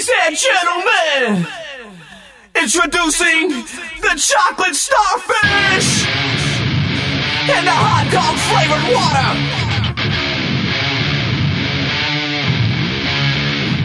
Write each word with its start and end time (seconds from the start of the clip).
Ladies 0.00 0.16
and 0.24 0.36
gentlemen, 0.38 1.46
introducing 2.54 3.50
the 4.00 4.16
chocolate 4.16 4.74
starfish 4.74 6.06
and 7.50 7.66
the 7.66 7.70
hot 7.70 8.08
dog 8.08 8.34
flavored 8.48 8.86
water. 8.96 9.28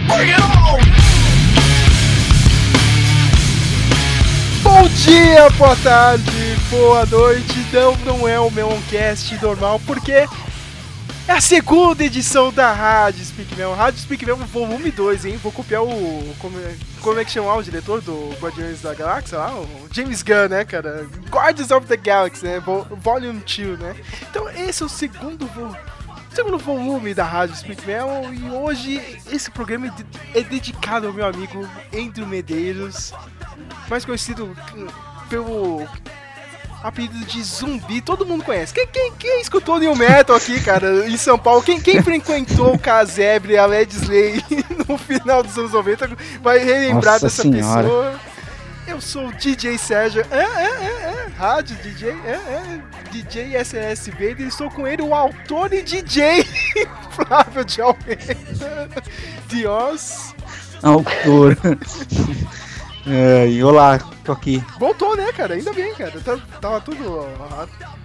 Bring 0.08 0.30
it 0.30 0.40
on! 0.40 0.80
Bom 4.64 4.88
dia, 5.04 5.50
boa 5.58 5.76
tarde, 5.84 6.32
boa 6.70 7.06
noite. 7.08 7.66
Não, 7.74 7.98
não 8.06 8.26
é 8.26 8.40
o 8.40 8.50
Meloncast 8.52 9.38
normal, 9.42 9.82
porque 9.86 10.26
é 11.28 11.32
a 11.32 11.42
segunda 11.42 12.04
edição 12.04 12.52
da 12.52 12.72
Rádio 12.72 13.26
Speak 13.26 13.56
Mel. 13.56 13.74
Rádio 13.74 14.00
Speak 14.00 14.26
Mel 14.26 14.38
volume 14.38 14.92
2, 14.92 15.26
hein? 15.26 15.38
Vou 15.38 15.52
copiar 15.52 15.84
o. 15.84 16.36
Como 16.40 16.60
é, 16.60 16.76
como 17.02 17.20
é 17.20 17.26
que 17.26 17.32
chama 17.32 17.54
o 17.54 17.64
diretor 17.64 18.02
do 18.02 18.36
Guardiões 18.40 18.82
da 18.82 18.94
Galáxia 18.94 19.38
lá? 19.40 19.54
O 19.56 19.88
James 19.92 20.22
Gunn, 20.22 20.50
né, 20.50 20.64
cara? 20.66 21.08
Guardians 21.30 21.72
of 21.72 21.88
the 21.88 21.98
Galaxy, 21.98 22.46
né? 22.46 22.60
Vo- 22.60 22.86
Volume 22.92 23.40
2, 23.42 23.80
né? 23.80 23.96
Então, 24.30 24.48
esse 24.50 24.84
é 24.84 24.86
o 24.86 24.90
segundo 24.90 25.48
volume. 25.48 25.78
Segundo 26.34 26.58
volume 26.58 27.14
da 27.14 27.24
Rádio 27.24 27.56
Speak 27.56 27.86
Mel 27.88 28.10
e 28.34 28.50
hoje 28.52 29.02
esse 29.32 29.50
programa 29.50 29.88
é 30.34 30.40
é 30.40 30.44
dedicado 30.44 31.08
ao 31.08 31.14
meu 31.14 31.26
amigo 31.26 31.66
Andrew 31.98 32.28
Medeiros, 32.28 33.14
mais 33.90 34.04
conhecido 34.04 34.54
pelo 35.30 35.88
apelido 36.86 37.26
de 37.26 37.44
zumbi, 37.44 38.00
todo 38.00 38.26
mundo 38.26 38.44
conhece. 38.44 38.72
Quem, 38.72 38.86
quem, 38.88 39.12
quem 39.18 39.42
escutou 39.42 39.80
New 39.80 39.96
Metal 39.96 40.36
aqui, 40.36 40.62
cara, 40.62 41.10
em 41.10 41.18
São 41.18 41.38
Paulo? 41.38 41.64
Quem, 41.64 41.82
quem 41.82 42.02
frequentou 42.02 42.76
o 42.76 42.80
Casebre 42.80 43.54
e 43.54 43.58
a 43.58 43.66
Led 43.66 43.92
Slay 43.92 44.44
no 44.88 44.96
final 44.98 45.42
dos 45.42 45.58
anos 45.58 45.72
90 45.72 46.12
vai 46.42 46.60
relembrar 46.60 47.14
Nossa 47.14 47.26
dessa 47.26 47.42
senhora. 47.42 47.84
pessoa. 47.84 48.20
Eu 48.88 49.02
sou 49.02 49.30
o 49.30 49.34
DJ 49.34 49.80
Sérgio, 49.80 50.24
é, 50.30 50.38
é, 50.38 50.44
é, 50.44 51.26
é, 51.26 51.28
rádio 51.36 51.76
DJ, 51.78 52.10
é, 52.24 52.34
é, 52.34 52.82
DJ 53.12 53.56
SSB, 53.56 54.36
e 54.38 54.44
estou 54.44 54.70
com 54.70 54.88
ele, 54.88 55.02
o 55.02 55.16
autor 55.16 55.74
e 55.74 55.82
DJ 55.82 56.44
Flávio 57.10 57.66
de 57.66 57.82
Almeida, 57.82 58.90
Dios. 59.48 60.36
Autor. 60.84 61.58
É, 63.08 63.48
e 63.48 63.64
olá, 63.64 64.00
tô 64.24 64.32
aqui. 64.32 64.64
Voltou, 64.80 65.16
né, 65.16 65.32
cara? 65.32 65.54
Ainda 65.54 65.72
bem, 65.72 65.94
cara. 65.94 66.20
Tá- 66.22 66.40
Tava 66.60 66.82
tudo. 66.82 67.28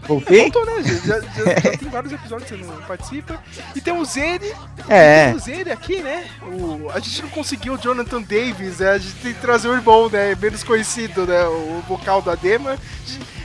Voltei? 0.06 0.42
Voltou, 0.50 0.66
né? 0.66 0.82
Já, 0.82 1.20
já- 1.20 1.20
já 1.60 1.70
tem 1.78 1.88
vários 1.88 2.12
episódios 2.12 2.50
que 2.50 2.56
você 2.58 2.64
não 2.70 2.82
participa. 2.82 3.42
E 3.74 3.80
temos 3.80 4.16
ele. 4.16 4.54
É. 4.88 5.28
Temos 5.28 5.48
ele 5.48 5.72
aqui, 5.72 6.02
né? 6.02 6.26
O, 6.42 6.90
a 6.92 6.98
gente 7.00 7.22
não 7.22 7.30
conseguiu 7.30 7.74
o 7.74 7.78
Jonathan 7.78 8.20
Davis, 8.20 8.78
né? 8.78 8.90
A 8.90 8.98
gente 8.98 9.14
tem 9.16 9.32
que 9.32 9.40
trazer 9.40 9.68
o 9.68 9.74
irmão, 9.74 10.10
né? 10.10 10.34
Menos 10.34 10.62
conhecido, 10.62 11.26
né? 11.26 11.44
O 11.46 11.82
vocal 11.88 12.20
da 12.20 12.34
Dema. 12.34 12.76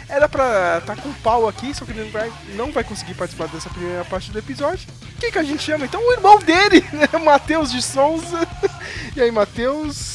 Era 0.09 0.27
pra 0.29 0.77
estar 0.79 0.95
com 0.97 1.09
o 1.09 1.13
pau 1.15 1.47
aqui, 1.47 1.73
só 1.73 1.83
que 1.83 1.91
ele 1.91 2.03
não 2.03 2.11
vai, 2.11 2.31
não 2.55 2.71
vai 2.71 2.83
conseguir 2.83 3.15
participar 3.15 3.47
dessa 3.47 3.69
primeira 3.69 4.05
parte 4.05 4.29
do 4.29 4.37
episódio. 4.37 4.87
Quem 5.19 5.31
que 5.31 5.39
a 5.39 5.43
gente 5.43 5.63
chama? 5.63 5.85
Então 5.85 5.99
o 5.99 6.11
irmão 6.13 6.37
dele, 6.37 6.85
né? 6.93 7.07
Matheus 7.23 7.71
de 7.71 7.81
Souza. 7.81 8.45
E 9.15 9.21
aí, 9.21 9.31
Matheus? 9.31 10.14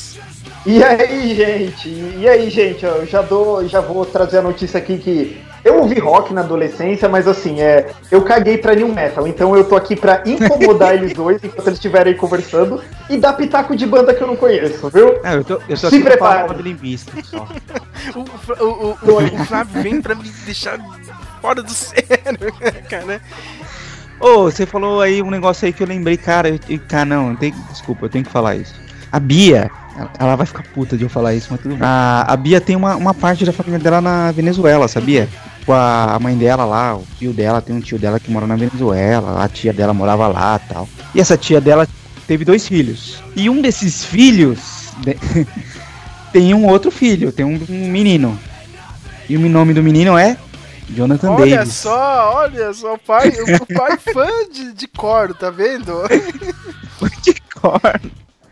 E 0.67 0.83
aí, 0.83 1.35
gente? 1.35 1.89
E 1.89 2.29
aí, 2.29 2.51
gente? 2.51 2.85
Eu 2.85 3.07
já 3.07 3.23
dou, 3.23 3.67
já 3.67 3.81
vou 3.81 4.05
trazer 4.05 4.39
a 4.39 4.43
notícia 4.43 4.79
aqui 4.79 4.99
que 4.99 5.41
eu 5.65 5.79
ouvi 5.79 5.99
rock 5.99 6.33
na 6.35 6.41
adolescência, 6.43 7.09
mas 7.09 7.27
assim, 7.27 7.61
é, 7.61 7.91
eu 8.11 8.23
caguei 8.23 8.59
pra 8.59 8.75
new 8.75 8.89
metal, 8.89 9.27
então 9.27 9.57
eu 9.57 9.65
tô 9.65 9.75
aqui 9.77 9.95
pra 9.97 10.23
incomodar 10.27 10.95
eles 10.97 11.13
dois 11.15 11.43
enquanto 11.43 11.67
eles 11.67 11.79
estiverem 11.79 12.15
conversando 12.17 12.83
e 13.09 13.17
dar 13.17 13.33
pitaco 13.35 13.75
de 13.77 13.87
banda 13.87 14.13
que 14.15 14.23
eu 14.23 14.27
não 14.27 14.37
conheço, 14.37 14.89
viu? 14.91 15.19
É, 15.25 15.35
eu 15.35 15.45
tô, 15.45 15.55
eu 15.55 15.61
tô 15.69 15.77
Se 15.77 15.87
aqui 15.87 16.01
pra 16.01 16.11
prepare. 16.13 16.49
falar 16.49 17.25
só. 17.25 17.47
O, 18.17 18.21
o, 18.65 18.67
o, 18.67 18.99
o, 19.13 19.25
o 19.43 19.45
Flávio 19.45 19.83
vem 19.83 20.01
pra 20.01 20.15
me 20.15 20.29
deixar 20.47 20.79
fora 21.43 21.63
do 21.63 21.69
sério, 21.73 22.53
cara. 22.89 23.21
Ô, 24.19 24.45
você 24.45 24.65
falou 24.65 25.01
aí 25.03 25.21
um 25.23 25.31
negócio 25.31 25.67
aí 25.67 25.73
que 25.73 25.83
eu 25.83 25.87
lembrei, 25.87 26.17
cara. 26.17 26.49
Eu, 26.49 26.59
eu- 26.69 26.81
cara, 26.89 27.05
não, 27.05 27.37
tem, 27.37 27.55
desculpa, 27.71 28.07
eu 28.07 28.09
tenho 28.09 28.25
que 28.25 28.31
falar 28.31 28.57
isso. 28.57 28.75
A 29.13 29.19
Bia, 29.19 29.71
ela, 30.19 30.37
vai 30.37 30.47
ficar 30.47 30.63
puta 30.75 30.97
de 30.97 31.05
eu 31.05 31.09
falar 31.09 31.35
isso, 31.35 31.49
mas 31.51 31.61
tudo 31.61 31.75
bem. 31.75 31.87
A, 31.87 32.25
a 32.29 32.37
Bia 32.37 32.61
tem 32.61 32.77
uma, 32.77 32.97
uma 32.97 33.13
parte 33.13 33.45
da 33.45 33.53
família 33.53 33.79
dela 33.79 34.01
na 34.01 34.31
Venezuela, 34.33 34.87
sabia? 34.89 35.29
Com 35.67 35.73
a, 35.73 36.15
a 36.15 36.19
mãe 36.19 36.37
dela 36.37 36.65
lá, 36.65 36.97
o 36.97 37.05
tio 37.19 37.33
dela, 37.33 37.61
tem 37.61 37.75
um 37.75 37.81
tio 37.81 37.99
dela 37.99 38.21
que 38.21 38.31
mora 38.31 38.47
na 38.47 38.57
Venezuela, 38.57 39.43
a 39.43 39.49
tia 39.49 39.73
dela 39.73 39.93
morava 39.93 40.29
lá 40.29 40.59
tal. 40.59 40.89
E 41.15 41.21
essa 41.21 41.37
tia 41.37 41.61
dela 41.61 41.87
teve 42.27 42.45
dois 42.45 42.67
filhos. 42.67 43.23
E 43.35 43.51
um 43.51 43.61
desses 43.61 44.05
filhos 44.05 44.91
né, 45.05 45.15
tem 46.33 46.55
um 46.55 46.67
outro 46.67 46.91
filho, 46.91 47.33
tem 47.33 47.45
um, 47.45 47.61
um 47.69 47.89
menino. 47.89 48.39
E 49.29 49.37
o 49.37 49.49
nome 49.49 49.75
do 49.75 49.83
menino 49.83 50.17
é 50.17 50.37
Jonathan 50.89 51.31
Olha 51.33 51.59
Davis. 51.59 51.75
só, 51.75 52.33
olha 52.35 52.73
só, 52.73 52.95
o 52.95 52.99
pai, 52.99 53.29
o 53.29 53.75
pai 53.75 53.97
fã 54.13 54.29
de, 54.53 54.73
de 54.73 54.89
coro, 54.89 55.35
tá 55.35 55.51
vendo? 55.51 56.03
de 57.23 57.35
cor. 57.55 58.01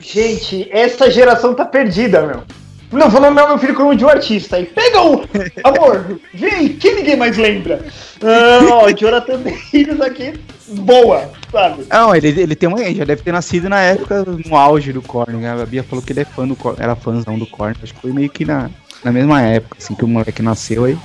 Gente, 0.01 0.69
essa 0.71 1.11
geração 1.11 1.55
tá 1.55 1.65
perdida, 1.65 2.23
meu. 2.23 2.43
Não, 2.91 3.11
vou 3.11 3.21
nomear 3.21 3.47
meu 3.49 3.59
filho 3.59 3.75
como 3.75 3.95
de 3.95 4.05
um 4.05 4.09
artista. 4.09 4.57
Aí 4.57 4.65
pega 4.65 5.03
o. 5.03 5.23
Amor, 5.63 6.19
vem, 6.33 6.69
que 6.69 6.93
ninguém 6.95 7.17
mais 7.17 7.37
lembra. 7.37 7.85
Ah, 8.23 8.61
ó, 8.71 8.91
Jonathan 8.91 9.41
Davis 9.73 10.01
aqui, 10.01 10.33
boa, 10.69 11.31
sabe? 11.53 11.85
Não, 11.91 12.15
ele, 12.15 12.29
ele 12.29 12.57
tem 12.57 12.69
uma. 12.69 12.79
Já 12.95 13.05
deve 13.05 13.23
ter 13.23 13.33
nascido 13.33 13.69
na 13.69 13.81
época, 13.81 14.25
no 14.25 14.57
auge 14.57 14.93
do 14.93 15.03
Korn. 15.03 15.37
Né? 15.37 15.51
A 15.51 15.67
Bia 15.67 15.83
falou 15.83 16.03
que 16.03 16.13
ele 16.13 16.21
é 16.21 16.25
fã 16.25 16.49
do 16.49 16.57
Korn, 16.57 16.79
era 16.81 16.97
fãzão 16.97 17.39
do 17.39 17.47
Korn. 17.47 17.77
Acho 17.83 17.93
que 17.93 18.01
foi 18.01 18.13
meio 18.13 18.31
que 18.31 18.47
na, 18.47 18.71
na 19.05 19.13
mesma 19.13 19.43
época, 19.43 19.77
assim, 19.79 19.95
que 19.95 20.05
o 20.05 20.09
moleque 20.09 20.41
nasceu 20.41 20.85
aí. 20.85 20.97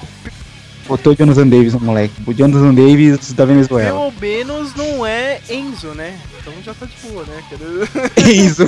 Botou 0.87 1.13
o 1.13 1.15
Jonathan 1.15 1.47
Davis 1.47 1.73
no 1.73 1.79
moleque. 1.79 2.13
O 2.25 2.33
Jonathan 2.33 2.73
Davis 2.73 3.31
da 3.33 3.45
Venezuela. 3.45 3.89
Pelo 3.89 4.13
menos 4.19 4.75
não 4.75 5.05
é 5.05 5.39
Enzo, 5.49 5.89
né? 5.89 6.19
Então 6.39 6.53
já 6.63 6.73
tá 6.73 6.85
de 6.85 6.95
boa, 7.07 7.23
né? 7.25 7.41
Isso. 8.29 8.63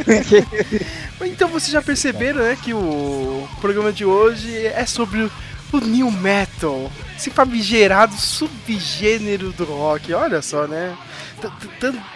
Então 1.26 1.50
vocês 1.50 1.72
já 1.72 1.82
perceberam, 1.82 2.42
né, 2.42 2.58
que 2.62 2.74
o 2.74 3.48
programa 3.60 3.92
de 3.92 4.06
hoje 4.06 4.66
é 4.66 4.86
sobre 4.86 5.30
o 5.72 5.80
New 5.80 6.10
Metal. 6.10 6.92
Esse 7.18 7.30
famigerado 7.30 8.16
subgênero 8.16 9.52
do 9.52 9.66
rock. 9.66 10.14
Olha 10.14 10.42
só, 10.42 10.68
né? 10.68 10.96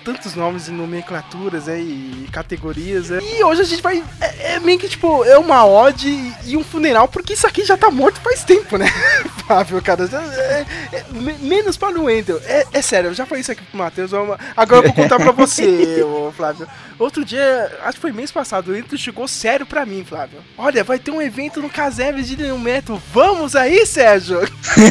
Tantos 0.04 0.36
nomes 0.36 0.68
e 0.68 0.72
nomenclaturas 0.72 1.66
né, 1.66 1.80
e 1.80 2.28
categorias. 2.32 3.10
né? 3.10 3.20
E 3.22 3.44
hoje 3.44 3.62
a 3.62 3.66
gente 3.66 3.82
vai. 3.82 4.04
É, 4.22 4.54
é 4.56 4.60
meio 4.60 4.80
que 4.80 4.88
tipo, 4.90 5.24
é 5.26 5.38
uma 5.38 5.66
ode 5.66 6.10
e 6.46 6.56
um 6.58 6.64
funeral, 6.64 7.08
porque 7.08 7.34
isso 7.34 7.48
aqui 7.48 7.64
já 7.64 7.78
tá 7.78 7.90
morto 7.90 8.20
faz 8.22 8.44
tempo, 8.44 8.78
né? 8.78 8.88
Fábio, 9.48 9.82
cara. 9.82 10.04
é- 10.12 10.66
é- 10.98 11.06
me- 11.12 11.38
menos 11.40 11.78
para 11.78 12.00
o 12.00 12.04
Wendel. 12.06 12.40
É, 12.46 12.66
é 12.74 12.82
sério, 12.82 13.10
eu 13.10 13.14
já 13.14 13.26
falei 13.26 13.42
isso 13.42 13.52
aqui 13.52 13.64
pro 13.64 13.78
Matheus. 13.78 14.12
Agora 14.56 14.88
eu 14.88 14.94
vou 14.94 14.94
contar 14.94 15.18
pra 15.18 15.32
você, 15.32 16.02
ô, 16.04 16.32
Flávio. 16.36 16.68
Outro 16.98 17.24
dia, 17.24 17.72
acho 17.84 17.94
que 17.96 18.02
foi 18.02 18.12
mês 18.12 18.32
passado, 18.32 18.70
o 18.70 18.72
Wendel 18.74 18.98
chegou 18.98 19.28
sério 19.28 19.66
pra 19.66 19.86
mim, 19.86 20.04
Flávio. 20.08 20.40
Olha, 20.58 20.84
vai 20.84 21.00
ter 21.00 21.12
um 21.12 21.22
evento 21.22 21.62
no 21.62 21.70
Caseves 21.70 22.28
de 22.28 22.36
New 22.36 22.58
Metal. 22.60 23.02
Vamos 23.14 23.56
aí, 23.56 23.86
Sérgio? 23.86 24.40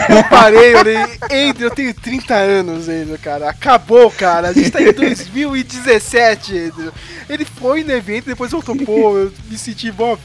Eu 0.08 0.24
parei, 0.30 0.72
eu 0.74 0.78
falei, 0.78 0.96
Wendel, 1.30 1.68
eu 1.68 1.74
tenho 1.74 1.94
30 1.94 2.34
anos, 2.34 2.88
Wendel, 2.88 3.18
cara. 3.18 3.48
Acabou, 3.50 4.10
cara. 4.10 4.27
A 4.36 4.52
gente 4.52 4.70
tá 4.70 4.80
em 4.82 4.92
2017, 4.92 6.52
Wendel. 6.52 6.92
Ele 7.28 7.44
foi 7.44 7.84
no 7.84 7.92
evento, 7.92 8.26
depois 8.26 8.50
voltou, 8.52 8.76
pô, 8.76 9.18
eu 9.18 9.32
me 9.50 9.58
senti 9.58 9.92
mó 9.92 10.16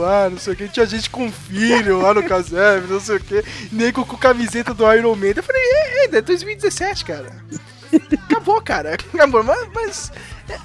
lá, 0.00 0.28
não 0.30 0.38
sei 0.38 0.52
o 0.52 0.56
que. 0.56 0.68
Tinha 0.68 0.86
gente 0.86 1.10
com 1.10 1.30
filho 1.30 2.00
lá 2.00 2.14
no 2.14 2.22
Caseves, 2.22 2.88
não 2.90 3.00
sei 3.00 3.16
o 3.16 3.20
que. 3.20 3.44
Nego 3.72 4.04
com 4.04 4.16
camiseta 4.16 4.72
do 4.72 4.90
Iron 4.92 5.14
Man. 5.16 5.32
Eu 5.36 5.42
falei, 5.42 5.62
é, 5.62 6.04
é, 6.06 6.16
é 6.16 6.20
2017, 6.20 7.04
cara. 7.04 7.32
Acabou, 8.28 8.60
cara. 8.60 8.94
Acabou, 8.94 9.42
mas, 9.42 9.68
mas 9.74 10.12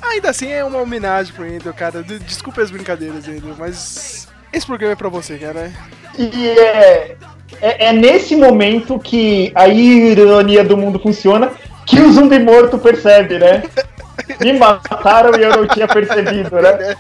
ainda 0.02 0.30
assim 0.30 0.50
é 0.52 0.64
uma 0.64 0.80
homenagem 0.82 1.34
pro 1.34 1.46
Endo, 1.46 1.74
cara. 1.74 2.04
De- 2.04 2.20
Desculpa 2.20 2.62
as 2.62 2.72
brincadeiras, 2.72 3.28
Endo, 3.28 3.56
mas 3.58 4.28
esse 4.52 4.66
programa 4.66 4.94
é 4.94 4.96
pra 4.96 5.10
você, 5.10 5.38
cara. 5.38 5.72
E 6.18 6.50
é, 6.50 7.16
é, 7.62 7.86
é 7.88 7.94
nesse 7.94 8.36
momento 8.36 9.00
que 9.00 9.52
a 9.56 9.68
ironia 9.68 10.64
do 10.64 10.76
mundo 10.78 11.00
funciona 11.00 11.52
que 11.86 12.00
o 12.00 12.12
zumbi 12.12 12.40
morto 12.40 12.78
percebe, 12.78 13.40
né? 13.40 13.64
Me 14.40 14.54
mataram 14.54 15.38
e 15.38 15.44
eu 15.44 15.58
não 15.58 15.68
tinha 15.68 15.88
percebido, 15.88 16.56
né? 16.62 16.96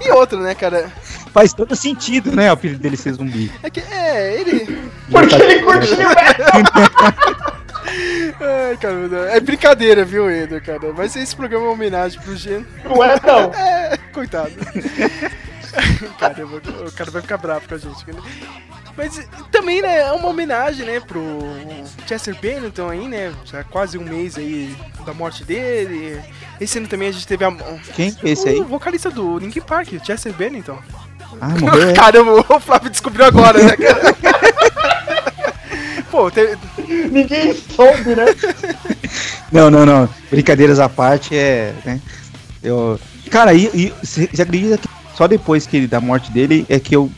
E 0.04 0.10
outra, 0.10 0.38
né, 0.38 0.54
cara? 0.54 0.90
Faz 1.32 1.52
todo 1.52 1.76
sentido, 1.76 2.34
né? 2.34 2.50
O 2.50 2.54
apelido 2.54 2.80
dele 2.80 2.96
ser 2.96 3.12
zumbi. 3.12 3.52
É 3.62 3.70
que, 3.70 3.80
é, 3.80 4.40
ele. 4.40 4.90
Porque 5.10 5.34
ele 5.34 5.62
curte 5.62 5.94
new 5.96 6.08
metal. 6.08 7.56
Ai, 8.40 8.76
cara, 8.78 9.30
é 9.30 9.40
brincadeira, 9.40 10.04
viu, 10.04 10.30
Endo, 10.30 10.60
cara? 10.60 10.92
Mas 10.96 11.14
esse 11.16 11.34
programa 11.34 11.64
é 11.64 11.68
uma 11.68 11.74
homenagem 11.74 12.20
pro 12.20 12.36
gênero. 12.36 12.66
Não 12.84 13.04
é, 13.04 13.20
não. 13.24 13.52
É, 13.56 13.96
coitado. 14.12 14.52
Caramba, 16.18 16.56
o 16.86 16.92
cara 16.92 17.10
vai 17.10 17.22
ficar 17.22 17.36
bravo 17.36 17.68
com 17.68 17.74
a 17.74 17.78
gente. 17.78 18.04
Mas 18.96 19.20
também, 19.52 19.82
né, 19.82 20.00
é 20.00 20.12
uma 20.12 20.28
homenagem, 20.28 20.86
né, 20.86 21.00
pro 21.00 21.20
Chester 22.06 22.34
Bennington 22.40 22.88
aí, 22.88 23.06
né, 23.06 23.32
já 23.44 23.62
quase 23.62 23.98
um 23.98 24.02
mês 24.04 24.38
aí 24.38 24.74
da 25.04 25.12
morte 25.12 25.44
dele. 25.44 26.18
Esse 26.60 26.78
ano 26.78 26.88
também 26.88 27.08
a 27.08 27.12
gente 27.12 27.26
teve 27.26 27.44
a. 27.44 27.52
Quem 27.94 28.10
que 28.10 28.26
é 28.26 28.30
esse 28.32 28.46
o 28.46 28.48
aí? 28.48 28.60
vocalista 28.62 29.10
do 29.10 29.38
Linkin 29.38 29.60
Park, 29.60 29.92
o 29.92 30.04
Chester 30.04 30.32
Bennington. 30.32 30.78
Ah, 31.40 31.48
morreu. 31.60 31.90
é? 31.90 31.92
Caramba, 31.92 32.32
o 32.48 32.60
Flávio 32.60 32.88
descobriu 32.88 33.26
agora, 33.26 33.62
né? 33.62 33.76
Pô, 36.10 36.30
te- 36.30 36.56
Ninguém 37.10 37.54
soube, 37.54 38.14
né? 38.14 38.24
Não, 39.52 39.70
não, 39.70 39.84
não. 39.84 40.08
Brincadeiras 40.30 40.78
à 40.80 40.88
parte 40.88 41.36
é. 41.36 41.74
Né? 41.84 42.00
Eu. 42.62 42.98
Cara, 43.30 43.52
e, 43.52 43.64
e 43.74 43.92
você 44.02 44.28
você 44.32 44.42
acredita 44.42 44.78
que 44.78 44.88
só 45.14 45.26
depois 45.26 45.66
que 45.66 45.76
ele, 45.76 45.86
da 45.86 46.00
morte 46.00 46.30
dele 46.30 46.64
é 46.68 46.78
que 46.78 46.94
eu 46.96 47.10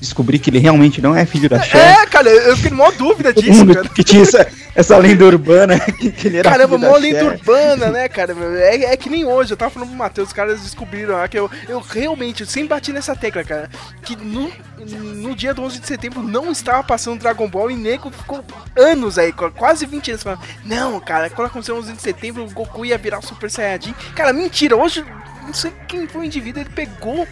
descobri 0.00 0.38
que 0.38 0.50
ele 0.50 0.58
realmente 0.58 1.00
não 1.00 1.14
é 1.14 1.24
filho 1.26 1.48
da 1.48 1.60
Cher? 1.60 1.80
É, 1.80 2.06
cara, 2.06 2.28
eu 2.30 2.56
fiquei 2.56 2.70
numa 2.70 2.90
dúvida 2.92 3.32
Todo 3.34 3.44
disso, 3.44 3.58
mundo 3.60 3.74
cara. 3.74 3.88
que 3.88 4.04
tinha 4.04 4.22
essa, 4.22 4.46
essa 4.74 4.96
lenda 4.96 5.24
urbana 5.24 5.78
que, 5.98 6.10
que 6.12 6.28
ele 6.28 6.38
era 6.38 6.50
Caramba, 6.50 6.76
filho 6.76 6.80
da 6.80 6.88
mó 6.92 6.96
lenda 6.96 7.18
Cher. 7.20 7.32
urbana, 7.32 7.86
né, 7.90 8.08
cara? 8.08 8.34
É, 8.60 8.84
é 8.92 8.96
que 8.96 9.10
nem 9.10 9.24
hoje, 9.24 9.52
eu 9.52 9.56
tava 9.56 9.70
falando 9.70 9.88
pro 9.88 9.98
Matheus, 9.98 10.28
os 10.28 10.32
caras 10.32 10.60
descobriram 10.60 11.14
lá 11.14 11.26
que 11.28 11.38
eu, 11.38 11.50
eu 11.68 11.80
realmente, 11.80 12.42
eu 12.42 12.46
sempre 12.46 12.68
bati 12.68 12.92
nessa 12.92 13.14
tecla, 13.16 13.42
cara. 13.44 13.68
Que 14.02 14.14
no, 14.16 14.50
no 15.14 15.34
dia 15.34 15.52
do 15.52 15.62
11 15.62 15.80
de 15.80 15.86
setembro 15.86 16.22
não 16.22 16.50
estava 16.52 16.82
passando 16.84 17.18
Dragon 17.20 17.48
Ball 17.48 17.70
e 17.70 17.76
nego 17.76 18.10
ficou 18.10 18.44
anos 18.76 19.18
aí, 19.18 19.32
qu- 19.32 19.50
quase 19.50 19.84
20 19.86 20.10
anos 20.12 20.22
falando, 20.22 20.40
não, 20.64 21.00
cara, 21.00 21.28
quando 21.30 21.48
aconteceu 21.48 21.74
o 21.74 21.78
11 21.78 21.92
de 21.94 22.02
setembro, 22.02 22.44
o 22.44 22.50
Goku 22.50 22.84
ia 22.84 22.96
virar 22.98 23.18
o 23.18 23.26
Super 23.26 23.50
Saiyajin. 23.50 23.94
Cara, 24.14 24.32
mentira, 24.32 24.76
hoje, 24.76 25.04
não 25.44 25.52
sei 25.54 25.72
quem 25.88 26.06
foi 26.06 26.20
o 26.22 26.24
indivíduo, 26.24 26.62
ele 26.62 26.70
pegou, 26.70 27.26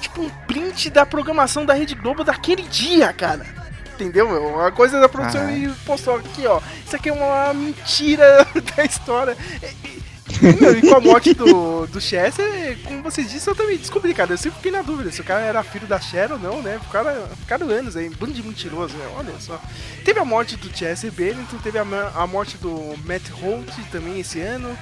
tipo, 0.00 0.22
um 0.22 0.30
print 0.46 0.90
da 0.90 1.06
programação 1.06 1.64
da 1.64 1.74
Rede 1.74 1.94
Globo 1.94 2.24
daquele 2.24 2.62
dia, 2.62 3.12
cara. 3.12 3.46
Entendeu, 3.94 4.28
meu? 4.30 4.46
Uma 4.48 4.72
coisa 4.72 4.98
da 4.98 5.08
produção 5.08 5.42
Ah. 5.42 5.52
e 5.52 5.68
postou 5.84 6.16
aqui, 6.16 6.46
ó. 6.46 6.60
Isso 6.86 6.96
aqui 6.96 7.10
é 7.10 7.12
uma 7.12 7.52
mentira 7.52 8.46
da 8.76 8.84
história. 8.84 9.36
E, 9.62 10.00
e, 10.46 10.60
meu, 10.60 10.78
e 10.78 10.80
com 10.80 10.94
a 10.96 11.00
morte 11.00 11.34
do, 11.34 11.86
do 11.86 12.00
Chester, 12.00 12.78
como 12.84 13.02
vocês 13.02 13.30
disseram, 13.30 13.52
eu 13.52 13.56
também 13.62 13.76
descobri, 13.76 14.14
cara. 14.14 14.32
Eu 14.32 14.38
sempre 14.38 14.56
fiquei 14.56 14.72
na 14.72 14.80
dúvida 14.80 15.12
se 15.12 15.20
o 15.20 15.24
cara 15.24 15.44
era 15.44 15.62
filho 15.62 15.86
da 15.86 16.00
Cher 16.00 16.32
ou 16.32 16.38
não, 16.38 16.62
né? 16.62 16.80
Ficaram, 16.82 17.26
ficaram 17.40 17.68
anos 17.68 17.94
aí, 17.94 18.08
bando 18.08 18.32
de 18.32 18.42
mentiroso, 18.42 18.96
né? 18.96 19.06
Olha 19.18 19.34
só. 19.38 19.60
Teve 20.02 20.18
a 20.18 20.24
morte 20.24 20.56
do 20.56 20.74
Chester 20.74 21.12
Bennington, 21.12 21.58
teve 21.58 21.78
a, 21.78 21.82
a 22.14 22.26
morte 22.26 22.56
do 22.56 22.94
Matt 23.04 23.28
Holt 23.30 23.70
também 23.92 24.18
esse 24.20 24.40
ano, 24.40 24.74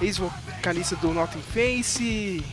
ex-vocalista 0.00 0.94
do 0.96 1.12
Nothing 1.12 1.42
Face. 1.52 2.44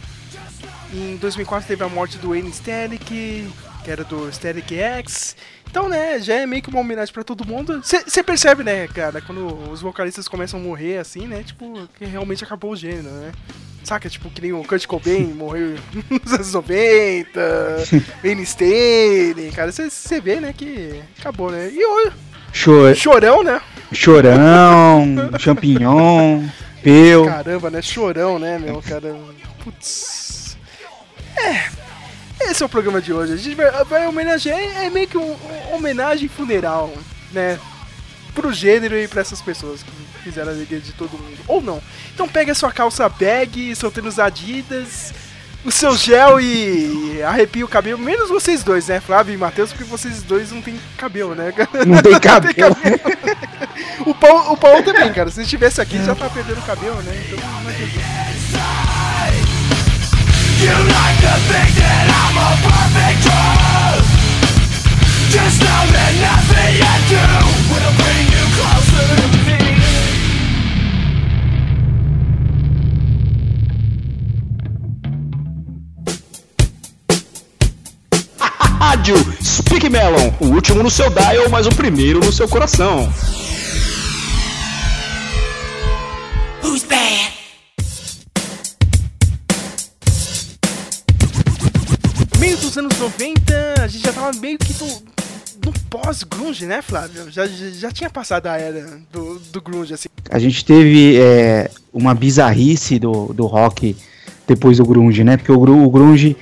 Em 0.93 1.15
2004 1.17 1.67
teve 1.67 1.83
a 1.83 1.89
morte 1.89 2.17
do 2.17 2.29
Wayne 2.29 2.51
Static, 2.51 3.01
que 3.05 3.51
era 3.91 4.03
do 4.03 4.31
Static 4.31 4.71
X. 4.73 5.35
Então, 5.69 5.89
né, 5.89 6.19
já 6.19 6.35
é 6.35 6.45
meio 6.45 6.61
que 6.61 6.69
uma 6.69 6.79
homenagem 6.79 7.13
pra 7.13 7.23
todo 7.23 7.45
mundo. 7.45 7.81
Você 7.83 8.23
percebe, 8.23 8.63
né, 8.63 8.87
cara, 8.87 9.21
quando 9.21 9.45
os 9.69 9.81
vocalistas 9.81 10.27
começam 10.27 10.59
a 10.59 10.63
morrer 10.63 10.97
assim, 10.97 11.27
né, 11.27 11.43
tipo, 11.43 11.87
que 11.97 12.05
realmente 12.05 12.43
acabou 12.43 12.71
o 12.71 12.75
gênero, 12.75 13.09
né? 13.09 13.31
Saca, 13.83 14.09
tipo, 14.09 14.29
que 14.29 14.41
nem 14.41 14.53
o 14.53 14.63
Kurt 14.63 14.85
Cobain 14.85 15.25
morreu 15.35 15.75
nos 16.23 16.33
anos 16.33 16.53
90, 16.53 17.39
Wayne 18.23 18.45
Static, 18.45 19.53
cara, 19.55 19.71
você 19.71 20.21
vê, 20.21 20.39
né, 20.39 20.53
que 20.55 21.01
acabou, 21.19 21.51
né? 21.51 21.69
E 21.71 21.83
o 21.85 22.11
Cho- 22.53 22.95
Chorão, 22.95 23.43
né? 23.43 23.61
chorão, 23.93 25.05
champignon, 25.37 26.43
peu. 26.81 27.25
Caramba, 27.25 27.69
né? 27.69 27.81
Chorão, 27.81 28.39
né, 28.39 28.57
meu, 28.57 28.81
cara? 28.81 29.15
Putz. 29.63 30.16
É. 31.37 31.69
Esse 32.49 32.61
é 32.61 32.65
o 32.65 32.69
programa 32.69 33.01
de 33.01 33.11
hoje. 33.11 33.33
A 33.33 33.37
gente 33.37 33.55
vai, 33.55 33.71
vai 33.85 34.07
homenagear. 34.07 34.57
É 34.57 34.85
é 34.85 34.89
meio 34.89 35.07
que 35.07 35.17
um, 35.17 35.35
um 35.71 35.75
homenagem 35.75 36.27
funeral, 36.27 36.93
né? 37.31 37.59
Pro 38.33 38.53
gênero 38.53 38.95
e 38.95 39.07
pra 39.07 39.21
essas 39.21 39.41
pessoas 39.41 39.81
que 39.81 39.91
fizeram 40.23 40.51
a 40.51 40.53
alegria 40.53 40.79
de 40.79 40.91
todo 40.93 41.17
mundo. 41.17 41.37
Ou 41.47 41.61
não. 41.61 41.81
Então 42.13 42.27
pega 42.27 42.51
a 42.51 42.55
sua 42.55 42.71
calça 42.71 43.07
bag, 43.09 43.75
seu 43.75 43.89
tênis 43.89 44.19
Adidas, 44.19 45.13
o 45.65 45.71
seu 45.71 45.95
gel 45.97 46.39
e 46.39 47.21
arrepia 47.23 47.65
o 47.65 47.69
cabelo. 47.69 47.97
Menos 47.97 48.29
vocês 48.29 48.63
dois, 48.63 48.87
né? 48.87 48.99
Flávio 48.99 49.33
e 49.33 49.37
Matheus, 49.37 49.71
porque 49.71 49.83
vocês 49.83 50.21
dois 50.21 50.51
não 50.51 50.61
tem 50.61 50.79
cabelo, 50.97 51.33
né? 51.33 51.51
Não 51.85 52.01
tem 52.01 52.19
cabelo. 52.19 52.75
O 54.05 54.13
Paulo, 54.13 54.53
o 54.53 54.57
Paulo 54.57 54.83
também, 54.83 55.11
cara. 55.11 55.29
Se 55.29 55.41
estivesse 55.41 55.81
aqui, 55.81 56.03
já 56.03 56.15
tá 56.15 56.29
perdendo 56.29 56.59
o 56.59 56.65
cabelo, 56.65 57.01
né? 57.01 57.25
Então 57.27 57.39
não 57.39 57.69
adianta. 57.69 58.26
Speak 79.43 79.89
Melon, 79.89 80.33
o 80.39 80.47
último 80.47 80.83
no 80.83 80.89
seu 80.89 81.09
dial, 81.09 81.49
mas 81.49 81.65
o 81.65 81.69
primeiro 81.69 82.19
no 82.19 82.31
seu 82.31 82.47
coração. 82.47 83.11
Who's 86.63 86.83
bad? 86.83 87.36
Meio 92.47 92.59
dos 92.59 92.77
anos 92.77 92.97
90, 92.97 93.73
a 93.83 93.87
gente 93.87 94.05
já 94.05 94.13
tava 94.13 94.31
meio 94.39 94.57
que 94.57 94.73
no, 94.81 95.73
pós-grunge, 95.89 96.65
né, 96.65 96.81
Flávio? 96.81 97.29
Já, 97.29 97.45
já, 97.45 97.91
tinha 97.91 98.09
passado 98.09 98.47
a 98.47 98.57
era 98.57 99.01
do, 99.11 99.37
do 99.51 99.59
grunge, 99.59 99.93
assim. 99.93 100.07
A 100.29 100.39
gente 100.39 100.63
teve 100.63 101.19
é, 101.19 101.69
uma 101.91 102.15
bizarrice 102.15 102.99
do, 102.99 103.33
do 103.33 103.45
rock 103.47 103.97
depois 104.47 104.77
do 104.77 104.85
grunge, 104.85 105.25
né? 105.25 105.35
Porque 105.35 105.51
o, 105.51 105.59
o 105.59 105.89
grunge, 105.89 106.37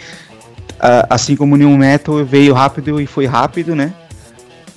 assim 1.09 1.35
como 1.35 1.55
o 1.55 1.57
new 1.57 1.75
metal, 1.75 2.23
veio 2.23 2.53
rápido 2.53 3.01
e 3.01 3.07
foi 3.07 3.25
rápido, 3.25 3.75
né? 3.75 3.91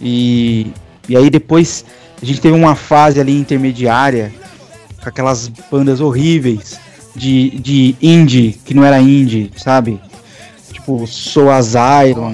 E, 0.00 0.72
e 1.06 1.14
aí 1.14 1.28
depois 1.28 1.84
a 2.22 2.25
gente 2.25 2.40
teve 2.40 2.56
uma 2.56 2.75
fase 2.75 3.20
ali 3.20 3.38
intermediária 3.38 4.32
com 5.02 5.06
aquelas 5.10 5.46
bandas 5.70 6.00
horríveis 6.00 6.80
de, 7.14 7.50
de 7.50 7.96
indie, 8.00 8.58
que 8.64 8.72
não 8.72 8.82
era 8.82 8.98
indie, 8.98 9.50
sabe? 9.58 10.00
Tipo, 10.88 11.06
Soul 11.06 11.50
Asylum, 11.50 12.32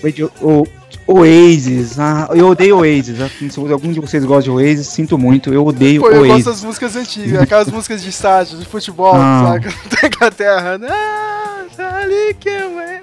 Radio- 0.00 0.30
o- 0.40 0.64
Oasis, 1.08 1.98
ah, 1.98 2.28
eu 2.32 2.46
odeio 2.46 2.78
Oasis. 2.78 3.20
assim, 3.20 3.50
Se 3.50 3.58
algum 3.58 3.90
de 3.92 3.98
vocês 3.98 4.24
gosta 4.24 4.44
de 4.44 4.50
Oasis, 4.50 4.86
sinto 4.86 5.18
muito, 5.18 5.52
eu 5.52 5.66
odeio 5.66 6.00
Pô, 6.02 6.08
eu 6.08 6.18
gosto 6.20 6.30
Oasis. 6.30 6.44
das 6.44 6.62
músicas 6.62 6.94
antigas, 6.94 7.42
aquelas 7.42 7.66
músicas 7.66 8.00
de 8.00 8.10
estádio, 8.10 8.58
de 8.58 8.64
futebol, 8.64 9.12
Ah. 9.16 9.54
saca? 9.60 9.74
Da 10.00 10.06
Inglaterra. 10.06 10.80
Ah, 10.88 11.96
ali 12.02 12.34
que 12.38 12.48
é. 12.48 13.00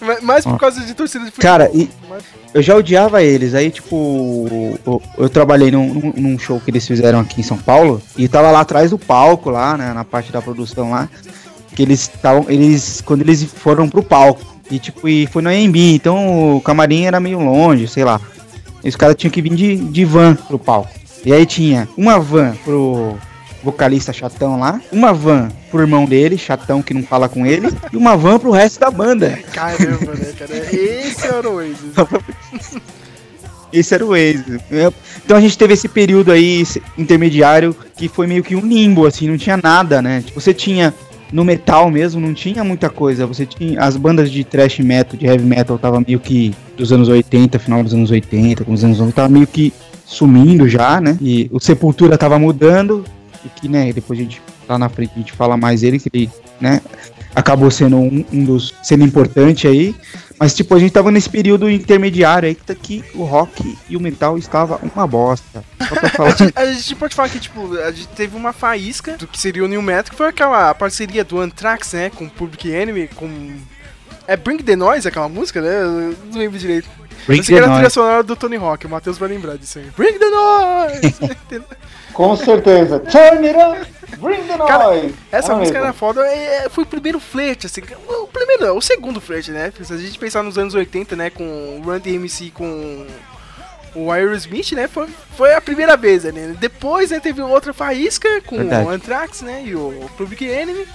Mas- 0.00 0.20
Mais 0.22 0.44
por 0.44 0.58
causa 0.58 0.80
de 0.80 0.92
torcida 0.94 1.24
de 1.24 1.30
futebol. 1.30 1.48
Cara, 1.52 1.70
e- 1.72 1.88
Mas- 2.10 2.24
Eu 2.54 2.60
já 2.60 2.76
odiava 2.76 3.22
eles, 3.22 3.54
aí 3.54 3.70
tipo, 3.70 4.46
eu, 4.84 5.00
eu 5.16 5.28
trabalhei 5.30 5.70
num, 5.70 5.94
num- 5.94 6.12
num 6.14 6.38
show 6.38 6.60
que 6.60 6.70
eles 6.70 6.86
fizeram 6.86 7.18
aqui 7.20 7.40
em 7.40 7.44
São 7.44 7.56
Paulo 7.56 8.02
e 8.14 8.28
tava 8.28 8.50
lá 8.50 8.60
atrás 8.60 8.90
do 8.90 8.98
palco, 8.98 9.48
lá, 9.48 9.74
né, 9.78 9.92
na 9.94 10.04
parte 10.04 10.30
da 10.30 10.42
produção 10.42 10.90
lá, 10.90 11.08
que 11.74 11.82
eles 11.82 12.00
estavam, 12.02 12.46
eles, 12.48 13.00
quando 13.04 13.22
eles 13.22 13.42
foram 13.44 13.88
pro 13.88 14.02
palco, 14.02 14.44
e 14.70 14.78
tipo, 14.78 15.08
e 15.08 15.26
foi 15.26 15.42
no 15.42 15.48
AMB, 15.50 15.76
então 15.94 16.56
o 16.56 16.60
camarim 16.60 17.04
era 17.04 17.18
meio 17.20 17.38
longe, 17.40 17.86
sei 17.88 18.04
lá, 18.04 18.20
e 18.84 18.88
os 18.88 18.96
caras 18.96 19.16
tinham 19.16 19.30
que 19.30 19.42
vir 19.42 19.54
de, 19.54 19.76
de 19.76 20.04
van 20.04 20.34
pro 20.34 20.58
palco, 20.58 20.90
e 21.24 21.32
aí 21.32 21.44
tinha 21.46 21.88
uma 21.96 22.18
van 22.18 22.52
pro 22.64 23.16
vocalista 23.62 24.12
chatão 24.12 24.58
lá, 24.58 24.80
uma 24.90 25.12
van 25.12 25.48
pro 25.70 25.80
irmão 25.80 26.04
dele, 26.04 26.36
chatão 26.36 26.82
que 26.82 26.92
não 26.92 27.02
fala 27.02 27.28
com 27.28 27.46
ele, 27.46 27.68
e 27.92 27.96
uma 27.96 28.16
van 28.16 28.38
pro 28.38 28.50
resto 28.50 28.80
da 28.80 28.90
banda. 28.90 29.38
Caramba, 29.52 30.12
né, 30.14 30.32
cara? 30.38 30.56
Esse 30.74 31.26
era 31.26 31.48
o 31.48 31.54
Oasis. 31.54 31.78
Esse 33.72 33.94
era 33.94 34.04
o 34.04 34.08
Waze. 34.10 34.60
Eu- 34.70 34.92
Então 35.24 35.36
a 35.36 35.40
gente 35.40 35.56
teve 35.56 35.72
esse 35.72 35.88
período 35.88 36.30
aí 36.30 36.62
intermediário 36.98 37.74
que 37.96 38.06
foi 38.08 38.26
meio 38.26 38.42
que 38.42 38.54
um 38.54 38.60
limbo, 38.60 39.06
assim, 39.06 39.28
não 39.28 39.38
tinha 39.38 39.56
nada, 39.56 40.02
né? 40.02 40.22
Tipo, 40.26 40.38
Você 40.40 40.52
tinha 40.52 40.92
no 41.32 41.44
metal 41.44 41.90
mesmo, 41.90 42.20
não 42.20 42.34
tinha 42.34 42.62
muita 42.62 42.90
coisa. 42.90 43.26
Você 43.26 43.46
tinha 43.46 43.80
as 43.80 43.96
bandas 43.96 44.30
de 44.30 44.44
thrash 44.44 44.78
metal, 44.80 45.18
de 45.18 45.26
heavy 45.26 45.44
metal, 45.44 45.78
tava 45.78 46.02
meio 46.06 46.20
que 46.20 46.54
dos 46.76 46.92
anos 46.92 47.08
80, 47.08 47.58
final 47.58 47.82
dos 47.82 47.94
anos 47.94 48.10
80, 48.10 48.64
com 48.64 48.72
os 48.72 48.84
anos 48.84 48.98
90, 48.98 49.16
tava 49.16 49.28
meio 49.28 49.46
que 49.46 49.72
sumindo 50.04 50.68
já, 50.68 51.00
né? 51.00 51.16
E 51.20 51.48
o 51.50 51.58
Sepultura 51.58 52.18
tava 52.18 52.38
mudando, 52.38 53.04
e 53.44 53.48
que, 53.48 53.68
né, 53.68 53.92
depois 53.92 54.18
a 54.18 54.22
gente 54.22 54.42
lá 54.68 54.78
na 54.78 54.88
frente 54.88 55.12
a 55.16 55.18
gente 55.18 55.32
fala 55.32 55.56
mais 55.56 55.82
ele, 55.82 55.98
que 55.98 56.10
ele, 56.12 56.30
né, 56.60 56.80
acabou 57.34 57.70
sendo 57.70 57.96
um, 57.96 58.24
um 58.32 58.44
dos 58.44 58.74
sendo 58.82 59.04
importante 59.04 59.66
aí. 59.66 59.94
Mas, 60.42 60.54
tipo, 60.54 60.74
a 60.74 60.78
gente 60.80 60.90
tava 60.90 61.12
nesse 61.12 61.30
período 61.30 61.70
intermediário 61.70 62.48
aí 62.48 62.56
que, 62.56 62.64
tá- 62.64 62.74
que 62.74 63.04
o 63.14 63.22
rock 63.22 63.78
e 63.88 63.96
o 63.96 64.00
metal 64.00 64.36
estava 64.36 64.80
uma 64.92 65.06
bosta. 65.06 65.62
Só 65.88 65.94
pra 65.94 66.08
falar. 66.08 66.34
A 66.56 66.66
gente 66.66 66.96
pode 66.96 67.14
falar 67.14 67.28
que, 67.28 67.38
tipo, 67.38 67.76
a 67.78 67.92
gente 67.92 68.08
teve 68.08 68.36
uma 68.36 68.52
faísca 68.52 69.16
do 69.16 69.28
que 69.28 69.40
seria 69.40 69.64
o 69.64 69.68
New 69.68 69.80
Metal, 69.80 70.10
que 70.10 70.16
foi 70.16 70.26
aquela 70.26 70.74
parceria 70.74 71.22
do 71.22 71.38
Anthrax, 71.38 71.92
né, 71.92 72.10
com 72.10 72.28
Public 72.28 72.68
Enemy, 72.68 73.06
com 73.14 73.30
É 74.26 74.36
Bring 74.36 74.58
the 74.58 74.74
Noise 74.74 75.06
aquela 75.06 75.28
música, 75.28 75.60
né? 75.60 75.80
Eu 75.80 76.16
não 76.32 76.38
lembro 76.40 76.58
direito. 76.58 76.88
Bring 77.24 77.38
eu 77.38 77.44
sei 77.44 77.54
que 77.54 77.62
era 77.62 77.70
a 77.70 77.74
trilha 77.74 77.90
sonora 77.90 78.22
do 78.24 78.34
Tony 78.34 78.56
Hawk, 78.56 78.84
o 78.84 78.90
Matheus 78.90 79.18
vai 79.18 79.28
lembrar 79.28 79.56
disso 79.56 79.78
aí. 79.78 79.86
Bring 79.96 80.18
the 80.18 80.28
Noise! 80.28 81.62
Com 82.12 82.34
certeza. 82.36 82.98
Turn 82.98 83.46
it 83.46 83.56
up, 83.56 83.86
bring 84.18 84.42
the 84.46 84.56
Cara, 84.58 84.84
noise. 84.84 85.14
Essa 85.30 85.48
Era 85.52 85.56
música 85.56 85.78
mesmo. 85.78 85.86
era 85.88 85.92
foda, 85.92 86.26
é, 86.26 86.68
foi 86.68 86.84
o 86.84 86.86
primeiro 86.86 87.18
flerte, 87.20 87.66
assim, 87.66 87.80
o 88.08 88.26
primeiro, 88.26 88.66
não, 88.66 88.76
o 88.76 88.82
segundo 88.82 89.20
flerte, 89.20 89.50
né? 89.50 89.72
Se 89.82 89.92
a 89.92 89.96
gente 89.96 90.18
pensar 90.18 90.42
nos 90.42 90.58
anos 90.58 90.74
80, 90.74 91.16
né, 91.16 91.30
com 91.30 91.44
o 91.44 91.82
Run 91.84 91.98
DMC 91.98 92.50
com 92.50 93.06
o 93.94 94.10
Aerosmith, 94.10 94.72
né, 94.72 94.88
foi, 94.88 95.06
foi 95.36 95.54
a 95.54 95.60
primeira 95.60 95.96
vez, 95.96 96.24
né? 96.24 96.56
Depois, 96.58 97.10
né, 97.10 97.20
teve 97.20 97.42
outra 97.42 97.72
faísca 97.72 98.40
com 98.42 98.56
Verdade. 98.56 98.86
o 98.86 98.90
Anthrax, 98.90 99.42
né, 99.42 99.62
e 99.66 99.74
o 99.74 100.10
Public 100.16 100.44
Enemy. 100.44 100.86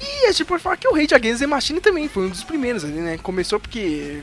E 0.00 0.26
a 0.26 0.32
gente 0.32 0.46
pode 0.46 0.62
falar 0.62 0.76
que 0.78 0.88
o 0.88 0.94
Rage 0.94 1.14
Against 1.14 1.40
the 1.40 1.46
Machine 1.46 1.80
também 1.80 2.08
foi 2.08 2.24
um 2.24 2.30
dos 2.30 2.42
primeiros 2.42 2.84
ali, 2.84 2.94
né? 3.00 3.18
Começou 3.22 3.60
porque 3.60 4.22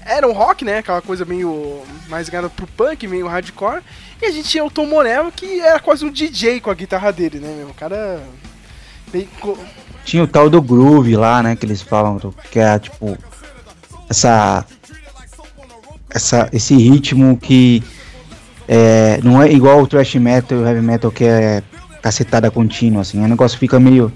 era 0.00 0.26
um 0.26 0.32
rock, 0.32 0.64
né? 0.64 0.78
Aquela 0.78 1.02
coisa 1.02 1.26
meio 1.26 1.82
mais 2.08 2.26
ligada 2.26 2.48
pro 2.48 2.66
punk, 2.66 3.06
meio 3.06 3.26
hardcore. 3.26 3.82
E 4.24 4.28
a 4.28 4.30
gente 4.30 4.48
tinha 4.48 4.64
o 4.64 4.70
Tom 4.70 4.86
Morello, 4.86 5.30
que 5.30 5.60
era 5.60 5.78
quase 5.78 6.04
um 6.04 6.10
DJ 6.10 6.58
com 6.60 6.70
a 6.70 6.74
guitarra 6.74 7.12
dele, 7.12 7.38
né, 7.40 7.54
meu? 7.58 7.68
O 7.68 7.74
cara. 7.74 8.22
co- 9.40 9.58
Tinha 10.04 10.22
o 10.22 10.26
tal 10.26 10.48
do 10.48 10.62
groove 10.62 11.14
lá, 11.16 11.42
né? 11.42 11.54
Que 11.54 11.66
eles 11.66 11.82
falam, 11.82 12.18
que 12.50 12.58
é 12.58 12.78
tipo. 12.78 13.18
Essa. 14.08 14.64
Essa, 16.08 16.48
esse 16.52 16.74
ritmo 16.76 17.36
que. 17.36 17.82
É, 18.66 19.20
não 19.22 19.42
é 19.42 19.52
igual 19.52 19.82
o 19.82 19.86
thrash 19.86 20.14
metal 20.14 20.56
e 20.58 20.62
o 20.62 20.66
heavy 20.66 20.80
metal 20.80 21.10
que 21.10 21.24
é 21.24 21.62
cacetada 22.00 22.50
contínua, 22.50 23.02
assim. 23.02 23.22
O 23.22 23.28
negócio 23.28 23.58
fica 23.58 23.78
meio. 23.78 24.10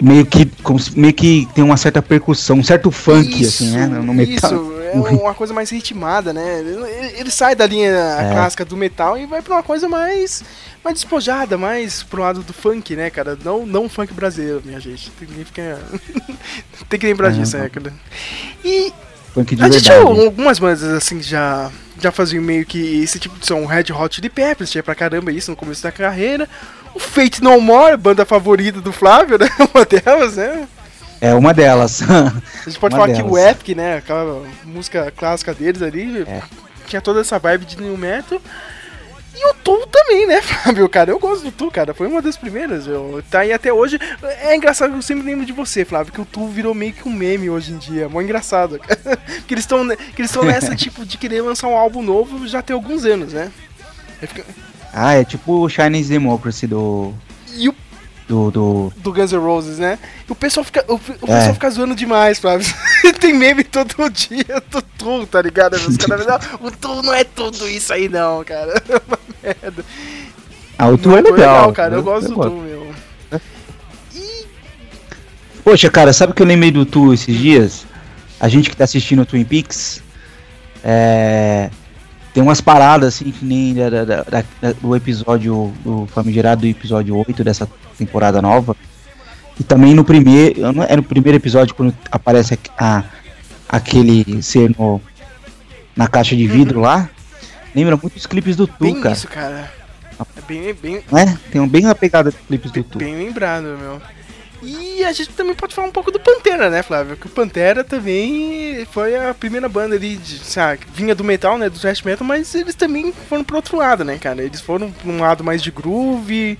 Meio 0.00 0.24
que, 0.26 0.46
como 0.62 0.78
meio 0.96 1.12
que 1.12 1.48
tem 1.54 1.62
uma 1.64 1.76
certa 1.76 2.00
percussão, 2.00 2.58
um 2.58 2.62
certo 2.64 2.90
funk, 2.90 3.44
assim, 3.44 3.70
né? 3.70 3.86
No 3.86 4.14
metal. 4.14 4.52
Isso, 4.52 4.77
é 4.90 5.10
uma 5.10 5.34
coisa 5.34 5.52
mais 5.54 5.70
ritmada, 5.70 6.32
né? 6.32 6.60
Ele, 6.60 6.84
ele 7.20 7.30
sai 7.30 7.54
da 7.54 7.66
linha 7.66 7.90
É. 7.90 8.30
clássica 8.32 8.64
do 8.64 8.76
metal 8.76 9.16
e 9.18 9.26
vai 9.26 9.42
pra 9.42 9.54
uma 9.56 9.62
coisa 9.62 9.88
mais, 9.88 10.42
mais 10.84 10.94
despojada, 10.94 11.56
mais 11.58 12.02
pro 12.02 12.22
lado 12.22 12.42
do 12.42 12.52
funk, 12.52 12.94
né, 12.96 13.10
cara? 13.10 13.38
Não, 13.44 13.64
não 13.66 13.88
funk 13.88 14.12
brasileiro, 14.12 14.62
minha 14.64 14.80
gente. 14.80 15.10
Tem 15.12 15.28
que, 15.28 15.44
ficar- 15.44 15.78
Tem 16.88 16.98
que 17.00 17.06
lembrar 17.06 17.28
Aham. 17.28 17.38
disso, 17.40 17.56
né, 17.58 17.68
cara? 17.68 17.92
E 18.64 18.92
Funk 19.34 19.54
de 19.54 19.62
a 19.62 19.68
gente 19.68 19.82
tinha 19.82 19.96
verdade. 19.98 20.24
algumas 20.24 20.58
bandas 20.58 20.82
assim 20.82 21.20
já, 21.22 21.70
já 22.00 22.10
faziam 22.10 22.42
meio 22.42 22.64
que 22.64 23.02
esse 23.02 23.18
tipo 23.18 23.38
de 23.38 23.46
som. 23.46 23.64
Red 23.66 23.92
Hot 23.92 24.14
Chili 24.16 24.30
Peppers, 24.30 24.70
tinha 24.70 24.82
pra 24.82 24.94
caramba 24.94 25.30
isso 25.30 25.50
no 25.50 25.56
começo 25.56 25.82
da 25.82 25.92
carreira. 25.92 26.48
O 26.94 26.98
Fate 26.98 27.42
No 27.42 27.60
More, 27.60 27.96
banda 27.96 28.24
favorita 28.24 28.80
do 28.80 28.90
Flávio, 28.92 29.38
né? 29.38 29.46
Uma 29.74 29.84
delas, 29.84 30.36
né? 30.36 30.66
É 31.20 31.34
uma 31.34 31.52
delas. 31.52 32.00
A 32.08 32.68
gente 32.68 32.78
pode 32.78 32.94
Uma 32.94 33.02
falar 33.06 33.14
que 33.16 33.22
o 33.22 33.34
delas. 33.34 33.50
Epic, 33.52 33.76
né? 33.76 33.96
Aquela 33.96 34.46
música 34.64 35.12
clássica 35.16 35.52
deles 35.54 35.82
ali, 35.82 36.22
É. 36.22 36.42
tinha 36.86 37.00
toda 37.00 37.20
essa 37.20 37.38
vibe 37.38 37.64
de 37.64 37.80
new 37.80 37.96
metal. 37.96 38.40
E 39.40 39.50
o 39.50 39.54
Tu 39.54 39.86
também, 39.92 40.26
né, 40.26 40.42
Fábio? 40.42 40.88
Cara, 40.88 41.10
eu 41.12 41.18
gosto 41.18 41.44
do 41.44 41.52
Tu, 41.52 41.70
cara. 41.70 41.94
Foi 41.94 42.08
uma 42.08 42.20
das 42.20 42.36
primeiras. 42.36 42.86
Eu, 42.88 43.22
tá 43.30 43.40
aí 43.40 43.52
até 43.52 43.72
hoje. 43.72 43.96
É 44.40 44.54
engraçado, 44.56 44.94
eu 44.96 45.02
sempre 45.02 45.24
lembro 45.26 45.46
de 45.46 45.52
você, 45.52 45.84
Flávio, 45.84 46.12
que 46.12 46.20
o 46.20 46.24
Tu 46.24 46.44
virou 46.48 46.74
meio 46.74 46.92
que 46.92 47.08
um 47.08 47.12
meme 47.12 47.48
hoje 47.48 47.72
em 47.72 47.78
dia. 47.78 48.08
Mó 48.08 48.20
engraçado. 48.20 48.80
que 49.46 49.54
eles 49.54 49.62
estão 49.64 49.86
que 49.88 50.20
eles 50.20 50.30
estão 50.30 50.42
nessa 50.42 50.74
tipo 50.74 51.04
de 51.06 51.16
querer 51.16 51.40
lançar 51.42 51.68
um 51.68 51.76
álbum 51.76 52.02
novo 52.02 52.48
já 52.48 52.62
tem 52.62 52.74
alguns 52.74 53.04
anos, 53.04 53.32
né? 53.32 53.50
Fica- 54.20 54.44
ah, 54.92 55.14
é 55.14 55.24
tipo 55.24 55.52
o 55.64 55.68
Chinese 55.68 56.08
Democracy 56.08 56.66
do. 56.66 57.14
E 57.54 57.68
o 57.68 57.74
Do. 58.28 58.50
do 58.50 58.92
do 58.98 59.12
Guns 59.12 59.32
N' 59.32 59.38
Roses, 59.38 59.78
né? 59.78 59.98
E 60.28 60.30
o 60.30 60.34
pessoal 60.34 60.62
fica, 60.62 60.84
o, 60.86 60.94
o 60.96 61.00
É. 61.26 61.36
pessoal 61.38 61.54
fica 61.54 61.70
zoando 61.70 61.94
demais, 61.94 62.38
Flávio. 62.38 62.66
Tem 63.18 63.32
meme 63.32 63.64
todo 63.64 63.94
dia 64.10 64.62
do 64.70 64.82
Tu, 64.82 65.26
tá 65.26 65.40
ligado? 65.40 65.74
Os 65.76 65.96
caras 65.96 66.26
não, 66.26 66.38
o 66.68 66.70
Tu 66.70 67.02
não 67.02 67.14
é 67.14 67.24
tudo 67.24 67.66
isso 67.66 67.90
aí 67.92 68.08
não, 68.08 68.44
cara. 68.44 68.74
É 68.88 69.00
uma 69.08 69.18
merda. 69.42 69.84
ah, 70.78 70.88
o 70.88 70.98
Tu 70.98 71.16
é 71.16 71.22
Foi 71.22 71.30
legal. 71.32 71.72
cara. 71.72 71.94
Eu, 71.94 72.02
gosto 72.02 72.28
do 72.28 72.34
gosto. 72.34 72.50
Tu, 72.50 72.56
meu. 72.56 72.94
Poxa, 75.64 75.90
cara, 75.90 76.12
sabe 76.12 76.32
o 76.32 76.34
que 76.34 76.42
eu 76.42 76.46
lembrei 76.46 76.70
do 76.70 76.84
Tu 76.86 77.12
esses 77.12 77.36
dias? 77.36 77.86
A 78.40 78.48
gente 78.48 78.70
que 78.70 78.76
tá 78.76 78.84
assistindo 78.84 79.22
o 79.22 79.26
Twin 79.26 79.44
Peaks, 79.44 80.02
é, 80.84 81.70
tem 82.38 82.42
umas 82.44 82.60
paradas 82.60 83.14
assim 83.16 83.32
que 83.32 83.44
nem 83.44 83.74
da, 83.74 83.90
da- 84.04 84.22
da- 84.22 84.72
do 84.80 84.94
episódio, 84.94 85.72
do 85.84 86.06
famigerado 86.06 86.64
episódio 86.68 87.16
8 87.16 87.42
dessa 87.42 87.68
temporada 87.98 88.40
nova. 88.40 88.76
E 89.58 89.64
também 89.64 89.92
no 89.92 90.04
primeiro, 90.04 90.60
é 90.88 90.94
no 90.94 91.02
primeiro 91.02 91.36
episódio 91.36 91.74
quando 91.74 91.92
aparece 92.12 92.56
a, 92.78 93.02
aquele 93.68 94.40
ser 94.40 94.70
no, 94.78 95.00
na 95.96 96.06
caixa 96.06 96.36
de 96.36 96.46
vidro 96.46 96.78
lá. 96.80 97.10
Lembra 97.74 97.96
muito 98.00 98.14
os 98.16 98.24
clipes 98.24 98.54
do 98.54 98.68
Tu, 98.68 98.84
Bem 98.84 99.00
cara. 99.00 99.14
isso, 99.16 99.26
cara. 99.26 99.72
É 100.36 100.40
bem, 100.46 100.72
bem, 100.74 100.96
é? 101.12 101.36
Tem 101.50 101.60
um 101.60 101.66
bem 101.68 101.86
uma 101.86 101.94
pegada 101.96 102.30
dos 102.30 102.40
clipes 102.46 102.70
do 102.70 102.84
Tu. 102.84 102.98
bem 102.98 103.16
lembrado, 103.16 103.64
meu. 103.80 104.00
E 104.62 105.04
a 105.04 105.12
gente 105.12 105.30
também 105.30 105.54
pode 105.54 105.74
falar 105.74 105.86
um 105.88 105.92
pouco 105.92 106.10
do 106.10 106.18
Pantera, 106.18 106.68
né, 106.68 106.82
Flávio? 106.82 107.16
Que 107.16 107.26
o 107.26 107.30
Pantera 107.30 107.84
também 107.84 108.84
foi 108.90 109.14
a 109.16 109.32
primeira 109.32 109.68
banda 109.68 109.94
ali, 109.94 110.16
de, 110.16 110.38
sabe, 110.40 110.80
vinha 110.92 111.14
do 111.14 111.22
metal, 111.22 111.56
né, 111.56 111.70
do 111.70 111.78
thrash 111.78 112.02
metal, 112.02 112.26
mas 112.26 112.54
eles 112.54 112.74
também 112.74 113.12
foram 113.28 113.44
pro 113.44 113.56
outro 113.56 113.76
lado, 113.76 114.04
né, 114.04 114.18
cara? 114.18 114.42
Eles 114.42 114.60
foram 114.60 114.90
pra 114.90 115.08
um 115.08 115.20
lado 115.20 115.44
mais 115.44 115.62
de 115.62 115.70
groove, 115.70 116.58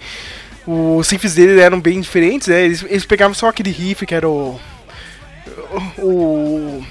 os 0.66 1.10
riffs 1.10 1.34
deles 1.34 1.58
eram 1.60 1.80
bem 1.80 2.00
diferentes, 2.00 2.46
né? 2.46 2.62
Eles, 2.64 2.84
eles 2.88 3.04
pegavam 3.04 3.34
só 3.34 3.48
aquele 3.48 3.70
riff 3.70 4.06
que 4.06 4.14
era 4.14 4.28
o... 4.28 4.60
o... 5.98 6.02
o- 6.04 6.86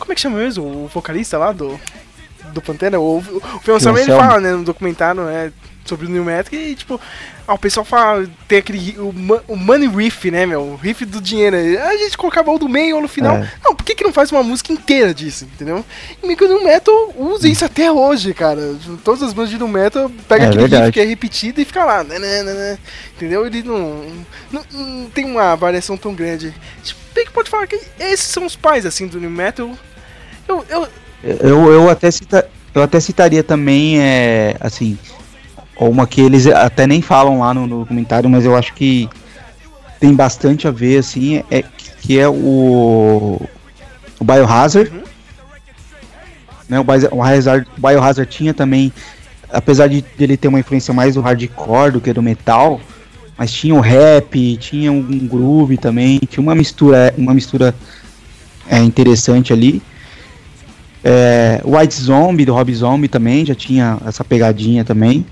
como 0.00 0.12
é 0.12 0.14
que 0.14 0.20
chama 0.20 0.38
mesmo? 0.38 0.64
O 0.64 0.90
vocalista 0.92 1.38
lá 1.38 1.52
do... 1.52 1.78
Do 2.52 2.60
Pantera, 2.60 2.98
o, 2.98 3.18
o 3.18 3.70
Anselmo, 3.72 3.98
ele 3.98 4.10
fala, 4.10 4.40
né, 4.40 4.50
no 4.52 4.64
documentário, 4.64 5.22
né, 5.22 5.52
sobre 5.90 6.06
o 6.06 6.08
New 6.08 6.24
Metal, 6.24 6.58
e 6.58 6.74
tipo, 6.74 7.00
ah, 7.46 7.54
o 7.54 7.58
pessoal 7.58 7.84
fala, 7.84 8.26
tem 8.46 8.58
aquele, 8.58 8.96
o, 8.98 9.12
o 9.48 9.56
money 9.56 9.88
riff, 9.88 10.30
né, 10.30 10.46
meu, 10.46 10.62
o 10.62 10.76
riff 10.76 11.04
do 11.04 11.20
dinheiro, 11.20 11.56
a 11.56 11.96
gente 11.96 12.16
colocava 12.16 12.50
ou 12.50 12.58
no 12.58 12.68
meio 12.68 12.96
ou 12.96 13.02
no 13.02 13.08
final, 13.08 13.36
É. 13.36 13.50
não, 13.64 13.74
por 13.74 13.84
que 13.84 13.94
que 13.94 14.04
não 14.04 14.12
faz 14.12 14.30
uma 14.30 14.42
música 14.42 14.72
inteira 14.72 15.12
disso, 15.12 15.44
entendeu? 15.44 15.84
E 16.22 16.36
que 16.36 16.44
o 16.44 16.48
New 16.48 16.64
Metal 16.64 17.12
usa 17.16 17.48
isso 17.48 17.64
até 17.64 17.90
hoje, 17.90 18.32
cara, 18.32 18.76
todas 19.04 19.22
as 19.22 19.32
bandas 19.32 19.50
de 19.50 19.58
New 19.58 19.68
Metal 19.68 20.10
pega 20.28 20.44
É 20.44 20.46
aquele 20.46 20.62
riff 20.62 20.70
verdade. 20.70 20.92
que 20.92 21.00
é 21.00 21.04
repetido 21.04 21.60
e 21.60 21.64
fica 21.64 21.84
lá, 21.84 22.04
né, 22.04 22.18
né, 22.18 22.42
né, 22.44 22.52
né, 22.54 22.78
entendeu? 23.16 23.44
Ele 23.46 23.62
não, 23.62 24.04
não, 24.52 24.62
não 24.72 25.10
tem 25.10 25.24
uma 25.24 25.54
variação 25.56 25.96
tão 25.96 26.14
grande, 26.14 26.54
tipo, 26.82 27.00
que 27.12 27.30
pode 27.32 27.50
falar 27.50 27.66
que 27.66 27.78
esses 27.98 28.26
são 28.26 28.46
os 28.46 28.56
pais, 28.56 28.86
assim, 28.86 29.06
do 29.06 29.20
New 29.20 29.28
Metal, 29.30 29.70
eu, 30.48 30.64
eu, 30.70 30.88
Eu, 31.22 31.72
eu, 31.72 31.90
até 31.90 32.10
cita, 32.10 32.48
eu 32.74 32.82
até 32.82 32.98
citaria 32.98 33.42
também, 33.42 34.00
é, 34.00 34.56
assim, 34.60 34.96
uma 35.88 36.06
que 36.06 36.20
eles 36.20 36.46
até 36.46 36.86
nem 36.86 37.00
falam 37.00 37.40
lá 37.40 37.54
no, 37.54 37.66
no 37.66 37.80
documentário, 37.80 38.28
mas 38.28 38.44
eu 38.44 38.56
acho 38.56 38.74
que 38.74 39.08
tem 39.98 40.14
bastante 40.14 40.68
a 40.68 40.70
ver, 40.70 40.98
assim, 40.98 41.42
é, 41.50 41.64
que 42.00 42.18
é 42.18 42.28
o, 42.28 43.40
o 44.18 44.24
Biohazard. 44.24 44.90
Uhum. 44.90 45.02
Né, 46.68 46.80
o 46.80 46.84
Biohazard, 46.84 47.66
o 47.76 47.80
Biohazard 47.80 48.30
tinha 48.30 48.54
também, 48.54 48.92
apesar 49.52 49.88
de 49.88 50.04
ele 50.18 50.36
ter 50.36 50.48
uma 50.48 50.60
influência 50.60 50.94
mais 50.94 51.14
do 51.14 51.20
hardcore 51.20 51.92
do 51.92 52.00
que 52.00 52.12
do 52.12 52.22
metal, 52.22 52.80
mas 53.36 53.50
tinha 53.50 53.74
o 53.74 53.80
rap, 53.80 54.56
tinha 54.58 54.92
um 54.92 55.26
groove 55.26 55.78
também, 55.78 56.18
tinha 56.28 56.42
uma 56.42 56.54
mistura, 56.54 57.14
uma 57.16 57.32
mistura 57.32 57.74
é, 58.68 58.78
interessante 58.78 59.52
ali. 59.52 59.82
É, 61.02 61.60
White 61.64 61.94
Zombie, 61.94 62.44
do 62.44 62.52
Rob 62.52 62.74
Zombie 62.74 63.08
também, 63.08 63.46
já 63.46 63.54
tinha 63.54 63.98
essa 64.06 64.22
pegadinha 64.22 64.84
também. 64.84 65.24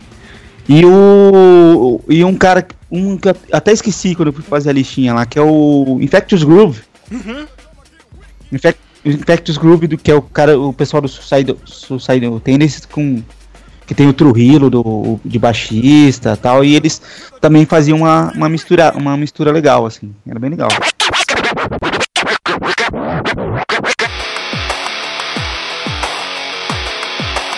E 0.69 0.85
o. 0.85 2.01
E 2.09 2.23
um 2.25 2.35
cara. 2.37 2.67
Um 2.91 3.17
que 3.17 3.29
eu 3.29 3.37
até 3.53 3.73
esqueci 3.73 4.15
quando 4.15 4.29
eu 4.29 4.33
fui 4.33 4.43
fazer 4.43 4.71
a 4.71 4.73
listinha 4.73 5.15
lá, 5.15 5.27
que 5.27 5.39
é 5.39 5.43
o 5.43 5.99
Infectious 6.01 6.43
Groove. 6.43 6.81
Uhum. 7.11 7.47
Infect, 8.53 8.81
Infectious 9.05 9.59
Groove, 9.59 9.87
do, 9.87 9.99
que 9.99 10.11
é 10.11 10.15
o 10.15 10.23
cara, 10.23 10.59
o 10.59 10.73
pessoal 10.73 11.03
do 11.03 11.09
Suicide, 11.09 11.57
Suicide 11.65 12.41
Tendencies 12.41 12.87
com. 12.87 13.23
Que 13.87 13.95
tem 13.95 14.07
o 14.07 14.13
Trujillo 14.13 14.69
do, 14.69 15.19
de 15.25 15.39
baixista 15.39 16.35
e 16.35 16.37
tal. 16.37 16.63
E 16.63 16.77
eles 16.77 17.01
também 17.41 17.65
faziam 17.65 18.01
uma, 18.01 18.31
uma, 18.35 18.47
mistura, 18.47 18.93
uma 18.95 19.17
mistura 19.17 19.51
legal, 19.51 19.87
assim. 19.87 20.15
Era 20.27 20.39
bem 20.39 20.51
legal. 20.51 20.69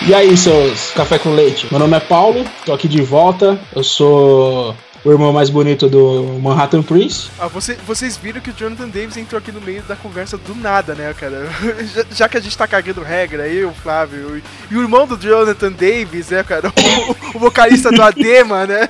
E 0.07 0.13
aí, 0.13 0.35
seus 0.35 0.91
café 0.91 1.19
com 1.19 1.33
leite? 1.33 1.67
Meu 1.69 1.79
nome 1.79 1.95
é 1.95 1.99
Paulo, 1.99 2.43
tô 2.65 2.73
aqui 2.73 2.87
de 2.87 3.01
volta. 3.01 3.59
Eu 3.75 3.83
sou 3.83 4.75
o 5.03 5.11
irmão 5.11 5.31
mais 5.31 5.49
bonito 5.49 5.87
do 5.87 6.23
Manhattan 6.41 6.81
Prince. 6.81 7.29
Ah, 7.39 7.47
você- 7.47 7.75
vocês 7.87 8.17
viram 8.17 8.41
que 8.41 8.49
o 8.49 8.53
Jonathan 8.53 8.87
Davis 8.89 9.15
entrou 9.17 9.37
aqui 9.39 9.51
no 9.51 9.61
meio 9.61 9.81
da 9.83 9.95
conversa 9.95 10.37
do 10.37 10.55
nada, 10.55 10.95
né, 10.95 11.13
cara? 11.17 11.47
Já, 11.93 12.05
já 12.11 12.29
que 12.29 12.37
a 12.37 12.39
gente 12.41 12.57
tá 12.57 12.67
cagando 12.67 13.01
regra, 13.03 13.47
eu, 13.47 13.69
o 13.69 13.73
Flávio 13.73 14.41
e, 14.69 14.75
o 14.75 14.81
irmão 14.81 15.05
do 15.07 15.17
Jonathan 15.17 15.71
Davis, 15.71 16.29
né, 16.29 16.43
cara? 16.43 16.71
O, 17.33 17.37
o 17.37 17.39
vocalista 17.39 17.91
do 17.91 18.01
Adema, 18.01 18.65
né? 18.67 18.89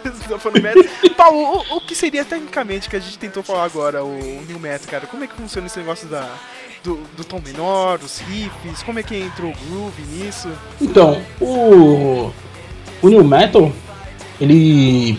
Paulo, 1.16 1.64
o, 1.70 1.78
o 1.78 1.82
que 1.82 1.94
seria 1.96 2.26
tecnicamente 2.26 2.90
que 2.90 2.96
a 2.96 3.00
gente 3.00 3.18
tentou 3.20 3.44
falar 3.44 3.66
agora, 3.66 4.04
o 4.04 4.44
New 4.48 4.60
Metal, 4.60 4.88
cara? 4.90 5.06
Como 5.08 5.24
é 5.24 5.28
que 5.28 5.36
funciona 5.36 5.68
esse 5.68 5.78
negócio 5.80 6.08
da, 6.08 6.28
do, 6.84 7.00
do 7.16 7.24
tom 7.24 7.40
menor, 7.46 8.00
os 8.04 8.20
riffs? 8.20 8.84
Como 8.84 9.00
é 9.00 9.04
que 9.04 9.16
entrou 9.16 9.52
o 9.52 9.56
groove 9.70 10.02
nisso? 10.12 10.50
Então, 10.80 11.22
o, 11.40 12.32
o 13.02 13.10
New 13.10 13.24
Metal, 13.24 13.72
ele. 14.40 15.18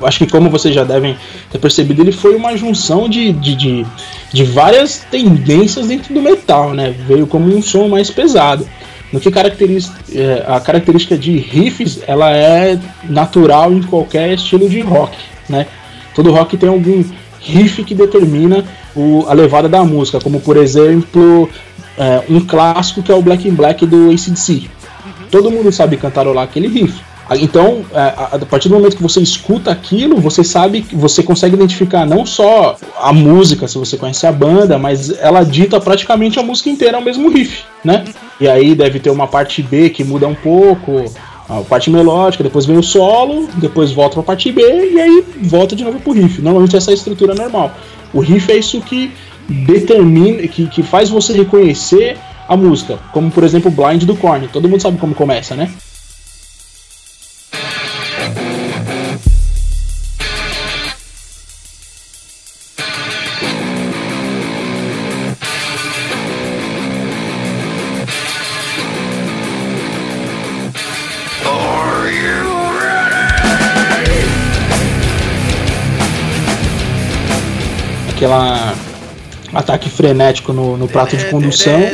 Acho 0.00 0.18
que 0.20 0.30
como 0.30 0.48
vocês 0.48 0.72
já 0.72 0.84
devem 0.84 1.18
ter 1.50 1.58
percebido, 1.58 2.02
ele 2.02 2.12
foi 2.12 2.36
uma 2.36 2.56
junção 2.56 3.08
de, 3.08 3.32
de, 3.32 3.56
de, 3.56 3.86
de 4.32 4.44
várias 4.44 4.98
tendências 5.10 5.88
dentro 5.88 6.14
do 6.14 6.22
metal, 6.22 6.72
né? 6.72 6.94
Veio 7.08 7.26
como 7.26 7.46
um 7.52 7.60
som 7.60 7.88
mais 7.88 8.08
pesado. 8.08 8.68
No 9.12 9.18
que 9.18 9.30
caracteriza, 9.30 9.92
é, 10.14 10.44
a 10.46 10.60
característica 10.60 11.16
de 11.16 11.36
riffs, 11.38 12.00
ela 12.06 12.30
é 12.30 12.78
natural 13.04 13.72
em 13.72 13.82
qualquer 13.82 14.34
estilo 14.34 14.68
de 14.68 14.80
rock, 14.82 15.16
né? 15.48 15.66
Todo 16.14 16.30
rock 16.30 16.56
tem 16.56 16.68
algum 16.68 17.02
riff 17.40 17.84
que 17.84 17.94
determina 17.94 18.64
o, 18.94 19.24
a 19.28 19.32
levada 19.32 19.68
da 19.68 19.84
música, 19.84 20.20
como 20.20 20.40
por 20.40 20.56
exemplo 20.56 21.48
é, 21.96 22.22
um 22.28 22.40
clássico 22.40 23.02
que 23.02 23.10
é 23.10 23.14
o 23.14 23.22
Black 23.22 23.48
in 23.48 23.54
Black 23.54 23.84
do 23.86 24.10
ACDC. 24.10 24.70
Todo 25.30 25.50
mundo 25.50 25.70
sabe 25.70 25.96
cantarolar 25.96 26.44
aquele 26.44 26.68
riff. 26.68 27.08
Ah, 27.28 27.36
Então, 27.36 27.84
é, 27.92 28.00
a, 28.00 28.38
partir 28.48 28.70
do 28.70 28.74
momento 28.74 28.96
que 28.96 29.02
você 29.02 29.20
escuta 29.20 29.70
aquilo, 29.70 30.18
você 30.18 30.42
sabe, 30.42 30.80
que 30.80 30.96
você 30.96 31.22
consegue 31.22 31.54
identificar 31.56 32.06
não 32.06 32.24
só 32.24 32.76
a 32.98 33.12
música, 33.12 33.68
se 33.68 33.76
você 33.76 33.98
conhece 33.98 34.26
a 34.26 34.32
banda, 34.32 34.78
mas 34.78 35.10
ela 35.18 35.44
dita 35.44 35.78
praticamente 35.78 36.38
a 36.38 36.42
música 36.42 36.70
inteira 36.70 36.96
ao 36.96 37.02
mesmo 37.02 37.28
riff, 37.28 37.64
né? 37.84 38.04
E 38.40 38.48
aí 38.48 38.74
deve 38.74 38.98
ter 38.98 39.10
uma 39.10 39.26
parte 39.26 39.62
B 39.62 39.90
que 39.90 40.02
muda 40.02 40.26
um 40.26 40.34
pouco, 40.34 41.04
a 41.48 41.60
parte 41.62 41.90
melódica, 41.90 42.44
depois 42.44 42.66
vem 42.66 42.76
o 42.76 42.82
solo, 42.82 43.48
depois 43.54 43.90
volta 43.90 44.14
pra 44.14 44.22
parte 44.22 44.52
B 44.52 44.60
e 44.60 45.00
aí 45.00 45.24
volta 45.42 45.74
de 45.74 45.82
novo 45.82 45.98
pro 45.98 46.12
riff. 46.12 46.42
Normalmente 46.42 46.76
essa 46.76 46.90
é 46.90 46.92
a 46.92 46.94
estrutura 46.94 47.34
normal. 47.34 47.72
O 48.12 48.20
riff 48.20 48.50
é 48.52 48.56
isso 48.56 48.80
que 48.82 49.12
determina, 49.48 50.46
que, 50.46 50.66
que 50.66 50.82
faz 50.82 51.08
você 51.08 51.32
reconhecer 51.32 52.18
a 52.46 52.56
música, 52.56 52.98
como 53.12 53.30
por 53.30 53.44
exemplo 53.44 53.70
Blind 53.70 54.04
do 54.04 54.14
Korn. 54.14 54.48
Todo 54.48 54.68
mundo 54.68 54.80
sabe 54.80 54.98
como 54.98 55.14
começa, 55.14 55.54
né? 55.54 55.70
Aquela 78.28 78.74
ataque 79.54 79.88
frenético 79.88 80.52
no, 80.52 80.76
no 80.76 80.86
prato 80.86 81.16
de 81.16 81.24
condução. 81.26 81.80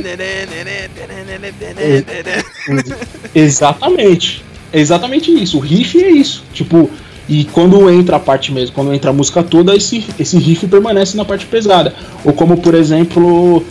Exatamente. 3.35 4.45
É 4.73 4.81
exatamente 4.81 5.31
isso. 5.31 5.59
O 5.59 5.61
riff 5.61 6.03
é 6.03 6.11
isso. 6.11 6.45
Tipo, 6.53 6.91
e 7.29 7.45
quando 7.45 7.89
entra 7.89 8.17
a 8.17 8.21
parte 8.21 8.51
mesmo, 8.51 8.75
quando 8.75 8.93
entra 8.93 9.11
a 9.11 9.13
música 9.13 9.43
toda, 9.43 9.77
esse, 9.77 10.05
esse 10.19 10.37
riff 10.37 10.67
permanece 10.67 11.17
na 11.17 11.25
parte 11.25 11.47
pesada. 11.47 11.95
Ou 12.25 12.33
como, 12.33 12.57
por 12.57 12.75
exemplo, 12.75 13.65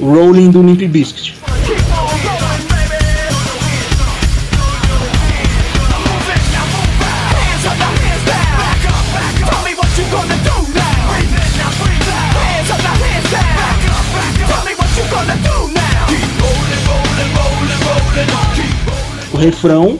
Rolling 0.00 0.50
do 0.50 0.62
Limp 0.62 0.80
Bizkit. 0.80 1.34
O 19.36 19.38
refrão 19.38 19.98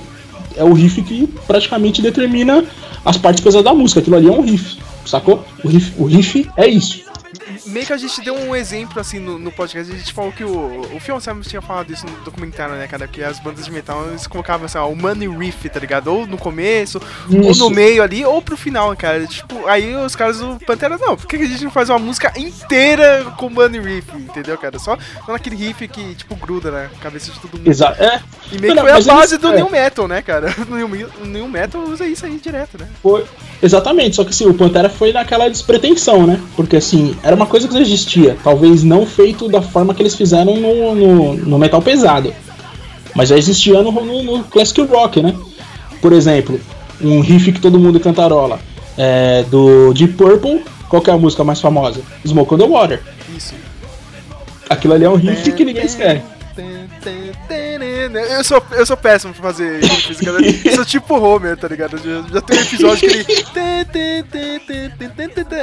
é 0.56 0.64
o 0.64 0.72
riff 0.72 1.02
que 1.02 1.26
praticamente 1.46 2.00
determina 2.00 2.64
as 3.04 3.18
partes 3.18 3.44
pesadas 3.44 3.66
da 3.66 3.74
música. 3.74 4.00
Aquilo 4.00 4.16
ali 4.16 4.28
é 4.28 4.32
um 4.32 4.40
riff, 4.40 4.78
sacou? 5.04 5.44
O 5.62 5.68
riff, 5.68 5.92
o 5.98 6.06
riff 6.06 6.50
é 6.56 6.66
isso. 6.66 7.02
Meio 7.66 7.86
que 7.86 7.92
a 7.92 7.96
gente 7.96 8.20
deu 8.22 8.34
um 8.34 8.54
exemplo 8.54 9.00
assim 9.00 9.18
no, 9.18 9.38
no 9.38 9.50
podcast, 9.52 9.92
a 9.92 9.96
gente 9.96 10.12
falou 10.12 10.32
que 10.32 10.44
o, 10.44 10.80
o 10.94 11.00
Phil 11.00 11.20
Simons 11.20 11.46
tinha 11.48 11.62
falado 11.62 11.92
isso 11.92 12.06
no 12.06 12.16
documentário, 12.24 12.74
né, 12.74 12.86
cara? 12.86 13.06
Que 13.08 13.22
as 13.22 13.38
bandas 13.40 13.64
de 13.64 13.70
metal 13.70 14.06
eles 14.08 14.26
colocavam 14.26 14.66
assim, 14.66 14.78
ó, 14.78 14.88
o 14.88 14.96
money 14.96 15.28
riff, 15.28 15.68
tá 15.68 15.80
ligado? 15.80 16.08
Ou 16.08 16.26
no 16.26 16.36
começo, 16.38 17.00
ou 17.32 17.50
Isso. 17.50 17.60
no 17.64 17.70
meio 17.70 18.02
ali, 18.02 18.24
ou 18.24 18.40
pro 18.42 18.56
final, 18.56 18.94
cara. 18.96 19.26
Tipo, 19.26 19.66
aí 19.66 19.94
os 19.96 20.14
caras 20.16 20.38
do 20.38 20.58
Pantera, 20.66 20.96
não, 20.98 21.16
por 21.16 21.26
que 21.26 21.36
a 21.36 21.46
gente 21.46 21.64
não 21.64 21.70
faz 21.70 21.88
uma 21.90 21.98
música 21.98 22.32
inteira 22.36 23.24
com 23.36 23.48
money 23.48 23.80
riff, 23.80 24.16
entendeu, 24.16 24.56
cara? 24.58 24.78
Só, 24.78 24.96
naquele 25.28 25.56
riff 25.56 25.86
que, 25.88 26.14
tipo, 26.14 26.34
gruda 26.36 26.70
na 26.70 26.88
cabeça 27.00 27.30
de 27.32 27.38
todo 27.40 27.56
mundo. 27.56 27.68
Exato. 27.68 28.02
É, 28.02 28.20
E 28.52 28.58
meio 28.58 28.74
que 28.74 28.80
foi 28.80 28.90
a 28.90 28.94
mas 28.94 29.06
eles- 29.06 29.18
base 29.18 29.38
do 29.38 29.52
é. 29.52 29.56
New 29.56 29.70
Metal, 29.70 30.08
né, 30.08 30.22
cara? 30.22 30.54
No 30.68 30.76
New, 30.88 31.08
New 31.24 31.48
Metal 31.48 31.80
usa 31.82 32.06
isso 32.06 32.26
aí 32.26 32.38
direto, 32.38 32.78
né? 32.78 32.88
Foi. 33.02 33.24
Exatamente, 33.62 34.16
só 34.16 34.24
que 34.24 34.30
assim, 34.30 34.46
o 34.46 34.52
Pantera 34.54 34.88
foi 34.90 35.12
naquela 35.12 35.48
despretensão, 35.48 36.26
né? 36.26 36.40
Porque 36.56 36.76
assim, 36.76 37.16
era 37.22 37.34
uma 37.34 37.45
coisa 37.46 37.68
que 37.68 37.74
já 37.74 37.80
existia, 37.80 38.36
talvez 38.42 38.82
não 38.82 39.06
feito 39.06 39.48
da 39.48 39.62
forma 39.62 39.94
que 39.94 40.02
eles 40.02 40.14
fizeram 40.14 40.56
no, 40.56 40.94
no, 40.94 41.34
no 41.34 41.58
metal 41.58 41.80
pesado. 41.80 42.32
Mas 43.14 43.30
já 43.30 43.36
existia 43.38 43.82
no, 43.82 43.90
no, 43.90 44.22
no 44.22 44.44
classic 44.44 44.80
rock, 44.82 45.22
né? 45.22 45.34
Por 46.00 46.12
exemplo, 46.12 46.60
um 47.00 47.20
riff 47.20 47.50
que 47.52 47.60
todo 47.60 47.78
mundo 47.78 47.98
cantarola 47.98 48.60
é, 48.96 49.44
do 49.44 49.92
Deep 49.94 50.14
Purple, 50.14 50.64
qual 50.88 51.02
que 51.02 51.10
é 51.10 51.12
a 51.12 51.18
música 51.18 51.42
mais 51.42 51.60
famosa? 51.60 52.00
Smoke 52.26 52.54
on 52.54 52.58
the 52.58 52.66
Water. 52.66 53.02
Isso. 53.34 53.54
Aquilo 54.68 54.94
ali 54.94 55.04
é 55.04 55.10
um 55.10 55.16
riff 55.16 55.50
que 55.52 55.64
ninguém 55.64 55.86
esquece. 55.86 56.22
Eu 58.14 58.44
sou, 58.44 58.62
eu 58.72 58.86
sou 58.86 58.96
péssimo 58.96 59.32
pra 59.34 59.42
fazer 59.42 59.82
riffs, 59.82 60.20
cara. 60.20 60.38
Eu 60.64 60.72
sou 60.74 60.84
tipo 60.84 61.14
Homer, 61.14 61.56
tá 61.56 61.68
ligado? 61.68 61.98
Já, 61.98 62.22
já 62.32 62.40
tem 62.40 62.58
um 62.58 62.62
episódio 62.62 63.00
que 63.00 63.06
ele. 63.06 63.26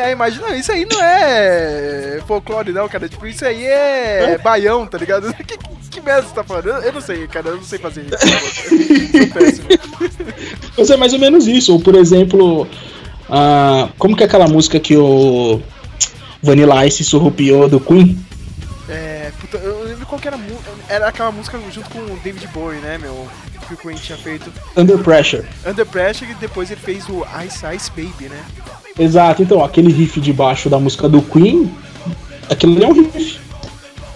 Aí 0.04 0.12
imagina, 0.12 0.56
isso 0.56 0.72
aí 0.72 0.86
não 0.90 1.02
é 1.02 2.22
folclore, 2.28 2.72
não, 2.72 2.88
cara. 2.90 3.08
Tipo, 3.08 3.28
isso 3.28 3.46
aí 3.46 3.66
é 3.66 4.38
baião, 4.44 4.86
tá 4.86 4.98
ligado? 4.98 5.34
Que, 5.44 5.58
que 6.00 6.02
merda 6.02 6.24
você 6.24 6.34
tá 6.34 6.44
falando? 6.44 6.68
Eu, 6.68 6.76
eu 6.78 6.94
não 6.94 7.02
sei, 7.02 7.28
cara. 7.28 7.50
Eu 7.50 7.58
não 7.58 7.64
sei 7.64 7.78
fazer 7.78 8.02
riff. 8.02 9.18
Sou 9.18 9.28
péssimo. 9.28 9.68
Mas 10.78 10.90
é 10.90 10.98
mais 10.98 11.14
ou 11.14 11.20
menos 11.20 11.48
isso. 11.48 11.74
Ou, 11.74 11.80
por 11.80 11.96
exemplo, 11.96 12.68
ah, 13.30 13.90
como 13.98 14.16
que 14.16 14.24
é 14.24 14.26
aquela 14.26 14.48
música 14.48 14.80
que 14.80 14.98
o 14.98 15.62
Vanilla 16.42 16.86
Ice 16.86 17.04
surrupiou 17.04 17.70
do 17.70 17.80
Queen? 17.80 18.18
É, 18.90 19.32
puta, 19.40 19.58
eu 19.58 19.84
lembro 19.84 20.06
qual 20.06 20.20
que 20.20 20.28
era 20.28 20.36
a 20.36 20.40
Era 20.90 21.08
aquela 21.08 21.32
música 21.32 21.60
junto 21.72 21.90
com 21.90 22.00
o 22.00 22.20
David 22.24 22.48
Bowie, 22.48 22.80
né, 22.80 22.98
meu? 22.98 23.28
Que 23.68 23.74
o 23.74 23.78
Queen 23.78 23.96
tinha 23.96 24.18
feito. 24.18 24.52
Under 24.76 24.98
Pressure. 24.98 25.46
Under 25.66 25.86
Pressure 25.86 26.30
e 26.32 26.36
depois 26.36 26.70
ele 26.70 26.82
fez 26.82 27.08
o 27.08 27.26
Ice 27.46 27.66
Ice 27.76 27.90
Baby, 27.92 28.30
né? 28.30 28.44
Exato, 29.00 29.42
então, 29.42 29.64
aquele 29.64 29.92
riff 29.92 30.20
de 30.20 30.34
baixo 30.34 30.70
da 30.70 30.80
música 30.80 31.08
do 31.10 31.22
Queen, 31.22 31.74
aquilo 32.50 32.76
ali 32.76 32.84
é 32.84 32.88
um 32.88 32.94
riff. 32.94 33.40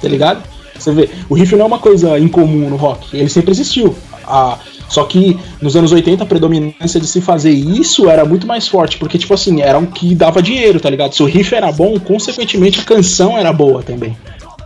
Tá 0.01 0.08
ligado? 0.08 0.43
Você 0.77 0.91
vê, 0.91 1.10
o 1.27 1.34
riff 1.34 1.56
não 1.56 1.63
é 1.63 1.67
uma 1.67 1.80
coisa 1.80 2.19
incomum 2.19 2.69
no 2.69 2.75
rock, 2.75 3.17
ele 3.17 3.30
sempre 3.30 3.51
existiu. 3.51 3.95
Ah, 4.25 4.60
só 4.89 5.03
que 5.06 5.39
nos 5.62 5.75
anos 5.75 5.91
80 5.91 6.23
a 6.23 6.27
predominância 6.27 6.99
de 6.99 7.08
se 7.08 7.21
fazer 7.21 7.51
isso 7.51 8.10
era 8.10 8.23
muito 8.25 8.45
mais 8.45 8.67
forte, 8.67 8.97
porque, 8.97 9.17
tipo 9.17 9.34
assim, 9.34 9.62
era 9.62 9.77
o 9.77 9.88
que 9.88 10.13
dava 10.13 10.41
dinheiro, 10.41 10.80
tá 10.80 10.89
ligado? 10.89 11.13
Se 11.13 11.23
o 11.23 11.25
riff 11.25 11.53
era 11.56 11.71
bom, 11.71 11.99
consequentemente 11.99 12.82
a 12.82 12.84
canção 12.84 13.38
era 13.38 13.51
boa 13.51 13.82
também. 13.82 14.15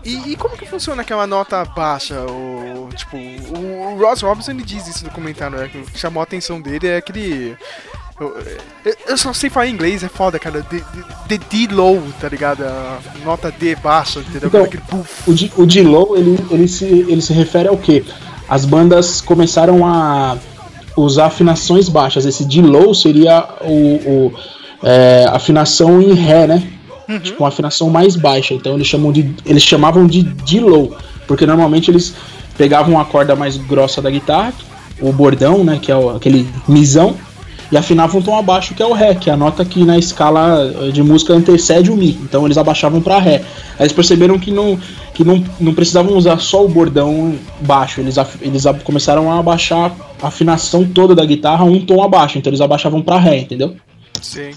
E, 0.04 0.32
e 0.32 0.36
como 0.36 0.58
que 0.58 0.66
funciona 0.66 1.02
aquela 1.04 1.28
nota 1.28 1.64
baixa? 1.64 2.20
O, 2.22 2.90
tipo, 2.96 3.16
o, 3.18 3.94
o 3.94 4.00
Ross 4.00 4.22
Robinson 4.22 4.52
ele 4.52 4.64
diz 4.64 4.88
isso 4.88 5.06
no 5.06 5.12
comentário, 5.12 5.58
né? 5.58 5.66
O 5.66 5.70
que 5.92 6.00
chamou 6.00 6.22
a 6.22 6.24
atenção 6.24 6.60
dele 6.60 6.88
é 6.88 6.98
aquele. 6.98 7.56
Eu, 8.20 8.36
eu- 8.86 8.96
eu 9.10 9.18
só 9.18 9.32
sei 9.34 9.50
falar 9.50 9.68
inglês, 9.68 10.04
é 10.04 10.08
foda, 10.10 10.38
cara. 10.40 10.62
The, 10.64 10.78
the, 10.80 11.38
the 11.38 11.46
D 11.50 11.74
low, 11.74 12.02
tá 12.20 12.28
ligado? 12.30 12.64
A 12.64 13.00
nota 13.24 13.52
D 13.52 13.76
baixa, 13.76 14.20
entendeu? 14.20 14.48
Então. 14.48 15.06
O, 15.28 15.34
D- 15.34 15.52
o 15.58 15.66
D-Low, 15.66 16.18
ele, 16.18 16.38
ele, 16.52 16.68
se, 16.68 16.86
ele 16.86 17.22
se 17.22 17.34
refere 17.34 17.68
ao 17.68 17.78
quê? 17.78 18.04
As 18.50 18.66
bandas 18.66 19.22
começaram 19.22 19.86
a 19.86 20.38
usar 20.98 21.28
afinações 21.28 21.88
baixas. 21.90 22.26
Esse 22.26 22.44
D-Low 22.46 22.94
seria 22.94 23.48
o, 23.62 23.74
o, 24.28 24.34
é, 24.84 25.26
afinação 25.30 26.02
em 26.02 26.14
Ré, 26.14 26.48
né? 26.48 26.71
Tipo, 27.20 27.44
uma 27.44 27.50
afinação 27.50 27.90
mais 27.90 28.16
baixa. 28.16 28.54
Então 28.54 28.76
eles, 28.76 28.88
chamam 28.88 29.12
de, 29.12 29.34
eles 29.46 29.64
chamavam 29.64 30.06
de 30.08 30.24
D-Low, 30.24 30.96
porque 31.28 31.46
normalmente 31.46 31.90
eles 31.92 32.14
pegavam 32.58 33.00
a 33.00 33.06
corda 33.06 33.36
mais 33.36 33.58
grossa 33.58 34.02
da 34.02 34.10
guitarra, 34.10 34.54
o 35.00 35.12
bordão, 35.12 35.64
né? 35.64 35.80
Que 35.82 35.92
é 35.92 35.96
o- 35.96 36.10
aquele 36.12 36.48
misão, 36.68 37.16
e 37.72 37.78
afinavam 37.78 38.20
um 38.20 38.24
tom 38.24 38.38
abaixo, 38.38 38.74
que 38.76 38.84
é 38.84 38.86
o 38.86 38.92
Ré, 38.92 39.16
que 39.16 39.30
é 39.30 39.34
a 39.34 39.38
nota 39.38 39.64
que 39.64 39.84
na 39.86 39.98
escala 39.98 40.92
de 40.92 41.02
música 41.02 41.34
antecede 41.34 41.90
o 41.90 41.96
Mi. 41.96 42.20
Então 42.22 42.46
eles 42.46 42.58
abaixavam 42.58 43.02
para 43.02 43.18
Ré. 43.18 43.36
Aí 43.80 43.82
eles 43.86 43.94
perceberam 43.94 44.38
que 44.38 44.52
não, 44.52 44.78
que 45.14 45.24
não, 45.24 45.42
não 45.60 45.74
precisavam 45.74 46.16
usar 46.18 46.38
só 46.40 46.66
o 46.66 46.68
bordão 46.68 47.34
baixo, 47.62 48.02
eles, 48.02 48.18
af- 48.18 48.38
eles 48.42 48.66
a- 48.66 48.74
começaram 48.74 49.32
a 49.32 49.40
abaixar 49.40 49.96
a 50.22 50.28
afinação 50.28 50.84
toda 50.86 51.16
da 51.16 51.24
guitarra 51.26 51.64
um 51.64 51.80
tom 51.86 52.04
abaixo, 52.04 52.38
então 52.38 52.50
eles 52.52 52.60
abaixavam 52.62 53.02
para 53.02 53.18
Ré, 53.18 53.38
entendeu? 53.40 53.76
Sim. 54.22 54.52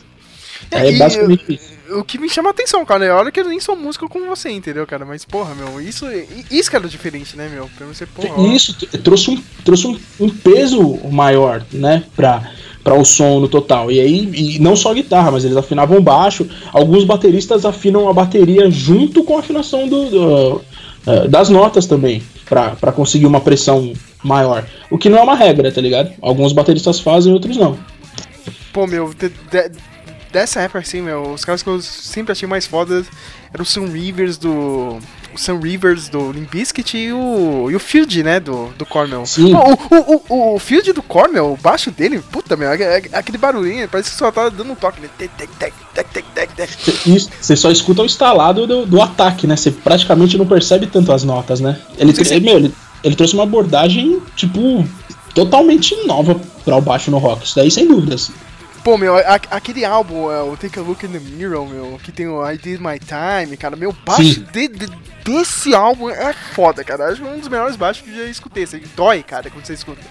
É, 0.73 0.90
e 0.90 0.99
basicamente 0.99 1.45
isso. 1.55 1.74
O 1.90 2.05
que 2.05 2.18
me 2.18 2.29
chama 2.29 2.51
a 2.51 2.53
atenção, 2.53 2.85
cara, 2.85 3.05
é 3.05 3.11
a 3.11 3.16
hora 3.16 3.31
que 3.31 3.40
eu 3.40 3.44
nem 3.44 3.61
sou 3.61 3.77
músico 3.77 4.09
como 4.09 4.27
você, 4.27 4.51
entendeu, 4.51 4.87
cara? 4.87 5.05
Mas, 5.05 5.25
porra, 5.25 5.55
meu, 5.55 5.81
isso, 5.81 6.07
isso 6.51 6.70
que 6.70 6.77
era 6.77 6.88
diferente, 6.88 7.37
né, 7.37 7.49
meu? 7.53 7.68
Pra 7.77 7.87
você, 7.87 8.07
porra. 8.07 8.49
Isso 8.55 8.75
trouxe 9.03 9.31
um, 9.31 9.42
trouxe 9.64 9.87
um, 9.87 9.99
um 10.20 10.29
peso 10.29 10.99
maior, 11.11 11.64
né, 11.73 12.05
pra, 12.16 12.51
pra 12.83 12.94
o 12.94 13.05
som 13.05 13.40
no 13.40 13.49
total. 13.49 13.90
E 13.90 14.01
aí, 14.01 14.31
e 14.35 14.59
não 14.59 14.75
só 14.77 14.90
a 14.90 14.94
guitarra, 14.94 15.31
mas 15.31 15.44
eles 15.44 15.57
afinavam 15.57 16.01
baixo. 16.01 16.49
Alguns 16.73 17.05
bateristas 17.05 17.64
afinam 17.64 18.09
a 18.09 18.12
bateria 18.12 18.70
junto 18.70 19.23
com 19.25 19.37
a 19.37 19.40
afinação 19.40 19.87
do, 19.88 20.11
do, 20.11 20.64
eh, 21.07 21.29
das 21.29 21.49
notas 21.49 21.87
também, 21.87 22.23
pra, 22.47 22.70
pra 22.70 22.92
conseguir 22.92 23.27
uma 23.27 23.40
pressão 23.40 23.92
maior. 24.23 24.64
O 24.90 24.97
que 24.97 25.11
não 25.11 25.18
é 25.18 25.23
uma 25.23 25.35
regra, 25.35 25.70
tá 25.70 25.81
ligado? 25.81 26.12
Alguns 26.23 26.53
bateristas 26.53 26.99
fazem, 26.99 27.33
outros 27.33 27.57
não. 27.57 27.79
Pô, 28.73 28.87
meu, 28.87 29.14
dessa 30.35 30.61
época, 30.61 30.81
assim, 30.81 31.01
meu, 31.01 31.33
os 31.33 31.44
caras 31.44 31.62
que 31.62 31.68
eu 31.68 31.81
sempre 31.81 32.33
achei 32.33 32.47
mais 32.47 32.66
foda 32.66 33.05
eram 33.53 33.62
o 33.62 33.66
Sam 33.66 33.87
Rivers 33.87 34.37
do. 34.37 34.99
O 35.33 35.38
Sam 35.38 35.59
Rivers 35.61 36.09
do 36.09 36.31
Limp 36.31 36.49
Bizkit 36.53 36.97
e 36.97 37.12
o, 37.12 37.68
e 37.68 37.75
o 37.75 37.81
Field, 37.81 38.23
né, 38.23 38.38
do, 38.38 38.68
do 38.79 38.87
Cornell. 38.87 39.27
Sim. 39.27 39.53
O, 39.55 39.73
o, 39.73 40.23
o, 40.29 40.55
o 40.55 40.59
Field 40.61 40.92
do 40.92 41.03
Cornell, 41.03 41.53
o 41.53 41.57
baixo 41.57 41.90
dele, 41.90 42.20
puta, 42.31 42.57
meu, 42.57 42.70
é- 42.70 42.99
é- 42.99 43.03
aquele 43.12 43.37
barulhinho, 43.38 43.88
parece 43.88 44.11
que 44.11 44.16
só 44.16 44.31
tá 44.31 44.49
dando 44.49 44.70
um 44.73 44.77
toque, 44.77 45.01
né? 45.01 45.09
Você 47.40 47.57
só 47.57 47.70
escuta 47.70 48.03
o 48.03 48.05
instalado 48.07 48.66
do, 48.66 48.87
do 48.87 49.01
ataque, 49.03 49.47
né? 49.47 49.57
Você 49.57 49.70
praticamente 49.70 50.37
não 50.38 50.47
percebe 50.47 50.87
tanto 50.87 51.12
as 51.12 51.25
notas, 51.25 51.61
né? 51.61 51.79
Ele, 51.99 52.12
ele- 52.16 52.40
meu, 52.40 52.57
ele, 52.57 52.75
ele 53.03 53.16
trouxe 53.16 53.35
uma 53.35 53.42
abordagem, 53.42 54.20
tipo, 54.37 54.87
totalmente 55.35 55.97
nova 56.07 56.40
para 56.64 56.77
o 56.77 56.81
baixo 56.81 57.11
no 57.11 57.18
rock. 57.18 57.44
Isso 57.44 57.57
daí, 57.57 57.70
sem 57.70 57.87
dúvidas. 57.88 58.31
Pô, 58.85 58.99
meu, 58.99 59.16
a- 59.16 59.40
aquele 59.51 59.83
álbum, 59.85 60.31
é, 60.31 60.42
o 60.42 60.57
Take 60.59 60.79
a 60.79 60.83
Look 60.83 61.05
in 61.07 61.09
the 61.09 61.18
Mirror, 61.18 61.66
meu, 61.66 61.99
que 62.05 62.12
tem 62.12 62.29
o 62.29 62.47
I 62.47 62.59
Did 62.59 62.81
My 62.81 62.99
Time, 62.99 63.57
cara, 63.57 63.75
meu 63.77 63.94
baixo 64.05 64.40
de- 64.53 64.68
de- 64.68 64.90
desse 65.25 65.75
álbum 65.75 66.11
é 66.11 66.35
foda, 66.35 66.85
cara. 66.85 67.07
Acho 67.11 67.23
que 67.23 67.27
é 67.27 67.31
um 67.33 67.38
dos 67.38 67.49
melhores 67.49 67.77
baixos 67.77 68.05
que 68.05 68.11
eu 68.11 68.16
já 68.25 68.31
escutei. 68.31 68.64
Assim, 68.64 68.83
dói, 68.94 69.23
cara, 69.23 69.49
quando 69.49 69.64
você 69.64 69.73
escuta. 69.73 70.03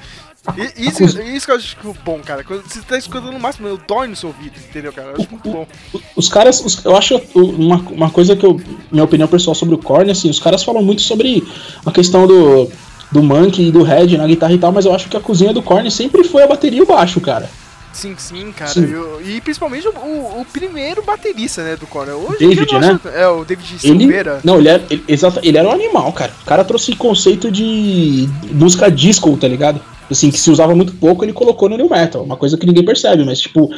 E- 0.58 0.88
Isso, 0.90 1.04
isso 1.22 1.46
que 1.46 1.52
eu 1.52 1.56
acho 1.56 1.78
bom, 2.04 2.20
cara. 2.20 2.44
Quando 2.44 2.64
você 2.64 2.82
tá 2.82 2.98
escutando 2.98 3.32
no 3.32 3.40
máximo, 3.40 3.68
meu, 3.68 3.78
dói 3.88 4.08
no 4.08 4.16
seu 4.16 4.30
ouvido, 4.30 4.56
entendeu, 4.68 4.92
cara? 4.92 5.10
Eu 5.10 5.16
acho 5.22 5.28
muito 5.30 5.50
bom. 5.50 5.68
Os 6.16 6.28
caras, 6.28 6.60
os- 6.66 6.84
eu 6.84 6.98
acho 6.98 7.16
uma, 7.36 7.78
uma 7.92 8.10
coisa 8.10 8.36
que 8.36 8.44
eu. 8.46 8.60
Minha 8.92 9.04
opinião 9.06 9.28
pessoal 9.28 9.54
sobre 9.56 9.76
o 9.76 9.78
Korn, 9.78 10.10
assim, 10.12 10.30
os 10.32 10.40
caras 10.40 10.64
falam 10.64 10.82
muito 10.84 11.02
sobre 11.04 11.44
a 11.86 11.92
questão 11.92 12.26
do, 12.28 12.70
do 13.12 13.22
Monkey 13.24 13.68
e 13.68 13.72
do 13.72 13.84
Red 13.84 14.18
na 14.18 14.26
guitarra 14.28 14.54
e 14.54 14.58
tal, 14.58 14.72
mas 14.72 14.84
eu 14.86 14.94
acho 14.96 15.08
que 15.08 15.16
a 15.16 15.22
cozinha 15.22 15.54
do 15.54 15.62
Korn 15.62 15.90
sempre 15.92 16.24
foi 16.24 16.42
a 16.44 16.48
bateria 16.48 16.80
e 16.80 16.82
o 16.82 16.88
baixo, 16.88 17.22
cara. 17.22 17.48
Sim, 17.94 18.16
sim, 18.18 18.52
cara. 18.52 18.72
Sim. 18.72 18.92
eu- 18.92 19.22
e 19.24 19.40
principalmente 19.40 19.88
o, 19.88 19.92
o- 19.92 20.42
o 20.42 20.46
primeiro 20.52 21.04
baterista, 21.04 21.64
né, 21.64 21.76
do 21.76 21.86
Cornell. 21.88 22.18
Hoje 22.28 22.40
David, 22.40 22.74
né? 22.80 23.00
acho- 23.00 23.08
É, 23.16 23.28
o 23.28 23.46
David 23.46 23.78
Ele, 23.84 24.00
Silveira. 24.00 24.42
não, 24.44 24.58
ele 24.58 24.68
era, 24.68 24.84
ele, 24.90 25.04
exato, 25.08 25.40
ele 25.44 25.58
era 25.58 25.68
um 25.70 25.72
animal, 25.72 26.12
cara. 26.12 26.34
O 26.42 26.46
cara 26.46 26.64
trouxe 26.64 26.96
conceito 26.96 27.52
de 27.52 28.28
música 28.52 28.90
disco, 28.90 29.38
tá 29.38 29.48
ligado? 29.48 29.80
Assim, 30.12 30.30
que 30.30 30.40
se 30.40 30.52
usava 30.52 30.76
muito 30.76 30.94
pouco, 30.96 31.24
ele 31.24 31.32
colocou 31.34 31.70
no 31.70 31.78
new 31.78 31.90
metal. 31.90 32.24
Uma 32.24 32.36
coisa 32.36 32.58
que 32.58 32.66
ninguém 32.66 32.84
percebe, 32.84 33.24
mas 33.24 33.40
tipo, 33.40 33.70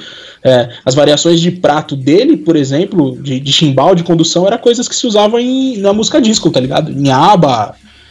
é, 0.43 0.69
as 0.83 0.95
variações 0.95 1.39
de 1.39 1.51
prato 1.51 1.95
dele, 1.95 2.35
por 2.37 2.55
exemplo, 2.55 3.17
de, 3.21 3.39
de 3.39 3.51
chimbal, 3.53 3.93
de 3.93 4.03
condução, 4.03 4.47
era 4.47 4.57
coisas 4.57 4.87
que 4.87 4.95
se 4.95 5.05
usavam 5.05 5.39
em, 5.39 5.77
na 5.77 5.93
música 5.93 6.19
disco, 6.21 6.49
tá 6.49 6.59
ligado? 6.59 6.91
Em 6.91 7.09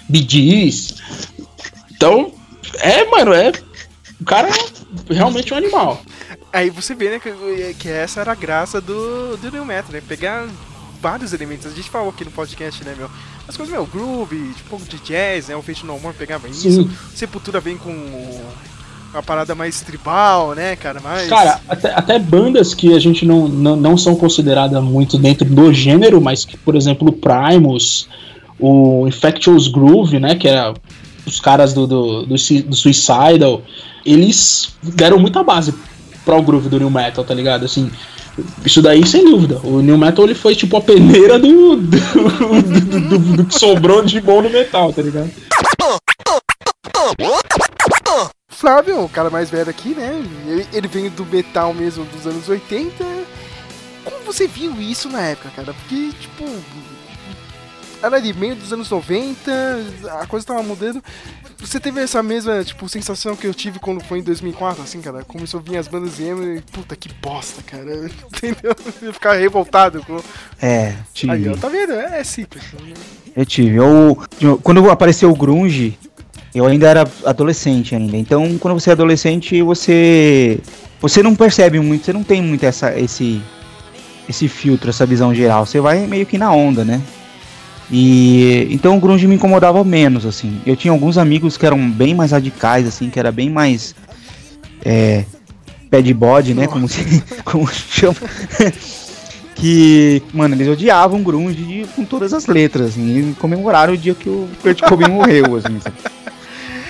Bee 0.08 0.26
Gees. 0.28 0.94
Então, 1.96 2.30
é, 2.78 3.04
mano, 3.06 3.32
é. 3.32 3.50
O 4.20 4.24
cara 4.24 4.48
é 4.48 4.52
realmente 5.08 5.52
um 5.52 5.56
animal. 5.56 6.00
Aí 6.52 6.70
você 6.70 6.94
vê, 6.94 7.10
né, 7.10 7.18
que, 7.18 7.74
que 7.78 7.88
essa 7.88 8.20
era 8.20 8.32
a 8.32 8.34
graça 8.34 8.80
do, 8.80 9.36
do 9.36 9.50
New 9.50 9.64
Metal, 9.64 9.92
né? 9.92 10.02
Pegar 10.06 10.46
vários 11.00 11.32
elementos. 11.32 11.66
A 11.66 11.74
gente 11.74 11.90
falou 11.90 12.10
aqui 12.10 12.24
no 12.24 12.30
podcast, 12.30 12.82
né, 12.84 12.94
meu? 12.96 13.10
As 13.46 13.56
coisas, 13.56 13.74
meu, 13.74 13.84
groove, 13.86 14.54
tipo, 14.54 14.74
um 14.74 14.78
pouco 14.78 14.86
de 14.86 14.98
jazz, 15.00 15.48
né? 15.48 15.56
O 15.56 15.62
Fate 15.62 15.84
No 15.84 15.98
More 15.98 16.16
pegava 16.16 16.48
isso. 16.48 16.70
Sim. 16.70 16.90
Sepultura 17.14 17.60
vem 17.60 17.76
com 17.76 17.90
uma 19.12 19.22
parada 19.22 19.54
mais 19.54 19.80
tribal, 19.80 20.54
né, 20.54 20.74
cara? 20.76 21.00
Mais... 21.00 21.28
Cara, 21.28 21.60
até, 21.68 21.92
até 21.94 22.18
bandas 22.18 22.74
que 22.74 22.94
a 22.94 22.98
gente 22.98 23.24
não, 23.24 23.46
não, 23.46 23.76
não 23.76 23.96
são 23.96 24.16
consideradas 24.16 24.82
muito 24.82 25.18
dentro 25.18 25.44
do 25.44 25.72
gênero, 25.72 26.20
mas 26.20 26.44
que, 26.44 26.56
por 26.56 26.74
exemplo, 26.74 27.08
o 27.08 27.12
Primus, 27.12 28.08
o 28.58 29.06
Infectious 29.06 29.68
Groove, 29.68 30.18
né, 30.18 30.34
que 30.34 30.48
era 30.48 30.74
os 31.26 31.40
caras 31.40 31.72
do, 31.72 31.86
do, 31.86 32.22
do, 32.22 32.34
do 32.34 32.76
Suicidal, 32.76 33.62
eles 34.04 34.74
deram 34.82 35.18
muita 35.18 35.42
base 35.42 35.74
para 36.24 36.36
o 36.36 36.42
groove 36.42 36.68
do 36.68 36.78
New 36.78 36.90
Metal, 36.90 37.24
tá 37.24 37.34
ligado? 37.34 37.64
Assim, 37.64 37.90
isso 38.64 38.80
daí 38.82 39.06
sem 39.06 39.24
dúvida. 39.24 39.60
O 39.62 39.80
New 39.80 39.98
Metal 39.98 40.24
ele 40.24 40.34
foi 40.34 40.54
tipo 40.54 40.76
a 40.76 40.80
peneira 40.80 41.38
do, 41.38 41.76
do, 41.76 41.98
do, 41.98 43.08
do- 43.18 43.36
do 43.36 43.44
que 43.46 43.58
sobrou 43.58 44.02
de 44.04 44.20
bom 44.20 44.42
no 44.42 44.50
metal, 44.50 44.92
tá 44.92 45.02
ligado? 45.02 45.30
Flávio, 48.48 49.04
o 49.04 49.08
cara 49.08 49.28
mais 49.30 49.50
velho 49.50 49.68
aqui, 49.68 49.90
né? 49.90 50.22
Ele, 50.46 50.66
ele 50.72 51.10
do 51.10 51.24
metal 51.26 51.74
mesmo 51.74 52.04
dos 52.06 52.26
anos 52.26 52.48
80. 52.48 53.04
Como 54.04 54.16
você 54.24 54.46
viu 54.46 54.80
isso 54.80 55.08
na 55.08 55.20
época, 55.20 55.50
cara? 55.56 55.74
Porque, 55.74 56.10
tipo. 56.20 56.44
Era 58.02 58.16
ali, 58.16 58.32
meio 58.34 58.54
dos 58.54 58.72
anos 58.72 58.90
90, 58.90 59.50
a 60.20 60.26
coisa 60.26 60.46
tava 60.46 60.62
mudando. 60.62 61.02
Você 61.66 61.80
teve 61.80 62.00
essa 62.00 62.22
mesma, 62.22 62.62
tipo, 62.62 62.88
sensação 62.88 63.34
que 63.34 63.46
eu 63.46 63.54
tive 63.54 63.78
quando 63.78 64.02
foi 64.04 64.18
em 64.18 64.22
2004, 64.22 64.82
assim, 64.82 65.00
cara? 65.00 65.24
Começou 65.24 65.60
a 65.60 65.62
vir 65.62 65.76
as 65.78 65.88
bandas 65.88 66.20
emo 66.20 66.42
e, 66.42 66.60
puta, 66.60 66.94
que 66.94 67.08
bosta, 67.22 67.62
cara. 67.62 67.84
Entendeu? 68.36 68.74
Eu 69.02 69.12
Ficar 69.12 69.34
revoltado 69.34 70.02
com... 70.02 70.20
É, 70.60 70.94
tive. 71.12 71.32
Aí, 71.32 71.48
ó, 71.48 71.56
tá 71.56 71.68
vendo? 71.68 71.92
É, 71.94 72.20
é 72.20 72.24
simples. 72.24 72.64
Eu 73.34 73.46
tive. 73.46 73.76
Eu, 73.76 74.18
eu- 74.40 74.58
quando 74.58 74.88
apareceu 74.90 75.30
o 75.30 75.34
grunge, 75.36 75.98
eu 76.54 76.66
ainda 76.66 76.88
era 76.88 77.08
adolescente 77.24 77.94
ainda. 77.94 78.16
Então, 78.16 78.58
quando 78.58 78.78
você 78.78 78.90
é 78.90 78.92
adolescente, 78.92 79.60
você 79.62 80.60
você 81.00 81.22
não 81.22 81.34
percebe 81.34 81.80
muito, 81.80 82.04
você 82.04 82.12
não 82.12 82.22
tem 82.22 82.40
muito 82.40 82.64
essa 82.64 82.96
esse 82.98 83.42
esse 84.28 84.48
filtro, 84.48 84.90
essa 84.90 85.04
visão 85.04 85.34
geral. 85.34 85.66
Você 85.66 85.80
vai 85.80 86.06
meio 86.06 86.24
que 86.26 86.38
na 86.38 86.52
onda, 86.52 86.84
né? 86.84 87.00
E 87.90 88.68
então 88.70 88.96
o 88.96 89.00
grunge 89.00 89.26
me 89.26 89.34
incomodava 89.34 89.84
menos 89.84 90.24
assim. 90.24 90.60
Eu 90.66 90.76
tinha 90.76 90.92
alguns 90.92 91.18
amigos 91.18 91.56
que 91.56 91.66
eram 91.66 91.90
bem 91.90 92.14
mais 92.14 92.30
radicais 92.30 92.86
assim, 92.86 93.10
que 93.10 93.18
era 93.18 93.30
bem 93.30 93.50
mais 93.50 93.94
é, 94.84 95.24
pé 95.90 96.02
de 96.02 96.12
bode, 96.12 96.54
né, 96.54 96.66
como 96.66 96.88
se 96.88 97.22
como 97.44 97.68
chama. 97.68 98.16
que, 99.54 100.22
mano, 100.32 100.54
eles 100.54 100.68
odiavam 100.68 101.22
grunge 101.22 101.86
com 101.94 102.04
todas 102.04 102.32
as 102.32 102.46
letras, 102.46 102.88
assim, 102.88 103.30
e 103.30 103.34
comemoraram 103.34 103.94
o 103.94 103.96
dia 103.96 104.14
que 104.14 104.28
o 104.28 104.48
Kurt 104.60 104.80
Cobain 104.82 105.08
morreu, 105.08 105.56
assim, 105.56 105.78
sabe? 105.80 105.96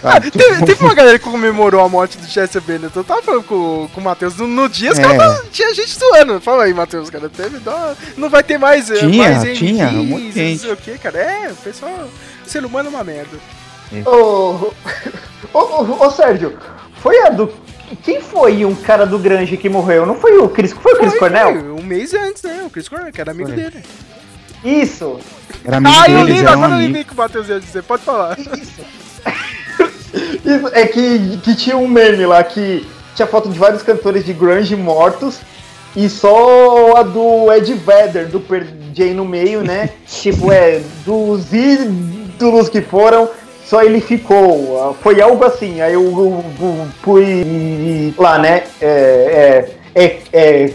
Ah, 0.04 0.12
Sabe? 0.12 0.30
teve, 0.30 0.64
teve 0.66 0.84
uma 0.84 0.94
galera 0.94 1.18
que 1.18 1.24
comemorou 1.24 1.80
a 1.82 1.88
morte 1.88 2.18
do 2.18 2.26
Chester 2.26 2.60
Bennett. 2.60 2.94
Eu 2.94 3.02
tava 3.02 3.22
falando 3.22 3.42
com, 3.44 3.88
com 3.92 4.00
o 4.00 4.04
Matheus 4.04 4.36
no, 4.36 4.46
no 4.46 4.68
dia, 4.68 4.92
os 4.92 4.98
É. 4.98 5.02
caras 5.02 5.42
tinha 5.50 5.72
gente 5.74 5.98
zoando. 5.98 6.40
Fala 6.42 6.64
aí, 6.64 6.74
Matheus, 6.74 7.08
cara. 7.08 7.28
Teve, 7.30 7.58
dó- 7.58 7.94
não 8.16 8.28
vai 8.28 8.42
ter 8.42 8.58
mais. 8.58 8.90
eh, 8.90 8.96
Tinha, 8.98 9.30
mais 9.40 9.58
tinha, 9.58 9.84
MVs, 9.88 10.08
monte 10.08 10.20
de 10.20 10.26
Não 10.26 10.32
gente. 10.32 10.58
sei 10.60 10.72
o 10.72 10.76
que, 10.76 10.98
cara. 10.98 11.18
É, 11.18 11.50
o 11.50 11.56
pessoal. 11.56 12.08
O 12.46 12.48
ser 12.48 12.64
humano 12.66 12.88
é 12.88 12.90
uma 12.90 13.02
merda. 13.02 13.36
Ô, 14.04 14.70
ô, 15.52 15.58
ô, 15.58 16.06
ô, 16.06 16.10
Sérgio, 16.10 16.58
foi 17.00 17.18
a 17.22 17.30
do. 17.30 17.50
Quem 18.02 18.20
foi 18.20 18.64
um 18.64 18.74
cara 18.74 19.06
do 19.06 19.18
Grange 19.18 19.56
que 19.56 19.68
morreu? 19.68 20.04
Não 20.04 20.16
foi 20.16 20.36
o 20.38 20.48
Chris, 20.48 20.72
foi 20.72 20.92
o 20.94 20.96
Chris 20.98 21.10
Foi, 21.12 21.18
Cornell? 21.20 21.52
foi, 21.60 21.70
um 21.70 21.82
mês 21.82 22.12
antes, 22.12 22.42
né? 22.42 22.62
O 22.66 22.70
Chris 22.70 22.88
Cornell, 22.88 23.12
que 23.12 23.20
era 23.20 23.30
amigo 23.30 23.48
Foi. 23.50 23.56
dele. 23.56 23.82
Isso. 24.64 25.18
Era 25.64 25.76
amigo 25.76 25.94
Ah, 25.96 26.10
eu 26.10 26.18
um 26.18 26.22
agora 26.22 26.50
eu 26.58 26.64
amigo. 26.64 26.76
lembrei 26.78 27.02
o 27.02 27.04
que 27.04 27.12
o 27.12 27.16
Matheus 27.16 27.48
ia 27.48 27.60
dizer. 27.60 27.82
Pode 27.82 28.02
falar. 28.02 28.38
Isso, 28.38 28.80
é 30.72 30.86
que, 30.86 31.38
que 31.38 31.54
tinha 31.54 31.76
um 31.76 31.88
meme 31.88 32.26
lá 32.26 32.42
que 32.42 32.86
tinha 33.14 33.26
foto 33.26 33.48
de 33.48 33.58
vários 33.58 33.82
cantores 33.82 34.24
de 34.24 34.32
grunge 34.32 34.74
mortos 34.76 35.38
e 35.96 36.08
só 36.08 36.96
a 36.96 37.02
do 37.02 37.52
Ed 37.52 37.72
Vedder, 37.74 38.26
do 38.26 38.40
Per 38.40 38.66
Jay 38.92 39.14
no 39.14 39.24
meio, 39.24 39.62
né? 39.62 39.90
tipo, 40.06 40.50
é, 40.50 40.80
dos 41.04 41.52
ídolos 41.52 42.68
que 42.68 42.80
foram, 42.80 43.28
só 43.64 43.82
ele 43.82 44.00
ficou. 44.00 44.96
Foi 45.02 45.20
algo 45.20 45.44
assim. 45.44 45.80
Aí 45.80 45.94
eu, 45.94 46.02
eu- 46.02 46.44
eu 46.60 46.88
fui 47.02 48.12
lá, 48.18 48.38
né? 48.38 48.64
É, 48.80 49.66
é, 49.94 50.02
é, 50.04 50.18
é, 50.32 50.70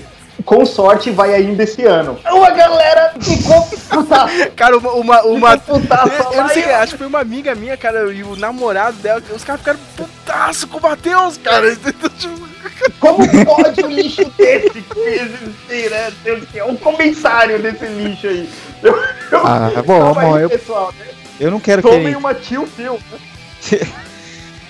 com 0.45 0.65
sorte 0.65 1.11
vai 1.11 1.33
ainda 1.33 1.63
esse 1.63 1.83
ano. 1.85 2.19
Uma 2.29 2.51
galera 2.51 3.13
ficou 3.19 3.61
putaça. 3.63 4.49
Cara, 4.55 4.77
uma. 4.77 4.91
uma, 4.93 5.21
uma 5.23 5.57
putaça 5.57 6.13
eu, 6.23 6.31
eu 6.33 6.41
não 6.43 6.49
sei, 6.49 6.63
e- 6.63 6.71
acho 6.71 6.93
que 6.93 6.97
foi 6.97 7.07
uma 7.07 7.19
amiga 7.19 7.53
minha, 7.55 7.75
cara, 7.77 8.11
e 8.13 8.23
o 8.23 8.35
namorado 8.35 8.97
dela, 8.97 9.21
os 9.35 9.43
caras 9.43 9.61
ficaram 9.61 9.79
putaço 9.95 10.67
com 10.67 10.77
o 10.77 10.81
Matheus, 10.81 11.37
cara. 11.37 11.65
Como 12.99 13.27
pode 13.45 13.83
um 13.83 13.89
lixo 13.89 14.23
desse 14.37 14.83
existir, 14.95 15.89
né? 15.91 16.11
Céu, 16.51 16.67
um 16.69 16.75
comentário 16.77 17.59
desse 17.59 17.85
lixo 17.85 18.27
aí. 18.27 18.49
Eu, 18.81 18.95
eu, 19.31 19.45
Ah, 19.45 19.71
bom, 19.85 19.99
Calma 19.99 20.21
bom, 20.21 20.35
aí, 20.35 20.43
eu- 20.43 20.49
pessoal, 20.49 20.93
né? 20.97 21.05
Eu 21.39 21.51
não 21.51 21.59
quero 21.59 21.81
que 21.81 21.87
Tomem 21.89 22.07
ele, 22.07 22.15
uma 22.15 22.33
tio 22.33 22.65
Phil. 22.67 22.99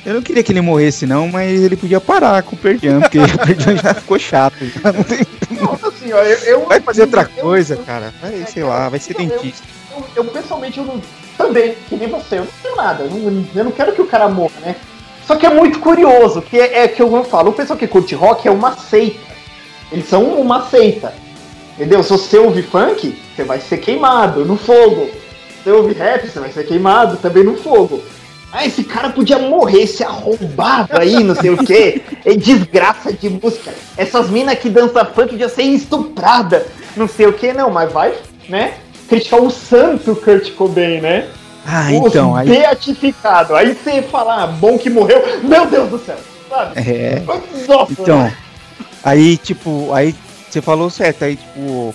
Eu 0.10 0.16
não 0.16 0.22
queria 0.24 0.42
que 0.42 0.52
ele 0.52 0.60
morresse, 0.62 1.06
não, 1.06 1.28
mas 1.28 1.62
ele 1.62 1.76
podia 1.78 2.02
parar 2.02 2.42
com 2.42 2.56
o 2.56 2.58
Perdian, 2.60 3.00
porque 3.00 3.20
o 3.20 3.38
Perdian 3.46 3.76
já 3.78 3.94
ficou 3.94 4.18
chato. 4.18 4.56
já 4.66 4.92
não 4.92 5.04
tem- 5.04 5.20
assim, 5.88 6.12
ó, 6.12 6.18
eu, 6.24 6.38
eu 6.40 6.66
Vai 6.66 6.80
fazer 6.82 7.02
outra 7.04 7.30
eu- 7.38 7.44
coisa, 7.44 7.76
eu- 7.76 7.84
cara. 7.84 8.12
Vai, 8.20 8.44
sei 8.48 8.64
lá, 8.64 8.90
vai 8.90 9.00
ser 9.00 9.14
dentista. 9.14 9.68
Eu, 10.16 10.26
pessoalmente 10.26 10.80
eu 10.80 10.84
não, 10.86 11.00
também, 11.38 11.76
que 11.88 11.96
nem 11.96 12.08
você, 12.10 12.36
eu 12.40 12.46
não 12.46 12.48
tenho 12.64 12.76
nada. 12.76 13.04
Eu 13.04 13.10
não, 13.12 13.46
eu 13.56 13.64
não 13.66 13.72
quero 13.72 13.92
que 13.92 14.02
o 14.02 14.08
cara 14.08 14.28
morra, 14.28 14.60
né? 14.62 14.76
Só 15.28 15.36
que 15.36 15.46
é 15.46 15.50
muito 15.54 15.78
curioso, 15.80 16.42
que 16.42 16.60
é, 16.60 16.80
é 16.86 16.88
que 16.88 17.02
eu 17.04 17.24
falo, 17.24 17.52
o 17.52 17.54
pessoal 17.54 17.78
que 17.78 17.86
curte 17.88 18.16
rock 18.16 18.48
é 18.48 18.52
uma 18.52 18.76
seita. 18.78 19.20
Eles 19.92 20.10
são 20.10 20.24
uma 20.24 20.68
seita. 20.70 21.14
Entendeu? 21.76 22.02
Se 22.02 22.10
você 22.10 22.38
ouvir 22.40 22.64
funk, 22.64 23.16
você 23.36 23.44
vai 23.44 23.60
ser 23.60 23.78
queimado 23.78 24.44
no 24.44 24.58
fogo. 24.58 25.06
Se 25.06 25.64
você 25.66 25.72
ouvir 25.72 25.96
rap, 25.98 26.28
você 26.28 26.40
vai 26.40 26.52
ser 26.52 26.66
queimado 26.66 27.18
também 27.18 27.44
no 27.44 27.56
fogo. 27.56 28.02
Ah, 28.52 28.66
esse 28.66 28.84
cara 28.84 29.10
podia 29.10 29.38
morrer, 29.38 29.84
esse 29.84 30.04
arrombado 30.04 30.98
aí, 30.98 31.24
não 31.24 31.36
sei 31.36 31.52
o 31.52 31.58
quê. 31.58 32.02
É 32.26 32.34
desgraça 32.34 33.14
de 33.14 33.30
música. 33.30 33.72
Essas 33.96 34.30
minas 34.30 34.58
que 34.58 34.70
dançam 34.70 35.06
funk 35.06 35.30
podiam 35.30 35.50
ser 35.50 35.64
estuprada, 35.64 36.66
não 36.98 37.08
sei 37.08 37.28
o 37.28 37.34
quê. 37.34 37.54
Não, 37.54 37.70
mas 37.70 37.92
vai, 37.92 38.14
né? 38.48 38.74
Criticar 39.08 39.40
o 39.40 39.52
santo 39.52 40.16
Kurt 40.16 40.52
Cobain, 40.54 41.00
né? 41.00 41.28
Ah, 41.66 41.94
então, 41.94 42.36
aí. 42.36 42.50
Beatificado. 42.50 43.56
Aí 43.56 43.76
você 43.76 44.02
fala, 44.02 44.44
ah, 44.44 44.48
bom 44.48 44.78
que 44.78 44.90
morreu. 44.90 45.22
Meu 45.44 45.68
Deus 45.68 45.90
do 45.90 46.00
céu, 46.00 46.18
sabe? 46.50 46.80
É. 46.80 47.22
Nossa, 47.68 47.92
Então, 47.92 48.24
né? 48.24 48.36
aí, 49.04 49.38
tipo, 49.38 49.94
aí 49.94 50.16
você 50.50 50.62
falou 50.62 50.90
certo, 50.90 51.24
aí, 51.26 51.36
tipo, 51.36 51.94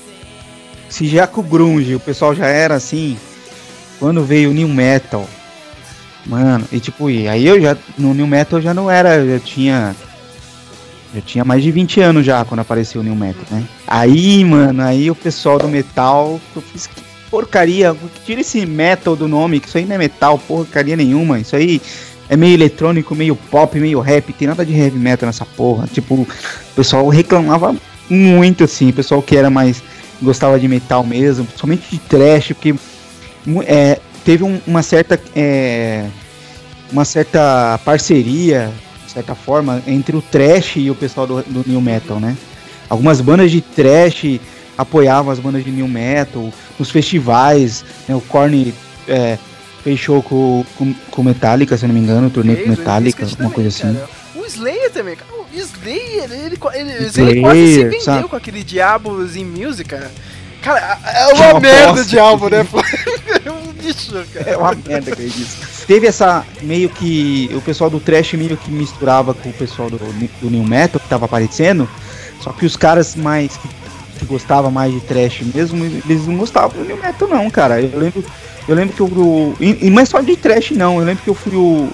se 0.88 1.08
já 1.08 1.26
com 1.26 1.40
o 1.40 1.44
Grunge 1.44 1.96
o 1.96 2.00
pessoal 2.00 2.32
já 2.34 2.46
era 2.46 2.76
assim, 2.76 3.18
quando 3.98 4.22
veio 4.22 4.50
o 4.50 4.54
New 4.54 4.68
Metal, 4.68 5.26
mano, 6.26 6.66
e 6.72 6.80
tipo, 6.80 7.10
e 7.10 7.28
aí 7.28 7.46
eu 7.46 7.60
já, 7.60 7.76
no 7.98 8.14
New 8.14 8.26
Metal 8.26 8.60
já 8.60 8.72
não 8.72 8.90
era, 8.90 9.16
eu 9.16 9.38
já 9.38 9.44
tinha, 9.44 9.96
já 11.14 11.20
tinha 11.20 11.44
mais 11.44 11.62
de 11.62 11.70
20 11.70 12.00
anos 12.00 12.24
já 12.24 12.44
quando 12.44 12.60
apareceu 12.60 13.00
o 13.00 13.04
New 13.04 13.14
Metal, 13.14 13.44
né? 13.50 13.64
Aí, 13.86 14.44
mano, 14.44 14.82
aí 14.82 15.10
o 15.10 15.14
pessoal 15.14 15.58
do 15.58 15.68
metal, 15.68 16.40
eu 16.54 16.62
fiz 16.62 16.86
que 16.86 17.02
porcaria, 17.30 17.94
tira 18.24 18.40
esse 18.40 18.64
metal 18.64 19.16
do 19.16 19.26
nome, 19.26 19.60
que 19.60 19.68
isso 19.68 19.76
aí 19.76 19.84
não 19.84 19.96
é 19.96 19.98
metal, 19.98 20.38
porcaria 20.38 20.96
nenhuma, 20.96 21.40
isso 21.40 21.56
aí 21.56 21.80
é 22.28 22.36
meio 22.36 22.54
eletrônico, 22.54 23.14
meio 23.14 23.36
pop, 23.36 23.78
meio 23.78 24.00
rap, 24.00 24.32
tem 24.32 24.48
nada 24.48 24.64
de 24.64 24.72
heavy 24.72 24.98
metal 24.98 25.26
nessa 25.26 25.44
porra. 25.44 25.86
Tipo, 25.86 26.14
o 26.14 26.28
pessoal 26.74 27.06
reclamava 27.08 27.74
muito 28.08 28.64
assim, 28.64 28.90
o 28.90 28.92
pessoal 28.92 29.20
que 29.20 29.36
era 29.36 29.50
mais 29.50 29.82
gostava 30.22 30.58
de 30.58 30.68
metal 30.68 31.04
mesmo, 31.04 31.46
somente 31.56 31.82
de 31.90 31.98
trash, 31.98 32.48
porque 32.48 32.74
é, 33.66 33.98
teve 34.24 34.42
um- 34.44 34.60
uma 34.66 34.82
certa 34.82 35.20
é, 35.34 36.06
uma 36.92 37.04
certa 37.04 37.78
parceria, 37.84 38.70
de 39.06 39.12
certa 39.12 39.34
forma, 39.34 39.82
entre 39.86 40.16
o 40.16 40.22
trash 40.22 40.76
e 40.76 40.90
o 40.90 40.94
pessoal 40.94 41.26
do, 41.26 41.42
do 41.42 41.64
new 41.68 41.80
metal, 41.80 42.20
né? 42.20 42.36
Algumas 42.88 43.20
bandas 43.20 43.50
de 43.50 43.60
trash 43.60 44.40
apoiavam 44.76 45.32
as 45.32 45.38
bandas 45.38 45.64
de 45.64 45.70
new 45.70 45.88
metal, 45.88 46.50
nos 46.78 46.90
festivais, 46.90 47.84
né? 48.08 48.14
O 48.14 48.20
Korn 48.20 48.72
é, 49.08 49.38
fez 49.82 49.98
show 50.00 50.22
com, 50.22 50.64
com, 50.76 50.94
com 51.10 51.22
Metallica, 51.22 51.76
se 51.76 51.86
não 51.86 51.94
me 51.94 52.00
engano, 52.00 52.30
turnê 52.30 52.56
com 52.56 52.66
o 52.66 52.68
Metallica, 52.70 53.24
alguma 53.24 53.50
coisa 53.50 53.68
assim. 53.68 53.94
cara. 53.94 54.08
O 54.36 54.44
Slayer 54.46 54.90
também, 54.90 55.16
cara. 55.16 55.30
O 55.32 55.56
Slayer, 55.56 56.24
ele, 56.32 56.58
ele, 56.74 57.06
Slayer, 57.06 57.40
quase 57.40 57.74
se 57.74 57.84
vendeu 57.84 58.00
sabe? 58.00 58.28
com 58.28 58.36
aquele 58.36 58.62
Diabos 58.64 59.36
em 59.36 59.44
Music, 59.44 59.88
cara. 59.88 60.10
Cara, 60.60 60.98
é 61.06 61.26
uma, 61.34 61.50
uma 61.52 61.60
merda 61.60 62.04
de 62.04 62.18
álbum, 62.18 62.48
né? 62.48 62.66
cara. 64.32 64.50
É 64.50 64.56
uma 64.56 64.74
merda 64.74 65.14
disse. 65.14 65.86
Teve 65.86 66.06
essa 66.06 66.44
meio 66.62 66.88
que. 66.88 67.50
O 67.54 67.60
pessoal 67.60 67.90
do 67.90 68.00
trash 68.00 68.34
meio 68.34 68.56
que 68.56 68.70
misturava 68.70 69.34
com 69.34 69.48
o 69.48 69.52
pessoal 69.52 69.90
do, 69.90 69.98
do 69.98 70.50
New 70.50 70.64
Metal 70.64 71.00
que 71.00 71.08
tava 71.08 71.24
aparecendo. 71.26 71.88
Só 72.40 72.52
que 72.52 72.66
os 72.66 72.76
caras 72.76 73.16
mais 73.16 73.56
que, 73.56 73.68
que 74.18 74.24
gostavam 74.26 74.70
mais 74.70 74.92
de 74.92 75.00
trash 75.00 75.42
mesmo, 75.54 75.84
eles 75.84 76.26
não 76.26 76.36
gostavam 76.36 76.70
do 76.70 76.84
New 76.84 76.96
Metal 76.96 77.28
não, 77.28 77.50
cara. 77.50 77.80
Eu 77.80 77.98
lembro. 77.98 78.24
Eu 78.66 78.74
lembro 78.74 78.94
que 78.94 79.00
eu. 79.00 79.56
E, 79.60 79.86
e 79.86 79.90
não 79.90 80.00
é 80.00 80.04
só 80.04 80.20
de 80.20 80.36
trash 80.36 80.70
não. 80.72 80.98
Eu 80.98 81.04
lembro 81.04 81.22
que 81.22 81.30
eu 81.30 81.34
fui 81.34 81.54
o. 81.56 81.90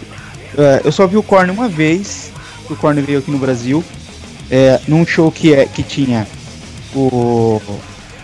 é, 0.56 0.82
eu 0.84 0.92
só 0.92 1.06
vi 1.06 1.16
o 1.16 1.22
Korn 1.22 1.50
uma 1.50 1.68
vez. 1.68 2.30
O 2.68 2.76
Korn 2.76 3.00
veio 3.02 3.18
aqui 3.18 3.30
no 3.30 3.38
Brasil. 3.38 3.82
É, 4.50 4.80
num 4.88 5.06
show 5.06 5.30
que, 5.30 5.54
é, 5.54 5.66
que 5.66 5.82
tinha 5.82 6.26
o. 6.94 7.60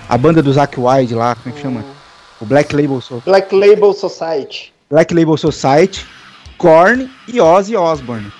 A 0.09 0.17
banda 0.17 0.41
do 0.41 0.53
Zack 0.53 0.79
Wilde 0.79 1.15
lá, 1.15 1.35
como 1.35 1.53
é 1.53 1.57
que 1.57 1.63
chama? 1.63 1.96
O 2.41 2.45
Black 2.45 2.75
Label 2.75 3.01
Soul. 3.01 3.23
Black 3.25 3.55
Label 3.55 3.93
Society. 3.93 4.73
Black 4.91 5.13
Label 5.15 5.37
Society, 5.37 6.07
Korn 6.59 7.11
e 7.29 7.41
Ozzy 7.41 7.77
Osbourne. 7.77 8.31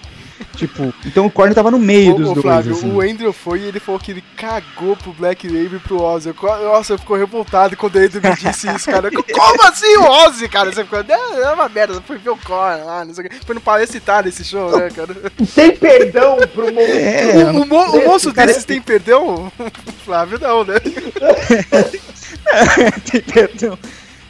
Tipo, 0.55 0.93
então 1.05 1.27
o 1.27 1.31
Korn 1.31 1.55
tava 1.55 1.71
no 1.71 1.79
meio 1.79 2.15
dos 2.15 2.29
Ô, 2.29 2.31
ô, 2.31 2.35
dois, 2.35 2.43
Flávio, 2.45 2.73
assim. 2.73 2.91
o 2.93 3.01
Andrew 3.01 3.33
foi 3.33 3.61
e 3.61 3.65
ele 3.65 3.81
falou 3.81 3.99
que 4.01 4.11
ele 4.11 4.25
cagou 4.37 4.95
pro 4.97 5.13
Black 5.13 5.47
Label 5.47 5.77
e 5.77 5.81
pro 5.81 6.03
Ozzy. 6.03 6.35
Nossa, 6.63 6.95
eu 6.95 6.99
ficou 6.99 7.17
revoltado 7.17 7.75
quando 7.77 7.97
ele 7.97 8.21
me 8.21 8.37
disse 8.37 8.69
isso, 8.71 8.87
cara. 8.91 9.11
Como 9.11 9.63
assim 9.63 9.97
o 9.97 10.05
Ozzy, 10.27 10.49
cara? 10.49 10.71
Você 10.73 10.85
ficou, 10.85 11.03
"Não, 11.05 11.39
é 11.43 11.53
uma 11.53 11.69
merda, 11.69 11.95
você 11.95 12.01
foi 12.03 12.19
ver 12.19 12.31
o 12.31 12.37
Korn 12.39 12.85
lá, 12.85 13.05
não 13.05 13.15
sei 13.15 13.27
o 13.27 13.29
quê. 13.31 13.37
Foi 13.47 13.55
no 13.55 13.61
Palestra 13.63 13.97
Itália 13.97 14.29
esse 14.29 14.45
show, 14.45 14.77
né, 14.79 14.91
cara? 14.91 15.15
Tem 15.55 15.75
perdão 15.77 16.37
pro 16.55 16.67
mundo. 16.67 16.81
É, 16.89 17.45
O, 17.53 17.63
o 17.63 17.67
mo- 17.67 17.97
o 17.99 18.05
moço 18.07 18.33
cara, 18.33 18.47
desses 18.49 18.65
tem 18.65 18.81
perdão? 18.81 19.51
Flávio 20.05 20.39
não, 20.41 20.65
né? 20.65 20.75
Tem 23.11 23.21
perdão. 23.23 23.79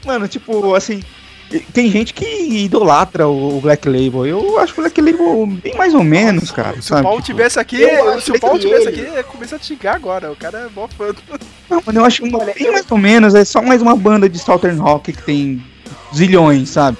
Mano, 0.04 0.28
tipo, 0.28 0.74
assim, 0.74 1.02
tem 1.72 1.90
gente 1.90 2.12
que 2.14 2.24
idolatra 2.64 3.26
o 3.28 3.56
o 3.56 3.60
Black 3.60 3.88
Label. 3.88 4.26
Eu 4.26 4.58
acho 4.58 4.72
o 4.72 4.76
Black 4.76 5.00
Label 5.00 5.46
bem 5.46 5.74
mais 5.74 5.94
ou 5.94 6.02
menos, 6.02 6.50
cara. 6.50 6.72
Se 6.74 6.78
o 6.78 6.82
sabe? 6.82 7.02
Paulo 7.02 7.20
Tipo, 7.20 7.36
tivesse 7.38 7.58
aqui, 7.58 7.80
eu 7.82 8.10
acho 8.10 8.20
se 8.26 8.32
o 8.32 8.40
Paulo 8.40 8.58
que 8.58 8.66
tivesse 8.66 8.88
aqui, 8.88 9.22
começa 9.24 9.56
a 9.56 9.58
te 9.58 9.66
xingar 9.66 9.94
agora. 9.96 10.30
O 10.30 10.36
cara 10.36 10.58
é 10.58 10.68
mó 10.74 10.88
fã. 10.88 11.08
do- 11.12 11.40
Não, 11.70 11.82
mano, 11.84 12.00
eu 12.00 12.04
acho 12.04 12.24
uma, 12.24 12.44
bem 12.44 12.70
mais 12.72 12.90
ou 12.90 12.98
menos. 12.98 13.34
É 13.34 13.44
só 13.44 13.62
mais 13.62 13.80
uma 13.82 13.96
banda 13.96 14.28
de 14.28 14.38
Southern 14.38 14.78
Rock 14.78 15.12
que 15.12 15.22
tem 15.22 15.62
zilhões, 16.14 16.70
sabe? 16.70 16.98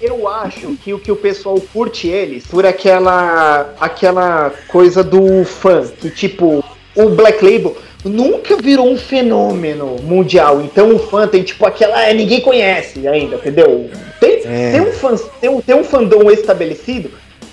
Eu 0.00 0.28
acho 0.28 0.76
que 0.76 0.92
o 0.92 0.98
que 0.98 1.10
o 1.10 1.16
pessoal 1.16 1.58
curte 1.72 2.06
eles 2.06 2.46
por 2.46 2.66
aquela 2.66 3.74
aquela 3.80 4.52
coisa 4.68 5.02
do 5.02 5.44
fã, 5.44 5.82
que 6.00 6.10
tipo, 6.10 6.62
o 6.94 7.08
Black 7.10 7.42
Label 7.44 7.76
nunca 8.08 8.56
virou 8.56 8.90
um 8.90 8.96
fenômeno 8.96 9.96
mundial. 10.02 10.60
Então 10.60 10.94
o 10.94 10.98
fã 10.98 11.26
tem 11.26 11.42
tipo 11.42 11.64
aquela, 11.66 12.02
é, 12.02 12.12
ninguém 12.14 12.40
conhece 12.40 13.06
ainda, 13.06 13.36
entendeu? 13.36 13.90
Tem, 14.20 14.42
É. 14.44 14.72
tem 14.72 14.80
um 14.80 14.92
fã, 14.92 15.14
tem 15.40 15.50
um, 15.50 15.60
tem 15.60 15.74
um 15.74 15.84
fandom 15.84 16.30
estabelecido, 16.30 17.10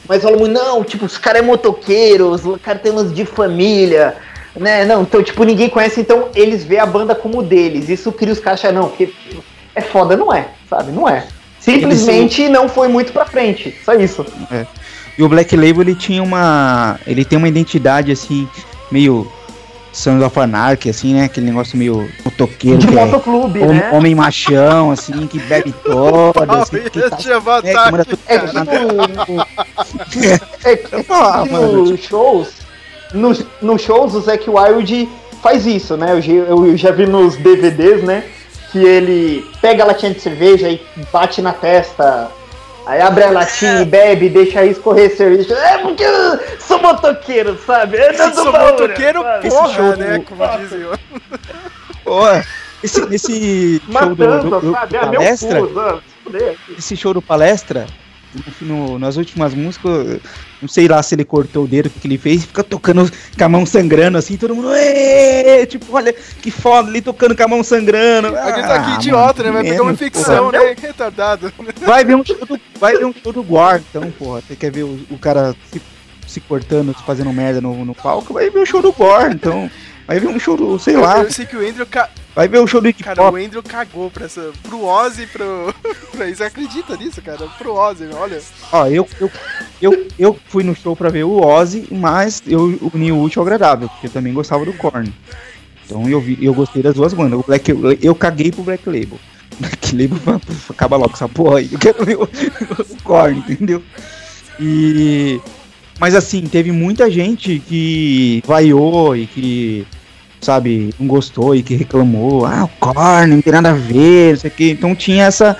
mas 0.07 0.21
fala 0.23 0.37
muito, 0.37 0.53
não, 0.53 0.83
tipo, 0.83 1.05
os 1.05 1.17
caras 1.17 1.41
é 1.41 1.45
motoqueiros, 1.45 2.45
os 2.45 2.61
caras 2.61 2.81
tem 2.81 2.91
lance 2.91 3.13
de 3.13 3.25
família, 3.25 4.15
né? 4.55 4.85
Não, 4.85 5.01
então 5.03 5.23
tipo, 5.23 5.43
ninguém 5.43 5.69
conhece, 5.69 6.01
então 6.01 6.29
eles 6.35 6.63
vê 6.63 6.77
a 6.79 6.85
banda 6.85 7.15
como 7.15 7.41
deles. 7.41 7.89
Isso 7.89 8.11
cria 8.11 8.33
os 8.33 8.39
caras 8.39 8.59
achar, 8.59 8.73
não, 8.73 8.89
porque 8.89 9.09
é 9.75 9.81
foda, 9.81 10.15
não 10.15 10.33
é, 10.33 10.47
sabe? 10.69 10.91
Não 10.91 11.07
é. 11.07 11.25
Simplesmente 11.59 12.49
não 12.49 12.67
foi 12.67 12.89
muito 12.89 13.13
pra 13.13 13.25
frente. 13.25 13.73
Só 13.85 13.93
isso. 13.93 14.25
E 15.17 15.23
o 15.23 15.29
Black 15.29 15.55
Label 15.55 15.81
ele 15.81 15.95
tinha 15.95 16.21
uma. 16.21 16.99
Ele 17.07 17.23
tem 17.23 17.37
uma 17.37 17.47
identidade 17.47 18.11
assim, 18.11 18.47
meio 18.91 19.31
Sons 19.93 20.23
of 20.23 20.39
Anarchy, 20.39 20.89
assim, 20.89 21.13
né? 21.13 21.25
Aquele 21.25 21.45
negócio 21.45 21.77
meio 21.77 22.09
motoqueiro, 22.25 22.79
De 22.79 22.87
que 22.87 22.97
é 22.97 23.05
motoclube, 23.05 23.59
hom- 23.61 23.67
né? 23.73 23.91
homem 23.93 24.15
machão, 24.15 24.89
assim, 24.91 25.27
que 25.27 25.39
bebe 25.39 25.71
todas, 25.83 26.49
assim, 26.49 26.89
que 26.89 26.99
ia 26.99 27.09
tá, 27.09 27.17
né, 27.63 27.73
que 27.73 27.91
manda 27.91 28.05
tudo 28.05 28.19
É 28.27 28.39
tipo. 28.39 29.47
é 30.65 30.75
que 30.77 31.05
Ah, 31.11 31.45
mano, 31.49 31.85
nos 31.85 31.99
shows. 32.01 32.49
Nos, 33.13 33.45
nos 33.61 33.81
shows, 33.81 34.15
o 34.15 34.21
Zack 34.21 34.49
Wild 34.49 35.07
faz 35.41 35.65
isso, 35.67 35.95
né? 35.95 36.13
Eu, 36.13 36.21
já- 36.21 36.33
eu 36.33 36.75
já 36.77 36.91
vi 36.91 37.05
nos 37.05 37.35
DVDs, 37.37 38.01
né? 38.03 38.23
Que 38.71 38.79
ele 38.83 39.45
pega 39.61 39.83
a 39.83 39.87
latinha 39.87 40.11
de 40.13 40.19
cerveja 40.19 40.67
e 40.69 40.81
bate 41.11 41.39
na 41.41 41.53
testa. 41.53 42.31
Aí 42.85 42.99
abre 43.01 43.23
a 43.23 43.31
latinha 43.31 43.81
e 43.81 43.85
bebe, 43.85 44.29
deixa 44.29 44.59
aí 44.59 44.71
escorrer 44.71 45.15
cerveja. 45.15 45.53
É 45.57 45.77
porque 45.77 46.03
eu 46.03 46.39
sou 46.59 46.81
motoqueiro, 46.81 47.57
sabe? 47.65 47.97
Eu 47.97 48.13
não 48.17 48.33
Sou 48.33 48.51
motoqueiro, 48.51 49.21
sabe? 49.21 49.47
Esse 49.47 49.57
porra, 49.57 49.73
show 49.73 49.95
né? 49.97 50.17
do- 50.17 50.23
Como 50.25 50.47
dizem. 50.57 50.79
Pô, 52.03 52.21
esse, 52.83 53.15
esse 53.15 53.79
show 53.79 53.87
do, 53.87 53.93
Matando, 53.93 54.49
do, 54.49 54.59
do 54.61 54.71
sabe? 54.73 54.97
É 54.97 55.05
meu 55.05 55.13
palestra, 55.13 55.59
esse 56.77 56.97
show 56.97 57.13
do 57.13 57.21
palestra, 57.21 57.85
no- 58.61 58.97
nas 58.99 59.17
últimas 59.17 59.53
músicas, 59.53 60.19
não 60.61 60.67
sei 60.69 60.87
lá 60.87 61.01
se 61.03 61.15
ele 61.15 61.25
cortou 61.25 61.65
o 61.65 61.67
dedo, 61.67 61.87
o 61.87 61.89
que 61.89 62.07
ele 62.07 62.17
fez, 62.17 62.45
fica 62.45 62.63
tocando 62.63 63.11
com 63.37 63.43
a 63.43 63.49
mão 63.49 63.65
sangrando 63.65 64.17
assim, 64.17 64.37
todo 64.37 64.55
mundo, 64.55 64.73
"Ê!" 64.75 65.65
tipo, 65.65 65.85
olha 65.95 66.13
que 66.13 66.49
foda, 66.51 66.89
ele 66.89 67.01
tocando 67.01 67.35
com 67.35 67.43
a 67.43 67.47
mão 67.47 67.63
sangrando. 67.63 68.29
A 68.37 68.45
gente 68.51 68.59
Ah, 68.65 68.67
tá 68.67 68.75
aqui 68.75 68.91
idiota, 68.95 69.43
né? 69.43 69.49
mano, 69.51 69.63
Vai 69.63 69.71
pegar 69.71 69.83
uma 69.83 69.91
infecção, 69.93 70.51
porra. 70.51 70.63
né? 70.63 70.75
Retardado. 70.81 71.53
Vai 71.85 72.03
ver 72.05 72.15
um 72.15 72.25
show 72.25 72.37
do, 72.45 72.59
vai 72.79 72.97
ver 72.97 73.05
um 73.05 73.13
show 73.13 73.33
do 73.33 73.43
Guar, 73.43 73.81
então, 73.89 74.11
porra. 74.11 74.41
Você 74.41 74.55
quer 74.55 74.71
ver 74.71 74.83
o, 74.83 74.99
o 75.09 75.17
cara 75.17 75.55
se, 75.71 75.81
se 76.27 76.39
cortando, 76.39 76.93
fazendo 77.05 77.31
merda 77.33 77.61
no, 77.61 77.83
no 77.85 77.93
palco, 77.95 78.33
vai 78.33 78.49
ver 78.49 78.59
o 78.59 78.65
show 78.65 78.81
do 78.81 78.91
Gore, 78.91 79.33
então. 79.35 79.69
Vai 80.05 80.19
ver 80.19 80.27
um 80.27 80.37
show 80.39 80.57
do, 80.57 80.77
sei 80.77 80.97
lá, 80.97 81.19
Eu 81.19 81.31
sei 81.31 81.45
que 81.45 81.55
o 81.55 81.65
Andrew, 81.65 81.85
ca... 81.85 82.09
vai 82.35 82.47
ver 82.47 82.59
o 82.59 82.67
show 82.67 82.81
do 82.81 82.87
Iggy 82.87 83.03
cara, 83.03 83.21
o 83.21 83.25
Pop. 83.25 83.45
Andrew 83.45 83.63
cagou 83.63 84.09
pra 84.09 84.25
essa, 84.25 84.51
pro 84.63 84.83
Ozzy, 84.83 85.27
pro, 85.27 85.73
pra 86.11 86.27
isso. 86.27 86.37
Você 86.37 86.43
acredita 86.43 86.97
nisso, 86.97 87.21
cara? 87.21 87.47
Pro 87.57 87.73
Ozzy, 87.73 88.09
olha. 88.13 88.41
Ó, 88.71 88.87
eu, 88.87 89.07
eu, 89.19 89.31
eu, 89.81 90.07
eu 90.17 90.39
fui 90.47 90.63
no 90.63 90.75
show 90.75 90.95
pra 90.95 91.09
ver 91.09 91.23
o 91.23 91.41
Ozzy, 91.41 91.87
mas 91.91 92.41
eu 92.47 92.79
uni 92.93 93.11
o 93.11 93.21
útil 93.21 93.41
ao 93.41 93.45
agradável, 93.45 93.89
porque 93.89 94.07
eu 94.07 94.11
também 94.11 94.33
gostava 94.33 94.65
do 94.65 94.73
Korn. 94.73 95.13
Então 95.85 96.07
eu, 96.09 96.19
vi, 96.19 96.37
eu 96.41 96.53
gostei 96.53 96.81
das 96.81 96.95
duas 96.95 97.13
bandas. 97.13 97.39
O 97.39 97.43
Black, 97.43 97.69
eu, 97.69 97.93
eu 98.01 98.15
caguei 98.15 98.51
pro 98.51 98.63
Black 98.63 98.87
Label. 98.87 99.19
Black 99.59 99.95
Label 99.95 100.41
acaba 100.69 100.97
logo 100.97 101.13
essa 101.13 101.29
porra 101.29 101.59
aí. 101.59 101.69
Eu 101.71 101.79
quero 101.79 102.03
ver 102.05 102.17
o, 102.17 102.23
o 102.23 103.03
Korn, 103.03 103.39
entendeu? 103.47 103.83
E. 104.59 105.39
Mas 105.99 106.15
assim, 106.15 106.41
teve 106.47 106.71
muita 106.71 107.09
gente 107.09 107.59
que 107.59 108.43
vaiou 108.45 109.15
e 109.15 109.27
que, 109.27 109.87
sabe, 110.43 110.93
não 110.99 111.07
gostou 111.07 111.55
e 111.55 111.63
que 111.63 111.75
reclamou. 111.75 112.45
Ah, 112.45 112.65
o 112.65 112.67
Korn, 112.79 113.27
não 113.35 113.41
tem 113.41 113.53
nada 113.53 113.71
a 113.71 113.73
ver, 113.73 114.31
não 114.33 114.39
sei 114.39 114.49
o 114.49 114.53
quê. 114.53 114.71
Então 114.71 114.95
tinha 114.95 115.25
essa. 115.25 115.57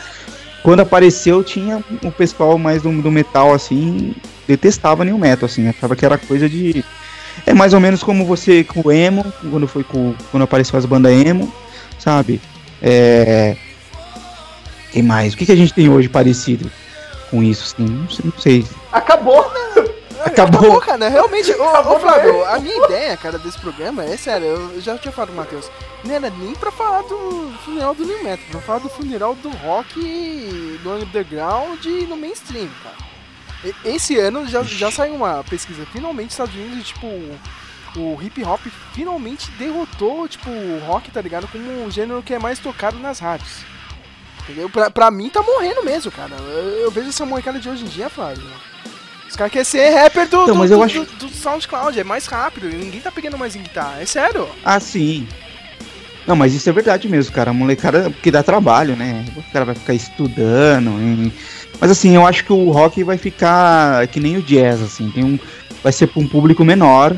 Quando 0.61 0.81
apareceu, 0.81 1.43
tinha 1.43 1.83
o 2.03 2.11
pessoal 2.11 2.57
mais 2.57 2.81
do, 2.81 3.01
do 3.01 3.11
metal, 3.11 3.53
assim, 3.53 4.13
detestava 4.47 5.03
New 5.03 5.17
Metal, 5.17 5.45
assim, 5.45 5.67
achava 5.67 5.95
que 5.95 6.05
era 6.05 6.17
coisa 6.17 6.47
de. 6.47 6.83
É 7.45 7.53
mais 7.53 7.73
ou 7.73 7.79
menos 7.79 8.03
como 8.03 8.25
você 8.25 8.63
com 8.63 8.81
o 8.85 8.91
emo, 8.91 9.25
quando 9.49 9.67
foi 9.67 9.83
com. 9.83 10.13
Quando 10.31 10.43
apareceu 10.43 10.77
as 10.77 10.85
bandas 10.85 11.11
emo, 11.11 11.53
sabe? 11.99 12.39
É. 12.81 13.55
Quem 14.91 15.01
mais? 15.01 15.33
O 15.33 15.37
que, 15.37 15.45
que 15.45 15.51
a 15.51 15.55
gente 15.55 15.73
tem 15.73 15.89
hoje 15.89 16.07
parecido 16.07 16.69
com 17.31 17.41
isso, 17.43 17.73
assim? 17.73 17.91
Não 17.91 18.09
sei. 18.09 18.25
Não 18.25 18.39
sei. 18.39 18.65
Acabou! 18.91 19.51
Acabou. 20.25 20.79
cara, 20.81 20.97
né? 20.97 21.09
realmente. 21.09 21.51
Ô, 21.51 21.63
Acabou 21.63 21.95
ô 21.97 21.99
Flávio, 21.99 22.33
mesmo. 22.33 22.45
a 22.45 22.59
minha 22.59 22.85
ideia, 22.85 23.17
cara, 23.17 23.37
desse 23.37 23.59
programa 23.59 24.03
é 24.03 24.17
sério, 24.17 24.47
eu 24.47 24.81
já 24.81 24.97
tinha 24.97 25.11
falado 25.11 25.29
pro 25.29 25.37
Matheus. 25.37 25.69
Não 26.03 26.13
era 26.13 26.29
nem 26.29 26.53
pra 26.55 26.71
falar 26.71 27.01
do 27.03 27.53
funeral 27.63 27.95
do 27.95 28.05
New 28.05 28.23
Metal, 28.23 28.45
pra 28.51 28.61
falar 28.61 28.79
do 28.79 28.89
funeral 28.89 29.35
do 29.35 29.49
rock 29.49 30.79
no 30.83 30.95
underground 30.95 31.83
e 31.85 32.05
no 32.05 32.17
mainstream, 32.17 32.69
cara. 32.83 33.73
Esse 33.85 34.17
ano 34.19 34.45
já, 34.45 34.61
já 34.63 34.91
saiu 34.91 35.15
uma 35.15 35.43
pesquisa, 35.43 35.85
finalmente, 35.91 36.25
nos 36.25 36.33
Estados 36.33 36.55
Unidos, 36.55 36.87
tipo, 36.87 37.07
o 37.95 38.19
hip 38.21 38.43
hop 38.43 38.59
finalmente 38.93 39.49
derrotou, 39.51 40.27
tipo, 40.27 40.49
o 40.49 40.79
rock, 40.85 41.09
tá 41.11 41.21
ligado? 41.21 41.47
Como 41.47 41.85
o 41.85 41.91
gênero 41.91 42.21
que 42.21 42.33
é 42.33 42.39
mais 42.39 42.59
tocado 42.59 42.99
nas 42.99 43.19
rádios. 43.19 43.63
Entendeu? 44.43 44.69
Pra, 44.69 44.91
pra 44.91 45.09
mim 45.09 45.29
tá 45.29 45.41
morrendo 45.41 45.83
mesmo, 45.83 46.11
cara. 46.11 46.35
Eu, 46.35 46.81
eu 46.81 46.91
vejo 46.91 47.07
essa 47.07 47.25
molecada 47.25 47.57
de 47.59 47.69
hoje 47.69 47.85
em 47.85 47.87
dia, 47.87 48.09
Flávio. 48.09 48.43
Os 49.33 49.35
caras 49.35 49.51
querem 49.51 49.65
ser 49.65 49.89
rapper 49.89 50.29
do, 50.29 50.43
Então, 50.43 50.55
do, 50.55 50.67
do- 50.67 50.83
acho- 50.83 51.05
do- 51.17 51.27
SoundCloud, 51.29 51.99
é 51.99 52.03
mais 52.03 52.27
rápido, 52.27 52.69
e 52.69 52.75
ninguém 52.75 53.01
tá 53.01 53.11
pegando 53.11 53.35
mais 53.35 53.55
em 53.55 53.63
guitarra, 53.63 53.99
é 53.99 54.05
sério. 54.05 54.47
Ah, 54.63 54.79
sim. 54.79 55.27
Não, 56.27 56.35
mas 56.35 56.53
isso 56.53 56.69
é 56.69 56.71
verdade 56.71 57.09
mesmo, 57.09 57.33
cara. 57.33 57.49
A 57.49 57.53
molecada, 57.53 58.11
porque 58.11 58.29
dá 58.29 58.43
trabalho, 58.43 58.95
né? 58.95 59.25
O 59.35 59.41
cara 59.51 59.65
vai 59.65 59.73
ficar 59.73 59.95
estudando. 59.95 60.91
e- 61.01 61.33
Mas 61.81 61.89
assim, 61.89 62.13
eu 62.15 62.27
acho 62.27 62.45
que 62.45 62.53
o 62.53 62.69
rock 62.69 63.03
vai 63.03 63.17
ficar 63.17 64.05
que 64.07 64.19
nem 64.19 64.37
o 64.37 64.41
jazz, 64.43 64.79
assim. 64.83 65.09
Tem 65.09 65.23
um... 65.23 65.39
Vai 65.81 65.91
ser 65.91 66.05
pra 66.05 66.21
um 66.21 66.27
público 66.27 66.63
menor 66.63 67.15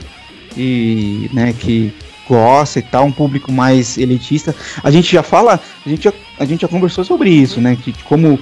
e, 0.55 1.29
né, 1.33 1.53
que 1.59 1.93
gosta 2.29 2.79
e 2.79 2.81
tal, 2.81 3.03
um 3.07 3.11
público 3.11 3.51
mais 3.51 3.97
elitista. 3.97 4.55
A 4.81 4.89
gente 4.89 5.11
já 5.11 5.21
fala, 5.21 5.59
a 5.85 5.89
gente 5.89 6.05
já, 6.05 6.13
a 6.39 6.45
gente 6.45 6.61
já 6.61 6.67
conversou 6.69 7.03
sobre 7.03 7.29
isso, 7.29 7.59
né? 7.59 7.75
Que 7.83 7.91
como 8.05 8.39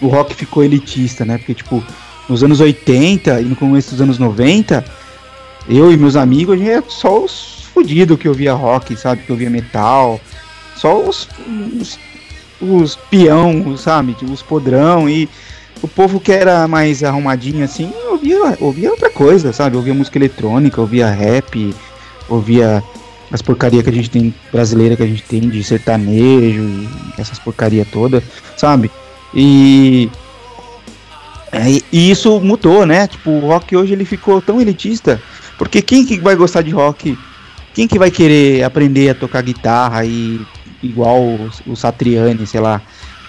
o 0.00 0.06
rock 0.08 0.34
ficou 0.34 0.64
elitista, 0.64 1.26
né? 1.26 1.36
Porque, 1.36 1.52
tipo, 1.54 1.84
nos 2.28 2.42
anos 2.42 2.60
80 2.60 3.40
e 3.40 3.44
no 3.44 3.56
começo 3.56 3.90
dos 3.90 4.00
anos 4.00 4.18
90, 4.18 4.84
eu 5.68 5.92
e 5.92 5.96
meus 5.96 6.16
amigos, 6.16 6.54
a 6.54 6.58
gente 6.58 6.70
é 6.70 6.82
só 6.88 7.24
os 7.24 7.64
fudidos 7.72 8.18
que 8.18 8.28
ouvia 8.28 8.52
rock, 8.52 8.96
sabe? 8.96 9.22
Que 9.22 9.32
ouvia 9.32 9.50
metal. 9.50 10.20
Só 10.76 11.00
os, 11.00 11.28
os, 11.80 11.98
os 12.60 12.96
peão, 12.96 13.76
sabe? 13.76 14.14
Tipo, 14.14 14.32
Os 14.32 14.42
podrão. 14.42 15.08
E 15.08 15.28
o 15.82 15.88
povo 15.88 16.20
que 16.20 16.32
era 16.32 16.66
mais 16.68 17.02
arrumadinho 17.02 17.64
assim, 17.64 17.92
ouvia, 18.10 18.56
ouvia 18.60 18.90
outra 18.90 19.10
coisa, 19.10 19.52
sabe? 19.52 19.76
Ouvia 19.76 19.94
música 19.94 20.18
eletrônica, 20.18 20.80
ouvia 20.80 21.10
rap, 21.10 21.74
ouvia 22.28 22.82
as 23.32 23.40
porcaria 23.40 23.82
que 23.82 23.88
a 23.88 23.92
gente 23.92 24.10
tem 24.10 24.34
brasileira 24.52 24.94
que 24.94 25.02
a 25.02 25.06
gente 25.06 25.22
tem 25.22 25.40
de 25.48 25.64
sertanejo 25.64 26.62
e 26.62 26.88
essas 27.18 27.38
porcaria 27.38 27.86
toda, 27.90 28.22
sabe? 28.56 28.90
E 29.34 30.10
é, 31.52 31.68
e 31.92 32.10
isso 32.10 32.40
mudou, 32.40 32.86
né? 32.86 33.06
Tipo, 33.06 33.30
o 33.30 33.40
rock 33.40 33.76
hoje 33.76 33.92
ele 33.92 34.06
ficou 34.06 34.40
tão 34.40 34.58
elitista, 34.58 35.20
porque 35.58 35.82
quem 35.82 36.04
que 36.04 36.18
vai 36.18 36.34
gostar 36.34 36.62
de 36.62 36.70
rock? 36.70 37.16
Quem 37.74 37.86
que 37.86 37.98
vai 37.98 38.10
querer 38.10 38.64
aprender 38.64 39.10
a 39.10 39.14
tocar 39.14 39.42
guitarra 39.42 40.04
e 40.04 40.40
igual 40.82 41.20
o, 41.20 41.50
o 41.66 41.76
Satriani, 41.76 42.46
sei 42.46 42.60
lá? 42.60 42.80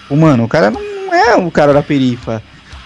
O 0.08 0.16
mano, 0.16 0.44
o 0.44 0.48
cara 0.48 0.70
não 0.70 1.14
é 1.14 1.36
o 1.36 1.50
cara 1.50 1.72
da 1.72 1.82
perifa 1.82 2.42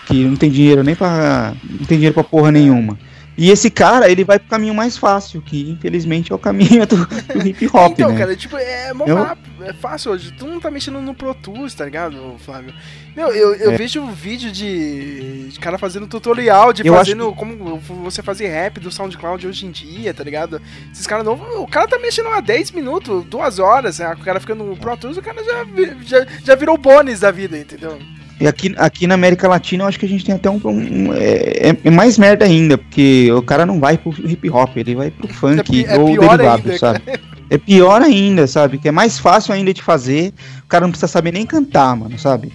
que 0.06 0.24
não 0.24 0.36
tem 0.36 0.50
dinheiro 0.50 0.82
nem 0.82 0.94
pra. 0.94 1.52
não 1.68 1.86
tem 1.86 1.98
dinheiro 1.98 2.14
pra 2.14 2.24
porra 2.24 2.50
nenhuma. 2.50 2.98
E 3.40 3.50
esse 3.52 3.70
cara, 3.70 4.10
ele 4.10 4.24
vai 4.24 4.36
pro 4.36 4.48
caminho 4.48 4.74
mais 4.74 4.98
fácil, 4.98 5.40
que 5.40 5.70
infelizmente 5.70 6.32
é 6.32 6.34
o 6.34 6.38
caminho 6.40 6.84
do, 6.84 7.06
do 7.06 7.46
hip 7.46 7.66
hop, 7.72 7.92
então, 7.94 8.10
né? 8.10 8.18
cara, 8.18 8.34
tipo, 8.34 8.56
é 8.58 8.92
mó 8.92 9.06
Eu- 9.06 9.14
rápido, 9.22 9.64
é 9.64 9.72
fácil 9.72 10.10
hoje. 10.10 10.32
Tu 10.32 10.44
não 10.44 10.58
tá 10.58 10.72
mexendo 10.72 11.00
no 11.00 11.14
Pro 11.14 11.32
Tools, 11.34 11.72
tá 11.72 11.84
ligado, 11.84 12.34
Flávio? 12.44 12.74
Meu, 13.16 13.28
eu, 13.32 13.54
eu 13.54 13.70
É. 13.70 13.76
vejo 13.76 14.04
vídeo 14.08 14.50
de, 14.50 15.50
de 15.50 15.60
cara 15.60 15.78
fazendo 15.78 16.08
tutorial, 16.08 16.72
de 16.72 16.84
Eu 16.84 16.92
fazendo 16.94 17.32
como 17.32 17.78
você 17.78 18.22
fazer 18.24 18.48
rap 18.48 18.80
do 18.80 18.90
SoundCloud 18.90 19.46
hoje 19.46 19.66
em 19.66 19.70
dia, 19.70 20.12
tá 20.12 20.24
ligado? 20.24 20.60
Esses 20.92 21.06
caras 21.06 21.24
novos, 21.24 21.46
o 21.60 21.66
cara 21.68 21.86
tá 21.86 21.96
mexendo 21.98 22.28
há 22.30 22.40
10 22.40 22.72
minutos, 22.72 23.24
2 23.26 23.58
horas, 23.60 24.00
né? 24.00 24.12
o 24.14 24.24
cara 24.24 24.40
fica 24.40 24.54
no 24.56 24.76
Pro 24.76 24.96
Tools, 24.96 25.16
o 25.16 25.22
cara 25.22 25.42
já, 25.44 25.64
já, 26.04 26.26
já 26.44 26.54
virou 26.56 26.76
bônus 26.76 27.20
da 27.20 27.30
vida, 27.30 27.56
entendeu? 27.56 27.98
E 28.40 28.46
aqui, 28.46 28.72
aqui 28.78 29.06
na 29.06 29.14
América 29.14 29.48
Latina 29.48 29.82
eu 29.84 29.88
acho 29.88 29.98
que 29.98 30.06
a 30.06 30.08
gente 30.08 30.24
tem 30.24 30.34
até 30.34 30.48
um. 30.48 30.60
um- 30.64 31.12
é, 31.14 31.76
é 31.84 31.90
mais 31.90 32.16
merda 32.18 32.44
ainda, 32.44 32.78
porque 32.78 33.30
o 33.32 33.42
cara 33.42 33.66
não 33.66 33.80
vai 33.80 33.98
pro 33.98 34.14
hip 34.28 34.48
hop, 34.50 34.76
ele 34.76 34.94
vai 34.94 35.10
pro 35.10 35.26
funk 35.28 35.64
pi- 35.70 35.84
é 35.86 35.98
ou 35.98 36.06
derivado, 36.06 36.42
ainda, 36.42 36.78
sabe? 36.78 37.02
É 37.50 37.58
pior 37.58 38.00
ainda, 38.02 38.46
sabe? 38.46 38.78
Que 38.78 38.88
é 38.88 38.92
mais 38.92 39.18
fácil 39.18 39.52
ainda 39.54 39.72
de 39.74 39.82
fazer, 39.82 40.32
o 40.64 40.68
cara 40.68 40.84
não 40.84 40.90
precisa 40.92 41.08
saber 41.08 41.32
nem 41.32 41.44
cantar, 41.46 41.96
mano, 41.96 42.16
sabe? 42.18 42.52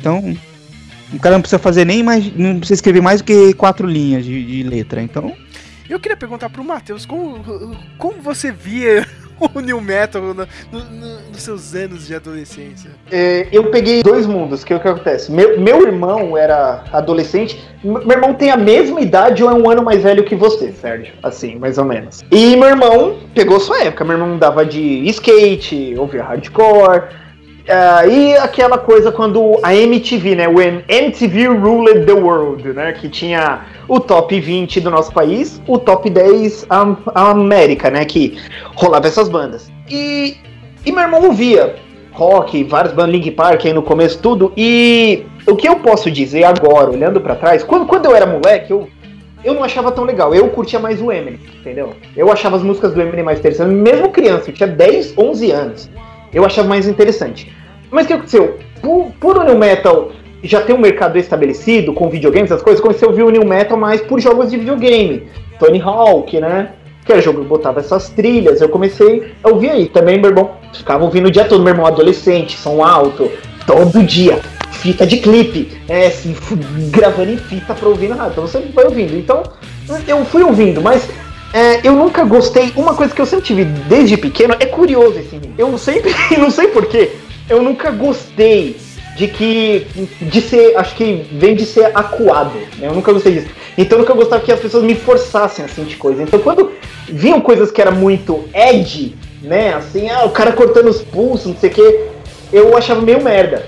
Então, 0.00 0.34
o 1.12 1.18
cara 1.18 1.34
não 1.34 1.42
precisa 1.42 1.58
fazer 1.58 1.84
nem 1.84 2.02
mais. 2.02 2.24
Não 2.36 2.58
precisa 2.58 2.74
escrever 2.78 3.02
mais 3.02 3.20
do 3.20 3.24
que 3.24 3.52
quatro 3.54 3.86
linhas 3.86 4.24
de, 4.24 4.44
de 4.44 4.62
letra. 4.62 5.02
Então, 5.02 5.34
Eu 5.90 5.98
queria 6.00 6.16
perguntar 6.16 6.48
pro 6.50 6.62
Matheus, 6.64 7.04
como, 7.04 7.42
como 7.98 8.22
você 8.22 8.52
via 8.52 9.06
o 9.54 9.60
New 9.60 9.80
Metal 9.80 10.20
no- 10.22 10.34
no- 10.34 10.44
no- 10.72 11.20
nos 11.30 11.42
seus 11.42 11.74
anos 11.74 12.06
de 12.06 12.14
adolescência? 12.14 12.90
É, 13.10 13.46
eu 13.52 13.70
peguei 13.70 14.02
dois 14.02 14.26
mundos, 14.26 14.64
que 14.64 14.72
é 14.72 14.76
o 14.76 14.80
que 14.80 14.88
acontece. 14.88 15.30
Meu, 15.30 15.60
meu 15.60 15.82
irmão 15.86 16.36
era 16.36 16.84
adolescente. 16.92 17.62
Meu 17.82 18.10
irmão 18.10 18.34
tem 18.34 18.50
a 18.50 18.56
mesma 18.56 19.00
idade 19.00 19.42
ou 19.44 19.50
é 19.50 19.54
um 19.54 19.70
ano 19.70 19.82
mais 19.82 20.02
velho 20.02 20.24
que 20.24 20.34
você, 20.34 20.72
Sérgio. 20.72 21.14
Assim, 21.22 21.56
mais 21.56 21.78
ou 21.78 21.84
menos. 21.84 22.24
E 22.30 22.56
meu 22.56 22.68
irmão 22.68 23.18
pegou 23.34 23.60
sua 23.60 23.82
época. 23.84 24.04
Meu 24.04 24.14
irmão 24.18 24.38
dava 24.38 24.64
de 24.66 24.80
skate, 25.08 25.94
ouvia 25.96 26.22
hardcore. 26.24 27.04
Ah, 27.68 28.06
e 28.06 28.36
aquela 28.36 28.78
coisa 28.78 29.10
quando 29.12 29.58
a 29.62 29.74
MTV, 29.74 30.34
né? 30.34 30.44
M- 30.44 30.84
MTV 30.88 31.46
Ruled 31.48 32.04
the 32.06 32.12
World, 32.12 32.72
né? 32.72 32.92
Que 32.92 33.08
tinha 33.08 33.60
o 33.86 34.00
top 34.00 34.38
20 34.40 34.80
do 34.80 34.90
nosso 34.90 35.12
país, 35.12 35.60
o 35.66 35.78
top 35.78 36.08
10 36.10 36.66
am- 36.70 36.96
América, 37.14 37.90
né? 37.90 38.04
Que 38.04 38.38
rolava 38.74 39.06
essas 39.06 39.28
bandas. 39.28 39.70
E, 39.90 40.36
e 40.84 40.92
meu 40.92 41.02
irmão 41.02 41.24
ouvia 41.24 41.76
rock, 42.12 42.64
várias 42.64 42.92
bandas, 42.92 43.12
Link 43.12 43.30
Park 43.30 43.64
aí 43.64 43.72
no 43.72 43.82
começo, 43.82 44.18
tudo. 44.20 44.52
E 44.56 45.24
o 45.46 45.54
que 45.54 45.68
eu 45.68 45.76
posso 45.76 46.10
dizer 46.10 46.44
agora, 46.44 46.90
olhando 46.90 47.20
pra 47.20 47.36
trás, 47.36 47.62
quando, 47.62 47.86
quando 47.86 48.06
eu 48.06 48.14
era 48.16 48.26
moleque, 48.26 48.72
eu, 48.72 48.88
eu 49.44 49.54
não 49.54 49.62
achava 49.62 49.92
tão 49.92 50.02
legal. 50.04 50.34
Eu 50.34 50.48
curtia 50.48 50.80
mais 50.80 51.00
o 51.00 51.12
Eminem, 51.12 51.38
entendeu? 51.60 51.90
Eu 52.16 52.30
achava 52.32 52.56
as 52.56 52.62
músicas 52.62 52.92
do 52.92 53.00
Eminem 53.00 53.22
mais 53.24 53.38
interessantes, 53.38 53.72
mesmo 53.72 54.10
criança, 54.10 54.50
eu 54.50 54.54
tinha 54.54 54.66
10, 54.68 55.14
11 55.16 55.50
anos. 55.52 55.88
Eu 56.32 56.44
achava 56.44 56.68
mais 56.68 56.86
interessante. 56.86 57.52
Mas 57.90 58.04
o 58.04 58.08
que 58.08 58.12
aconteceu? 58.14 58.58
Por, 58.80 59.12
por 59.18 59.38
o 59.38 59.44
New 59.44 59.58
Metal 59.58 60.12
já 60.42 60.60
ter 60.60 60.72
um 60.72 60.78
mercado 60.78 61.18
estabelecido 61.18 61.92
com 61.92 62.08
videogames, 62.08 62.50
essas 62.50 62.62
coisas, 62.62 62.80
comecei 62.80 63.06
a 63.06 63.10
ouvir 63.10 63.22
o 63.22 63.30
New 63.30 63.44
Metal 63.44 63.76
mais 63.76 64.00
por 64.00 64.20
jogos 64.20 64.50
de 64.50 64.56
videogame. 64.56 65.24
Tony 65.58 65.80
Hawk, 65.80 66.38
né? 66.40 66.70
Que 67.04 67.12
era 67.12 67.20
jogo 67.20 67.40
que 67.40 67.46
botava 67.46 67.80
essas 67.80 68.10
trilhas, 68.10 68.60
eu 68.60 68.68
comecei 68.68 69.32
a 69.42 69.48
ouvir 69.48 69.70
aí. 69.70 69.88
Também 69.88 70.18
meu 70.18 70.30
irmão 70.30 70.52
ficava 70.72 71.04
ouvindo 71.04 71.26
o 71.26 71.30
dia 71.30 71.44
todo, 71.44 71.62
meu 71.62 71.72
irmão 71.72 71.86
adolescente, 71.86 72.56
som 72.56 72.82
alto, 72.82 73.30
todo 73.66 74.02
dia. 74.02 74.40
Fita 74.72 75.04
de 75.04 75.16
clipe, 75.16 75.76
é, 75.88 76.06
assim, 76.06 76.36
gravando 76.92 77.32
em 77.32 77.36
fita 77.36 77.74
pra 77.74 77.88
ouvir 77.88 78.08
na 78.08 78.14
rádio. 78.14 78.32
Então 78.32 78.46
você 78.46 78.60
vai 78.72 78.84
ouvindo. 78.84 79.16
Então, 79.16 79.42
eu 80.06 80.24
fui 80.26 80.42
ouvindo, 80.42 80.80
mas 80.80 81.08
é, 81.52 81.86
eu 81.86 81.94
nunca 81.94 82.24
gostei. 82.24 82.72
Uma 82.76 82.94
coisa 82.94 83.14
que 83.14 83.20
eu 83.20 83.26
sempre 83.26 83.46
tive 83.46 83.64
desde 83.64 84.16
pequeno 84.16 84.54
é 84.58 84.66
curioso 84.66 85.18
esse 85.18 85.40
Eu 85.56 85.76
sempre, 85.78 86.14
não 86.38 86.50
sei 86.50 86.68
porquê, 86.68 87.12
eu 87.48 87.62
nunca 87.62 87.90
gostei 87.90 88.76
de 89.16 89.28
que. 89.28 89.86
de 90.20 90.40
ser. 90.40 90.76
acho 90.76 90.94
que 90.94 91.26
vem 91.32 91.54
de 91.54 91.64
ser 91.64 91.86
acuado. 91.94 92.58
Né? 92.78 92.88
Eu 92.88 92.94
nunca 92.94 93.12
gostei 93.12 93.32
disso. 93.32 93.48
Então 93.76 93.98
nunca 93.98 94.12
gostava 94.12 94.42
que 94.42 94.52
as 94.52 94.60
pessoas 94.60 94.84
me 94.84 94.94
forçassem 94.94 95.64
a 95.64 95.68
sentir 95.68 95.96
coisa. 95.96 96.22
Então 96.22 96.38
quando 96.40 96.72
vinham 97.08 97.40
coisas 97.40 97.70
que 97.70 97.80
era 97.80 97.90
muito 97.90 98.44
edgy, 98.52 99.16
né? 99.42 99.74
Assim, 99.74 100.08
ah, 100.10 100.24
o 100.24 100.30
cara 100.30 100.52
cortando 100.52 100.88
os 100.88 101.00
pulsos, 101.00 101.46
não 101.46 101.56
sei 101.56 101.70
o 101.70 101.72
que, 101.72 102.00
eu 102.52 102.76
achava 102.76 103.00
meio 103.00 103.22
merda. 103.22 103.66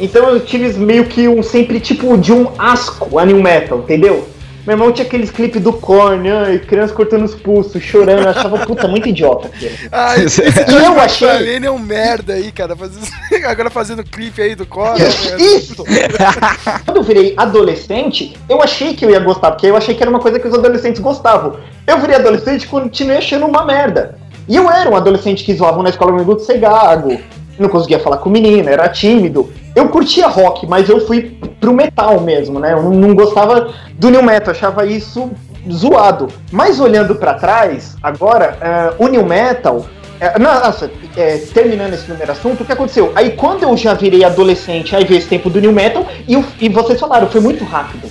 Então 0.00 0.28
eu 0.28 0.40
tive 0.40 0.72
meio 0.78 1.06
que 1.06 1.28
um 1.28 1.42
sempre 1.42 1.80
tipo 1.80 2.16
de 2.16 2.32
um 2.32 2.52
asco 2.56 3.18
a 3.18 3.26
new 3.26 3.42
metal, 3.42 3.80
entendeu? 3.80 4.28
Meu 4.68 4.74
irmão 4.74 4.92
tinha 4.92 5.06
aqueles 5.06 5.30
clipes 5.30 5.62
do 5.62 5.72
Korn, 5.72 6.30
ai, 6.30 6.58
criança 6.58 6.92
cortando 6.92 7.24
os 7.24 7.34
pulsos, 7.34 7.82
chorando, 7.82 8.20
eu 8.24 8.28
achava 8.28 8.58
puta 8.66 8.86
muito 8.86 9.08
idiota 9.08 9.48
aquilo. 9.48 9.72
Ai, 9.90 10.24
esse 10.24 10.42
E 10.42 10.84
eu 10.84 11.00
achei- 11.00 11.54
Ele 11.54 11.64
é 11.66 11.70
um 11.70 11.78
merda 11.78 12.34
aí, 12.34 12.52
cara. 12.52 12.76
fazendo- 12.76 13.06
Agora 13.48 13.70
fazendo 13.70 14.04
clipe 14.04 14.42
aí 14.42 14.54
do 14.54 14.66
Cora. 14.66 14.98
Isso! 15.38 15.82
Quando 16.84 16.98
eu 16.98 17.02
virei 17.02 17.32
adolescente, 17.38 18.36
eu 18.46 18.62
achei 18.62 18.92
que 18.92 19.06
eu 19.06 19.10
ia 19.10 19.20
gostar, 19.20 19.52
porque 19.52 19.66
eu 19.68 19.74
achei 19.74 19.94
que 19.94 20.02
era 20.02 20.10
uma 20.10 20.20
coisa 20.20 20.38
que 20.38 20.46
os 20.46 20.52
adolescentes 20.52 21.00
gostavam. 21.00 21.56
Eu 21.86 21.98
virei 22.00 22.16
adolescente 22.16 22.64
e 22.64 22.66
continuei 22.66 23.16
achando 23.16 23.46
uma 23.46 23.64
merda. 23.64 24.18
E 24.46 24.54
eu 24.54 24.70
era 24.70 24.90
um 24.90 24.96
adolescente 24.96 25.44
que 25.44 25.54
zoava 25.54 25.82
na 25.82 25.88
escola 25.88 26.12
comigo 26.12 26.36
de 26.36 26.44
ser 26.44 26.58
gago, 26.58 27.18
não 27.58 27.68
conseguia 27.68 27.98
falar 27.98 28.18
com 28.18 28.28
menina, 28.30 28.70
era 28.70 28.88
tímido. 28.88 29.50
Eu 29.74 29.88
curtia 29.88 30.26
rock, 30.26 30.66
mas 30.66 30.88
eu 30.88 31.06
fui 31.06 31.36
pro 31.60 31.72
metal 31.72 32.20
mesmo, 32.20 32.58
né? 32.58 32.72
Eu 32.72 32.82
não- 32.90 33.14
gostava 33.14 33.72
do 33.94 34.10
new 34.10 34.22
metal, 34.22 34.52
achava 34.52 34.84
isso 34.86 35.30
zoado. 35.70 36.28
Mas 36.50 36.80
olhando 36.80 37.14
pra 37.16 37.34
trás, 37.34 37.96
agora, 38.02 38.56
eh, 38.60 38.92
o 38.98 39.08
new 39.08 39.24
metal 39.24 39.84
é, 40.20 40.36
nossa, 40.36 40.90
é, 41.16 41.36
terminando 41.54 41.94
esse 41.94 42.02
primeiro 42.02 42.32
assunto, 42.32 42.62
o 42.62 42.66
que 42.66 42.72
aconteceu? 42.72 43.12
Aí 43.14 43.30
quando 43.36 43.62
eu 43.62 43.76
já 43.76 43.94
virei 43.94 44.24
adolescente, 44.24 44.96
aí 44.96 45.04
veio 45.04 45.18
esse 45.18 45.28
tempo 45.28 45.48
do 45.48 45.60
New 45.60 45.70
Metal, 45.72 46.04
e, 46.26 46.36
o- 46.36 46.44
e 46.60 46.68
vocês 46.68 46.98
falaram, 46.98 47.28
foi 47.28 47.40
muito 47.40 47.62
rápido. 47.64 48.10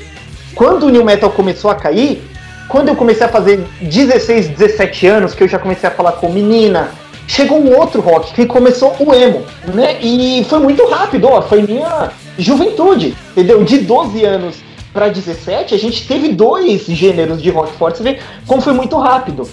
Quando 0.56 0.86
o 0.86 0.90
New 0.90 1.04
Metal 1.04 1.30
começou 1.30 1.70
a 1.70 1.76
cair, 1.76 2.24
quando 2.70 2.88
eu 2.88 2.96
comecei 2.96 3.26
a 3.26 3.30
fazer 3.30 3.62
16, 3.82 4.48
17 4.48 5.06
anos, 5.06 5.34
que 5.34 5.44
eu 5.44 5.50
já 5.50 5.60
comecei 5.60 5.90
a 5.90 5.92
falar 5.92 6.14
com 6.14 6.30
menina, 6.30 6.92
chegou 7.28 7.60
um 7.60 7.78
outro 7.78 8.02
rock, 8.02 8.34
que 8.34 8.46
começou 8.46 8.96
o 9.00 9.14
emo, 9.14 9.44
né? 9.74 9.98
E 10.02 10.46
foi 10.50 10.60
muito 10.60 10.88
rápido, 10.88 11.28
ó, 11.28 11.42
foi 11.42 11.62
minha 11.62 12.10
juventude, 12.40 13.16
entendeu? 13.32 13.64
De 13.64 13.80
12 13.80 14.24
anos 14.24 14.56
para 14.94 15.10
17, 15.10 15.76
a 15.76 15.78
gente 15.78 16.08
teve 16.08 16.30
dois 16.30 16.86
gêneros 16.86 17.42
de 17.42 17.50
rock 17.50 17.74
forte, 17.74 17.98
você 17.98 18.04
vê 18.04 18.20
como 18.48 18.62
foi 18.62 18.74
muito 18.74 18.98
rápido. 18.98 19.48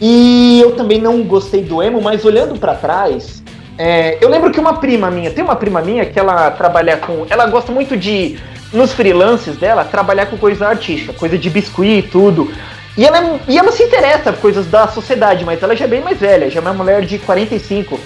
E 0.00 0.60
eu 0.62 0.72
também 0.72 1.00
não 1.00 1.22
gostei 1.22 1.62
do 1.62 1.82
emo, 1.82 2.00
mas 2.00 2.24
olhando 2.24 2.58
pra 2.58 2.74
trás, 2.74 3.42
é, 3.78 4.18
eu 4.22 4.28
lembro 4.28 4.50
que 4.50 4.60
uma 4.60 4.74
prima 4.74 5.10
minha, 5.10 5.30
tem 5.30 5.42
uma 5.42 5.56
prima 5.56 5.82
minha 5.82 6.04
que 6.06 6.18
ela 6.18 6.50
trabalha 6.50 6.96
com. 6.96 7.26
Ela 7.28 7.46
gosta 7.46 7.72
muito 7.72 7.96
de, 7.96 8.38
nos 8.72 8.92
freelances 8.92 9.56
dela, 9.56 9.84
trabalhar 9.84 10.26
com 10.26 10.36
coisa 10.36 10.66
artística, 10.66 11.12
coisa 11.12 11.36
de 11.36 11.50
biscuit 11.50 11.98
e 11.98 12.02
tudo. 12.02 12.50
E 12.96 13.04
ela, 13.04 13.18
é- 13.18 13.40
e 13.48 13.58
ela 13.58 13.72
se 13.72 13.82
interessa 13.82 14.32
por 14.32 14.40
coisas 14.40 14.66
da 14.66 14.88
sociedade, 14.88 15.44
mas 15.44 15.62
ela 15.62 15.76
já 15.76 15.84
é 15.84 15.88
bem 15.88 16.00
mais 16.00 16.18
velha, 16.18 16.50
já 16.50 16.60
é 16.60 16.62
uma 16.62 16.72
mulher 16.72 17.02
de 17.04 17.18
45. 17.18 18.00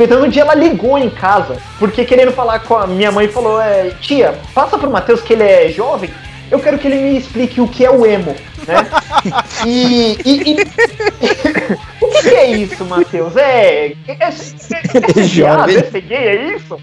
Então 0.00 0.22
um 0.24 0.28
dia 0.28 0.42
ela 0.42 0.54
ligou 0.54 0.98
em 0.98 1.08
casa, 1.10 1.58
porque 1.78 2.04
querendo 2.04 2.32
falar 2.32 2.58
com 2.60 2.76
a 2.76 2.86
minha 2.86 3.12
mãe 3.12 3.28
falou, 3.28 3.60
é, 3.60 3.90
tia, 4.00 4.34
passa 4.54 4.76
pro 4.78 4.90
Matheus 4.90 5.20
que 5.20 5.34
ele 5.34 5.44
é 5.44 5.68
jovem, 5.68 6.10
eu 6.50 6.58
quero 6.58 6.78
que 6.78 6.88
ele 6.88 6.96
me 6.96 7.16
explique 7.18 7.60
o 7.60 7.68
que 7.68 7.84
é 7.84 7.90
o 7.90 8.04
emo, 8.04 8.34
né? 8.66 8.86
E. 9.64 10.18
e- 10.24 10.52
e- 10.52 10.56
o 12.02 12.08
que, 12.10 12.22
que 12.22 12.34
é 12.34 12.46
isso, 12.50 12.84
Matheus? 12.84 13.36
É. 13.36 13.92
É, 14.08 14.12
é, 14.12 14.24
é, 14.24 15.20
é, 15.20 15.22
Jovem. 15.22 15.76
é, 15.76 15.78
é 15.96 16.00
gay, 16.00 16.16
é 16.18 16.56
isso? 16.56 16.74
O 16.74 16.80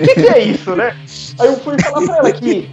que, 0.00 0.14
que 0.14 0.26
é 0.28 0.38
isso, 0.40 0.74
né? 0.74 0.96
Aí 1.38 1.46
eu 1.46 1.56
fui 1.60 1.76
falar 1.80 2.04
pra 2.04 2.16
ela 2.16 2.32
que. 2.32 2.68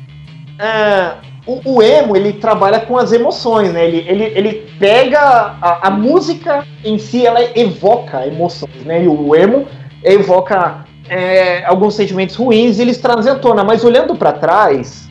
ah, 0.58 1.18
o, 1.50 1.78
o 1.78 1.82
emo, 1.82 2.16
ele 2.16 2.34
trabalha 2.34 2.80
com 2.80 2.96
as 2.96 3.12
emoções, 3.12 3.74
né? 3.74 3.86
Ele, 3.86 4.06
ele, 4.08 4.24
ele 4.36 4.68
pega 4.78 5.20
a, 5.20 5.88
a 5.88 5.90
música 5.90 6.64
em 6.86 7.00
si, 7.00 7.26
ela 7.26 7.40
evoca 7.58 8.28
emoções, 8.28 8.84
né? 8.86 9.04
E 9.04 9.08
o 9.08 9.36
emo 9.36 9.68
evoca 10.04 10.86
é, 11.10 11.66
alguns 11.66 11.96
sentimentos 11.96 12.36
ruins 12.36 12.78
e 12.78 12.84
eles 12.84 13.00
trazem 13.00 13.32
à 13.32 13.36
tona. 13.36 13.64
Mas 13.64 13.84
olhando 13.84 14.16
pra 14.16 14.32
trás, 14.32 15.10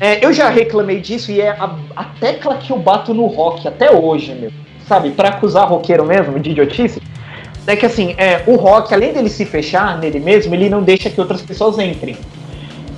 é, 0.00 0.24
eu 0.24 0.32
já 0.32 0.48
reclamei 0.48 1.00
disso 1.00 1.32
e 1.32 1.40
é 1.40 1.50
a, 1.50 1.76
a 1.96 2.04
tecla 2.04 2.56
que 2.56 2.70
eu 2.70 2.78
bato 2.78 3.12
no 3.12 3.26
rock 3.26 3.66
até 3.66 3.90
hoje, 3.90 4.34
meu. 4.34 4.52
Sabe? 4.86 5.10
Pra 5.10 5.30
acusar 5.30 5.68
roqueiro 5.68 6.04
mesmo 6.04 6.38
de 6.38 6.50
idiotice. 6.50 7.02
É 7.66 7.74
que 7.74 7.86
assim, 7.86 8.14
é, 8.18 8.42
o 8.46 8.56
rock, 8.56 8.92
além 8.94 9.12
dele 9.12 9.28
se 9.28 9.44
fechar 9.44 9.98
nele 9.98 10.20
mesmo, 10.20 10.54
ele 10.54 10.68
não 10.68 10.82
deixa 10.82 11.10
que 11.10 11.20
outras 11.20 11.42
pessoas 11.42 11.78
entrem. 11.78 12.16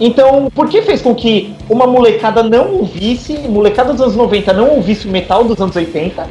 Então, 0.00 0.50
por 0.52 0.68
que 0.68 0.82
fez 0.82 1.00
com 1.00 1.14
que 1.14 1.54
uma 1.68 1.86
molecada 1.86 2.42
não 2.42 2.72
ouvisse, 2.72 3.38
molecada 3.48 3.92
dos 3.92 4.02
anos 4.02 4.16
90 4.16 4.52
não 4.52 4.70
ouvisse 4.70 5.06
o 5.06 5.10
metal 5.10 5.44
dos 5.44 5.60
anos 5.60 5.76
80, 5.76 6.26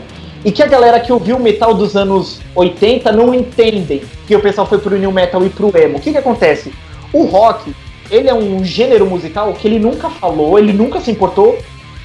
e 0.46 0.52
que 0.52 0.62
a 0.62 0.68
galera 0.68 1.00
que 1.00 1.14
ouviu 1.14 1.38
o 1.38 1.40
metal 1.40 1.74
dos 1.74 1.96
anos 1.96 2.42
80 2.54 3.12
não 3.14 3.34
entendem 3.34 4.02
que 4.28 4.36
o 4.36 4.42
pessoal 4.42 4.68
foi 4.68 4.78
pro 4.78 4.98
new 4.98 5.12
metal 5.12 5.46
e 5.46 5.50
pro 5.50 5.72
emo? 5.78 5.98
O 5.98 6.02
que 6.02 6.12
que 6.12 6.18
acontece? 6.18 6.74
O 7.14 7.24
rock, 7.24 7.74
ele 8.12 8.28
é 8.28 8.34
um 8.34 8.64
gênero 8.64 9.06
musical 9.06 9.54
que 9.54 9.68
ele 9.68 9.80
nunca 9.80 10.10
falou, 10.10 10.60
ele 10.60 10.74
nunca 10.74 11.00
se 11.00 11.10
importou 11.10 11.58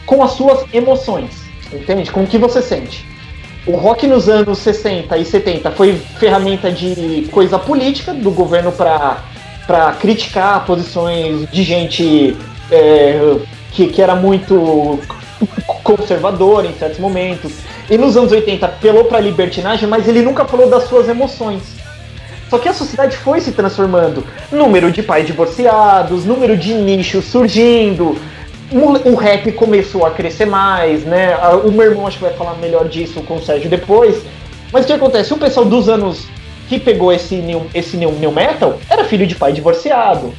com 0.07 0.23
as 0.23 0.33
suas 0.33 0.65
emoções, 0.73 1.43
entende? 1.73 2.13
Com 2.13 2.23
o 2.23 2.27
que 2.27 2.39
você 2.39 2.63
sente. 2.63 3.05
O 3.67 3.73
rock 3.73 4.07
nos 4.07 4.29
anos 4.29 4.59
60 4.59 5.19
e 5.19 5.25
70 5.25 5.73
foi 5.73 5.95
ferramenta 6.19 6.71
de 6.71 7.29
coisa 7.33 7.59
política 7.59 8.15
do 8.15 8.31
governo 8.31 8.71
para 8.71 9.19
para 9.69 9.93
criticar 9.93 10.65
posições 10.65 11.47
de 11.51 11.63
gente 11.63 12.35
é, 12.73 13.37
que, 13.71 13.89
que 13.89 14.01
era 14.01 14.15
muito 14.15 14.99
conservadora 15.85 16.67
em 16.67 16.73
certos 16.73 16.99
momentos. 16.99 17.53
E 17.91 17.99
nos 17.99 18.17
anos 18.17 18.33
80 18.33 18.65
apelou 18.65 19.05
para 19.05 19.21
libertinagem, 19.21 19.87
mas 19.87 20.09
ele 20.09 20.23
nunca 20.23 20.47
falou 20.47 20.71
das 20.71 20.85
suas 20.85 21.07
emoções. 21.07 21.63
Só 22.49 22.59
que 22.59 22.67
a 22.67 22.73
sociedade 22.73 23.19
foi 23.19 23.43
se 23.43 23.53
transformando. 23.53 24.25
Número 24.51 24.91
de 24.91 25.03
pais 25.03 25.27
divorciados, 25.27 26.25
número 26.25 26.57
de 26.57 26.73
nichos 26.73 27.27
surgindo. 27.27 28.17
O 28.73 29.15
rap 29.17 29.53
começou 29.53 30.07
a 30.07 30.11
crescer 30.11 30.47
mais, 30.47 31.05
né? 31.05 31.37
O 31.63 31.71
meu 31.71 31.91
irmão 31.91 32.07
acho 32.07 32.17
que 32.17 32.25
vai 32.25 32.33
falar 32.33 32.55
melhor 32.55 32.89
disso 32.89 33.21
com 33.21 33.37
o 33.37 33.43
Sérgio 33.43 33.69
depois. 33.69 34.23
Mas 34.73 34.85
o 34.85 34.87
que 34.87 34.95
acontece? 34.95 35.35
O 35.35 35.37
pessoal 35.37 35.67
dos 35.67 35.91
anos 35.91 36.27
que 36.69 36.79
pegou 36.79 37.13
esse 37.13 37.37
new, 37.37 37.67
esse 37.75 37.97
new, 37.97 38.13
new 38.13 38.31
metal 38.31 38.79
era 38.91 39.05
filho 39.05 39.27
de 39.27 39.35
pai 39.35 39.53
divorciado. 39.53 40.33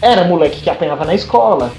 Era 0.00 0.24
moleque 0.24 0.62
que 0.62 0.70
apanhava 0.70 1.04
na 1.04 1.14
escola. 1.14 1.72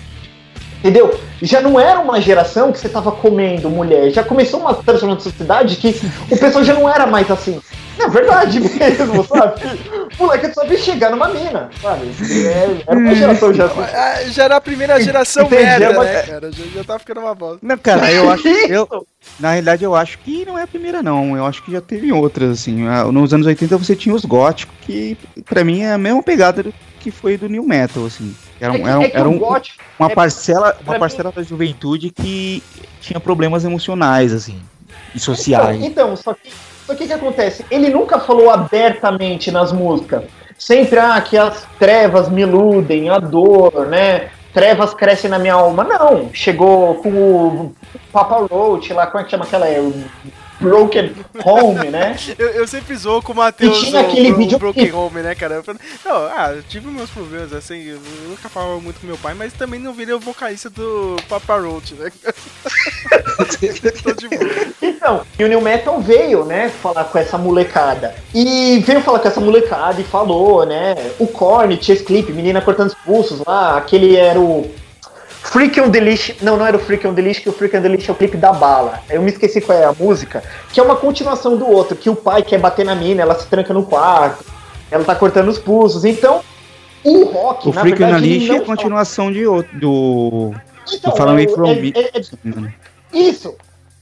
Entendeu? 0.86 1.20
Já 1.42 1.62
não 1.62 1.80
era 1.80 2.00
uma 2.00 2.22
geração 2.22 2.72
que 2.72 2.78
você 2.78 2.88
tava 2.88 3.12
comendo 3.12 3.72
mulher. 3.72 4.12
Já 4.12 4.24
começou 4.24 4.60
uma 4.60 4.72
transformação 4.76 5.16
de 5.18 5.24
sociedade 5.24 5.78
que 5.78 6.00
o 6.30 6.38
pessoal 6.38 6.64
já 6.64 6.76
não 6.76 6.88
era 6.88 7.08
mais 7.08 7.30
assim. 7.32 7.60
É 7.98 8.08
verdade 8.08 8.60
mesmo, 8.62 9.24
sabe? 9.26 9.62
Moleque 10.20 10.54
só 10.54 10.62
sabia 10.62 10.78
chegar 10.78 11.10
numa 11.10 11.30
mina, 11.30 11.72
sabe? 11.82 12.08
É, 12.46 12.78
era 12.88 13.00
uma 13.00 13.16
geração 13.16 13.52
já 13.52 13.66
assim. 13.66 13.80
Ah, 13.82 14.16
Já 14.30 14.44
era 14.44 14.58
a 14.58 14.62
primeira 14.62 15.02
geração 15.02 15.46
Entendi, 15.46 15.64
merda, 15.64 15.94
mas- 15.94 16.08
né, 16.08 16.22
cara? 16.22 16.52
Já, 16.52 16.64
já 16.76 16.84
tá 16.84 17.00
ficando 17.00 17.22
uma 17.22 17.34
bosta. 17.34 17.60
Não, 17.64 17.78
cara, 17.80 18.12
eu 18.12 18.30
acho. 18.30 18.48
Eu, 18.48 19.08
na 19.40 19.50
realidade, 19.52 19.84
eu 19.84 19.96
acho 19.96 20.20
que 20.20 20.46
não 20.46 20.60
é 20.60 20.64
a 20.64 20.68
primeira, 20.68 21.02
não. 21.02 21.36
Eu 21.36 21.46
acho 21.48 21.64
que 21.64 21.72
já 21.72 21.82
teve 21.82 22.12
outras, 22.14 22.52
assim. 22.60 22.88
Ah, 22.88 23.06
Nos 23.06 23.34
anos 23.34 23.48
80 23.48 23.76
você 23.76 23.96
tinha 23.96 24.14
os 24.14 24.24
góticos, 24.26 24.76
que 24.82 25.18
pra 25.46 25.64
mim 25.64 25.82
é 25.82 25.94
a 25.94 25.98
mesma 25.98 26.22
pegada 26.22 26.62
do- 26.62 26.74
que 27.06 27.12
foi 27.12 27.38
do 27.38 27.48
New 27.48 27.64
Metal, 27.64 28.04
assim. 28.04 28.36
Era, 28.60 28.74
um- 28.74 28.76
É 28.76 28.80
que- 28.80 28.88
era, 28.88 28.98
um- 29.00 29.04
é 29.04 29.10
que 29.10 29.18
era 29.18 29.30
o 29.30 29.32
um- 29.32 29.38
gótico 29.38 29.84
uma 30.00 30.10
é- 30.12 30.16
parcela, 30.16 30.76
uma 30.84 30.94
mim- 30.94 31.00
parcela 31.00 31.32
da 31.32 31.44
juventude 31.44 32.10
que 32.10 32.64
tinha 33.00 33.20
problemas 33.20 33.64
emocionais, 33.64 34.34
assim, 34.34 34.60
e 35.14 35.18
Então, 35.18 35.20
sociais. 35.20 35.84
então, 35.84 36.16
só 36.16 36.34
que 36.34 36.50
só 36.88 36.94
que 36.96 37.04
o 37.04 37.08
que 37.08 37.14
acontece? 37.14 37.64
Ele 37.70 37.90
nunca 37.90 38.20
falou 38.20 38.50
abertamente 38.50 39.52
nas 39.52 39.72
músicas. 39.72 40.24
Sempre, 40.58 40.98
ah, 41.00 41.20
que 41.22 41.36
as 41.38 41.68
trevas 41.80 42.28
me 42.30 42.42
iludem, 42.42 43.10
a 43.10 43.20
dor, 43.20 43.88
né? 43.88 44.30
Trevas 44.54 44.94
crescem 44.94 45.30
na 45.30 45.38
minha 45.38 45.54
alma. 45.56 45.84
Não, 45.84 46.30
chegou 46.34 46.96
com 46.96 47.10
o 47.10 47.76
Papa 48.12 48.38
Roach 48.50 48.92
lá, 48.94 49.06
como 49.08 49.22
é 49.22 49.26
que 49.26 49.32
chama 49.32 49.46
aquela? 49.46 49.66
O 50.60 50.64
Broken 50.64 51.12
Home, 51.44 51.90
né? 51.90 52.16
Eu, 52.38 52.48
eu 52.50 52.68
sempre 52.68 52.96
zoo 52.96 53.22
com 53.22 53.34
o 53.34 53.36
Matheus 53.36 53.78
E 53.78 53.86
tinha 53.88 54.02
o- 54.02 54.06
aquele 54.06 54.32
o 54.32 54.36
vídeo- 54.38 54.58
Broken 54.60 54.92
Home, 54.94 55.22
né, 55.22 55.36
cara? 55.36 55.56
Eu 55.56 55.64
falei, 55.64 55.80
não, 56.04 56.16
ah, 56.16 56.54
eu 56.56 56.64
tive 56.64 56.88
meus 56.88 57.10
problemas, 57.10 57.52
assim, 57.54 57.84
eu 57.84 58.00
nunca 58.30 58.48
falava 58.50 58.80
muito 58.80 59.00
com 59.00 59.08
meu 59.08 59.18
pai, 59.18 59.34
mas 59.34 59.54
também 59.54 59.80
não 59.80 59.94
virei 59.94 60.14
o 60.14 60.20
vocalista 60.20 60.70
do 60.70 61.16
Papa 61.28 61.58
Roach, 61.58 61.94
né? 61.96 62.12
Tô 64.04 64.12
de 64.14 64.28
boa. 64.30 64.66
Então, 64.82 65.22
e 65.38 65.44
o 65.44 65.48
New 65.48 65.62
Metal 65.62 66.00
veio, 66.00 66.46
né, 66.46 66.70
falar 66.82 67.06
com 67.06 67.18
essa 67.18 67.38
molecada. 67.38 68.16
E 68.34 68.80
veio 68.80 69.02
falar 69.02 69.20
com 69.20 69.28
essa 69.28 69.42
molecada 69.42 70.00
e 70.02 70.04
falou, 70.04 70.66
né? 70.66 70.96
O 71.20 71.28
Korn 71.28 71.76
tinha 71.78 71.96
esse 71.96 72.04
clipe, 72.04 72.32
menina 72.32 72.62
cortando 72.62 72.88
os 72.90 72.96
pulsos 72.96 73.42
lá, 73.46 73.78
aquele 73.78 74.16
era 74.16 74.40
o. 74.40 74.70
Freak 75.46 75.80
on 75.80 75.90
the 75.92 76.00
Leash. 76.00 76.36
Não, 76.42 76.58
não 76.58 76.66
era 76.66 76.76
o 76.76 76.80
Freak 76.80 77.06
on 77.08 77.14
the 77.14 77.22
Leash, 77.22 77.40
que 77.40 77.50
o 77.50 77.54
Freak 77.54 77.78
on 77.78 77.82
the 77.82 77.88
Leash 77.88 78.10
é 78.10 78.12
o 78.12 78.16
clipe 78.16 78.36
da 78.36 78.52
bala. 78.52 79.00
Eu 79.10 79.22
me 79.22 79.30
esqueci 79.32 79.62
qual 79.62 79.78
é 79.78 79.86
a 79.86 79.94
música, 79.94 80.44
que 80.74 80.80
é 80.80 80.84
uma 80.84 80.96
continuação 80.96 81.56
do 81.56 81.70
outro, 81.70 81.96
que 81.96 82.10
o 82.10 82.16
pai 82.16 82.42
quer 82.44 82.60
bater 82.60 82.84
na 82.86 82.96
mina, 82.96 83.22
ela 83.22 83.38
se 83.40 83.46
tranca 83.48 83.74
no 83.74 83.84
quarto, 83.86 84.44
ela 84.90 85.04
tá 85.04 85.16
cortando 85.16 85.48
os 85.50 85.60
pulsos. 85.60 86.04
Então, 86.04 86.42
o 87.04 87.26
rock, 87.26 87.70
O 87.70 87.74
na 87.74 87.82
Freak 87.82 88.02
on 88.02 88.06
a 88.06 88.10
verdade, 88.10 88.26
ele 88.28 88.38
Leash 88.40 88.48
não 88.50 88.56
é 88.56 88.60
a 88.60 88.66
continuação 88.66 89.32
de 89.32 89.46
outro, 89.46 89.80
do. 89.80 90.54
Então, 90.92 91.12
do 91.12 91.18
Fallen 91.18 91.46
é 91.46 91.50
From 91.50 91.70
é- 91.72 91.76
Me. 91.76 91.94
é- 91.96 92.12
é- 92.18 93.18
Isso, 93.18 93.56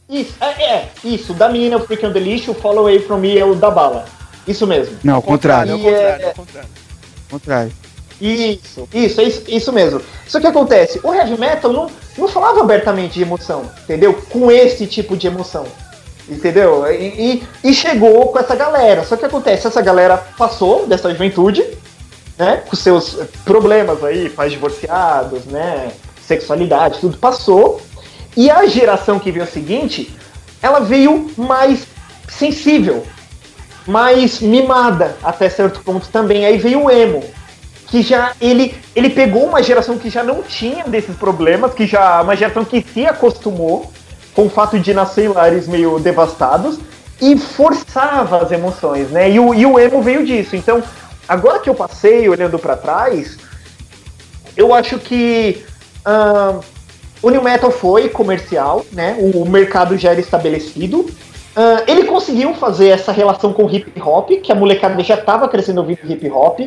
isso, 0.09 0.33
é, 0.41 0.63
é, 0.63 0.89
isso. 1.03 1.33
Da 1.33 1.49
menina, 1.49 1.77
o 1.77 1.81
Freak 1.81 2.05
on 2.05 2.13
the 2.13 2.19
Leash, 2.19 2.47
o 2.47 2.53
Follow 2.53 2.79
Away 2.85 2.99
From 2.99 3.17
Me 3.17 3.37
é 3.37 3.45
o 3.45 3.53
da 3.53 3.69
bala. 3.69 4.05
Isso 4.47 4.65
mesmo. 4.65 4.97
Não, 5.03 5.15
ao 5.15 5.21
contrário, 5.21 5.77
contrário. 5.77 5.95
ao 5.97 6.01
contrário, 6.01 6.23
é- 6.23 6.27
ao 6.29 6.33
contrário. 6.35 6.69
Contrário. 7.29 7.71
Isso, 8.25 8.87
isso, 8.93 9.19
é 9.21 9.23
isso, 9.25 9.43
isso 9.47 9.73
mesmo. 9.73 10.01
Só 10.27 10.39
que 10.39 10.47
acontece, 10.47 10.99
o 11.03 11.13
heavy 11.13 11.37
metal 11.37 11.73
não, 11.73 11.87
não 12.17 12.27
falava 12.27 12.61
abertamente 12.61 13.15
de 13.15 13.21
emoção, 13.21 13.69
entendeu? 13.83 14.13
Com 14.29 14.49
esse 14.49 14.87
tipo 14.87 15.17
de 15.17 15.27
emoção. 15.27 15.65
Entendeu? 16.29 16.85
E, 16.89 17.41
e- 17.63 17.69
e 17.69 17.73
chegou 17.73 18.27
com 18.29 18.39
essa 18.39 18.55
galera. 18.55 19.03
Só 19.03 19.17
que 19.17 19.25
acontece, 19.25 19.67
essa 19.67 19.81
galera 19.81 20.15
passou 20.37 20.87
dessa 20.87 21.09
juventude, 21.11 21.65
né? 22.37 22.63
Com 22.69 22.77
seus 22.77 23.17
problemas 23.43 24.01
aí, 24.05 24.29
pais 24.29 24.53
divorciados, 24.53 25.43
né? 25.45 25.91
Sexualidade, 26.25 26.99
tudo 26.99 27.17
passou. 27.17 27.81
E 28.37 28.49
a 28.49 28.65
geração 28.65 29.19
que 29.19 29.33
veio 29.33 29.45
seguinte, 29.45 30.15
ela 30.61 30.79
veio 30.79 31.29
mais 31.37 31.85
sensível, 32.29 33.03
mais 33.85 34.39
mimada 34.39 35.17
até 35.21 35.49
certo 35.49 35.81
ponto 35.81 36.07
também. 36.07 36.45
Aí 36.45 36.57
veio 36.57 36.85
o 36.85 36.89
emo, 36.89 37.21
que 37.93 38.01
já 38.01 38.33
ele, 38.41 38.73
ele 38.95 39.07
pegou 39.07 39.45
uma 39.45 39.61
geração 39.61 39.99
que 39.99 40.09
já 40.09 40.23
não 40.23 40.41
tinha 40.41 40.83
desses 40.85 41.15
problemas, 41.15 41.75
que 41.75 41.85
já 41.85 42.23
uma 42.23 42.35
geração 42.35 42.65
que 42.65 42.83
se 42.91 43.05
acostumou 43.05 43.91
com 44.33 44.47
o 44.47 44.49
fato 44.49 44.79
de 44.79 44.95
nascer 44.95 45.25
em 45.25 45.27
lares 45.27 45.67
meio 45.67 45.99
devastados 45.99 46.79
e 47.21 47.37
forçava 47.37 48.41
as 48.41 48.51
emoções, 48.51 49.11
né? 49.11 49.29
E 49.29 49.39
o, 49.39 49.53
e 49.53 49.63
o 49.63 49.77
emo 49.77 50.01
veio 50.01 50.25
disso. 50.25 50.55
Então, 50.55 50.81
agora 51.27 51.59
que 51.59 51.69
eu 51.69 51.75
passei 51.75 52.27
olhando 52.27 52.57
pra 52.57 52.75
trás, 52.75 53.37
eu 54.57 54.73
acho 54.73 54.97
que 54.97 55.63
ahn, 56.03 56.61
o 57.21 57.29
New 57.29 57.43
Metal 57.43 57.69
foi 57.69 58.09
comercial, 58.09 58.83
né? 58.91 59.17
O, 59.19 59.45
mercado 59.45 59.99
já 59.99 60.09
era 60.09 60.19
estabelecido. 60.19 61.07
Ahn, 61.55 61.83
ele 61.87 62.05
conseguiu 62.05 62.53
fazer 62.53 62.89
essa 62.89 63.11
relação 63.11 63.53
com 63.53 63.65
o 63.65 63.69
hip 63.73 63.91
hop, 64.01 64.29
que 64.41 64.51
a 64.51 64.55
molecada 64.55 65.01
já 65.03 65.15
estava 65.15 65.47
crescendo 65.47 65.79
ouvindo 65.79 66.11
hip 66.11 66.29
hop. 66.29 66.59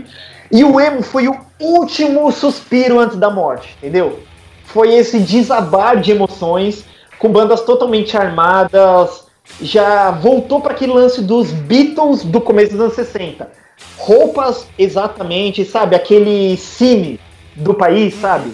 E 0.50 0.64
o 0.64 0.80
emo 0.80 1.02
foi 1.02 1.28
o 1.28 1.36
último 1.60 2.30
suspiro 2.30 3.00
antes 3.00 3.16
da 3.16 3.30
morte, 3.30 3.74
entendeu? 3.78 4.20
Foi 4.64 4.94
esse 4.94 5.18
desabar 5.18 6.00
de 6.00 6.12
emoções 6.12 6.84
com 7.18 7.28
bandas 7.28 7.62
totalmente 7.62 8.16
armadas. 8.16 9.24
Já 9.60 10.10
voltou 10.10 10.60
para 10.60 10.72
aquele 10.72 10.92
lance 10.92 11.20
dos 11.20 11.50
Beatles 11.50 12.24
do 12.24 12.40
começo 12.40 12.72
dos 12.72 12.80
anos 12.80 12.94
60. 12.94 13.48
Roupas 13.96 14.66
exatamente, 14.78 15.64
sabe? 15.64 15.96
Aquele 15.96 16.56
cine 16.56 17.18
do 17.54 17.74
país, 17.74 18.14
sabe? 18.14 18.52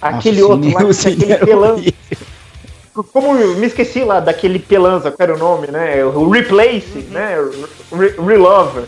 Aquele 0.00 0.40
Nossa, 0.42 0.52
outro 0.52 0.68
sim, 0.68 0.74
lá, 0.74 0.92
Cine 0.92 1.32
aquele 1.32 1.54
horrível. 1.54 1.94
Como 3.12 3.36
eu 3.36 3.56
me 3.56 3.66
esqueci 3.66 4.02
lá 4.04 4.20
daquele 4.20 4.58
pelanza, 4.58 5.10
qual 5.10 5.28
era 5.28 5.34
o 5.34 5.38
nome, 5.38 5.66
né? 5.68 6.04
O 6.04 6.28
Replace, 6.30 6.98
né? 7.10 7.36
Re 7.92 8.14
Relover. 8.26 8.84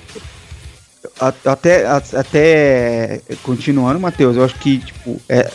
até, 1.45 1.85
a- 1.85 2.01
até 2.13 3.21
continuando, 3.43 3.99
Matheus, 3.99 4.35
eu 4.37 4.43
acho 4.43 4.55
que 4.55 4.79
tipo, 4.79 5.19
é, 5.27 5.49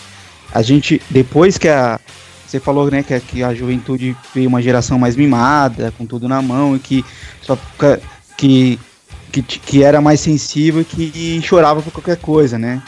a 0.52 0.62
gente, 0.62 1.00
depois 1.10 1.58
que 1.58 1.68
a. 1.68 1.98
Você 2.46 2.58
falou 2.58 2.90
né, 2.90 3.02
que, 3.02 3.12
a- 3.12 3.20
que 3.20 3.42
a 3.42 3.52
juventude 3.54 4.16
veio 4.34 4.48
uma 4.48 4.62
geração 4.62 4.98
mais 4.98 5.14
mimada, 5.16 5.92
com 5.98 6.06
tudo 6.06 6.26
na 6.26 6.40
mão, 6.40 6.74
e 6.74 6.78
que 6.78 7.04
só 7.42 7.58
que, 8.38 8.78
que, 9.30 9.42
que 9.42 9.82
era 9.84 10.00
mais 10.00 10.18
sensível 10.20 10.80
e 10.80 10.84
que 10.84 11.42
chorava 11.42 11.82
por 11.82 11.92
qualquer 11.92 12.16
coisa, 12.16 12.58
né? 12.58 12.82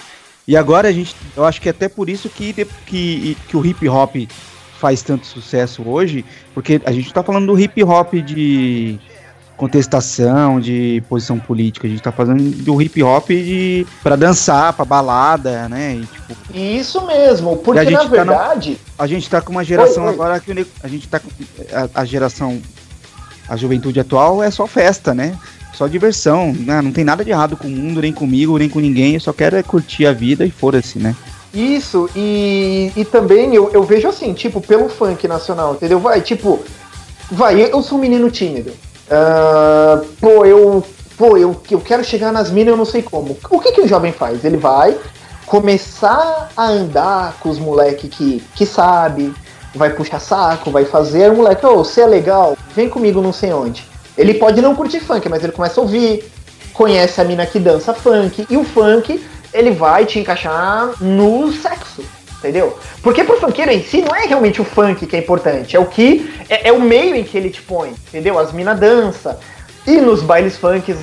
E 0.51 0.57
agora 0.57 0.89
a 0.89 0.93
gente. 0.93 1.15
Eu 1.37 1.45
acho 1.45 1.61
que 1.61 1.69
é 1.69 1.71
até 1.71 1.89
por 1.89 2.09
isso 2.11 2.29
que, 2.29 2.53
que, 2.85 3.37
que 3.47 3.57
o 3.57 3.65
hip 3.65 3.89
hop 3.89 4.17
faz 4.81 5.01
tanto 5.01 5.25
sucesso 5.25 5.89
hoje, 5.89 6.25
porque 6.53 6.81
a 6.85 6.91
gente 6.91 7.13
tá 7.15 7.23
falando 7.23 7.47
do 7.47 7.57
hip 7.61 7.81
hop 7.85 8.15
de 8.15 8.99
contestação, 9.57 10.59
de 10.59 11.01
posição 11.09 11.39
política. 11.39 11.87
A 11.87 11.91
gente 11.91 12.03
tá 12.03 12.11
fazendo 12.11 12.43
do 12.65 12.83
hip 12.83 13.01
hop 13.01 13.29
de 13.29 13.87
para 14.03 14.17
dançar, 14.17 14.73
pra 14.73 14.85
balada, 14.85 15.69
né? 15.69 15.95
E, 15.95 16.07
tipo, 16.07 16.37
Isso 16.53 17.07
mesmo, 17.07 17.57
porque 17.59 17.85
na 17.85 17.99
tá 17.99 18.03
no- 18.05 18.11
verdade. 18.11 18.77
a 18.99 19.07
gente 19.07 19.31
tá 19.31 19.41
com 19.41 19.53
uma 19.53 19.63
geração 19.63 20.03
Oi, 20.03 20.09
oi. 20.09 20.15
agora 20.15 20.41
que 20.41 20.67
a 20.83 20.89
gente 20.89 21.07
tá 21.07 21.21
com 21.21 21.29
a, 21.95 22.01
a 22.01 22.05
geração 22.05 22.61
a 23.49 23.57
juventude 23.57 24.01
atual 24.01 24.43
é 24.43 24.51
só 24.51 24.67
festa, 24.67 25.15
né? 25.15 25.39
Só 25.75 25.87
diversão, 25.87 26.53
né? 26.53 26.81
Não 26.83 26.93
tem 26.93 27.05
nada 27.05 27.25
de 27.25 27.31
errado 27.31 27.57
com 27.57 27.69
o 27.69 27.71
mundo, 27.71 28.03
nem 28.03 28.13
comigo, 28.13 28.59
nem 28.59 28.69
com 28.69 28.81
ninguém. 28.81 29.15
Eu 29.15 29.21
só 29.21 29.33
quero 29.33 29.57
é 29.57 29.63
curtir 29.63 30.07
a 30.07 30.13
vida 30.13 30.45
e 30.45 30.51
foda-se, 30.51 30.99
né? 30.99 31.15
Isso, 31.53 32.09
e, 32.15 32.93
e 32.95 33.05
também 33.05 33.55
eu, 33.55 33.71
eu 33.73 33.83
vejo 33.83 34.07
assim, 34.07 34.33
tipo, 34.33 34.61
pelo 34.61 34.89
funk 34.89 35.27
nacional, 35.27 35.75
entendeu? 35.75 35.99
Vai, 35.99 36.21
tipo, 36.21 36.61
vai, 37.31 37.61
eu 37.61 37.83
sou 37.83 37.99
um 37.99 38.01
menino 38.01 38.31
tímido. 38.31 38.73
Ah, 39.11 40.01
pô, 40.21 40.45
eu. 40.45 40.85
Pô, 41.17 41.37
eu, 41.37 41.61
eu 41.71 41.81
quero 41.81 42.03
chegar 42.03 42.33
nas 42.33 42.51
minas, 42.51 42.73
eu 42.73 42.79
não 42.79 42.87
sei 42.87 43.03
como. 43.03 43.37
O 43.51 43.61
que, 43.61 43.73
que 43.73 43.81
o 43.83 43.89
jovem 43.89 44.11
faz? 44.11 44.43
Ele 44.43 44.57
vai 44.57 44.97
começar 45.45 46.49
a 46.57 46.67
andar 46.67 47.37
com 47.41 47.51
os 47.51 47.59
moleque 47.59 48.09
que, 48.09 48.43
que 48.55 48.65
sabe, 48.65 49.35
vai 49.75 49.91
puxar 49.91 50.21
saco, 50.21 50.71
vai 50.71 50.85
fazer, 50.85 51.31
o 51.31 51.37
moleque, 51.37 51.67
ô, 51.67 51.79
você 51.79 52.03
é 52.03 52.07
legal, 52.07 52.57
vem 52.75 52.89
comigo 52.89 53.21
não 53.21 53.33
sei 53.33 53.53
onde. 53.53 53.90
Ele 54.21 54.35
pode 54.35 54.61
não 54.61 54.75
curtir 54.75 55.01
funk, 55.01 55.27
mas 55.31 55.43
ele 55.43 55.53
começa 55.53 55.81
a 55.81 55.83
ouvir, 55.83 56.31
conhece 56.75 57.19
a 57.23 57.25
mina 57.25 57.47
que 57.47 57.59
dança 57.59 57.95
funk, 57.95 58.47
e 58.51 58.55
o 58.55 58.65
funk, 58.65 59.19
ele 59.51 59.71
vai 59.71 60.05
te 60.05 60.19
encaixar 60.19 60.93
no 61.01 61.51
sexo, 61.51 62.05
entendeu? 62.37 62.79
Porque 63.03 63.25
pro 63.25 63.41
funkeiro 63.41 63.73
em 63.73 63.83
si 63.83 64.03
não 64.03 64.15
é 64.15 64.27
realmente 64.27 64.61
o 64.61 64.65
funk 64.65 65.07
que 65.07 65.17
é 65.17 65.19
importante, 65.21 65.75
é 65.75 65.81
o 65.81 65.87
que, 65.87 66.31
é, 66.51 66.69
é 66.69 66.73
o 66.73 66.79
meio 66.79 67.17
em 67.17 67.25
que 67.25 67.39
ele 67.39 67.49
te 67.49 67.63
põe, 67.63 67.95
entendeu? 68.09 68.39
As 68.39 68.53
minas 68.53 68.79
dança, 68.79 69.41
e 69.87 69.97
nos 69.97 70.23
bailes 70.23 70.59
funk 70.59 70.95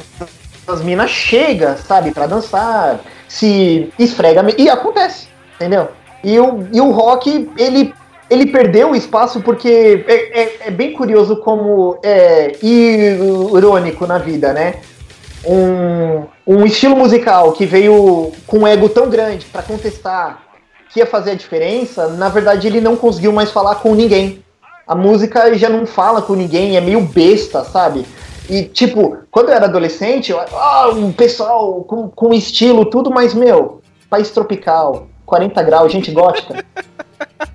as 0.68 0.82
minas 0.84 1.10
chegam, 1.10 1.76
sabe, 1.76 2.12
pra 2.12 2.28
dançar, 2.28 3.00
se 3.28 3.92
esfrega, 3.98 4.46
e 4.60 4.70
acontece, 4.70 5.28
entendeu? 5.56 5.90
E 6.24 6.40
o, 6.40 6.68
e 6.72 6.80
o 6.80 6.92
rock, 6.92 7.50
ele, 7.58 7.96
ele 8.30 8.48
perdeu 8.48 8.92
o 8.92 8.96
espaço 8.96 9.42
porque 9.42 10.06
é, 10.08 10.42
é, 10.42 10.58
é 10.68 10.72
bem 10.72 10.94
curioso 10.94 11.38
como 11.38 11.98
é 12.04 12.54
irônico 12.62 14.06
na 14.06 14.18
vida, 14.18 14.54
né? 14.54 14.76
Um, 15.46 16.26
um 16.46 16.66
estilo 16.66 16.96
musical 16.96 17.54
que 17.54 17.66
veio 17.66 18.32
com 18.46 18.60
um 18.60 18.68
ego 18.68 18.90
tão 18.90 19.10
grande 19.10 19.46
pra 19.46 19.62
contestar 19.62 20.44
que 20.90 21.00
ia 21.00 21.06
fazer 21.06 21.32
a 21.32 21.36
diferença, 21.36 22.08
na 22.10 22.30
verdade 22.30 22.68
ele 22.68 22.82
não 22.82 22.96
conseguiu 22.96 23.32
mais 23.32 23.52
falar 23.52 23.76
com 23.76 23.94
ninguém. 23.94 24.44
A 24.86 24.96
música 24.96 25.54
já 25.58 25.70
não 25.70 25.86
fala 25.86 26.22
com 26.22 26.34
ninguém, 26.34 26.78
é 26.78 26.82
meio 26.82 27.02
besta, 27.02 27.64
sabe? 27.64 28.06
E, 28.50 28.64
tipo, 28.64 29.18
quando 29.30 29.50
eu 29.50 29.56
era 29.56 29.66
adolescente, 29.66 30.32
eu, 30.32 30.40
ah, 30.40 30.90
um 30.94 31.12
pessoal 31.12 31.84
com, 31.84 32.08
com 32.08 32.34
estilo, 32.34 32.86
tudo, 32.86 33.12
mas, 33.12 33.34
meu, 33.34 33.82
país 34.10 34.32
tropical, 34.32 35.08
40 35.26 35.62
graus, 35.64 35.92
gente 35.92 36.12
gótica. 36.12 36.64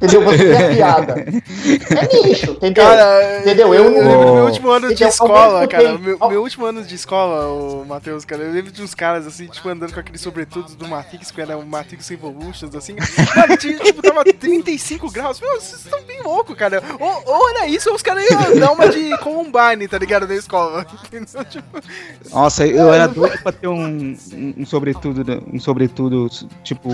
Entendeu? 0.03 0.23
Você 0.23 0.53
é 0.53 0.75
piada. 0.75 1.15
É 1.21 2.23
nicho, 2.23 2.53
entendeu? 2.53 2.85
Cara, 2.85 3.41
entendeu? 3.41 3.75
Eu, 3.75 3.85
Eu, 3.85 4.05
lembro 4.05 4.27
do 4.27 4.35
meu 4.35 4.45
último 4.45 4.71
ano 4.71 4.89
de 4.89 4.95
Entendeu? 4.95 5.07
Ao 5.07 5.13
escola, 5.13 5.69
cara. 5.69 5.99
Meu, 5.99 6.19
meu 6.19 6.43
último 6.43 6.67
ano 6.67 6.83
de 6.83 6.95
escola, 6.95 7.47
o 7.47 7.85
Matheus, 7.85 8.25
cara. 8.25 8.43
Eu 8.43 8.53
lembro 8.53 8.73
de 8.73 8.83
uns 8.83 8.95
caras 8.95 9.27
assim, 9.27 9.47
tipo, 9.47 9.69
andando 9.69 9.93
com 9.93 10.01
aqueles 10.01 10.21
sobretudos 10.21 10.75
do 10.75 10.89
Matrix, 10.89 11.31
que 11.31 11.41
era 11.41 11.57
o 11.57 11.65
Matrix 11.65 12.11
Evolutions, 12.11 12.75
assim. 12.75 12.97
Tinha, 13.59 13.79
tipo, 13.79 14.03
tava 14.03 14.25
35 14.25 15.11
graus. 15.11 15.41
Meu, 15.41 15.61
vocês 15.61 15.85
estão 15.85 16.03
bem 16.03 16.21
loucos, 16.23 16.57
cara. 16.57 16.83
Ou, 16.99 17.23
ou 17.27 17.51
era 17.51 17.67
isso, 17.69 17.89
ou 17.89 17.95
os 17.95 18.03
caras 18.03 18.29
iam 18.29 18.59
dar 18.59 18.73
uma 18.73 18.89
de 18.89 19.17
Columbine, 19.19 19.87
tá 19.89 19.99
ligado? 19.99 20.27
Na 20.27 20.35
escola. 20.35 20.85
Entendeu? 21.07 21.45
Tipo, 21.45 21.81
Nossa, 22.31 22.67
eu 22.67 22.93
era 22.93 23.07
doido 23.07 23.39
pra 23.43 23.53
ter 23.53 23.69
um, 23.69 24.17
um, 24.33 24.55
um 24.59 24.67
sobretudo, 24.67 25.45
um 25.53 25.61
sobretudo, 25.61 26.29
tipo. 26.65 26.91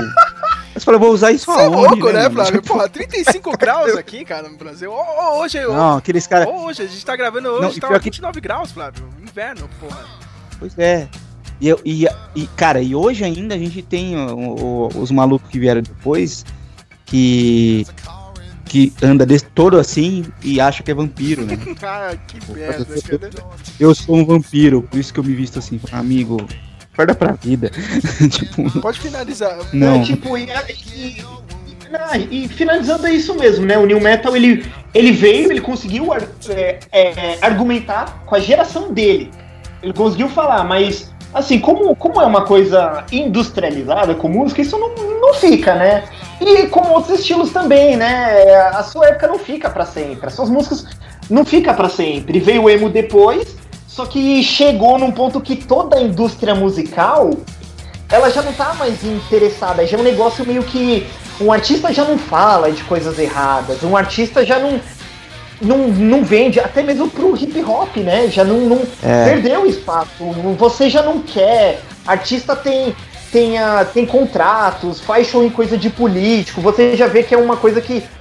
Falei, 0.80 0.96
eu 0.96 1.00
vou 1.04 1.12
usar 1.12 1.32
isso 1.32 1.46
você 1.46 1.60
é 1.60 1.64
aonde, 1.64 2.00
louco, 2.00 2.06
né, 2.12 2.22
mano? 2.28 2.34
Flávio? 2.34 2.62
Porra, 2.62 2.88
35 2.88 3.50
graus 3.58 3.96
aqui, 3.96 4.24
cara, 4.24 4.48
no 4.48 4.56
Brasil. 4.56 4.92
Ô, 4.92 5.40
hoje, 5.40 5.64
ô, 5.66 5.72
Não, 5.72 5.96
aqueles 5.96 6.26
caras. 6.26 6.48
hoje, 6.48 6.82
a 6.82 6.86
gente 6.86 7.04
tá 7.04 7.16
gravando 7.16 7.48
hoje, 7.48 7.80
Não, 7.80 7.88
pior 7.88 7.98
que- 7.98 8.04
29 8.04 8.40
graus, 8.40 8.70
Flávio. 8.72 9.08
Inverno, 9.20 9.68
porra. 9.80 10.04
Pois 10.58 10.78
é. 10.78 11.08
E, 11.60 11.68
eu- 11.68 11.80
e, 11.84 12.06
e, 12.36 12.46
cara, 12.56 12.80
e 12.80 12.94
hoje 12.94 13.24
ainda 13.24 13.54
a 13.54 13.58
gente 13.58 13.82
tem 13.82 14.16
o- 14.16 14.54
o- 14.94 14.98
os 15.00 15.10
malucos 15.10 15.50
que 15.50 15.58
vieram 15.58 15.82
depois 15.82 16.44
que 17.06 17.86
que 18.64 18.92
anda 19.02 19.24
desse, 19.24 19.46
todo 19.46 19.78
assim 19.78 20.26
e 20.44 20.60
acha 20.60 20.82
que 20.82 20.90
é 20.90 20.94
vampiro, 20.94 21.42
né? 21.46 21.56
Ah, 21.82 22.14
que 22.26 22.36
merda, 22.52 22.84
cara. 22.84 23.30
Eu 23.80 23.94
sou 23.94 24.14
um 24.14 24.26
vampiro, 24.26 24.82
por 24.82 24.98
isso 25.00 25.10
que 25.12 25.18
eu 25.18 25.24
me 25.24 25.34
visto 25.34 25.58
assim, 25.58 25.80
amigo. 25.90 26.36
Acorda 26.98 27.14
pra 27.14 27.32
vida. 27.32 27.70
tipo, 28.28 28.80
Pode 28.80 28.98
finalizar. 28.98 29.56
não. 29.72 30.00
É, 30.00 30.04
tipo, 30.04 30.36
e, 30.36 30.48
e- 30.96 31.24
ah, 31.94 32.18
e 32.18 32.48
finalizando 32.48 33.06
é 33.06 33.12
isso 33.12 33.34
mesmo, 33.36 33.64
né? 33.64 33.78
O 33.78 33.86
New 33.86 34.00
Metal 34.00 34.34
ele, 34.36 34.66
ele 34.92 35.12
veio, 35.12 35.52
ele 35.52 35.60
conseguiu 35.60 36.12
ar- 36.12 36.26
é, 36.50 36.78
é, 36.90 37.38
argumentar 37.40 38.24
com 38.26 38.34
a 38.34 38.40
geração 38.40 38.92
dele. 38.92 39.30
Ele 39.80 39.92
conseguiu 39.92 40.28
falar, 40.28 40.64
mas 40.64 41.12
assim, 41.32 41.60
como, 41.60 41.94
como 41.94 42.20
é 42.20 42.26
uma 42.26 42.44
coisa 42.44 43.04
industrializada 43.12 44.14
com 44.16 44.28
música, 44.28 44.60
isso 44.60 44.76
não, 44.76 44.92
não 45.20 45.34
fica, 45.34 45.76
né? 45.76 46.02
E 46.40 46.66
como 46.66 46.92
outros 46.94 47.20
estilos 47.20 47.50
também, 47.52 47.96
né? 47.96 48.42
A 48.74 48.82
sua 48.82 49.06
época 49.06 49.28
não 49.28 49.38
fica 49.38 49.70
para 49.70 49.86
sempre. 49.86 50.26
As 50.26 50.34
suas 50.34 50.50
músicas 50.50 50.84
não 51.30 51.44
fica 51.44 51.72
para 51.72 51.88
sempre. 51.88 52.40
Veio 52.40 52.64
o 52.64 52.70
emo 52.70 52.90
depois, 52.90 53.56
só 53.98 54.06
que 54.06 54.44
chegou 54.44 54.96
num 54.96 55.10
ponto 55.10 55.40
que 55.40 55.56
toda 55.56 55.96
a 55.96 56.00
indústria 56.00 56.54
musical 56.54 57.30
ela 58.08 58.30
já 58.30 58.40
não 58.42 58.52
tá 58.52 58.72
mais 58.74 59.02
interessada, 59.02 59.84
já 59.84 59.96
é 59.96 60.00
um 60.00 60.04
negócio 60.04 60.46
meio 60.46 60.62
que 60.62 61.04
um 61.40 61.52
artista 61.52 61.92
já 61.92 62.04
não 62.04 62.16
fala 62.16 62.70
de 62.70 62.84
coisas 62.84 63.18
erradas, 63.18 63.82
um 63.82 63.96
artista 63.96 64.46
já 64.46 64.60
não 64.60 64.80
não, 65.60 65.88
não 65.88 66.22
vende, 66.22 66.60
até 66.60 66.80
mesmo 66.84 67.10
pro 67.10 67.36
hip 67.36 67.60
hop, 67.64 67.96
né? 67.96 68.28
Já 68.28 68.44
não, 68.44 68.60
não 68.60 68.82
É. 69.02 69.24
perdeu 69.24 69.66
espaço. 69.66 70.24
Você 70.56 70.88
já 70.88 71.02
não 71.02 71.18
quer. 71.18 71.80
Artista 72.06 72.54
tem 72.54 72.94
tem, 73.32 73.58
a, 73.58 73.84
tem 73.84 74.06
contratos, 74.06 75.00
faz 75.00 75.26
show 75.26 75.44
em 75.44 75.50
coisa 75.50 75.76
de 75.76 75.90
político. 75.90 76.60
Você 76.60 76.96
já 76.96 77.08
vê 77.08 77.24
que 77.24 77.34
é 77.34 77.38
uma 77.38 77.56
coisa 77.56 77.80
que 77.80 78.04
ah, 78.04 78.17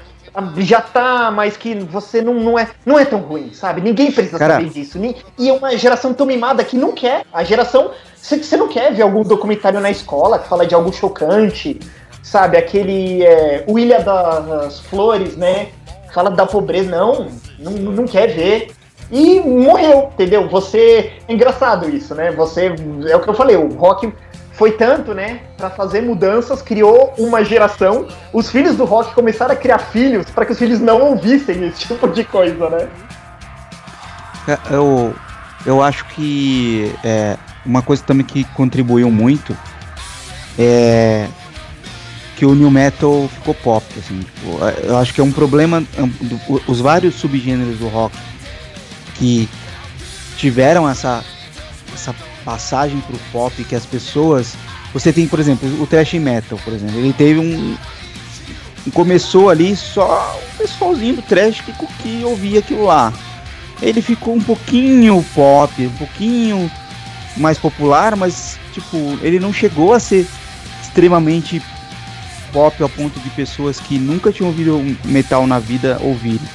já 0.57 0.81
tá, 0.81 1.31
mas 1.31 1.57
que 1.57 1.75
você 1.75 2.21
não, 2.21 2.33
não, 2.33 2.59
é, 2.59 2.69
não 2.85 2.99
é 2.99 3.05
tão 3.05 3.19
ruim, 3.19 3.51
sabe? 3.53 3.81
Ninguém 3.81 4.11
precisa 4.11 4.37
Cara. 4.37 4.55
saber 4.55 4.69
disso. 4.69 4.99
E 5.37 5.49
é 5.49 5.53
uma 5.53 5.75
geração 5.75 6.13
tão 6.13 6.25
mimada 6.25 6.63
que 6.63 6.77
não 6.77 6.91
quer. 6.91 7.25
A 7.33 7.43
geração. 7.43 7.91
Você 8.15 8.37
você 8.43 8.57
não 8.57 8.67
quer 8.67 8.93
ver 8.93 9.03
algum 9.03 9.23
documentário 9.23 9.79
na 9.79 9.89
escola 9.89 10.39
que 10.39 10.47
fala 10.47 10.65
de 10.65 10.75
algo 10.75 10.91
chocante, 10.93 11.79
sabe? 12.21 12.57
Aquele. 12.57 13.23
É, 13.23 13.63
o 13.67 13.79
Ilha 13.79 13.99
das 13.99 14.79
Flores, 14.81 15.35
né? 15.35 15.69
Fala 16.13 16.29
da 16.29 16.45
pobreza. 16.45 16.89
Não, 16.89 17.27
não, 17.57 17.71
não 17.71 18.05
quer 18.05 18.27
ver. 18.27 18.71
E 19.11 19.39
morreu, 19.39 20.09
entendeu? 20.13 20.47
Você. 20.49 21.13
É 21.27 21.33
engraçado 21.33 21.89
isso, 21.89 22.13
né? 22.13 22.31
Você. 22.31 22.75
É 23.07 23.15
o 23.15 23.21
que 23.21 23.29
eu 23.29 23.33
falei, 23.33 23.55
o 23.55 23.73
rock 23.73 24.11
foi 24.57 24.71
tanto, 24.71 25.13
né, 25.13 25.41
Pra 25.55 25.69
fazer 25.69 26.01
mudanças, 26.01 26.61
criou 26.61 27.13
uma 27.17 27.43
geração. 27.43 28.07
Os 28.33 28.49
filhos 28.49 28.75
do 28.75 28.85
rock 28.85 29.13
começaram 29.13 29.53
a 29.53 29.55
criar 29.55 29.79
filhos 29.79 30.29
para 30.29 30.45
que 30.45 30.51
os 30.51 30.59
filhos 30.59 30.79
não 30.79 31.01
ouvissem 31.01 31.63
esse 31.65 31.79
tipo 31.79 32.07
de 32.07 32.23
coisa, 32.23 32.69
né? 32.69 32.89
É, 34.47 34.75
Eu, 34.75 35.15
eu 35.65 35.81
acho 35.81 36.05
que 36.05 36.93
é, 37.03 37.37
uma 37.65 37.81
coisa 37.81 38.03
também 38.03 38.25
que 38.25 38.43
contribuiu 38.55 39.09
muito 39.11 39.55
é 40.59 41.27
que 42.35 42.45
o 42.45 42.53
new 42.53 42.69
metal 42.69 43.27
ficou 43.33 43.55
pop, 43.55 43.83
assim, 43.97 44.19
tipo, 44.19 44.63
é, 44.63 44.89
eu 44.89 44.97
acho 44.97 45.11
que 45.11 45.19
é 45.19 45.23
um 45.23 45.31
problema, 45.31 45.83
é 45.97 46.01
os 46.67 46.79
vários 46.79 47.15
subgêneros 47.15 47.79
do 47.79 47.87
rock 47.87 48.15
que 49.15 49.49
tiveram 50.37 50.87
essa, 50.87 51.23
essa 51.91 52.13
passagem 52.47 53.01
pro 53.01 53.19
pop, 53.29 53.61
que 53.65 53.75
as 53.75 53.85
pessoas, 53.85 54.55
você 54.93 55.11
tem, 55.11 55.27
por 55.27 55.37
exemplo, 55.37 55.69
o 55.83 55.85
thrash 55.85 56.13
metal, 56.13 56.57
por 56.63 56.71
exemplo, 56.71 56.97
ele 56.97 57.11
teve 57.11 57.41
um, 57.41 57.75
começou 58.93 59.49
ali 59.49 59.75
só 59.75 60.39
o 60.41 60.57
pessoalzinho 60.57 61.17
do 61.17 61.21
trash 61.23 61.59
que, 61.59 61.73
que 61.73 62.23
ouvia 62.23 62.59
aquilo 62.59 62.85
lá. 62.85 63.11
Ele 63.81 64.01
ficou 64.01 64.33
um 64.33 64.39
pouquinho 64.39 65.23
pop, 65.35 65.85
um 65.85 65.97
pouquinho 65.97 66.71
mais 67.35 67.57
popular, 67.57 68.15
mas 68.15 68.57
tipo, 68.71 69.19
ele 69.21 69.41
não 69.41 69.51
chegou 69.51 69.93
a 69.93 69.99
ser 69.99 70.25
extremamente 70.81 71.61
pop 72.53 72.81
ao 72.81 72.87
ponto 72.87 73.19
de 73.19 73.29
pessoas 73.31 73.77
que 73.77 73.99
nunca 73.99 74.31
tinham 74.31 74.47
ouvido 74.47 74.97
metal 75.03 75.45
na 75.45 75.59
vida 75.59 75.99
ouvirem. 76.01 76.47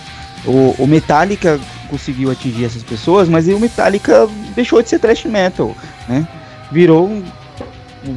O, 0.46 0.74
o 0.78 0.86
Metallica 0.86 1.60
conseguiu 1.92 2.30
atingir 2.30 2.64
essas 2.64 2.82
pessoas, 2.82 3.28
mas 3.28 3.46
o 3.48 3.58
Metallica 3.60 4.26
deixou 4.56 4.82
de 4.82 4.88
ser 4.88 4.98
thrash 4.98 5.26
metal, 5.26 5.76
né? 6.08 6.26
Virou 6.72 7.22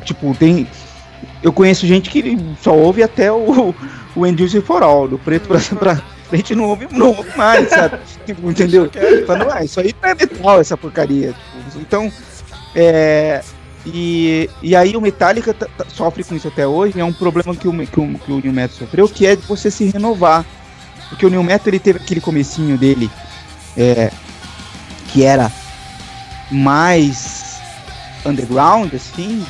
tipo, 0.05 0.33
tem 0.35 0.65
eu 1.43 1.51
conheço 1.51 1.85
gente 1.85 2.09
que 2.09 2.37
só 2.61 2.73
ouve 2.73 3.03
até 3.03 3.29
o, 3.31 3.75
o 4.15 4.25
End 4.25 4.41
User 4.41 4.61
for 4.61 4.81
All, 4.81 5.07
do 5.09 5.19
preto 5.19 5.47
pra, 5.49 5.59
pra 5.77 6.01
frente 6.29 6.55
não 6.55 6.69
ouve, 6.69 6.87
não 6.91 7.07
ouve 7.09 7.29
mais, 7.37 7.69
sabe? 7.69 7.99
Tipo, 8.25 8.49
entendeu? 8.49 8.89
Fala, 9.27 9.45
não, 9.45 9.53
é, 9.55 9.65
isso 9.65 9.79
aí 9.81 9.93
não 10.01 10.09
é 10.09 10.15
metal, 10.15 10.59
essa 10.61 10.77
porcaria. 10.77 11.33
Tipo, 11.33 11.79
então, 11.81 12.11
é, 12.73 13.41
e, 13.85 14.49
e 14.63 14.75
aí 14.75 14.95
o 14.95 15.01
Metallica 15.01 15.53
tá- 15.53 15.67
tá- 15.77 15.85
sofre 15.89 16.23
com 16.23 16.33
isso 16.33 16.47
até 16.47 16.65
hoje, 16.65 16.99
é 16.99 17.03
um 17.05 17.13
problema 17.13 17.53
que 17.55 17.67
o, 17.67 17.73
que 17.85 17.99
o, 17.99 18.17
que 18.17 18.31
o 18.31 18.39
New 18.39 18.53
Metal 18.53 18.77
sofreu, 18.77 19.07
que 19.07 19.27
é 19.27 19.35
de 19.35 19.43
você 19.45 19.69
se 19.69 19.85
renovar. 19.91 20.45
Porque 21.09 21.25
o 21.25 21.29
New 21.29 21.43
Metal 21.43 21.67
ele 21.67 21.77
teve 21.79 21.99
aquele 21.99 22.19
comecinho 22.19 22.77
dele, 22.79 23.11
é, 23.77 24.11
que 25.11 25.23
era 25.23 25.51
mais 26.51 27.59
underground, 28.25 28.93
assim, 28.93 29.45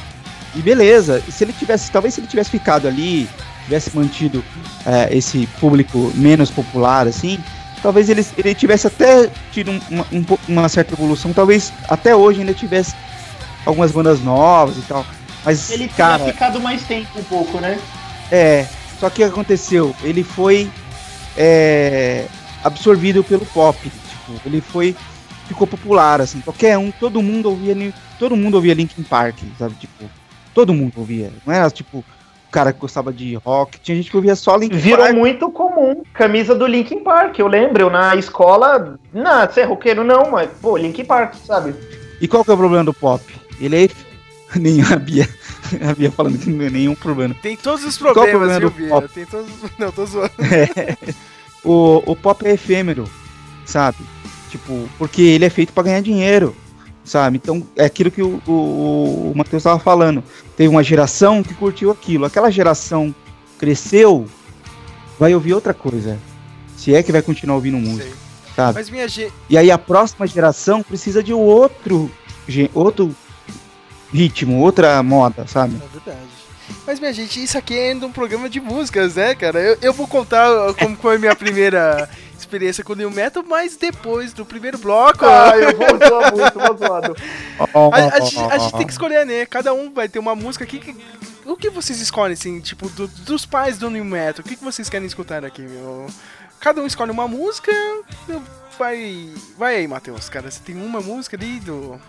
e 0.55 0.59
beleza. 0.59 1.21
E 1.27 1.31
se 1.31 1.43
ele 1.43 1.53
tivesse, 1.53 1.91
talvez 1.91 2.13
se 2.13 2.19
ele 2.21 2.27
tivesse 2.27 2.49
ficado 2.49 2.87
ali, 2.87 3.27
tivesse 3.65 3.95
mantido 3.95 4.43
é, 4.85 5.15
esse 5.15 5.47
público 5.59 6.11
menos 6.15 6.49
popular, 6.51 7.07
assim, 7.07 7.39
talvez 7.81 8.09
ele, 8.09 8.25
ele 8.37 8.53
tivesse 8.55 8.87
até 8.87 9.29
tido 9.51 9.71
um- 9.71 9.81
uma, 9.89 10.05
um 10.11 10.25
uma 10.47 10.69
certa 10.69 10.93
evolução, 10.93 11.33
talvez 11.33 11.71
até 11.89 12.15
hoje 12.15 12.39
ainda 12.41 12.53
tivesse 12.53 12.93
algumas 13.65 13.91
bandas 13.91 14.19
novas 14.21 14.77
e 14.77 14.81
tal. 14.81 15.05
Mas, 15.43 15.69
Ele 15.69 15.87
cara, 15.89 16.19
tinha 16.23 16.33
ficado 16.33 16.59
mais 16.59 16.81
tempo 16.83 17.19
um 17.19 17.23
pouco, 17.23 17.59
né? 17.59 17.79
é. 18.31 18.65
Só 18.99 19.09
que 19.09 19.21
o 19.21 19.27
que 19.27 19.31
aconteceu? 19.31 19.93
Ele 20.03 20.23
foi 20.23 20.71
é, 21.37 22.25
absorvido 22.63 23.23
pelo 23.23 23.45
pop. 23.47 23.91
Tipo, 24.25 24.47
ele 24.47 24.61
foi. 24.61 24.95
Ficou 25.47 25.67
popular, 25.67 26.21
assim. 26.21 26.41
Qualquer 26.41 26.77
um, 26.77 26.91
todo 26.91 27.21
mundo 27.21 27.49
ouvia. 27.49 27.93
Todo 28.17 28.35
mundo 28.35 28.55
ouvia 28.55 28.73
Linkin 28.73 29.03
Park, 29.03 29.37
sabe? 29.59 29.75
Tipo, 29.75 30.05
todo 30.53 30.73
mundo 30.73 30.93
ouvia. 30.97 31.31
Não 31.45 31.53
era 31.53 31.69
tipo 31.69 31.99
o 31.99 32.51
cara 32.51 32.73
que 32.73 32.79
gostava 32.79 33.13
de 33.13 33.35
rock. 33.35 33.79
Tinha 33.79 33.95
gente 33.95 34.09
que 34.09 34.15
ouvia 34.15 34.35
só 34.35 34.55
Linkin 34.55 34.77
Virou 34.77 35.05
Park. 35.05 35.15
muito 35.15 35.51
comum 35.51 36.01
camisa 36.13 36.55
do 36.55 36.65
Linkin 36.65 37.03
Park. 37.03 37.37
Eu 37.37 37.47
lembro, 37.47 37.83
eu 37.83 37.89
na 37.89 38.15
escola. 38.15 38.97
Não, 39.13 39.45
você 39.45 39.61
é 39.61 39.65
roqueiro 39.65 40.03
não, 40.03 40.31
mas, 40.31 40.49
pô, 40.61 40.77
Linkin 40.77 41.05
Park, 41.05 41.35
sabe? 41.35 41.75
E 42.19 42.27
qual 42.27 42.43
que 42.43 42.49
é 42.49 42.53
o 42.53 42.57
problema 42.57 42.83
do 42.83 42.93
pop? 42.93 43.23
Ele 43.59 43.85
é. 43.85 43.89
Nem 44.59 44.81
a 44.83 44.95
Bia. 44.95 45.27
A 45.87 45.93
Bia 45.93 46.09
falando 46.11 46.37
que 46.37 46.49
não 46.49 46.65
é 46.65 46.69
nenhum 46.69 46.95
problema. 46.95 47.35
Tem 47.41 47.57
todos 47.57 47.83
os 47.83 47.97
Qual 47.97 48.11
o 48.11 48.13
problemas, 48.13 48.57
problema 48.57 48.59
viu, 48.59 48.69
do 48.69 48.75
Bia? 48.75 48.89
pop? 48.89 49.07
Tem 49.13 49.25
todos. 49.25 49.51
Não, 49.77 49.91
tô 49.91 50.05
zoando. 50.05 50.31
O, 51.63 52.03
o 52.11 52.15
pop 52.15 52.45
é 52.47 52.51
efêmero, 52.51 53.09
sabe? 53.65 53.97
Tipo, 54.55 54.87
porque 54.97 55.21
ele 55.21 55.43
é 55.43 55.49
feito 55.49 55.73
pra 55.73 55.83
ganhar 55.83 55.99
dinheiro, 55.99 56.55
sabe? 57.03 57.35
Então 57.35 57.61
é 57.75 57.83
aquilo 57.83 58.09
que 58.09 58.21
o, 58.21 58.41
o, 58.47 59.31
o 59.31 59.33
Matheus 59.35 59.63
tava 59.63 59.79
falando. 59.79 60.23
Teve 60.55 60.69
uma 60.69 60.81
geração 60.81 61.43
que 61.43 61.53
curtiu 61.53 61.91
aquilo. 61.91 62.23
Aquela 62.23 62.49
geração 62.49 63.13
cresceu, 63.59 64.25
vai 65.19 65.35
ouvir 65.35 65.53
outra 65.53 65.73
coisa. 65.73 66.17
Se 66.77 66.95
é 66.95 67.03
que 67.03 67.11
vai 67.11 67.21
continuar 67.21 67.55
ouvindo 67.55 67.77
música, 67.77 68.05
Sei. 68.05 68.55
sabe? 68.55 68.75
Mas 68.75 68.89
minha 68.89 69.09
gente. 69.09 69.33
E 69.49 69.57
aí 69.57 69.69
a 69.69 69.77
próxima 69.77 70.25
geração 70.25 70.81
precisa 70.81 71.21
de 71.21 71.33
outro, 71.33 72.09
outro 72.73 73.13
ritmo, 74.13 74.61
outra 74.61 75.03
moda, 75.03 75.45
sabe? 75.47 75.75
É 75.75 75.87
verdade. 75.91 76.35
Mas, 76.87 76.99
minha 76.99 77.13
gente, 77.13 77.43
isso 77.43 77.57
aqui 77.57 77.77
é 77.77 77.91
ainda 77.91 78.07
um 78.07 78.11
programa 78.11 78.49
de 78.49 78.59
músicas, 78.59 79.15
né, 79.15 79.35
cara? 79.35 79.59
Eu, 79.59 79.77
eu 79.81 79.93
vou 79.93 80.07
contar 80.07 80.47
como 80.75 80.95
foi 80.95 81.17
a 81.17 81.19
minha 81.19 81.35
primeira 81.35 82.09
experiência 82.39 82.83
com 82.83 82.93
o 82.93 82.95
New 82.95 83.09
Metal, 83.11 83.43
mas 83.47 83.75
depois 83.77 84.33
do 84.33 84.45
primeiro 84.45 84.77
bloco. 84.77 85.25
Ah, 85.25 85.57
eu 85.57 85.75
vou 85.77 86.07
zoar 86.07 86.35
muito, 86.35 86.59
vou 86.59 86.77
zoado. 86.77 87.15
A, 87.91 87.95
a 88.15 88.19
gente, 88.19 88.39
a 88.39 88.57
gente 88.57 88.73
tem 88.77 88.85
que 88.85 88.91
escolher, 88.91 89.25
né? 89.25 89.45
Cada 89.45 89.73
um 89.73 89.91
vai 89.93 90.07
ter 90.09 90.19
uma 90.19 90.35
música 90.35 90.63
aqui. 90.63 90.79
que- 90.79 90.95
o 91.45 91.55
que 91.55 91.69
vocês 91.69 91.99
escolhem, 92.01 92.33
assim, 92.33 92.59
tipo, 92.59 92.89
do- 92.89 93.07
dos 93.07 93.45
pais 93.45 93.77
do 93.77 93.89
New 93.89 94.03
Metal? 94.03 94.43
O 94.43 94.47
que, 94.47 94.55
que 94.55 94.63
vocês 94.63 94.89
querem 94.89 95.05
escutar 95.07 95.45
aqui, 95.45 95.61
meu? 95.61 96.07
Cada 96.59 96.81
um 96.81 96.85
escolhe 96.87 97.11
uma 97.11 97.27
música. 97.27 97.71
Vai. 98.77 99.29
Vai 99.57 99.75
aí, 99.77 99.87
Matheus, 99.87 100.27
cara. 100.27 100.49
Você 100.49 100.59
tem 100.59 100.75
uma 100.75 100.99
música 101.01 101.37
ali 101.37 101.59
do. 101.59 101.99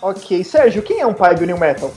Ok, 0.00 0.44
Sérgio, 0.44 0.82
quem 0.82 1.00
é 1.00 1.06
um 1.06 1.14
pai 1.14 1.34
do 1.34 1.46
New 1.46 1.58
Metal? 1.58 1.92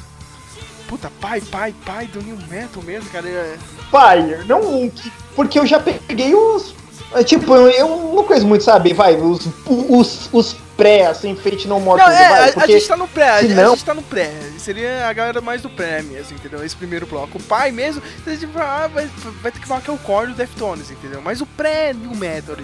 Puta, 0.87 1.11
pai, 1.19 1.41
pai, 1.41 1.75
pai 1.85 2.07
do 2.07 2.21
New 2.21 2.37
Metal 2.47 2.81
mesmo, 2.83 3.09
cara. 3.09 3.27
É- 3.27 3.57
Pai, 3.91 4.43
não 4.45 4.61
um 4.61 4.89
que. 4.89 5.11
Porque 5.37 5.57
eu 5.59 5.65
já 5.65 5.79
peguei 5.79 6.33
os. 6.35 6.73
é, 7.13 7.23
Tipo, 7.23 7.55
eu, 7.55 7.69
eu 7.69 7.87
não 8.13 8.23
conheço 8.25 8.45
muito, 8.47 8.63
sabe? 8.63 8.91
Vai, 8.91 9.15
os, 9.15 9.47
os, 9.67 10.29
os 10.33 10.55
pré, 10.75 11.05
assim, 11.05 11.35
Fate 11.35 11.67
No 11.67 11.79
More. 11.79 12.01
Não, 12.01 12.09
é, 12.09 12.29
vai, 12.29 12.39
a, 12.49 12.63
a 12.63 12.67
gente 12.67 12.87
tá 12.87 12.97
no 12.97 13.07
pré, 13.07 13.29
a, 13.29 13.37
se 13.39 13.47
gente- 13.47 13.55
não- 13.55 13.65
a 13.73 13.75
gente 13.75 13.85
tá 13.85 13.93
no 13.93 14.01
pré. 14.01 14.31
Seria 14.57 15.07
a 15.07 15.13
galera 15.13 15.39
mais 15.39 15.61
do 15.61 15.69
pré 15.69 16.01
mesmo, 16.01 16.35
entendeu? 16.35 16.63
Esse 16.65 16.75
primeiro 16.75 17.05
bloco. 17.05 17.37
O 17.37 17.43
pai 17.43 17.71
mesmo, 17.71 18.01
gente 18.27 18.45
vai, 18.47 18.65
ah, 18.65 18.87
vai, 18.93 19.09
vai 19.41 19.51
ter 19.51 19.59
que 19.59 19.67
falar 19.67 19.81
que 19.81 19.89
é 19.89 19.93
o 19.93 19.97
core 19.97 20.27
do 20.27 20.33
Deftones, 20.33 20.91
entendeu? 20.91 21.21
Mas 21.21 21.39
o 21.39 21.45
pré 21.45 21.93
New 21.93 22.15
Metal. 22.15 22.55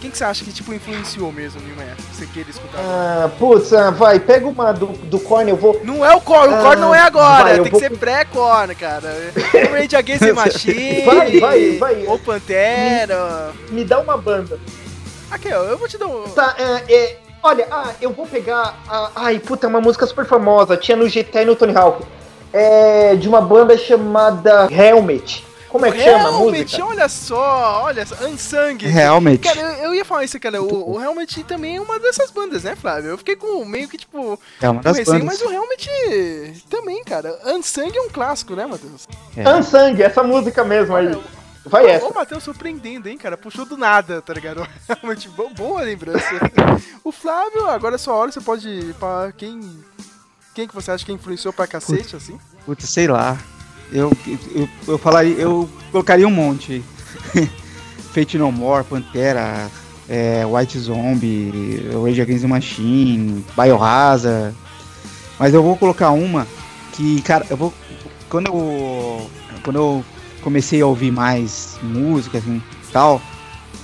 Quem 0.00 0.10
que 0.10 0.18
você 0.18 0.24
acha 0.24 0.44
que, 0.44 0.52
tipo, 0.52 0.74
influenciou 0.74 1.32
mesmo 1.32 1.58
o 1.60 1.64
New 1.64 1.74
Metal? 1.74 1.96
Você 2.12 2.26
queira 2.26 2.50
escutar? 2.50 2.78
Ah, 2.78 3.30
putz, 3.38 3.72
ah, 3.72 3.90
vai, 3.90 4.20
pega 4.20 4.46
uma 4.46 4.70
do, 4.72 4.86
do 4.88 5.18
Korn, 5.18 5.48
eu 5.50 5.56
vou. 5.56 5.80
Não 5.82 6.04
é 6.04 6.14
o 6.14 6.20
core, 6.20 6.48
o 6.52 6.56
core 6.58 6.66
Ah, 6.74 6.76
não 6.76 6.94
é 6.94 7.00
agora, 7.00 7.44
vai, 7.44 7.60
tem 7.60 7.70
vou- 7.70 7.80
que 7.80 7.88
ser 7.88 7.96
pré-core, 7.96 8.74
cara. 8.74 9.08
O 9.70 9.72
Rage 9.72 9.96
Against 9.96 10.20
the 10.20 10.32
Machine, 10.34 11.04
Vai, 11.06 11.40
vai, 11.40 11.78
vai. 11.78 12.06
ou 12.06 12.18
Pantera. 12.18 13.52
Me 13.70 13.84
dá 13.84 13.98
uma 13.98 14.18
banda. 14.18 14.60
Aqui, 15.30 15.48
ó, 15.52 15.62
eu 15.64 15.78
vou 15.78 15.88
te 15.88 15.96
dar 15.96 16.06
um... 16.06 16.24
Tá, 16.24 16.54
é, 16.58 16.92
é, 16.94 17.18
Olha, 17.42 17.66
ah, 17.70 17.92
eu 18.00 18.10
vou 18.12 18.26
pegar. 18.26 18.78
a- 18.88 19.10
ai, 19.16 19.38
puta, 19.38 19.66
é 19.66 19.68
uma 19.68 19.80
música 19.80 20.04
super 20.06 20.26
famosa. 20.26 20.76
Tinha 20.76 20.96
no 20.96 21.08
GTA 21.08 21.42
e 21.42 21.44
no 21.46 21.56
Tony 21.56 21.74
Hawk. 21.76 22.04
É 22.52 23.14
de 23.16 23.28
uma 23.28 23.40
banda 23.40 23.76
chamada 23.78 24.68
Helmet. 24.70 25.45
Como 25.76 25.86
é 25.86 25.92
que 25.92 26.02
chama 26.02 26.28
a 26.28 26.32
música? 26.32 26.84
olha 26.84 27.08
só, 27.08 27.82
olha 27.84 28.06
só, 28.06 28.14
Unsung. 28.26 28.78
Realmente. 28.80 29.42
Cara, 29.42 29.60
eu, 29.60 29.84
eu 29.84 29.94
ia 29.94 30.04
falar 30.04 30.24
isso, 30.24 30.38
cara. 30.40 30.62
O, 30.62 30.94
o 30.96 31.00
Helmet 31.02 31.44
também 31.44 31.76
é 31.76 31.80
uma 31.80 31.98
dessas 32.00 32.30
bandas, 32.30 32.64
né, 32.64 32.74
Flávio? 32.76 33.10
Eu 33.10 33.18
fiquei 33.18 33.36
com 33.36 33.64
meio 33.64 33.88
que, 33.88 33.98
tipo, 33.98 34.38
É 34.60 34.68
uma 34.68 34.80
das 34.82 34.96
receio, 34.96 35.20
bandas. 35.20 35.40
mas 35.40 35.48
o 35.48 35.52
Helmet 35.52 36.64
também, 36.70 37.04
cara. 37.04 37.38
Unsung 37.46 37.90
é 37.94 38.00
um 38.00 38.08
clássico, 38.08 38.54
né, 38.54 38.66
Matheus? 38.66 39.06
É. 39.36 39.48
Unsung, 39.54 40.00
essa 40.02 40.22
música 40.22 40.64
mesmo 40.64 40.94
aí. 40.96 41.06
Olha, 41.08 41.20
Vai 41.68 41.84
Ô, 41.84 41.88
essa. 41.88 42.06
Ô, 42.06 42.14
Matheus, 42.14 42.44
surpreendendo, 42.44 43.08
hein, 43.08 43.18
cara? 43.18 43.36
Puxou 43.36 43.66
do 43.66 43.76
nada, 43.76 44.22
tá 44.22 44.32
ligado? 44.32 44.64
Realmente, 44.88 45.28
bo- 45.28 45.50
boa 45.50 45.80
lembrança. 45.82 46.24
o 47.02 47.10
Flávio, 47.10 47.68
agora 47.68 47.96
é 47.96 47.98
sua 47.98 48.14
hora, 48.14 48.30
você 48.30 48.40
pode 48.40 48.68
ir 48.68 48.94
pra 48.94 49.32
quem... 49.36 49.60
Quem 50.54 50.66
que 50.68 50.74
você 50.74 50.90
acha 50.92 51.04
que 51.04 51.12
influenciou 51.12 51.52
pra 51.52 51.66
cacete, 51.66 52.14
assim? 52.16 52.38
Puta, 52.64 52.86
sei 52.86 53.06
lá. 53.08 53.36
Eu, 53.92 54.12
eu, 54.54 54.68
eu 54.88 54.98
falaria, 54.98 55.34
eu 55.34 55.68
colocaria 55.90 56.26
um 56.26 56.30
monte. 56.30 56.82
Fate 58.12 58.38
No 58.38 58.50
More, 58.50 58.84
Pantera, 58.84 59.70
é, 60.08 60.44
White 60.46 60.78
Zombie, 60.78 61.82
Rage 62.02 62.22
Against 62.22 62.42
the 62.42 62.48
Machine, 62.48 63.44
Biohazard. 63.54 64.54
Mas 65.38 65.52
eu 65.52 65.62
vou 65.62 65.76
colocar 65.76 66.10
uma 66.12 66.46
que, 66.92 67.20
cara, 67.22 67.46
eu 67.50 67.56
vou. 67.56 67.74
Quando 68.28 68.46
eu. 68.48 69.30
Quando 69.62 69.76
eu 69.76 70.04
comecei 70.42 70.80
a 70.80 70.86
ouvir 70.86 71.10
mais 71.10 71.76
música, 71.82 72.38
assim, 72.38 72.62
tal, 72.92 73.20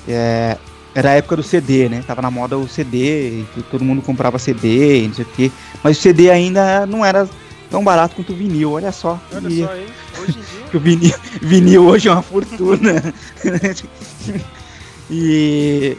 é, 0.09 0.57
era 0.95 1.11
a 1.11 1.15
época 1.15 1.37
do 1.37 1.43
CD, 1.43 1.89
né? 1.89 2.05
Tava 2.07 2.23
na 2.23 2.31
moda 2.31 2.57
o 2.57 2.69
CD, 2.69 3.45
todo 3.71 3.85
mundo 3.85 4.01
comprava 4.01 4.39
CD, 4.39 5.07
não 5.09 5.15
sei 5.15 5.25
o 5.25 5.29
quê. 5.29 5.53
Mas 5.83 5.99
o 5.99 6.01
CD 6.01 6.31
ainda 6.31 6.87
não 6.87 7.05
era 7.05 7.29
tão 7.73 7.83
barato 7.83 8.15
quanto 8.15 8.33
o 8.33 8.37
vinil, 8.37 8.71
olha 8.73 8.93
só. 8.93 9.19
Olha 9.35 9.49
E- 9.49 9.65
só, 9.65 9.75
hein? 9.75 9.87
Hoje 10.21 10.39
em 10.39 10.43
dia... 10.43 10.67
que 10.71 10.77
o 10.77 10.81
vinil, 10.81 11.15
vinil 11.41 11.85
hoje 11.87 12.09
é 12.09 12.13
uma 12.13 12.23
fortuna. 12.23 13.03
e, 15.11 15.97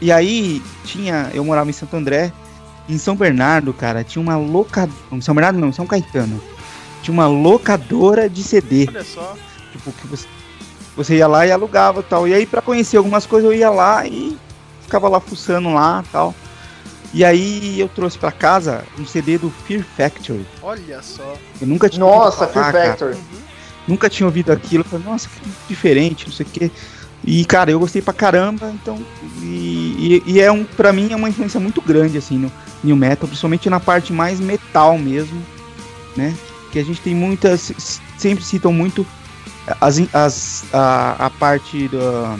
e 0.00 0.10
aí 0.12 0.62
tinha, 0.84 1.30
eu 1.34 1.44
morava 1.44 1.68
em 1.68 1.72
Santo 1.72 1.96
André, 1.96 2.32
em 2.88 2.98
São 2.98 3.14
Bernardo, 3.16 3.72
cara, 3.72 4.02
tinha 4.04 4.22
uma 4.22 4.36
locadora, 4.36 4.96
São 5.20 5.34
Bernardo 5.34 5.58
não, 5.58 5.72
São 5.72 5.86
Caetano. 5.86 6.40
Tinha 7.02 7.12
uma 7.12 7.26
locadora 7.26 8.28
de 8.28 8.42
CD, 8.42 8.86
Olha 8.88 9.04
só. 9.04 9.36
tipo 9.72 9.92
que 9.92 10.06
você, 10.06 10.26
você 10.96 11.16
ia 11.16 11.26
lá 11.26 11.46
e 11.46 11.50
alugava 11.50 12.00
e 12.00 12.04
tal. 12.04 12.28
E 12.28 12.34
aí 12.34 12.46
pra 12.46 12.62
conhecer 12.62 12.96
algumas 12.96 13.26
coisas 13.26 13.50
eu 13.50 13.56
ia 13.56 13.70
lá 13.70 14.06
e 14.06 14.36
ficava 14.82 15.08
lá 15.08 15.18
fuçando 15.20 15.72
lá, 15.74 16.04
tal. 16.12 16.32
E 17.14 17.24
aí 17.24 17.78
eu 17.78 17.88
trouxe 17.88 18.16
pra 18.16 18.32
casa 18.32 18.84
um 18.98 19.04
CD 19.04 19.36
do 19.36 19.50
Fear 19.66 19.84
Factory. 19.96 20.46
Olha 20.62 21.02
só. 21.02 21.36
Eu 21.60 21.66
nunca 21.66 21.88
tinha 21.88 22.04
Nossa, 22.04 22.44
ouvido 22.44 22.54
falar, 22.54 22.72
Fear 22.72 22.72
cara 22.72 22.88
Factory. 22.88 23.16
nunca 23.86 24.08
tinha 24.08 24.26
ouvido 24.26 24.50
aquilo. 24.50 24.82
Eu 24.82 24.88
falei, 24.88 25.06
nossa, 25.06 25.28
que 25.28 25.50
diferente, 25.68 26.26
não 26.26 26.32
sei 26.32 26.46
o 26.46 26.48
quê. 26.48 26.70
E, 27.24 27.44
cara, 27.44 27.70
eu 27.70 27.78
gostei 27.78 28.02
pra 28.02 28.12
caramba, 28.14 28.70
então. 28.74 28.98
E, 29.40 30.22
e, 30.26 30.32
e 30.32 30.40
é 30.40 30.50
um, 30.50 30.64
pra 30.64 30.92
mim, 30.92 31.12
é 31.12 31.16
uma 31.16 31.28
influência 31.28 31.60
muito 31.60 31.80
grande, 31.80 32.18
assim, 32.18 32.36
no 32.36 32.50
New 32.82 32.96
Metal, 32.96 33.28
principalmente 33.28 33.70
na 33.70 33.78
parte 33.78 34.12
mais 34.12 34.40
metal 34.40 34.98
mesmo, 34.98 35.40
né? 36.16 36.34
Que 36.72 36.78
a 36.78 36.84
gente 36.84 37.00
tem 37.00 37.14
muitas. 37.14 38.00
Sempre 38.18 38.44
citam 38.44 38.72
muito 38.72 39.06
as, 39.80 40.00
as, 40.12 40.64
a, 40.72 41.26
a 41.26 41.30
parte 41.30 41.86
do, 41.88 42.38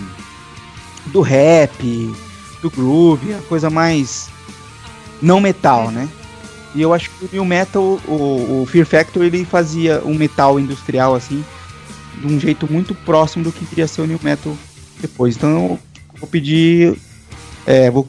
do 1.06 1.20
rap, 1.20 2.14
do 2.60 2.70
groove, 2.70 3.34
a 3.34 3.42
coisa 3.42 3.70
mais 3.70 4.32
não 5.22 5.40
metal, 5.40 5.90
né? 5.90 6.08
E 6.74 6.82
eu 6.82 6.92
acho 6.92 7.10
que 7.10 7.26
o 7.26 7.28
New 7.32 7.44
Metal, 7.44 7.82
o, 7.82 8.62
o 8.62 8.66
Fear 8.66 8.86
Factor, 8.86 9.22
ele 9.22 9.44
fazia 9.44 10.02
um 10.04 10.14
metal 10.14 10.58
industrial 10.58 11.14
assim, 11.14 11.44
de 12.18 12.26
um 12.26 12.40
jeito 12.40 12.70
muito 12.70 12.94
próximo 12.94 13.44
do 13.44 13.52
que 13.52 13.64
queria 13.66 13.86
ser 13.86 14.02
o 14.02 14.06
New 14.06 14.18
Metal 14.22 14.56
depois. 15.00 15.36
Então 15.36 15.50
eu 15.50 15.78
vou 16.18 16.28
pedir, 16.28 16.96
é, 17.66 17.90
vou 17.90 18.08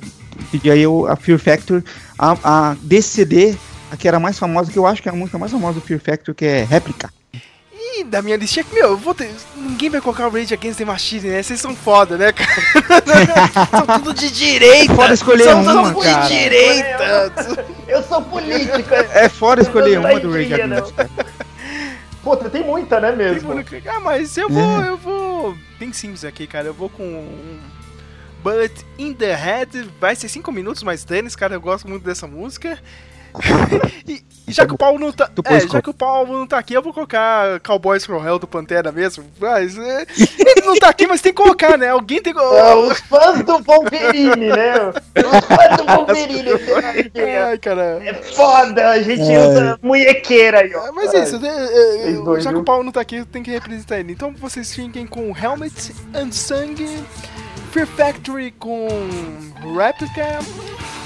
pedir 0.49 0.71
aí 0.71 0.83
a 1.09 1.15
Fear 1.15 1.39
Factor, 1.39 1.83
a, 2.17 2.37
a 2.43 2.75
desse 2.81 3.09
CD, 3.09 3.55
a 3.91 3.97
que 3.97 4.07
era 4.07 4.19
mais 4.19 4.39
famosa, 4.39 4.71
que 4.71 4.79
eu 4.79 4.87
acho 4.87 5.01
que 5.01 5.09
é 5.09 5.11
a 5.11 5.15
música 5.15 5.37
mais 5.37 5.51
famosa 5.51 5.75
do 5.75 5.81
Fear 5.81 5.99
Factor, 5.99 6.33
que 6.33 6.45
é 6.45 6.63
Réplica. 6.63 7.11
E 7.95 8.03
da 8.03 8.21
minha 8.21 8.35
listinha, 8.35 8.65
meu, 8.73 8.89
eu 8.89 8.97
vou 8.97 9.13
ter... 9.13 9.31
ninguém 9.55 9.89
vai 9.89 10.01
colocar 10.01 10.27
o 10.27 10.31
Rage 10.31 10.53
Against 10.53 10.79
the 10.79 10.85
Machine, 10.85 11.29
né? 11.29 11.43
Vocês 11.43 11.61
são 11.61 11.75
foda, 11.75 12.17
né, 12.17 12.31
cara? 12.31 12.51
são 13.69 13.99
tudo 13.99 14.13
de 14.13 14.31
direita. 14.31 14.95
Foda 14.95 15.13
escolher 15.13 15.43
são 15.43 15.61
uma, 15.61 15.93
tudo 15.93 16.03
cara. 16.03 16.27
de 16.27 16.39
direita. 16.39 17.65
Eu 17.87 18.03
sou 18.03 18.21
político. 18.23 18.93
É 19.13 19.29
fora 19.29 19.61
escolher 19.61 19.99
uma 19.99 20.19
do 20.19 20.31
Rage 20.31 20.53
Against. 20.53 20.93
cara. 20.93 21.09
Puta, 22.23 22.49
tem 22.49 22.63
muita, 22.63 22.99
né 22.99 23.11
mesmo? 23.11 23.53
Ah, 23.85 23.99
mas 23.99 24.37
eu 24.37 24.49
vou, 24.49 24.81
eu 24.81 24.97
vou 24.97 25.57
bem 25.77 25.91
simples 25.91 26.23
aqui, 26.23 26.47
cara. 26.47 26.67
Eu 26.67 26.73
vou 26.73 26.89
com 26.89 27.03
um 27.03 27.59
Bullet 28.41 28.73
in 28.97 29.13
the 29.13 29.35
Head. 29.35 29.91
Vai 29.99 30.15
ser 30.15 30.29
5 30.29 30.51
minutos, 30.51 30.83
mas 30.83 31.03
dane 31.03 31.29
cara. 31.31 31.55
Eu 31.55 31.61
gosto 31.61 31.87
muito 31.87 32.03
dessa 32.03 32.25
música. 32.25 32.79
E 34.07 34.23
e 34.45 34.51
já 34.51 34.65
que 34.65 34.73
o 34.73 34.77
Paulo 34.77 34.99
não 34.99 35.11
tá. 35.11 35.27
Tu 35.27 35.41
É, 35.45 35.59
já 35.61 35.81
que 35.81 35.89
o 35.89 35.93
Paulo 35.93 36.39
não 36.39 36.45
tá 36.45 36.57
aqui, 36.57 36.73
eu 36.73 36.81
vou 36.81 36.93
colocar 36.93 37.59
Cowboys 37.61 38.05
from 38.05 38.23
Hell 38.25 38.37
do 38.39 38.47
Pantera 38.47 38.91
mesmo. 38.91 39.23
Mas. 39.39 39.77
é, 39.77 40.05
ele 40.37 40.65
não 40.65 40.75
tá 40.75 40.89
aqui, 40.89 41.07
mas 41.07 41.21
tem 41.21 41.33
que 41.33 41.41
colocar, 41.41 41.77
né? 41.77 41.89
Alguém 41.89 42.21
tem 42.21 42.33
que. 42.33 42.39
É, 42.39 42.75
os 42.75 42.99
fãs 42.99 43.41
do 43.43 43.59
Wolverine, 43.63 44.47
né? 44.47 44.73
Os 44.89 45.45
fãs 45.45 45.77
do 45.77 45.85
Wolverine. 45.85 46.49
é. 47.15 47.41
Ai, 47.43 47.57
cara. 47.57 48.01
É 48.03 48.13
foda, 48.13 48.89
a 48.89 49.01
gente 49.01 49.21
É. 49.21 49.47
usa 49.47 49.79
munhequeira 49.81 50.59
aí, 50.59 50.75
ó. 50.75 50.87
É, 50.87 50.91
Mas 50.91 51.13
é 51.13 51.23
isso, 51.23 51.39
né, 51.39 51.49
é, 51.49 52.41
já 52.41 52.51
que 52.51 52.59
o 52.59 52.63
Paulo 52.63 52.83
não 52.83 52.91
tá 52.91 53.01
aqui, 53.01 53.23
tem 53.25 53.41
que 53.41 53.51
representar 53.51 53.99
ele. 53.99 54.11
Então 54.11 54.33
vocês 54.37 54.73
fiquem 54.75 55.07
com 55.07 55.33
Helmet, 55.35 55.95
Unsung, 56.13 56.75
Fear 57.71 57.87
Factory 57.87 58.51
com 58.51 58.87
Replica, 59.75 60.39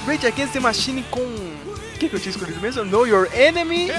Rage 0.06 0.26
Against 0.26 0.52
the 0.52 0.60
Machine 0.60 1.04
com. 1.10 1.57
O 1.98 2.00
que, 2.00 2.08
que 2.08 2.14
eu 2.14 2.20
tinha 2.20 2.30
escolhido 2.30 2.60
mesmo? 2.60 2.84
Know 2.84 3.08
Your 3.08 3.28
Enemy 3.34 3.90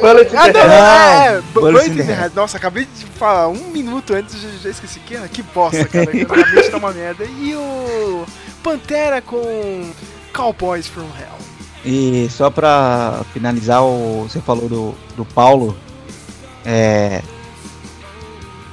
Bullet 0.00 0.36
Ah, 0.36 0.52
não, 0.52 0.60
é, 0.60 1.26
é, 1.26 1.40
Bullet 1.52 1.90
in 1.90 1.96
the 1.96 2.02
Head. 2.04 2.36
Nossa, 2.36 2.56
acabei 2.56 2.84
de 2.84 3.04
falar 3.04 3.48
um 3.48 3.66
minuto 3.72 4.14
antes, 4.14 4.40
já, 4.40 4.48
já 4.62 4.70
esqueci. 4.70 5.00
Que, 5.00 5.18
que 5.28 5.42
bosta, 5.42 5.84
cara. 5.86 6.06
Minha 6.14 6.24
mente 6.24 6.70
tá 6.70 6.76
uma 6.76 6.92
merda. 6.92 7.24
E 7.24 7.52
o 7.56 8.24
Pantera 8.62 9.20
com 9.20 9.90
Cowboys 10.32 10.86
from 10.86 11.02
Hell. 11.18 11.36
E 11.84 12.28
só 12.30 12.48
pra 12.48 13.24
finalizar, 13.32 13.82
o, 13.82 14.28
você 14.28 14.40
falou 14.40 14.68
do, 14.68 14.94
do 15.16 15.24
Paulo. 15.24 15.76
É. 16.64 17.22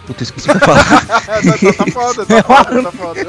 Puta, 0.07 0.23
esqueci 0.23 0.49
o 0.49 0.53
que 0.53 0.57
eu 0.57 0.61
falar. 0.61 1.05
tá, 1.05 1.21
tá, 1.21 1.85
tá 1.85 1.91
foda, 1.91 2.25
tá 2.25 2.43
foda, 2.43 2.83
tá 2.83 2.91
foda. 2.95 3.21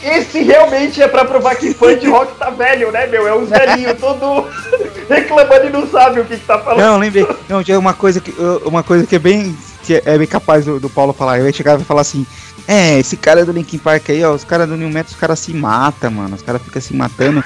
Esse 0.00 0.40
realmente 0.44 1.02
é 1.02 1.08
pra 1.08 1.24
provar 1.24 1.56
que 1.56 1.74
fã 1.74 1.98
de 1.98 2.08
rock 2.08 2.38
tá 2.38 2.48
velho, 2.48 2.92
né, 2.92 3.08
meu? 3.08 3.26
É 3.26 3.34
um 3.34 3.44
velhinho 3.44 3.92
todo 3.96 4.48
reclamando 5.10 5.66
e 5.66 5.70
não 5.70 5.86
sabe 5.88 6.20
o 6.20 6.24
que, 6.24 6.36
que 6.36 6.46
tá 6.46 6.60
falando. 6.60 6.80
Não, 6.80 6.96
lembrei. 6.96 7.26
Não, 7.48 7.64
tinha 7.64 7.76
uma 7.76 7.92
coisa 7.92 8.20
que, 8.20 8.32
uma 8.64 8.84
coisa 8.84 9.04
que 9.04 9.16
é 9.16 9.18
bem. 9.18 9.56
Que 9.82 10.02
é 10.04 10.18
bem 10.18 10.26
capaz 10.26 10.64
do, 10.64 10.78
do 10.78 10.88
Paulo 10.88 11.12
falar. 11.12 11.38
Eu 11.38 11.46
ia 11.46 11.52
chegar 11.52 11.80
e 11.80 11.84
falar 11.84 12.02
assim. 12.02 12.26
É, 12.66 13.00
esse 13.00 13.16
cara 13.16 13.44
do 13.44 13.50
Linkin 13.50 13.78
Park 13.78 14.10
aí, 14.10 14.22
ó, 14.22 14.32
os 14.32 14.44
caras 14.44 14.68
do 14.68 14.76
New 14.76 14.88
Metal, 14.88 15.10
os 15.10 15.18
caras 15.18 15.40
se 15.40 15.52
matam, 15.52 16.12
mano. 16.12 16.36
Os 16.36 16.42
caras 16.42 16.62
ficam 16.62 16.80
se 16.80 16.94
matando. 16.94 17.42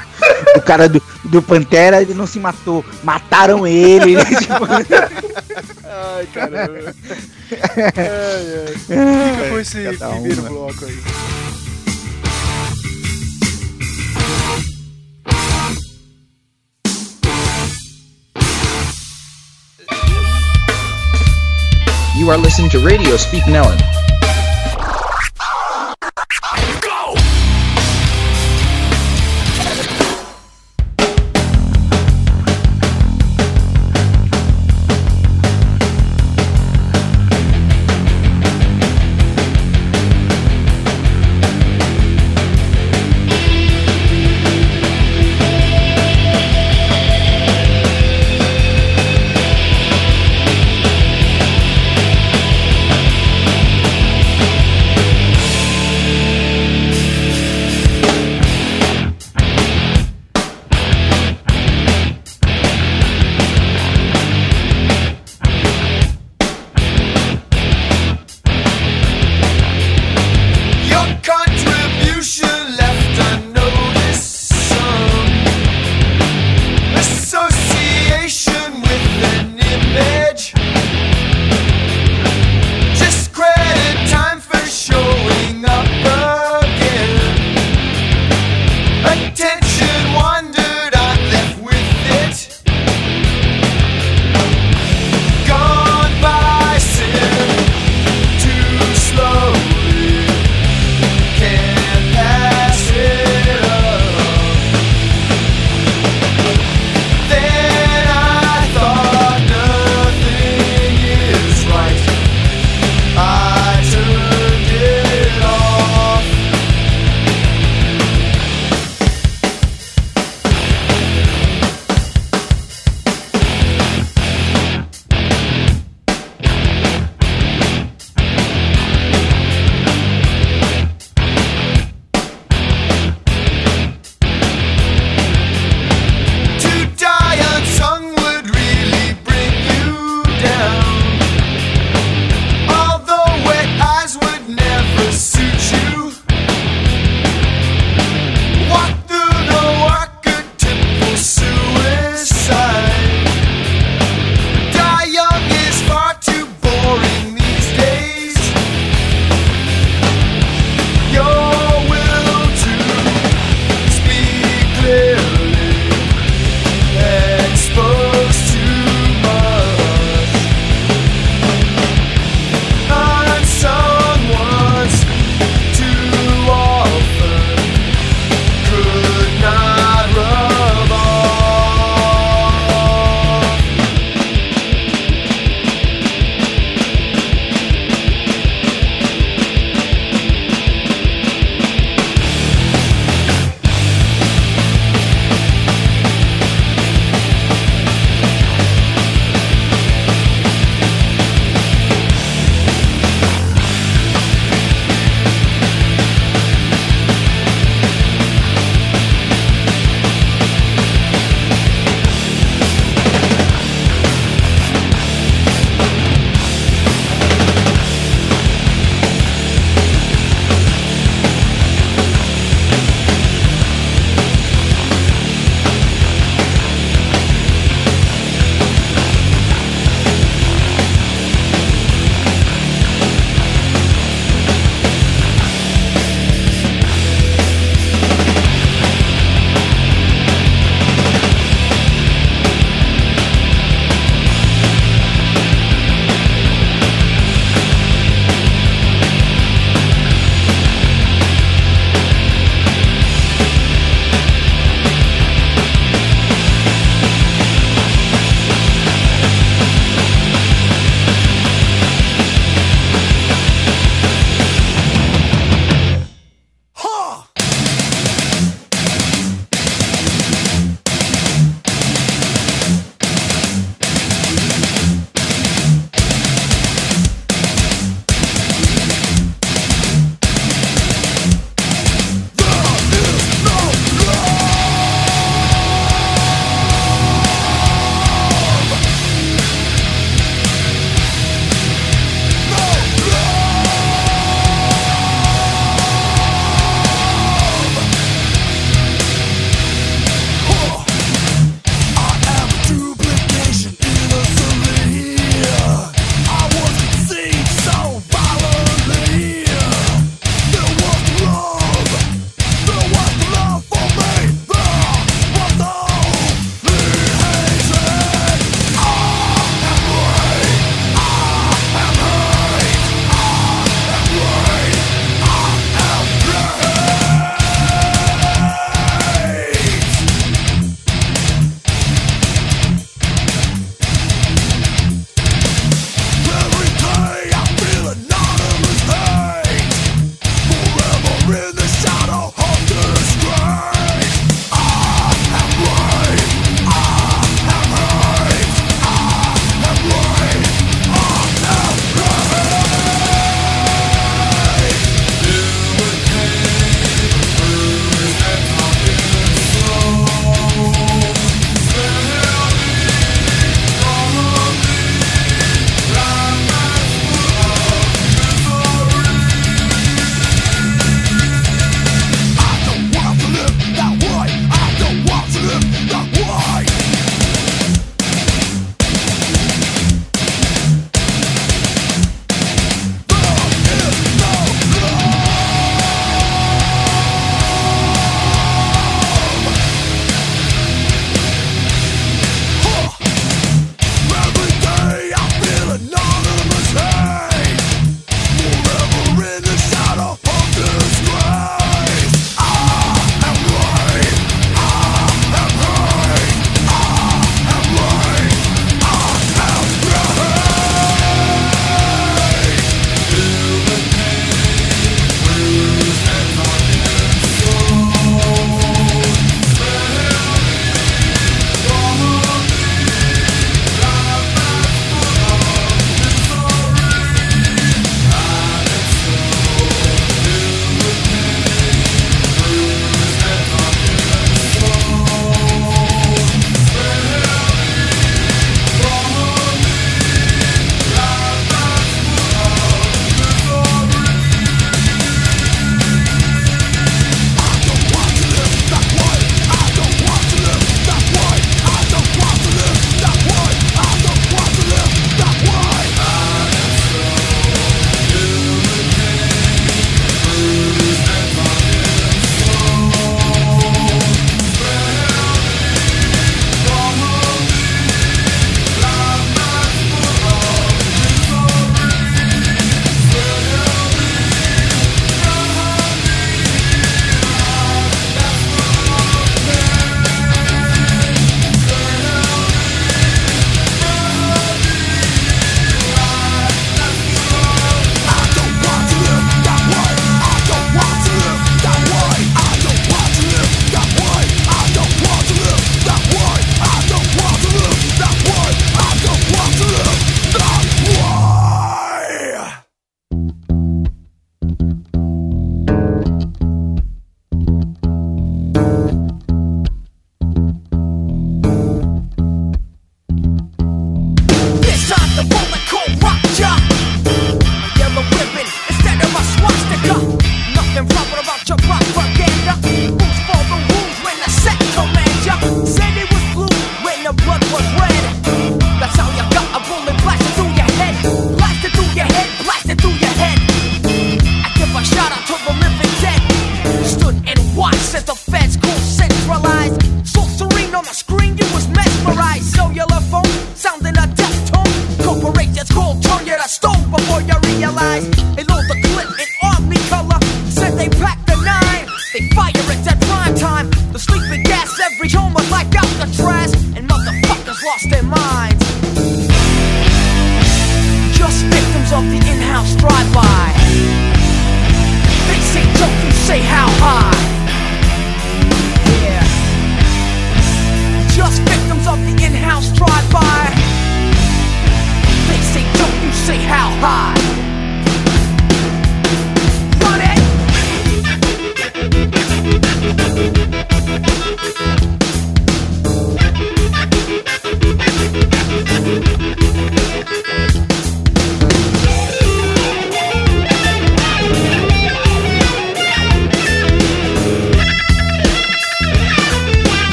o 0.54 0.60
cara 0.60 0.88
do, 0.88 1.02
do 1.24 1.40
Pantera, 1.40 2.02
ele 2.02 2.12
não 2.12 2.26
se 2.26 2.38
matou. 2.38 2.84
Mataram 3.02 3.66
ele. 3.66 4.16
tipo, 4.36 4.66
Ai, 5.84 6.26
caramba. 6.34 6.94
Ai, 7.48 7.86
ai. 7.96 8.74
Fica 8.76 9.50
com 9.50 9.58
esse 9.58 9.96
primeiro 9.96 10.42
bloco 10.42 10.84
aí. 10.84 11.02
You 22.26 22.32
are 22.32 22.36
listening 22.36 22.68
to 22.70 22.80
Radio 22.80 23.16
Speak 23.16 23.44
Nellen. 23.44 24.05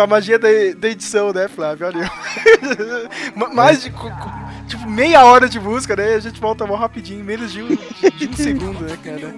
Só 0.00 0.04
a 0.04 0.06
magia 0.06 0.38
da, 0.38 0.48
da 0.76 0.88
edição, 0.88 1.32
né, 1.32 1.46
Flávio? 1.48 1.86
Olha. 1.86 2.10
Ma- 3.36 3.48
Mais 3.52 3.82
de 3.82 3.92
tipo, 4.66 4.88
meia 4.88 5.24
hora 5.24 5.48
de 5.48 5.60
música, 5.60 5.94
né? 5.94 6.14
A 6.14 6.20
gente 6.20 6.40
volta 6.40 6.66
mal 6.66 6.76
rapidinho, 6.76 7.22
menos 7.24 7.52
de 7.52 7.62
um, 7.62 7.68
de, 7.68 8.28
um 8.28 8.32
segundo, 8.34 8.80
né, 8.80 8.96
cara? 9.04 9.34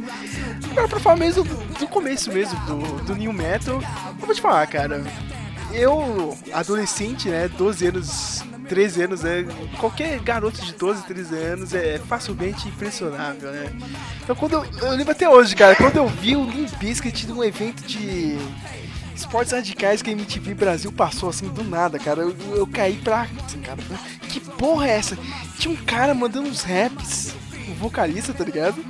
Agora, 0.71 0.89
pra 0.89 1.01
falar 1.01 1.17
mesmo 1.17 1.43
do, 1.45 1.55
do 1.81 1.89
começo 1.89 2.31
mesmo 2.33 2.59
do, 2.61 3.05
do 3.05 3.15
New 3.17 3.33
Metal, 3.33 3.83
eu 4.21 4.27
vou 4.27 4.35
te 4.35 4.41
falar, 4.41 4.67
cara. 4.69 5.03
Eu, 5.73 6.37
adolescente, 6.53 7.29
né, 7.29 7.49
12 7.49 7.87
anos, 7.87 8.45
13 8.69 9.03
anos, 9.05 9.23
né? 9.23 9.47
Qualquer 9.81 10.21
garoto 10.21 10.61
de 10.63 10.75
12, 10.75 11.03
13 11.05 11.35
anos 11.35 11.75
é 11.75 11.99
facilmente 11.99 12.69
impressionável, 12.69 13.51
né? 13.51 13.73
Então 14.23 14.37
quando 14.37 14.53
eu, 14.53 14.67
eu 14.83 14.91
lembro 14.91 15.11
até 15.13 15.29
hoje, 15.29 15.57
cara, 15.57 15.75
quando 15.75 15.97
eu 15.97 16.07
vi 16.07 16.37
o 16.37 16.45
Limp 16.45 16.71
Bizkit 16.79 17.27
num 17.27 17.43
evento 17.43 17.83
de 17.87 18.32
esportes 19.33 19.53
radicais 19.53 20.03
que 20.03 20.11
a 20.11 20.13
MTV 20.13 20.53
Brasil 20.53 20.93
passou 20.93 21.31
assim 21.31 21.49
do 21.49 21.65
nada, 21.65 21.99
cara, 21.99 22.21
eu, 22.21 22.37
eu 22.55 22.67
caí 22.67 22.97
pra. 22.97 23.27
assim, 23.47 23.61
cara, 23.61 23.79
que 24.29 24.39
porra 24.39 24.89
é 24.89 24.91
essa? 24.91 25.17
Tinha 25.59 25.73
um 25.73 25.77
cara 25.77 26.13
mandando 26.13 26.51
uns 26.51 26.63
raps, 26.63 27.35
um 27.67 27.73
vocalista, 27.75 28.35
tá 28.35 28.45
ligado? 28.45 28.85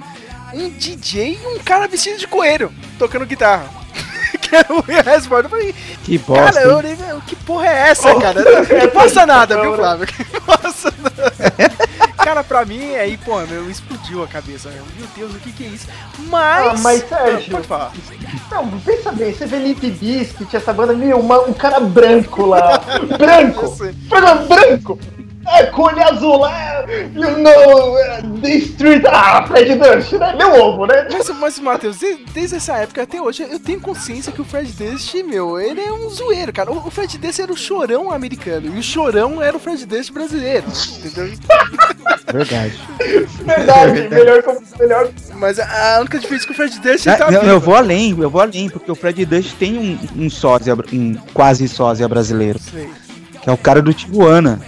Um 0.53 0.69
DJ 0.71 1.39
e 1.41 1.47
um 1.47 1.61
cara 1.61 1.87
vestido 1.87 2.19
de 2.19 2.27
coelho, 2.27 2.73
tocando 2.99 3.25
guitarra. 3.25 3.71
que 4.43 4.57
era 4.57 4.75
o 4.75 4.81
resposta. 4.81 5.47
Eu 5.47 5.51
falei, 5.51 5.75
Que 6.03 6.19
bosta. 6.19 6.61
Cara, 6.61 6.67
eu 6.67 6.83
meu, 6.83 7.21
que 7.21 7.37
porra 7.37 7.69
é 7.69 7.91
essa, 7.91 8.13
cara? 8.17 8.43
Não 8.43 8.91
passa 8.91 9.25
nada, 9.25 9.55
viu, 9.63 9.77
Flávio? 9.77 10.09
Que 10.09 10.25
passa 10.41 10.93
nada. 10.99 11.33
Cara, 12.17 12.43
pra 12.43 12.65
mim, 12.65 12.97
aí, 12.97 13.17
pô, 13.17 13.41
meu, 13.47 13.71
explodiu 14.13 14.23
a 14.23 14.29
cabeça. 14.29 14.69
Meu, 14.71 14.85
meu 14.97 15.07
Deus, 15.17 15.35
o 15.35 15.39
que 15.39 15.53
que 15.53 15.65
é 15.65 15.69
isso? 15.69 15.87
Mas... 16.29 16.67
Ah, 16.67 16.75
mas, 16.83 17.09
Sérgio, 17.09 17.63
falar. 17.65 17.93
Não, 18.51 18.69
pensa 18.81 19.11
bem, 19.13 19.33
você 19.33 19.47
vê 19.47 19.59
Limp 19.59 19.83
Bizkit, 19.83 20.55
essa 20.57 20.73
banda, 20.73 20.93
meu, 20.93 21.19
uma- 21.19 21.41
um 21.43 21.53
cara 21.53 21.81
branco 21.81 22.47
lá. 22.47 22.79
branco! 23.19 23.77
Programa 24.09 24.43
branco! 24.47 24.99
É, 25.45 25.67
com 25.67 25.83
olho 25.83 26.01
azul 26.05 26.37
lá, 26.39 26.85
you 27.17 27.39
know, 27.39 27.99
é, 27.99 28.23
The 28.41 28.49
Street. 28.59 29.03
Ah, 29.09 29.45
Fred 29.45 29.75
Durst, 29.75 30.13
né? 30.13 30.37
Meu 30.37 30.55
ovo, 30.55 30.87
né? 30.87 31.09
Mas, 31.11 31.29
mas 31.31 31.59
Matheus, 31.59 31.99
de- 31.99 32.25
desde 32.33 32.57
essa 32.57 32.75
época 32.77 33.03
até 33.03 33.21
hoje, 33.21 33.43
eu 33.51 33.59
tenho 33.59 33.81
consciência 33.81 34.31
que 34.31 34.41
o 34.41 34.45
Fred 34.45 34.71
Dust, 34.73 35.13
meu, 35.25 35.59
ele 35.61 35.81
é 35.81 35.93
um 35.93 36.09
zoeiro, 36.11 36.53
cara. 36.53 36.71
O, 36.71 36.87
o 36.87 36.91
Fred 36.93 37.19
Dust 37.19 37.41
era 37.41 37.53
o 37.53 37.57
chorão 37.57 38.13
americano 38.13 38.73
e 38.77 38.79
o 38.79 38.83
chorão 38.85 39.43
era 39.43 39.57
o 39.57 39.59
Fred 39.59 39.85
Dust 39.85 40.13
brasileiro, 40.13 40.65
entendeu? 40.97 41.33
Verdade. 42.31 42.75
Verdade, 43.45 44.09
melhor, 44.09 44.43
como- 44.43 44.61
melhor. 44.79 45.09
Mas 45.37 45.59
a, 45.59 45.97
a 45.97 46.01
única 46.01 46.19
diferença 46.19 46.45
é 46.45 46.47
que 46.47 46.53
o 46.53 46.57
Fred 46.57 46.79
Dust 46.81 47.07
Ah, 47.09 47.17
tá 47.17 47.31
não, 47.31 47.41
vivo. 47.41 47.53
eu 47.53 47.61
vou 47.61 47.75
além, 47.75 48.11
eu 48.19 48.31
vou 48.31 48.41
além, 48.41 48.69
porque 48.71 48.91
o 48.91 48.95
Fred 48.95 49.25
Dust 49.25 49.55
tem 49.59 49.77
um, 50.17 50.25
um 50.25 50.31
sósia, 50.31 50.75
um 50.93 51.15
quase 51.35 51.67
sósia 51.69 52.07
brasileiro, 52.09 52.59
Sei. 52.61 52.89
que 53.43 53.49
é 53.51 53.53
o 53.53 53.57
cara 53.57 53.83
do 53.83 53.93
Tijuana. 53.93 54.61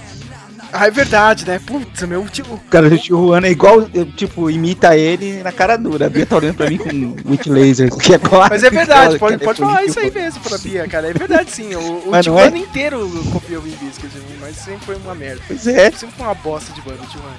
Ah, 0.77 0.89
é 0.89 0.91
verdade, 0.91 1.47
né? 1.47 1.61
Putz, 1.65 2.03
meu, 2.03 2.27
tipo, 2.29 2.55
O 2.55 2.61
cara 2.69 2.91
do 2.91 2.99
Tijuana 2.99 3.47
é 3.47 3.51
igual, 3.53 3.89
eu, 3.95 4.05
tipo, 4.11 4.51
imita 4.51 4.97
ele 4.97 5.41
na 5.41 5.53
cara 5.53 5.77
dura. 5.77 6.07
A 6.07 6.11
Bia 6.11 6.27
tá 6.27 6.35
olhando 6.37 6.57
pra 6.57 6.69
mim 6.69 6.79
com 6.79 7.31
Witch 7.31 7.47
Laser, 7.47 7.95
que 7.95 8.15
é 8.15 8.19
quase 8.19 8.51
Mas 8.51 8.65
é 8.65 8.71
verdade, 8.71 9.17
pode, 9.19 9.39
pode 9.39 9.61
falar 9.61 9.85
isso 9.85 10.01
aí 10.01 10.11
mesmo 10.11 10.41
pra 10.41 10.59
Bia, 10.59 10.89
cara. 10.89 11.11
É 11.11 11.13
verdade 11.13 11.53
sim. 11.53 11.73
O, 11.77 12.09
o 12.09 12.13
Tijuana 12.21 12.57
é? 12.57 12.61
inteiro 12.61 13.09
copiou 13.33 13.63
o 13.63 13.65
Biscuit, 13.65 14.11
mas 14.41 14.57
sempre 14.57 14.85
foi 14.85 14.97
uma 14.97 15.15
merda. 15.15 15.41
Pois 15.47 15.65
é, 15.69 15.93
Sempre 15.93 16.17
foi 16.17 16.27
uma 16.27 16.35
bosta 16.35 16.73
de 16.73 16.81
banda, 16.81 17.03
o 17.03 17.07
Tijuana. 17.07 17.37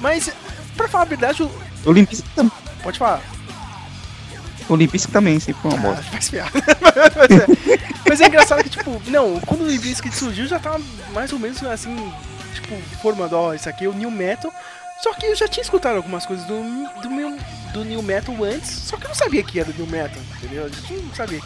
Mas, 0.00 0.30
pra 0.76 0.86
falar 0.86 1.02
a 1.02 1.06
verdade, 1.08 1.42
o- 1.42 1.46
o 1.46 1.94
também. 2.36 2.52
pode 2.84 2.96
falar. 2.96 3.20
O 4.68 4.76
Limpisco 4.76 5.10
também, 5.10 5.40
sempre 5.40 5.62
foi 5.62 5.70
uma 5.72 5.80
Ah, 5.80 5.82
bosta. 5.94 6.10
faz 6.12 6.28
piada. 6.30 6.50
mas, 7.16 7.30
é, 7.40 7.78
mas 8.08 8.20
é 8.20 8.26
engraçado 8.26 8.62
que, 8.62 8.68
tipo, 8.70 9.02
não, 9.06 9.40
quando 9.40 9.62
o 9.62 9.66
Limp 9.66 9.82
Bizkit 9.82 10.14
surgiu 10.14 10.46
já 10.46 10.58
tava 10.58 10.78
mais 11.14 11.32
ou 11.32 11.38
menos 11.38 11.60
assim, 11.64 12.12
tipo, 12.54 12.76
formando, 13.00 13.34
ó, 13.34 13.54
isso 13.54 13.68
aqui 13.68 13.84
é 13.84 13.88
o 13.88 13.94
New 13.94 14.10
Metal. 14.10 14.52
Só 15.02 15.14
que 15.14 15.26
eu 15.26 15.36
já 15.36 15.46
tinha 15.46 15.62
escutado 15.62 15.96
algumas 15.96 16.26
coisas 16.26 16.44
do, 16.46 16.60
do, 17.02 17.10
meu, 17.10 17.38
do 17.72 17.84
New 17.84 18.02
Metal 18.02 18.34
antes, 18.42 18.70
só 18.70 18.96
que 18.96 19.04
eu 19.04 19.08
não 19.08 19.14
sabia 19.14 19.42
que 19.44 19.60
era 19.60 19.72
New 19.72 19.86
Metal, 19.86 20.20
entendeu? 20.36 20.64
A 20.64 20.68
gente 20.68 20.92
não 20.94 21.14
sabia 21.14 21.40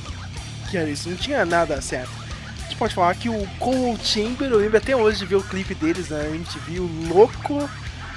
que 0.71 0.77
era 0.77 0.89
isso, 0.89 1.11
não 1.11 1.17
tinha 1.17 1.45
nada 1.45 1.81
certo. 1.83 2.11
A 2.59 2.63
gente 2.63 2.77
pode 2.77 2.95
falar 2.95 3.15
que 3.15 3.29
o 3.29 3.47
Cold 3.59 4.03
Chamber, 4.07 4.51
eu 4.51 4.59
lembro 4.59 4.79
até 4.79 4.97
hoje 4.97 5.19
de 5.19 5.27
ver 5.27 5.37
o 5.37 5.43
clipe 5.43 5.75
deles 5.75 6.09
na 6.09 6.25
MTV, 6.25 6.81
o 6.81 7.09
louco, 7.09 7.69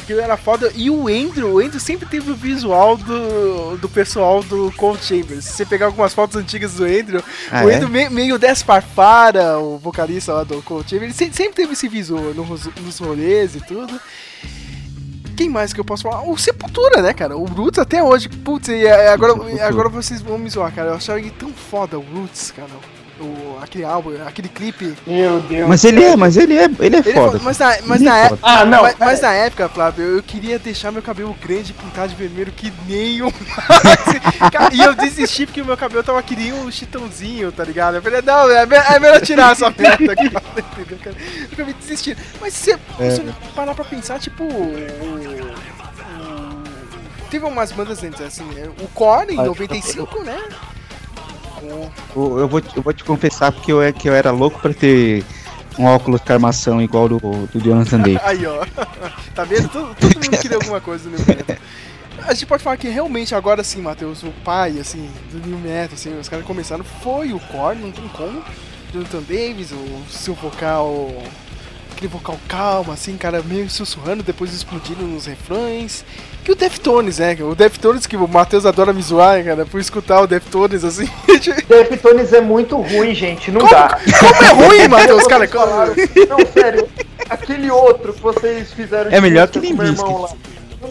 aquilo 0.05 0.21
era 0.21 0.37
foda. 0.37 0.71
E 0.75 0.89
o 0.89 1.07
Andrew, 1.07 1.53
o 1.55 1.59
Andrew 1.59 1.79
sempre 1.79 2.07
teve 2.07 2.31
o 2.31 2.35
visual 2.35 2.95
do, 2.95 3.75
do 3.77 3.89
pessoal 3.89 4.41
do 4.43 4.71
Cold 4.77 5.03
Chamber. 5.03 5.41
Se 5.41 5.49
você 5.53 5.65
pegar 5.65 5.87
algumas 5.87 6.13
fotos 6.13 6.37
antigas 6.37 6.75
do 6.75 6.85
Andrew, 6.85 7.21
Ah, 7.51 7.63
o 7.65 7.69
é? 7.69 7.75
Andrew 7.75 7.89
me- 7.89 8.09
meio 8.09 8.37
desparpara, 8.37 9.57
o 9.59 9.77
vocalista 9.77 10.33
lá 10.33 10.43
do 10.43 10.61
Cold 10.61 10.89
Chamber, 10.89 11.05
ele 11.05 11.13
se- 11.13 11.31
sempre 11.33 11.53
teve 11.55 11.73
esse 11.73 11.87
visual 11.87 12.33
nos, 12.33 12.65
nos 12.77 12.99
rolês 12.99 13.55
e 13.55 13.61
tudo. 13.61 13.99
Quem 15.35 15.49
mais 15.49 15.73
que 15.73 15.79
eu 15.81 15.83
posso 15.85 16.03
falar? 16.03 16.21
O 16.29 16.37
Sepultura, 16.37 17.01
né, 17.01 17.13
cara? 17.13 17.35
O 17.35 17.43
Roots 17.43 17.77
até 17.79 18.01
hoje. 18.01 18.29
Putz, 18.29 18.69
agora, 19.11 19.33
agora 19.67 19.89
vocês 19.89 20.21
vão 20.21 20.37
me 20.37 20.49
zoar, 20.49 20.73
cara. 20.73 20.91
Eu 20.91 20.93
achava 20.95 21.19
ele 21.19 21.29
tão 21.31 21.51
foda, 21.51 21.97
o 21.99 22.01
Roots, 22.01 22.51
cara. 22.55 22.69
O, 23.17 23.57
aquele 23.61 23.85
álbum, 23.85 24.11
aquele 24.27 24.49
clipe. 24.49 24.93
Meu 25.07 25.39
Deus. 25.39 25.69
Mas 25.69 25.85
ele 25.85 26.03
é, 26.03 26.15
mas 26.17 26.35
ele 26.35 26.57
é, 26.57 26.65
ele 26.79 26.97
é 26.97 26.99
Ele 26.99 27.13
foda. 27.13 27.37
é- 27.37 27.41
mas 27.41 27.57
na, 27.57 27.77
mas 27.85 28.01
é 28.01 28.03
na 28.05 28.11
foda. 28.11 28.25
época. 28.25 28.39
Ah, 28.43 28.65
não. 28.65 28.81
Mas, 28.81 28.95
mas 28.99 29.21
na 29.21 29.31
época, 29.33 29.69
Flávio, 29.69 30.03
eu 30.17 30.23
queria 30.23 30.59
deixar 30.59 30.91
meu 30.91 31.01
cabelo 31.01 31.33
grande 31.41 31.71
e 31.71 31.73
pintar 31.73 32.09
de 32.09 32.15
vermelho 32.15 32.51
que 32.51 32.73
nem 32.87 33.21
o 33.21 33.31
E 34.73 34.81
eu 34.81 34.93
desisti 34.93 35.45
porque 35.45 35.61
o 35.61 35.65
meu 35.65 35.77
cabelo 35.77 36.03
tava 36.03 36.21
que 36.23 36.35
nem 36.35 36.51
um 36.51 36.69
chitãozinho, 36.69 37.51
tá 37.53 37.63
ligado? 37.63 37.95
Eu 37.95 38.01
falei, 38.01 38.21
não, 38.21 38.49
é, 38.51 38.63
é 38.95 38.99
melhor 38.99 39.21
tirar 39.21 39.53
essa 39.53 39.69
merda 39.69 40.11
aqui. 40.11 40.25
Eu 40.35 41.53
acabei 41.53 41.73
desistindo. 41.73 42.17
Mas 42.41 42.53
se 42.53 42.71
É. 42.73 42.77
você 42.99 43.23
parar 43.55 43.73
pra 43.73 43.85
pensar, 43.85 44.19
tipo. 44.19 44.43
o- 44.43 44.47
o- 44.73 45.75
Teve 47.29 47.45
umas 47.45 47.71
bandas 47.71 48.03
antes, 48.03 48.21
assim, 48.21 48.43
né? 48.45 48.69
o 48.81 48.87
Korn 48.89 49.33
em 49.33 49.39
Ah, 49.39 49.45
95, 49.45 50.23
né? 50.23 50.37
Eu, 52.15 52.39
eu 52.39 52.47
vou, 52.47 52.61
eu 52.75 52.81
vou 52.81 52.93
te 52.93 53.03
confessar 53.03 53.51
porque 53.51 53.71
eu, 53.71 53.81
é, 53.81 53.91
que 53.91 54.09
eu 54.09 54.13
era 54.13 54.31
louco 54.31 54.59
pra 54.59 54.73
ter 54.73 55.23
um 55.77 55.85
óculos 55.85 56.21
de 56.21 56.31
armação 56.31 56.81
igual 56.81 57.09
do, 57.09 57.19
do 57.19 57.59
Jonathan 57.59 57.99
Day. 57.99 58.19
Aí, 58.23 58.45
ó. 58.45 58.65
Tá 59.33 59.43
vendo? 59.43 59.67
Todo, 59.69 59.95
todo 59.95 60.13
mundo 60.13 60.37
queria 60.37 60.57
alguma 60.57 60.79
coisa 60.79 61.09
no. 61.09 61.17
A 62.25 62.33
gente 62.33 62.45
pode 62.47 62.63
falar 62.63 62.77
que 62.77 62.87
realmente 62.87 63.35
agora 63.35 63.63
sim, 63.63 63.81
Matheus, 63.81 64.23
o 64.23 64.31
pai, 64.43 64.79
assim, 64.79 65.09
do 65.31 65.47
New 65.47 65.59
Metal, 65.59 65.93
assim, 65.93 66.17
os 66.17 66.27
caras 66.27 66.45
começaram, 66.45 66.83
foi 66.83 67.33
o 67.33 67.39
Korn, 67.39 67.81
não 67.81 67.91
tem 67.91 68.07
como. 68.07 68.41
Jonathan 68.91 69.21
Davis, 69.21 69.71
o 69.71 70.03
seu 70.09 70.33
vocal, 70.33 71.11
aquele 71.95 72.07
vocal 72.09 72.37
calmo, 72.47 72.91
assim, 72.91 73.15
cara, 73.17 73.41
meio 73.43 73.69
sussurrando, 73.69 74.21
depois 74.21 74.53
explodindo 74.53 75.03
nos 75.03 75.25
refrões. 75.25 76.03
Que 76.43 76.51
o 76.51 76.55
Deftones, 76.55 77.17
né? 77.17 77.35
O 77.41 77.55
Deftones 77.55 78.05
que 78.05 78.15
o 78.15 78.27
Matheus 78.27 78.65
adora 78.65 78.93
me 78.93 79.01
zoar, 79.01 79.43
cara, 79.43 79.65
por 79.65 79.79
escutar 79.79 80.21
o 80.21 80.27
Deftones, 80.27 80.83
assim. 80.83 81.09
Deftones 81.67 82.33
é 82.33 82.41
muito 82.41 82.75
ruim, 82.77 83.15
gente. 83.15 83.49
Não 83.49 83.61
Como, 83.61 83.71
dá. 83.71 83.97
como 84.19 84.43
é 84.43 84.67
ruim, 84.67 84.87
Matheus, 84.87 85.25
cara? 85.25 85.47
Falaram- 85.47 85.95
Não, 86.29 86.45
sério. 86.53 86.87
Aquele 87.29 87.71
outro 87.71 88.13
que 88.13 88.21
vocês 88.21 88.71
fizeram. 88.73 89.09
É 89.11 89.19
melhor 89.19 89.47
que 89.47 89.59
lá. 89.73 90.29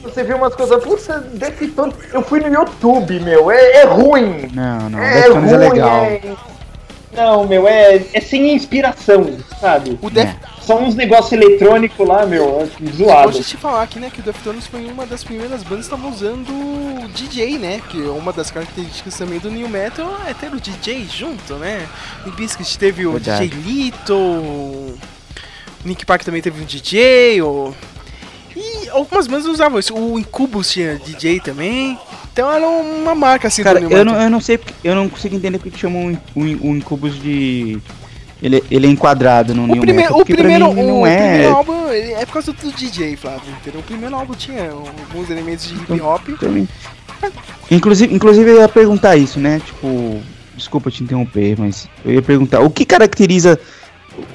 Você 0.02 0.24
viu 0.24 0.36
umas 0.36 0.54
coisas. 0.56 0.82
Puxa, 0.82 1.20
Deftones. 1.34 1.94
Eu 2.12 2.22
fui 2.22 2.40
no 2.40 2.48
YouTube, 2.52 3.20
meu. 3.20 3.48
É, 3.50 3.82
é 3.82 3.84
ruim. 3.84 4.50
Não, 4.52 4.90
não, 4.90 4.98
É 5.00 5.22
Deftones 5.22 5.52
ruim, 5.52 5.54
é 5.64 5.68
legal. 5.68 6.04
é- 6.04 6.53
Não, 7.14 7.46
meu, 7.46 7.68
é, 7.68 8.04
é 8.12 8.20
sem 8.20 8.54
inspiração, 8.54 9.36
sabe? 9.60 9.98
O 10.02 10.10
Def... 10.10 10.34
São 10.62 10.82
uns 10.82 10.94
negócios 10.94 11.32
eletrônicos 11.32 12.08
lá, 12.08 12.24
meu, 12.24 12.62
é 12.62 12.92
zoado. 12.96 13.28
Hoje 13.28 13.44
te 13.44 13.56
falar 13.58 13.82
aqui, 13.82 14.00
né, 14.00 14.10
que 14.10 14.20
o 14.20 14.22
Deftones 14.22 14.66
foi 14.66 14.86
uma 14.86 15.04
das 15.04 15.22
primeiras 15.22 15.62
bandas 15.62 15.86
que 15.86 15.94
estavam 15.94 16.10
usando 16.10 16.48
o 16.48 17.08
DJ, 17.08 17.58
né? 17.58 17.82
Que 17.90 17.98
uma 17.98 18.32
das 18.32 18.50
características 18.50 19.16
também 19.18 19.38
do 19.38 19.50
New 19.50 19.68
Metal 19.68 20.18
é 20.26 20.32
ter 20.32 20.52
o 20.52 20.58
DJ 20.58 21.06
junto, 21.06 21.56
né? 21.56 21.86
O 22.26 22.30
Biscuit 22.30 22.78
teve 22.78 23.06
o 23.06 23.12
Verdade. 23.12 23.48
DJ 23.48 23.60
Lito, 23.62 24.14
o 24.14 24.98
Nick 25.84 26.06
Park 26.06 26.22
também 26.22 26.40
teve 26.40 26.62
um 26.62 26.64
DJ, 26.64 27.42
o... 27.42 27.74
e 28.56 28.88
algumas 28.88 29.26
bandas 29.26 29.44
usavam 29.44 29.78
isso. 29.78 29.94
O 29.94 30.18
Incubus 30.18 30.72
tinha 30.72 30.96
DJ 30.96 31.40
também. 31.40 31.98
Então 32.34 32.50
era 32.52 32.66
uma 32.66 33.14
marca 33.14 33.46
assim 33.46 33.62
Cara, 33.62 33.78
do 33.80 33.88
New 33.88 33.96
eu 33.96 34.04
não, 34.04 34.20
eu 34.20 34.28
não 34.28 34.40
sei, 34.40 34.58
porque- 34.58 34.74
eu 34.82 34.92
não 34.92 35.08
consigo 35.08 35.36
entender 35.36 35.56
porque 35.56 35.70
que 35.70 35.78
chamam 35.78 36.18
o, 36.34 36.40
o, 36.40 36.42
o 36.42 36.76
Incubus 36.76 37.14
de. 37.22 37.78
Ele, 38.42 38.62
ele 38.68 38.88
é 38.88 38.90
enquadrado 38.90 39.54
no 39.54 39.62
O, 39.62 39.66
New 39.68 39.80
prime 39.80 39.92
Metal, 39.98 40.18
o 40.20 40.24
primeiro, 40.24 40.74
mim 40.74 40.80
o 40.82 40.86
não 40.88 41.06
é. 41.06 41.16
primeiro 41.28 41.54
álbum 41.54 41.88
é 41.88 42.26
por 42.26 42.32
causa 42.32 42.52
do 42.52 42.72
DJ, 42.72 43.16
Flávio, 43.16 43.54
entendeu? 43.60 43.80
O 43.80 43.84
primeiro 43.84 44.16
álbum 44.16 44.34
tinha 44.34 44.68
alguns 44.70 45.30
elementos 45.30 45.68
de 45.68 45.74
hip 45.76 46.00
hop. 46.00 46.28
Também. 46.40 46.68
Inclusive, 47.70 48.12
inclusive 48.12 48.50
eu 48.50 48.60
ia 48.60 48.68
perguntar 48.68 49.16
isso, 49.16 49.38
né? 49.38 49.62
Tipo, 49.64 50.20
desculpa 50.56 50.90
te 50.90 51.04
interromper, 51.04 51.54
mas 51.58 51.88
eu 52.04 52.12
ia 52.14 52.20
perguntar 52.20 52.60
o 52.60 52.68
que 52.68 52.84
caracteriza 52.84 53.58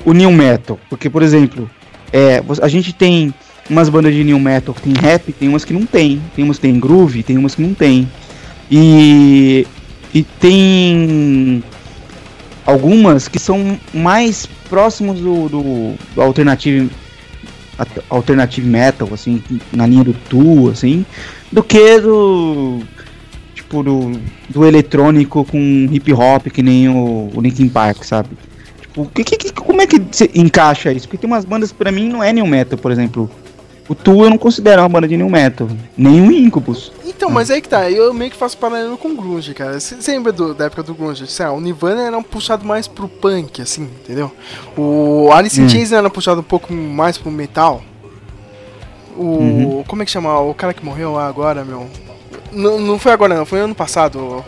o 0.05 0.13
new 0.13 0.31
metal? 0.31 0.79
Porque, 0.89 1.09
por 1.09 1.21
exemplo, 1.21 1.69
é, 2.11 2.41
a 2.61 2.67
gente 2.69 2.93
tem 2.93 3.33
umas 3.69 3.89
bandas 3.89 4.13
de 4.13 4.23
new 4.23 4.39
metal 4.39 4.73
que 4.73 4.81
tem 4.81 4.93
rap, 4.93 5.31
tem 5.33 5.47
umas 5.49 5.63
que 5.65 5.73
não 5.73 5.85
tem, 5.85 6.21
tem 6.35 6.43
umas 6.43 6.57
que 6.57 6.63
tem 6.63 6.79
groove, 6.79 7.23
tem 7.23 7.37
umas 7.37 7.55
que 7.55 7.61
não 7.61 7.73
tem. 7.73 8.09
E 8.71 9.65
e 10.13 10.23
tem 10.23 11.63
algumas 12.65 13.27
que 13.27 13.37
são 13.39 13.79
mais 13.93 14.47
próximos 14.69 15.19
do, 15.19 15.49
do, 15.49 15.93
do 16.15 16.21
alternative 16.21 16.89
at- 17.77 18.03
alternative 18.09 18.67
metal, 18.67 19.09
assim, 19.13 19.41
na 19.71 19.85
linha 19.87 20.03
do 20.03 20.13
Tu, 20.13 20.69
assim, 20.69 21.05
do 21.51 21.63
que 21.63 21.99
do 21.99 22.79
tipo 23.53 23.83
do, 23.83 24.19
do 24.49 24.65
eletrônico 24.65 25.45
com 25.45 25.87
hip 25.91 26.11
hop 26.13 26.47
que 26.47 26.61
nem 26.63 26.89
o, 26.89 27.29
o 27.33 27.41
Linkin 27.41 27.69
Park, 27.69 28.03
sabe? 28.03 28.29
Tipo, 28.81 29.05
que, 29.13 29.23
que, 29.23 29.53
como 29.53 29.81
é 29.81 29.87
que 29.87 30.01
se 30.11 30.29
encaixa 30.33 30.91
isso? 30.91 31.07
Porque 31.07 31.17
tem 31.19 31.29
umas 31.29 31.45
bandas 31.45 31.71
pra 31.71 31.91
mim 31.91 32.09
não 32.09 32.23
é 32.23 32.33
new 32.33 32.47
metal, 32.47 32.77
por 32.77 32.91
exemplo. 32.91 33.29
O 33.89 33.95
Tu 33.95 34.23
eu 34.23 34.29
não 34.29 34.37
considero 34.37 34.83
uma 34.83 34.87
banda 34.89 35.07
de 35.07 35.17
new 35.17 35.27
metal, 35.29 35.67
nem 35.97 36.21
o 36.21 36.31
Incubus. 36.31 36.91
Então, 37.05 37.29
mas 37.29 37.49
aí 37.49 37.59
que 37.59 37.67
tá, 37.67 37.89
eu 37.89 38.13
meio 38.13 38.29
que 38.31 38.37
faço 38.37 38.55
paralelo 38.57 38.97
com 38.97 39.09
o 39.09 39.15
Grunge, 39.15 39.53
cara. 39.55 39.79
Você 39.79 39.97
lembra 40.11 40.31
do- 40.31 40.53
da 40.53 40.65
época 40.65 40.83
do 40.83 40.93
Grunge? 40.93 41.25
Sei 41.27 41.43
lá, 41.45 41.51
o 41.51 41.59
Nirvana 41.59 42.03
era 42.03 42.17
um 42.17 42.21
puxado 42.23 42.63
mais 42.65 42.87
pro 42.87 43.07
punk, 43.09 43.61
assim, 43.61 43.83
entendeu? 43.83 44.31
O 44.77 45.29
Alice 45.33 45.59
in 45.59 45.65
Hum. 45.65 45.69
Chains 45.69 45.91
era 45.91 46.07
puxado 46.09 46.39
um 46.39 46.43
pouco 46.43 46.71
mais 46.71 47.17
pro 47.17 47.31
metal. 47.31 47.81
O. 49.17 49.21
Uhum. 49.23 49.83
Como 49.87 50.01
é 50.01 50.05
que 50.05 50.11
chama? 50.11 50.39
O 50.39 50.53
cara 50.53 50.73
que 50.73 50.85
morreu 50.85 51.13
lá 51.13 51.27
agora, 51.27 51.65
meu. 51.65 51.87
Não, 52.51 52.79
não 52.79 52.97
foi 52.99 53.11
agora, 53.11 53.35
não, 53.35 53.45
foi 53.45 53.59
ano 53.59 53.75
passado. 53.75 54.45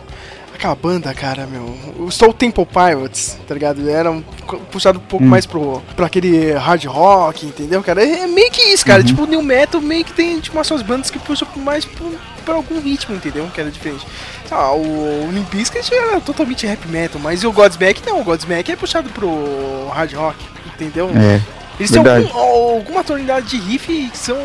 Aquela 0.62 0.76
banda, 0.76 1.12
cara, 1.12 1.44
meu. 1.44 1.76
O 1.98 2.08
Soul 2.12 2.32
Temple 2.32 2.64
Pilots, 2.64 3.36
tá 3.48 3.52
ligado? 3.52 3.90
Era 3.90 4.08
um, 4.12 4.22
puxado 4.70 5.00
um 5.00 5.02
pouco 5.02 5.24
Hum. 5.24 5.28
mais 5.28 5.44
pro, 5.44 5.82
pro 5.96 6.04
aquele 6.04 6.52
hard 6.52 6.84
rock, 6.84 7.44
entendeu, 7.46 7.82
cara? 7.82 8.00
É, 8.00 8.20
é 8.20 8.26
meio 8.28 8.48
que 8.52 8.62
isso, 8.72 8.86
cara. 8.86 9.00
Uhum. 9.00 9.06
Tipo, 9.06 9.22
o 9.24 9.26
New 9.26 9.42
Metal 9.42 9.80
meio 9.80 10.04
que 10.04 10.12
tem 10.12 10.38
tipo, 10.38 10.56
umas 10.56 10.68
suas 10.68 10.80
bandas 10.80 11.10
que 11.10 11.18
puxam 11.18 11.48
mais 11.56 11.84
pro, 11.84 12.16
pra 12.44 12.54
algum 12.54 12.80
ritmo, 12.80 13.16
entendeu? 13.16 13.50
Que 13.52 13.60
era 13.60 13.72
diferente. 13.72 14.06
Lá, 14.48 14.72
o, 14.72 15.26
o 15.26 15.32
Limp 15.32 15.50
Bizkit 15.52 15.92
era 15.92 16.20
totalmente 16.20 16.64
rap 16.64 16.86
metal, 16.86 17.20
mas 17.20 17.42
o 17.42 17.50
Godsmack 17.50 18.00
não. 18.06 18.20
O 18.20 18.24
Godsmack 18.24 18.70
é 18.70 18.76
puxado 18.76 19.10
pro 19.10 19.88
hard 19.92 20.12
rock, 20.12 20.44
entendeu? 20.64 21.10
É. 21.10 21.40
Eles 21.76 21.90
têm 21.90 21.98
algum, 21.98 22.38
alguma 22.38 23.02
tonalidade 23.02 23.48
de 23.48 23.56
riff 23.56 24.10
que 24.12 24.16
são. 24.16 24.38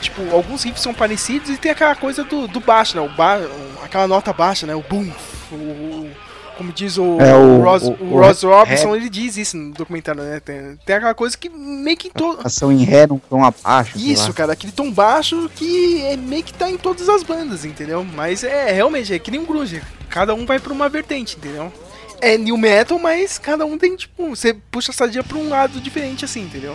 Tipo, 0.00 0.34
alguns 0.34 0.62
riffs 0.62 0.82
são 0.82 0.94
parecidos 0.94 1.50
e 1.50 1.58
tem 1.58 1.70
aquela 1.70 1.94
coisa 1.94 2.24
do, 2.24 2.48
do 2.48 2.60
baixo, 2.60 2.96
né? 2.96 3.02
O 3.02 3.10
ba 3.10 3.38
aquela 3.84 4.08
nota 4.08 4.32
baixa, 4.32 4.66
né? 4.66 4.74
O 4.74 4.80
boom. 4.80 5.10
O, 5.54 5.56
o- 5.56 6.10
como 6.56 6.72
diz 6.72 6.98
o, 6.98 7.18
É, 7.20 7.34
o- 7.34 7.62
Ross, 7.62 7.84
o- 7.84 7.96
o 8.04 8.18
Ross 8.20 8.42
Robinson, 8.42 8.94
ele 8.94 9.08
diz 9.08 9.36
isso 9.38 9.56
no 9.56 9.72
documentário, 9.72 10.22
né? 10.22 10.40
Tem, 10.40 10.76
tem 10.84 10.96
aquela 10.96 11.14
coisa 11.14 11.36
que 11.36 11.48
meio 11.48 11.96
que 11.96 12.08
em 12.08 12.10
todo. 12.10 12.40
Ação 12.46 12.70
em 12.70 12.84
ré, 12.84 13.06
não 13.06 13.18
tão 13.18 13.42
abaixo. 13.42 13.96
Isso, 13.98 14.32
cara, 14.34 14.52
aquele 14.52 14.72
tom 14.72 14.90
baixo 14.92 15.50
que 15.56 16.02
é 16.02 16.16
meio 16.18 16.42
que 16.42 16.52
tá 16.52 16.68
em 16.70 16.76
todas 16.76 17.08
as 17.08 17.22
bandas, 17.22 17.64
entendeu? 17.64 18.04
Mas 18.04 18.44
é 18.44 18.70
realmente, 18.72 19.12
é 19.14 19.18
que 19.18 19.30
nem 19.30 19.40
um 19.40 19.46
grunge. 19.46 19.80
Cada 20.10 20.34
um 20.34 20.44
vai 20.44 20.58
pra 20.58 20.72
uma 20.72 20.88
vertente, 20.88 21.36
entendeu? 21.38 21.72
É 22.20 22.36
new 22.36 22.58
metal, 22.58 22.98
mas 22.98 23.38
cada 23.38 23.64
um 23.64 23.78
tem, 23.78 23.96
tipo, 23.96 24.28
você 24.36 24.52
puxa 24.70 24.90
a 24.90 24.94
sardinha 24.94 25.24
pra 25.24 25.38
um 25.38 25.48
lado 25.48 25.80
diferente, 25.80 26.26
assim, 26.26 26.42
entendeu? 26.42 26.74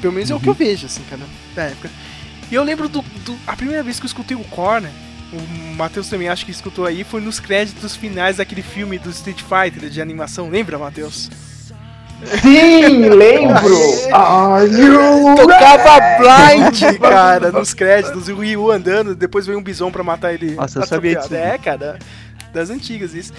Pelo 0.00 0.12
menos 0.12 0.30
é 0.30 0.34
o 0.34 0.38
que 0.40 0.48
eu 0.48 0.54
vejo, 0.54 0.86
assim, 0.86 1.02
cara, 1.10 1.22
da 1.56 1.64
época. 1.64 1.90
E 2.50 2.54
eu 2.54 2.62
lembro 2.62 2.88
do, 2.88 3.02
do- 3.02 3.36
A 3.46 3.56
primeira 3.56 3.82
vez 3.82 3.98
que 3.98 4.04
eu 4.04 4.08
escutei 4.08 4.36
o 4.36 4.44
Korn, 4.44 4.86
o 5.36 5.76
Matheus 5.76 6.08
também 6.08 6.28
acho 6.28 6.44
que 6.44 6.50
escutou 6.50 6.86
aí, 6.86 7.04
foi 7.04 7.20
nos 7.20 7.40
créditos 7.40 7.96
finais 7.96 8.36
daquele 8.36 8.62
filme 8.62 8.98
do 8.98 9.10
Street 9.10 9.42
Fighter 9.42 9.88
de 9.88 10.00
animação. 10.00 10.48
Lembra, 10.48 10.78
Matheus? 10.78 11.30
Sim, 12.40 13.08
lembro! 13.08 13.76
Tocava 15.36 16.00
blind, 16.18 16.98
cara, 16.98 17.52
nos 17.52 17.74
créditos. 17.74 18.28
E 18.28 18.32
o 18.32 18.38
Ryu 18.38 18.70
andando, 18.70 19.14
depois 19.14 19.46
veio 19.46 19.58
um 19.58 19.62
bison 19.62 19.90
pra 19.90 20.02
matar 20.02 20.32
ele. 20.32 20.52
Nossa, 20.52 20.78
eu 20.78 20.86
sabia 20.86 21.18
atropelado. 21.18 21.44
disso. 21.44 21.54
É, 21.54 21.58
cara, 21.58 21.98
das 22.52 22.70
antigas 22.70 23.14
isso. 23.14 23.32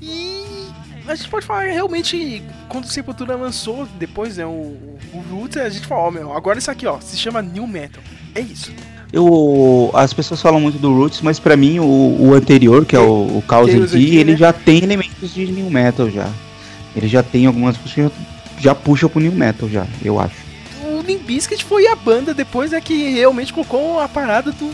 E 0.00 0.68
a 1.06 1.14
gente 1.14 1.28
pode 1.28 1.44
falar 1.44 1.64
realmente, 1.64 2.42
quando 2.68 2.84
o 2.84 2.88
Sepultura 2.88 3.34
lançou, 3.34 3.86
depois, 3.98 4.36
né, 4.36 4.46
o, 4.46 4.98
o 5.12 5.24
Roots, 5.30 5.56
a 5.56 5.68
gente 5.68 5.86
falou, 5.86 6.04
ó, 6.04 6.10
meu, 6.10 6.32
agora 6.32 6.58
isso 6.58 6.70
aqui, 6.70 6.86
ó, 6.86 7.00
se 7.00 7.16
chama 7.16 7.42
New 7.42 7.66
Metal. 7.66 8.02
É 8.34 8.40
isso. 8.40 8.72
Eu, 9.12 9.90
as 9.94 10.12
pessoas 10.12 10.40
falam 10.40 10.60
muito 10.60 10.78
do 10.78 10.94
Roots, 10.94 11.20
mas 11.20 11.40
pra 11.40 11.56
mim 11.56 11.80
o, 11.80 11.84
o 11.84 12.34
anterior, 12.34 12.84
que 12.86 12.94
é 12.94 13.00
o, 13.00 13.38
o 13.38 13.44
Chaos 13.48 13.70
AD, 13.70 14.16
ele 14.16 14.32
né? 14.32 14.36
já 14.36 14.52
tem 14.52 14.82
elementos 14.82 15.34
de 15.34 15.46
New 15.46 15.68
Metal 15.68 16.08
já. 16.08 16.28
Ele 16.94 17.08
já 17.08 17.22
tem 17.22 17.46
algumas 17.46 17.76
coisas 17.76 18.12
que 18.56 18.62
já, 18.62 18.74
puxa 18.74 19.08
pro 19.08 19.20
New 19.20 19.32
Metal 19.32 19.68
já, 19.68 19.86
eu 20.04 20.20
acho. 20.20 20.36
O 20.84 21.02
Limp 21.02 21.22
Bizkit 21.22 21.64
foi 21.64 21.86
a 21.88 21.96
banda 21.96 22.32
depois 22.32 22.70
né, 22.70 22.80
que 22.80 23.12
realmente 23.12 23.52
colocou 23.52 23.98
a 23.98 24.08
parada 24.08 24.52
do, 24.52 24.70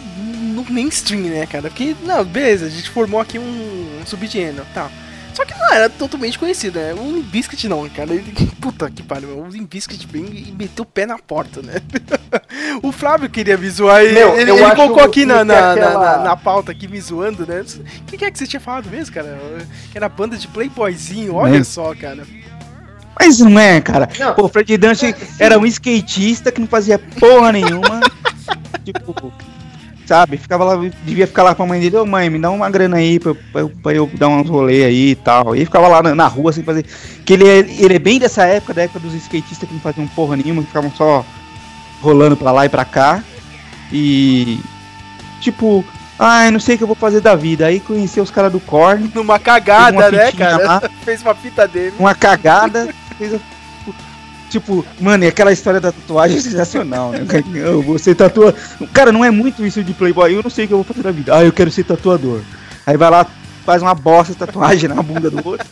no 0.55 0.65
mainstream, 0.69 1.23
né, 1.23 1.47
cara? 1.47 1.69
Porque, 1.69 1.95
não, 2.05 2.25
beleza, 2.25 2.67
a 2.67 2.71
gente 2.71 2.91
formou 2.91 3.21
aqui 3.21 3.39
um, 3.39 3.43
um 4.01 4.07
subgênero, 4.07 4.67
tá. 4.75 4.91
Só 5.37 5.45
que 5.45 5.53
não 5.55 5.71
era 5.75 5.91
totalmente 5.91 6.39
conhecido, 6.39 6.79
né? 6.79 6.95
O 6.95 7.13
Limp 7.13 7.27
Bizkit 7.27 7.69
não, 7.69 7.87
cara. 7.91 8.11
Ele, 8.15 8.33
puta 8.59 8.91
que 8.91 9.03
pariu, 9.03 9.29
meu. 9.29 9.43
o 9.45 9.49
Limp 9.49 9.71
Bizkit 9.71 10.07
veio 10.07 10.25
e 10.33 10.51
meteu 10.59 10.83
o 10.83 10.87
pé 10.87 11.05
na 11.05 11.19
porta, 11.19 11.61
né? 11.61 11.75
o 12.83 12.91
Flávio 12.91 13.29
queria 13.29 13.59
me 13.59 13.69
zoar 13.69 14.03
e 14.03 14.13
Meu, 14.13 14.35
ele, 14.39 14.51
eu 14.51 14.57
ele 14.57 14.65
acho 14.65 14.77
colocou 14.77 15.03
aqui 15.05 15.27
na, 15.27 15.45
na, 15.45 15.73
aquela- 15.73 15.93
na, 15.93 16.17
na- 16.19 16.25
na 16.25 16.37
pauta 16.39 16.73
aqui 16.73 16.89
me 16.89 16.99
zoando, 16.99 17.47
né? 17.47 17.61
O 17.61 18.05
que, 18.05 18.17
que 18.17 18.25
é 18.25 18.31
que 18.31 18.39
você 18.39 18.47
tinha 18.47 18.61
falado 18.61 18.89
mesmo, 18.89 19.15
cara? 19.15 19.39
Que 19.93 19.99
era 19.99 20.09
banda 20.09 20.39
de 20.39 20.49
playboyzinho, 20.49 21.35
olha 21.35 21.59
Né? 21.59 21.65
só, 21.65 21.95
cara. 21.95 22.27
Mas 23.21 23.39
não 23.39 23.59
é, 23.59 23.79
cara. 23.81 24.09
Não. 24.19 24.35
Pô, 24.35 24.45
o 24.45 24.49
Fred 24.49 24.75
Durst 24.79 25.03
era 25.39 25.59
um 25.59 25.67
skatista 25.67 26.51
que 26.51 26.61
não 26.63 26.67
fazia 26.69 26.99
porra 26.99 27.53
nenhuma. 27.53 28.01
tipo, 28.85 29.33
sabe? 30.07 30.37
Ficava 30.39 30.65
lá, 30.65 30.77
devia 31.05 31.27
ficar 31.27 31.43
lá 31.43 31.55
com 31.55 31.65
a 31.65 31.67
mãe 31.67 31.81
dele, 31.81 31.97
ô 31.97 32.07
mãe, 32.07 32.31
me 32.31 32.39
dá 32.39 32.51
uma 32.51 32.71
grana 32.71 32.97
aí 32.97 33.19
pra, 33.19 33.31
eu- 33.33 33.35
pra, 33.53 33.61
eu- 33.61 33.69
pra 33.83 33.93
eu 33.93 34.11
dar 34.15 34.29
uns 34.29 34.49
rolê 34.49 34.85
aí 34.85 35.11
e 35.11 35.15
tal. 35.17 35.55
E 35.57 35.65
ficava 35.65 35.89
lá 35.89 36.03
na, 36.03 36.15
na 36.15 36.27
rua 36.27 36.53
sem 36.53 36.63
fazer. 36.65 36.85
Que 37.25 37.33
ele 37.35 37.47
é, 37.49 37.59
ele 37.59 37.95
é 37.97 37.99
bem 37.99 38.19
dessa 38.19 38.45
época, 38.45 38.73
da 38.75 38.83
época 38.83 39.01
dos 39.01 39.13
skatistas 39.15 39.69
que 39.69 39.75
não 39.75 39.81
faziam 39.81 40.07
porra 40.09 40.37
nenhuma, 40.37 40.63
que 40.63 40.69
ficavam 40.69 40.91
só 40.93 41.25
rolando 42.01 42.37
pra 42.37 42.53
lá 42.53 42.65
e 42.65 42.69
pra 42.69 42.85
cá. 42.85 43.23
E. 43.93 44.61
Tipo, 45.41 45.85
ai, 46.19 46.51
não 46.51 46.59
sei 46.61 46.75
o 46.75 46.79
que 46.79 46.85
eu 46.85 46.89
vou 46.89 46.97
fazer 46.97 47.21
da 47.21 47.35
vida. 47.35 47.67
Aí 47.67 47.79
conheceu 47.81 48.23
os 48.23 48.31
caras 48.31 48.51
do 48.53 48.61
Korn, 48.61 49.11
Numa 49.15 49.39
cagada, 49.39 50.11
né, 50.11 50.33
cara? 50.33 50.65
lá. 50.67 50.83
Fez 51.05 51.23
uma 51.23 51.35
fita 51.35 51.67
dele. 51.69 51.95
uma 51.99 52.15
cagada. 52.15 52.89
fez 53.19 53.35
a- 53.35 53.39
Tipo, 54.51 54.85
mano, 55.01 55.25
e 55.25 55.27
aquela 55.27 55.53
história 55.53 55.81
da 55.81 55.93
tatuagem 55.93 56.39
é 56.39 56.41
sensacional, 56.41 57.11
né? 57.11 57.21
Eu, 57.55 57.83
você 57.83 58.15
tatua. 58.15 58.55
Cara, 58.93 59.11
não 59.11 59.25
é 59.25 59.31
muito 59.31 59.65
isso 59.67 59.83
de 59.83 59.93
Playboy. 59.93 60.35
Eu 60.35 60.43
não 60.43 60.51
sei 60.51 60.65
o 60.65 60.69
que 60.69 60.75
eu 60.75 60.79
vou 60.79 60.85
fazer 60.85 61.03
na 61.03 61.11
vida. 61.11 61.37
Ah, 61.37 61.45
eu 61.45 61.53
quero 61.53 61.71
ser 61.71 61.85
tatuador. 61.85 62.41
Aí 62.87 62.97
vai 62.97 63.11
lá, 63.11 63.27
faz 63.67 63.83
uma 63.83 63.95
bosta 63.95 64.33
de 64.33 64.39
tatuagem 64.39 64.89
na 64.89 65.03
bunda 65.03 65.29
do 65.29 65.47
outro. 65.47 65.67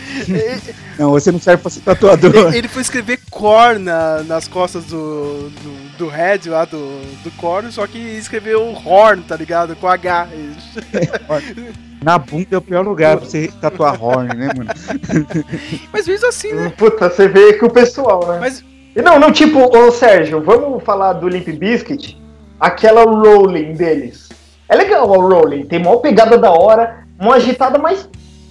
não, 0.98 1.10
você 1.10 1.30
não 1.30 1.38
serve 1.38 1.62
pra 1.62 1.70
ser 1.70 1.80
tatuador. 1.80 2.34
Ele, 2.48 2.58
ele 2.58 2.68
foi 2.68 2.80
escrever 2.82 3.20
Core 3.30 3.78
na- 3.78 4.22
nas 4.22 4.48
costas 4.48 4.84
do, 4.86 5.50
do, 5.50 5.98
do 5.98 6.08
Red 6.08 6.40
lá 6.46 6.64
do, 6.64 6.78
do 7.22 7.30
Core, 7.32 7.70
só 7.70 7.86
que 7.86 7.98
escreveu 7.98 8.74
Horn, 8.84 9.22
tá 9.22 9.36
ligado? 9.36 9.76
Com 9.76 9.86
H. 9.86 10.28
Na 12.02 12.16
bunda 12.18 12.46
é 12.52 12.56
o 12.56 12.62
pior 12.62 12.82
lugar 12.82 13.18
pra 13.18 13.26
você 13.26 13.52
tatuar 13.60 14.02
horn, 14.02 14.34
né, 14.34 14.48
mano? 14.56 14.70
Mas 15.92 16.08
mesmo 16.08 16.28
assim, 16.28 16.54
né? 16.54 16.72
Puta, 16.74 17.10
você 17.10 17.28
vê 17.28 17.52
que 17.52 17.64
o 17.66 17.70
pessoal, 17.70 18.26
né? 18.26 18.38
Mas 18.40 18.64
E 18.96 19.02
Não, 19.02 19.18
não, 19.20 19.30
tipo, 19.30 19.58
ô 19.76 19.92
Sérgio, 19.92 20.42
vamos 20.42 20.82
falar 20.82 21.12
do 21.12 21.28
Limp 21.28 21.48
Bizkit? 21.48 22.18
Aquela 22.58 23.02
rolling 23.04 23.74
deles. 23.74 24.30
É 24.66 24.74
legal 24.76 25.12
a 25.12 25.16
rolling, 25.18 25.66
tem 25.66 25.78
maior 25.82 25.96
pegada 25.98 26.38
da 26.38 26.50
hora, 26.50 26.99
uma 27.20 27.34
agitada, 27.36 27.78
mas 27.78 28.08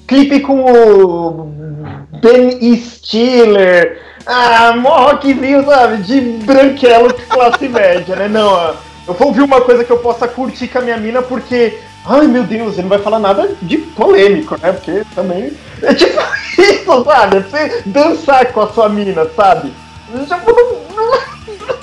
clipe 0.08 0.40
com 0.42 0.64
o 0.64 1.52
Ben 2.22 2.76
Stiller. 2.78 4.00
Ah, 4.26 4.74
mó 4.78 5.08
rockzinho, 5.08 5.66
sabe? 5.66 5.98
De 6.04 6.22
branquelo 6.22 7.14
classe 7.14 7.68
média, 7.70 8.16
né? 8.16 8.28
Não, 8.28 8.76
eu 9.08 9.14
vou 9.14 9.30
ouvir 9.30 9.42
uma 9.42 9.62
coisa 9.62 9.84
que 9.84 9.92
eu 9.92 9.98
possa 9.98 10.28
curtir 10.28 10.68
com 10.68 10.80
a 10.80 10.82
minha 10.82 10.98
mina 10.98 11.22
porque. 11.22 11.80
Ai 12.06 12.28
meu 12.28 12.44
Deus, 12.44 12.74
ele 12.74 12.84
não 12.84 12.90
vai 12.90 13.00
falar 13.00 13.20
nada 13.20 13.56
de 13.62 13.78
polêmico, 13.78 14.56
né? 14.62 14.72
Porque 14.72 15.04
também. 15.14 15.52
É 15.82 15.94
tipo 15.94 16.22
isso, 16.58 17.04
sabe? 17.04 17.38
É 17.38 17.42
Você 17.42 17.84
dançar 17.86 18.52
com 18.54 18.62
a 18.62 18.68
sua 18.70 18.88
mina, 18.88 19.28
sabe? 19.36 19.74
Tipo, 20.12 20.52
não. 20.96 21.12
não... 21.12 21.29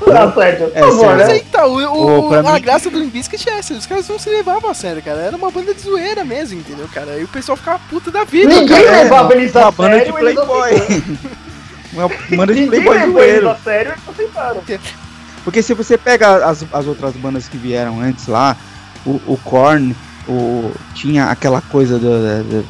Ah, 0.08 0.32
Sérgio, 0.32 0.68
por 0.68 0.76
É, 0.78 0.80
favor, 0.82 1.16
né? 1.16 1.24
aí 1.24 1.40
tá, 1.40 1.66
o, 1.66 2.28
o- 2.28 2.34
a 2.34 2.42
mim- 2.54 2.60
graça 2.60 2.88
do 2.90 2.98
Limp 2.98 3.12
Bizkit 3.12 3.48
é 3.48 3.58
essa, 3.58 3.74
os 3.74 3.86
caras 3.86 4.08
não 4.08 4.18
se 4.18 4.30
levavam 4.30 4.70
a 4.70 4.74
sério, 4.74 5.02
cara. 5.02 5.20
Era 5.20 5.36
uma 5.36 5.50
banda 5.50 5.74
de 5.74 5.80
zoeira 5.80 6.24
mesmo, 6.24 6.60
entendeu, 6.60 6.88
cara? 6.92 7.18
E 7.18 7.24
o 7.24 7.28
pessoal 7.28 7.56
ficava 7.56 7.78
puta 7.90 8.10
da 8.10 8.24
vida, 8.24 8.48
Ninguém 8.48 8.84
cara. 8.84 9.02
levava 9.02 9.34
eles 9.34 9.54
a 9.56 9.62
uma 9.62 9.72
banda 9.72 9.98
de 9.98 10.04
sério, 10.04 10.14
Playboy. 10.14 10.70
Uma 11.92 12.08
banda 12.36 12.52
de 12.54 12.60
Ninguém 12.60 12.82
Playboy 12.82 13.12
zoeiro. 13.12 13.48
a 13.50 13.56
sério, 13.56 13.92
eles 13.92 14.02
aceitaram. 14.08 14.62
Porque 15.44 15.62
se 15.62 15.72
você 15.72 15.96
pega 15.96 16.44
as, 16.46 16.64
as 16.72 16.86
outras 16.86 17.14
bandas 17.14 17.48
que 17.48 17.56
vieram 17.56 18.00
antes 18.00 18.26
lá, 18.26 18.54
o, 19.06 19.12
o 19.26 19.38
Korn 19.44 19.94
o, 20.28 20.72
tinha 20.94 21.26
aquela 21.26 21.60
coisa 21.62 21.98
do, 21.98 22.10
da- 22.22 22.42
da- 22.58 22.64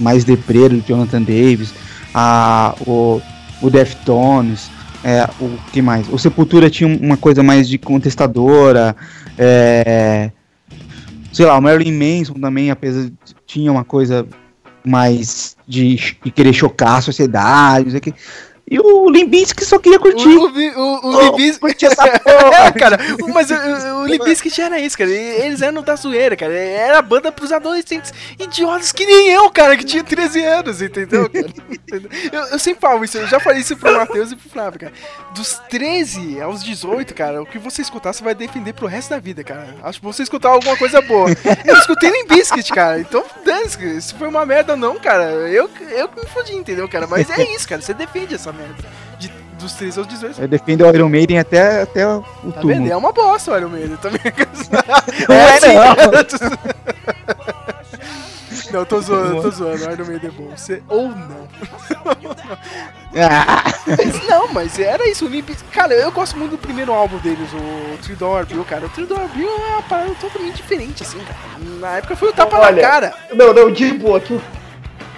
mais 0.00 0.24
deprê 0.24 0.68
do 0.68 0.82
Jonathan 0.86 1.22
Davis, 1.22 1.72
a, 2.14 2.74
o, 2.86 3.20
o 3.62 3.70
Deftones, 3.70 4.68
é, 5.06 5.24
o 5.40 5.56
que 5.70 5.80
mais? 5.80 6.12
O 6.12 6.18
Sepultura 6.18 6.68
tinha 6.68 6.88
uma 6.88 7.16
coisa 7.16 7.40
mais 7.40 7.68
de 7.68 7.78
contestadora, 7.78 8.96
é, 9.38 10.32
sei 11.32 11.46
lá, 11.46 11.56
o 11.56 11.62
Marilyn 11.62 11.92
Manson 11.92 12.34
também, 12.34 12.72
apesar 12.72 13.04
de 13.04 13.12
tinha 13.46 13.70
uma 13.70 13.84
coisa 13.84 14.26
mais 14.84 15.56
de, 15.64 15.94
de 15.94 16.30
querer 16.32 16.52
chocar 16.52 16.98
a 16.98 17.00
sociedade, 17.00 17.84
não 17.84 17.90
sei 17.92 17.98
o 17.98 18.02
que. 18.02 18.14
E 18.68 18.80
o 18.80 19.08
Limbisky 19.08 19.64
só 19.64 19.78
queria 19.78 19.98
curtir. 19.98 20.26
O, 20.26 20.46
o, 20.46 21.06
o, 21.06 21.36
o 21.36 21.68
essa 21.70 22.02
porra. 22.18 22.66
É, 22.66 22.72
cara, 22.72 22.98
mas 23.32 23.48
o, 23.48 23.54
o, 23.54 24.24
Bizkit 24.24 24.60
era 24.60 24.80
isso, 24.80 24.98
cara. 24.98 25.08
Eles 25.08 25.62
eram 25.62 25.82
da 25.82 25.94
zoeira, 25.94 26.36
cara. 26.36 26.52
Era 26.52 26.98
a 26.98 27.02
banda 27.02 27.30
pros 27.30 27.52
adolescentes 27.52 28.12
idiotas 28.38 28.90
que 28.90 29.06
nem 29.06 29.28
eu, 29.28 29.48
cara, 29.50 29.76
que 29.76 29.84
tinha 29.84 30.02
13 30.02 30.44
anos, 30.44 30.82
entendeu, 30.82 31.30
cara? 31.30 31.46
Entendeu? 31.70 32.10
Eu, 32.32 32.40
eu 32.48 32.58
sempre 32.58 32.80
falo 32.80 33.04
isso, 33.04 33.16
eu 33.16 33.26
já 33.26 33.38
falei 33.38 33.60
isso 33.60 33.76
pro 33.76 33.92
Matheus 33.92 34.32
e 34.32 34.36
pro 34.36 34.50
Flávio, 34.50 34.80
cara. 34.80 34.92
Dos 35.36 35.60
13 35.68 36.40
aos 36.40 36.64
18, 36.64 37.14
cara, 37.14 37.42
o 37.42 37.46
que 37.46 37.58
você 37.58 37.82
escutar, 37.82 38.12
você 38.14 38.24
vai 38.24 38.34
defender 38.34 38.72
pro 38.72 38.86
resto 38.86 39.10
da 39.10 39.18
vida, 39.18 39.44
cara. 39.44 39.68
Acho 39.82 39.98
que 40.00 40.04
você 40.06 40.22
escutar 40.22 40.48
alguma 40.48 40.76
coisa 40.78 41.02
boa. 41.02 41.28
Eu 41.64 41.76
escutei 41.76 42.10
Limp 42.10 42.28
Bizkit, 42.30 42.72
cara. 42.72 42.98
Então, 42.98 43.22
dane-se, 43.44 44.00
se 44.00 44.14
foi 44.14 44.28
uma 44.28 44.46
merda 44.46 44.72
ou 44.72 44.78
não, 44.78 44.98
cara, 44.98 45.24
eu, 45.24 45.68
eu 45.90 46.08
que 46.08 46.20
me 46.20 46.26
fodi, 46.26 46.54
entendeu, 46.54 46.88
cara? 46.88 47.06
Mas 47.06 47.28
é 47.28 47.42
isso, 47.54 47.68
cara, 47.68 47.82
você 47.82 47.92
defende 47.92 48.34
essa 48.34 48.50
merda. 48.50 48.74
De, 49.18 49.30
dos 49.58 49.74
13 49.74 49.98
aos 49.98 50.08
18. 50.08 50.40
Eu 50.40 50.48
defendo 50.48 50.82
o 50.84 50.88
Iron 50.94 51.08
Maiden 51.10 51.38
até, 51.38 51.82
até 51.82 52.06
o 52.08 52.20
Tá 52.22 52.26
vendo? 52.42 52.60
túmulo. 52.62 52.90
É 52.92 52.96
uma 52.96 53.12
bosta 53.12 53.52
o 53.52 53.56
Iron 53.58 53.68
Maiden 53.68 53.96
também. 53.98 54.20
Não 55.28 55.34
é, 55.36 55.56
assim, 55.56 55.74
não. 57.06 57.15
Não, 58.78 58.84
tô 58.84 59.00
zoando, 59.00 59.42
tô 59.42 59.50
zoando. 59.50 59.86
O 59.88 59.92
Iron 59.92 60.04
Maiden 60.06 60.30
é 60.30 60.32
bom. 60.32 60.50
Você, 60.56 60.82
ou 60.88 61.08
não. 61.08 61.46
Ah, 63.18 63.64
Mas 63.86 64.26
não, 64.28 64.48
mas 64.52 64.78
era 64.78 65.08
isso. 65.08 65.24
O 65.24 65.28
Limp... 65.28 65.48
Cara, 65.72 65.94
eu 65.94 66.12
gosto 66.12 66.36
muito 66.36 66.50
do 66.52 66.58
primeiro 66.58 66.92
álbum 66.92 67.16
deles, 67.18 67.48
o 67.54 67.96
Three 68.02 68.14
Door 68.14 68.44
Bill, 68.46 68.64
cara. 68.64 68.84
O 68.86 68.88
Three 68.90 69.06
Door 69.06 69.26
Bill 69.34 69.48
é 69.48 69.72
uma 69.72 69.82
parada 69.82 70.10
totalmente 70.20 70.56
diferente, 70.56 71.02
assim, 71.02 71.18
cara. 71.20 71.38
Na 71.80 71.96
época 71.96 72.14
foi 72.14 72.28
o 72.28 72.32
tapa 72.32 72.58
Olha, 72.58 72.76
na 72.76 72.82
cara. 72.88 73.14
Não, 73.32 73.54
não, 73.54 73.70
de 73.72 73.92
boa, 73.94 74.20
que 74.20 74.34
o 74.34 74.42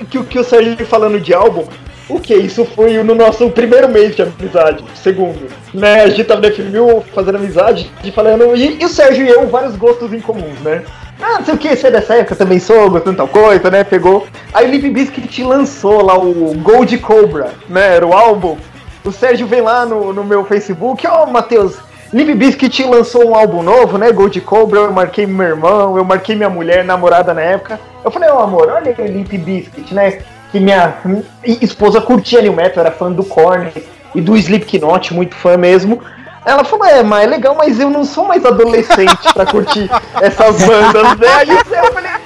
que, 0.08 0.18
o- 0.18 0.24
que 0.24 0.38
o 0.38 0.44
Sérgio 0.44 0.76
falando 0.86 1.18
de 1.20 1.34
álbum, 1.34 1.66
o 2.08 2.20
que? 2.20 2.34
Isso 2.36 2.64
foi 2.64 3.02
no 3.02 3.14
nosso 3.16 3.50
primeiro 3.50 3.88
mês 3.88 4.14
de 4.14 4.22
amizade, 4.22 4.84
segundo. 4.94 5.48
Né, 5.74 6.02
a 6.02 6.08
gente 6.08 6.24
tava 6.24 6.40
no 6.40 6.48
F1000 6.48 7.02
fazendo 7.12 7.36
amizade 7.36 7.90
e 8.04 8.12
falando. 8.12 8.54
E, 8.56 8.80
e 8.80 8.84
o 8.84 8.88
Sérgio 8.88 9.26
e 9.26 9.28
eu, 9.28 9.48
vários 9.48 9.74
gostos 9.76 10.12
em 10.12 10.20
comuns, 10.20 10.58
né? 10.60 10.84
Ah, 11.20 11.38
não 11.38 11.44
sei 11.44 11.54
o 11.54 11.58
que, 11.58 11.74
você 11.74 11.88
é 11.88 11.90
dessa 11.90 12.14
época, 12.14 12.36
também 12.36 12.60
sou, 12.60 12.90
gostando 12.90 13.16
tal 13.16 13.28
coisa, 13.28 13.70
né? 13.70 13.82
Pegou. 13.82 14.26
Aí 14.54 14.66
o 14.66 14.70
Limp 14.70 14.92
Bizkit 14.94 15.42
lançou 15.42 16.04
lá 16.04 16.16
o 16.16 16.54
Gold 16.62 16.96
Cobra, 16.98 17.52
né? 17.68 17.96
Era 17.96 18.06
o 18.06 18.12
álbum. 18.12 18.56
O 19.04 19.10
Sérgio 19.10 19.46
vem 19.46 19.60
lá 19.60 19.84
no, 19.84 20.12
no 20.12 20.22
meu 20.22 20.44
Facebook, 20.44 21.06
ó, 21.06 21.26
Matheus, 21.26 21.76
Limp 22.12 22.36
Bizkit 22.36 22.84
lançou 22.84 23.28
um 23.28 23.34
álbum 23.34 23.62
novo, 23.62 23.98
né? 23.98 24.10
Gold 24.12 24.40
Cobra, 24.40 24.80
eu 24.80 24.92
marquei 24.92 25.26
meu 25.26 25.46
irmão, 25.46 25.96
eu 25.96 26.04
marquei 26.04 26.34
minha 26.34 26.48
mulher, 26.48 26.84
namorada 26.84 27.34
na 27.34 27.42
época. 27.42 27.78
Eu 28.02 28.10
falei, 28.10 28.30
ó 28.30 28.42
amor, 28.42 28.68
olha 28.70 28.94
aí 28.96 29.10
o 29.10 29.12
Limp 29.12 29.32
Bizkit, 29.32 29.94
né? 29.94 30.20
Que 30.50 30.58
minha 30.58 30.94
esposa 31.44 32.00
curtia 32.00 32.40
New 32.40 32.54
Metal, 32.54 32.82
era 32.82 32.94
fã 32.94 33.12
do 33.12 33.22
Korn 33.22 33.70
e 34.14 34.20
do 34.20 34.36
Slipknot, 34.36 35.12
muito 35.12 35.34
fã 35.34 35.58
mesmo. 35.58 36.00
Ela 36.48 36.64
falou, 36.64 36.86
é, 36.86 37.02
mas 37.02 37.24
é 37.24 37.26
legal, 37.26 37.54
mas 37.54 37.78
eu 37.78 37.90
não 37.90 38.04
sou 38.04 38.24
mais 38.24 38.44
adolescente 38.44 39.32
pra 39.34 39.44
curtir 39.44 39.90
essas 40.20 40.62
bandas, 40.64 41.18
né? 41.18 41.28
Aí 41.40 41.50
eu 41.50 41.92
falei, 41.92 42.10
ah, 42.10 42.20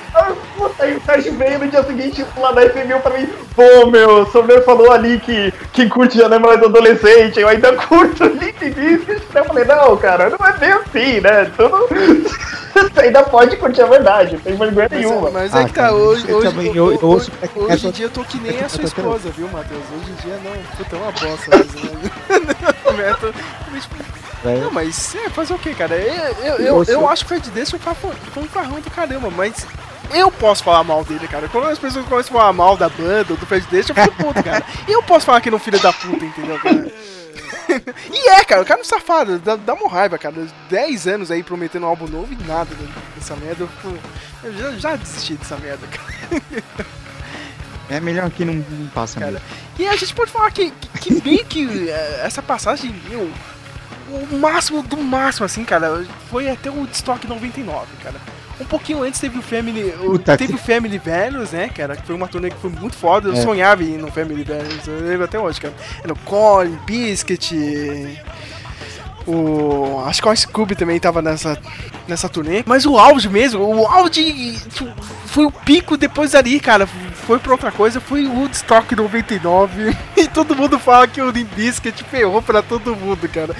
Aí 0.78 0.96
o 0.96 1.00
Sérgio 1.04 1.32
veio 1.34 1.58
no 1.58 1.66
dia 1.68 1.82
seguinte 1.82 2.24
lá 2.36 2.52
da 2.52 2.62
FMU 2.62 3.00
pra 3.00 3.18
mim, 3.18 3.28
pô, 3.54 3.86
meu, 3.86 4.22
o 4.22 4.26
Sober 4.30 4.64
falou 4.64 4.92
ali 4.92 5.18
que 5.18 5.52
quem 5.72 5.88
curte 5.88 6.18
já 6.18 6.28
não 6.28 6.36
é 6.36 6.40
mais 6.40 6.62
adolescente, 6.62 7.40
eu 7.40 7.48
ainda 7.48 7.72
curto 7.74 8.24
Limp 8.24 8.58
Bizkit. 8.60 9.22
Eu 9.34 9.44
falei, 9.44 9.64
não, 9.64 9.96
cara, 9.96 10.30
não 10.30 10.46
é 10.46 10.52
bem 10.52 10.72
assim, 10.72 11.20
né? 11.20 11.50
Tudo... 11.56 11.88
Você 12.72 13.00
ainda 13.00 13.22
pode 13.22 13.56
curtir 13.58 13.82
a 13.82 13.86
verdade, 13.86 14.32
não 14.34 14.40
tem 14.40 14.56
vergonha 14.56 14.88
Mas, 14.90 15.00
nenhuma. 15.00 15.28
é- 15.28 15.32
mas 15.32 15.54
Ah, 15.54 15.60
é 15.60 15.64
que 15.66 15.72
tá, 15.74 15.92
hoje, 15.92 16.24
eu 16.26 16.36
hoje, 16.38 16.48
também- 16.48 16.70
ho- 16.70 16.74
eu- 16.74 16.92
eu 16.92 16.98
ho- 17.02 17.06
ouço 17.12 17.30
black 17.38 17.58
hoje 17.58 17.68
metal- 17.70 17.90
em 17.90 17.92
dia 17.92 18.06
eu 18.06 18.10
tô 18.10 18.24
que 18.24 18.38
nem 18.38 18.60
a 18.60 18.68
sua 18.68 18.84
esposa, 18.84 19.30
viu, 19.30 19.46
Matheus? 19.48 19.82
Hoje 19.94 20.10
em 20.10 20.14
dia 20.26 20.38
não, 20.42 20.52
puta, 20.76 20.96
é 20.96 20.98
uma 20.98 21.12
bosta 21.12 21.50
mesmo, 21.58 21.98
né? 22.00 22.71
Metal- 22.92 23.32
mas, 23.70 23.88
É. 24.44 24.58
Não, 24.58 24.70
mas 24.70 25.14
é, 25.14 25.30
fazer 25.30 25.54
o 25.54 25.58
que, 25.58 25.74
cara? 25.74 25.94
Eu, 25.94 26.34
eu, 26.44 26.58
eu, 26.58 26.84
Eu 26.84 27.08
acho 27.08 27.24
que 27.24 27.32
o 27.34 27.38
Fred 27.40 27.50
Dance 27.50 27.76
foi 27.78 28.42
um 28.42 28.48
farrão 28.48 28.80
do 28.80 28.90
caramba, 28.90 29.30
mas 29.30 29.66
eu 30.12 30.30
posso 30.30 30.64
falar 30.64 30.82
mal 30.84 31.04
dele, 31.04 31.26
cara. 31.28 31.48
Quando 31.48 31.68
as 31.68 31.78
pessoas 31.78 32.04
começam 32.06 32.36
a 32.36 32.40
falar 32.40 32.52
mal 32.52 32.76
da 32.76 32.88
banda 32.88 33.26
ou 33.32 33.36
do 33.36 33.46
Fred 33.46 33.66
Dance, 33.70 33.90
eu 33.90 33.94
fico 33.94 34.16
puto, 34.16 34.42
cara. 34.42 34.64
Eu 34.88 35.02
posso 35.02 35.24
falar 35.26 35.40
que 35.40 35.48
ele 35.48 35.54
é 35.54 35.58
um 35.58 35.60
filho 35.60 35.80
da 35.80 35.92
puta, 35.92 36.24
entendeu, 36.24 36.58
cara? 36.58 36.90
E 38.12 38.28
é, 38.28 38.44
cara, 38.44 38.60
o 38.60 38.66
cara 38.66 38.80
é 38.80 38.82
um 38.82 38.84
safado, 38.84 39.38
dá, 39.38 39.56
dá 39.56 39.72
uma 39.72 39.88
raiva, 39.88 40.18
cara. 40.18 40.34
10 40.68 41.06
anos 41.06 41.30
aí 41.30 41.42
prometendo 41.42 41.84
um 41.84 41.88
álbum 41.88 42.06
novo 42.06 42.30
e 42.30 42.44
nada 42.44 42.68
dessa 43.14 43.34
merda. 43.36 43.66
Eu, 43.84 43.98
eu 44.44 44.52
já, 44.58 44.72
já 44.72 44.96
desisti 44.96 45.34
dessa 45.34 45.56
merda, 45.56 45.86
cara. 45.86 46.42
É 47.96 48.00
melhor 48.00 48.30
que 48.30 48.44
não, 48.44 48.54
não 48.54 48.86
passa 48.88 49.20
Cara, 49.20 49.32
mesmo. 49.32 49.46
E 49.78 49.86
a 49.86 49.96
gente 49.96 50.14
pode 50.14 50.30
falar 50.30 50.50
que, 50.50 50.70
que, 50.70 50.88
que 50.98 51.20
bem 51.20 51.44
que 51.44 51.88
eh, 51.88 52.22
essa 52.24 52.42
passagem, 52.42 52.94
meu, 53.08 53.30
o 54.30 54.36
máximo 54.38 54.82
do 54.82 54.96
máximo, 54.96 55.46
assim, 55.46 55.64
cara, 55.64 56.04
foi 56.30 56.48
até 56.50 56.70
o 56.70 56.84
Stock 56.92 57.26
99, 57.26 57.86
cara. 58.02 58.16
Um 58.60 58.64
pouquinho 58.66 59.02
antes 59.02 59.18
teve 59.18 59.38
o 59.38 59.42
Family. 59.42 59.90
Puta 59.92 60.36
teve 60.36 60.52
que- 60.52 60.58
o 60.58 60.62
Family 60.62 60.98
Velhos, 60.98 61.50
né, 61.52 61.68
cara? 61.68 61.96
Que 61.96 62.06
foi 62.06 62.14
uma 62.14 62.28
turnê 62.28 62.48
que 62.50 62.58
foi 62.58 62.70
muito 62.70 62.96
foda. 62.96 63.28
Eu 63.30 63.34
É. 63.34 63.40
sonhava 63.42 63.82
em 63.82 63.94
ir 63.94 63.98
no 63.98 64.10
Family 64.12 64.44
Velhos. 64.44 64.86
Eu 64.86 65.00
lembro 65.00 65.24
até 65.24 65.38
hoje, 65.38 65.60
cara. 65.60 65.74
Era 66.04 66.12
o 66.12 66.16
Colin, 66.18 66.78
Biscuit. 66.86 67.50
O. 69.26 70.02
Acho 70.06 70.20
que 70.22 70.28
o 70.28 70.32
Ice 70.32 70.46
Cube 70.48 70.74
também 70.74 70.98
tava 70.98 71.22
nessa, 71.22 71.58
nessa 72.08 72.28
turnê. 72.28 72.62
Mas 72.66 72.84
o 72.86 72.98
auge 72.98 73.28
mesmo, 73.28 73.62
o 73.62 73.86
auge 73.86 74.58
foi 75.26 75.44
o 75.46 75.52
pico 75.52 75.96
depois 75.96 76.32
dali, 76.32 76.58
cara. 76.60 76.86
Foi 76.86 77.38
pra 77.38 77.52
outra 77.52 77.70
coisa, 77.70 78.00
foi 78.00 78.24
o 78.26 78.32
Woodstock 78.40 78.94
99. 78.96 79.96
E 80.16 80.28
todo 80.28 80.54
mundo 80.54 80.78
fala 80.78 81.08
que 81.08 81.20
o 81.20 81.30
Limp 81.30 81.52
Bizkit 81.54 82.04
ferrou 82.04 82.40
pra 82.42 82.62
todo 82.62 82.94
mundo, 82.94 83.28
cara. 83.28 83.56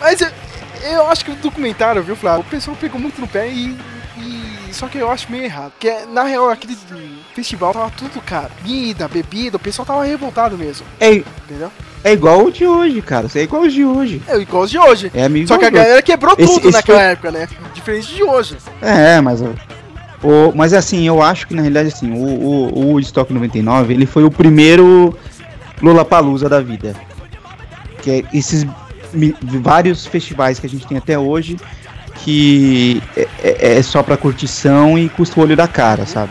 Mas 0.00 0.20
eu, 0.20 0.28
eu 0.82 1.06
acho 1.10 1.24
que 1.24 1.30
o 1.30 1.36
documentário, 1.36 2.02
viu, 2.02 2.14
Flávio? 2.16 2.42
O 2.42 2.50
pessoal 2.50 2.76
pegou 2.78 3.00
muito 3.00 3.20
no 3.20 3.26
pé 3.28 3.48
e. 3.48 3.76
e- 4.18 4.52
só 4.72 4.88
que 4.88 4.98
eu 4.98 5.10
acho 5.10 5.30
meio 5.30 5.44
errado. 5.44 5.70
Porque, 5.72 5.90
na 6.06 6.22
real, 6.24 6.48
aquele 6.50 6.76
festival 7.34 7.72
tava 7.74 7.90
tudo 7.90 8.20
caro. 8.22 8.50
Comida, 8.62 9.06
bebida, 9.08 9.56
o 9.56 9.60
pessoal 9.60 9.84
tava 9.86 10.04
revoltado 10.04 10.56
mesmo. 10.58 10.86
É, 10.98 11.16
Entendeu? 11.16 11.70
É 12.04 12.12
igual 12.12 12.44
o 12.44 12.50
de 12.50 12.66
hoje, 12.66 13.00
cara. 13.02 13.26
É 13.34 13.42
igual 13.42 13.62
o 13.62 13.68
de 13.68 13.84
hoje. 13.84 14.22
É 14.28 14.36
igual 14.38 14.62
os 14.64 14.70
de 14.70 14.78
hoje. 14.78 15.10
É 15.14 15.24
amigo 15.24 15.48
Só 15.48 15.56
que 15.58 15.64
a 15.64 15.70
galera 15.70 16.02
quebrou 16.02 16.34
Esse- 16.38 16.52
tudo 16.52 16.68
esse 16.68 16.76
naquela 16.76 16.98
foi- 16.98 17.06
época, 17.08 17.30
né? 17.30 17.48
Diferente 17.74 18.14
de 18.14 18.22
hoje. 18.22 18.56
É, 18.80 19.20
mas 19.20 19.40
o, 19.40 20.52
mas 20.54 20.72
assim, 20.72 21.06
eu 21.06 21.20
acho 21.22 21.46
que 21.46 21.54
na 21.54 21.62
realidade 21.62 21.88
assim, 21.88 22.12
o, 22.12 22.16
o, 22.16 22.78
o 22.78 22.86
Woodstock 22.92 23.32
99, 23.32 23.92
ele 23.94 24.06
foi 24.06 24.24
o 24.24 24.30
primeiro 24.30 25.16
Lollapalooza 25.80 26.48
da 26.48 26.60
vida. 26.60 26.94
Que 28.00 28.10
é 28.10 28.24
esses 28.36 28.66
vários 29.42 30.06
festivais 30.06 30.58
que 30.58 30.66
a 30.66 30.70
gente 30.70 30.86
tem 30.86 30.96
até 30.98 31.18
hoje 31.18 31.56
que 32.24 33.02
é, 33.16 33.26
é- 33.42 33.78
é 33.78 33.82
só 33.82 34.02
pra 34.02 34.16
curtição 34.16 34.98
e 34.98 35.08
custa 35.08 35.38
o 35.40 35.42
olho 35.42 35.56
da 35.56 35.66
cara, 35.66 36.06
sabe? 36.06 36.30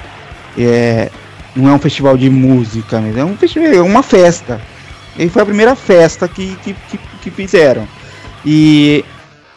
É, 0.58 1.10
não 1.56 1.70
é 1.70 1.74
um 1.74 1.80
festival 1.80 2.16
de 2.18 2.30
música, 2.30 3.00
mas 3.02 3.18
é 3.18 3.26
um 3.26 3.36
festival, 3.36 3.68
é 3.72 3.82
uma 3.82 4.02
festa. 4.04 4.62
E 5.18 5.30
foi 5.30 5.42
a 5.42 5.46
primeira 5.46 5.76
festa 5.76 6.28
que, 6.28 6.56
que, 6.64 6.74
que, 6.74 6.98
que 7.22 7.32
fizeram. 7.32 7.88
E, 8.46 9.04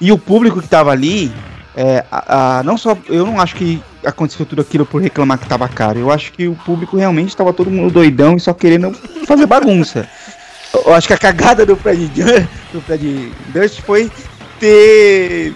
e 0.00 0.10
o 0.12 0.18
público 0.18 0.60
que 0.60 0.68
tava 0.68 0.90
ali, 0.90 1.32
é, 1.76 2.04
a- 2.10 2.58
a- 2.58 2.62
não 2.62 2.76
só. 2.76 2.96
Eu 3.08 3.24
não 3.24 3.40
acho 3.40 3.54
que 3.56 3.82
aconteceu 4.04 4.44
tudo 4.44 4.60
aquilo 4.62 4.84
por 4.84 5.00
reclamar 5.00 5.38
que 5.38 5.46
tava 5.48 5.68
caro. 5.68 5.98
Eu 5.98 6.10
acho 6.10 6.32
que 6.32 6.46
o 6.48 6.54
público 6.54 6.96
realmente 6.96 7.36
tava 7.36 7.52
todo 7.52 7.70
mundo 7.70 7.92
doidão 7.92 8.36
e 8.36 8.40
só 8.40 8.52
querendo 8.52 8.92
fazer 9.26 9.46
bagunça. 9.46 10.08
Eu 10.74 10.92
acho 10.92 11.06
que 11.06 11.14
a 11.14 11.18
cagada 11.18 11.64
do 11.64 11.76
Fred, 11.76 12.10
do 12.72 12.80
Fred 12.80 13.32
Dust 13.54 13.80
foi 13.82 14.10
ter 14.58 15.54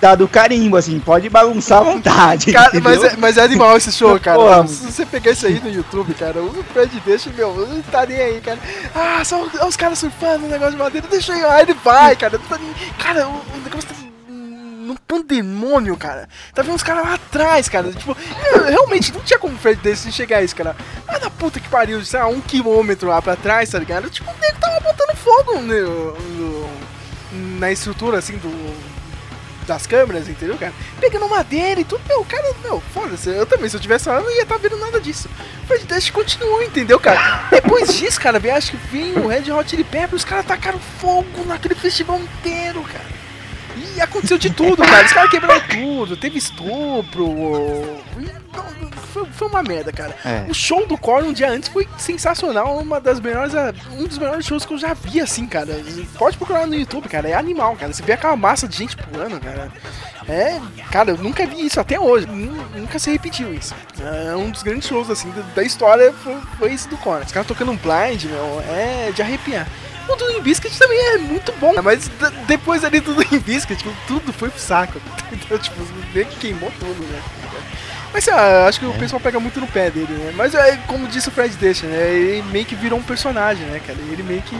dado 0.00 0.26
carimbo, 0.26 0.76
assim, 0.76 0.98
pode 0.98 1.28
bagunçar 1.28 1.78
à 1.78 1.82
vontade. 1.82 2.52
Cara, 2.52 2.68
entendeu? 2.68 2.82
mas, 2.90 3.04
é, 3.04 3.16
mas 3.16 3.36
é 3.36 3.42
animal 3.42 3.76
esse 3.76 3.92
show, 3.92 4.18
cara. 4.18 4.38
Porra, 4.38 4.66
Se 4.66 4.90
você 4.90 5.04
pegar 5.06 5.32
isso 5.32 5.46
aí 5.46 5.60
no 5.60 5.70
YouTube, 5.70 6.14
cara, 6.14 6.40
o 6.40 6.64
Fred 6.72 7.00
deixa, 7.04 7.30
meu, 7.30 7.54
não 7.66 7.82
tá 7.82 8.06
nem 8.06 8.16
aí, 8.18 8.40
cara. 8.40 8.58
Ah, 8.94 9.22
são 9.24 9.48
os 9.66 9.76
caras 9.76 9.98
surfando 9.98 10.40
no 10.40 10.48
negócio 10.48 10.72
de 10.72 10.78
madeira, 10.78 11.06
deixa 11.08 11.32
aí, 11.34 11.44
aí 11.44 11.62
ele 11.62 11.74
vai, 11.84 12.16
cara. 12.16 12.38
Não 12.38 12.44
tá 12.46 12.56
nem... 12.58 12.72
Cara, 12.98 13.28
o, 13.28 13.32
o 13.32 13.60
negócio 13.62 13.88
tá 13.88 13.94
num 14.28 14.96
pandemônio, 15.06 15.96
cara. 15.96 16.28
Tá 16.54 16.62
vendo 16.62 16.74
os 16.74 16.82
caras 16.82 17.04
lá 17.04 17.14
atrás, 17.14 17.68
cara. 17.68 17.92
Tipo, 17.92 18.16
eu- 18.54 18.64
realmente 18.64 19.12
não 19.12 19.20
tinha 19.20 19.38
como 19.38 19.54
o 19.54 19.58
Fred 19.58 19.80
desse 19.82 20.10
chegar 20.10 20.38
a 20.38 20.42
isso, 20.42 20.56
cara. 20.56 20.74
Ah, 21.06 21.18
da 21.18 21.28
puta 21.30 21.60
que 21.60 21.68
pariu, 21.68 22.02
sei 22.04 22.18
lá, 22.20 22.26
um 22.26 22.40
quilômetro 22.40 23.08
lá 23.08 23.20
pra 23.20 23.36
trás, 23.36 23.70
tá 23.70 23.78
ligado? 23.78 24.08
Tipo, 24.10 24.30
o 24.30 24.34
nego 24.40 24.58
tava 24.58 24.80
botando 24.80 25.14
fogo 25.16 25.60
no- 25.60 26.14
no- 26.14 26.70
na 27.60 27.70
estrutura, 27.70 28.18
assim, 28.18 28.36
do 28.38 28.48
das 29.70 29.86
câmeras, 29.86 30.28
entendeu, 30.28 30.56
cara? 30.58 30.72
Pegando 31.00 31.28
madeira 31.28 31.80
e 31.80 31.84
tudo, 31.84 32.02
meu, 32.08 32.24
cara, 32.24 32.52
meu, 32.62 32.82
foda-se. 32.92 33.30
Eu 33.30 33.46
também, 33.46 33.68
se 33.70 33.76
eu 33.76 33.80
tivesse 33.80 34.08
lá, 34.08 34.16
eu 34.16 34.24
não 34.24 34.30
ia 34.32 34.42
estar 34.42 34.56
vendo 34.58 34.76
nada 34.76 35.00
disso. 35.00 35.28
Fred 35.66 35.84
Dash 35.84 36.10
continuou, 36.10 36.60
entendeu, 36.62 36.98
cara? 36.98 37.44
Depois 37.50 37.96
disso, 37.96 38.20
cara, 38.20 38.40
acho 38.56 38.72
que 38.72 38.76
vem 38.90 39.14
o 39.14 39.28
Red 39.28 39.50
Hot 39.52 39.70
Chili 39.70 39.84
Peppers, 39.84 40.22
os 40.22 40.24
caras 40.24 40.44
tacaram 40.44 40.78
fogo 41.00 41.44
naquele 41.46 41.74
festival 41.76 42.18
inteiro, 42.18 42.82
cara. 42.82 43.10
E 43.76 44.00
aconteceu 44.00 44.36
de 44.38 44.50
tudo, 44.50 44.82
cara. 44.82 45.06
Os 45.06 45.12
caras 45.12 45.30
quebraram 45.30 45.62
tudo, 45.68 46.16
teve 46.16 46.38
estupro. 46.38 47.24
e- 48.18 48.79
Foi, 49.20 49.26
foi 49.32 49.48
uma 49.48 49.62
merda, 49.62 49.92
cara. 49.92 50.14
É. 50.24 50.46
O 50.50 50.54
show 50.54 50.86
do 50.86 50.96
Core 50.98 51.26
um 51.26 51.32
dia 51.32 51.50
antes 51.50 51.68
foi 51.68 51.86
sensacional, 51.98 52.78
uma 52.78 53.00
das 53.00 53.20
melhores, 53.20 53.54
ah, 53.54 53.72
um 53.92 54.06
dos 54.06 54.18
melhores 54.18 54.44
shows 54.46 54.64
que 54.64 54.72
eu 54.74 54.78
já 54.78 54.94
vi, 54.94 55.20
assim, 55.20 55.46
cara. 55.46 55.80
Pode 56.18 56.36
procurar 56.36 56.66
no 56.66 56.74
YouTube, 56.74 57.08
cara, 57.08 57.28
é 57.28 57.34
animal, 57.34 57.76
cara. 57.76 57.92
Você 57.92 58.02
vê 58.02 58.12
aquela 58.12 58.36
massa 58.36 58.66
de 58.68 58.76
gente 58.76 58.96
pulando, 58.96 59.40
cara. 59.40 59.70
É, 60.28 60.60
cara, 60.92 61.10
eu 61.10 61.18
nunca 61.18 61.44
vi 61.46 61.66
isso 61.66 61.80
até 61.80 61.98
hoje. 61.98 62.26
Nu- 62.26 62.60
Nunca 62.74 62.98
se 62.98 63.10
repetiu 63.10 63.52
isso. 63.52 63.74
É 64.00 64.34
um 64.36 64.50
dos 64.50 64.62
grandes 64.62 64.88
shows, 64.88 65.10
assim, 65.10 65.32
da, 65.54 65.62
história 65.62 66.12
foi, 66.12 66.36
foi 66.58 66.72
esse 66.72 66.88
do 66.88 66.96
Core. 66.98 67.24
Os 67.24 67.32
caras 67.32 67.46
tocando 67.48 67.72
um 67.72 67.76
blind, 67.76 68.24
meu, 68.24 68.60
é 68.68 69.10
de 69.14 69.20
arrepiar. 69.22 69.66
O 70.08 70.16
do 70.16 70.26
Limbiskit 70.32 70.76
também 70.78 70.98
é 71.14 71.18
muito 71.18 71.52
bom, 71.60 71.72
mas 71.82 72.08
d- 72.08 72.30
depois 72.46 72.84
ali 72.84 73.00
do 73.00 73.12
Limbiskit, 73.20 73.76
tipo, 73.76 73.94
tudo 74.06 74.32
foi 74.32 74.48
pro 74.50 74.58
saco. 74.60 75.00
Então, 75.32 75.56
tipo, 75.58 75.76
meio 76.12 76.26
que 76.26 76.36
queimou 76.40 76.72
tudo, 76.80 77.06
né? 77.06 77.22
Mas 78.12 78.24
sei 78.24 78.32
lá, 78.34 78.66
acho 78.66 78.80
que 78.80 78.86
o 78.86 78.92
pessoal 78.94 79.20
pega 79.20 79.38
muito 79.38 79.60
no 79.60 79.66
pé 79.68 79.88
dele, 79.90 80.12
né? 80.12 80.32
Mas 80.34 80.54
é, 80.54 80.76
como 80.88 81.06
disse 81.06 81.28
o 81.28 81.30
Fred 81.30 81.54
Deixa, 81.56 81.86
né? 81.86 82.10
Ele 82.10 82.42
meio 82.50 82.64
que 82.64 82.74
virou 82.74 82.98
um 82.98 83.02
personagem, 83.02 83.64
né, 83.66 83.80
cara? 83.86 83.98
Ele 84.10 84.22
meio 84.22 84.42
que 84.42 84.56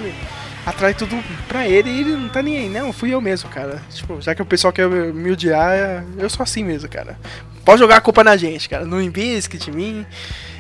atrai 0.64 0.94
tudo 0.94 1.18
pra 1.48 1.66
ele 1.66 1.90
e 1.90 2.00
ele 2.00 2.10
não 2.16 2.28
tá 2.28 2.42
nem 2.42 2.56
aí, 2.58 2.68
não, 2.68 2.92
fui 2.92 3.12
eu 3.12 3.20
mesmo, 3.20 3.48
cara. 3.50 3.82
Tipo, 3.90 4.20
já 4.20 4.34
que 4.34 4.42
o 4.42 4.46
pessoal 4.46 4.72
quer 4.72 4.88
me 4.88 5.32
odiar, 5.32 6.04
eu 6.16 6.30
sou 6.30 6.44
assim 6.44 6.62
mesmo, 6.62 6.88
cara. 6.88 7.18
Pode 7.64 7.80
jogar 7.80 7.96
a 7.96 8.00
culpa 8.00 8.22
na 8.22 8.36
gente, 8.36 8.68
cara. 8.68 8.84
No 8.84 9.00
Limbiskit, 9.00 9.68
em 9.68 9.74
mim. 9.74 10.06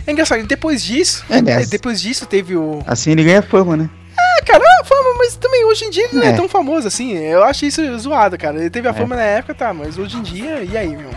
É 0.06 0.10
engraçado, 0.12 0.42
depois 0.44 0.82
disso, 0.82 1.24
É, 1.30 1.40
né? 1.40 1.64
depois 1.66 2.00
disso 2.00 2.26
teve 2.26 2.56
o. 2.56 2.82
Assim 2.86 3.12
ele 3.12 3.22
ganha 3.22 3.42
fama, 3.42 3.76
né? 3.76 3.88
Ah, 4.18 4.42
cara, 4.44 4.64
a 4.80 4.84
fama, 4.84 5.14
mas 5.18 5.36
também 5.36 5.64
hoje 5.64 5.84
em 5.84 5.90
dia 5.90 6.04
ele 6.06 6.14
não 6.16 6.22
é 6.22 6.30
É. 6.30 6.32
tão 6.32 6.48
famoso 6.48 6.88
assim. 6.88 7.16
Eu 7.16 7.44
acho 7.44 7.64
isso 7.66 7.98
zoado, 7.98 8.36
cara. 8.36 8.58
Ele 8.58 8.68
teve 8.70 8.88
a 8.88 8.90
É. 8.90 8.94
fama 8.94 9.14
na 9.14 9.22
época, 9.22 9.54
tá, 9.54 9.72
mas 9.72 9.96
hoje 9.96 10.16
em 10.16 10.22
dia, 10.22 10.62
e 10.62 10.76
aí, 10.76 10.88
meu? 10.96 11.10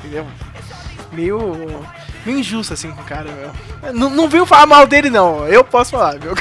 Entendeu? 0.00 0.26
Meio. 1.12 1.84
Meio 2.24 2.38
injusto 2.38 2.72
assim 2.74 2.90
com 2.90 3.02
o 3.02 3.04
cara, 3.04 3.28
meu. 3.30 3.92
Não, 3.92 4.08
não 4.10 4.28
veio 4.28 4.46
falar 4.46 4.66
mal 4.66 4.86
dele, 4.86 5.10
não. 5.10 5.46
Eu 5.46 5.62
posso 5.64 5.90
falar, 5.92 6.18
viu? 6.18 6.32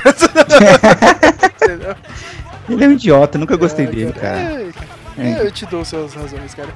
Entendeu? 1.61 1.95
Ele 2.69 2.85
é 2.85 2.87
um 2.87 2.91
idiota, 2.91 3.37
nunca 3.37 3.57
gostei 3.57 3.85
É, 3.85 3.89
dele, 3.89 4.13
cara. 4.13 4.37
É, 4.37 4.71
É. 5.17 5.41
Eu 5.45 5.51
te 5.51 5.65
dou 5.65 5.83
suas 5.83 6.13
razões, 6.13 6.53
cara. 6.53 6.69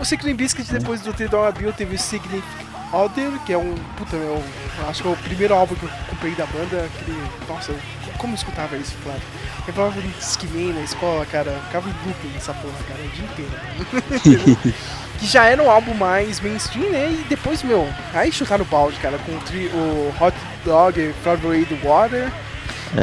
O 0.00 0.04
Secret 0.04 0.34
Biscuit, 0.34 0.66
depois 0.72 1.00
do 1.02 1.12
The 1.12 1.28
Dollar 1.28 1.52
Bill, 1.52 1.72
teve 1.72 1.94
o 1.96 1.98
Significant 1.98 2.66
Other, 2.92 3.30
que 3.44 3.52
é 3.52 3.58
um. 3.58 3.74
Puta, 3.98 4.16
meu. 4.16 4.42
Acho 4.88 5.02
que 5.02 5.08
é 5.08 5.12
o 5.12 5.16
primeiro 5.16 5.54
álbum 5.54 5.74
que 5.74 5.82
eu 5.84 5.90
comprei 6.08 6.34
da 6.34 6.46
banda. 6.46 6.84
Aquele. 6.86 7.18
Nossa, 7.48 7.72
eu- 7.72 7.78
como 8.18 8.32
eu 8.32 8.36
escutava 8.36 8.76
isso, 8.76 8.94
claro. 9.02 9.20
Eu 9.68 9.74
falava 9.74 10.00
de 10.00 10.08
Discman 10.08 10.72
na 10.72 10.80
escola, 10.82 11.26
cara. 11.26 11.50
eu 11.50 11.60
Ficava 11.66 11.88
em 11.88 11.92
looping 12.06 12.28
nessa 12.32 12.54
porra, 12.54 12.74
cara, 12.88 13.00
o 13.00 13.08
dia 13.08 13.24
inteiro. 13.26 14.74
que 15.18 15.26
já 15.26 15.44
era 15.44 15.62
um 15.62 15.70
álbum 15.70 15.94
mais 15.94 16.40
mainstream, 16.40 16.90
né? 16.90 17.10
E 17.10 17.24
depois, 17.28 17.62
meu, 17.62 17.88
aí 18.12 18.30
chutaram 18.30 18.64
o 18.64 18.68
balde, 18.68 18.98
cara, 19.00 19.18
com 19.18 19.32
o, 19.32 19.40
tri, 19.40 19.68
o 19.68 20.12
Hot 20.20 20.36
Dog 20.64 21.14
Favorite 21.22 21.74
Water. 21.82 22.30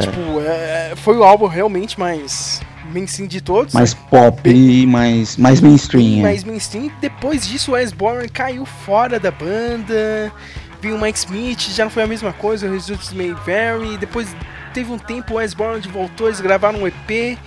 Tipo, 0.00 0.40
é, 0.40 0.94
foi 0.96 1.16
o 1.16 1.24
álbum 1.24 1.46
realmente 1.46 1.98
mais 1.98 2.60
mainstream 2.92 3.28
de 3.28 3.40
todos. 3.40 3.74
mais 3.74 3.94
pop 3.94 4.48
e 4.48 4.86
mais, 4.86 5.36
mais 5.36 5.60
mainstream. 5.60 6.20
é. 6.20 6.22
mais 6.22 6.44
mainstream. 6.44 6.90
Depois 7.00 7.46
disso, 7.46 7.72
o 7.72 7.74
Wes 7.74 7.92
Borland 7.92 8.30
caiu 8.30 8.64
fora 8.64 9.18
da 9.18 9.30
banda. 9.30 10.32
veio 10.80 10.96
o 10.96 11.00
Mike 11.00 11.18
Smith, 11.18 11.60
já 11.70 11.84
não 11.84 11.90
foi 11.90 12.02
a 12.02 12.06
mesma 12.06 12.32
coisa, 12.32 12.66
o 12.66 12.72
Results 12.72 13.12
May 13.12 13.34
Vary, 13.46 13.96
depois 13.98 14.28
teve 14.72 14.90
um 14.92 14.98
tempo 14.98 15.34
o 15.34 15.36
Wes 15.36 15.54
Borland 15.54 15.88
voltou, 15.88 16.26
eles 16.26 16.40
gravaram 16.40 16.80
um 16.80 16.86
EP, 16.86 17.38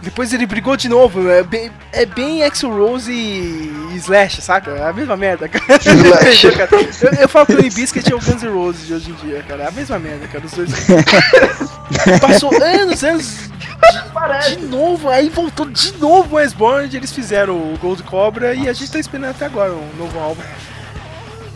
depois 0.00 0.32
ele 0.32 0.46
brigou 0.46 0.76
de 0.76 0.88
novo, 0.88 1.28
é 1.28 1.42
bem, 1.42 1.70
é 1.92 2.06
bem 2.06 2.44
Axl 2.44 2.68
Rose 2.68 3.12
e 3.12 3.96
Slash, 3.96 4.40
saca? 4.42 4.70
É 4.70 4.88
a 4.88 4.92
mesma 4.92 5.16
merda, 5.16 5.48
cara. 5.48 5.64
Slash. 5.82 6.46
Eu, 7.02 7.12
eu 7.22 7.28
falo 7.28 7.46
que 7.46 7.54
o 7.54 7.62
Biscuit 7.62 8.12
é 8.12 8.14
o 8.14 8.20
Guns 8.20 8.42
N' 8.42 8.48
Roses 8.48 8.86
de 8.86 8.94
hoje 8.94 9.10
em 9.10 9.14
dia, 9.14 9.44
cara, 9.46 9.64
é 9.64 9.68
a 9.68 9.72
mesma 9.72 9.98
merda, 9.98 10.28
cara, 10.28 10.46
os 10.46 10.52
dois. 10.52 10.70
Passou 12.20 12.54
anos, 12.62 13.02
anos 13.02 13.50
de, 14.48 14.56
de 14.56 14.66
novo, 14.66 15.08
aí 15.08 15.28
voltou 15.28 15.66
de 15.66 15.92
novo 15.98 16.34
o 16.34 16.38
Wes 16.38 16.52
Borland, 16.52 16.96
eles 16.96 17.12
fizeram 17.12 17.56
o 17.56 17.76
Gold 17.78 18.02
Cobra 18.04 18.54
e 18.54 18.68
a 18.68 18.72
gente 18.72 18.92
tá 18.92 18.98
esperando 18.98 19.30
até 19.30 19.46
agora 19.46 19.72
um 19.72 19.96
novo 19.96 20.18
álbum. 20.18 20.42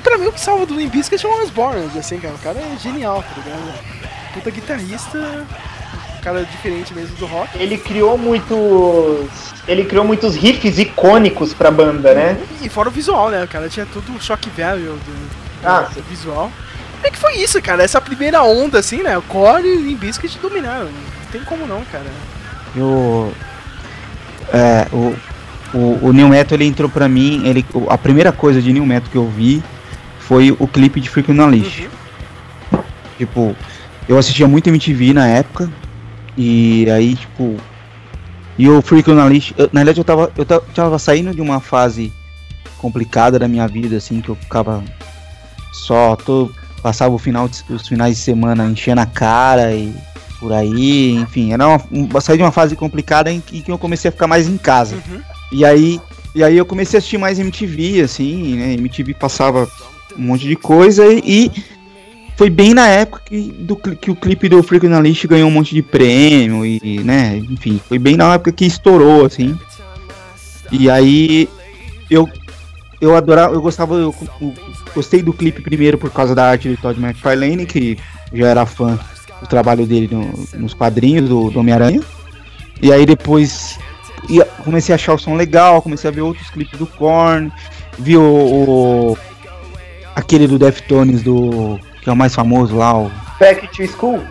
Pra 0.02 0.18
mim, 0.18 0.26
o 0.26 0.32
que 0.32 0.40
salva 0.40 0.66
do 0.66 0.74
Limp 0.74 0.92
Bizkit 0.92 1.24
é 1.24 1.28
o 1.28 1.38
Wes 1.38 1.50
Borland, 1.50 1.96
assim, 1.96 2.18
cara. 2.18 2.34
O 2.34 2.38
cara 2.38 2.58
é 2.58 2.76
genial, 2.76 3.22
tá 3.22 3.40
ligado? 3.40 4.02
Puta 4.34 4.50
guitarrista, 4.50 5.46
cara 6.22 6.44
diferente 6.44 6.94
mesmo 6.94 7.16
do 7.16 7.26
rock. 7.26 7.50
Ele 7.58 7.76
criou 7.76 8.16
muitos. 8.16 9.28
Ele 9.66 9.84
criou 9.84 10.04
muitos 10.04 10.34
riffs 10.34 10.78
icônicos 10.78 11.52
pra 11.54 11.70
banda, 11.70 12.14
né? 12.14 12.38
E 12.62 12.68
fora 12.68 12.88
o 12.88 12.92
visual, 12.92 13.30
né? 13.30 13.44
O 13.44 13.48
cara 13.48 13.68
tinha 13.68 13.86
tudo 13.86 14.12
o 14.16 14.20
shock 14.20 14.48
value 14.56 14.84
do, 14.84 14.94
do- 14.96 15.66
Ah, 15.66 15.88
do 15.94 16.02
visual. 16.02 16.50
Como 16.96 17.06
é 17.06 17.10
que 17.10 17.18
foi 17.18 17.34
isso, 17.36 17.60
cara? 17.60 17.82
Essa 17.82 18.00
primeira 18.00 18.42
onda, 18.42 18.78
assim, 18.78 19.02
né? 19.02 19.16
O 19.18 19.22
Core 19.22 19.66
e 19.66 19.94
o 19.94 19.96
Bizkit 19.98 20.38
dominaram. 20.40 20.84
Não 20.86 21.30
tem 21.32 21.42
como 21.42 21.66
não, 21.66 21.82
cara. 21.90 22.06
Eu. 22.76 23.32
É, 24.52 24.86
o, 24.92 25.14
o, 25.74 25.98
o 26.08 26.12
New 26.12 26.28
Metal 26.28 26.56
ele 26.56 26.66
entrou 26.66 26.88
pra 26.88 27.08
mim. 27.08 27.42
Ele, 27.44 27.64
o- 27.74 27.90
a 27.90 27.98
primeira 27.98 28.30
coisa 28.32 28.60
de 28.62 28.72
New 28.72 28.86
Metal 28.86 29.08
que 29.10 29.16
eu 29.18 29.28
vi 29.28 29.62
foi 30.20 30.54
o 30.58 30.66
clipe 30.68 31.00
de 31.00 31.08
Freak 31.08 31.30
on 31.32 31.40
a 31.42 31.46
Leash. 31.46 31.84
Tipo, 33.18 33.54
eu 34.08 34.18
assistia 34.18 34.48
muito 34.48 34.68
MTV 34.68 35.12
na 35.12 35.26
época. 35.28 35.70
E 36.36 36.88
aí, 36.90 37.14
tipo. 37.14 37.56
E 38.58 38.68
o 38.68 38.82
Freak 38.82 39.10
on 39.10 39.18
a 39.18 39.24
Leash. 39.24 39.54
eu- 39.56 39.68
na 39.72 39.80
verdade, 39.80 40.00
eu 40.00 40.04
tava, 40.04 40.30
eu 40.36 40.44
ta- 40.44 40.60
tava 40.74 40.98
saindo 40.98 41.34
de 41.34 41.40
uma 41.40 41.58
fase 41.60 42.12
complicada 42.78 43.38
da 43.38 43.48
minha 43.48 43.66
vida, 43.66 43.96
assim, 43.96 44.20
que 44.20 44.28
eu 44.28 44.34
ficava 44.36 44.82
só. 45.72 46.16
Tô, 46.16 46.50
passava 46.82 47.14
o 47.14 47.18
final 47.18 47.48
de- 47.48 47.62
os 47.70 47.86
finais 47.88 48.16
de 48.16 48.22
semana 48.22 48.66
enchendo 48.66 49.00
a 49.00 49.06
cara 49.06 49.72
e 49.74 49.92
por 50.38 50.52
aí, 50.52 51.12
enfim, 51.12 51.52
era 51.52 51.66
uma, 51.68 51.80
um, 51.90 52.20
saí 52.20 52.36
de 52.36 52.42
uma 52.42 52.50
fase 52.50 52.74
complicada 52.74 53.30
em 53.32 53.40
que, 53.40 53.58
em 53.58 53.62
que 53.62 53.70
eu 53.70 53.78
comecei 53.78 54.08
a 54.08 54.12
ficar 54.12 54.26
mais 54.26 54.48
em 54.48 54.58
casa. 54.58 54.96
Uhum. 54.96 55.20
E 55.52 55.64
aí, 55.64 56.00
e 56.34 56.42
aí 56.42 56.56
eu 56.56 56.66
comecei 56.66 56.96
a 56.96 56.98
assistir 56.98 57.16
mais 57.18 57.38
MTV, 57.38 58.00
assim, 58.02 58.56
né? 58.56 58.72
MTV 58.74 59.14
passava 59.14 59.68
um 60.18 60.22
monte 60.22 60.46
de 60.46 60.56
coisa 60.56 61.04
e 61.12 61.50
foi 62.42 62.50
bem 62.50 62.74
na 62.74 62.88
época 62.88 63.22
que, 63.24 63.40
do, 63.52 63.76
que 63.76 64.10
o 64.10 64.16
clipe 64.16 64.48
do 64.48 64.60
Freak 64.64 64.84
on 64.88 64.94
a 64.94 64.98
Leash 64.98 65.26
ganhou 65.26 65.48
um 65.48 65.52
monte 65.52 65.76
de 65.76 65.80
prêmio 65.80 66.66
e, 66.66 66.98
né, 67.04 67.36
enfim, 67.36 67.80
foi 67.88 68.00
bem 68.00 68.16
na 68.16 68.34
época 68.34 68.50
que 68.50 68.64
estourou, 68.64 69.24
assim. 69.24 69.56
E 70.72 70.90
aí 70.90 71.48
eu 72.10 72.28
eu 73.00 73.14
adorava, 73.14 73.54
eu 73.54 73.62
gostava, 73.62 73.94
eu, 73.94 74.12
eu 74.40 74.54
gostei 74.92 75.22
do 75.22 75.32
clipe 75.32 75.62
primeiro 75.62 75.96
por 75.96 76.10
causa 76.10 76.34
da 76.34 76.48
arte 76.50 76.68
do 76.68 76.76
Todd 76.76 77.00
McFarlane, 77.00 77.64
que 77.64 77.96
já 78.32 78.48
era 78.48 78.66
fã 78.66 78.98
do 79.40 79.46
trabalho 79.46 79.86
dele 79.86 80.08
no- 80.10 80.34
nos 80.58 80.74
quadrinhos 80.74 81.28
do, 81.28 81.48
do 81.48 81.60
Homem-Aranha. 81.60 82.00
E 82.82 82.92
aí 82.92 83.06
depois 83.06 83.78
ia- 84.28 84.46
comecei 84.64 84.92
a 84.92 84.96
achar 84.96 85.14
o 85.14 85.18
som 85.18 85.36
legal, 85.36 85.80
comecei 85.80 86.10
a 86.10 86.12
ver 86.12 86.22
outros 86.22 86.50
clipes 86.50 86.76
do 86.76 86.88
Korn, 86.88 87.52
vi 87.96 88.16
o, 88.16 88.20
o- 88.20 89.18
aquele 90.16 90.48
do 90.48 90.58
Deftones 90.58 91.22
do 91.22 91.78
que 92.02 92.10
é 92.10 92.12
o 92.12 92.16
mais 92.16 92.34
famoso 92.34 92.76
lá, 92.76 92.96
o 92.98 93.10
Back 93.40 93.68
to 93.68 93.86
School. 93.96 94.22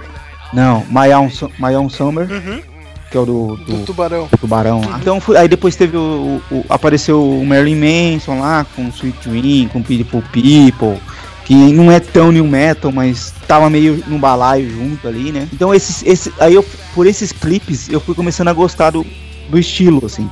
não, 0.54 0.86
My 0.90 1.14
Own, 1.14 1.30
Su- 1.30 1.52
My 1.58 1.74
Own 1.76 1.90
Summer, 1.90 2.28
Uhum. 2.30 2.62
que 3.10 3.18
é 3.18 3.20
o 3.20 3.26
do, 3.26 3.56
Do 3.58 3.64
do 3.78 3.86
Tubarão. 3.86 4.28
do 4.32 4.38
Tubarão 4.38 4.82
lá. 4.82 4.98
Então 5.02 5.20
foi, 5.22 5.38
aí 5.38 5.48
depois 5.48 5.76
teve 5.76 5.96
o, 5.98 6.42
o- 6.52 6.66
apareceu 6.70 7.22
o 7.24 7.46
Marilyn 7.46 7.76
Manson 8.14 8.40
lá 8.40 8.66
com 8.76 8.86
o 8.86 8.90
Sweet 8.90 9.30
Dream, 9.30 9.68
com 9.70 9.82
Beautiful 9.82 10.22
People, 10.34 11.02
que 11.46 11.54
não 11.56 11.92
é 11.92 12.00
tão 12.00 12.32
new 12.32 12.46
metal, 12.48 12.92
mas 12.92 13.34
tava 13.48 13.70
meio 13.70 14.04
no 14.08 14.18
balaio 14.20 14.70
junto 14.70 15.08
ali, 15.08 15.32
né? 15.32 15.48
Então 15.54 15.74
esses, 15.74 16.04
esse, 16.06 16.32
aí 16.40 16.54
eu 16.54 16.66
por 16.94 17.08
esses 17.08 17.32
clipes 17.32 17.90
eu 17.90 18.00
fui 18.00 18.14
começando 18.16 18.48
a 18.50 18.54
gostar 18.54 18.92
do, 18.92 19.06
do 19.50 19.58
estilo 19.58 20.06
assim. 20.06 20.30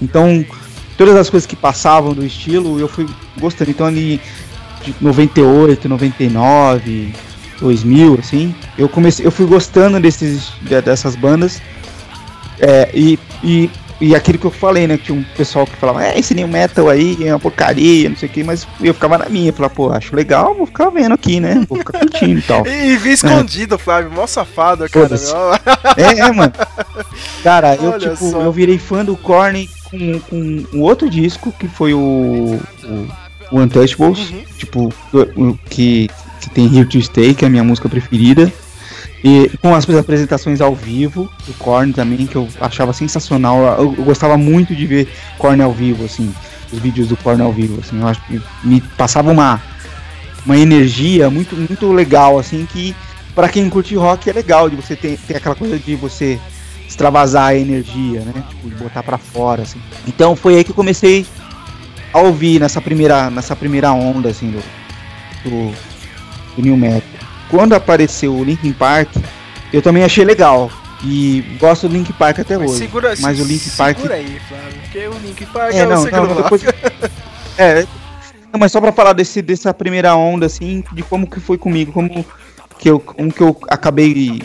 Então 0.00 0.44
todas 0.96 1.16
as 1.16 1.28
coisas 1.28 1.46
que 1.46 1.56
passavam 1.56 2.12
do 2.14 2.24
estilo 2.24 2.78
eu 2.78 2.88
fui 2.88 3.06
gostando. 3.38 3.70
Então 3.70 3.86
ali 3.86 4.20
de 4.84 4.94
98, 5.00 5.88
99, 5.88 7.14
2000 7.60 8.18
assim, 8.20 8.54
eu 8.76 8.88
comecei 8.88 9.24
eu 9.26 9.30
fui 9.30 9.46
gostando 9.46 9.98
desses 10.00 10.52
de- 10.62 10.80
dessas 10.82 11.14
bandas 11.16 11.62
é, 12.60 12.88
e, 12.94 13.18
e, 13.42 13.70
e 14.00 14.14
aquilo 14.14 14.38
que 14.38 14.44
eu 14.44 14.50
falei, 14.50 14.86
né? 14.86 14.96
Que 14.96 15.04
tinha 15.04 15.18
um 15.18 15.24
pessoal 15.36 15.66
que 15.66 15.74
falava, 15.76 16.04
é, 16.04 16.18
esse 16.18 16.34
new 16.34 16.46
metal 16.46 16.88
aí 16.88 17.16
é 17.20 17.32
uma 17.32 17.38
porcaria, 17.40 18.08
não 18.08 18.16
sei 18.16 18.28
o 18.28 18.32
que, 18.32 18.44
mas 18.44 18.66
eu 18.80 18.94
ficava 18.94 19.18
na 19.18 19.28
minha, 19.28 19.52
falava, 19.52 19.74
pô, 19.74 19.90
acho 19.92 20.14
legal, 20.14 20.54
vou 20.54 20.66
ficar 20.66 20.88
vendo 20.90 21.14
aqui, 21.14 21.40
né? 21.40 21.64
Vou 21.68 21.78
ficar 21.78 21.98
curtindo 21.98 22.38
e 22.38 22.42
tal. 22.42 22.64
E 22.66 22.96
vi 22.96 23.12
escondido, 23.12 23.78
Flávio, 23.78 24.10
mó 24.12 24.26
safado, 24.26 24.88
cara. 24.88 25.16
É, 25.96 26.20
é, 26.20 26.32
mano. 26.32 26.52
Cara, 27.42 27.74
eu 27.76 27.98
tipo, 27.98 28.30
só. 28.30 28.40
eu 28.40 28.52
virei 28.52 28.78
fã 28.78 29.04
do 29.04 29.16
Korn 29.16 29.68
com, 29.84 30.20
com 30.20 30.64
um 30.72 30.80
outro 30.80 31.10
disco 31.10 31.52
que 31.58 31.68
foi 31.68 31.92
o, 31.92 32.58
o, 32.84 33.08
o 33.54 33.60
Untouchables, 33.60 34.30
Uhum. 34.30 34.42
tipo, 34.58 34.94
que, 35.70 36.10
que 36.40 36.50
tem 36.50 36.66
Here 36.76 36.88
to 36.88 37.00
Stay, 37.00 37.34
que 37.34 37.44
é 37.44 37.48
a 37.48 37.50
minha 37.50 37.64
música 37.64 37.88
preferida. 37.88 38.52
E 39.22 39.50
com 39.62 39.74
as 39.74 39.88
apresentações 39.88 40.60
ao 40.60 40.74
vivo 40.74 41.30
do 41.46 41.54
Korn 41.54 41.92
também, 41.92 42.26
que 42.26 42.36
eu 42.36 42.46
achava 42.60 42.92
sensacional. 42.92 43.58
Eu, 43.78 43.94
eu 43.96 44.04
gostava 44.04 44.36
muito 44.36 44.74
de 44.74 44.86
ver 44.86 45.08
Korn 45.38 45.62
ao 45.62 45.72
vivo, 45.72 46.04
assim, 46.04 46.34
os 46.72 46.78
vídeos 46.78 47.08
do 47.08 47.16
Korn 47.16 47.40
ao 47.40 47.52
vivo, 47.52 47.80
assim, 47.80 48.00
eu 48.00 48.06
acho 48.06 48.20
que 48.26 48.40
me 48.62 48.80
passava 48.98 49.30
uma, 49.30 49.62
uma 50.44 50.58
energia 50.58 51.30
muito, 51.30 51.56
muito 51.56 51.90
legal, 51.92 52.38
assim, 52.38 52.66
que 52.70 52.94
pra 53.34 53.48
quem 53.48 53.70
curte 53.70 53.94
rock 53.94 54.28
é 54.28 54.32
legal 54.32 54.68
de 54.68 54.76
você 54.76 54.94
ter, 54.94 55.18
ter 55.26 55.36
aquela 55.36 55.54
coisa 55.54 55.78
de 55.78 55.94
você 55.96 56.38
extravasar 56.86 57.46
a 57.46 57.56
energia, 57.56 58.20
né? 58.20 58.44
Tipo, 58.50 58.68
de 58.68 58.74
botar 58.74 59.02
pra 59.02 59.16
fora, 59.16 59.62
assim. 59.62 59.80
Então 60.06 60.36
foi 60.36 60.56
aí 60.56 60.64
que 60.64 60.70
eu 60.70 60.74
comecei 60.74 61.24
a 62.14 62.20
ouvir 62.20 62.60
nessa 62.60 62.80
primeira, 62.80 63.28
nessa 63.28 63.56
primeira 63.56 63.92
onda, 63.92 64.28
assim, 64.28 64.52
do, 64.52 64.62
do, 65.42 65.74
do 66.56 66.62
New 66.62 66.76
Metal. 66.76 67.02
Quando 67.50 67.74
apareceu 67.74 68.32
o 68.32 68.44
Linkin 68.44 68.72
Park, 68.72 69.08
eu 69.72 69.82
também 69.82 70.04
achei 70.04 70.24
legal. 70.24 70.70
E 71.02 71.44
gosto 71.58 71.88
do 71.88 71.94
Linkin 71.94 72.12
Park 72.12 72.38
até 72.38 72.56
Mas 72.56 72.70
hoje. 72.70 72.78
segura, 72.78 73.14
mas 73.18 73.40
o 73.40 73.44
Linkin 73.44 73.70
Park. 73.70 73.96
Segura 73.96 74.14
aí, 74.14 74.40
Flávio, 74.48 74.80
porque 74.82 75.08
o 75.08 75.18
Link 75.18 75.46
Park 75.46 75.74
é, 75.74 75.78
É, 75.78 75.86
não, 75.86 76.04
não, 76.04 76.36
depois. 76.36 76.62
é, 77.58 77.86
não, 78.52 78.60
mas 78.60 78.70
só 78.70 78.80
pra 78.80 78.92
falar 78.92 79.12
desse, 79.12 79.42
dessa 79.42 79.74
primeira 79.74 80.14
onda, 80.14 80.46
assim, 80.46 80.84
de 80.92 81.02
como 81.02 81.28
que 81.28 81.40
foi 81.40 81.58
comigo, 81.58 81.92
como 81.92 82.24
que 82.78 82.90
eu, 82.90 82.98
como 83.00 83.32
que 83.32 83.40
eu 83.40 83.56
acabei. 83.68 84.40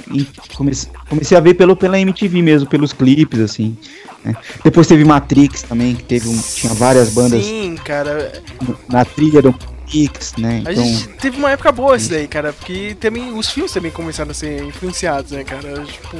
comecei, 0.56 0.90
comecei 1.10 1.38
a 1.38 1.42
ver 1.42 1.54
pelo, 1.56 1.76
pela 1.76 2.00
MTV 2.00 2.42
mesmo, 2.42 2.70
pelos 2.70 2.94
clipes, 2.94 3.40
assim. 3.40 3.76
né. 4.24 4.36
Depois 4.64 4.88
teve 4.88 5.04
Matrix 5.04 5.64
também, 5.64 5.96
que 5.96 6.04
teve 6.04 6.30
um, 6.30 6.38
tinha 6.40 6.74
várias 6.74 7.10
bandas 7.10 7.44
Sim, 7.46 7.76
cara. 7.84 8.42
na 8.88 9.04
trilha 9.04 9.42
do 9.42 9.52
Matrix, 9.52 10.34
né? 10.38 10.62
A 10.66 10.72
Então. 10.72 10.84
gente 10.86 11.08
teve 11.20 11.38
uma 11.38 11.50
época 11.52 11.72
boa 11.72 11.98
isso 11.98 12.10
daí, 12.12 12.28
cara, 12.28 12.54
porque 12.54 12.96
também 13.00 13.34
os 13.34 13.50
filmes 13.50 13.72
também 13.74 13.92
começaram 13.92 14.30
a 14.32 14.34
ser 14.36 14.64
influenciados, 14.64 15.32
né, 15.32 15.44
cara? 15.44 15.84
Tipo. 15.84 16.16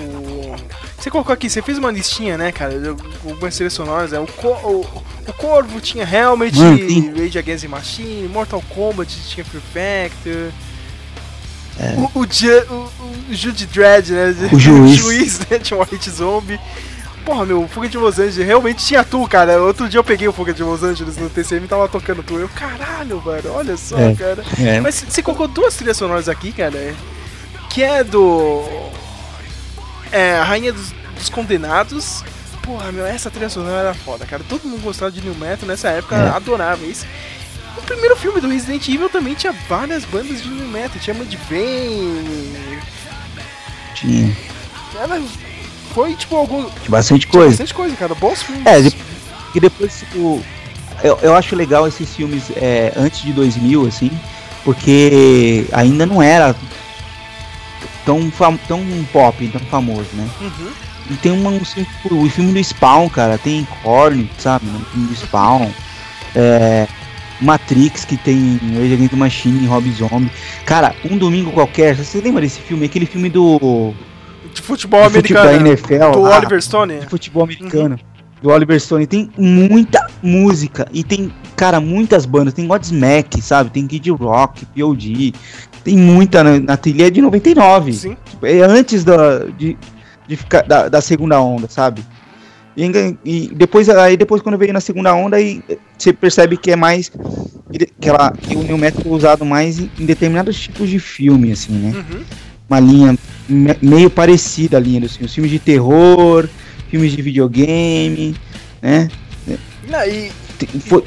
Você 0.98 1.10
colocou 1.12 1.32
aqui, 1.34 1.50
você 1.50 1.62
fez 1.62 1.78
uma 1.78 1.92
listinha, 1.92 2.38
né, 2.38 2.52
cara? 2.52 2.74
Algumas 3.24 3.56
trilhas 3.56 3.74
sonoras, 3.74 4.12
né? 4.12 4.20
O, 4.20 4.26
Co- 4.28 4.60
o, 4.68 4.82
o 5.28 5.34
Corvo 5.34 5.80
tinha 5.80 6.04
Helmet, 6.04 6.58
Mano, 6.58 6.78
sim. 6.78 7.12
Rage 7.16 7.38
Against 7.38 7.62
the 7.64 7.68
Machine, 7.70 8.28
Mortal 8.28 8.62
Kombat 8.70 9.16
tinha 9.30 9.46
Fear 9.46 9.64
Factor. 9.72 10.52
O, 12.14 12.20
o, 12.20 12.28
Ju- 12.30 12.66
o, 12.70 12.74
o 13.32 13.34
Jude 13.34 13.66
Dredd, 13.68 14.10
né? 14.12 14.36
É. 14.52 14.56
O 14.56 14.60
juiz. 14.60 14.96
juiz, 14.96 15.40
né? 15.40 15.60
Um 15.72 15.80
White 15.82 16.10
Zombie. 16.10 16.60
Porra, 17.26 17.46
meu, 17.46 17.64
o 17.64 17.68
Fuga 17.68 17.88
de 17.88 17.98
Los 17.98 18.18
Angeles 18.18 18.38
realmente 18.38 18.84
tinha 18.86 19.04
tu, 19.04 19.28
cara. 19.28 19.62
Outro 19.62 19.88
dia 19.88 20.00
eu 20.00 20.04
peguei 20.04 20.28
o 20.28 20.34
Fuga 20.34 20.52
de 20.54 20.64
Los 20.64 20.82
Angeles 20.84 21.16
no 21.18 21.30
TCM 21.30 21.66
e 21.66 21.68
tava 21.68 21.88
tocando 21.88 22.24
tu. 22.24 22.38
Eu, 22.40 22.50
caralho, 22.50 23.20
velho, 23.20 23.52
olha 23.54 23.78
só, 23.78 23.98
É. 24.00 24.16
cara. 24.16 24.44
É, 24.60 24.80
Mas 24.80 25.06
você 25.08 25.22
colocou 25.22 25.48
duas 25.48 25.76
trilhas 25.76 25.98
sonoras 25.98 26.28
aqui, 26.28 26.52
cara. 26.52 26.96
Que 27.70 27.84
é 27.84 28.04
do. 28.04 28.64
É, 30.12 30.40
a 30.40 30.44
Rainha 30.44 30.74
dos, 30.74 30.92
dos 31.16 31.30
Condenados. 31.30 32.24
Porra, 32.64 32.92
meu, 32.92 33.06
essa 33.06 33.30
trilha 33.30 33.50
sonora 33.50 33.78
era 33.80 33.94
foda, 33.94 34.26
cara. 34.26 34.44
Todo 34.48 34.66
mundo 34.68 34.82
gostava 34.84 35.12
de 35.12 35.22
New 35.22 35.36
Metal 35.36 35.68
nessa 35.68 35.90
época, 35.90 36.16
É. 36.16 36.30
adorava 36.30 36.84
isso. 36.86 37.06
O 37.90 37.92
primeiro 37.92 38.16
filme 38.16 38.40
do 38.40 38.48
Resident 38.48 38.88
Evil 38.88 39.10
também 39.10 39.34
tinha 39.34 39.52
várias 39.68 40.06
bandas 40.06 40.44
de 40.44 40.48
Metal. 40.50 41.00
Tinha 41.02 41.16
Mudvayne. 41.16 42.80
tinha, 43.96 44.38
Era. 45.02 45.20
Foi 45.96 46.14
tipo 46.16 46.36
algum. 46.36 46.64
tinha 46.70 46.90
bastante 46.90 47.22
Tinha 47.22 47.32
coisa. 47.32 47.50
bastante 47.50 47.74
coisa, 47.74 47.96
cara. 47.96 48.14
Bons 48.14 48.44
filmes. 48.44 48.64
É, 48.68 48.80
e 49.56 49.60
depois, 49.60 50.00
tipo, 50.02 50.44
eu, 51.04 51.18
eu 51.24 51.36
acho 51.36 51.56
legal 51.56 51.88
esses 51.88 52.16
filmes 52.16 52.44
é, 52.56 52.94
antes 52.96 53.22
de 53.24 53.34
2000, 53.34 53.88
assim, 53.88 54.12
Porque 54.64 55.66
ainda 55.72 56.06
não 56.06 56.22
era 56.22 56.56
tão, 58.06 58.30
tão 58.68 58.86
pop, 59.12 59.48
tão 59.48 59.62
famoso, 59.62 60.10
né? 60.14 60.30
Uhum. 60.42 60.72
E 61.10 61.16
tem 61.16 61.32
uma, 61.32 61.50
um, 61.50 61.66
filme- 61.66 61.90
o 62.12 62.30
filme 62.30 62.54
do 62.54 62.64
Spawn, 62.64 63.10
cara, 63.10 63.40
tem 63.40 63.68
Korn, 63.82 64.30
sabe? 64.38 64.68
O 64.68 64.86
filme 64.92 65.08
do 65.08 65.16
Spawn. 65.16 65.72
É, 66.36 66.88
Matrix, 67.42 68.06
que 68.06 68.18
tem 68.18 68.60
Rage 68.76 68.94
Against 68.94 69.12
the 69.12 69.16
Machine, 69.16 69.68
Rob 69.68 69.90
Zombie. 69.92 70.32
Cara, 70.66 70.94
um 71.10 71.18
domingo 71.18 71.52
qualquer, 71.52 71.96
você 71.96 72.20
lembra 72.22 72.42
desse 72.42 72.60
filme? 72.60 72.86
Aquele 72.86 73.06
filme 73.06 73.30
do, 73.30 73.94
De 74.54 74.62
futebol 74.62 75.04
do 75.04 75.12
futebol 75.12 75.42
americano. 75.44 75.64
da 75.64 75.70
NFL, 75.70 76.12
do 76.12 76.26
ah, 76.26 76.38
Oliver 76.38 76.62
Stone. 76.62 77.00
de 77.00 77.06
futebol 77.08 77.44
americano. 77.44 78.00
Do 78.42 78.50
Oliver 78.50 78.80
Stone. 78.80 79.06
Tem 79.06 79.30
muita 79.38 80.06
música 80.24 80.88
e 80.94 81.04
tem, 81.04 81.32
cara, 81.56 81.80
muitas 81.80 82.26
bandas. 82.26 82.54
Tem 82.54 82.68
Godsmack, 82.68 83.42
sabe? 83.42 83.70
Tem 83.70 83.86
Kid 83.86 84.10
Rock, 84.12 84.66
POD. 84.68 85.34
Tem 85.84 85.98
muita 85.98 86.44
na, 86.44 86.60
na 86.60 86.78
trilha 86.78 87.10
de 87.12 87.22
99. 87.22 87.94
Sim. 87.94 88.18
É 88.44 88.62
antes 88.62 89.04
da, 89.04 89.40
de, 89.58 89.78
de 90.28 90.36
ficar, 90.36 90.64
da, 90.64 90.88
da 90.88 91.02
segunda 91.02 91.42
onda, 91.42 91.68
sabe? 91.70 92.02
E, 92.82 93.18
e 93.26 93.48
depois, 93.54 93.90
aí 93.90 94.16
depois 94.16 94.42
quando 94.42 94.58
veio 94.58 94.72
na 94.74 94.80
segunda 94.80 95.14
onda, 95.14 95.38
aí 95.38 95.62
você 95.98 96.14
percebe 96.14 96.56
que 96.58 96.72
é 96.72 96.76
mais. 96.76 97.10
Que, 98.00 98.10
ela, 98.10 98.32
que 98.32 98.56
o 98.56 98.64
New 98.64 98.78
Metal 98.78 99.02
é 99.06 99.10
usado 99.10 99.46
mais 99.46 99.80
em, 99.80 99.92
em 100.00 100.06
determinados 100.06 100.60
tipos 100.60 100.90
de 100.90 100.98
filme, 101.00 101.52
assim, 101.52 101.74
né? 101.74 101.94
Uhum. 101.96 102.22
Uma 102.70 102.80
linha 102.80 103.18
me- 103.48 103.78
meio 103.82 104.10
parecida 104.10 104.78
a 104.78 104.80
linha 104.80 105.02
dos 105.02 105.16
filmes. 105.16 105.34
Filmes 105.34 105.52
de 105.52 105.60
terror, 105.60 106.48
filmes 106.90 107.12
de 107.12 107.22
videogame, 107.22 108.36
né? 108.82 109.10
Não, 109.88 110.06
e 110.06 110.32
foi, 110.68 111.04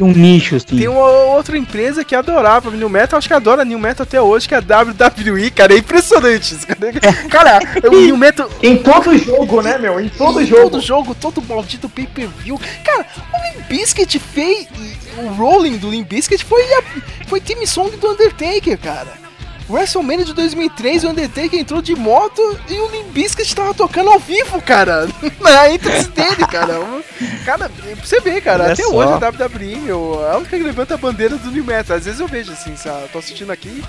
um 0.00 0.12
nicho, 0.12 0.56
assim. 0.56 0.76
tem 0.76 0.88
uma 0.88 1.06
outra 1.06 1.56
empresa 1.56 2.04
que 2.04 2.14
adorava 2.14 2.70
New 2.70 2.88
Metal, 2.88 3.18
acho 3.18 3.28
que 3.28 3.34
adora 3.34 3.64
New 3.64 3.78
Metal 3.78 4.04
até 4.04 4.20
hoje, 4.20 4.48
que 4.48 4.54
é 4.54 4.58
a 4.58 4.60
WWE, 4.60 5.50
cara. 5.50 5.74
É 5.74 5.78
impressionante 5.78 6.54
isso. 6.54 6.66
Cara, 7.30 7.58
o 7.84 7.90
New 7.90 8.16
Metal. 8.16 8.48
Em 8.62 8.76
todo 8.76 9.16
jogo, 9.16 9.62
né, 9.62 9.78
meu? 9.78 10.00
Em 10.00 10.08
todo 10.08 10.40
em 10.40 10.46
jogo. 10.46 10.70
Todo 10.70 10.80
jogo, 10.80 11.14
todo 11.14 11.42
maldito 11.42 11.88
pay-per-view. 11.88 12.60
Cara, 12.84 13.06
o 13.32 13.58
Limp 13.58 13.68
Bizkit 13.68 14.18
fez. 14.18 14.66
O 15.18 15.28
rolling 15.28 15.78
do 15.78 15.90
Limp 15.90 16.08
Bizkit 16.08 16.44
foi, 16.44 16.62
a, 16.62 16.82
foi 17.26 17.40
team 17.40 17.66
song 17.66 17.96
do 17.96 18.10
Undertaker, 18.10 18.78
cara. 18.78 19.25
WrestleMania 19.68 20.24
de 20.24 20.32
2003, 20.32 21.04
o 21.04 21.08
Undertaker 21.08 21.58
entrou 21.58 21.82
de 21.82 21.94
moto 21.96 22.40
e 22.68 22.78
o 22.78 22.88
Limp 22.88 23.08
Bizkit 23.12 23.54
tava 23.54 23.74
tocando 23.74 24.10
ao 24.10 24.18
vivo, 24.20 24.60
cara. 24.62 25.08
Na 25.40 25.70
entrance 25.70 26.08
dele, 26.10 26.46
cara. 26.48 26.74
Cara, 27.44 27.68
pra 27.68 27.94
você 28.04 28.20
ver, 28.20 28.40
cara, 28.42 28.64
Olha 28.64 28.72
até 28.72 28.84
só. 28.84 28.94
hoje 28.94 29.12
a 29.12 29.16
WWE, 29.16 29.76
meu, 29.80 30.24
é 30.24 30.34
a 30.34 30.36
única 30.36 30.56
que 30.56 30.62
levanta 30.62 30.94
a 30.94 30.96
bandeira 30.96 31.36
do 31.36 31.50
New 31.50 31.64
Metal. 31.64 31.96
Às 31.96 32.04
vezes 32.04 32.20
eu 32.20 32.28
vejo 32.28 32.52
assim, 32.52 32.76
sabe? 32.76 33.08
Tô 33.08 33.18
assistindo 33.18 33.50
aqui 33.50 33.82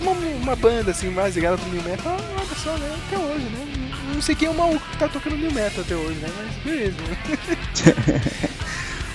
uma, 0.00 0.12
uma 0.12 0.56
banda 0.56 0.90
assim 0.92 1.10
mais 1.10 1.34
ligada 1.34 1.58
pro 1.58 1.68
New 1.70 1.82
Metal. 1.82 2.16
Ah, 2.18 2.34
olha 2.38 2.56
só, 2.62 2.70
né? 2.78 2.96
Até 3.06 3.18
hoje, 3.18 3.44
né? 3.44 3.66
Não 4.14 4.22
sei 4.22 4.34
quem 4.34 4.48
é 4.48 4.50
o 4.50 4.54
maluco 4.54 4.86
que 4.90 4.96
tá 4.96 5.08
tocando 5.08 5.36
New 5.36 5.52
Metal 5.52 5.84
até 5.84 5.94
hoje, 5.94 6.18
né? 6.20 6.28
Mas 6.38 6.56
beleza. 6.64 6.96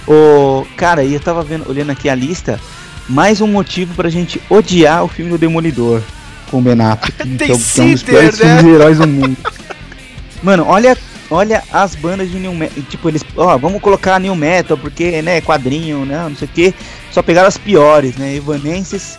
Ô, 0.07 0.65
cara, 0.77 1.03
e 1.03 1.13
eu 1.13 1.19
tava 1.19 1.41
vendo, 1.43 1.67
olhando 1.69 1.91
aqui 1.91 2.09
a 2.09 2.15
lista, 2.15 2.59
mais 3.07 3.41
um 3.41 3.47
motivo 3.47 3.93
pra 3.93 4.09
gente 4.09 4.41
odiar 4.49 5.03
o 5.03 5.07
filme 5.07 5.31
do 5.31 5.37
Demolidor 5.37 6.01
com 6.49 6.59
o 6.59 6.61
Ben 6.61 6.79
Affleck, 6.81 7.17
que, 7.37 7.43
é, 7.43 7.47
que 7.47 7.51
é 7.51 7.83
um 7.83 7.91
dos 7.91 8.03
piores 8.03 8.39
né? 8.39 8.45
filmes 8.45 8.63
de 8.63 8.69
heróis 8.69 8.97
do 8.97 9.07
mundo. 9.07 9.37
Mano, 10.41 10.65
olha, 10.67 10.97
olha 11.29 11.63
as 11.71 11.95
bandas 11.95 12.29
de 12.29 12.37
New 12.37 12.53
Metal, 12.53 12.83
tipo, 12.83 13.09
eles, 13.09 13.23
ó, 13.35 13.57
vamos 13.57 13.81
colocar 13.81 14.19
New 14.19 14.35
Metal 14.35 14.77
porque, 14.77 15.21
né, 15.21 15.41
quadrinho, 15.41 16.05
né, 16.05 16.17
não 16.27 16.35
sei 16.35 16.47
o 16.47 16.51
que, 16.51 16.73
só 17.11 17.21
pegaram 17.21 17.47
as 17.47 17.57
piores, 17.57 18.15
né, 18.15 18.35
Evanescence, 18.35 19.17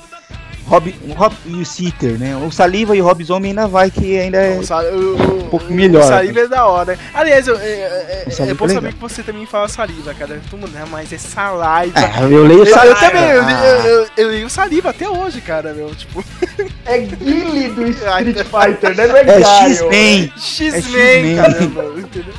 Rob, 0.66 0.94
Rob 1.16 1.34
e 1.46 1.54
o 1.56 1.64
Seater, 1.66 2.18
né, 2.18 2.34
o 2.36 2.50
Saliva 2.50 2.96
e 2.96 3.00
o 3.02 3.04
Rob 3.04 3.22
Zombie 3.22 3.48
ainda 3.48 3.66
vai 3.68 3.90
que 3.90 4.18
ainda 4.18 4.38
é... 4.38 4.58
O, 4.58 5.14
um 5.44 5.48
pouco 5.48 5.66
o- 5.66 5.72
melhor, 5.74 6.02
O 6.02 6.08
saliva 6.08 6.40
é 6.40 6.48
da 6.48 6.66
hora. 6.66 6.98
Aliás, 7.12 7.46
eu, 7.46 7.56
é, 7.58 7.66
é, 7.68 8.24
é, 8.26 8.30
saliva 8.30 8.50
é 8.52 8.54
bom 8.54 8.64
é 8.66 8.74
saber 8.74 8.92
que 8.94 9.00
você 9.00 9.22
também 9.22 9.44
fala 9.46 9.68
saliva, 9.68 10.14
cara. 10.14 10.40
Todo 10.50 10.60
mundo, 10.60 10.72
né? 10.72 10.84
Mas 10.90 11.12
é 11.12 11.18
saliva. 11.18 11.92
Ah, 11.96 12.22
eu 12.22 12.44
leio 12.44 12.60
Eu, 12.60 12.64
eu 12.66 12.74
Saliva. 12.74 13.00
também, 13.00 13.22
eu, 13.30 13.42
li- 13.42 13.52
eu, 13.52 13.84
eu, 14.00 14.08
eu 14.16 14.28
leio 14.28 14.50
saliva 14.50 14.90
até 14.90 15.08
hoje, 15.08 15.40
cara, 15.40 15.72
meu. 15.74 15.94
Tipo, 15.94 16.24
É 16.86 16.98
Guile 16.98 17.68
do 17.70 17.86
Street 17.88 18.36
Fighter, 18.36 18.96
né? 18.96 19.06
Não 19.06 19.16
é, 19.16 19.20
É. 19.22 19.42
X-Men, 19.70 20.32
X-Men, 20.36 21.36
caramba. 21.36 21.84
Entendeu? 21.98 22.34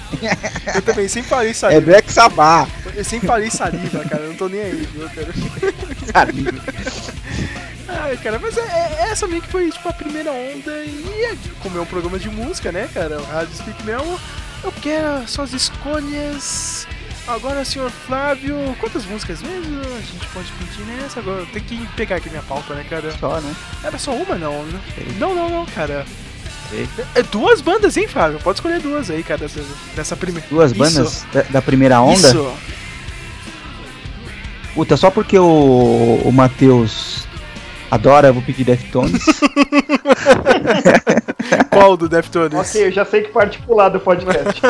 Eu 0.76 0.82
também 0.82 1.08
sempre 1.08 1.30
falei 1.30 1.50
é 1.52 1.54
saliva. 1.54 1.82
Black 1.82 2.12
Sabbath. 2.12 2.70
Eu 2.96 3.04
sempre 3.04 3.28
falei 3.28 3.50
saliva, 3.50 4.04
cara. 4.06 4.24
Eu 4.24 4.30
não 4.30 4.36
tô 4.36 4.48
nem 4.48 4.62
aí, 4.62 4.88
viu, 4.94 5.08
cara. 5.10 5.28
Saliva. 6.12 6.62
Ai, 7.88 8.18
cara, 8.18 8.40
mas 8.40 8.58
é, 8.58 8.62
é 8.62 9.10
essa 9.12 9.28
meio 9.28 9.42
que 9.42 9.50
foi, 9.50 9.70
tipo, 9.72 9.88
a 9.88 9.94
primeira 9.94 10.32
onda. 10.32 10.72
E 10.84 11.26
é, 11.26 11.38
como 11.62 11.78
é 11.78 11.82
um 11.82 11.86
programa 11.86 12.18
de 12.18 12.30
música, 12.30 12.72
né, 12.72 12.90
cara? 12.94 13.20
O 13.20 13.26
Rádio 13.26 13.56
Speak 13.56 13.84
Mel, 13.84 14.20
eu 14.64 14.72
quero 14.82 15.28
suas 15.28 15.54
escolhas. 15.54 16.88
Agora, 17.28 17.66
senhor 17.66 17.90
Flávio, 17.90 18.56
quantas 18.80 19.04
músicas 19.06 19.42
mesmo 19.42 19.80
a 19.82 20.02
gente 20.02 20.28
pode 20.28 20.52
pedir 20.54 20.84
nessa? 20.84 21.20
Agora 21.20 21.46
tem 21.52 21.62
que 21.62 21.88
pegar 21.96 22.18
aqui 22.18 22.30
minha 22.30 22.44
pauta, 22.44 22.76
né, 22.76 22.86
cara? 22.88 23.12
Só, 23.20 23.40
né? 23.40 23.56
Era 23.84 23.98
só 23.98 24.12
uma, 24.12 24.36
não, 24.36 24.64
né? 24.64 24.80
Não, 25.18 25.34
não, 25.34 25.50
não, 25.50 25.66
cara. 25.66 26.06
Sei. 26.70 26.88
É 27.14 27.24
duas 27.24 27.62
bandas, 27.62 27.96
hein, 27.98 28.08
Flávio? 28.08 28.40
Pode 28.40 28.58
escolher 28.58 28.80
duas 28.80 29.10
aí, 29.10 29.24
cara, 29.24 29.40
dessa, 29.40 29.64
dessa 29.96 30.16
primeira. 30.16 30.48
Duas 30.50 30.72
Isso. 30.72 30.80
bandas 30.80 31.26
da, 31.32 31.42
da 31.44 31.62
primeira 31.62 32.02
onda? 32.02 32.28
Isso. 32.28 32.54
Puta, 34.74 34.98
só 34.98 35.10
porque 35.10 35.40
o, 35.40 36.22
o 36.24 36.32
Matheus 36.32 37.15
adora, 37.96 38.28
eu 38.28 38.34
vou 38.34 38.44
pedir 38.44 38.64
Deftones. 38.64 39.26
Qual 41.72 41.98
do 41.98 42.08
Deftones? 42.08 42.58
Ok, 42.58 42.88
eu 42.88 42.92
já 42.92 43.04
sei 43.06 43.24
que 43.24 43.32
parte 43.32 43.60
pular 43.60 43.90
do 43.90 44.00
podcast. 44.00 44.62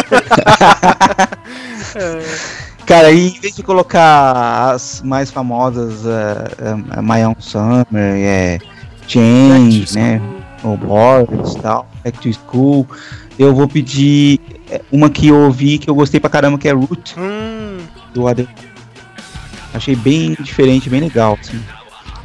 Cara, 2.85 3.11
e 3.11 3.29
em 3.29 3.39
vez 3.39 3.55
de 3.55 3.63
colocar 3.63 4.71
as 4.71 5.01
mais 5.01 5.31
famosas, 5.31 6.05
é, 6.05 6.97
é, 6.97 7.01
My 7.01 7.23
Own 7.25 7.35
Summer, 7.39 7.85
é, 7.93 8.59
Change, 9.07 9.95
né? 9.95 10.21
O 10.63 10.77
Boris 10.77 11.53
e 11.53 11.59
tal, 11.59 11.87
Back 12.03 12.19
to 12.19 12.31
School, 12.33 12.87
eu 13.37 13.53
vou 13.55 13.67
pedir 13.67 14.39
é, 14.69 14.81
uma 14.91 15.09
que 15.09 15.27
eu 15.27 15.35
ouvi 15.35 15.77
que 15.77 15.89
eu 15.89 15.95
gostei 15.95 16.19
pra 16.19 16.29
caramba, 16.29 16.57
que 16.57 16.67
é 16.67 16.71
Root, 16.71 17.15
Hum, 17.19 17.77
do 18.13 18.27
Adel. 18.27 18.47
Achei 19.73 19.95
bem 19.95 20.35
diferente, 20.39 20.89
bem 20.89 21.01
legal, 21.01 21.37
assim. 21.39 21.59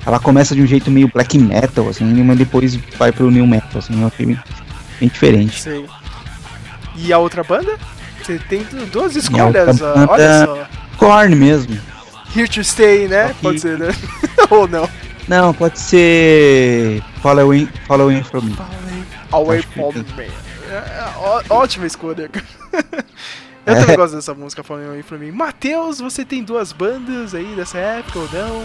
Ela 0.06 0.18
começa 0.18 0.54
de 0.54 0.62
um 0.62 0.66
jeito 0.66 0.90
meio 0.90 1.08
black 1.12 1.38
metal, 1.38 1.88
assim, 1.88 2.04
mas 2.04 2.38
depois 2.38 2.74
vai 2.98 3.12
pro 3.12 3.30
new 3.30 3.46
metal, 3.46 3.78
assim, 3.78 4.00
eu 4.00 4.06
achei 4.08 4.26
bem, 4.26 4.38
bem 4.98 5.08
diferente. 5.08 5.60
sei. 5.60 5.86
E 6.96 7.12
a 7.12 7.18
outra 7.18 7.44
banda? 7.44 7.78
Você 8.22 8.38
tem 8.38 8.64
duas 8.92 9.14
escolhas, 9.16 9.80
ó, 9.80 9.92
olha 9.92 10.06
banda- 10.06 10.46
só. 10.46 10.66
Korn 10.96 11.34
mesmo. 11.34 11.78
Here 12.34 12.48
to 12.48 12.62
Stay, 12.62 13.08
né? 13.08 13.34
Pode 13.42 13.60
ser, 13.60 13.78
né? 13.78 13.88
Ou 14.50 14.68
não. 14.68 14.88
Não, 15.26 15.54
pode 15.54 15.78
ser 15.78 17.02
Following, 17.22 17.68
Following 17.86 18.22
From 18.24 18.42
Me. 18.42 18.56
Away 19.32 19.62
from 19.62 19.92
me. 19.92 20.04
É, 20.68 20.74
é, 20.74 21.12
ótima 21.50 21.86
escolha. 21.86 22.28
cara. 22.28 22.46
Eu 23.66 23.76
também 23.76 23.96
gosto 23.96 24.16
dessa 24.16 24.34
música 24.34 24.62
falando 24.64 24.88
Away 24.88 25.02
from 25.02 25.18
me. 25.18 25.30
Matheus, 25.30 26.00
você 26.00 26.24
tem 26.24 26.42
duas 26.42 26.72
bandas 26.72 27.34
aí 27.34 27.54
dessa 27.54 27.78
época 27.78 28.18
ou 28.18 28.28
não? 28.32 28.62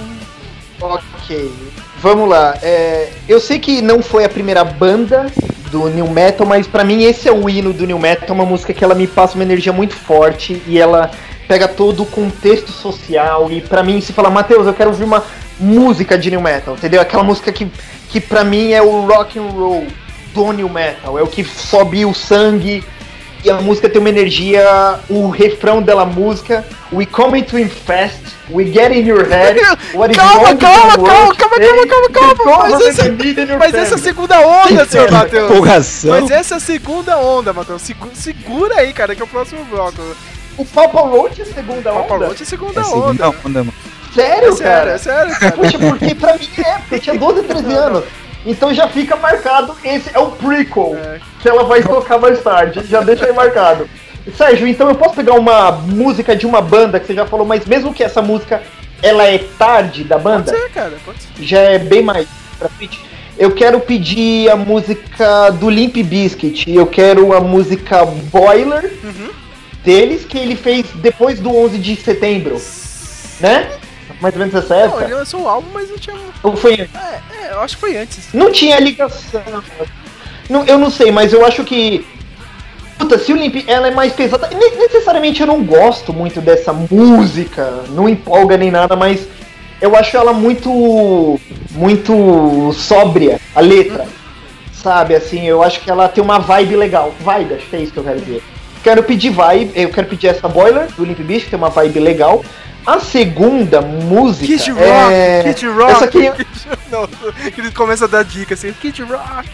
Ok, 0.81 1.52
vamos 2.02 2.30
lá. 2.30 2.57
É, 2.61 3.10
eu 3.27 3.39
sei 3.39 3.60
que 3.60 3.81
não 3.81 4.02
foi 4.02 4.26
a 4.26 4.30
primeira 4.30 4.64
banda 4.64 5.26
do 5.72 5.88
New 5.89 6.07
Metal, 6.07 6.45
mas 6.45 6.68
pra 6.68 6.84
mim 6.84 7.03
esse 7.03 7.27
é 7.27 7.31
o 7.31 7.49
hino 7.49 7.73
do 7.73 7.85
New 7.85 7.99
Metal, 7.99 8.30
é 8.30 8.31
uma 8.31 8.45
música 8.45 8.73
que 8.73 8.84
ela 8.84 8.95
me 8.95 9.07
passa 9.07 9.35
uma 9.35 9.43
energia 9.43 9.73
muito 9.73 9.95
forte 9.95 10.61
e 10.68 10.80
ela 10.80 11.11
pega 11.47 11.68
todo 11.68 12.03
o 12.03 12.06
contexto 12.06 12.72
social 12.72 13.52
e 13.52 13.61
pra 13.61 13.84
mim 13.84 14.02
se 14.02 14.14
fala, 14.14 14.30
Matheus, 14.30 14.65
eu 14.65 14.73
quero 14.73 14.89
ouvir 14.89 15.03
uma 15.03 15.23
música 15.60 16.18
de 16.18 16.31
New 16.31 16.41
Metal, 16.41 16.76
entendeu? 16.76 17.02
Aquela 17.02 17.23
música 17.23 17.52
que, 17.52 17.68
que 18.10 18.19
pra 18.19 18.43
mim 18.43 18.72
é 18.72 18.81
o 18.81 19.06
rock 19.06 19.39
and 19.39 19.49
roll 19.49 19.85
do 20.34 20.52
New 20.52 20.69
Metal, 20.69 21.18
é 21.18 21.23
o 21.23 21.27
que 21.27 21.43
sobe 21.43 22.06
o 22.06 22.14
sangue 22.14 22.84
e 23.45 23.51
a 23.51 23.61
música 23.61 23.88
tem 23.88 23.99
uma 23.99 24.09
energia, 24.09 24.99
o 25.07 25.30
refrão 25.30 25.81
dela 25.81 26.03
música, 26.05 26.65
we 26.91 27.05
coming 27.05 27.43
to 27.43 27.59
infest, 27.59 28.17
we 28.49 28.65
get 28.65 28.91
in 28.91 29.07
your 29.07 29.23
head, 29.30 29.59
what 29.93 30.11
is 30.11 30.17
Calma, 30.17 30.47
wrong 30.49 30.57
calma, 30.57 30.97
calma, 30.97 31.35
calma, 31.35 31.35
calma, 31.35 31.88
calma, 31.88 32.09
calma, 32.09 32.35
because 32.35 32.72
mas 32.72 32.81
essa- 32.99 33.57
Mas 33.59 33.73
essa 33.76 33.93
é 33.93 33.95
a 33.95 33.99
segunda 33.99 34.39
onda, 34.41 34.85
senhor 34.85 35.11
Matheus. 35.11 35.51
Mas 36.09 36.31
essa 36.31 36.55
é 36.55 36.57
a 36.57 36.59
segunda 36.59 37.17
onda, 37.19 37.53
Matheus. 37.53 37.81
Segu- 37.84 38.09
segura 38.15 38.76
aí, 38.80 38.91
cara, 38.93 39.15
que 39.15 39.22
é 39.22 39.26
o 39.26 39.27
próximo 39.27 39.63
bloco. 39.65 40.01
O 40.57 40.65
Papa 40.65 41.01
Roach 41.01 41.39
é 41.41 41.43
a 41.43 41.47
segunda 41.53 41.91
Papa 41.91 42.13
onda? 42.15 42.26
Roach 42.27 42.41
é 42.41 42.43
a 42.43 42.47
segunda 42.47 42.81
É 42.81 42.84
segunda 42.84 43.30
onda, 43.30 43.59
mano. 43.59 43.73
Sério, 44.13 44.49
É 44.49 44.55
sério, 44.55 44.57
cara? 44.63 44.91
é 44.91 44.97
sério, 44.97 45.35
cara. 45.39 45.51
Poxa, 45.51 45.77
porque 45.77 46.15
pra 46.15 46.34
mim 46.38 46.49
é, 46.57 46.73
porque 46.80 46.95
eu 46.95 46.99
tinha 46.99 47.17
12, 47.19 47.43
13 47.43 47.73
anos. 47.73 48.03
Então 48.45 48.73
já 48.73 48.88
fica 48.88 49.15
marcado, 49.15 49.76
esse 49.84 50.09
é 50.13 50.19
o 50.19 50.27
prequel 50.31 50.95
É. 50.95 51.19
que 51.41 51.49
ela 51.49 51.63
vai 51.63 51.81
tocar 51.81 52.17
mais 52.19 52.41
tarde. 52.41 52.81
Já 52.88 53.01
deixa 53.01 53.26
aí 53.26 53.34
marcado. 53.34 53.89
Sérgio, 54.38 54.67
então 54.67 54.88
eu 54.89 54.95
posso 54.95 55.15
pegar 55.15 55.34
uma 55.34 55.72
música 55.72 56.35
de 56.35 56.45
uma 56.45 56.61
banda 56.61 56.99
que 56.99 57.07
você 57.07 57.13
já 57.13 57.26
falou, 57.26 57.45
mas 57.45 57.65
mesmo 57.65 57.93
que 57.93 58.03
essa 58.03 58.22
música 58.22 58.61
ela 59.03 59.23
é 59.23 59.38
tarde 59.57 60.03
da 60.03 60.17
Pode 60.17 60.23
banda? 60.38 60.51
ser, 60.51 60.69
cara, 60.72 60.93
pode 61.05 61.22
ser. 61.22 61.43
Já 61.43 61.59
é 61.59 61.77
bem 61.80 62.01
mais 62.01 62.27
pra 62.57 62.69
frente. 62.69 62.99
Eu 63.38 63.51
quero 63.51 63.80
pedir 63.81 64.49
a 64.49 64.55
música 64.55 65.49
do 65.51 65.69
Limp 65.69 65.97
Bizkit. 65.97 66.72
Eu 66.73 66.88
quero 66.88 67.34
a 67.34 67.41
música 67.41 68.05
Boiler 68.05 68.91
Uhum. 69.03 69.30
deles, 69.84 70.23
que 70.26 70.38
ele 70.38 70.55
fez 70.55 70.85
depois 70.95 71.39
do 71.39 71.55
11 71.55 71.77
de 71.77 71.95
setembro, 71.97 72.59
né? 73.41 73.69
Mais 74.21 74.33
ou 74.33 74.39
menos 74.39 74.55
essa 74.55 74.75
Não, 74.75 74.83
época. 74.85 75.03
ele 75.03 75.13
lançou 75.13 75.41
o 75.41 75.47
álbum, 75.47 75.67
mas 75.73 75.89
não 75.89 75.97
tinha. 75.97 76.15
Ou 76.43 76.55
foi 76.55 76.73
É, 76.73 76.87
é, 77.47 77.51
eu 77.53 77.61
acho 77.61 77.75
que 77.75 77.81
foi 77.81 77.97
antes. 77.97 78.29
Não 78.33 78.51
tinha 78.51 78.79
ligação. 78.79 79.41
Não, 80.49 80.63
eu 80.65 80.77
não 80.77 80.89
sei, 80.89 81.11
mas 81.11 81.33
eu 81.33 81.45
acho 81.45 81.63
que. 81.63 82.05
Puta, 82.97 83.17
se 83.19 83.33
o 83.33 83.35
Limp 83.35 83.65
ela 83.67 83.87
é 83.87 83.91
mais 83.91 84.13
pesada. 84.13 84.47
ne- 84.47 84.77
Necessariamente 84.77 85.41
eu 85.41 85.47
não 85.47 85.63
gosto 85.63 86.13
muito 86.13 86.39
dessa 86.39 86.71
música, 86.71 87.83
não 87.89 88.07
empolga 88.07 88.55
nem 88.57 88.71
nada, 88.71 88.95
mas 88.95 89.27
eu 89.81 89.95
acho 89.95 90.15
ela 90.15 90.31
muito. 90.33 91.39
muito 91.71 92.71
sóbria, 92.73 93.39
a 93.55 93.59
letra. 93.59 94.07
Sabe, 94.71 95.15
assim, 95.15 95.45
eu 95.47 95.63
acho 95.63 95.79
que 95.81 95.89
ela 95.89 96.07
tem 96.07 96.23
uma 96.23 96.37
vibe 96.37 96.75
legal. 96.75 97.11
Vibe, 97.19 97.55
acho 97.55 97.65
que 97.65 97.75
é 97.75 97.79
isso 97.81 97.91
que 97.91 97.97
eu 97.99 98.03
quero 98.03 98.19
dizer. 98.19 98.43
Quero 98.85 99.01
pedir 99.01 99.31
vibe, 99.31 99.71
eu 99.73 99.89
quero 99.89 100.05
pedir 100.05 100.27
essa 100.27 100.47
boiler 100.47 100.87
do 100.91 101.03
Limp 101.03 101.17
Bizkit, 101.17 101.45
que 101.45 101.49
tem 101.49 101.57
uma 101.57 101.71
vibe 101.71 101.99
legal. 101.99 102.45
A 102.85 102.99
segunda 102.99 103.81
música 103.81 104.45
Kid 104.45 104.69
Rock, 104.69 105.11
é... 105.11 105.43
Kid 105.43 105.67
Rock. 105.69 105.91
Essa 105.91 106.05
aqui, 106.05 106.31
Não, 106.91 107.07
que 107.07 107.61
ele 107.61 107.71
começa 107.71 108.05
a 108.05 108.07
dar 108.07 108.23
dica 108.23 108.53
assim, 108.53 108.71
Kid 108.73 109.01
Rock. 109.01 109.49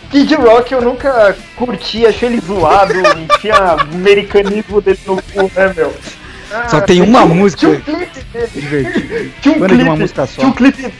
Kid 0.10 0.34
Rock 0.36 0.72
eu 0.72 0.80
nunca 0.80 1.36
curti, 1.56 2.06
achei 2.06 2.30
ele 2.30 2.40
zoado, 2.40 2.94
tinha 3.38 3.54
americanismo 3.82 4.80
dele 4.80 4.98
no 5.04 5.22
cu, 5.22 5.42
né, 5.54 5.74
meu? 5.76 5.94
Ah, 6.50 6.68
Só 6.70 6.80
tem 6.80 7.02
uma 7.02 7.20
tinha 7.20 7.34
música. 7.34 7.60
Tinha 7.60 7.76
um 7.76 7.80
clipe 7.82 8.20
dele. 8.32 8.50
Divertido. 8.54 9.32
Tinha 9.42 9.54
um 9.54 9.58
Banda 9.58 9.76
de 9.76 9.82
uma 9.82 9.90
clipe, 9.90 10.00
música 10.00 10.26
só. 10.26 10.40
Tinha 10.40 10.48
um 10.48 10.52
clipe. 10.52 10.94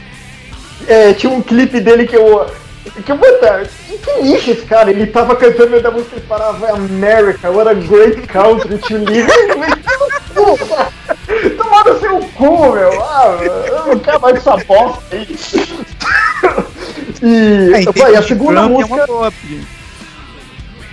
É, 0.87 1.13
tinha 1.13 1.33
um 1.33 1.41
clipe 1.41 1.79
dele 1.79 2.05
que 2.05 2.15
eu. 2.15 2.45
Que 3.05 3.11
eu 3.11 3.17
puta, 3.17 3.69
que 3.87 4.21
lixo 4.21 4.51
esse 4.51 4.65
cara? 4.65 4.89
Ele 4.89 5.05
tava 5.07 5.35
cantando 5.35 5.79
da 5.81 5.91
música 5.91 6.15
e 6.17 6.21
parava 6.21 6.71
America, 6.73 7.49
what 7.51 7.69
a 7.69 7.73
great 7.73 8.25
country 8.27 8.77
to 8.77 8.97
live. 8.97 9.27
Tomar 11.57 11.85
no 11.85 11.99
seu 11.99 12.19
cu, 12.35 12.71
meu. 12.73 13.03
Ah, 13.03 13.37
eu 13.41 13.87
não 13.87 13.99
quero 13.99 14.21
mais 14.21 14.37
essa 14.37 14.57
bosta 14.57 15.03
aí. 15.11 15.27
E, 17.21 17.73
É, 17.73 17.81
em 17.81 17.85
vai, 17.85 18.15
a 18.15 18.23
segunda 18.23 18.61
Trump, 18.61 18.71
música. 18.71 19.05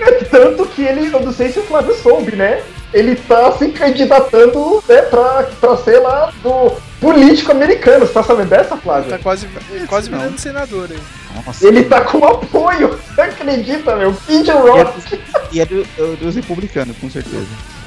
É. 0.01 0.09
É 0.09 0.13
tanto 0.25 0.67
que 0.67 0.83
ele, 0.83 1.11
eu 1.13 1.21
não 1.21 1.33
sei 1.33 1.51
se 1.51 1.59
o 1.59 1.63
Flávio 1.63 1.95
soube, 1.95 2.37
né? 2.37 2.63
Ele 2.93 3.17
tá 3.17 3.53
se 3.53 3.69
candidatando, 3.69 4.83
né, 4.89 5.03
pra, 5.03 5.45
pra 5.61 5.77
ser 5.79 5.99
lá 6.01 6.33
do 6.43 6.73
político 7.01 7.51
americano. 7.53 8.07
Você 8.07 8.13
tá 8.13 8.23
sabendo 8.23 8.49
dessa, 8.51 8.77
Flávio? 8.77 9.11
Tá 9.11 9.19
quase, 9.19 9.47
quase 9.89 10.11
Não. 10.11 10.19
virando 10.19 10.39
senador 10.39 10.89
aí. 10.91 10.99
Nossa. 11.45 11.67
Ele 11.67 11.85
tá 11.85 12.01
com 12.03 12.25
apoio, 12.25 12.99
você 13.15 13.21
acredita, 13.23 13.97
meu? 13.97 14.13
Kid 14.15 14.47
E 14.47 14.51
é, 14.51 14.55
Rock, 14.55 15.21
e 15.53 15.61
é 15.61 15.67
do- 15.67 15.85
do- 15.97 16.17
dos 16.17 16.35
republicanos, 16.37 16.97
com 16.99 17.11
certeza. 17.11 17.47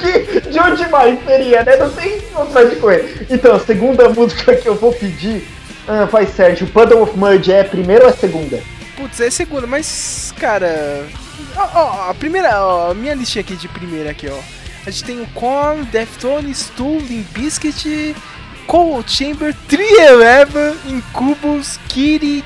que 0.00 0.40
de 0.50 0.58
onde 0.60 0.88
mais 0.88 1.18
seria, 1.24 1.62
né? 1.64 1.76
Não 1.76 1.90
tem 1.90 2.20
vontade 2.32 2.76
com 2.76 2.90
ele. 2.90 3.26
Então, 3.30 3.56
a 3.56 3.60
segunda 3.60 4.08
música 4.08 4.54
que 4.56 4.68
eu 4.68 4.74
vou 4.74 4.92
pedir. 4.92 5.46
Ah, 5.86 6.04
vai, 6.06 6.26
Sérgio, 6.26 6.66
Puddle 6.68 7.02
of 7.02 7.16
Mud 7.18 7.52
é 7.52 7.60
a 7.60 7.64
primeira 7.64 8.04
ou 8.04 8.10
é 8.10 8.12
a 8.12 8.16
segunda? 8.16 8.58
Putz, 8.96 9.20
é 9.20 9.30
segunda, 9.30 9.66
mas, 9.66 10.32
cara. 10.38 11.04
Ó, 11.56 11.68
ó, 11.74 12.10
a 12.10 12.14
primeira, 12.14 12.64
ó, 12.64 12.90
a 12.90 12.94
minha 12.94 13.14
listinha 13.14 13.42
aqui 13.42 13.54
de 13.56 13.68
primeira 13.68 14.10
aqui, 14.10 14.28
ó. 14.28 14.38
A 14.86 14.90
gente 14.90 15.04
tem 15.04 15.20
o 15.20 15.26
Korn, 15.34 15.84
Deftones, 15.86 16.70
Tool, 16.76 16.98
Limp 17.00 17.26
Bizkit, 17.32 18.14
Cold 18.66 19.10
Chamber, 19.10 19.54
Trieleva, 19.68 20.74
Incubus, 20.86 21.78
Kitty, 21.88 22.42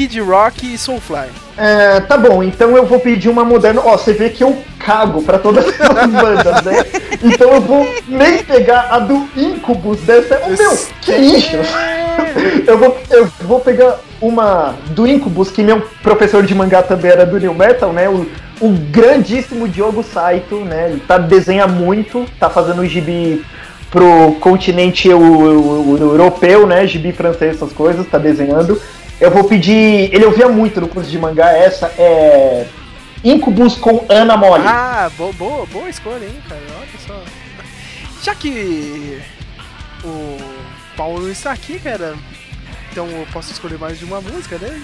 Kid 0.00 0.18
Rock 0.22 0.64
e 0.74 0.78
Soulfly. 0.78 1.28
É, 1.58 2.00
tá 2.00 2.16
bom, 2.16 2.42
então 2.42 2.74
eu 2.74 2.86
vou 2.86 2.98
pedir 3.00 3.28
uma 3.28 3.44
moderna. 3.44 3.82
Ó, 3.84 3.98
você 3.98 4.14
vê 4.14 4.30
que 4.30 4.42
eu 4.42 4.56
cago 4.78 5.20
pra 5.22 5.38
todas 5.38 5.66
as 5.78 6.10
bandas, 6.10 6.62
né? 6.64 6.84
Então 7.22 7.50
eu 7.52 7.60
vou 7.60 7.86
nem 8.08 8.38
pegar 8.42 8.88
a 8.90 8.98
do 8.98 9.28
Incubus 9.36 10.00
dessa. 10.00 10.40
Oh, 10.46 10.48
meu, 10.48 10.78
que 11.02 11.12
lixo! 11.12 11.56
Eu 12.66 12.78
vou, 12.78 12.96
eu 13.10 13.28
vou 13.42 13.60
pegar 13.60 13.98
uma 14.22 14.74
do 14.86 15.06
Incubus, 15.06 15.50
que 15.50 15.62
meu 15.62 15.82
professor 16.02 16.42
de 16.44 16.54
mangá 16.54 16.82
também 16.82 17.10
era 17.10 17.26
do 17.26 17.38
New 17.38 17.52
Metal, 17.54 17.92
né? 17.92 18.08
O, 18.08 18.26
o 18.58 18.70
grandíssimo 18.70 19.68
Diogo 19.68 20.02
Saito, 20.02 20.54
né? 20.64 20.92
Ele 20.92 21.00
tá 21.06 21.18
desenha 21.18 21.66
muito, 21.66 22.24
tá 22.38 22.48
fazendo 22.48 22.80
o 22.80 22.86
gibi 22.86 23.44
pro 23.90 24.36
continente 24.40 25.10
o, 25.10 25.18
o- 25.20 25.90
o 25.92 25.98
europeu, 25.98 26.66
né? 26.66 26.86
Gibi 26.86 27.12
francês, 27.12 27.56
essas 27.56 27.72
coisas, 27.72 28.06
tá 28.06 28.16
desenhando. 28.16 28.80
Eu 29.20 29.30
vou 29.30 29.44
pedir. 29.44 30.12
Ele 30.14 30.24
ouvia 30.24 30.48
muito 30.48 30.80
no 30.80 30.88
curso 30.88 31.10
de 31.10 31.18
mangá, 31.18 31.50
essa 31.52 31.92
é. 31.98 32.66
Incubus 33.22 33.76
com 33.76 34.06
Ana 34.08 34.36
Mole. 34.36 34.64
Ah, 34.66 35.10
boa, 35.16 35.32
boa, 35.34 35.66
boa 35.66 35.90
escolha, 35.90 36.24
hein, 36.24 36.42
cara. 36.48 36.62
Olha 36.78 36.88
só. 37.06 37.22
Já 38.22 38.34
que 38.34 39.20
o 40.02 40.38
Paulo 40.96 41.30
está 41.30 41.52
aqui, 41.52 41.78
cara, 41.78 42.14
então 42.90 43.06
eu 43.08 43.26
posso 43.32 43.52
escolher 43.52 43.78
mais 43.78 43.98
de 43.98 44.04
uma 44.04 44.20
música, 44.20 44.58
né? 44.58 44.80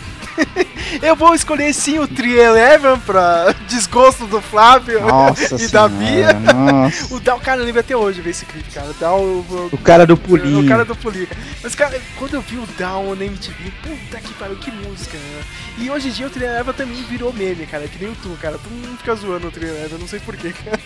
eu 1.02 1.16
vou 1.16 1.34
escolher 1.34 1.72
sim 1.74 1.98
o 1.98 2.06
Tri 2.06 2.38
Eleven 2.38 2.98
pra 3.00 3.52
desgosto 3.68 4.26
do 4.26 4.40
Flávio 4.40 5.00
Nossa 5.00 5.56
e 5.60 5.68
da 5.68 5.88
Bia. 5.88 6.28
senhora, 6.28 6.40
nossa. 6.54 7.14
O 7.14 7.20
Dal, 7.20 7.40
cara, 7.40 7.60
eu 7.60 7.64
lembro 7.66 7.80
até 7.80 7.96
hoje 7.96 8.20
ver 8.20 8.30
esse 8.30 8.44
clipe, 8.46 8.70
cara. 8.70 8.88
O 8.90 8.94
Dal. 8.94 9.20
O, 9.20 9.68
O 9.72 9.78
cara 9.78 10.06
do 10.06 10.16
pulinho. 10.16 10.64
o 10.64 10.68
cara 10.68 10.84
do 10.84 10.94
Pulinho. 10.94 11.28
Mas, 11.62 11.74
cara, 11.74 12.00
quando 12.16 12.34
eu 12.34 12.40
vi 12.40 12.56
o 12.56 12.66
Down 12.78 13.14
na 13.16 13.24
MTV, 13.24 13.72
puta 13.82 14.20
que 14.20 14.32
pariu, 14.34 14.56
que 14.56 14.70
música, 14.70 15.16
né? 15.16 15.42
E 15.78 15.90
hoje 15.90 16.08
em 16.08 16.12
dia 16.12 16.26
o 16.26 16.30
Trieleva 16.30 16.72
também 16.72 17.02
virou 17.04 17.32
meme, 17.32 17.66
cara, 17.66 17.86
que 17.88 18.02
nem 18.02 18.12
o 18.12 18.16
tu, 18.22 18.30
cara. 18.40 18.56
Todo 18.58 18.70
mundo 18.72 18.96
fica 18.98 19.14
zoando 19.14 19.48
o 19.48 19.50
Trieleva, 19.50 19.94
eu 19.94 19.98
não 19.98 20.08
sei 20.08 20.20
porquê, 20.20 20.52
cara. 20.52 20.78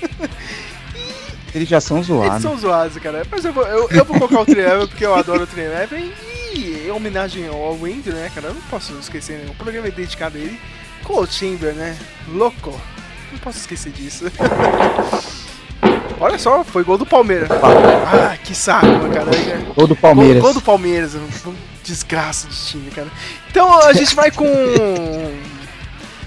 Eles 1.55 1.69
já 1.69 1.81
são 1.81 1.97
Eles 1.99 2.07
zoados. 2.07 2.43
são 2.43 2.57
zoados, 2.57 2.97
cara. 3.03 3.23
Mas 3.31 3.45
eu 3.45 3.53
vou, 3.53 3.65
eu, 3.67 3.89
eu 3.91 4.05
vou 4.05 4.17
colocar 4.19 4.41
o 4.41 4.47
Trieleva 4.47 4.87
porque 4.87 5.05
eu 5.05 5.15
adoro 5.15 5.43
o 5.43 5.47
Trieleva 5.47 5.97
e 5.99 6.13
em 6.53 6.91
homenagem 6.91 7.47
ao 7.49 7.77
Wind, 7.77 8.07
né, 8.07 8.31
cara? 8.35 8.49
Eu 8.49 8.55
não 8.55 8.63
posso 8.63 8.93
esquecer, 8.95 9.39
né? 9.39 9.47
O 9.51 9.55
programa 9.55 9.89
é 9.89 9.91
dedicado 9.91 10.37
a 10.37 10.41
ele. 10.41 10.59
Cold 11.05 11.33
Chamber, 11.33 11.75
né? 11.75 11.97
Louco. 12.29 12.79
Não 13.33 13.39
posso 13.39 13.59
esquecer 13.59 13.93
disso. 13.93 14.25
Olha 16.21 16.39
só, 16.39 16.63
foi 16.63 16.85
gol 16.85 16.99
do 16.99 17.07
Palmeiras. 17.07 17.49
Ah, 17.51 18.37
que 18.45 18.55
saco, 18.55 18.87
cara. 19.13 19.31
Ou 19.75 19.87
do 19.87 19.97
Palmeiras. 19.97 20.43
Gol, 20.43 20.53
gol 20.53 20.55
do 20.55 20.61
Palmeiras, 20.61 21.17
desgraça 21.83 22.47
de 22.47 22.57
time, 22.67 22.91
cara. 22.91 23.09
Então 23.51 23.81
a 23.81 23.93
gente 23.95 24.15
vai 24.15 24.31
com. 24.31 24.45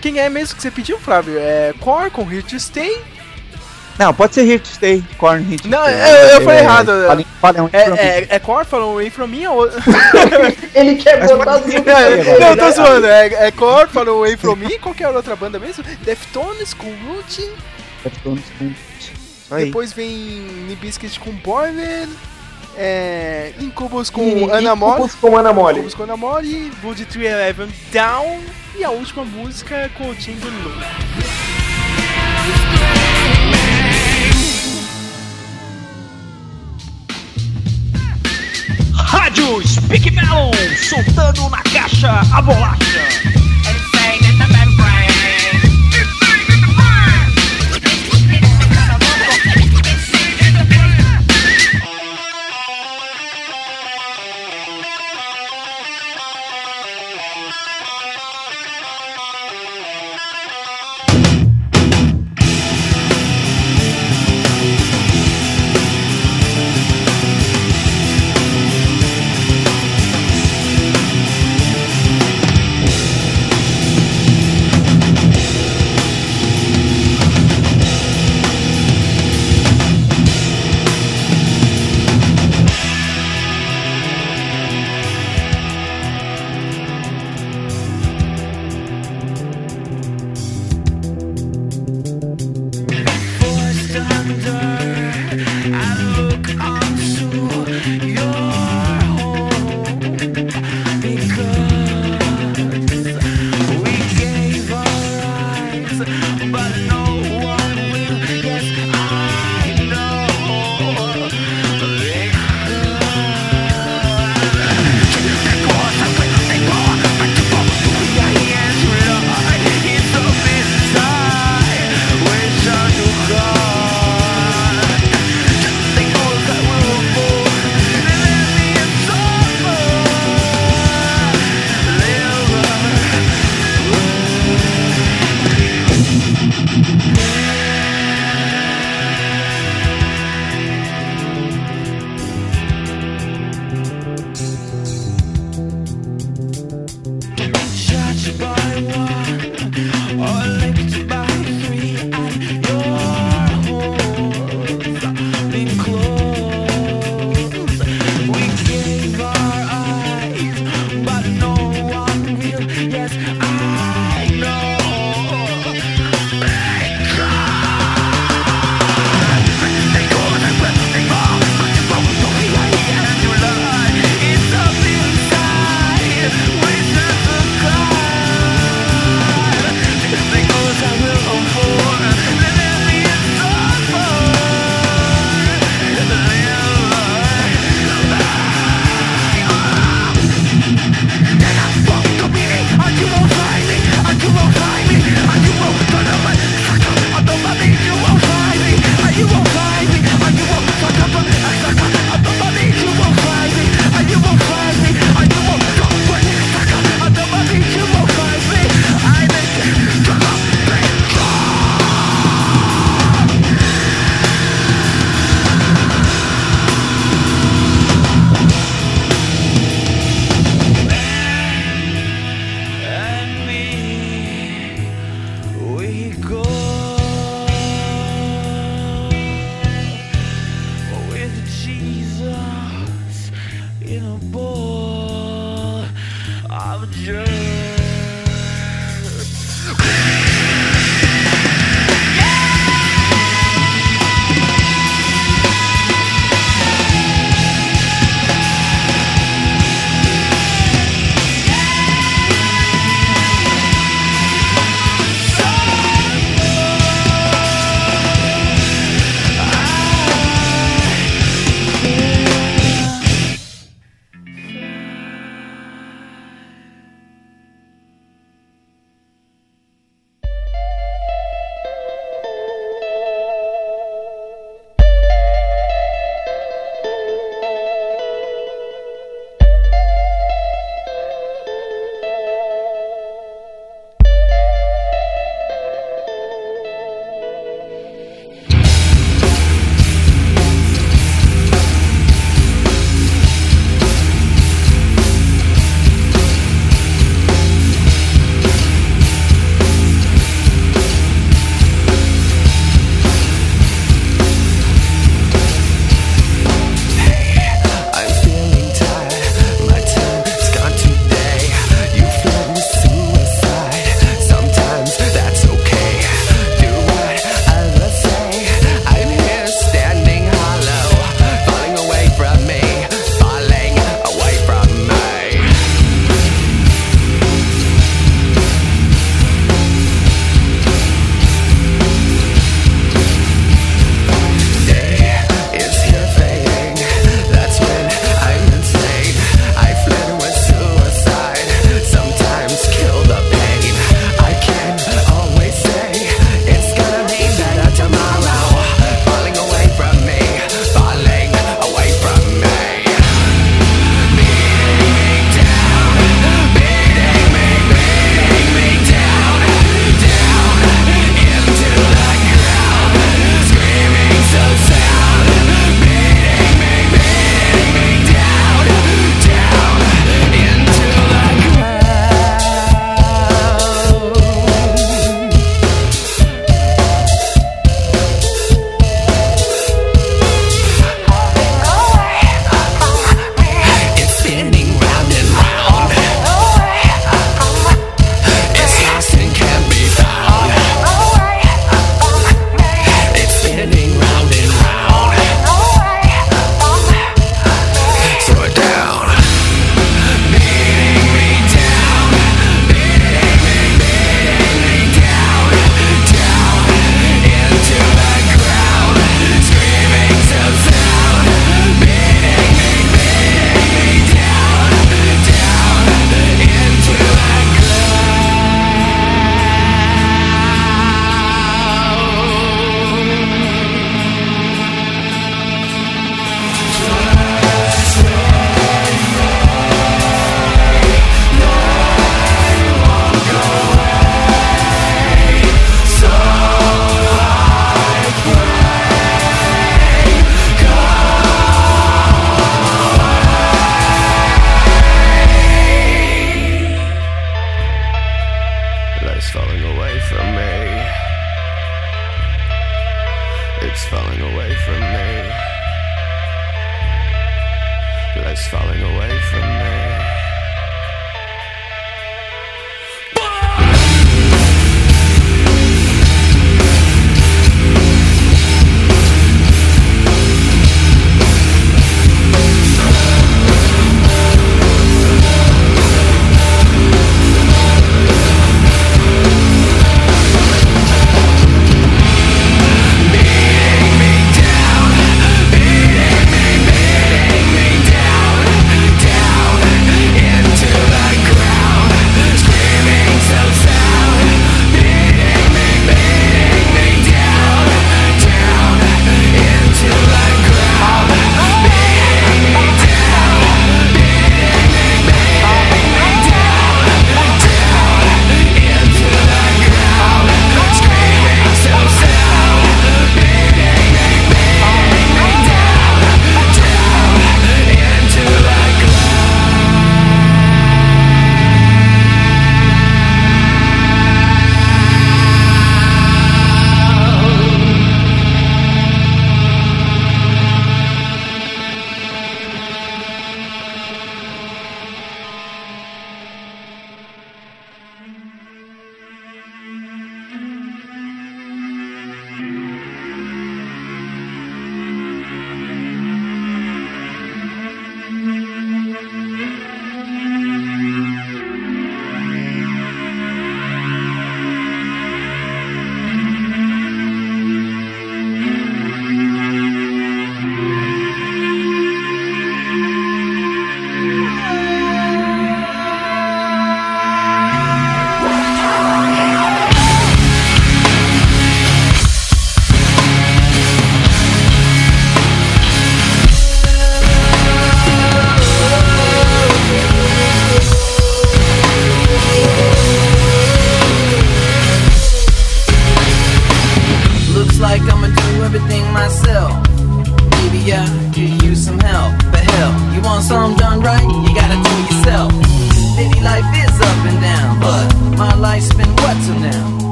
Quem 0.00 0.18
é 0.18 0.28
mesmo 0.30 0.56
que 0.56 0.62
você 0.62 0.70
pediu, 0.70 0.98
Flávio? 0.98 1.38
É 1.38 1.74
Core 1.80 2.10
com 2.10 2.24
to 2.24 2.58
Stay. 2.58 3.02
Não, 3.98 4.12
pode 4.12 4.34
ser 4.34 4.42
Here 4.42 4.58
to 4.58 4.68
Stay, 4.68 5.04
Corn 5.18 5.42
Hit. 5.44 5.68
Não, 5.68 5.88
eu- 5.88 6.28
eu 6.28 6.40
falei 6.42 6.58
errado. 6.58 6.86
Falei, 7.06 7.26
falei 7.40 7.62
um 7.62 7.68
É, 7.72 7.78
é, 8.22 8.26
é 8.30 8.38
Core 8.40 8.64
falando 8.66 8.90
Away 8.90 9.08
From 9.10 9.28
Me 9.28 9.46
ou. 9.46 9.68
Ele 10.74 10.96
quer 10.96 11.20
Mas 11.20 11.30
botar 11.30 11.44
pode 11.44 11.58
as 11.58 11.66
músicas 11.66 12.40
Não, 12.40 12.48
eu 12.48 12.56
tô 12.56 12.70
zoando. 12.72 13.06
É, 13.06 13.46
é 13.46 13.50
Core 13.52 13.88
falando 13.88 14.10
Away 14.10 14.36
From 14.36 14.56
Me. 14.56 14.78
Qual 14.80 14.94
que 14.94 15.04
é 15.04 15.06
a 15.06 15.10
outra 15.10 15.36
banda 15.36 15.58
mesmo? 15.60 15.84
Deftones 16.04 16.74
com 16.74 16.92
Routine. 17.06 17.52
Só 19.48 19.54
aí. 19.56 19.66
Depois 19.66 19.92
vem 19.92 20.08
Nibiscuit 20.68 21.20
com 21.20 21.30
Boiler. 21.30 22.08
É, 22.76 23.52
Incubus 23.60 24.10
com 24.10 24.22
E- 24.26 24.50
Ana 24.50 24.74
Mole. 24.74 24.94
Incubus 24.94 25.14
com 25.14 25.36
Ana 25.38 25.52
Mole. 25.52 25.78
Incubus 25.78 25.94
com 25.94 26.02
Ana 26.02 26.16
Mole. 26.16 26.72
Wood 26.82 27.04
311 27.06 27.72
Down. 27.92 28.40
E 28.76 28.82
a 28.82 28.90
última 28.90 29.24
música 29.24 29.88
com 29.96 30.10
o 30.10 30.14
Timber 30.16 30.50
Low. 30.64 30.72
Rádio 39.34 39.66
Speak 39.66 40.12
Melon, 40.12 40.52
soltando 40.76 41.50
na 41.50 41.60
caixa 41.62 42.20
a 42.32 42.40
bolacha. 42.40 43.43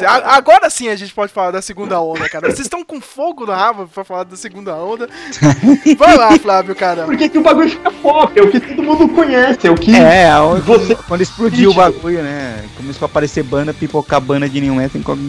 Voltamos. 0.00 0.24
A- 0.24 0.36
agora 0.36 0.70
sim 0.70 0.88
a 0.88 0.96
gente 0.96 1.12
pode 1.14 1.32
falar 1.32 1.50
da 1.50 1.62
segunda 1.62 2.00
onda, 2.00 2.28
cara. 2.28 2.46
Vocês 2.48 2.60
estão 2.66 2.84
com 2.84 3.00
fogo 3.00 3.46
no 3.46 3.52
rabo 3.52 3.86
pra 3.88 4.04
falar 4.04 4.24
da 4.24 4.36
segunda 4.36 4.74
onda. 4.74 5.08
Vai 5.98 6.16
lá, 6.16 6.38
Flávio, 6.38 6.74
cara. 6.74 7.04
Porque 7.04 7.28
que 7.28 7.38
o 7.38 7.42
bagulho 7.42 7.70
fica 7.70 7.90
pop, 7.90 8.38
é 8.38 8.42
o 8.42 8.50
que 8.50 8.60
todo 8.60 8.82
mundo 8.82 9.08
conhece, 9.08 9.66
é 9.66 9.70
o 9.70 9.74
que. 9.74 9.94
É, 9.94 10.30
aonde- 10.30 10.62
Você- 10.62 10.94
quando 10.94 11.20
explodiu 11.22 11.70
o 11.70 11.74
bagulho, 11.74 12.22
né? 12.22 12.64
Começou 12.76 13.06
a 13.06 13.08
aparecer 13.08 13.42
banda, 13.42 13.72
pipocar 13.74 14.20
banda 14.20 14.48
de 14.48 14.60
New 14.60 14.74
Metal 14.74 15.00
em 15.00 15.04
qualquer 15.04 15.22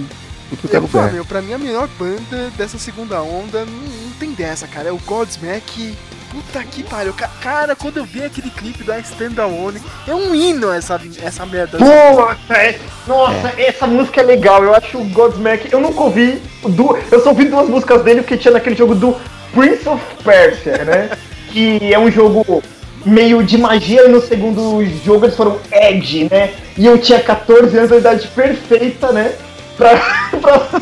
tudo 0.50 0.70
que 0.70 0.76
é 0.76 0.80
Eu 0.80 0.88
falo, 0.88 1.04
lugar. 1.06 1.14
meu, 1.14 1.26
pra 1.26 1.42
mim 1.42 1.54
a 1.54 1.58
melhor 1.58 1.88
banda 2.00 2.52
dessa 2.56 2.78
segunda 2.78 3.22
onda 3.22 3.66
não, 3.66 3.74
não 3.74 4.12
tem 4.20 4.32
dessa, 4.32 4.68
cara. 4.68 4.90
É 4.90 4.92
o 4.92 4.98
Godsmack. 5.00 5.96
Puta 6.36 6.64
que 6.66 6.84
pariu. 6.84 7.14
Ca- 7.14 7.30
Cara, 7.42 7.76
quando 7.76 7.98
eu 7.98 8.04
vi 8.04 8.22
aquele 8.24 8.50
clipe 8.50 8.84
da 8.84 9.00
Stand 9.00 9.42
Alone, 9.42 9.82
é 10.06 10.14
um 10.14 10.36
hino 10.36 10.70
essa, 10.72 11.00
essa 11.24 11.46
merda. 11.46 11.78
Nossa, 11.80 12.54
é- 12.54 12.78
nossa, 13.08 13.54
essa 13.58 13.88
música 13.88 14.20
é 14.20 14.24
legal. 14.24 14.62
Eu 14.62 14.76
acho 14.76 14.98
o 14.98 15.06
Godsmack. 15.06 15.72
Eu 15.72 15.80
nunca 15.80 16.02
ouvi. 16.04 16.42
Du, 16.68 16.98
eu 17.10 17.22
só 17.24 17.30
ouvi 17.30 17.46
duas 17.46 17.70
músicas 17.70 18.04
dele 18.04 18.22
que 18.24 18.36
tinha 18.38 18.52
naquele 18.54 18.76
jogo 18.76 18.94
do 18.96 19.16
Prince 19.54 19.88
of 19.88 20.04
Persia, 20.24 20.84
né? 20.84 21.10
que 21.52 21.94
é 21.94 21.98
um 21.98 22.12
jogo 22.12 22.62
meio 23.06 23.42
de 23.44 23.58
magia 23.58 24.04
e 24.06 24.10
no 24.10 24.20
segundo 24.20 24.84
jogo 25.06 25.26
eles 25.26 25.38
foram 25.38 25.58
Edge, 25.72 26.28
né? 26.30 26.54
E 26.78 26.86
eu 26.86 26.98
tinha 26.98 27.20
14 27.22 27.78
anos, 27.78 27.92
a 27.94 27.98
idade 27.98 28.28
perfeita, 28.28 29.12
né? 29.14 29.32
Pra, 29.78 29.96
pra 30.42 30.82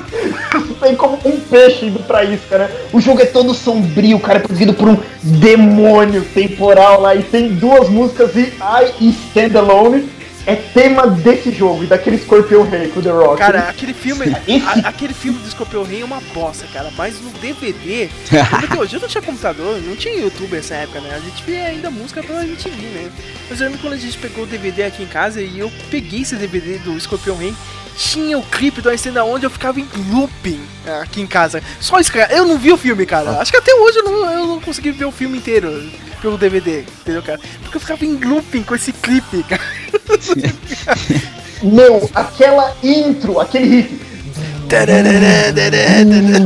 tem 0.82 0.96
como 0.96 1.18
um 1.26 1.40
peixe 1.40 1.86
indo 1.86 2.00
pra 2.00 2.24
isca, 2.24 2.58
né? 2.58 2.70
O 2.92 3.00
jogo 3.02 3.22
é 3.22 3.26
todo 3.26 3.54
sombrio, 3.54 4.18
o 4.18 4.20
cara 4.20 4.40
é 4.40 4.42
perseguido 4.42 4.74
por 4.74 4.88
um 4.90 4.98
demônio 5.24 6.24
temporal 6.34 7.02
lá 7.02 7.16
e 7.16 7.24
tem 7.24 7.50
duas 7.56 7.90
músicas 7.90 8.36
e 8.36 8.42
I 8.42 8.94
e 9.00 9.10
Stand 9.10 9.58
Alone 9.58 10.10
é 10.46 10.56
tema 10.56 11.08
desse 11.08 11.52
jogo 11.52 11.86
e 11.86 11.88
daquele 11.88 12.18
Scorpion 12.18 12.64
Rei 12.64 12.90
com 12.90 13.02
The 13.02 13.12
Rock. 13.12 13.38
Cara, 13.38 13.60
aquele 13.70 13.94
filme, 13.94 14.26
a- 14.84 14.90
aquele 14.90 15.14
filme 15.14 15.40
do 15.40 15.50
Scorpion 15.50 15.84
Rei 15.84 16.02
é 16.02 16.06
uma 16.06 16.20
bosta, 16.34 16.66
cara. 16.74 16.92
Mas 16.98 17.22
no 17.22 17.30
DVD, 17.40 18.10
porque 18.60 18.78
hoje 18.78 18.96
eu 18.98 19.00
não 19.00 19.08
tinha 19.08 19.22
computador, 19.22 19.82
não 19.82 19.96
tinha 19.96 20.14
YouTube 20.20 20.54
nessa 20.54 20.76
época, 20.76 21.00
né? 21.00 21.12
A 21.16 21.20
gente 21.20 21.42
via 21.46 21.68
ainda 21.68 21.90
música 21.90 22.22
pela 22.22 22.44
MTV, 22.44 22.76
né? 22.76 23.10
Mas 23.50 23.62
eu 23.62 23.68
lembro 23.68 23.80
quando 23.82 23.94
a 23.94 23.98
gente 23.98 24.18
pegou 24.18 24.44
o 24.44 24.48
DVD 24.48 24.84
aqui 24.84 25.04
em 25.04 25.08
casa 25.08 25.42
e 25.42 25.58
eu 25.60 25.72
peguei 25.90 26.24
esse 26.24 26.36
DVD 26.36 26.78
do 26.80 27.00
Scorpion 27.00 27.36
Rei, 27.38 27.54
tinha 27.98 28.38
o 28.38 28.44
clipe 28.44 28.82
do 28.82 28.96
Cena 28.98 29.24
onde 29.24 29.46
eu 29.46 29.50
ficava 29.50 29.80
em 29.80 29.88
looping 30.12 30.60
aqui 31.02 31.22
em 31.22 31.28
casa. 31.28 31.62
Só 31.80 32.00
isso, 32.00 32.12
cara. 32.12 32.34
Eu 32.34 32.46
não 32.46 32.58
vi 32.58 32.72
o 32.72 32.78
filme, 32.78 33.06
cara. 33.06 33.32
Acho 33.40 33.52
que 33.52 33.58
até 33.58 33.74
hoje 33.74 34.00
eu 34.00 34.04
não, 34.04 34.32
eu 34.32 34.48
não 34.48 34.60
consegui 34.62 34.92
ver 34.92 35.06
o 35.06 35.12
filme 35.12 35.38
inteiro 35.38 35.90
pelo 36.22 36.38
DVD, 36.38 36.82
entendeu, 37.02 37.22
cara? 37.22 37.40
Porque 37.62 37.78
eu 37.78 37.82
ficava 37.82 38.06
em 38.06 38.16
looping 38.18 38.64
com 38.64 38.76
esse 38.76 38.94
clipe, 38.94 39.44
cara. 39.44 39.62
Meu, 41.62 42.10
aquela 42.14 42.76
intro, 42.84 43.40
aquele 43.40 43.68
riff. 43.68 44.02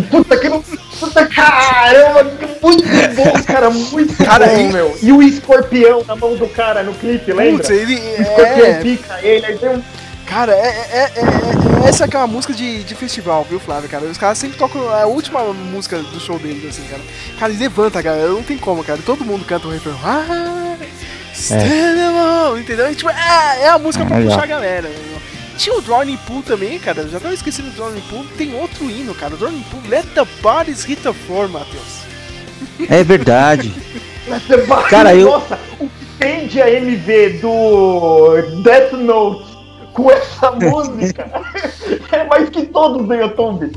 Puta, 0.09 0.35
aquilo. 0.35 0.63
Puta 0.99 1.25
caramba, 1.27 2.23
muito 2.61 2.87
bom, 3.15 3.43
cara, 3.45 3.69
muito 3.69 4.15
Cara, 4.23 4.47
bom, 4.47 4.59
e- 4.59 4.73
meu. 4.73 4.97
E 5.01 5.11
o 5.11 5.21
escorpião 5.21 6.03
na 6.07 6.15
mão 6.15 6.35
do 6.35 6.47
cara 6.49 6.81
no 6.81 6.91
clipe, 6.95 7.31
lembra? 7.31 7.57
Putz, 7.63 7.69
ele 7.69 7.95
O 7.95 8.21
escorpião 8.21 8.65
é, 8.65 8.73
pica 8.81 9.19
ele, 9.21 9.45
aí 9.45 9.57
tem 9.59 9.69
um. 9.69 9.83
Cara, 10.27 10.51
é, 10.53 10.67
é- 10.67 11.11
é- 11.15 11.85
é- 11.85 11.89
essa 11.89 12.03
é 12.03 12.05
aquela 12.05 12.27
música 12.27 12.53
de, 12.53 12.83
de 12.83 12.95
festival, 12.95 13.45
viu, 13.49 13.59
Flávio, 13.59 13.89
cara? 13.89 14.05
Os 14.05 14.17
caras 14.17 14.37
sempre 14.37 14.57
tocam 14.57 14.89
a 14.93 15.05
última 15.05 15.41
música 15.53 15.97
do 15.99 16.19
show 16.19 16.37
deles, 16.37 16.65
assim, 16.65 16.87
cara. 16.87 17.01
Cara, 17.39 17.51
ele 17.53 17.61
levanta, 17.63 18.03
cara, 18.03 18.27
não 18.27 18.43
tem 18.43 18.57
como, 18.57 18.83
cara. 18.83 18.99
Todo 19.05 19.23
mundo 19.23 19.45
canta 19.45 19.67
o 19.67 19.71
refrão. 19.71 19.97
Ah, 20.03 20.75
stand 21.33 21.65
alone, 22.09 22.61
entendeu? 22.61 22.91
E, 22.91 22.95
tipo, 22.95 23.09
é, 23.09 23.63
é 23.63 23.69
a 23.69 23.79
música 23.79 24.05
pra 24.05 24.19
É, 24.19 24.23
puxar 24.25 24.43
a 24.43 24.47
galera. 24.47 24.91
Tinha 25.57 25.75
o 25.75 25.81
Drowning 25.81 26.17
Pool 26.17 26.43
também, 26.43 26.77
cara. 26.77 27.01
Eu 27.01 27.09
já 27.09 27.19
tava 27.19 27.33
esquecendo 27.33 27.69
do 27.69 27.75
Drowning 27.75 28.01
Pool. 28.09 28.25
Tem 28.37 28.53
outro 28.53 28.89
hino, 28.91 29.15
cara. 29.15 29.33
O 29.33 29.37
Drowning 29.37 29.63
Pool, 29.71 29.81
Let 29.87 30.05
the 30.13 30.23
Bodies 30.41 30.83
Hit 30.83 31.01
the 31.01 31.13
Floor, 31.13 31.47
Matheus. 31.49 32.05
É 32.89 33.03
verdade. 33.03 33.73
Cara, 34.27 34.89
Cara, 34.89 35.15
eu- 35.15 35.29
Nossa, 35.31 35.57
o 35.79 35.87
que 35.87 36.05
tem 36.19 36.47
de 36.47 36.61
AMV 36.61 37.39
do 37.41 38.61
Death 38.61 38.91
Note 38.91 39.46
com 39.97 40.11
essa 40.11 40.51
música 40.51 41.27
é 42.13 42.23
mais 42.25 42.49
que 42.51 42.67
todos 42.67 43.07
do 43.07 43.13
YouTube. 43.15 43.71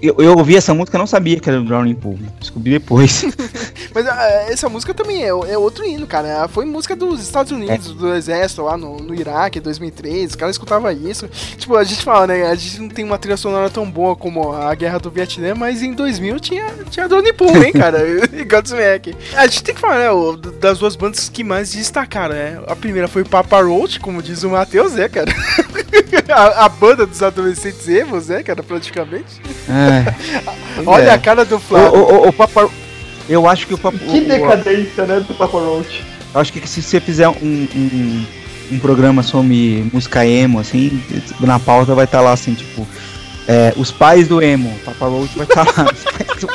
Eu, 0.00 0.14
eu, 0.18 0.38
ouvi 0.38 0.56
essa 0.56 0.72
música 0.72 0.96
e 0.96 1.00
não 1.00 1.06
sabia 1.06 1.38
que 1.38 1.48
era 1.48 1.58
do 1.58 1.66
Drowning 1.66 1.94
Pool. 1.94 2.18
Descobri 2.40 2.72
depois. 2.72 3.24
Mas 3.94 4.06
ah, 4.06 4.46
essa 4.48 4.68
música 4.68 4.94
também 4.94 5.22
é, 5.22 5.28
é 5.28 5.58
outro 5.58 5.84
hino, 5.84 6.06
cara. 6.06 6.48
Foi 6.48 6.64
música 6.64 6.96
dos 6.96 7.20
Estados 7.20 7.52
Unidos, 7.52 7.92
do 7.92 8.14
exército 8.14 8.62
lá 8.62 8.76
no, 8.76 8.96
no 8.96 9.14
Iraque, 9.14 9.58
em 9.58 9.62
2003. 9.62 10.30
Os 10.30 10.36
caras 10.36 10.54
escutavam 10.54 10.90
isso. 10.90 11.28
Tipo, 11.58 11.76
a 11.76 11.84
gente 11.84 12.02
fala, 12.02 12.28
né? 12.28 12.46
A 12.46 12.54
gente 12.54 12.80
não 12.80 12.88
tem 12.88 13.04
uma 13.04 13.18
trilha 13.18 13.36
sonora 13.36 13.68
tão 13.68 13.88
boa 13.90 14.16
como 14.16 14.52
a 14.52 14.74
Guerra 14.74 14.98
do 14.98 15.10
Vietnã, 15.10 15.54
mas 15.54 15.82
em 15.82 15.92
2000 15.92 16.40
tinha, 16.40 16.66
tinha 16.90 17.08
Drone 17.08 17.32
Pool, 17.32 17.62
hein, 17.62 17.72
cara? 17.72 17.98
e 18.32 18.44
Godsmack. 18.44 19.14
A 19.34 19.46
gente 19.46 19.62
tem 19.62 19.74
que 19.74 19.80
falar, 19.80 19.98
né? 19.98 20.10
o- 20.10 20.36
das 20.36 20.78
duas 20.78 20.96
bandas 20.96 21.28
que 21.28 21.44
mais 21.44 21.72
destacaram, 21.72 22.34
né? 22.34 22.60
A 22.66 22.76
primeira 22.76 23.08
foi 23.08 23.24
Papa 23.24 23.60
Roach, 23.60 24.00
como 24.00 24.22
diz 24.22 24.42
o 24.42 24.50
Matheus, 24.50 24.94
né, 24.94 25.08
cara? 25.08 25.32
a, 26.28 26.64
a 26.64 26.68
banda 26.68 27.06
dos 27.06 27.22
adolescentes 27.22 27.88
emos, 27.88 28.28
né, 28.28 28.42
cara, 28.42 28.62
praticamente. 28.62 29.40
É. 29.68 30.82
Olha 30.86 31.04
é. 31.04 31.10
a 31.14 31.18
cara 31.18 31.44
do 31.44 31.58
Flávio. 31.58 31.94
o, 32.00 32.24
o, 32.24 32.28
o 32.28 32.32
Papa- 32.32 32.68
Eu 33.28 33.48
acho 33.48 33.66
que 33.66 33.74
o 33.74 33.78
Papa. 33.78 33.96
Que 33.98 34.20
decadência, 34.20 35.04
né, 35.06 35.20
do 35.20 35.34
Papa 35.34 35.58
Roach. 35.58 36.04
Eu 36.34 36.40
acho 36.40 36.52
que 36.52 36.66
se 36.68 36.82
você 36.82 37.00
fizer 37.00 37.28
um, 37.28 37.34
um, 37.42 38.26
um 38.72 38.78
programa 38.78 39.22
sobre 39.22 39.88
música 39.92 40.26
emo, 40.26 40.58
assim, 40.58 41.02
na 41.40 41.58
pauta 41.58 41.94
vai 41.94 42.04
estar 42.06 42.20
lá 42.20 42.32
assim, 42.32 42.54
tipo. 42.54 42.86
é, 43.48 43.72
os 43.76 43.90
pais 43.90 44.26
do 44.28 44.42
emo, 44.42 44.76
Papa 44.84 45.06
Roach 45.06 45.36
vai 45.36 45.46
estar 45.46 45.64
lá. 45.64 45.72
Pais 45.84 46.40
do- 46.40 46.48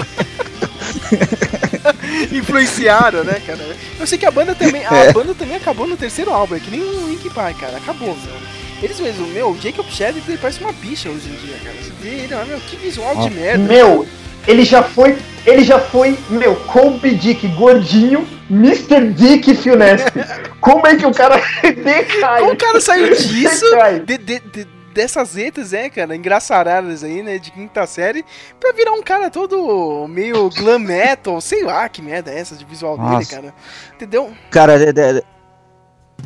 influenciaram, 2.35 3.23
né, 3.23 3.41
cara? 3.45 3.59
Eu 3.99 4.05
sei 4.07 4.17
que 4.17 4.25
a 4.25 4.31
banda 4.31 4.53
também, 4.55 4.85
a 4.85 4.93
É. 5.09 5.13
banda 5.13 5.33
também 5.33 5.55
acabou 5.55 5.87
no 5.87 5.97
terceiro 5.97 6.31
álbum, 6.33 6.55
é 6.55 6.59
que 6.59 6.69
nem 6.69 6.81
o 6.81 7.07
Link 7.07 7.29
Park, 7.31 7.57
cara, 7.59 7.77
acabou, 7.77 8.15
meu. 8.15 8.58
Eles 8.81 8.99
mesmo, 8.99 9.27
meu, 9.27 9.49
o 9.51 9.57
Jacob 9.59 9.85
Shedd 9.89 10.17
ele 10.27 10.37
parece 10.37 10.61
uma 10.61 10.71
bicha 10.71 11.09
hoje 11.09 11.27
em 11.29 11.35
dia, 11.35 11.57
cara. 11.63 11.75
Você 11.81 11.91
vê 12.01 12.09
ele, 12.23 12.33
ah, 12.33 12.45
meu, 12.45 12.59
que 12.61 12.75
visual 12.77 13.15
de 13.17 13.27
Ó. 13.27 13.29
merda. 13.29 13.63
Meu, 13.63 14.07
ele 14.47 14.63
já 14.63 14.81
foi. 14.81 15.17
Ele 15.45 15.63
já 15.63 15.79
foi, 15.79 16.17
meu, 16.29 16.55
Kobe 16.55 17.15
Dick 17.15 17.47
gordinho, 17.49 18.27
Mr. 18.49 19.11
Dick 19.13 19.53
Fionesp. 19.55 20.07
Como 20.61 20.85
é 20.87 20.95
que 20.95 21.05
o 21.05 21.13
cara 21.13 21.41
decai? 21.63 22.39
Como 22.41 22.53
o 22.53 22.57
cara 22.57 22.79
saiu 22.79 23.13
disso, 23.15 23.65
de, 24.05 24.17
de- 24.17 24.39
de- 24.39 24.67
dessas 24.93 25.33
letras, 25.35 25.71
né, 25.71 25.89
cara, 25.89 26.15
engraçaradas 26.15 27.03
aí, 27.03 27.21
né, 27.23 27.37
de 27.37 27.51
quinta 27.51 27.85
série, 27.87 28.25
pra 28.59 28.73
virar 28.73 28.91
um 28.91 29.01
cara 29.03 29.29
todo 29.29 30.07
meio 30.09 30.49
glam 30.49 30.79
metal, 30.79 31.39
sei 31.41 31.63
lá 31.63 31.87
que 31.87 32.01
merda 32.01 32.31
é 32.31 32.39
essa 32.39 32.55
de 32.55 32.65
visual 32.65 32.97
dele, 32.97 33.09
Nossa. 33.09 33.35
cara. 33.35 33.53
Entendeu? 33.95 34.31
Cara, 34.51 34.77
de- 34.77 34.91
de- 34.91 35.13
de- 35.13 35.23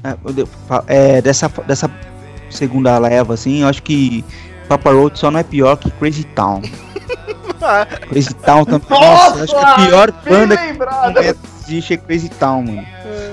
é, 0.04 0.32
de- 0.34 0.46
fa- 0.68 0.84
é, 0.88 1.22
dessa, 1.22 1.48
dessa 1.68 1.88
segunda 2.50 2.98
leva, 2.98 3.34
assim, 3.34 3.62
eu 3.62 3.68
acho 3.68 3.82
que 3.84 4.24
Papa 4.68 4.92
Roach 4.92 5.20
só 5.20 5.32
não 5.32 5.40
é 5.40 5.44
pior 5.44 5.76
que 5.78 5.90
Crazy 5.92 6.24
Town. 6.24 6.62
Crazy 8.10 8.34
Town 8.34 8.66
também. 8.66 8.88
Nossa, 8.90 9.30
Nossa, 9.30 9.44
acho 9.44 9.54
que 9.54 9.66
a 9.66 9.76
pior 9.76 10.12
banda 10.12 10.58
que 10.58 11.36
existe 11.64 11.94
é 11.94 11.98
Crazy 11.98 12.30
Town, 12.30 12.64
mano. 12.64 12.88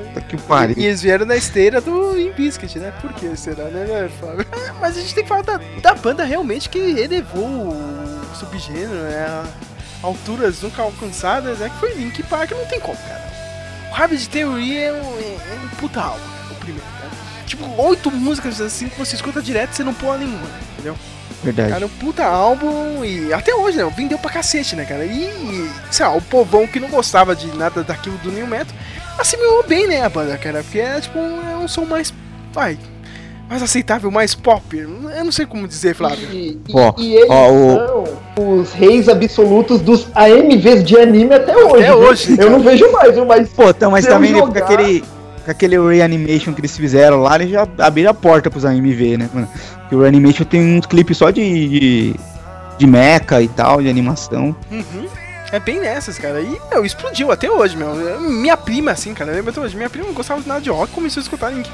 Puta 0.07 0.21
que 0.23 0.37
pariu. 0.37 0.77
E 0.79 0.87
eles 0.87 1.03
vieram 1.03 1.27
na 1.27 1.37
esteira 1.37 1.81
do 1.81 2.19
Imbiskit, 2.19 2.79
né? 2.79 2.93
Por 3.01 3.13
que 3.13 3.37
será, 3.37 3.65
né, 3.65 3.85
né, 3.85 4.11
Fábio? 4.21 4.47
Mas 4.81 4.97
a 4.97 5.01
gente 5.01 5.15
tem 5.15 5.25
que 5.25 5.29
falar 5.29 5.43
da, 5.43 5.61
da 5.83 5.95
banda 5.95 6.25
realmente 6.25 6.69
que 6.69 6.79
elevou 6.79 7.45
o 7.45 8.23
subgênero, 8.35 8.93
né? 8.93 9.45
alturas 10.03 10.63
nunca 10.63 10.83
alcançadas, 10.83 11.59
né? 11.59 11.69
Que 11.69 11.77
foi 11.77 11.93
Link 11.95 12.23
Park, 12.25 12.51
não 12.53 12.67
tem 12.67 12.81
como, 12.81 12.97
cara. 12.97 13.31
O 13.91 13.95
Rabbit 13.95 14.29
Theory 14.29 14.79
é 14.79 14.93
um, 14.93 15.19
é, 15.19 15.55
é 15.55 15.61
um 15.63 15.69
puta 15.77 16.01
álbum, 16.01 16.21
cara, 16.21 16.53
o 16.53 16.55
primeiro, 16.57 16.87
cara. 17.01 17.11
Tipo, 17.51 17.65
oito 17.83 18.11
músicas 18.11 18.61
assim 18.61 18.89
que 18.89 18.99
você 18.99 19.17
escuta 19.17 19.43
direto 19.43 19.73
e 19.73 19.77
você 19.77 19.83
não 19.85 19.93
pula 19.93 20.17
nenhuma, 20.19 20.39
entendeu? 20.75 20.95
Verdade. 21.43 21.71
Cara, 21.73 21.87
um 21.87 21.89
puta 21.89 22.23
álbum 22.25 23.05
e 23.05 23.33
até 23.33 23.55
hoje, 23.55 23.77
né? 23.79 23.93
Vendeu 23.97 24.19
pra 24.19 24.31
cacete, 24.31 24.77
né, 24.77 24.85
cara? 24.85 25.05
E, 25.05 25.69
sei 25.91 26.07
lá, 26.07 26.15
o 26.15 26.21
povão 26.23 26.67
que 26.67 26.79
não 26.79 26.89
gostava 26.89 27.35
de 27.35 27.47
nada 27.57 27.83
daquilo 27.83 28.17
do 28.19 28.31
New 28.31 28.47
Metal 28.47 28.75
assimilou 29.19 29.65
bem, 29.67 29.87
né, 29.89 30.03
a 30.03 30.09
banda, 30.09 30.37
cara? 30.39 30.63
Porque 30.63 30.79
é 30.79 31.01
tipo, 31.01 31.19
é 31.19 31.57
um 31.57 31.67
som 31.67 31.85
mais. 31.85 32.13
Vai. 32.53 32.79
Mais 33.49 33.63
aceitável, 33.65 34.11
mais 34.13 34.33
pop. 34.35 34.77
Eu 34.77 35.25
não 35.25 35.33
sei 35.33 35.45
como 35.45 35.67
dizer, 35.67 35.95
Flávio. 35.95 36.29
E, 36.31 36.51
e- 36.51 36.73
Ó, 36.73 36.95
e 36.99 37.15
eles 37.17 37.31
ó, 37.31 37.51
o- 37.51 38.07
são 38.37 38.59
os 38.61 38.73
reis 38.73 39.09
absolutos 39.09 39.81
dos 39.81 40.07
AMVs 40.15 40.85
de 40.85 40.97
anime 40.99 41.35
até 41.35 41.57
hoje. 41.57 41.85
viu? 41.85 41.95
hoje, 41.99 42.31
Eu 42.33 42.37
cara. 42.37 42.51
não 42.51 42.61
vejo 42.61 42.93
mais, 42.93 43.13
viu? 43.15 43.25
mas 43.27 43.49
Pô, 43.49 43.69
então, 43.71 43.91
mas 43.91 44.05
eu 44.05 44.13
também 44.13 44.33
né, 44.33 44.39
com 44.41 44.47
jogar- 44.47 44.63
aquele. 44.65 45.03
Com 45.45 45.51
aquele 45.51 45.79
reanimation 45.79 46.53
que 46.53 46.61
eles 46.61 46.77
fizeram 46.77 47.21
lá, 47.23 47.37
eles 47.37 47.51
já 47.51 47.67
abriram 47.79 48.11
a 48.11 48.15
porta 48.15 48.51
pros 48.51 48.65
AMV, 48.65 49.17
né, 49.17 49.31
mano? 49.33 49.49
Porque 49.81 49.95
o 49.95 50.01
reanimation 50.03 50.45
tem 50.45 50.79
uns 50.79 50.87
clipes 50.87 51.17
só 51.17 51.31
de, 51.31 51.69
de. 51.69 52.15
de 52.79 52.87
mecha 52.87 53.41
e 53.41 53.49
tal, 53.49 53.81
de 53.81 53.89
animação. 53.89 54.55
Uhum. 54.71 55.07
É 55.53 55.59
bem 55.59 55.81
nessas, 55.81 56.19
cara. 56.19 56.41
E, 56.41 56.61
meu, 56.71 56.85
explodiu 56.85 57.33
até 57.33 57.51
hoje, 57.51 57.77
meu. 57.77 58.21
Minha 58.21 58.57
prima, 58.57 58.93
assim, 58.93 59.13
cara, 59.15 59.33
lembra 59.33 59.51
até 59.51 59.61
hoje. 59.61 59.77
Minha 59.77 59.91
prima 59.91 60.07
não 60.07 60.15
gostava 60.15 60.41
de 60.41 60.47
nada 60.47 60.61
de 60.61 60.71
rock, 60.71 60.93
começou 60.93 61.21
a 61.21 61.25
escutar 61.25 61.51
Link. 61.51 61.69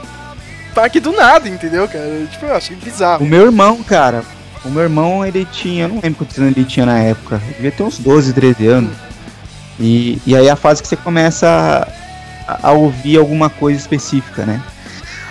Park 0.74 0.94
do 0.96 1.12
nada, 1.12 1.48
entendeu, 1.48 1.86
cara? 1.88 2.26
Tipo, 2.30 2.46
eu 2.46 2.54
achei 2.54 2.76
O 2.76 2.80
bizarro. 2.80 3.26
meu 3.26 3.46
irmão, 3.46 3.82
cara, 3.82 4.22
o 4.64 4.68
meu 4.70 4.82
irmão, 4.82 5.24
ele 5.26 5.46
tinha, 5.50 5.84
eu 5.84 5.88
não 5.88 6.00
lembro 6.02 6.18
quantos 6.18 6.38
anos 6.38 6.56
ele 6.56 6.66
tinha 6.66 6.84
na 6.86 6.98
época, 6.98 7.40
ele 7.44 7.54
devia 7.54 7.72
ter 7.72 7.82
uns 7.82 7.98
12, 7.98 8.32
13 8.32 8.66
anos. 8.66 8.92
E, 9.80 10.20
e 10.26 10.34
aí 10.36 10.46
é 10.46 10.50
a 10.50 10.56
fase 10.56 10.80
que 10.82 10.88
você 10.88 10.96
começa 10.96 11.86
a, 12.46 12.68
a 12.68 12.72
ouvir 12.72 13.18
alguma 13.18 13.50
coisa 13.50 13.78
específica, 13.78 14.44
né? 14.44 14.62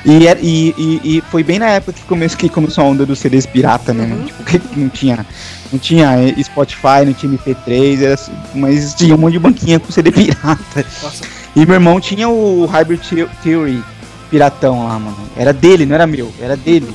E, 0.05 0.27
e, 0.39 1.01
e, 1.03 1.23
foi 1.31 1.43
bem 1.43 1.57
na 1.57 1.67
época 1.67 1.93
que 1.93 2.03
começou, 2.03 2.37
que 2.37 2.47
começou 2.47 2.83
a 2.83 2.87
onda 2.87 3.07
dos 3.07 3.17
CDs 3.17 3.47
pirata, 3.47 3.91
né? 3.91 4.07
Tipo, 4.27 4.43
que 4.43 4.79
não 4.79 4.87
tinha, 4.87 5.25
não 5.71 5.79
tinha 5.79 6.15
Spotify, 6.43 7.03
não 7.05 7.13
tinha 7.13 7.31
MP3, 7.35 8.03
era, 8.03 8.13
assim, 8.13 8.31
mas 8.53 8.93
tinha 8.93 9.15
um 9.15 9.17
monte 9.17 9.33
de 9.33 9.39
banquinha 9.39 9.79
com 9.79 9.91
CD 9.91 10.11
pirata. 10.11 10.85
Nossa. 11.01 11.23
E 11.55 11.65
meu 11.65 11.73
irmão 11.73 11.99
tinha 11.99 12.29
o 12.29 12.67
Hybrid 12.67 13.01
The- 13.01 13.27
Theory 13.43 13.83
piratão 14.29 14.87
lá, 14.87 14.99
mano. 14.99 15.17
Era 15.35 15.51
dele, 15.51 15.87
não 15.87 15.95
era 15.95 16.05
meu, 16.05 16.31
era 16.39 16.55
dele. 16.55 16.93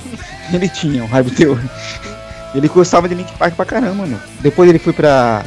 Ele 0.53 0.69
tinha 0.69 1.03
o 1.03 1.07
Hybrid 1.09 1.37
Theory. 1.37 1.71
Ele 2.55 2.69
gostava 2.69 3.09
de 3.09 3.15
Link 3.15 3.33
Park 3.39 3.55
pra 3.55 3.65
caramba, 3.65 3.95
mano. 3.95 4.21
Depois 4.41 4.69
ele 4.69 4.79
foi 4.79 4.93
pra 4.93 5.45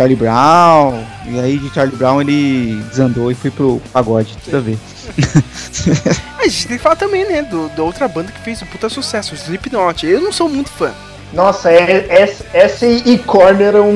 Charlie 0.00 0.16
Brown, 0.16 1.04
e 1.26 1.38
aí 1.38 1.58
de 1.58 1.68
Charlie 1.74 1.94
Brown 1.94 2.22
ele 2.22 2.82
desandou 2.88 3.30
e 3.30 3.34
foi 3.34 3.50
pro 3.50 3.82
pagode, 3.92 4.34
tudo 4.42 4.56
a 4.56 4.60
ver. 4.60 4.78
A 6.38 6.44
gente 6.44 6.68
tem 6.68 6.76
que 6.78 6.82
falar 6.82 6.96
também, 6.96 7.28
né, 7.28 7.42
do, 7.42 7.68
da 7.76 7.82
outra 7.82 8.08
banda 8.08 8.32
que 8.32 8.40
fez 8.40 8.62
um 8.62 8.66
puta 8.66 8.88
sucesso, 8.88 9.34
o 9.34 9.36
Slipknot. 9.36 10.06
Eu 10.06 10.22
não 10.22 10.32
sou 10.32 10.48
muito 10.48 10.70
fã. 10.70 10.90
Nossa, 11.34 11.70
é, 11.70 12.06
essa, 12.08 12.46
essa 12.54 12.86
e 12.86 13.18
Korn 13.18 13.62
eram, 13.62 13.92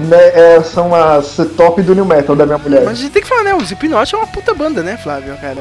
né, 0.00 0.56
é, 0.56 0.62
são 0.64 0.92
as 0.92 1.36
top 1.56 1.80
do 1.82 1.94
New 1.94 2.04
Metal 2.04 2.34
da 2.34 2.44
minha 2.44 2.58
mulher. 2.58 2.84
Mas 2.84 2.98
a 2.98 3.02
gente 3.02 3.12
tem 3.12 3.22
que 3.22 3.28
falar, 3.28 3.44
né, 3.44 3.54
o 3.54 3.62
Slipknot 3.62 4.12
é 4.12 4.18
uma 4.18 4.26
puta 4.26 4.52
banda, 4.54 4.82
né, 4.82 4.96
Flávio, 4.96 5.36
cara? 5.36 5.60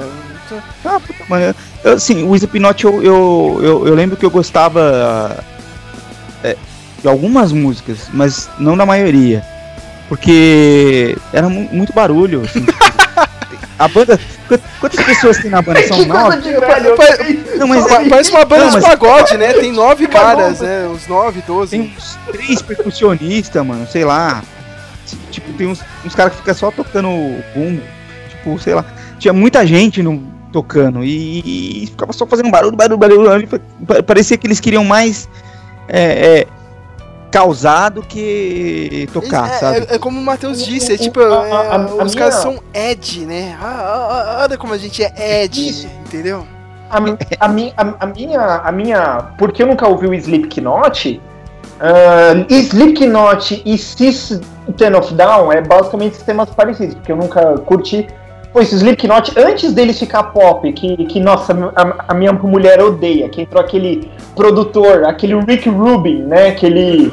Ah, 0.83 0.99
puta. 0.99 1.55
Eu, 1.83 1.93
assim, 1.93 2.27
o 2.27 2.35
Slipknot 2.35 2.83
eu, 2.83 3.03
eu, 3.03 3.59
eu, 3.61 3.87
eu 3.89 3.93
lembro 3.93 4.17
que 4.17 4.25
eu 4.25 4.31
gostava 4.31 5.37
é, 6.43 6.57
de 6.99 7.07
algumas 7.07 7.51
músicas, 7.51 8.07
mas 8.11 8.49
não 8.57 8.75
da 8.75 8.87
maioria. 8.87 9.52
Porque 10.13 11.17
era 11.33 11.49
mu- 11.49 11.67
muito 11.71 11.91
barulho, 11.91 12.43
assim. 12.43 12.63
tipo, 12.63 12.77
a 13.79 13.87
banda. 13.87 14.19
qu- 14.47 14.59
Quantas 14.79 15.03
pessoas 15.03 15.37
tem 15.39 15.49
na 15.49 15.59
banda? 15.59 15.81
São 15.87 16.05
nove? 16.05 16.53
Pa- 16.59 16.79
Não, 17.57 17.67
mas 17.67 17.87
Pa- 17.87 18.03
Parece 18.07 18.29
uma 18.29 18.45
banda 18.45 18.65
Não, 18.65 18.79
de 18.79 18.81
pagode, 18.85 19.37
né? 19.37 19.53
Tem 19.53 19.71
nove 19.71 20.07
caras, 20.07 20.61
né? 20.61 20.87
Uns 20.87 21.07
nove, 21.07 21.41
doze. 21.47 21.71
Tem 21.71 21.93
uns 21.97 22.19
três 22.31 22.61
percussionistas, 22.61 23.65
mano, 23.65 23.87
sei 23.87 24.05
lá. 24.05 24.43
Tipo, 25.31 25.51
tem 25.53 25.65
uns, 25.65 25.81
uns 26.05 26.13
caras 26.13 26.33
que 26.33 26.39
ficam 26.39 26.53
só 26.53 26.69
tocando 26.69 27.07
bumbo. 27.55 27.81
Tipo, 28.29 28.59
sei 28.59 28.75
lá. 28.75 28.85
Tinha 29.17 29.33
muita 29.33 29.65
gente 29.65 30.03
no, 30.03 30.21
tocando 30.51 31.03
e, 31.03 31.83
e 31.83 31.87
ficava 31.87 32.13
só 32.13 32.27
fazendo 32.27 32.51
barulho, 32.51 32.75
barulho, 32.75 32.99
barulho. 32.99 33.23
barulho. 33.27 33.47
Pa- 33.87 34.03
Parecia 34.03 34.37
que 34.37 34.45
eles 34.45 34.59
queriam 34.59 34.83
mais 34.85 35.27
é, 35.89 36.01
é, 36.41 36.47
causar 37.33 37.89
do 37.89 38.03
que 38.03 39.09
tocar, 39.11 39.49
é, 39.49 39.57
sabe? 39.57 39.77
é- 39.89 39.95
é 39.95 39.99
como 39.99 40.19
o 40.19 40.23
Matheus 40.23 40.63
disse, 40.63 40.93
é 40.93 40.97
tipo, 40.97 41.19
a- 41.19 41.47
é, 41.47 41.51
a- 41.51 41.75
a 41.75 41.85
os 42.03 42.13
minha- 42.13 42.15
caras 42.29 42.35
são 42.35 42.59
Ed, 42.71 43.25
né? 43.25 43.57
Ah, 43.59 43.65
ah, 43.65 44.35
ah, 44.39 44.43
olha 44.43 44.55
como 44.57 44.71
a 44.71 44.77
gente 44.77 45.03
é 45.03 45.43
Ed, 45.43 45.67
Isso. 45.69 45.87
entendeu? 46.05 46.45
A, 46.91 46.97
a, 46.97 47.47
mi- 47.47 47.73
a- 47.75 47.95
a 48.01 48.05
minha, 48.05 48.39
a 48.39 48.71
minha. 48.71 49.17
Porque 49.39 49.63
eu 49.63 49.67
nunca 49.67 49.87
ouvi 49.87 50.05
o 50.07 50.13
Slipknot. 50.13 51.19
ah, 51.81 52.45
Slipknot 52.49 53.63
e 53.65 53.77
System 53.79 54.95
of 54.95 55.13
Down 55.15 55.51
é 55.51 55.59
basicamente 55.61 56.15
sistemas 56.17 56.49
parecidos, 56.51 56.93
porque 56.95 57.11
eu 57.11 57.17
nunca 57.17 57.57
curti. 57.65 58.07
Pois 58.53 58.71
Slipknot, 58.71 59.33
antes 59.35 59.73
deles 59.73 59.97
ficar 59.97 60.23
pop, 60.25 60.71
que, 60.73 61.05
que 61.05 61.19
nossa, 61.19 61.53
a, 61.75 62.05
a 62.09 62.13
minha 62.13 62.31
mulher 62.31 62.79
odeia, 62.81 63.27
que 63.27 63.41
entrou 63.41 63.59
aquele 63.59 64.07
produtor, 64.35 65.05
aquele 65.05 65.33
Rick 65.39 65.67
Rubin, 65.69 66.21
né? 66.23 66.51
Que 66.51 66.67
ele 66.67 67.11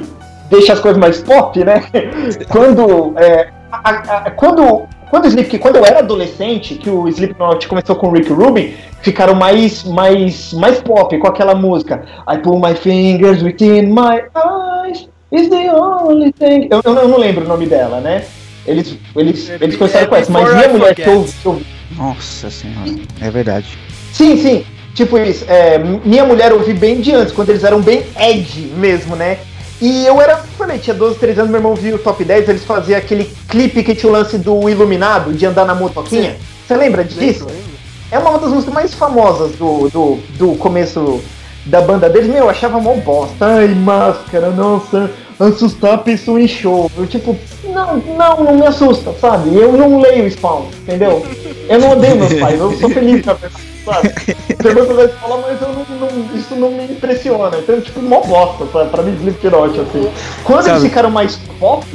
deixa 0.51 0.75
as 0.75 0.81
coisas 0.81 1.01
mais 1.01 1.23
pop, 1.23 1.59
né? 1.65 1.83
quando. 2.51 3.15
é, 3.19 3.49
a- 3.73 3.91
a- 4.27 4.31
quando. 4.33 4.83
Quando, 5.09 5.25
o 5.25 5.27
Slip, 5.29 5.59
quando 5.59 5.75
eu 5.75 5.85
era 5.85 5.99
adolescente, 5.99 6.77
que 6.77 6.89
o 6.89 7.09
Slipknot 7.09 7.67
começou 7.67 7.97
com 7.97 8.07
o 8.07 8.13
Rick 8.13 8.33
Rubin, 8.33 8.75
ficaram 9.03 9.35
mais, 9.35 9.83
mais, 9.83 10.53
mais 10.53 10.81
pop 10.81 11.19
com 11.19 11.27
aquela 11.27 11.53
música. 11.53 12.05
I 12.33 12.39
pull 12.39 12.61
my 12.61 12.77
fingers 12.77 13.43
within 13.43 13.87
my 13.87 14.23
eyes, 14.37 15.09
is 15.33 15.49
the 15.49 15.69
only 15.75 16.31
thing. 16.33 16.69
Eu, 16.71 16.81
eu, 16.85 16.95
eu 16.95 17.09
não 17.09 17.19
lembro 17.19 17.45
o 17.45 17.49
nome 17.49 17.67
dela, 17.67 17.99
né? 18.01 18.23
Eles, 18.67 18.97
eles, 19.17 19.51
É, 19.51 19.59
eles 19.61 19.77
começaram 19.77 20.05
é 20.05 20.09
com 20.09 20.17
essa, 20.17 20.33
mas 20.33 20.55
minha 20.55 20.67
I 20.67 20.69
mulher 20.69 20.95
que 20.95 21.03
eu, 21.03 21.25
que 21.25 21.47
eu 21.47 21.63
Nossa 21.97 22.51
senhora, 22.51 22.91
é 23.21 23.31
verdade. 23.31 23.79
Sim, 24.13 24.37
sim. 24.37 24.65
Tipo 24.95 25.19
isso. 25.19 25.45
é, 25.49 25.79
minha 25.79 26.25
mulher 26.25 26.53
ouvi 26.53 26.75
bem 26.75 27.01
de 27.01 27.13
antes, 27.13 27.33
quando 27.33 27.51
eles 27.51 27.65
eram 27.65 27.81
bem 27.81 28.05
Ed 28.19 28.73
mesmo, 28.77 29.17
né? 29.17 29.39
E 29.81 30.05
eu 30.05 30.21
era, 30.21 30.37
falei, 30.37 30.79
tinha 30.79 30.95
12, 30.95 31.19
13 31.19 31.41
anos, 31.41 31.51
meu 31.51 31.59
irmão 31.59 31.75
viu 31.75 31.97
o 31.97 31.99
top 31.99 32.23
10, 32.23 32.49
eles 32.51 32.65
faziam 32.65 32.99
aquele 32.99 33.25
clipe 33.49 33.83
que 33.83 33.95
tinha 33.95 34.11
o 34.11 34.13
lance 34.13 34.37
do 34.37 34.69
Iluminado, 34.69 35.33
de 35.33 35.47
andar 35.47 35.65
na 35.65 35.75
motoquinha. 35.75 36.37
Você 36.67 36.77
lembra 36.77 37.03
disso? 37.03 37.47
Lembro, 37.47 37.55
lembro. 37.55 37.71
É 38.11 38.19
uma 38.19 38.39
das 38.39 38.51
músicas 38.51 38.75
mais 38.75 38.93
famosas 38.93 39.53
do, 39.53 39.89
do, 39.89 40.19
do 40.37 40.55
começo 40.57 41.23
da 41.65 41.81
banda 41.81 42.11
deles. 42.11 42.29
Meu, 42.29 42.45
eu 42.45 42.51
achava 42.51 42.79
mó 42.79 42.95
bosta. 42.95 43.47
Ai, 43.47 43.69
máscara, 43.69 44.51
nossa, 44.51 45.11
assustar 45.39 45.95
a 45.95 45.99
pessoa 45.99 46.41
em 46.41 46.49
show. 46.49 46.91
Eu, 46.97 47.07
tipo, 47.07 47.39
não, 47.71 47.97
não, 47.99 48.45
não 48.45 48.55
me 48.57 48.67
assusta, 48.67 49.13
sabe? 49.21 49.55
Eu 49.57 49.73
não 49.73 50.01
leio 50.01 50.31
Spawn, 50.31 50.67
entendeu? 50.83 51.25
Eu 51.69 51.79
não 51.79 51.91
odeio 51.93 52.17
meus 52.17 52.33
pais, 52.35 52.59
eu 52.59 52.73
sou 52.79 52.91
feliz 52.91 53.25
com 53.25 53.31
a 53.31 53.35
pessoa, 53.37 53.61
sabe? 53.85 54.09
Pergunta 54.57 54.95
da 54.95 55.05
escola, 55.05 55.45
mas 55.49 55.61
eu 55.63 55.69
não, 55.69 55.85
não- 56.09 56.37
isso 56.37 56.55
não 56.57 56.71
me 56.71 56.85
impressiona. 56.85 57.57
Então, 57.59 57.81
tipo, 57.81 58.01
mó 58.03 58.21
bosta, 58.23 58.67
sabe? 58.73 58.91
Pra 58.91 59.03
mim, 59.03 59.15
Slipknot, 59.17 59.81
assim. 59.81 60.11
Quando 60.45 60.67
eles 60.67 60.79
Sabe? 60.79 60.89
ficaram 60.89 61.11
mais 61.11 61.37
pop, 61.59 61.87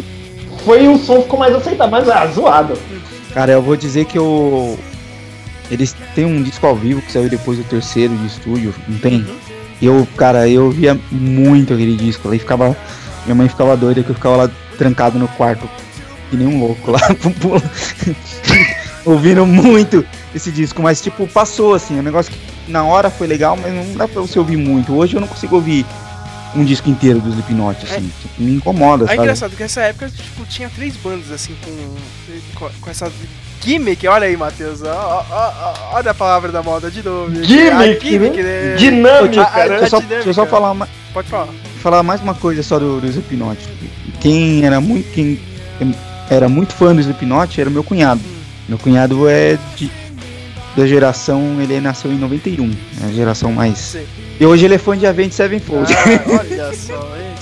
foi 0.65 0.88
um 0.88 0.97
som 0.97 1.22
ficou 1.22 1.38
mais 1.39 1.53
aceitável, 1.53 1.91
mas 1.91 2.10
ah, 2.10 2.26
zoado. 2.27 2.73
Cara, 3.34 3.52
eu 3.52 3.61
vou 3.61 3.76
dizer 3.76 4.06
que 4.06 4.18
eu. 4.18 4.77
Eles 5.69 5.95
têm 6.14 6.26
um 6.26 6.41
disco 6.43 6.65
ao 6.68 6.76
vivo 6.76 7.02
que 7.02 7.11
saiu 7.11 7.27
depois 7.30 7.57
do 7.57 7.64
terceiro 7.64 8.15
de 8.15 8.27
estúdio, 8.27 8.73
não 8.88 8.97
tem? 8.99 9.26
Eu, 9.81 10.07
cara, 10.15 10.47
eu 10.47 10.69
via 10.72 10.97
muito 11.11 11.73
aquele 11.73 11.95
disco 11.97 12.34
e 12.34 12.39
ficava. 12.39 12.76
Minha 13.26 13.35
mãe 13.35 13.49
ficava 13.49 13.76
doida 13.76 14.03
que 14.03 14.10
eu 14.10 14.15
ficava 14.15 14.35
lá 14.38 14.49
trancado 14.76 15.18
no 15.19 15.27
quarto, 15.30 15.69
que 16.30 16.38
nem 16.38 16.47
um 16.47 16.60
louco 16.60 16.91
lá, 16.91 16.99
ouvindo 19.06 19.45
muito 19.45 20.06
esse 20.34 20.52
disco, 20.52 20.81
mas 20.81 21.02
tipo, 21.02 21.27
passou 21.27 21.73
assim, 21.73 21.97
é 21.97 21.99
um 21.99 22.03
negócio 22.03 22.31
que 22.31 22.72
na 22.72 22.84
hora 22.84 23.10
foi 23.10 23.27
legal, 23.27 23.57
mas 23.61 23.73
não 23.73 23.95
dá 23.95 24.07
pra 24.07 24.22
você 24.22 24.39
ouvir 24.39 24.57
muito. 24.57 24.93
Hoje 24.95 25.15
eu 25.15 25.22
não 25.22 25.27
consigo 25.27 25.56
ouvir 25.56 25.85
um 26.56 26.64
disco 26.64 26.89
inteiro 26.89 27.19
do 27.19 27.30
Slipknot, 27.30 27.85
assim, 27.85 28.10
tipo, 28.22 28.41
me 28.41 28.56
incomoda, 28.56 29.03
É 29.03 29.07
sabe? 29.07 29.19
engraçado 29.19 29.56
que 29.56 29.61
nessa 29.64 29.81
época, 29.81 30.10
tipo, 30.10 30.45
tinha 30.45 30.69
três 30.69 30.95
bandas, 30.97 31.31
assim, 31.31 31.56
com, 32.56 32.69
com, 32.81 32.89
essa 32.89 33.11
gimmick. 33.61 34.07
Olha 34.07 34.26
aí, 34.27 34.38
Matheus. 34.38 34.81
ó, 34.81 35.26
ó, 35.30 35.53
ó, 35.91 35.95
olha 35.97 36.11
a 36.11 36.14
palavra 36.14 36.52
da 36.52 36.64
moda 36.64 36.89
de 36.89 37.03
novo. 37.03 37.30
Gimmick, 37.43 38.07
A 38.07 38.10
gimmick, 38.10 38.38
né? 38.38 38.43
né? 38.43 38.76
Dinâmica, 38.77 39.41
A- 39.43 39.64
a- 39.64 39.68
né? 39.68 39.80
Deixa 39.80 39.84
eu 39.85 39.89
só, 39.89 39.97
dinâmica. 39.97 40.15
deixa 40.15 40.30
eu 40.30 40.34
só 40.34 40.45
falar 40.45 40.72
uma, 40.72 40.88
Pode 41.14 41.27
falar. 41.30 41.47
falar 41.81 42.03
mais 42.03 42.22
uma 42.22 42.34
coisa 42.34 42.64
só 42.64 42.80
do, 42.80 43.02
do 43.02 43.07
Slipknot. 43.07 43.60
Quem 44.26 44.65
era 44.65 44.81
muito 44.81 45.07
quem 45.14 45.39
era 46.31 46.49
muito 46.49 46.73
fã 46.73 46.95
do 46.95 46.99
Slipknot 46.99 47.61
era 47.61 47.69
meu 47.69 47.84
cunhado. 47.84 48.22
Meu 48.68 48.80
cunhado 48.80 49.30
é 49.30 49.56
de, 49.76 49.91
da 50.76 50.88
geração, 50.88 51.61
ele 51.61 51.80
nasceu 51.80 52.11
em 52.11 52.18
91, 52.18 52.72
é 53.03 53.06
a 53.06 53.11
geração 53.11 53.52
mais. 53.52 53.95
E 54.39 54.43
hoje 54.43 54.65
ele 54.65 54.73
é 54.73 54.77
fã 54.80 54.97
de 54.97 55.06
Avenged 55.06 55.35
Sevenfold. 55.35 55.93
Ah, 55.93 56.39
olha 56.39 56.73
só, 56.73 57.07
hein? 57.15 57.35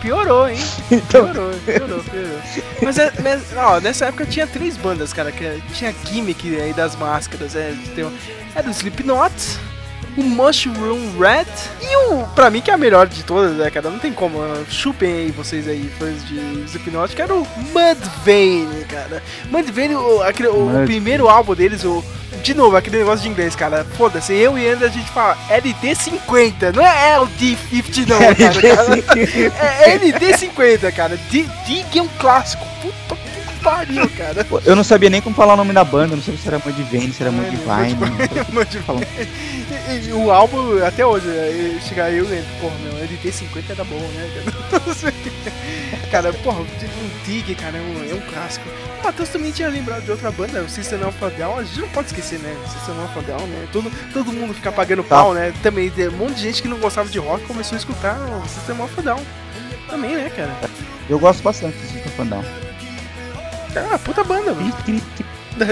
Piorou, 0.00 0.48
hein? 0.48 0.56
Então- 0.88 1.24
Piorou, 1.24 1.50
piorou, 1.66 2.00
piorou. 2.04 2.38
Mas, 2.80 2.96
é, 2.98 3.12
mas, 3.20 3.42
ó, 3.56 3.80
nessa 3.80 4.06
época 4.06 4.26
tinha 4.26 4.46
três 4.46 4.76
bandas, 4.76 5.12
cara, 5.12 5.32
que 5.32 5.60
tinha 5.74 5.92
gimmick 6.08 6.60
aí 6.60 6.72
das 6.72 6.94
máscaras. 6.94 7.56
É, 7.56 7.74
tem 7.96 8.06
era 8.54 8.68
o 8.68 8.70
Slipknot, 8.70 9.32
o 10.16 10.22
Mushroom 10.22 11.18
Red 11.18 11.46
e 11.82 11.96
o, 12.12 12.24
pra 12.34 12.50
mim, 12.50 12.60
que 12.60 12.70
é 12.70 12.74
a 12.74 12.78
melhor 12.78 13.06
de 13.06 13.22
todas, 13.22 13.56
né, 13.56 13.70
cara? 13.70 13.90
Não 13.90 13.98
tem 13.98 14.12
como. 14.12 14.38
uh, 14.38 14.64
Chupem 14.70 15.12
aí 15.12 15.30
vocês 15.30 15.66
aí, 15.68 15.90
fãs 15.98 16.26
de 16.26 16.36
Slipknot, 16.66 17.14
que 17.14 17.22
era 17.22 17.34
o 17.34 17.46
Mudvayne, 17.72 18.84
cara. 18.84 19.22
Mudvayne, 19.50 19.94
o, 19.94 20.22
aquele, 20.22 20.48
o, 20.48 20.60
Mudvayne. 20.60 20.86
primeiro 20.86 21.28
álbum 21.28 21.54
deles, 21.54 21.84
o. 21.84 22.04
De 22.44 22.54
novo, 22.54 22.76
aquele 22.76 22.98
negócio 22.98 23.22
de 23.24 23.28
inglês, 23.28 23.54
cara. 23.56 23.84
Foda-se, 23.98 24.32
eu 24.32 24.56
e 24.56 24.66
André 24.68 24.86
a 24.86 24.90
gente 24.90 25.10
fala 25.10 25.36
LD50, 25.50 26.74
não 26.74 26.86
é 26.86 27.16
LD50 27.18 28.06
não, 28.08 28.18
cara. 28.18 28.94
cara. 29.54 29.82
É 29.84 29.98
LD50, 29.98 30.92
cara. 30.94 31.16
D- 31.30 31.46
Dig 31.66 31.98
é 31.98 32.02
um 32.02 32.08
clássico. 32.18 32.64
Puta 32.80 32.94
pariu, 33.62 34.08
cara. 34.10 34.46
Eu 34.64 34.76
não 34.76 34.84
sabia 34.84 35.10
nem 35.10 35.20
como 35.20 35.34
falar 35.34 35.54
o 35.54 35.56
nome 35.56 35.72
da 35.72 35.84
banda, 35.84 36.16
não 36.16 36.22
sabia 36.22 36.40
se 36.40 36.48
era 36.48 36.58
Mudvayne, 36.58 37.12
se 37.12 37.22
era 37.22 37.30
Mudvine. 37.30 37.94
Mudvayne. 37.94 38.84
Falando. 38.86 39.06
E, 39.88 40.08
e 40.08 40.12
o 40.12 40.30
álbum, 40.30 40.84
até 40.84 41.04
hoje, 41.04 41.28
é, 41.28 41.78
chegar 41.86 42.10
eu 42.12 42.24
e 42.24 42.32
ele, 42.32 42.46
porra, 42.60 42.74
meu, 42.82 43.06
LT50 43.06 43.64
era 43.70 43.84
bom, 43.84 43.98
né? 43.98 44.30
cara, 46.10 46.32
porra, 46.44 46.60
um 46.60 47.24
Dig, 47.24 47.54
cara, 47.54 47.76
é 47.76 47.80
um, 47.80 48.10
é 48.10 48.14
um 48.14 48.20
clássico. 48.32 48.68
O 49.00 49.04
Matheus 49.04 49.28
também 49.28 49.50
tinha 49.50 49.68
lembrado 49.68 50.04
de 50.04 50.10
outra 50.10 50.30
banda, 50.30 50.62
o 50.62 50.68
System 50.68 51.02
of 51.04 51.24
a 51.24 51.28
Down, 51.28 51.58
a 51.58 51.64
gente 51.64 51.80
não 51.80 51.88
pode 51.88 52.08
esquecer, 52.08 52.38
né? 52.38 52.54
System 52.68 52.94
of 53.04 53.18
a 53.18 53.22
Down, 53.22 53.46
né? 53.46 53.68
Todo, 53.72 53.90
todo 54.12 54.32
mundo 54.32 54.54
fica 54.54 54.70
pagando 54.70 55.02
Tá. 55.02 55.16
pau, 55.16 55.34
né? 55.34 55.52
Também, 55.62 55.90
tem 55.90 56.08
um 56.08 56.12
monte 56.12 56.34
de 56.34 56.42
gente 56.42 56.62
que 56.62 56.68
não 56.68 56.78
gostava 56.78 57.08
de 57.08 57.18
rock 57.18 57.44
começou 57.44 57.76
a 57.76 57.78
escutar 57.78 58.16
o 58.16 58.48
System 58.48 58.80
of 58.80 58.94
a 58.98 59.02
Down. 59.02 59.22
Também, 59.88 60.14
né, 60.14 60.30
cara? 60.30 60.54
Eu 61.08 61.18
gosto 61.18 61.42
bastante 61.42 61.76
desse 61.78 61.98
Fandão. 62.10 62.44
Ah, 63.76 63.98
puta 63.98 64.24
banda, 64.24 64.52
mano. 64.52 64.72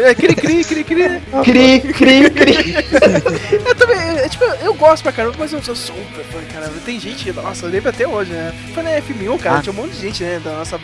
É, 0.05 0.15
cri, 0.15 0.35
cri, 0.35 0.65
cri, 0.65 0.85
cri. 0.85 1.23
Cri, 1.45 1.81
cri, 1.81 2.31
cri. 2.31 2.75
Eu 3.67 3.75
também, 3.75 3.99
é, 4.19 4.29
tipo, 4.29 4.45
eu 4.63 4.75
gosto 4.75 5.03
pra 5.03 5.13
caramba, 5.13 5.37
mas 5.39 5.53
eu 5.53 5.63
sou 5.63 5.75
super 5.75 6.25
fã, 6.31 6.39
caramba. 6.53 6.75
Tem 6.85 7.01
gente, 7.01 7.33
nossa, 7.33 7.65
eu 7.65 7.71
lembro 7.71 7.89
até 7.89 8.07
hoje, 8.07 8.31
né? 8.33 8.53
Foi 8.75 8.83
na 8.83 8.91
F1000, 8.91 9.39
cara, 9.39 9.59
Ah. 9.59 9.63
tinha 9.63 9.73
um 9.73 9.77
monte 9.77 9.93
de 9.93 10.01
gente, 10.03 10.23
né? 10.23 10.41
Da 10.45 10.51
nossa. 10.53 10.79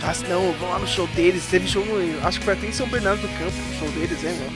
Nossa, 0.00 0.26
não, 0.28 0.52
vamos 0.52 0.70
lá 0.74 0.78
no 0.78 0.86
show 0.86 1.06
deles. 1.08 1.44
Teve 1.50 1.66
show, 1.68 1.84
no- 1.84 2.26
acho 2.26 2.38
que 2.38 2.44
foi 2.44 2.54
até 2.54 2.66
em 2.66 2.72
São 2.72 2.86
Bernardo 2.88 3.20
do 3.20 3.28
Campo, 3.28 3.52
o 3.52 3.78
show 3.78 3.88
deles, 3.90 4.22
né, 4.22 4.34
meu? 4.40 4.48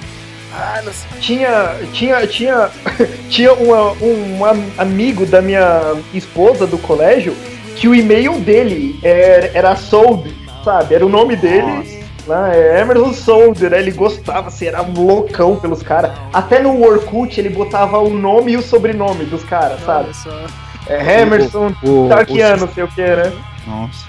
Ah, 0.55 0.81
nossa. 0.85 1.07
Tinha, 1.21 1.75
tinha, 1.93 2.27
tinha, 2.27 2.71
tinha 3.29 3.53
uma- 3.53 3.93
um 3.93 4.45
am- 4.45 4.71
amigo 4.79 5.27
da 5.27 5.43
minha 5.43 5.95
esposa 6.15 6.67
do 6.67 6.79
colégio 6.79 7.35
que 7.77 7.87
o 7.89 7.95
e-mail 7.95 8.39
dele 8.41 8.99
era, 9.03 9.51
era 9.55 9.77
Sold, 9.77 10.35
sabe? 10.65 10.95
Era 10.95 11.05
o 11.05 11.09
nome 11.09 11.37
dele. 11.37 12.00
Lá, 12.27 12.55
é 12.55 12.81
Emerson 12.81 13.13
Sold, 13.13 13.69
né? 13.69 13.79
Ele 13.81 13.91
gostava, 13.93 14.49
assim, 14.49 14.67
era 14.67 14.81
loucão 14.83 15.57
pelos 15.57 15.83
caras. 15.83 16.13
Até 16.33 16.61
no 16.63 16.81
Orkut 16.83 17.41
ele 17.41 17.49
botava 17.51 17.99
o 17.99 18.11
nome 18.11 18.53
e 18.53 18.57
o 18.57 18.63
sobrenome 18.63 19.25
dos 19.25 19.43
caras, 19.45 19.81
sabe? 19.85 20.11
É 20.87 21.23
Emerson 21.23 21.73
O, 21.83 22.09
Tarkiano, 22.09 22.69
sei 22.75 22.85
o 22.85 22.89
que, 22.89 23.03
né? 23.03 23.33
nossa. 23.67 24.05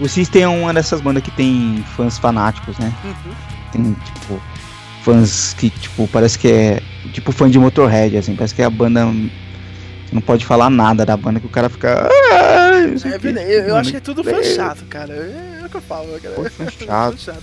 O 0.00 0.08
System 0.08 0.42
é 0.42 0.48
uma 0.48 0.72
dessas 0.74 1.00
bandas 1.00 1.22
que 1.22 1.30
tem 1.30 1.84
fãs 1.96 2.18
fanáticos, 2.18 2.76
né? 2.78 2.92
Uhum. 3.04 3.32
Tem, 3.70 3.96
tipo, 4.04 4.40
fãs 5.02 5.54
que, 5.56 5.70
tipo, 5.70 6.08
parece 6.08 6.38
que 6.38 6.50
é. 6.50 6.82
Tipo, 7.12 7.30
fã 7.30 7.48
de 7.48 7.58
Motorhead, 7.58 8.16
assim. 8.16 8.34
Parece 8.34 8.54
que 8.54 8.62
é 8.62 8.64
a 8.64 8.70
banda. 8.70 9.04
Você 9.06 10.14
não 10.14 10.20
pode 10.22 10.44
falar 10.44 10.68
nada 10.70 11.04
da 11.06 11.16
banda 11.16 11.38
que 11.38 11.46
o 11.46 11.50
cara 11.50 11.68
fica. 11.68 12.08
"Ah, 12.10 12.80
É 12.82 12.86
o 12.86 13.00
quê." 13.00 13.18
verdade, 13.18 13.52
eu, 13.52 13.62
eu 13.68 13.76
acho 13.76 13.90
que 13.90 13.96
é 13.98 14.00
tudo 14.00 14.24
fã 14.24 14.42
chato, 14.42 14.84
cara. 14.88 15.12
É, 15.12 15.51
que 15.72 15.76
eu 15.78 15.82
falo, 15.82 16.20
cara. 16.20 16.34
Pô, 16.36 16.44
Fã 16.48 16.66
chato. 17.18 17.42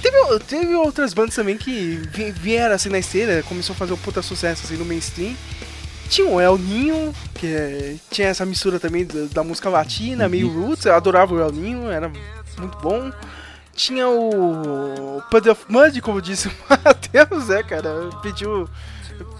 Teve, 0.00 0.38
teve 0.46 0.74
outras 0.76 1.12
bandas 1.12 1.34
também 1.34 1.56
que 1.56 2.00
vi- 2.12 2.30
vieram 2.30 2.74
assim 2.76 2.88
na 2.88 3.00
esteira, 3.00 3.42
começou 3.42 3.74
a 3.74 3.76
fazer 3.76 3.92
um 3.92 3.96
puta 3.96 4.22
sucesso 4.22 4.62
assim 4.64 4.76
no 4.76 4.84
mainstream. 4.84 5.34
Tinha 6.08 6.26
o 6.28 6.40
El 6.40 6.56
Ninho, 6.56 7.12
que 7.34 7.46
é- 7.48 7.96
tinha 8.10 8.28
essa 8.28 8.46
mistura 8.46 8.78
também 8.78 9.04
da, 9.04 9.26
da 9.32 9.42
música 9.44 9.68
latina, 9.68 10.28
meio 10.28 10.48
roots, 10.48 10.84
eu 10.86 10.94
adorava 10.94 11.34
o 11.34 11.40
El 11.40 11.50
Ninho, 11.50 11.90
era 11.90 12.08
muito 12.58 12.78
bom. 12.78 13.10
Tinha 13.74 14.08
o 14.08 15.20
Puddle 15.30 15.52
of 15.52 15.64
Mud, 15.68 16.00
como 16.00 16.22
disse 16.22 16.48
o 16.48 16.52
Matheus, 16.70 17.48
né, 17.48 17.62
cara? 17.64 18.08
Pediu, 18.22 18.68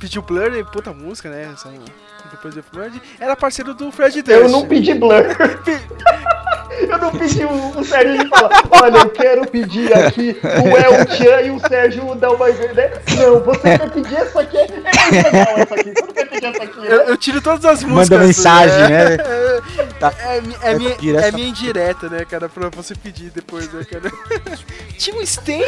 pediu 0.00 0.22
Blur, 0.22 0.52
e 0.54 0.64
puta 0.64 0.92
música, 0.92 1.30
né? 1.30 1.50
Essa, 1.52 1.68
do 1.70 2.36
Puddle 2.42 2.60
of 2.60 2.68
Mud. 2.76 3.02
Era 3.18 3.34
parceiro 3.36 3.74
do 3.74 3.90
Fred 3.92 4.22
Durst. 4.22 4.40
Eu 4.42 4.48
não 4.48 4.66
pedi 4.66 4.92
Blur. 4.94 5.12
Eu 6.80 6.98
não 6.98 7.10
pedi 7.10 7.44
o, 7.44 7.78
o 7.78 7.84
Sérgio 7.84 8.20
ele 8.20 8.28
fala, 8.28 8.50
olha, 8.70 8.98
eu 8.98 9.10
quero 9.10 9.46
pedir 9.46 9.96
aqui 9.96 10.36
o 10.42 10.76
El 10.76 11.08
Chan 11.10 11.40
e 11.42 11.50
o 11.50 11.60
Sérgio 11.60 12.14
dá 12.14 12.30
uma 12.30 12.48
né? 12.48 12.90
Não, 13.16 13.40
você 13.40 13.78
quer 13.78 13.90
pedir 13.90 14.16
essa 14.16 14.40
aqui? 14.40 14.56
É 14.58 15.60
essa 15.60 15.74
aqui. 15.74 15.94
Aqui? 16.46 16.78
Eu, 16.78 16.98
né? 16.98 17.04
eu 17.08 17.16
tiro 17.16 17.40
todas 17.40 17.64
as 17.64 17.82
músicas. 17.82 18.08
Manda 18.10 18.24
mensagem, 18.26 18.78
né? 18.88 19.16
É, 19.78 19.82
Tá. 19.98 20.12
é, 20.20 20.40
mi- 20.40 20.56
é, 20.62 20.74
minha, 20.76 20.94
direta. 20.96 21.26
é 21.28 21.32
minha 21.32 21.48
indireta, 21.48 22.08
né, 22.08 22.24
cara? 22.24 22.48
Pra 22.48 22.68
você 22.70 22.94
pedir 22.94 23.30
depois, 23.30 23.70
né, 23.72 23.84
cara? 23.84 24.10
Tinha 24.96 25.16
o 25.16 25.22
Stain. 25.22 25.62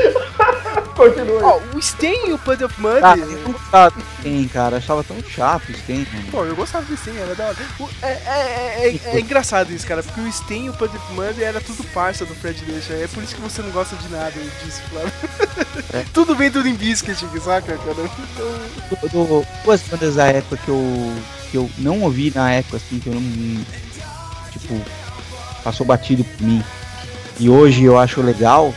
Continua. 0.97 1.43
Ó, 1.45 1.61
o 1.77 1.79
Stain 1.81 2.29
e 2.29 2.33
o 2.33 2.39
Pud 2.39 2.63
of 2.65 2.81
Mud. 2.81 3.01
Ah, 3.03 3.17
eu 3.17 3.27
não 3.27 3.53
gostava 3.53 3.91
do 3.91 4.01
Stain, 4.19 4.49
cara. 4.49 4.75
Eu 4.75 4.79
achava 4.79 5.05
tão 5.05 5.17
chato 5.25 5.69
o 5.69 5.73
Stain, 5.73 6.07
mano. 6.13 6.27
Pô, 6.31 6.45
eu 6.45 6.55
gostava 6.57 6.85
do 6.85 6.95
Stain, 6.95 7.17
era 7.19 7.35
da 7.35 7.47
hora. 7.47 7.57
O- 7.81 7.89
É, 8.03 8.07
é, 8.13 8.21
é, 8.27 8.89
é- 9.05 9.17
é 9.17 9.21
engraçado 9.21 9.73
isso, 9.73 9.87
cara, 9.87 10.03
porque 10.03 10.21
o 10.21 10.29
Stain 10.29 10.67
e 10.67 10.71
o 10.71 10.73
Pud 10.75 10.97
of 10.97 11.13
Mud 11.13 11.43
era 11.43 11.61
tudo 11.61 11.83
parça 11.93 12.25
do 12.25 12.35
Fred 12.35 12.65
Deixa. 12.65 12.93
É 12.95 13.09
por 13.09 13.23
isso 13.23 13.35
que 13.35 13.41
você 13.41 13.63
não 13.63 13.71
gosta 13.71 13.97
de 13.97 14.09
nada 14.09 14.31
disso, 14.65 14.81
Flávio. 14.91 15.13
tudo 16.13 16.35
vem 16.37 16.51
do 16.51 16.61
Limbiskit, 16.61 17.17
saca, 17.43 17.77
cara? 17.77 18.11
Então, 18.33 19.01
Do- 19.01 19.09
do- 19.41 19.47
duas 19.65 19.83
bandas 19.83 20.15
da 20.15 20.27
época 20.27 20.60
que 20.65 20.71
eu, 20.71 21.13
que 21.51 21.57
eu 21.57 21.71
não 21.79 22.03
ouvi 22.03 22.33
na 22.35 22.53
época, 22.53 22.77
assim, 22.77 22.99
que 22.99 23.09
eu 23.09 23.15
não. 23.15 23.65
Tipo, 24.53 24.81
passou 25.63 25.87
batido 25.87 26.25
por 26.25 26.43
mim. 26.43 26.63
E 27.39 27.49
hoje 27.49 27.85
eu 27.85 27.99
acho 27.99 28.21
legal 28.21 28.75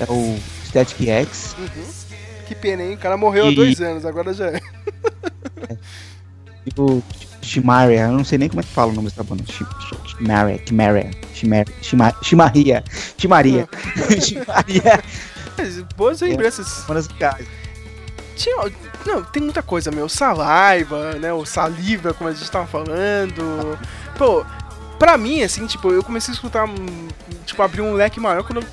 é 0.00 0.04
o 0.10 0.38
Static 0.66 1.08
X 1.08 1.54
uhum. 1.58 1.84
Que 2.46 2.54
pena, 2.54 2.82
hein? 2.82 2.94
O 2.94 2.98
cara 2.98 3.16
morreu 3.16 3.46
há 3.46 3.50
E- 3.50 3.54
dois 3.54 3.80
anos, 3.80 4.04
agora 4.04 4.34
já 4.34 4.48
é. 4.48 4.60
e 6.66 6.80
o 6.80 7.02
Shimaria. 7.40 8.00
Eu 8.02 8.12
não 8.12 8.24
sei 8.24 8.38
nem 8.38 8.48
como 8.48 8.60
é 8.60 8.64
que 8.64 8.70
fala 8.70 8.92
o 8.92 8.94
nome 8.94 9.08
dessa 9.08 9.22
banda. 9.22 9.44
Shi- 9.46 9.64
Shi- 9.64 10.16
Shimaria, 10.16 10.60
Shimaria, 10.66 11.10
Shima- 11.82 12.14
Shimaria, 12.22 12.84
Shimaria, 13.18 13.68
Shimaria. 14.20 15.02
Boas 15.96 16.20
lembranças. 16.20 16.84
Tinha. 18.36 18.70
Não, 19.06 19.22
tem 19.22 19.42
muita 19.42 19.62
coisa, 19.62 19.90
meu. 19.90 20.08
Saliva, 20.08 21.12
né? 21.14 21.32
O 21.32 21.44
saliva, 21.44 22.14
como 22.14 22.30
a 22.30 22.32
gente 22.32 22.50
tava 22.50 22.66
falando. 22.66 23.78
Pô, 24.16 24.44
pra 24.98 25.16
mim, 25.18 25.42
assim, 25.42 25.66
tipo, 25.66 25.90
eu 25.90 26.02
comecei 26.02 26.32
a 26.32 26.34
escutar. 26.34 26.64
hum, 26.64 27.08
Tipo, 27.46 27.62
abrir 27.62 27.80
um 27.82 27.94
leque 27.94 28.20
maior 28.20 28.42
quando 28.44 28.62
eu 28.62 28.68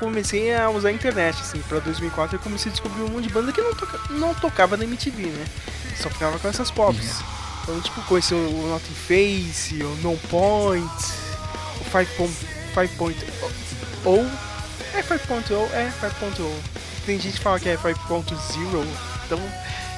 comecei 0.00 0.54
a 0.54 0.68
usar 0.70 0.88
a 0.88 0.92
internet, 0.92 1.40
assim. 1.40 1.60
Pra 1.68 1.78
2004 1.78 2.36
eu 2.36 2.40
comecei 2.40 2.70
a 2.70 2.72
descobrir 2.72 3.02
um 3.02 3.08
monte 3.08 3.24
de 3.28 3.30
banda 3.32 3.52
que 3.52 3.60
não, 3.60 3.74
toca- 3.74 4.00
não 4.10 4.34
tocava 4.34 4.76
na 4.76 4.84
MTV, 4.84 5.22
né? 5.26 5.44
Só 5.96 6.08
ficava 6.10 6.38
com 6.38 6.48
essas 6.48 6.70
pops. 6.70 7.20
Então, 7.62 7.80
tipo, 7.80 8.00
conheci 8.02 8.34
o 8.34 8.68
Nothing 8.68 8.94
Face, 8.94 9.82
o 9.82 9.88
No 10.02 10.16
Point, 10.28 10.90
o 11.80 11.84
Five 11.84 12.06
Point. 12.16 12.34
Five 12.74 12.88
Point 12.96 13.26
ou. 14.04 14.26
É 14.94 15.02
5.0, 15.02 15.68
é 15.72 15.90
5.0. 16.00 16.50
Tem 17.04 17.20
gente 17.20 17.36
que 17.36 17.42
fala 17.42 17.60
que 17.60 17.68
é 17.68 17.76
5.0. 17.76 18.84
Então, 19.28 19.38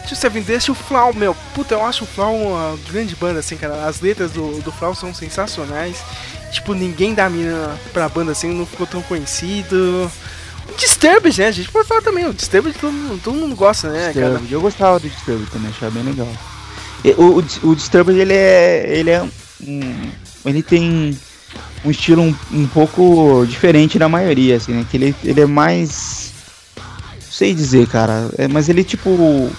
Tio 0.06 0.16
Seven 0.16 0.42
Dust 0.42 0.66
e 0.68 0.70
o 0.72 0.74
Flau, 0.74 1.14
meu, 1.14 1.36
puta, 1.54 1.74
eu 1.74 1.84
acho 1.86 2.02
o 2.02 2.06
Flau 2.06 2.34
uma 2.34 2.76
grande 2.90 3.14
banda, 3.14 3.38
assim, 3.38 3.56
cara. 3.56 3.86
As 3.86 4.00
letras 4.00 4.32
do, 4.32 4.60
do 4.60 4.72
Flau 4.72 4.94
são 4.94 5.14
sensacionais. 5.14 5.96
Tipo, 6.50 6.74
ninguém 6.74 7.14
dá 7.14 7.30
mina 7.30 7.78
pra 7.92 8.08
banda 8.08 8.32
assim, 8.32 8.52
não 8.52 8.66
ficou 8.66 8.86
tão 8.86 9.00
conhecido. 9.02 10.10
O 10.68 10.76
Disturbed, 10.76 11.38
né? 11.40 11.46
A 11.46 11.52
gente 11.52 11.70
pode 11.70 11.86
falar 11.86 12.02
também. 12.02 12.26
O 12.26 12.34
Disturbed 12.34 12.76
todo, 12.78 12.92
mundo- 12.92 13.20
todo 13.22 13.36
mundo 13.36 13.54
gosta, 13.54 13.88
né, 13.88 14.12
cara? 14.12 14.12
Disturbed. 14.30 14.52
Eu 14.52 14.60
gostava 14.60 14.98
do 14.98 15.08
Disturbed 15.08 15.48
também, 15.50 15.70
achava 15.70 15.92
bem 15.92 16.02
legal. 16.02 16.28
O, 17.16 17.22
o, 17.38 17.70
o 17.70 17.76
Disturbed, 17.76 18.18
ele 18.18 18.34
é. 18.34 18.84
Ele 18.88 19.10
é 19.10 19.22
um. 19.22 20.10
Ele 20.44 20.62
tem 20.62 21.16
um 21.84 21.90
estilo 21.90 22.22
um, 22.22 22.34
um 22.52 22.66
pouco 22.66 23.44
diferente 23.48 23.98
da 23.98 24.08
maioria, 24.08 24.56
assim, 24.56 24.72
né? 24.72 24.84
Que 24.90 24.96
ele, 24.96 25.14
ele 25.22 25.40
é 25.40 25.46
mais. 25.46 26.29
Não 27.40 27.46
sei 27.46 27.54
dizer, 27.54 27.86
cara. 27.86 28.28
É, 28.36 28.46
mas 28.46 28.68
ele 28.68 28.84
tipo. 28.84 29.50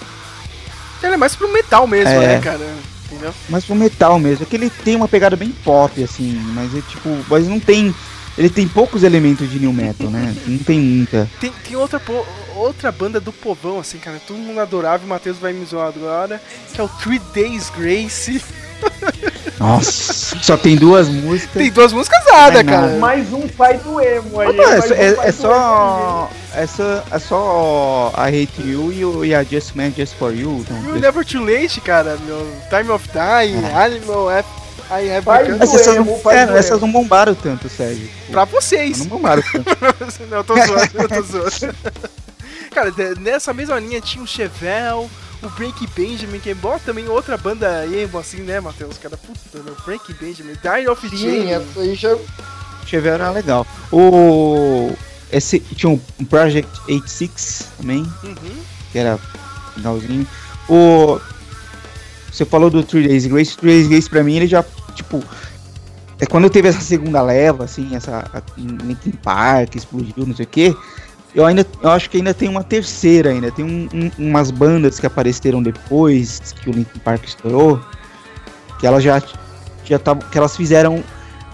Ele 1.02 1.14
é 1.14 1.16
mais 1.16 1.34
pro 1.34 1.52
metal 1.52 1.84
mesmo, 1.84 2.10
É. 2.10 2.34
né, 2.34 2.40
cara? 2.40 2.64
Entendeu? 3.06 3.34
Mais 3.48 3.64
pro 3.64 3.74
metal 3.74 4.20
mesmo. 4.20 4.44
É 4.44 4.46
que 4.46 4.54
ele 4.54 4.70
tem 4.70 4.94
uma 4.94 5.08
pegada 5.08 5.34
bem 5.34 5.50
pop, 5.64 6.00
assim, 6.00 6.32
mas 6.54 6.72
é 6.76 6.80
tipo. 6.82 7.08
Mas 7.28 7.48
não 7.48 7.58
tem. 7.58 7.92
Ele 8.38 8.48
tem 8.48 8.68
poucos 8.68 9.02
elementos 9.02 9.50
de 9.50 9.58
new 9.58 9.72
metal, 9.72 10.08
né? 10.08 10.32
Não 10.46 10.58
tem 10.58 10.78
muita. 10.78 11.28
Tem, 11.40 11.50
tem 11.66 11.76
outra, 11.76 12.00
outra 12.54 12.92
banda 12.92 13.18
do 13.18 13.32
povão, 13.32 13.80
assim, 13.80 13.98
cara. 13.98 14.22
Todo 14.24 14.38
mundo 14.38 14.60
adorava 14.60 15.02
e 15.02 15.06
o 15.06 15.08
Matheus 15.08 15.38
vai 15.38 15.52
me 15.52 15.64
zoar 15.66 15.88
agora. 15.88 16.40
Que 16.72 16.80
é 16.80 16.84
o 16.84 16.88
Three 16.88 17.20
Days 17.34 17.68
Grace. 17.76 18.40
Nossa, 19.58 20.36
só 20.40 20.56
tem 20.56 20.76
duas 20.76 21.08
músicas. 21.08 21.52
Tem 21.54 21.70
duas 21.70 21.92
músicas 21.92 22.24
nada, 22.26 22.60
É 22.60 22.62
nada. 22.62 22.86
cara. 22.88 22.98
Mais 22.98 23.32
um 23.32 23.46
pai 23.48 23.78
do 23.78 24.00
emo 24.00 24.40
aí. 24.40 24.56
Não, 24.56 24.64
é, 24.64 24.78
um 24.80 24.92
é- 24.92 25.28
é 25.28 25.32
do 25.32 25.32
só. 25.32 26.30
É 26.54 26.66
só. 26.66 27.04
É 27.10 27.18
só 27.18 28.12
a 28.14 28.24
Hate 28.26 28.60
You 28.62 28.92
e, 28.92 29.04
o, 29.04 29.24
e 29.24 29.34
a 29.34 29.42
Just 29.44 29.74
Man 29.74 29.90
Just 29.96 30.14
For 30.14 30.34
You. 30.34 30.58
Então, 30.60 30.76
You 30.84 31.00
Never 31.00 31.24
Too 31.24 31.44
Late, 31.44 31.80
cara. 31.80 32.16
Meu 32.26 32.46
Time 32.70 32.90
of 32.90 33.08
Dying, 33.08 33.64
Animal, 33.74 34.30
F, 34.30 34.48
I 34.90 35.10
Have 35.16 35.26
Mas 35.26 35.74
essas, 35.74 35.96
emo, 35.96 36.12
não, 36.12 36.18
pai 36.20 36.38
é, 36.38 36.46
do 36.46 36.56
essas 36.56 36.72
emo. 36.72 36.80
não 36.80 36.92
bombaram 36.92 37.34
tanto, 37.34 37.68
Sérgio. 37.68 38.08
Pra 38.30 38.44
vocês. 38.44 38.98
Não 39.00 39.06
bombaram 39.06 39.42
tanto. 39.52 39.76
não, 40.28 40.38
eu 40.38 40.44
tô 40.44 40.54
zoando, 40.54 40.90
eu 40.94 41.08
tô 41.08 41.22
zoando. 41.22 41.74
Cara, 42.74 42.92
nessa 43.20 43.52
mesma 43.52 43.78
linha 43.78 44.00
tinha 44.00 44.24
o 44.24 44.26
Chevel, 44.26 45.10
o 45.42 45.48
Break 45.50 45.86
Benjamin, 45.96 46.38
que 46.38 46.50
é 46.50 46.54
bom 46.54 46.78
também 46.84 47.08
outra 47.08 47.36
banda 47.36 47.86
emo, 47.86 48.18
assim, 48.18 48.38
né, 48.42 48.60
Matheus? 48.60 48.96
Cara, 48.98 49.16
puta, 49.16 49.62
meu, 49.62 49.76
Break 49.84 50.12
Benjamin, 50.14 50.52
Die 50.54 50.88
of 50.88 51.08
Sim, 51.08 51.16
Jane. 51.16 51.50
essa 51.52 51.80
aí 51.80 51.94
já. 51.94 52.16
Era 52.92 53.30
legal. 53.30 53.66
O. 53.90 54.92
esse, 55.30 55.58
tinha 55.60 55.88
um 55.90 56.24
Project 56.26 56.68
86 56.88 57.68
também, 57.78 58.02
Uhum. 58.22 58.62
que 58.90 58.98
era 58.98 59.18
legalzinho. 59.76 60.26
O. 60.68 61.18
Você 62.30 62.44
falou 62.44 62.70
do 62.70 62.82
Three 62.82 63.06
Days 63.08 63.26
Grace, 63.26 63.56
Three 63.56 63.72
Days 63.72 63.88
Grace 63.88 64.10
pra 64.10 64.22
mim 64.22 64.36
ele 64.36 64.46
já, 64.46 64.64
tipo. 64.94 65.22
É 66.20 66.26
quando 66.26 66.48
teve 66.48 66.68
essa 66.68 66.80
segunda 66.80 67.20
leva, 67.22 67.64
assim, 67.64 67.96
essa. 67.96 68.24
Linkin 68.56 69.10
Park 69.12 69.74
explodiu, 69.74 70.26
não 70.26 70.36
sei 70.36 70.44
o 70.44 70.48
quê. 70.48 70.76
Eu 71.34 71.46
ainda. 71.46 71.66
Eu 71.82 71.90
acho 71.90 72.10
que 72.10 72.18
ainda 72.18 72.34
tem 72.34 72.48
uma 72.48 72.62
terceira 72.62 73.30
ainda. 73.30 73.50
Tem 73.50 73.64
um- 73.64 73.88
um- 73.92 74.10
umas 74.28 74.50
bandas 74.50 75.00
que 75.00 75.06
apareceram 75.06 75.62
depois 75.62 76.52
que 76.62 76.68
o 76.68 76.72
Linkin 76.72 76.98
Park 76.98 77.24
estourou. 77.24 77.80
Que 78.78 78.86
elas 78.86 79.02
já. 79.02 79.22
já 79.84 79.98
tavam, 79.98 80.22
que 80.28 80.36
elas 80.38 80.56
fizeram 80.56 81.02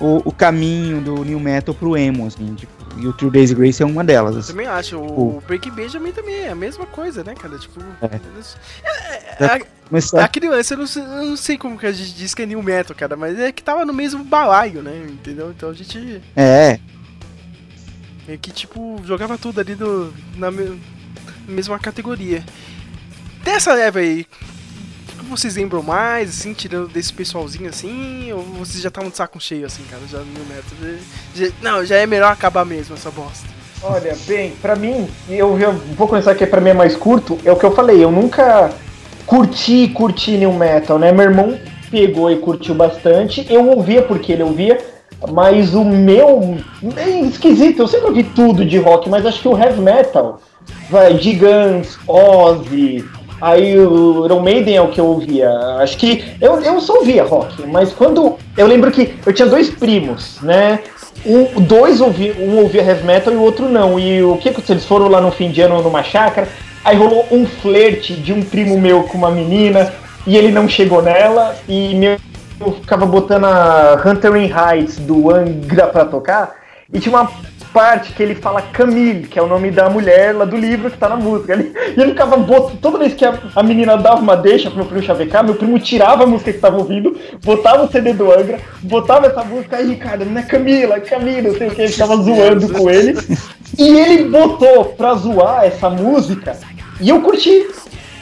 o, 0.01 0.23
o 0.29 0.33
caminho 0.33 1.01
do 1.01 1.25
New 1.25 1.39
Metal 1.41 1.75
pro 1.75 1.97
emo, 1.97 2.27
assim, 2.27 2.55
tipo, 2.55 2.73
e 2.97 3.07
o 3.07 3.13
Three 3.13 3.31
Days 3.31 3.53
Grace 3.53 3.83
é 3.83 3.87
uma 3.87 4.03
delas. 4.05 4.35
Eu 4.35 4.41
assim. 4.41 4.53
também 4.53 4.67
acho. 4.67 4.99
O 4.99 5.43
Breaking 5.47 5.71
Benjamin 5.73 6.13
também 6.13 6.35
é 6.41 6.49
a 6.51 6.55
mesma 6.55 6.87
coisa, 6.87 7.23
né, 7.23 7.35
cara? 7.35 7.57
Tipo. 7.59 7.81
É. 8.03 8.19
eles- 8.35 8.57
É, 8.85 9.45
é, 9.45 9.47
Já 9.47 10.21
a, 10.21 10.25
a 10.25 10.29
criança, 10.29 10.75
eu 10.75 10.79
não, 10.79 10.87
sei, 10.87 11.03
eu 11.03 11.07
não 11.27 11.37
sei 11.37 11.57
como 11.59 11.79
que 11.79 11.87
a 11.87 11.93
gente 11.93 12.13
diz 12.15 12.35
que 12.35 12.43
é 12.43 12.47
new 12.47 12.63
metal, 12.63 12.97
cara, 12.97 13.17
mas 13.17 13.39
é 13.39 13.53
que 13.53 13.63
tava 13.63 13.85
no 13.85 13.93
mesmo 13.93 14.25
balaio, 14.25 14.83
né? 14.83 15.07
Entendeu? 15.09 15.51
Então 15.51 15.71
a 15.71 15.73
gente 15.75 16.21
É, 16.37 16.79
que, 18.37 18.51
tipo, 18.51 19.01
jogava 19.05 19.39
tudo 19.39 19.61
ali 19.61 19.75
do, 19.75 20.13
na 20.37 20.51
me- 20.51 20.79
mesma 21.49 21.79
categoria. 21.79 22.43
Dessa 23.43 23.73
leva 23.73 24.01
aí, 24.01 24.27
o 25.15 25.19
que 25.21 25.25
vocês 25.25 25.57
lembram 25.57 25.83
mais, 25.83 26.29
assim, 26.31 26.53
tirando 26.53 26.89
desse 26.89 27.13
pessoalzinho 27.13 27.69
assim, 27.71 28.31
ou 28.33 28.43
vocês 28.43 28.83
já 28.83 28.89
estavam 28.89 29.09
de 29.11 29.17
saco 29.17 29.41
cheio, 29.41 29.67
assim, 29.67 29.83
cara, 29.91 30.03
já 30.11 30.19
no 30.19 30.27
new 30.27 30.45
metal? 30.47 30.99
Já- 31.35 31.51
não, 31.63 31.85
já 31.85 31.97
é 31.97 32.07
melhor 32.07 32.33
acabar 32.33 32.65
mesmo 32.65 32.95
essa 32.95 33.11
bosta. 33.11 33.47
Olha, 33.83 34.17
bem, 34.27 34.53
pra 34.61 34.75
mim, 34.75 35.09
eu 35.29 35.59
já 35.59 35.71
vou 35.71 36.09
começar 36.09 36.35
que 36.35 36.45
pra 36.47 36.61
mim 36.61 36.71
é 36.71 36.75
mais 36.75 36.97
curto, 36.97 37.39
é 37.45 37.53
o 37.53 37.57
que 37.57 37.65
eu 37.65 37.75
falei, 37.75 38.03
eu 38.03 38.11
nunca 38.11 38.71
curti, 39.25 39.89
curti 39.89 40.33
New 40.33 40.53
Metal, 40.53 40.99
né? 40.99 41.13
Meu 41.13 41.25
irmão 41.27 41.59
pegou 41.91 42.31
e 42.31 42.37
curtiu 42.39 42.75
bastante, 42.75 43.47
eu 43.49 43.67
ouvia 43.69 44.03
porque 44.03 44.33
ele 44.33 44.43
ouvia, 44.43 44.79
mas 45.31 45.75
o 45.75 45.85
meu, 45.85 46.57
é 46.97 47.21
esquisito, 47.21 47.81
eu 47.81 47.89
sempre 47.89 48.09
ouvi 48.09 48.23
tudo 48.23 48.65
de 48.65 48.79
rock, 48.79 49.09
mas 49.09 49.27
acho 49.27 49.41
que 49.41 49.49
o 49.49 49.59
heavy 49.59 49.81
metal, 49.81 50.41
vai, 50.91 51.15
de 51.15 51.35
Guns, 51.35 51.99
Ozzy, 52.07 53.05
aí 53.41 53.79
o 53.79 54.25
Iron 54.25 54.41
Maiden 54.41 54.77
é 54.77 54.83
o 54.83 54.89
que 54.89 55.01
eu 55.01 55.07
ouvia, 55.07 55.51
acho 55.81 55.97
que, 55.97 56.25
eu, 56.41 56.61
eu 56.61 56.81
só 56.81 56.99
ouvia 56.99 57.25
rock, 57.25 57.67
mas 57.67 57.93
quando, 57.93 58.37
eu 58.57 58.67
lembro 58.67 58.91
que 58.91 59.15
eu 59.27 59.33
tinha 59.33 59.49
dois 59.49 59.71
primos, 59.71 60.39
né? 60.43 60.81
Um, 61.27 61.61
dois 61.63 62.01
ouvi, 62.01 62.33
um 62.39 62.59
ouvia 62.59 62.83
heavy 62.83 63.05
metal 63.05 63.33
e 63.33 63.37
o 63.37 63.43
outro 63.43 63.69
não. 63.69 63.99
E 63.99 64.23
o 64.23 64.37
que 64.37 64.51
aconteceu? 64.51 64.75
Eles 64.75 64.85
foram 64.85 65.09
lá 65.09 65.21
no 65.21 65.33
fim 65.33 65.51
de 65.51 65.61
ano 65.61 65.83
numa 65.83 66.03
chácara, 66.03 66.49
aí 66.85 66.97
rolou 66.97 67.27
um 67.31 67.45
flerte 67.45 68.15
de 68.15 68.33
um 68.33 68.41
primo 68.41 68.79
meu 68.79 69.03
com 69.03 69.19
uma 69.19 69.31
menina, 69.31 69.93
e 70.27 70.37
ele 70.37 70.53
não 70.53 70.69
chegou 70.69 71.03
nela, 71.03 71.57
e 71.69 71.95
meu 71.95 72.17
eu 72.61 72.73
ficava 72.73 73.07
botando 73.07 73.45
a 73.45 74.03
Hunter 74.05 74.37
in 74.37 74.51
Heights 74.51 74.99
do 74.99 75.31
Angra 75.31 75.87
pra 75.87 76.05
tocar, 76.05 76.57
e 76.93 76.99
tinha 76.99 77.15
uma 77.15 77.31
parte 77.73 78.13
que 78.13 78.23
ele 78.23 78.35
fala 78.35 78.63
Camille, 78.63 79.27
que 79.27 79.39
é 79.39 79.43
o 79.43 79.47
nome 79.47 79.71
da 79.71 79.91
mulher 79.91 80.35
lá 80.35 80.45
do 80.45 80.57
livro 80.57 80.91
que 80.91 80.97
tá 80.97 81.09
na 81.09 81.17
música. 81.17 81.53
Ele, 81.53 81.73
e 81.97 82.01
ele 82.01 82.11
ficava 82.11 82.37
botando, 82.37 82.81
toda 82.81 82.99
vez 82.99 83.15
que 83.15 83.25
a, 83.25 83.39
a 83.55 83.63
menina 83.63 83.97
dava 83.97 84.21
uma 84.21 84.37
deixa 84.37 84.71
pro 84.71 84.79
meu 84.79 84.87
primo 84.87 85.03
chavecar, 85.03 85.45
meu 85.45 85.55
primo 85.55 85.79
tirava 85.79 86.25
a 86.25 86.27
música 86.27 86.53
que 86.53 86.59
tava 86.59 86.79
ouvindo, 86.79 87.17
botava 87.45 87.85
o 87.85 87.93
CD 87.93 88.13
do 88.13 88.33
Angra, 88.33 88.59
botava 88.83 89.27
essa 89.27 89.45
música, 89.45 89.77
aí 89.77 89.87
Ricardo, 89.87 90.25
não 90.25 90.41
é 90.41 90.43
Camila, 90.43 90.97
é 90.97 91.01
Camila, 91.01 91.51
não 91.51 91.59
sei 91.59 91.69
o 91.69 91.71
que, 91.71 91.83
ele 91.83 91.93
ficava 91.93 92.17
zoando 92.17 92.73
com 92.73 92.89
ele. 92.91 93.17
E 93.79 93.99
ele 93.99 94.25
botou 94.25 94.87
pra 94.87 95.15
zoar 95.15 95.65
essa 95.65 95.91
música, 95.91 96.57
e 97.01 97.11
eu 97.11 97.21
curti 97.21 97.69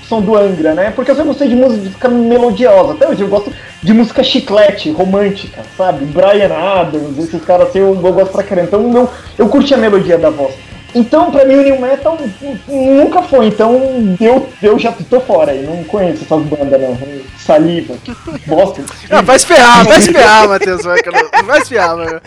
som 0.09 0.21
do 0.21 0.37
Angra, 0.37 0.75
né? 0.75 0.91
Porque 0.91 1.11
eu 1.11 1.15
sempre 1.15 1.31
gostei 1.31 1.49
de 1.49 1.57
música 1.57 2.09
melodiosa. 2.09 2.93
Até 2.93 3.09
hoje 3.09 3.23
eu 3.23 3.29
gosto 3.29 3.53
de 3.83 3.93
música 3.93 4.23
chiclete, 4.23 4.91
romântica, 4.91 5.63
sabe? 5.77 6.05
Brian 6.07 6.53
Adams, 6.53 7.19
esses 7.19 7.45
caras 7.45 7.69
assim, 7.69 7.81
eu, 7.81 7.95
gosto 7.95 8.33
pra 8.33 8.43
caramba. 8.43 8.69
Então 8.69 8.97
eu, 8.97 9.09
eu 9.39 9.49
curti 9.49 9.75
a 9.75 9.79
melodia 9.79 10.19
da 10.19 10.31
voz. 10.31 10.55
Então, 10.95 11.31
pra 11.31 11.45
mim, 11.45 11.57
o 11.57 11.63
New 11.63 11.81
Metal 11.81 12.19
nunca 12.69 13.23
foi. 13.23 13.47
Então, 13.49 14.17
eu, 14.21 14.49
eu 14.63 14.79
já 14.79 14.93
tô 15.11 15.21
fora 15.21 15.53
aí. 15.53 15.63
Não 15.67 15.85
conheço 15.85 16.25
essas 16.25 16.43
bandas, 16.45 16.81
não. 16.81 16.97
Saliva, 17.39 17.95
bosta. 18.47 18.83
Ah, 19.11 19.23
vai 19.23 19.39
se 19.39 19.47
ferrar, 19.47 19.87
vai 19.87 20.01
se 20.01 20.13
ferrar, 20.13 20.49
Matheus, 20.49 20.83
vai, 20.83 20.99
vai 21.45 21.61
se 21.61 21.69
ferrar, 21.69 21.97
mano. 21.97 22.21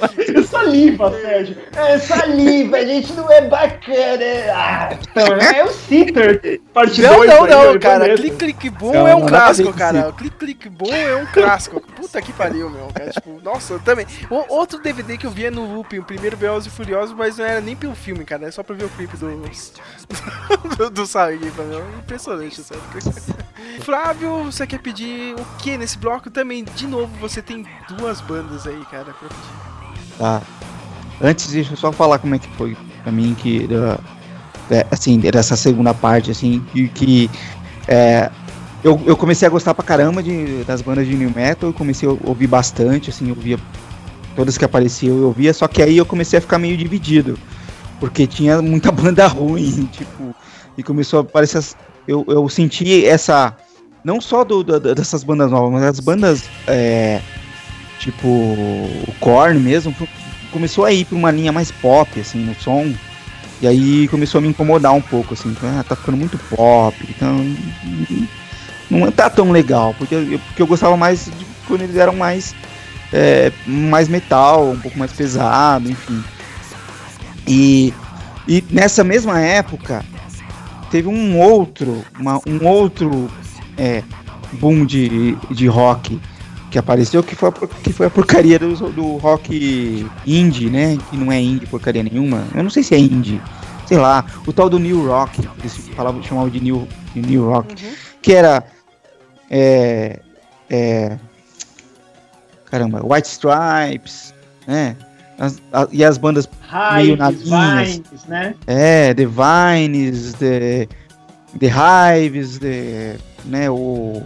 Saliva, 0.49 1.11
Sérgio. 1.21 1.57
É 1.75 1.97
saliva, 1.97 2.77
a 2.77 2.85
gente 2.85 3.11
não 3.13 3.29
é 3.31 3.41
bacana. 3.41 4.25
Ah, 4.53 4.89
então, 4.93 5.27
é 5.35 5.63
o 5.63 5.69
Citter, 5.69 6.61
parte 6.73 7.01
Não, 7.01 7.17
2 7.17 7.29
não, 7.29 7.47
não, 7.47 7.63
eu 7.63 7.79
cara. 7.79 8.15
Clique, 8.15 8.37
clique, 8.37 8.69
boom 8.69 8.93
Não, 8.93 9.07
é 9.07 9.15
um 9.15 9.19
não 9.19 9.27
clássico, 9.27 9.73
cara. 9.73 10.11
Clique, 10.13 10.37
clique, 10.37 10.69
boom 10.69 10.93
é 10.93 11.15
um 11.15 11.25
clássico. 11.25 11.81
Puta 11.81 12.21
que 12.21 12.31
pariu, 12.31 12.69
meu. 12.69 12.87
Cara. 12.93 13.09
Tipo, 13.11 13.39
nossa, 13.43 13.73
eu 13.73 13.79
também. 13.79 14.05
O- 14.29 14.55
outro 14.55 14.79
DVD 14.81 15.17
que 15.17 15.25
eu 15.25 15.31
via 15.31 15.51
no 15.51 15.65
looping, 15.75 15.99
o 15.99 16.03
primeiro 16.03 16.37
Velozes 16.37 16.71
e 16.71 16.75
Furiosos, 16.75 17.15
mas 17.15 17.37
não 17.37 17.45
era 17.45 17.59
nem 17.61 17.75
pelo 17.75 17.95
filme, 17.95 18.23
cara. 18.23 18.48
É 18.49 18.51
só 18.51 18.63
pra 18.63 18.75
ver 18.75 18.85
o 18.85 18.89
clipe 18.89 19.15
do. 19.15 19.27
do, 20.75 20.89
do 20.89 21.07
pra 21.07 21.27
mim. 21.29 21.75
É 21.75 21.99
Impressionante, 21.99 22.63
sério. 22.63 22.81
Flávio, 23.85 24.45
você 24.45 24.65
quer 24.65 24.79
pedir 24.79 25.35
o 25.35 25.45
que 25.59 25.77
nesse 25.77 25.99
bloco? 25.99 26.31
Também, 26.31 26.63
de 26.63 26.87
novo, 26.87 27.15
você 27.21 27.43
tem 27.43 27.63
duas 27.89 28.21
bandas 28.21 28.65
aí, 28.65 28.83
cara, 28.89 29.13
pra 29.13 29.29
pedir. 29.29 30.17
Tá. 30.17 30.41
Antes, 31.21 31.51
deixa 31.51 31.73
eu 31.73 31.77
só 31.77 31.91
falar 31.91 32.17
como 32.17 32.33
é 32.33 32.39
que 32.39 32.47
foi 32.55 32.75
pra 33.03 33.11
mim 33.11 33.35
que. 33.35 33.67
é, 34.71 34.87
assim, 34.89 35.19
dessa 35.19 35.55
segunda 35.55 35.93
parte, 35.93 36.31
assim, 36.31 36.59
que. 36.73 36.87
que, 36.87 37.29
é, 37.87 38.31
eu, 38.83 38.99
eu 39.05 39.15
comecei 39.15 39.47
a 39.47 39.51
gostar 39.51 39.75
pra 39.75 39.85
caramba 39.85 40.23
de, 40.23 40.63
das 40.63 40.81
bandas 40.81 41.05
de 41.05 41.13
New 41.13 41.31
Metal, 41.35 41.71
comecei 41.71 42.09
a 42.09 42.13
ouvir 42.27 42.47
bastante, 42.47 43.11
assim, 43.11 43.29
eu 43.29 43.35
ouvia 43.35 43.59
todas 44.35 44.57
que 44.57 44.65
apareciam, 44.65 45.17
eu 45.17 45.25
ouvia, 45.27 45.53
só 45.53 45.67
que 45.67 45.83
aí 45.83 45.97
eu 45.97 46.05
comecei 46.05 46.39
a 46.39 46.41
ficar 46.41 46.57
meio 46.57 46.75
dividido. 46.75 47.37
Porque 47.99 48.25
tinha 48.27 48.61
muita 48.61 48.91
banda 48.93 49.27
ruim, 49.27 49.87
tipo, 49.91 50.35
e 50.77 50.83
começou 50.83 51.19
a 51.19 51.21
aparecer. 51.23 51.63
Eu, 52.07 52.25
eu 52.27 52.47
senti 52.49 53.05
essa. 53.05 53.55
Não 54.03 54.21
só 54.21 54.43
do, 54.43 54.63
da- 54.63 54.93
dessas 54.93 55.23
bandas 55.23 55.51
novas, 55.51 55.71
mas 55.73 55.83
as 55.83 55.99
bandas. 55.99 56.43
é, 56.67 57.19
tipo, 57.99 58.27
o 58.27 59.13
Korn 59.19 59.59
mesmo, 59.59 59.93
começou 60.51 60.85
a 60.85 60.91
ir 60.93 61.03
pra 61.05 61.17
uma 61.17 61.29
linha 61.31 61.51
mais 61.51 61.69
pop, 61.71 62.19
assim, 62.19 62.39
no 62.39 62.55
som. 62.55 62.91
E 63.61 63.67
aí 63.67 64.07
começou 64.07 64.39
a 64.39 64.41
me 64.41 64.47
incomodar 64.47 64.93
um 64.93 65.01
pouco, 65.01 65.33
assim, 65.33 65.53
ah, 65.63 65.83
tá 65.87 65.93
ficando 65.93 66.17
muito 66.17 66.37
pop, 66.55 66.95
então. 67.09 67.45
Não 68.89 69.11
tá 69.11 69.29
tão 69.29 69.51
legal, 69.51 69.93
porque 69.97 70.15
eu, 70.15 70.39
porque 70.47 70.61
eu 70.61 70.67
gostava 70.67 70.95
mais 70.97 71.25
de 71.25 71.45
quando 71.67 71.81
eles 71.81 71.97
eram 71.97 72.15
mais. 72.15 72.55
é, 73.11 73.51
mais 73.67 74.07
metal, 74.07 74.69
um 74.71 74.79
pouco 74.79 74.97
mais 74.97 75.11
pesado, 75.11 75.91
enfim. 75.91 76.23
E, 77.47 77.93
e 78.47 78.63
nessa 78.69 79.03
mesma 79.03 79.39
época 79.39 80.03
teve 80.91 81.07
um 81.07 81.39
outro, 81.39 82.03
uma- 82.19 82.39
um 82.47 82.65
outro 82.67 83.29
é, 83.77 84.03
boom 84.53 84.85
de, 84.85 85.35
de 85.51 85.67
rock 85.67 86.19
que 86.71 86.77
apareceu, 86.77 87.23
que 87.23 87.35
foi 87.35 87.49
a, 87.49 87.51
que 87.51 87.91
foi 87.91 88.05
a 88.07 88.09
porcaria 88.09 88.59
do, 88.59 88.73
do 88.91 89.17
rock 89.17 90.07
indie, 90.25 90.69
né? 90.69 90.97
Que 91.09 91.17
não 91.17 91.31
é 91.31 91.41
indie 91.41 91.65
porcaria 91.65 92.03
nenhuma. 92.03 92.45
Eu 92.53 92.61
não 92.63 92.69
sei 92.69 92.83
se 92.83 92.93
é 92.93 92.99
indie. 92.99 93.41
Sei 93.87 93.97
lá, 93.97 94.23
o 94.45 94.53
tal 94.53 94.69
do 94.69 94.77
New 94.77 95.07
Rock, 95.07 95.47
eles 95.59 95.75
falavam, 95.95 96.21
chamavam 96.21 96.47
de 96.49 96.59
New, 96.59 96.87
de 97.15 97.21
new 97.23 97.49
Rock, 97.49 97.75
que 98.21 98.33
era. 98.33 98.63
É, 99.49 100.19
é, 100.69 101.17
caramba, 102.65 103.01
White 103.03 103.27
Stripes, 103.27 104.31
né? 104.67 104.95
As- 105.39 105.61
a- 105.71 105.87
e 105.91 106.03
as 106.03 106.17
bandas 106.17 106.49
meio 106.95 107.15
na 107.15 107.31
Hives, 107.31 107.43
linha, 107.47 107.75
Vines, 107.85 108.25
né? 108.27 108.53
é, 108.67 109.13
The 109.13 109.25
Vines, 109.25 110.33
The, 110.33 110.87
The 111.57 111.67
Hives, 112.25 112.59
The, 112.59 113.15
né, 113.45 113.69
o 113.69 114.21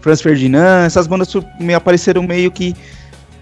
Franz 0.00 0.22
Ferdinand, 0.22 0.86
essas 0.86 1.06
bandas 1.06 1.32
meio 1.60 1.76
apareceram 1.76 2.22
meio 2.22 2.50
que 2.50 2.74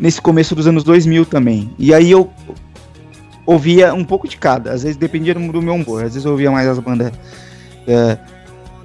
nesse 0.01 0.21
começo 0.21 0.55
dos 0.57 0.67
anos 0.67 0.83
2000 0.83 1.25
também. 1.25 1.71
E 1.79 1.95
aí 1.95 2.11
eu 2.11 2.29
ouvia 3.47 3.93
um 3.95 4.05
pouco 4.05 4.27
de 4.27 4.37
cada, 4.37 4.73
às 4.73 4.83
vezes 4.83 4.97
dependia 4.97 5.35
do 5.35 5.41
meu 5.41 5.75
humor, 5.75 5.99
às 6.05 6.15
vezes 6.15 6.25
eu 6.25 6.33
ouvia 6.33 6.51
mais 6.51 6.67
as 6.67 6.79
bandas, 6.79 7.13
eh, 7.87 8.19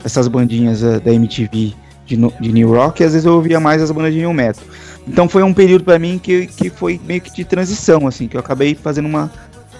essas 0.03 0.27
bandinhas 0.27 0.83
eh, 0.83 0.99
da 0.99 1.11
MTV 1.13 1.73
de, 2.05 2.17
no- 2.17 2.33
de 2.39 2.51
New 2.51 2.73
Rock, 2.73 3.01
e 3.01 3.05
às 3.05 3.13
vezes 3.13 3.25
eu 3.25 3.33
ouvia 3.33 3.59
mais 3.59 3.81
as 3.81 3.89
bandas 3.91 4.13
de 4.13 4.19
New 4.19 4.33
Metal. 4.33 4.63
Então 5.09 5.27
foi 5.27 5.41
um 5.43 5.53
período 5.53 5.83
pra 5.83 5.97
mim 5.97 6.19
que, 6.21 6.45
que 6.47 6.69
foi 6.69 6.99
meio 7.03 7.19
que 7.19 7.33
de 7.33 7.43
transição, 7.43 8.07
assim, 8.07 8.27
que 8.27 8.37
eu 8.37 8.39
acabei 8.39 8.75
fazendo 8.75 9.07
uma 9.07 9.31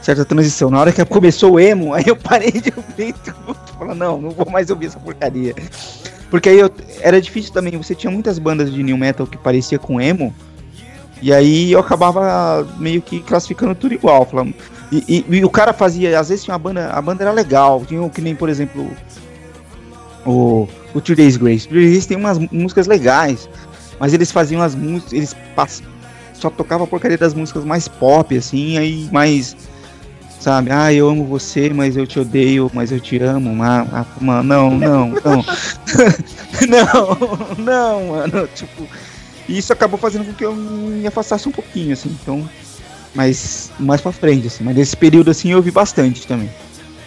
certa 0.01 0.25
transição. 0.25 0.69
Na 0.72 0.80
hora 0.80 0.91
que 0.91 1.03
começou 1.06 1.53
o 1.53 1.59
emo, 1.59 1.93
aí 1.95 2.06
eu 2.08 2.16
parei 2.16 2.51
de 2.51 2.74
ouvir 2.75 3.14
tudo. 3.24 3.56
Falei, 3.77 3.95
não, 3.95 4.19
não 4.19 4.32
vou 4.32 4.49
mais 4.49 4.69
ouvir 4.69 4.88
essa 4.88 4.99
porcaria. 4.99 5.53
Porque 6.32 6.49
aí 6.49 6.59
eu, 6.59 6.69
era 7.01 7.22
difícil 7.22 7.53
também, 7.53 7.77
você 7.77 7.93
tinha 7.95 8.11
muitas 8.11 8.38
bandas 8.40 8.72
de 8.72 8.82
new 8.83 8.98
metal 8.98 9.25
que 9.27 9.38
parecia 9.38 9.80
com 9.80 9.99
emo, 10.01 10.33
e 11.22 11.33
aí 11.33 11.72
eu 11.72 11.80
acabava 11.80 12.67
meio 12.77 13.01
que 13.01 13.19
classificando 13.19 13.74
tudo 13.75 13.93
igual. 13.93 14.25
Falando, 14.25 14.53
E, 14.91 15.03
e- 15.30 15.35
e 15.38 15.45
o 15.45 15.49
cara 15.49 15.74
fazia, 15.74 16.19
às 16.19 16.30
vezes 16.30 16.43
tinha 16.43 16.53
uma 16.53 16.59
banda, 16.59 16.90
a 16.91 17.01
banda 17.01 17.24
era 17.24 17.32
legal, 17.32 17.83
tinha 17.85 18.08
que 18.09 18.22
nem, 18.22 18.35
por 18.35 18.48
exemplo, 18.49 18.90
o, 20.25 20.67
o 20.93 21.01
Two 21.01 21.16
Days 21.16 21.38
Grace. 21.38 21.67
Two 21.67 21.77
Days 21.77 21.91
Grace 21.91 22.08
tem 22.08 22.17
umas 22.17 22.38
músicas 22.51 22.88
legais, 22.88 23.49
mas 23.99 24.13
eles 24.13 24.31
faziam 24.31 24.61
as 24.61 24.75
músicas, 24.75 25.13
eles 25.13 25.35
pass- 25.55 25.83
só 26.33 26.49
tocavam 26.49 26.85
a 26.85 26.87
porcaria 26.87 27.17
das 27.17 27.33
músicas 27.33 27.65
mais 27.65 27.87
pop, 27.87 28.35
assim, 28.37 28.77
aí 28.77 29.09
mais, 29.11 29.55
sabe, 30.39 30.71
ah, 30.71 30.91
eu 30.93 31.09
amo 31.09 31.25
você, 31.25 31.69
mas 31.71 31.97
eu 31.97 32.07
te 32.07 32.19
odeio, 32.19 32.71
mas 32.73 32.91
eu 32.91 32.99
te 32.99 33.21
amo, 33.21 33.53
ma- 33.53 34.05
ma- 34.21 34.41
não, 34.43 34.71
não, 34.77 35.09
não, 35.09 35.45
não, 36.69 37.55
não, 37.57 38.07
mano, 38.07 38.47
tipo, 38.55 38.87
isso 39.47 39.73
acabou 39.73 39.99
fazendo 39.99 40.25
com 40.25 40.33
que 40.33 40.45
eu 40.45 40.55
me 40.55 41.05
afastasse 41.07 41.47
um 41.47 41.51
pouquinho, 41.51 41.93
assim, 41.93 42.15
então, 42.21 42.47
mas 43.13 43.71
mais 43.79 43.99
pra 43.99 44.11
frente, 44.11 44.47
assim, 44.47 44.63
mas 44.63 44.75
nesse 44.75 44.95
período, 44.95 45.31
assim, 45.31 45.49
eu 45.51 45.57
ouvi 45.57 45.71
bastante 45.71 46.25
também. 46.27 46.49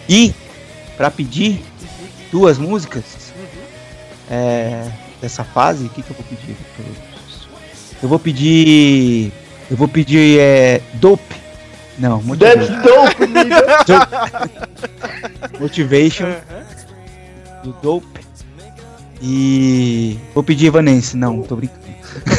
E, 0.07 0.33
pra 0.97 1.09
pedir 1.09 1.61
duas 2.31 2.57
músicas, 2.57 3.03
é, 4.29 4.85
dessa 5.23 5.43
fase, 5.45 5.85
o 5.85 5.89
que 5.89 6.03
que 6.03 6.11
eu 6.11 6.15
vou 6.17 6.25
pedir? 6.25 6.55
Eu 8.01 8.09
vou 8.09 8.19
pedir, 8.19 9.31
eu 9.71 9.77
vou 9.77 9.87
pedir, 9.87 10.37
é, 10.37 10.81
Dope, 10.95 11.35
não, 11.97 12.21
That's 12.35 12.69
Motivation, 12.75 12.81
dope, 12.83 13.27
nigga. 13.27 13.65
Motivation 15.59 16.35
do 17.63 17.71
Dope, 17.81 18.19
e 19.21 20.19
vou 20.33 20.43
pedir 20.43 20.65
Evanescence, 20.67 21.15
não, 21.15 21.41
tô 21.41 21.55
brincando. 21.55 21.81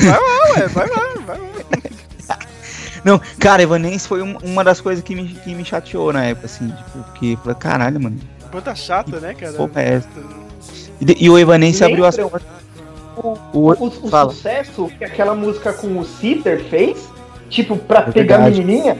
Vai 0.02 0.10
lá, 0.12 0.52
ué, 0.60 0.68
vai 0.68 0.86
lá, 0.88 1.14
vai 1.26 1.38
lá. 1.38 1.48
Não, 3.04 3.20
cara, 3.38 3.62
Evanescence 3.62 4.08
foi 4.08 4.22
um- 4.22 4.38
uma 4.38 4.64
das 4.64 4.80
coisas 4.80 5.04
que 5.04 5.14
me, 5.14 5.28
que 5.28 5.54
me 5.54 5.62
chateou 5.62 6.10
na 6.10 6.24
época, 6.24 6.46
assim, 6.46 6.68
tipo, 6.68 7.02
porque, 7.04 7.36
caralho, 7.58 8.00
mano, 8.00 8.18
Banda 8.50 8.74
chata, 8.74 9.20
né, 9.20 9.34
cara? 9.34 9.52
porra 9.52 9.82
é? 9.82 10.02
E, 11.02 11.24
e 11.26 11.28
o 11.28 11.38
Evanescence 11.38 11.84
abriu 11.84 12.06
as 12.06 12.16
portas. 12.16 12.63
O, 13.16 13.38
O- 13.52 13.70
o- 13.72 13.90
sucesso 13.90 14.90
que 14.98 15.04
aquela 15.04 15.34
música 15.34 15.72
com 15.72 15.98
o 15.98 16.04
Citer 16.04 16.64
fez, 16.68 17.08
tipo, 17.48 17.76
pra 17.76 18.00
É 18.00 18.10
pegar 18.12 18.36
a 18.36 18.38
verdade. 18.40 18.64
menininha. 18.64 18.98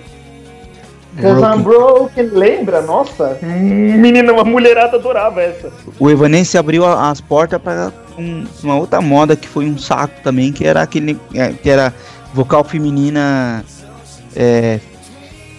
Cause 1.21 1.41
Broken. 1.41 1.59
I'm 1.59 1.63
broken, 1.63 2.23
lembra? 2.33 2.83
Nossa, 2.83 3.39
hum, 3.41 3.97
menina, 3.99 4.33
uma 4.33 4.45
mulherada 4.45 4.97
adorava 4.97 5.41
essa. 5.43 5.73
O 6.01 6.11
Evanescence 6.11 6.59
abriu 6.59 6.85
a- 6.85 7.09
as 7.11 7.21
portas 7.21 7.61
pra 7.63 7.93
um- 8.19 8.45
uma 8.65 8.77
outra 8.77 9.01
moda 9.01 9.37
que 9.37 9.47
foi 9.47 9.65
um 9.67 9.79
saco 9.79 10.15
também, 10.25 10.53
que 10.53 10.67
era 10.67 10.83
aquele 10.83 11.17
é, 11.33 11.53
que 11.53 11.71
era 11.71 11.95
vocal 12.33 12.65
feminina 12.65 13.65
é, 14.35 14.81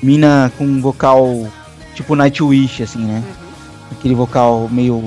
mina 0.04 0.52
com 0.58 0.82
vocal 0.82 1.48
tipo 1.94 2.16
Nightwish 2.16 2.84
assim, 2.84 3.06
né? 3.06 3.24
Aquele 3.94 4.14
vocal 4.14 4.68
meio 4.70 5.02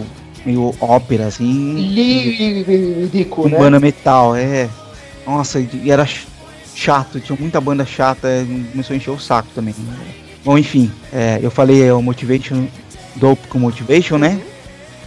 meio 0.49 0.75
ópera 0.81 1.27
assim, 1.27 1.75
Lírico, 1.75 3.43
com 3.43 3.49
né? 3.49 3.59
banda 3.59 3.79
metal, 3.79 4.35
é. 4.35 4.69
Nossa, 5.27 5.61
e 5.61 5.91
era 5.91 6.07
ch- 6.07 6.27
chato, 6.75 7.21
tinha 7.21 7.37
muita 7.39 7.61
banda 7.61 7.85
chata, 7.85 8.29
começou 8.71 8.95
a 8.95 8.97
encher 8.97 9.11
o 9.11 9.19
saco 9.19 9.49
também. 9.55 9.75
Bom, 10.45 10.57
enfim, 10.57 10.91
é, 11.13 11.39
eu 11.43 11.51
falei 11.51 11.83
é, 11.85 11.93
o 11.93 12.01
Motivation, 12.01 12.67
Dope 13.17 13.47
com 13.49 13.59
Motivation, 13.59 14.17
né? 14.17 14.41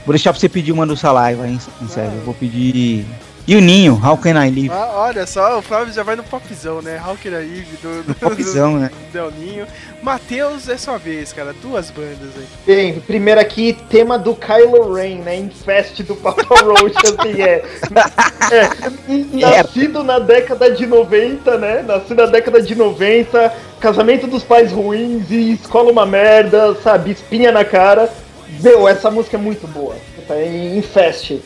Vou 0.06 0.14
deixar 0.14 0.32
pra 0.32 0.40
você 0.40 0.48
pedir 0.50 0.72
uma 0.72 0.86
do 0.86 0.96
Salaiva, 0.96 1.48
hein, 1.48 1.60
sério. 1.90 2.12
Eu 2.18 2.24
vou 2.26 2.34
pedir. 2.34 3.06
E 3.52 3.56
o 3.58 3.60
Ninho, 3.60 4.00
How 4.02 4.18
Can 4.18 4.42
I 4.42 4.50
Live? 4.50 4.70
Ah, 4.72 4.92
olha 4.94 5.28
só, 5.28 5.60
o 5.60 5.62
Flávio 5.62 5.94
já 5.94 6.04
vai 6.04 6.16
no 6.16 6.24
popzão, 6.24 6.82
né? 6.82 7.02
How 7.06 7.18
Can 7.22 7.32
I 7.32 7.34
Live 7.34 7.78
do, 7.82 8.04
do, 8.04 8.16
Popzão, 8.16 8.80
né? 8.80 8.90
do 8.90 9.12
Delninho. 9.12 9.68
Matheus, 10.02 10.70
é 10.70 10.78
sua 10.78 10.98
vez, 10.98 11.34
cara. 11.34 11.54
Duas 11.62 11.92
bandas 11.92 12.30
aí. 12.38 12.48
Bem, 12.66 13.02
primeiro 13.02 13.42
aqui, 13.42 13.78
tema 13.90 14.18
do 14.18 14.34
Kylo 14.36 14.94
Ren, 14.94 15.16
né? 15.18 15.36
Infest 15.36 16.02
do 16.04 16.16
Papa 16.16 16.64
Roach, 16.64 16.96
assim, 17.04 17.42
é. 17.42 17.62
é 19.44 19.58
nascido 19.58 20.02
na 20.02 20.20
década 20.20 20.72
de 20.72 20.88
90, 20.88 21.58
né? 21.58 21.82
Nascido 21.86 22.24
na 22.24 22.28
década 22.28 22.62
de 22.62 22.74
90, 22.74 23.54
casamento 23.82 24.28
dos 24.28 24.44
pais 24.44 24.72
ruins 24.72 25.30
e 25.30 25.52
escola 25.56 25.92
uma 25.92 26.06
merda, 26.06 26.74
sabe? 26.76 27.12
Espinha 27.12 27.52
na 27.52 27.66
cara. 27.66 28.10
Meu, 28.62 28.88
essa 28.88 29.12
música 29.12 29.36
é 29.36 29.40
muito 29.42 29.68
boa. 29.68 29.98
Puta, 30.16 30.36
é 30.36 30.78
Infest. 30.78 31.42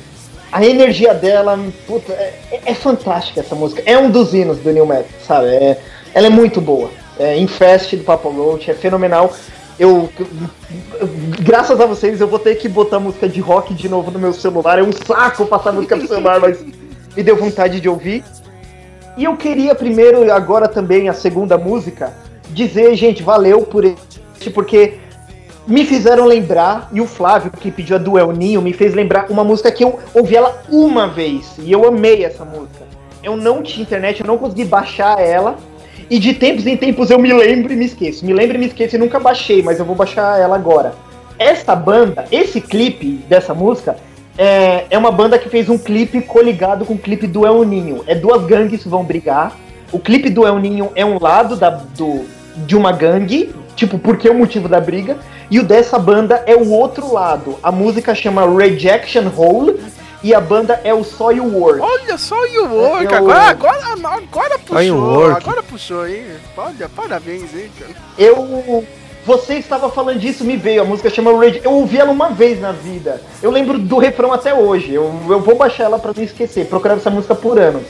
A 0.55 0.65
energia 0.65 1.13
dela, 1.13 1.59
puta, 1.85 2.13
é, 2.13 2.61
é- 2.65 2.73
fantástica 2.73 3.41
essa 3.41 3.53
música. 3.53 3.83
É 3.85 3.97
um 3.97 4.09
dos 4.09 4.33
hinos 4.33 4.57
do 4.59 4.71
New 4.71 4.85
Metal, 4.85 5.05
sabe? 5.27 5.47
É, 5.47 5.77
ela 6.13 6.27
é 6.27 6.29
muito 6.29 6.61
boa. 6.61 6.89
É, 7.19 7.37
Infest 7.37 7.97
do 7.97 8.05
Papa 8.05 8.29
Roach, 8.29 8.71
é 8.71 8.73
fenomenal. 8.73 9.33
Eu, 9.77 10.09
graças 11.41 11.77
a 11.81 11.85
vocês, 11.85 12.21
eu 12.21 12.27
vou 12.29 12.39
ter 12.39 12.55
que 12.55 12.69
botar 12.69 13.01
música 13.01 13.27
de 13.27 13.41
rock 13.41 13.73
de 13.73 13.89
novo 13.89 14.09
no 14.11 14.17
meu 14.17 14.31
celular. 14.31 14.79
É 14.79 14.81
um 14.81 14.93
saco 14.93 15.45
passar 15.45 15.73
música 15.73 15.97
no 15.97 16.07
celular, 16.07 16.39
mas 16.39 16.57
me 16.63 17.21
deu 17.21 17.35
vontade 17.35 17.81
de 17.81 17.89
ouvir. 17.89 18.23
E 19.17 19.25
eu 19.25 19.35
queria 19.35 19.75
primeiro, 19.75 20.31
agora 20.31 20.69
também, 20.69 21.09
a 21.09 21.13
segunda 21.13 21.57
música, 21.57 22.13
dizer, 22.51 22.95
gente, 22.95 23.21
valeu 23.21 23.63
por 23.63 23.83
este, 23.83 24.49
porque 24.53 24.99
me 25.67 25.85
fizeram 25.85 26.25
lembrar, 26.25 26.89
e 26.91 27.01
o 27.01 27.05
Flávio, 27.05 27.51
que 27.51 27.71
pediu 27.71 27.95
a 27.95 27.99
do 27.99 28.17
El 28.17 28.31
Ninho, 28.31 28.61
me 28.61 28.73
fez 28.73 28.93
lembrar 28.93 29.29
uma 29.29 29.43
música 29.43 29.71
que 29.71 29.83
eu 29.83 29.99
ouvi 30.13 30.35
ela 30.35 30.63
uma 30.69 31.07
vez, 31.07 31.55
e 31.59 31.71
eu 31.71 31.87
amei 31.87 32.23
essa 32.23 32.45
música. 32.45 32.85
Eu 33.23 33.35
não 33.35 33.63
tinha 33.63 33.83
internet, 33.83 34.21
eu 34.21 34.27
não 34.27 34.37
consegui 34.37 34.65
baixar 34.65 35.19
ela, 35.19 35.57
e 36.09 36.19
de 36.19 36.33
tempos 36.33 36.67
em 36.67 36.77
tempos 36.77 37.09
eu 37.09 37.17
me 37.17 37.33
lembro 37.33 37.73
e 37.73 37.75
me 37.75 37.85
esqueço. 37.85 38.25
Me 38.25 38.33
lembro 38.33 38.55
e 38.55 38.59
me 38.59 38.67
esqueço 38.67 38.95
e 38.95 38.99
nunca 38.99 39.19
baixei, 39.19 39.63
mas 39.63 39.79
eu 39.79 39.85
vou 39.85 39.95
baixar 39.95 40.39
ela 40.39 40.55
agora. 40.55 40.93
Essa 41.37 41.75
banda, 41.75 42.25
esse 42.31 42.61
clipe 42.61 43.23
dessa 43.27 43.53
música, 43.53 43.97
é, 44.37 44.85
é 44.89 44.97
uma 44.97 45.11
banda 45.11 45.39
que 45.39 45.49
fez 45.49 45.67
um 45.67 45.77
clipe 45.77 46.21
coligado 46.21 46.85
com 46.85 46.93
o 46.93 46.97
clipe 46.97 47.25
do 47.25 47.45
El 47.45 47.63
Ninho. 47.63 48.03
É 48.05 48.13
duas 48.13 48.45
gangues 48.45 48.83
que 48.83 48.89
vão 48.89 49.03
brigar. 49.03 49.57
O 49.91 49.99
clipe 49.99 50.29
do 50.29 50.45
El 50.45 50.59
Ninho 50.59 50.91
é 50.95 51.03
um 51.03 51.17
lado 51.19 51.55
da, 51.55 51.69
do, 51.69 52.25
de 52.57 52.75
uma 52.75 52.91
gangue, 52.91 53.53
tipo, 53.75 53.97
por 53.99 54.17
que 54.17 54.29
o 54.29 54.33
motivo 54.33 54.67
da 54.67 54.79
briga? 54.79 55.17
E 55.51 55.59
o 55.59 55.63
dessa 55.63 55.99
banda 55.99 56.43
é 56.45 56.55
o 56.55 56.69
outro 56.71 57.11
lado. 57.13 57.57
A 57.61 57.71
música 57.71 58.15
chama 58.15 58.45
Rejection 58.57 59.25
Hole 59.35 59.79
e 60.23 60.33
a 60.33 60.41
banda 60.41 60.81
é 60.83 60.93
o 60.93 61.03
Soil 61.03 61.43
Work. 61.45 61.81
Olha 61.81 62.17
só 62.17 62.35
o 62.41 62.45
You 62.45 62.65
Work, 62.73 63.05
Eu- 63.05 63.15
agora, 63.15 63.43
agora, 63.43 63.79
agora 64.03 64.59
puxou, 64.59 65.25
agora 65.31 65.63
puxou, 65.63 66.07
hein? 66.07 66.23
Olha, 66.57 66.89
parabéns, 66.95 67.53
hein, 67.53 67.69
cara. 67.79 67.91
Eu. 68.17 68.83
Você 69.25 69.55
estava 69.55 69.89
falando 69.89 70.19
disso, 70.19 70.43
me 70.43 70.55
veio. 70.55 70.83
A 70.83 70.85
música 70.85 71.09
chama 71.09 71.31
Rage. 71.35 71.59
Eu 71.63 71.71
ouvi 71.71 71.97
ela 71.97 72.11
uma 72.11 72.29
vez 72.29 72.61
na 72.61 72.71
vida. 72.71 73.19
Eu 73.41 73.49
lembro 73.49 73.79
do 73.79 73.97
refrão 73.97 74.31
até 74.31 74.53
hoje. 74.53 74.93
Eu, 74.93 75.11
eu 75.27 75.39
vou 75.39 75.55
baixar 75.55 75.85
ela 75.85 75.97
pra 75.97 76.11
não 76.15 76.23
esquecer. 76.23 76.67
Procurava 76.67 76.99
essa 76.99 77.09
música 77.09 77.33
por 77.33 77.59
anos. 77.59 77.81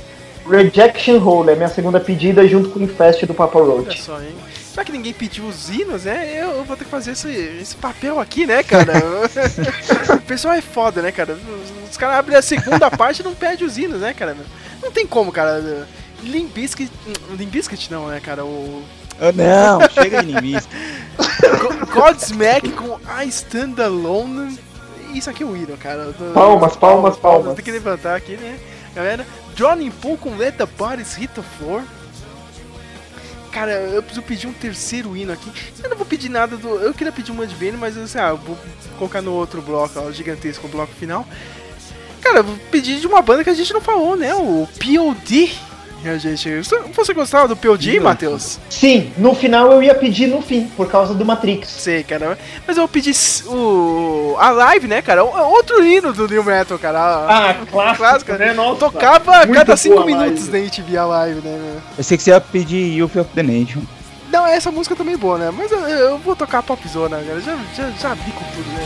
Rejection 0.48 1.18
Hole 1.18 1.52
é 1.52 1.56
minha 1.56 1.70
segunda 1.70 2.00
pedida 2.00 2.48
junto 2.48 2.70
com 2.70 2.80
o 2.80 2.84
Infest 2.84 3.26
do 3.26 3.34
Papa 3.34 3.58
Olha 3.60 3.72
Roach. 3.84 4.02
só, 4.02 4.20
hein? 4.22 4.36
Já 4.76 4.84
que 4.84 4.92
ninguém 4.92 5.14
pediu 5.14 5.46
os 5.46 5.70
hinos, 5.70 6.04
né? 6.04 6.42
Eu, 6.44 6.64
vou 6.66 6.76
ter 6.76 6.84
que 6.84 6.90
fazer 6.90 7.12
esse, 7.12 7.30
esse 7.30 7.76
papel 7.78 8.20
aqui, 8.20 8.46
né, 8.46 8.62
cara? 8.62 8.92
o 10.16 10.22
pessoal 10.22 10.54
é 10.54 10.62
foda, 10.62 11.02
né, 11.02 11.12
cara? 11.12 11.34
Os, 11.34 11.90
os 11.92 11.98
caras 11.98 12.18
abrem 12.18 12.38
a 12.38 12.42
segunda 12.42 12.92
parte 12.92 13.22
e 13.22 13.24
não 13.24 13.34
pedem 13.34 13.66
os 13.66 13.78
hinos, 13.78 14.02
né, 14.02 14.14
cara? 14.14 14.36
Não 14.84 14.92
tem 14.92 15.08
como, 15.08 15.32
cara. 15.32 15.88
Limp 16.24 16.54
Bizkit 16.54 17.90
não, 17.92 18.08
né, 18.08 18.20
cara? 18.20 18.44
O 18.44 18.84
Ah, 19.20 19.32
não, 19.32 19.90
chega 19.90 20.22
de. 20.24 20.34
Go- 21.60 21.86
Godsmack 21.94 22.70
com 22.72 23.00
I 23.22 23.28
Stand 23.30 23.76
Alone. 23.82 24.60
Isso 25.14 25.30
aqui 25.30 25.44
é 25.44 25.46
o 25.46 25.56
hino, 25.56 25.78
cara. 25.78 26.14
Tô- 26.18 26.34
Palmas, 26.34 26.76
palmas, 26.76 27.16
palmas. 27.18 27.56
Tem 27.56 27.64
que 27.64 27.72
levantar 27.72 28.16
aqui, 28.16 28.36
né, 28.36 28.58
galera? 28.94 29.26
Johnny 29.56 29.90
Pool 29.90 30.18
com 30.18 30.36
Let 30.36 30.58
the 30.58 30.66
Bodies 30.66 31.16
Hit 31.16 31.34
the 31.34 31.42
Floor. 31.58 31.84
Cara, 33.52 33.72
eu 33.72 34.04
preciso 34.04 34.22
pedir 34.22 34.48
um 34.48 34.54
terceiro 34.54 35.16
hino 35.16 35.32
aqui. 35.32 35.50
Eu 35.82 35.90
não 35.90 35.96
vou 35.96 36.06
pedir 36.06 36.28
nada 36.28 36.58
do. 36.58 36.68
Eu 36.68 36.94
queria 36.94 37.14
pedir 37.14 37.32
uma 37.32 37.48
de 37.48 37.56
Vênus, 37.56 37.80
mas 37.80 37.98
assim, 37.98 38.20
ah, 38.20 38.30
eu 38.30 38.38
vou 38.38 38.58
colocar 38.98 39.22
no 39.22 39.32
outro 39.32 39.62
bloco, 39.62 39.98
ó, 39.98 40.04
o 40.04 40.12
gigantesco 40.12 40.68
bloco 40.68 40.94
final. 40.94 41.26
Cara, 42.22 42.40
eu 42.40 42.44
vou 42.44 42.58
pedir 42.70 43.00
de 43.00 43.08
uma 43.08 43.22
banda 43.22 43.46
que 43.46 43.50
a 43.50 43.54
gente 43.54 43.72
não 43.72 43.80
falou, 43.80 44.18
né? 44.18 44.34
O 44.36 44.68
POD. 44.78 45.58
A 46.08 46.18
gente. 46.18 46.62
Você 46.94 47.14
gostava 47.14 47.48
do 47.48 47.56
POD, 47.56 48.00
Matheus? 48.00 48.60
Sim, 48.70 49.12
no 49.18 49.34
final 49.34 49.72
eu 49.72 49.82
ia 49.82 49.96
pedir 49.96 50.28
no 50.28 50.42
fim, 50.42 50.66
por 50.78 50.88
causa 50.90 51.14
do 51.14 51.26
Matrix. 51.26 51.68
Sei, 51.70 52.04
cara. 52.04 52.38
Mas 52.68 52.78
eu 52.78 52.82
vou 52.84 52.88
pedir 52.88 53.14
o. 53.48 54.36
A 54.40 54.50
live, 54.52 54.88
né, 54.88 55.02
cara? 55.02 55.24
O- 55.24 55.56
Outro 55.56 55.84
hino 55.84 56.14
do 56.14 56.28
New 56.28 56.44
Metal, 56.44 56.78
cara. 56.78 57.00
A- 57.00 57.50
Ah, 57.50 57.54
clássico, 57.72 57.98
clássica, 57.98 58.38
né? 58.38 58.54
Nossa. 58.54 58.80
Tocava 58.80 59.48
cada 59.48 59.76
5 59.78 59.96
boa 59.96 60.04
a 60.04 60.08
minutos 60.08 60.48
live. 60.48 60.52
na 60.52 60.58
MTV 60.60 60.98
a 60.98 61.06
live, 61.06 61.42
né, 61.42 61.60
meu? 61.62 61.82
Eu 61.98 62.04
sei 62.04 62.18
que 62.18 62.24
você 62.24 62.30
ia 62.32 62.42
pedir 62.42 62.98
Youth 62.98 63.16
of 63.16 63.30
the 63.34 63.44
Nation. 63.44 63.82
Não, 64.32 64.46
essa 64.46 64.70
música 64.72 64.96
também 64.96 65.14
é 65.14 65.18
boa, 65.18 65.38
né? 65.38 65.52
Mas 65.56 65.72
eu, 65.72 65.80
eu 65.80 66.18
vou 66.18 66.36
tocar 66.36 66.62
Popzona, 66.62 67.18
cara. 67.18 67.40
Já, 67.40 67.58
já, 67.76 67.90
já 67.92 68.14
vi 68.14 68.32
com 68.32 68.44
tudo, 68.56 68.70
né? 68.74 68.86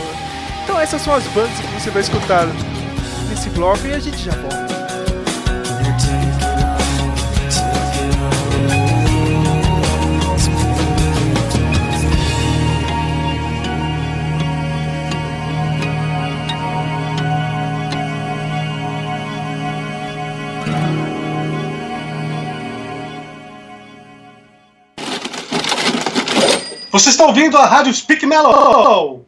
Então 0.64 0.78
essas 0.80 1.02
são 1.02 1.12
as 1.14 1.24
bandas 1.24 1.50
que 1.58 1.80
você 1.82 1.90
vai 1.90 2.02
escutar 2.02 2.46
nesse 3.28 3.50
bloco 3.50 3.84
e 3.86 3.92
a 3.92 3.98
gente 3.98 4.18
já 4.18 4.32
volta. 4.32 4.79
Você 26.90 27.10
está 27.10 27.24
ouvindo 27.24 27.56
a 27.56 27.66
rádio 27.66 27.94
Speak 27.94 28.26
Mellow. 28.26 29.24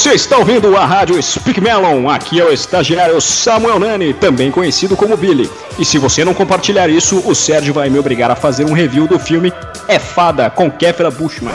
Você 0.00 0.14
está 0.14 0.38
ouvindo 0.38 0.74
a 0.78 0.86
rádio 0.86 1.22
Speak 1.22 1.60
Melon. 1.60 2.08
Aqui 2.08 2.40
é 2.40 2.44
o 2.44 2.50
estagiário 2.50 3.20
Samuel 3.20 3.78
Nani, 3.78 4.14
também 4.14 4.50
conhecido 4.50 4.96
como 4.96 5.14
Billy. 5.14 5.48
E 5.78 5.84
se 5.84 5.98
você 5.98 6.24
não 6.24 6.32
compartilhar 6.32 6.88
isso, 6.88 7.22
o 7.28 7.34
Sérgio 7.34 7.74
vai 7.74 7.90
me 7.90 7.98
obrigar 7.98 8.30
a 8.30 8.34
fazer 8.34 8.64
um 8.64 8.72
review 8.72 9.06
do 9.06 9.18
filme 9.18 9.52
É 9.86 9.98
Fada 9.98 10.48
com 10.48 10.70
Kefra 10.70 11.10
Bushman. 11.10 11.52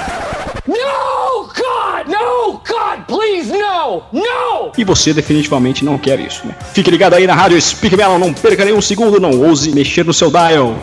No, 0.68 1.48
God, 1.48 2.08
no, 2.08 2.52
God, 2.60 3.06
please, 3.08 3.52
no, 3.52 4.04
no! 4.14 4.72
E 4.78 4.84
você 4.84 5.12
definitivamente 5.12 5.84
não 5.84 5.98
quer 5.98 6.20
isso, 6.20 6.46
né? 6.46 6.56
Fique 6.72 6.92
ligado 6.92 7.16
aí 7.16 7.26
na 7.26 7.34
rádio 7.34 7.60
Speak 7.60 7.98
Melon, 7.98 8.20
não 8.20 8.32
perca 8.32 8.64
nenhum 8.64 8.80
segundo, 8.80 9.20
não 9.20 9.42
ouse 9.42 9.72
mexer 9.72 10.06
no 10.06 10.14
seu 10.14 10.30
dial. 10.30 10.76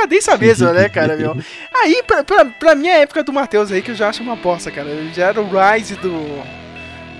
Decadência 0.00 0.36
mesmo, 0.36 0.72
né, 0.72 0.88
cara, 0.88 1.16
meu? 1.16 1.36
Aí, 1.74 2.02
pra, 2.06 2.24
pra, 2.24 2.44
pra 2.44 2.74
minha 2.74 2.94
época 2.94 3.22
do 3.22 3.32
Matheus 3.32 3.72
aí, 3.72 3.82
que 3.82 3.90
eu 3.90 3.94
já 3.94 4.08
acho 4.08 4.22
uma 4.22 4.36
bosta, 4.36 4.70
cara. 4.70 4.88
Já 5.14 5.28
era 5.28 5.40
o 5.40 5.48
Rise 5.48 5.94
do. 5.96 6.60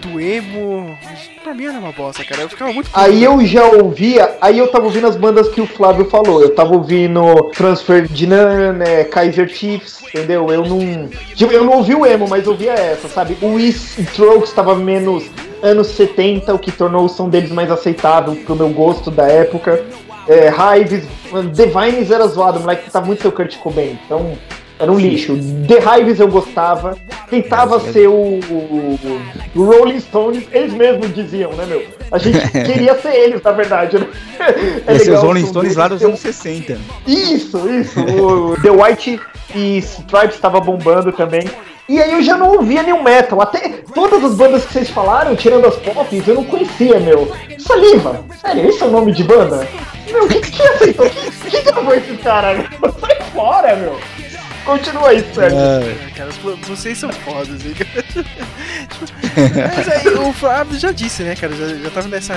Do 0.00 0.18
emo. 0.18 0.98
Pra 1.42 1.52
mim 1.52 1.66
era 1.66 1.78
uma 1.78 1.92
bosta, 1.92 2.24
cara. 2.24 2.42
Eu 2.42 2.48
ficava 2.48 2.72
muito. 2.72 2.88
Aí 2.92 3.22
eu 3.22 3.44
já 3.44 3.64
ouvia, 3.66 4.36
aí 4.40 4.58
eu 4.58 4.68
tava 4.68 4.86
ouvindo 4.86 5.06
as 5.06 5.16
bandas 5.16 5.48
que 5.48 5.60
o 5.60 5.66
Flávio 5.66 6.06
falou. 6.08 6.40
Eu 6.40 6.54
tava 6.54 6.74
ouvindo 6.74 7.50
Transfer 7.54 8.06
Dinan, 8.08 8.72
né, 8.72 9.04
Kaiser 9.04 9.48
Chiefs, 9.48 10.02
entendeu? 10.02 10.50
Eu 10.50 10.64
não. 10.64 11.08
Tipo, 11.34 11.52
eu 11.52 11.64
não 11.64 11.74
ouvi 11.74 11.94
o 11.94 12.06
emo, 12.06 12.26
mas 12.28 12.46
ouvia 12.46 12.72
essa, 12.72 13.08
sabe? 13.08 13.36
O 13.42 13.58
Strokes 13.58 14.52
tava 14.52 14.74
menos 14.74 15.24
anos 15.62 15.88
70, 15.88 16.54
o 16.54 16.58
que 16.58 16.72
tornou 16.72 17.04
o 17.04 17.08
som 17.08 17.28
deles 17.28 17.50
mais 17.50 17.70
aceitável 17.70 18.34
pro 18.36 18.56
meu 18.56 18.70
gosto 18.70 19.10
da 19.10 19.26
época. 19.28 19.84
É, 20.26 20.48
Hives, 20.48 21.04
mano, 21.30 21.50
The 21.50 21.66
Vines 21.66 22.10
era 22.10 22.26
zoado, 22.26 22.58
o 22.58 22.62
moleque 22.62 22.90
tava 22.90 23.06
muito 23.06 23.22
seu 23.22 23.32
Kurt 23.32 23.56
Cobain. 23.58 23.98
Então, 24.04 24.36
Era 24.78 24.90
um 24.90 24.98
lixo. 24.98 25.36
The 25.68 25.78
Hives 25.78 26.20
eu 26.20 26.28
gostava. 26.28 26.96
Tentava 27.28 27.78
ser 27.78 28.08
o, 28.08 28.40
o, 29.54 29.64
Rolling 29.64 30.00
Stones, 30.00 30.44
eles 30.50 30.72
mesmos 30.72 31.14
diziam, 31.14 31.52
né, 31.52 31.66
meu? 31.66 31.86
A 32.10 32.18
gente 32.18 32.40
queria 32.50 32.98
ser 32.98 33.14
eles, 33.14 33.42
na 33.42 33.52
verdade, 33.52 33.98
né? 33.98 34.08
É 34.86 34.94
Esses 34.94 35.08
legal 35.08 35.26
Rolling 35.26 35.42
o 35.42 35.46
som 35.46 35.50
Stones 35.52 35.76
lá 35.76 35.86
dos 35.86 36.02
anos 36.02 36.18
60. 36.18 36.78
Isso, 37.06 37.68
isso. 37.68 38.00
O 38.00 38.56
The 38.60 38.70
White 38.70 39.20
e 39.54 39.78
Stripes 39.78 40.36
estava 40.36 40.60
bombando 40.60 41.12
também. 41.12 41.42
E 41.90 42.00
aí 42.00 42.12
eu 42.12 42.22
já 42.22 42.36
não 42.36 42.52
ouvia 42.52 42.84
New 42.84 43.02
Metal. 43.02 43.42
Até 43.42 43.82
todas 43.92 44.22
as 44.22 44.36
bandas 44.36 44.64
que 44.64 44.72
vocês 44.72 44.88
falaram, 44.90 45.34
tirando 45.34 45.66
as 45.66 45.74
pop, 45.74 46.22
eu 46.24 46.34
não 46.36 46.44
conhecia, 46.44 47.00
meu. 47.00 47.36
Saliva. 47.58 48.24
Sério, 48.40 48.70
esse 48.70 48.80
é 48.80 48.86
o 48.86 48.92
nome 48.92 49.10
de 49.10 49.24
banda? 49.24 49.66
Meu, 50.08 50.28
quem 50.28 50.40
que 50.40 50.62
aceitou? 50.62 51.10
Quem, 51.10 51.50
quem 51.50 51.64
gravou 51.64 51.92
esse 51.92 52.16
cara, 52.18 52.54
meu? 52.54 52.94
Sai 53.00 53.20
fora, 53.34 53.74
meu. 53.74 53.98
Continua 54.64 55.08
aí, 55.08 55.34
sério. 55.34 55.58
É, 55.58 55.96
É, 56.06 56.10
cara, 56.14 56.30
vocês 56.62 56.96
são 56.96 57.10
fodas, 57.12 57.60
hein, 57.66 57.74
cara? 57.74 58.26
Mas 59.76 59.88
aí, 59.88 60.14
o 60.14 60.32
Flávio 60.32 60.78
já 60.78 60.92
disse, 60.92 61.24
né, 61.24 61.34
cara? 61.34 61.52
Já, 61.56 61.66
já 61.74 61.90
tava 61.90 62.06
nessa. 62.06 62.34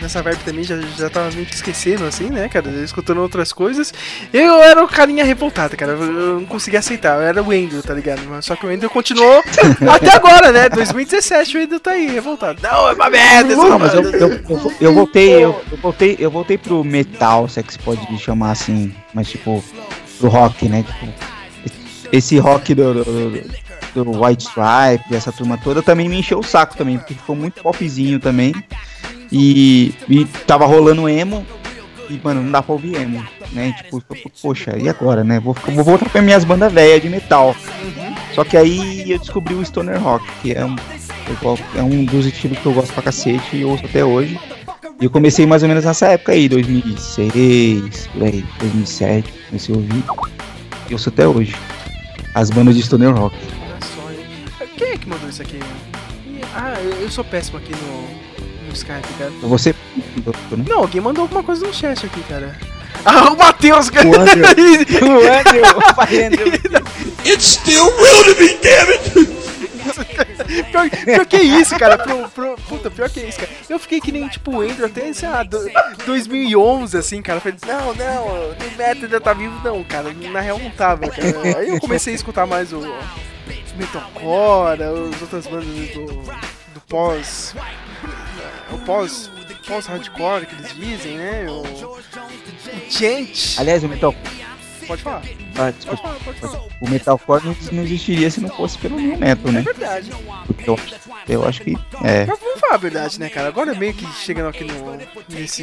Nessa 0.00 0.22
vibe 0.22 0.38
também, 0.44 0.64
já, 0.64 0.76
já 0.96 1.10
tava 1.10 1.30
meio 1.32 1.46
que 1.46 1.54
esquecendo, 1.54 2.04
assim, 2.04 2.30
né, 2.30 2.48
cara? 2.48 2.68
Escutando 2.82 3.20
outras 3.20 3.52
coisas. 3.52 3.92
Eu 4.32 4.60
era 4.62 4.82
o 4.82 4.88
carinha 4.88 5.24
revoltado, 5.24 5.76
cara. 5.76 5.92
Eu 5.92 6.40
não 6.40 6.46
conseguia 6.46 6.78
aceitar. 6.78 7.16
Eu 7.16 7.22
era 7.22 7.42
o 7.42 7.52
Endo, 7.52 7.82
tá 7.82 7.92
ligado? 7.92 8.22
Mas 8.28 8.44
Só 8.44 8.56
que 8.56 8.64
o 8.66 8.72
Endo 8.72 8.88
continuou 8.88 9.42
até 9.94 10.10
agora, 10.10 10.52
né? 10.52 10.68
2017 10.68 11.56
o 11.56 11.60
Endo 11.60 11.80
tá 11.80 11.92
aí, 11.92 12.06
revoltado. 12.06 12.60
Não, 12.62 12.88
é 12.88 12.92
uma 12.92 13.10
merda, 13.10 13.54
Não, 13.54 13.78
mas 13.78 13.94
eu, 13.94 14.02
eu, 14.02 14.32
eu, 14.32 14.72
eu 14.80 14.94
voltei, 14.94 15.44
eu, 15.44 15.62
eu 15.70 15.78
voltei, 15.78 16.16
eu 16.18 16.30
voltei 16.30 16.58
pro 16.58 16.82
metal, 16.82 17.48
se 17.48 17.60
é 17.60 17.62
que 17.62 17.72
se 17.72 17.78
pode 17.78 18.00
chamar 18.18 18.52
assim, 18.52 18.94
mas 19.12 19.28
tipo, 19.28 19.62
pro 20.18 20.28
rock, 20.28 20.68
né? 20.68 20.82
Tipo, 20.82 21.12
esse 22.12 22.38
rock 22.38 22.74
do, 22.74 23.04
do, 23.04 24.04
do 24.04 24.24
White 24.24 24.44
Stripe, 24.44 25.14
essa 25.14 25.32
turma 25.32 25.58
toda, 25.58 25.82
também 25.82 26.08
me 26.08 26.18
encheu 26.18 26.38
o 26.38 26.42
saco 26.42 26.76
também, 26.76 26.98
porque 26.98 27.14
ficou 27.14 27.36
muito 27.36 27.62
popzinho 27.62 28.18
também. 28.18 28.54
E, 29.32 29.94
e 30.08 30.24
tava 30.46 30.66
rolando 30.66 31.08
emo, 31.08 31.46
e, 32.08 32.20
mano, 32.22 32.42
não 32.42 32.50
dá 32.50 32.60
pra 32.62 32.72
ouvir 32.72 32.96
emo, 32.96 33.24
né? 33.52 33.72
Tipo, 33.82 34.02
poxa, 34.42 34.76
e 34.76 34.88
agora, 34.88 35.22
né? 35.22 35.38
Vou, 35.38 35.54
vou 35.68 35.84
voltar 35.84 36.08
pra 36.08 36.20
minhas 36.22 36.44
bandas 36.44 36.72
velhas 36.72 37.00
de 37.00 37.08
metal. 37.08 37.54
Só 38.34 38.44
que 38.44 38.56
aí 38.56 39.10
eu 39.10 39.18
descobri 39.18 39.54
o 39.54 39.64
Stoner 39.64 40.00
Rock, 40.02 40.24
que 40.42 40.52
é 40.52 40.64
um, 40.64 40.76
gosto- 41.42 41.64
é 41.76 41.82
um 41.82 42.04
dos 42.04 42.26
estilos 42.26 42.58
que 42.58 42.66
eu 42.66 42.72
gosto 42.72 42.92
pra 42.92 43.02
cacete 43.04 43.56
e 43.56 43.64
ouço 43.64 43.84
até 43.86 44.04
hoje. 44.04 44.38
E 45.00 45.04
eu 45.04 45.10
comecei 45.10 45.46
mais 45.46 45.62
ou 45.62 45.68
menos 45.68 45.84
nessa 45.84 46.08
época 46.08 46.32
aí, 46.32 46.48
2006, 46.48 48.06
por 48.08 48.22
aí, 48.24 48.44
2007, 48.58 49.32
comecei 49.48 49.74
a 49.74 49.78
ouvir. 49.78 50.04
E 50.88 50.92
ouço 50.92 51.08
até 51.08 51.26
hoje. 51.26 51.54
As 52.34 52.50
bandas 52.50 52.76
de 52.76 52.82
Stoner 52.82 53.12
Rock. 53.14 53.34
Olha 53.36 53.78
só, 53.80 54.10
hein? 54.12 54.68
Quem 54.76 54.88
é 54.88 54.96
que 54.98 55.08
mandou 55.08 55.28
isso 55.28 55.42
aqui? 55.42 55.58
Ah, 56.54 56.74
eu 57.00 57.08
sou 57.10 57.24
péssimo 57.24 57.58
aqui 57.58 57.72
no, 57.72 58.19
cara. 58.82 59.00
Você. 59.42 59.74
né? 60.50 60.64
Não, 60.68 60.78
alguém 60.78 61.00
mandou 61.00 61.22
alguma 61.22 61.42
coisa 61.42 61.66
no 61.66 61.72
chat 61.72 62.06
aqui, 62.06 62.22
cara. 62.22 62.56
Ah, 63.02 63.30
o 63.30 63.36
Matheus, 63.36 63.88
cara! 63.88 64.06
O 64.10 64.14
Andrew. 64.14 64.44
O 64.44 65.20
Andrew, 65.32 65.94
vai, 65.96 66.24
Andrew. 66.24 66.52
pior, 70.70 70.90
pior 70.90 71.26
que 71.26 71.38
isso, 71.38 71.78
cara. 71.78 71.96
Pro, 71.98 72.28
pro- 72.28 72.56
puta, 72.68 72.90
pior 72.90 73.08
que 73.08 73.20
isso, 73.20 73.38
cara. 73.38 73.50
Eu 73.68 73.78
fiquei 73.78 74.00
que 74.00 74.12
nem, 74.12 74.28
tipo, 74.28 74.50
o 74.56 74.60
Andrew 74.60 74.86
até, 74.86 75.12
sei 75.12 75.28
lá, 75.28 75.42
do- 75.42 75.70
2011, 76.04 76.96
assim, 76.96 77.22
cara. 77.22 77.38
Eu 77.38 77.40
Falei, 77.40 77.58
não, 77.66 77.94
não, 77.94 78.26
o 78.26 78.56
Metal 78.76 79.02
ainda 79.04 79.20
tá 79.20 79.32
vivo. 79.32 79.58
Não, 79.64 79.82
cara, 79.84 80.12
na 80.12 80.40
real 80.40 80.58
não 80.58 80.70
tava, 80.70 81.08
cara. 81.08 81.58
Aí 81.58 81.68
eu 81.70 81.80
comecei 81.80 82.12
a 82.12 82.16
escutar 82.16 82.46
mais 82.46 82.72
o 82.72 82.80
Metalcore, 83.76 84.82
as 85.14 85.22
outras 85.22 85.46
bandas 85.46 85.66
do, 85.94 86.04
do 86.74 86.80
pós... 86.88 87.54
O 88.72 88.78
pós... 88.78 89.30
Pós-hardcore 89.66 90.46
que 90.46 90.54
eles 90.54 90.74
dizem, 90.74 91.18
né? 91.18 91.46
O, 91.48 91.62
o 91.62 91.98
Gente... 92.88 93.60
Aliás, 93.60 93.84
o 93.84 93.88
Metal. 93.88 94.14
Pode 94.86 95.02
falar, 95.02 95.22
ah, 95.56 95.72
pode 95.84 96.02
falar, 96.02 96.14
pode 96.24 96.40
falar. 96.40 96.62
O 96.80 96.88
Metalcore 96.88 97.44
não, 97.44 97.56
não 97.70 97.82
existiria 97.84 98.28
se 98.28 98.40
não 98.40 98.48
fosse 98.48 98.76
pelo 98.76 98.98
New 98.98 99.16
Metal, 99.16 99.52
né? 99.52 99.60
É 99.60 99.62
verdade. 99.62 100.10
Porque 100.48 100.68
eu, 100.68 100.78
eu 101.28 101.44
acho 101.46 101.62
que. 101.62 101.76
É. 102.02 102.26
Mas 102.26 102.40
vamos 102.40 102.58
falar 102.58 102.74
a 102.74 102.78
verdade, 102.78 103.20
né, 103.20 103.28
cara? 103.28 103.46
Agora 103.46 103.72
meio 103.74 103.94
que 103.94 104.04
chegando 104.14 104.48
aqui 104.48 104.64
no. 104.64 104.98
nesse. 105.28 105.62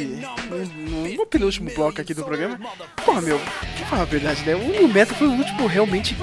no, 0.74 1.08
no 1.14 1.26
penúltimo 1.26 1.70
bloco 1.74 2.00
aqui 2.00 2.14
do 2.14 2.24
programa. 2.24 2.58
Porra, 3.04 3.20
meu, 3.20 3.38
vamos 3.38 3.88
falar 3.90 4.02
a 4.02 4.06
verdade, 4.06 4.42
né? 4.44 4.54
O 4.54 4.60
New 4.60 4.88
Metal 4.88 5.14
foi 5.14 5.28
o 5.28 5.32
último 5.32 5.66
realmente 5.66 6.16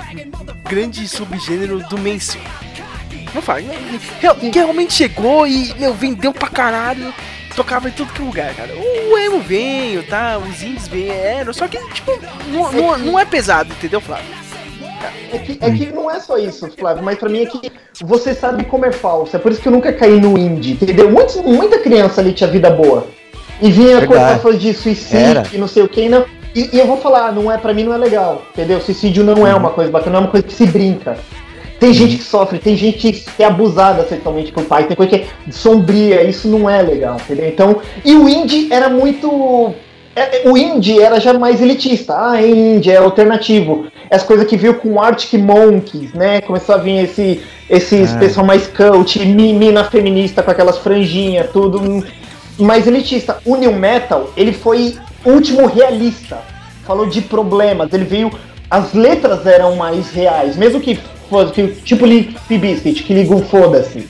grande 0.63 1.07
subgênero 1.07 1.87
do 1.87 1.99
mainstream. 1.99 2.43
Vamos 3.35 3.45
falar, 3.45 3.61
real- 4.21 4.35
que 4.35 4.49
realmente 4.49 4.93
chegou 4.93 5.45
e, 5.45 5.73
meu, 5.77 5.93
vendeu 5.93 6.31
pra 6.33 6.47
caralho. 6.47 7.13
Tocava 7.53 7.89
em 7.89 7.91
tudo 7.91 8.11
que 8.13 8.21
é 8.21 8.25
lugar, 8.25 8.53
cara. 8.53 8.69
O 8.73 9.17
emo 9.17 9.39
veio, 9.39 10.03
tá? 10.03 10.37
Os 10.37 10.61
indies 10.63 10.87
vieram, 10.87 11.53
só 11.53 11.67
que, 11.67 11.77
tipo, 11.93 12.17
não, 12.47 12.71
não, 12.71 12.97
não 12.97 13.19
é 13.19 13.25
pesado, 13.25 13.71
entendeu, 13.73 13.99
Flávio? 14.01 14.25
É 15.31 15.37
que, 15.37 15.57
é 15.61 15.71
que 15.71 15.85
não 15.87 16.09
é 16.09 16.19
só 16.19 16.37
isso, 16.37 16.69
Flávio, 16.77 17.03
mas 17.03 17.17
pra 17.17 17.29
mim 17.29 17.43
é 17.43 17.45
que 17.45 17.71
você 18.01 18.33
sabe 18.33 18.63
como 18.65 18.85
é 18.85 18.91
falso. 18.91 19.35
É 19.35 19.39
por 19.39 19.51
isso 19.51 19.61
que 19.61 19.67
eu 19.67 19.71
nunca 19.71 19.91
caí 19.93 20.19
no 20.19 20.37
indie, 20.37 20.71
entendeu? 20.73 21.09
Muitos, 21.11 21.35
muita 21.37 21.79
criança 21.79 22.21
ali 22.21 22.31
tinha 22.33 22.49
vida 22.49 22.69
boa. 22.69 23.07
E 23.61 23.69
vinha 23.71 23.99
Verdade. 23.99 24.07
coisas 24.07 24.41
falando 24.41 24.59
de 24.59 24.73
suicídio, 24.73 25.43
e 25.53 25.57
não 25.57 25.67
sei 25.67 25.83
o 25.83 25.87
que, 25.89 26.09
não. 26.09 26.25
E, 26.53 26.69
e 26.75 26.79
eu 26.79 26.87
vou 26.87 26.97
falar, 26.97 27.31
não 27.33 27.51
é, 27.51 27.57
pra 27.57 27.73
mim 27.73 27.83
não 27.83 27.93
é 27.93 27.97
legal, 27.97 28.43
entendeu? 28.53 28.79
Suicídio 28.81 29.23
não 29.23 29.33
Uhum. 29.41 29.47
é 29.47 29.53
uma 29.55 29.69
coisa 29.71 29.91
bacana, 29.91 30.11
não 30.13 30.19
é 30.19 30.23
uma 30.23 30.31
coisa 30.31 30.45
que 30.47 30.53
se 30.53 30.65
brinca. 30.65 31.17
Tem 31.85 31.93
gente 31.93 32.17
que 32.17 32.23
sofre, 32.23 32.57
tem 32.57 32.75
gente 32.75 33.11
que 33.11 33.43
é 33.43 33.45
abusada 33.45 34.03
sexualmente 34.07 34.51
por 34.51 34.63
pai, 34.63 34.85
tem 34.85 34.95
coisa 34.97 35.17
que 35.19 35.23
é 35.23 35.51
sombria, 35.51 36.23
isso 36.23 36.47
não 36.47 36.67
é 36.67 36.81
legal, 36.81 37.17
entendeu? 37.23 37.47
Então, 37.47 37.77
e 38.03 38.15
o 38.15 38.27
indie 38.27 38.67
era 38.73 38.89
muito. 38.89 39.71
é- 40.15 40.47
é- 40.47 40.49
O 40.49 40.57
indie 40.57 40.99
era 40.99 41.19
já 41.19 41.33
mais 41.33 41.61
elitista. 41.61 42.15
Ah, 42.17 42.41
é 42.41 42.47
indie, 42.49 42.89
é 42.89 42.97
alternativo. 42.97 43.85
As 44.09 44.23
coisas 44.23 44.47
que 44.47 44.57
viu 44.57 44.73
com 44.75 44.99
Arctic 44.99 45.33
Monkeys, 45.39 46.13
né? 46.13 46.41
Começou 46.41 46.73
a 46.75 46.77
vir 46.79 47.03
esse, 47.03 47.41
esses 47.69 48.15
Ah. 48.15 48.17
pessoal 48.17 48.45
mais 48.47 48.65
cult, 48.65 49.19
mi- 49.19 49.53
mina 49.53 49.83
feminista 49.83 50.41
com 50.41 50.49
aquelas 50.51 50.77
franjinhas, 50.79 51.49
tudo 51.51 52.03
mais 52.57 52.87
elitista. 52.87 53.37
O 53.45 53.55
New 53.57 53.73
Metal, 53.73 54.31
ele 54.37 54.53
foi 54.53 54.95
último 55.23 55.67
realista. 55.67 56.39
Falou 56.85 57.05
de 57.05 57.21
problemas, 57.21 57.93
ele 57.93 58.05
veio. 58.05 58.31
As 58.71 58.93
letras 58.93 59.45
eram 59.45 59.75
mais 59.75 60.09
reais, 60.11 60.55
mesmo 60.57 60.79
que 60.79 60.97
que, 61.53 61.67
tipo 61.83 62.05
Limp 62.05 62.35
Bizkit, 62.49 63.03
que 63.03 63.13
ligam 63.13 63.43
foda-se. 63.45 64.07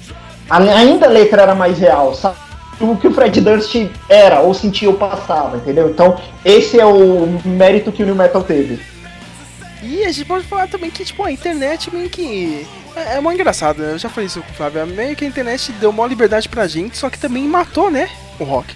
A- 0.50 0.58
Ainda 0.58 1.06
a 1.08 1.10
letra 1.10 1.42
era 1.44 1.56
mais 1.56 1.78
real, 1.80 2.14
sabe? 2.14 2.38
O 2.80 2.96
que 2.98 3.08
o 3.08 3.14
Fred 3.14 3.40
Durst 3.40 3.74
era, 4.10 4.42
ou 4.42 4.54
sentia 4.54 4.90
ou 4.90 4.96
passava, 4.96 5.58
entendeu? 5.58 5.90
Então, 5.90 6.20
esse 6.44 6.78
é 6.80 6.86
o 6.86 7.40
mérito 7.46 7.92
que 7.92 8.04
o 8.04 8.06
New 8.06 8.16
Metal 8.16 8.44
teve. 8.44 8.80
E 9.82 10.04
a 10.04 10.12
gente 10.12 10.26
pode 10.26 10.46
falar 10.46 10.68
também 10.68 10.90
que, 10.90 11.06
tipo, 11.06 11.24
a 11.24 11.32
internet 11.32 11.94
meio 11.94 12.10
que. 12.10 12.66
É, 12.96 13.16
é 13.18 13.22
muito 13.22 13.40
engraçado, 13.40 13.82
né? 13.82 13.94
Eu 13.94 13.98
já 14.00 14.10
falei 14.10 14.28
isso 14.28 14.42
com 14.42 14.52
o 14.52 14.56
Flávio. 14.56 14.86
Meio 14.88 15.16
que 15.16 15.24
a 15.24 15.28
internet 15.28 15.72
deu 15.74 15.90
uma 15.90 16.06
liberdade 16.08 16.50
pra 16.50 16.68
gente, 16.68 16.98
só 16.98 17.10
que 17.10 17.18
também 17.20 17.44
matou, 17.44 17.90
né? 17.90 18.10
O 18.40 18.44
rock. 18.44 18.74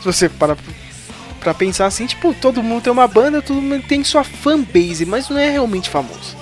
Se 0.00 0.04
você 0.04 0.28
parar 0.28 0.56
pra 1.40 1.52
pensar 1.52 1.86
assim, 1.86 2.06
tipo, 2.06 2.32
todo 2.34 2.62
mundo 2.62 2.82
tem 2.82 2.92
uma 2.92 3.06
banda, 3.08 3.42
todo 3.42 3.60
mundo 3.60 3.82
tem 3.86 4.02
sua 4.04 4.24
fanbase, 4.24 5.04
mas 5.04 5.28
não 5.28 5.38
é 5.38 5.50
realmente 5.50 5.90
famoso. 5.90 6.36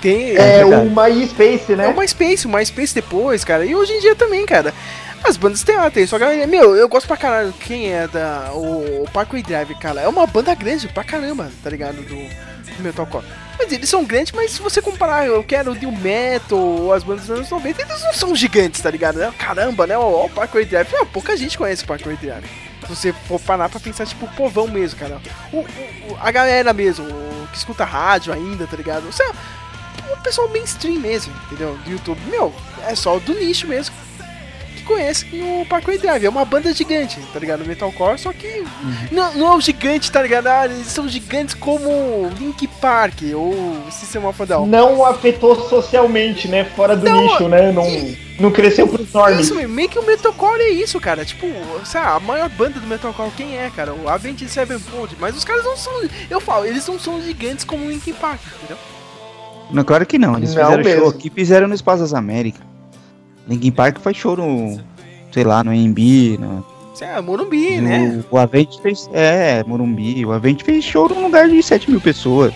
Tem. 0.00 0.30
É, 0.36 0.64
verdade. 0.64 0.86
o 0.86 0.90
MySpace, 0.90 1.72
É 1.72 1.76
né? 1.76 1.88
o 1.88 1.96
MySpace, 1.98 2.46
o 2.46 2.50
MySpace 2.50 2.94
depois, 2.94 3.44
cara. 3.44 3.64
E 3.64 3.74
hoje 3.74 3.92
em 3.92 4.00
dia 4.00 4.14
também, 4.14 4.44
cara. 4.46 4.72
As 5.22 5.36
bandas 5.38 5.62
tem 5.62 5.76
lá, 5.76 5.90
tem. 5.90 6.06
Só 6.06 6.18
que, 6.18 6.46
meu, 6.46 6.76
eu 6.76 6.86
gosto 6.88 7.06
pra 7.06 7.16
caralho. 7.16 7.52
Quem 7.60 7.90
é 7.90 8.06
da. 8.06 8.50
O, 8.52 9.04
o 9.04 9.08
Parkway 9.12 9.42
Drive, 9.42 9.74
cara. 9.76 10.02
É 10.02 10.08
uma 10.08 10.26
banda 10.26 10.54
grande 10.54 10.86
pra 10.88 11.02
caramba, 11.02 11.50
tá 11.62 11.70
ligado? 11.70 11.96
Do, 11.96 12.14
do 12.14 12.82
Metalcore. 12.82 13.24
Mas 13.58 13.72
eles 13.72 13.88
são 13.88 14.04
grandes, 14.04 14.32
mas 14.32 14.50
se 14.50 14.60
você 14.60 14.82
comparar, 14.82 15.26
eu 15.26 15.42
quero 15.42 15.72
o 15.72 15.74
New 15.74 15.92
Metal, 15.92 16.58
ou 16.58 16.92
as 16.92 17.02
bandas 17.04 17.26
dos 17.26 17.36
anos 17.38 17.50
90, 17.50 17.82
eles 17.82 18.02
não 18.02 18.12
são 18.12 18.34
gigantes, 18.34 18.82
tá 18.82 18.90
ligado? 18.90 19.16
né? 19.18 19.32
Caramba, 19.38 19.86
né? 19.86 19.96
O, 19.96 20.24
o 20.26 20.28
Parkway 20.28 20.64
Drive. 20.66 20.88
Ah, 21.00 21.06
pouca 21.06 21.36
gente 21.36 21.56
conhece 21.56 21.84
o 21.84 21.86
Parkway 21.86 22.16
Drive. 22.16 22.44
Você 22.88 23.12
for 23.12 23.40
parar 23.40 23.68
pra 23.68 23.80
pensar, 23.80 24.06
tipo, 24.06 24.26
o 24.26 24.28
povão 24.34 24.66
mesmo, 24.68 24.98
cara. 24.98 25.20
O, 25.52 25.58
o- 25.60 26.16
a 26.20 26.30
galera 26.30 26.72
mesmo, 26.72 27.06
que 27.52 27.56
escuta 27.58 27.84
rádio 27.84 28.32
ainda, 28.32 28.66
tá 28.66 28.76
ligado? 28.76 29.04
Você, 29.04 29.22
o 30.12 30.16
pessoal 30.22 30.48
mainstream 30.48 31.00
mesmo, 31.00 31.32
entendeu? 31.46 31.76
Do 31.84 31.90
YouTube. 31.90 32.20
Meu, 32.30 32.54
é 32.86 32.94
só 32.94 33.18
do 33.18 33.34
nicho 33.34 33.66
mesmo. 33.66 33.94
Conhece 34.84 35.26
no 35.32 35.64
Parkway 35.66 35.98
Drive. 35.98 36.24
É 36.24 36.28
uma 36.28 36.44
banda 36.44 36.72
gigante, 36.72 37.18
tá 37.32 37.38
ligado? 37.38 37.64
Metalcore, 37.64 38.18
só 38.18 38.32
que 38.32 38.64
não, 39.10 39.34
não 39.34 39.52
é 39.52 39.56
o 39.56 39.60
gigante, 39.60 40.10
tá 40.12 40.22
ligado? 40.22 40.46
Ah, 40.46 40.66
eles 40.66 40.86
são 40.88 41.08
gigantes 41.08 41.54
como 41.54 42.30
Link 42.38 42.66
Park 42.80 43.22
ou 43.34 43.54
System 43.90 44.24
of 44.26 44.42
a 44.42 44.44
Down. 44.44 44.66
Não 44.66 45.04
afetou 45.04 45.68
socialmente, 45.68 46.46
né? 46.48 46.64
Fora 46.76 46.96
do 46.96 47.04
Não, 47.04 47.22
nicho, 47.22 47.48
né? 47.48 47.72
Não, 47.72 47.84
não 48.38 48.50
cresceu 48.50 48.86
pros 48.86 49.12
normes. 49.12 49.46
Isso, 49.46 49.68
meio 49.68 49.88
que 49.88 49.98
o 49.98 50.06
Metalcore 50.06 50.60
é 50.60 50.70
isso, 50.70 51.00
cara. 51.00 51.24
Tipo, 51.24 51.46
sabe, 51.84 52.06
a 52.06 52.20
maior 52.20 52.48
banda 52.50 52.78
do 52.78 52.86
Metalcore, 52.86 53.30
quem 53.36 53.56
é, 53.56 53.70
cara? 53.74 53.94
O 53.94 54.08
Avenged 54.08 54.48
Sevenfold. 54.48 55.16
Mas 55.18 55.36
os 55.36 55.44
caras 55.44 55.64
não 55.64 55.76
são. 55.76 55.92
Eu 56.28 56.40
falo, 56.40 56.64
eles 56.66 56.86
não 56.86 56.98
são 56.98 57.20
gigantes 57.22 57.64
como 57.64 57.86
o 57.86 57.90
Linkin 57.90 58.12
Park, 58.14 58.40
entendeu? 58.58 58.76
Não, 59.70 59.82
claro 59.82 60.04
que 60.04 60.18
não. 60.18 60.36
Eles 60.36 60.54
Não 60.54 60.62
fizeram 60.62 60.82
mesmo. 60.84 61.00
show 61.00 61.10
aqui, 61.10 61.30
fizeram 61.30 61.66
no 61.66 61.74
Espaço 61.74 62.02
das 62.02 62.12
Américas. 62.12 62.60
Linkin 63.48 63.70
Park 63.72 63.98
faz 64.00 64.16
show 64.16 64.36
no, 64.36 64.80
sei 65.32 65.44
lá, 65.44 65.62
no 65.64 65.70
AMB, 65.70 66.38
no, 66.38 66.66
é 67.00 67.20
Morumbi, 67.20 67.80
né? 67.80 67.98
no- 67.98 68.24
o 68.30 68.38
Avent 68.38 68.78
fez, 68.80 69.08
é, 69.12 69.62
Morumbi, 69.64 70.24
o 70.24 70.32
Avent 70.32 70.62
fez 70.62 70.84
show 70.84 71.08
num 71.08 71.22
lugar 71.24 71.48
de 71.48 71.62
7 71.62 71.90
mil 71.90 72.00
pessoas. 72.00 72.54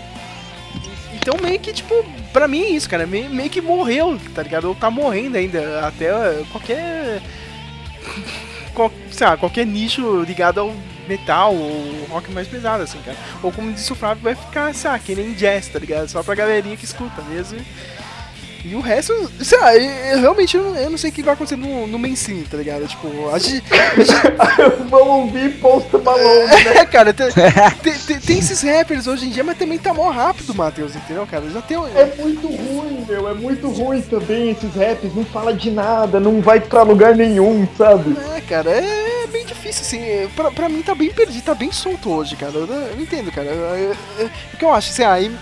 Então 1.14 1.34
meio 1.42 1.58
que, 1.58 1.72
tipo, 1.72 1.92
pra 2.32 2.46
mim 2.48 2.62
é 2.62 2.70
isso, 2.70 2.88
cara. 2.88 3.06
Meio, 3.06 3.28
meio 3.28 3.50
que 3.50 3.60
morreu, 3.60 4.18
tá 4.34 4.42
ligado? 4.42 4.66
Ou 4.68 4.74
tá 4.74 4.90
morrendo 4.90 5.36
ainda. 5.36 5.86
Até 5.86 6.10
uh, 6.14 6.44
qualquer. 6.52 7.20
qual- 8.72 8.92
sei 9.10 9.26
lá, 9.26 9.36
qualquer 9.36 9.66
nicho 9.66 10.22
ligado 10.22 10.60
ao 10.60 10.72
metal 11.08 11.54
ou 11.54 12.06
rock 12.08 12.30
mais 12.30 12.46
pesado, 12.48 12.82
assim, 12.84 12.98
cara. 13.04 13.16
Ou 13.42 13.50
como 13.52 13.72
disse 13.72 13.92
o 13.92 13.96
Flávio, 13.96 14.22
vai 14.22 14.34
ficar, 14.34 14.74
sei 14.74 14.90
lá, 14.90 14.98
que 14.98 15.14
nem 15.14 15.32
jazz, 15.34 15.68
tá 15.68 15.78
ligado? 15.78 16.08
Só 16.08 16.22
pra 16.22 16.34
galerinha 16.34 16.76
que 16.76 16.84
escuta 16.84 17.20
mesmo. 17.28 17.58
E 18.64 18.74
o 18.74 18.80
resto, 18.80 19.12
sei 19.40 19.58
lá, 19.58 19.74
eu, 19.76 20.20
realmente 20.20 20.56
eu 20.56 20.62
não, 20.64 20.76
eu 20.76 20.90
não 20.90 20.98
sei 20.98 21.10
o 21.10 21.12
que 21.12 21.22
vai 21.22 21.32
acontecer 21.34 21.56
no, 21.56 21.86
no 21.86 21.98
mainstream, 21.98 22.42
tá 22.42 22.56
ligado? 22.56 22.86
Tipo, 22.88 23.30
a 23.32 23.38
gente, 23.38 23.62
Vamos 24.90 25.08
ouvir 25.08 25.50
Post 25.60 25.88
Malone, 25.96 26.46
né? 26.64 26.76
É, 26.78 26.84
cara, 26.84 27.12
tem, 27.14 27.28
tem- 27.30 28.18
tem- 28.20 28.38
esses 28.38 28.60
rappers 28.62 29.06
hoje 29.06 29.26
em 29.26 29.30
dia, 29.30 29.44
mas 29.44 29.56
também 29.58 29.78
tá 29.78 29.94
mó 29.94 30.10
rápido, 30.10 30.54
Matheus, 30.54 30.94
entendeu, 30.96 31.26
cara? 31.26 31.48
Já 31.50 31.62
tem. 31.62 31.76
É 31.94 32.12
muito 32.18 32.46
ruim, 32.48 33.04
meu. 33.08 33.28
É 33.28 33.34
muito 33.34 33.68
ruim 33.68 34.00
também 34.02 34.50
esses 34.50 34.74
raps. 34.74 35.14
Não 35.14 35.24
fala 35.24 35.52
de 35.54 35.70
nada, 35.70 36.18
não 36.18 36.40
vai 36.40 36.60
pra 36.60 36.82
lugar 36.82 37.14
nenhum, 37.14 37.66
sabe? 37.76 38.16
É, 38.36 38.40
cara, 38.40 38.70
é 38.70 39.26
bem 39.28 39.44
difícil, 39.46 39.82
assim. 39.82 39.98
é, 40.02 40.28
Pra, 40.34 40.50
pra 40.50 40.68
mim 40.68 40.82
tá 40.82 40.94
bem 40.94 41.10
perdido, 41.10 41.44
tá 41.44 41.54
bem 41.54 41.70
solto 41.72 42.10
hoje, 42.10 42.34
cara. 42.36 42.52
Eu, 42.54 42.66
não- 42.66 42.74
eu 42.88 43.00
entendo, 43.00 43.30
cara. 43.30 43.48
O 44.52 44.56
que 44.56 44.64
eu 44.64 44.72
acho, 44.72 44.90
assim, 44.90 45.04
a, 45.04 45.20
in- 45.22 45.36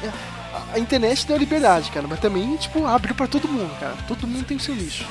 a 0.76 0.78
internet 0.78 1.26
deu 1.26 1.38
liberdade, 1.38 1.90
cara, 1.90 2.06
mas 2.06 2.20
também, 2.20 2.54
tipo, 2.56 2.86
abriu 2.86 3.14
pra 3.14 3.26
todo 3.26 3.48
mundo, 3.48 3.74
cara. 3.80 3.94
Todo 4.06 4.26
mundo 4.26 4.44
tem 4.44 4.58
o 4.58 4.60
seu 4.60 4.74
nicho. 4.74 5.06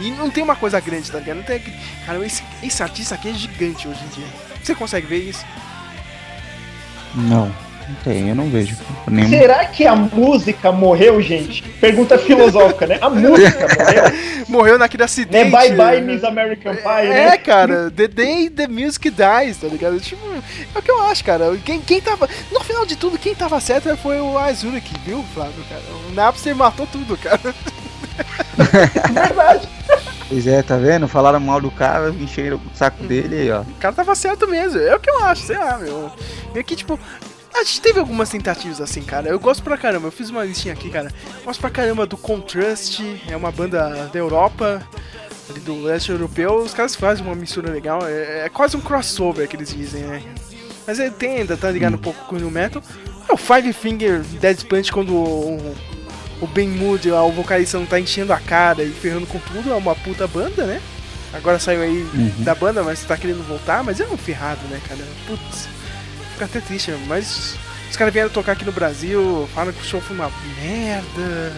E 0.00 0.10
não 0.10 0.28
tem 0.30 0.44
uma 0.44 0.54
coisa 0.54 0.78
grande, 0.78 1.10
tá 1.10 1.18
ligado? 1.18 1.38
Não 1.38 1.44
tem, 1.44 1.62
cara, 2.04 2.24
esse, 2.24 2.42
esse 2.62 2.82
artista 2.82 3.14
aqui 3.14 3.30
é 3.30 3.32
gigante 3.32 3.88
hoje 3.88 4.04
em 4.04 4.08
dia. 4.08 4.26
Você 4.62 4.74
consegue 4.74 5.06
ver 5.06 5.28
isso? 5.28 5.44
Não, 7.14 7.50
não 7.88 7.94
tem, 8.04 8.28
eu 8.28 8.34
não 8.34 8.48
vejo. 8.48 8.76
Nenhum. 9.08 9.28
Será 9.28 9.64
que 9.66 9.86
a 9.86 9.94
música 9.94 10.72
morreu, 10.72 11.20
gente? 11.20 11.62
Pergunta 11.80 12.16
filosófica, 12.18 12.86
né? 12.86 12.98
A 13.00 13.10
música 13.10 13.58
morreu? 13.78 14.04
Morreu 14.48 14.78
naquele 14.78 15.02
Né? 15.02 15.04
acidente. 15.04 15.50
Bye 15.50 15.72
bye, 15.74 16.00
Miss 16.00 16.24
American 16.24 16.74
Pie, 16.74 17.06
É, 17.10 17.30
né? 17.30 17.38
cara, 17.38 17.90
the 17.90 18.08
day 18.08 18.48
the 18.48 18.66
music 18.68 19.10
dies, 19.10 19.56
tá 19.58 19.66
ligado? 19.68 19.98
Tipo, 20.00 20.22
é 20.74 20.78
o 20.78 20.82
que 20.82 20.90
eu 20.90 21.02
acho, 21.02 21.24
cara. 21.24 21.56
Quem, 21.64 21.80
quem 21.80 22.00
tava. 22.00 22.28
No 22.52 22.60
final 22.60 22.84
de 22.86 22.96
tudo, 22.96 23.18
quem 23.18 23.34
tava 23.34 23.60
certo 23.60 23.96
foi 23.96 24.20
o 24.20 24.38
Azurek, 24.38 24.90
viu, 25.04 25.24
Flávio, 25.34 25.64
cara? 25.68 25.82
O 26.08 26.14
Napster 26.14 26.54
matou 26.56 26.86
tudo, 26.86 27.16
cara. 27.16 27.40
Verdade. 29.12 29.68
Pois 30.28 30.46
é, 30.46 30.62
tá 30.62 30.76
vendo? 30.76 31.06
Falaram 31.08 31.40
mal 31.40 31.60
do 31.60 31.70
cara, 31.70 32.10
encheram 32.10 32.56
o 32.56 32.76
saco 32.76 33.04
dele 33.04 33.36
aí, 33.42 33.50
ó. 33.50 33.60
O 33.62 33.74
cara 33.80 33.94
tava 33.94 34.14
certo 34.14 34.48
mesmo. 34.48 34.80
É 34.80 34.94
o 34.94 35.00
que 35.00 35.10
eu 35.10 35.22
acho, 35.24 35.42
sei 35.46 35.56
lá, 35.56 35.78
meu. 35.78 36.10
E 36.54 36.58
aqui, 36.58 36.74
tipo. 36.76 36.98
A 37.54 37.62
gente 37.62 37.80
teve 37.80 38.00
algumas 38.00 38.28
tentativas 38.28 38.80
assim, 38.80 39.02
cara. 39.02 39.28
Eu 39.28 39.38
gosto 39.38 39.62
pra 39.62 39.78
caramba. 39.78 40.08
Eu 40.08 40.12
fiz 40.12 40.28
uma 40.28 40.44
listinha 40.44 40.74
aqui, 40.74 40.90
cara. 40.90 41.12
Gosto 41.44 41.60
pra 41.60 41.70
caramba 41.70 42.04
do 42.04 42.16
Contrast. 42.16 43.00
É 43.28 43.36
uma 43.36 43.52
banda 43.52 44.10
da 44.12 44.18
Europa, 44.18 44.86
ali 45.48 45.60
do 45.60 45.80
leste 45.82 46.10
europeu. 46.10 46.56
Os 46.56 46.74
caras 46.74 46.96
fazem 46.96 47.24
uma 47.24 47.34
mistura 47.34 47.70
legal. 47.70 48.00
É, 48.04 48.46
é 48.46 48.48
quase 48.48 48.76
um 48.76 48.80
crossover 48.80 49.46
que 49.48 49.54
eles 49.54 49.72
dizem, 49.72 50.02
né? 50.02 50.22
Mas 50.84 50.98
ele 50.98 51.12
tenta, 51.12 51.56
tá 51.56 51.70
ligado 51.70 51.94
um 51.94 51.98
pouco 51.98 52.24
com 52.26 52.34
o 52.34 52.38
New 52.38 52.50
Metal. 52.50 52.82
É 53.28 53.32
o 53.32 53.36
Five 53.36 53.72
Finger 53.72 54.20
Dead 54.40 54.64
Punch 54.64 54.92
quando 54.92 55.14
o, 55.14 55.74
o 56.42 56.46
Ben 56.48 56.68
Moody, 56.68 57.10
o 57.10 57.30
vocalista, 57.30 57.78
não 57.78 57.86
tá 57.86 58.00
enchendo 58.00 58.32
a 58.32 58.40
cara 58.40 58.82
e 58.82 58.90
ferrando 58.90 59.26
com 59.26 59.38
tudo. 59.38 59.72
É 59.72 59.76
uma 59.76 59.94
puta 59.94 60.26
banda, 60.26 60.64
né? 60.66 60.82
Agora 61.32 61.58
saiu 61.58 61.82
aí 61.82 62.04
da 62.38 62.54
banda, 62.54 62.82
mas 62.82 63.02
tá 63.04 63.16
querendo 63.16 63.46
voltar. 63.46 63.82
Mas 63.84 64.00
é 64.00 64.06
um 64.06 64.16
ferrado, 64.16 64.60
né, 64.68 64.80
cara? 64.86 65.00
Putz, 65.26 65.68
fica 66.34 66.44
até 66.44 66.60
triste, 66.60 66.90
mas 67.06 67.56
os 67.90 67.96
caras 67.96 68.12
vieram 68.12 68.28
tocar 68.28 68.52
aqui 68.52 68.64
no 68.64 68.72
Brasil, 68.72 69.48
falam 69.54 69.72
que 69.72 69.80
o 69.80 69.84
show 69.84 70.00
foi 70.00 70.16
uma 70.16 70.30
merda. 70.60 71.52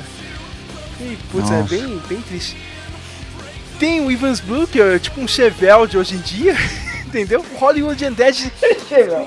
E, 1.01 1.19
putz, 1.31 1.51
é 1.51 1.55
Nossa. 1.61 1.75
bem, 1.75 2.03
bem 2.09 2.21
triste. 2.23 2.57
Tem 3.79 4.01
o 4.01 4.11
Ivans 4.11 4.41
Blue, 4.41 4.67
que 4.67 4.81
é 4.81 4.99
tipo 4.99 5.21
um 5.21 5.29
Chevel 5.29 5.87
de 5.87 5.99
hoje 5.99 6.15
em 6.15 6.21
dia, 6.21 6.55
entendeu? 7.05 7.45
O 7.53 7.57
Hollywood 7.57 8.05
Undead 8.05 8.53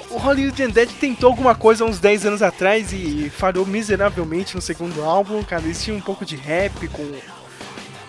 o 0.10 0.18
Hollywood 0.18 0.64
Undead 0.64 0.94
tentou 0.94 1.30
alguma 1.30 1.53
coisa 1.53 1.84
uns 1.84 2.00
10 2.00 2.26
anos 2.28 2.42
atrás 2.42 2.94
e 2.94 3.30
falhou 3.30 3.66
miseravelmente 3.66 4.56
no 4.56 4.61
segundo 4.61 5.03
álbum, 5.03 5.44
cara. 5.44 5.64
Eles 5.64 5.84
tinham 5.84 5.98
um 5.98 6.02
pouco 6.02 6.26
de 6.26 6.36
rap 6.36 6.88
com, 6.88 7.06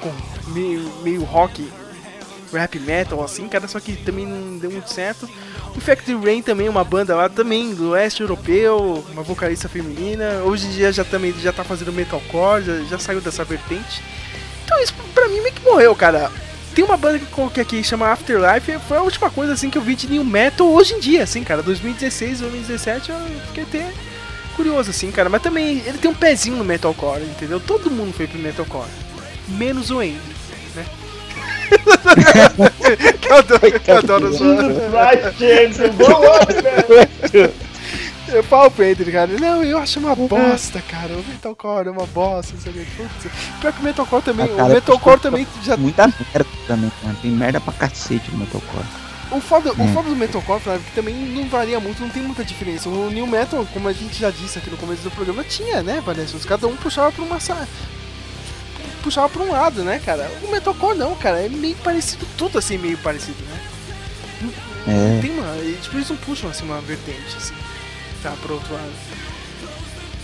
com 0.00 0.52
meio, 0.52 0.90
meio 1.02 1.24
rock, 1.24 1.68
rap 2.52 2.78
metal 2.78 3.22
assim, 3.22 3.48
cara, 3.48 3.68
só 3.68 3.78
que 3.80 3.96
também 3.96 4.26
não 4.26 4.58
deu 4.58 4.70
muito 4.70 4.90
certo. 4.90 5.28
O 5.76 5.80
Factory 5.80 6.18
Rain 6.24 6.42
também 6.42 6.68
uma 6.68 6.82
banda 6.82 7.14
lá 7.14 7.28
também 7.28 7.74
do 7.74 7.90
oeste 7.90 8.22
europeu, 8.22 9.04
uma 9.12 9.22
vocalista 9.22 9.68
feminina. 9.68 10.42
Hoje 10.44 10.66
em 10.66 10.70
dia 10.70 10.92
já 10.92 11.04
também 11.04 11.32
já 11.40 11.52
tá 11.52 11.62
fazendo 11.62 11.92
metalcore, 11.92 12.64
já, 12.64 12.80
já 12.82 12.98
saiu 12.98 13.20
dessa 13.20 13.44
vertente. 13.44 14.02
Então 14.64 14.80
isso 14.82 14.94
pra 15.14 15.28
mim 15.28 15.40
meio 15.40 15.54
que 15.54 15.64
morreu, 15.64 15.94
cara. 15.94 16.30
Tem 16.74 16.84
uma 16.84 16.96
banda 16.96 17.18
que 17.18 17.24
eu 17.24 17.30
coloquei 17.30 17.62
aqui 17.62 17.82
chama 17.82 18.08
Afterlife, 18.08 18.78
foi 18.86 18.96
a 18.96 19.02
última 19.02 19.28
coisa 19.28 19.52
assim 19.52 19.70
que 19.70 19.76
eu 19.76 19.82
vi 19.82 19.96
de 19.96 20.08
new 20.08 20.24
metal 20.24 20.68
hoje 20.68 20.94
em 20.94 21.00
dia, 21.00 21.24
assim, 21.24 21.42
cara. 21.42 21.62
2016, 21.62 22.40
2017 22.40 23.10
eu 23.10 23.16
fiquei 23.48 23.64
até 23.64 23.92
curioso 24.56 24.90
assim, 24.90 25.10
cara, 25.10 25.28
mas 25.28 25.42
também 25.42 25.78
ele 25.86 25.98
tem 25.98 26.10
um 26.10 26.14
pezinho 26.14 26.56
no 26.56 26.64
metalcore, 26.64 27.22
entendeu? 27.22 27.58
Todo 27.58 27.90
mundo 27.90 28.12
foi 28.12 28.26
pro 28.26 28.38
metalcore, 28.38 28.88
menos 29.48 29.90
o 29.90 30.00
né? 30.00 30.39
Que 33.20 33.28
eu 33.28 33.36
adoro, 33.36 33.80
que 33.80 33.90
eu 33.90 33.96
adoro 33.98 34.32
zoar. 34.36 35.32
Jesus 35.38 35.94
grow 35.96 36.22
up, 36.34 36.52
man. 36.54 37.50
Eu 38.32 38.44
falo 38.44 38.70
pro 38.70 38.84
Andy, 38.84 39.04
cara, 39.10 39.26
não, 39.40 39.64
eu 39.64 39.76
acho 39.78 39.98
uma 39.98 40.14
bosta, 40.14 40.80
cara, 40.88 41.12
o 41.14 41.24
metalcore 41.28 41.88
é 41.88 41.90
uma 41.90 42.06
bosta, 42.06 42.52
não 42.54 42.60
sei 42.60 42.70
o 42.72 42.74
que. 42.76 42.84
Putz, 42.96 43.26
Pior 43.60 43.72
que 43.72 43.80
o 43.80 43.82
metalcore 43.84 44.22
também, 44.22 44.46
Ah, 44.46 44.56
cara, 44.56 44.68
o 44.68 44.74
metalcore 44.74 45.20
também 45.20 45.46
já 45.64 45.76
Muita 45.76 46.06
merda 46.06 46.46
também, 46.68 46.92
mano. 47.02 47.18
Tem 47.20 47.30
merda 47.32 47.60
pra 47.60 47.72
cacete 47.72 48.30
no 48.30 48.38
metalcore. 48.38 48.84
O 49.32 49.40
foda, 49.40 49.72
o 49.72 49.82
Hum. 49.82 49.92
foda 49.92 50.08
do 50.10 50.14
metalcore, 50.16 50.60
Flávio, 50.60 50.82
que 50.82 50.92
também 50.94 51.12
não 51.14 51.48
varia 51.48 51.80
muito, 51.80 52.00
não 52.02 52.08
tem 52.08 52.22
muita 52.22 52.44
diferença. 52.44 52.88
O 52.88 53.10
new 53.10 53.26
metal, 53.26 53.66
como 53.72 53.88
a 53.88 53.92
gente 53.92 54.16
já 54.20 54.30
disse 54.30 54.58
aqui 54.58 54.70
no 54.70 54.76
começo 54.76 55.02
do 55.02 55.10
programa, 55.10 55.42
tinha, 55.42 55.82
né, 55.82 56.00
variações. 56.04 56.44
Cada 56.44 56.68
um 56.68 56.76
puxava 56.76 57.10
pra 57.10 57.24
uma 57.24 57.40
puxava 59.00 59.28
pra 59.28 59.42
um 59.42 59.50
lado, 59.50 59.82
né, 59.82 60.00
cara. 60.04 60.30
O 60.42 60.50
metalcore 60.50 60.96
não, 60.96 61.14
cara, 61.16 61.40
é 61.40 61.48
meio 61.48 61.76
parecido, 61.76 62.26
tudo 62.36 62.58
assim 62.58 62.78
meio 62.78 62.98
parecido, 62.98 63.38
né? 63.44 63.60
É. 64.86 65.20
Tem 65.20 65.30
uma, 65.30 65.56
e, 65.56 65.78
tipo, 65.82 65.96
eles 65.96 66.08
não 66.08 66.16
puxam 66.16 66.48
assim 66.48 66.64
uma 66.64 66.80
vertente 66.80 67.36
assim, 67.36 67.54
tá 68.22 68.32
pro 68.42 68.54
outro 68.54 68.72
lado. 68.72 68.90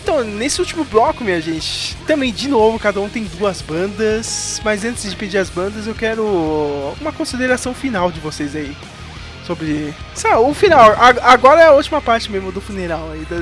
Então, 0.02 0.22
nesse 0.22 0.60
último 0.60 0.84
bloco, 0.84 1.24
minha 1.24 1.40
gente, 1.40 1.96
também 2.06 2.32
de 2.32 2.48
novo, 2.48 2.78
cada 2.78 3.00
um 3.00 3.08
tem 3.08 3.24
duas 3.24 3.60
bandas, 3.60 4.60
mas 4.64 4.84
antes 4.84 5.10
de 5.10 5.16
pedir 5.16 5.38
as 5.38 5.50
bandas, 5.50 5.86
eu 5.86 5.94
quero 5.94 6.24
uma 7.00 7.12
consideração 7.12 7.74
final 7.74 8.12
de 8.12 8.20
vocês 8.20 8.54
aí. 8.54 8.76
Sobre. 9.46 9.94
Sei 10.14 10.30
lá, 10.30 10.40
o 10.40 10.52
final. 10.52 10.90
A- 10.92 11.32
Agora 11.32 11.60
é 11.60 11.66
a 11.66 11.72
última 11.72 12.00
parte 12.00 12.30
mesmo 12.32 12.50
do 12.50 12.60
funeral 12.60 13.10
aí 13.12 13.24
da, 13.26 13.36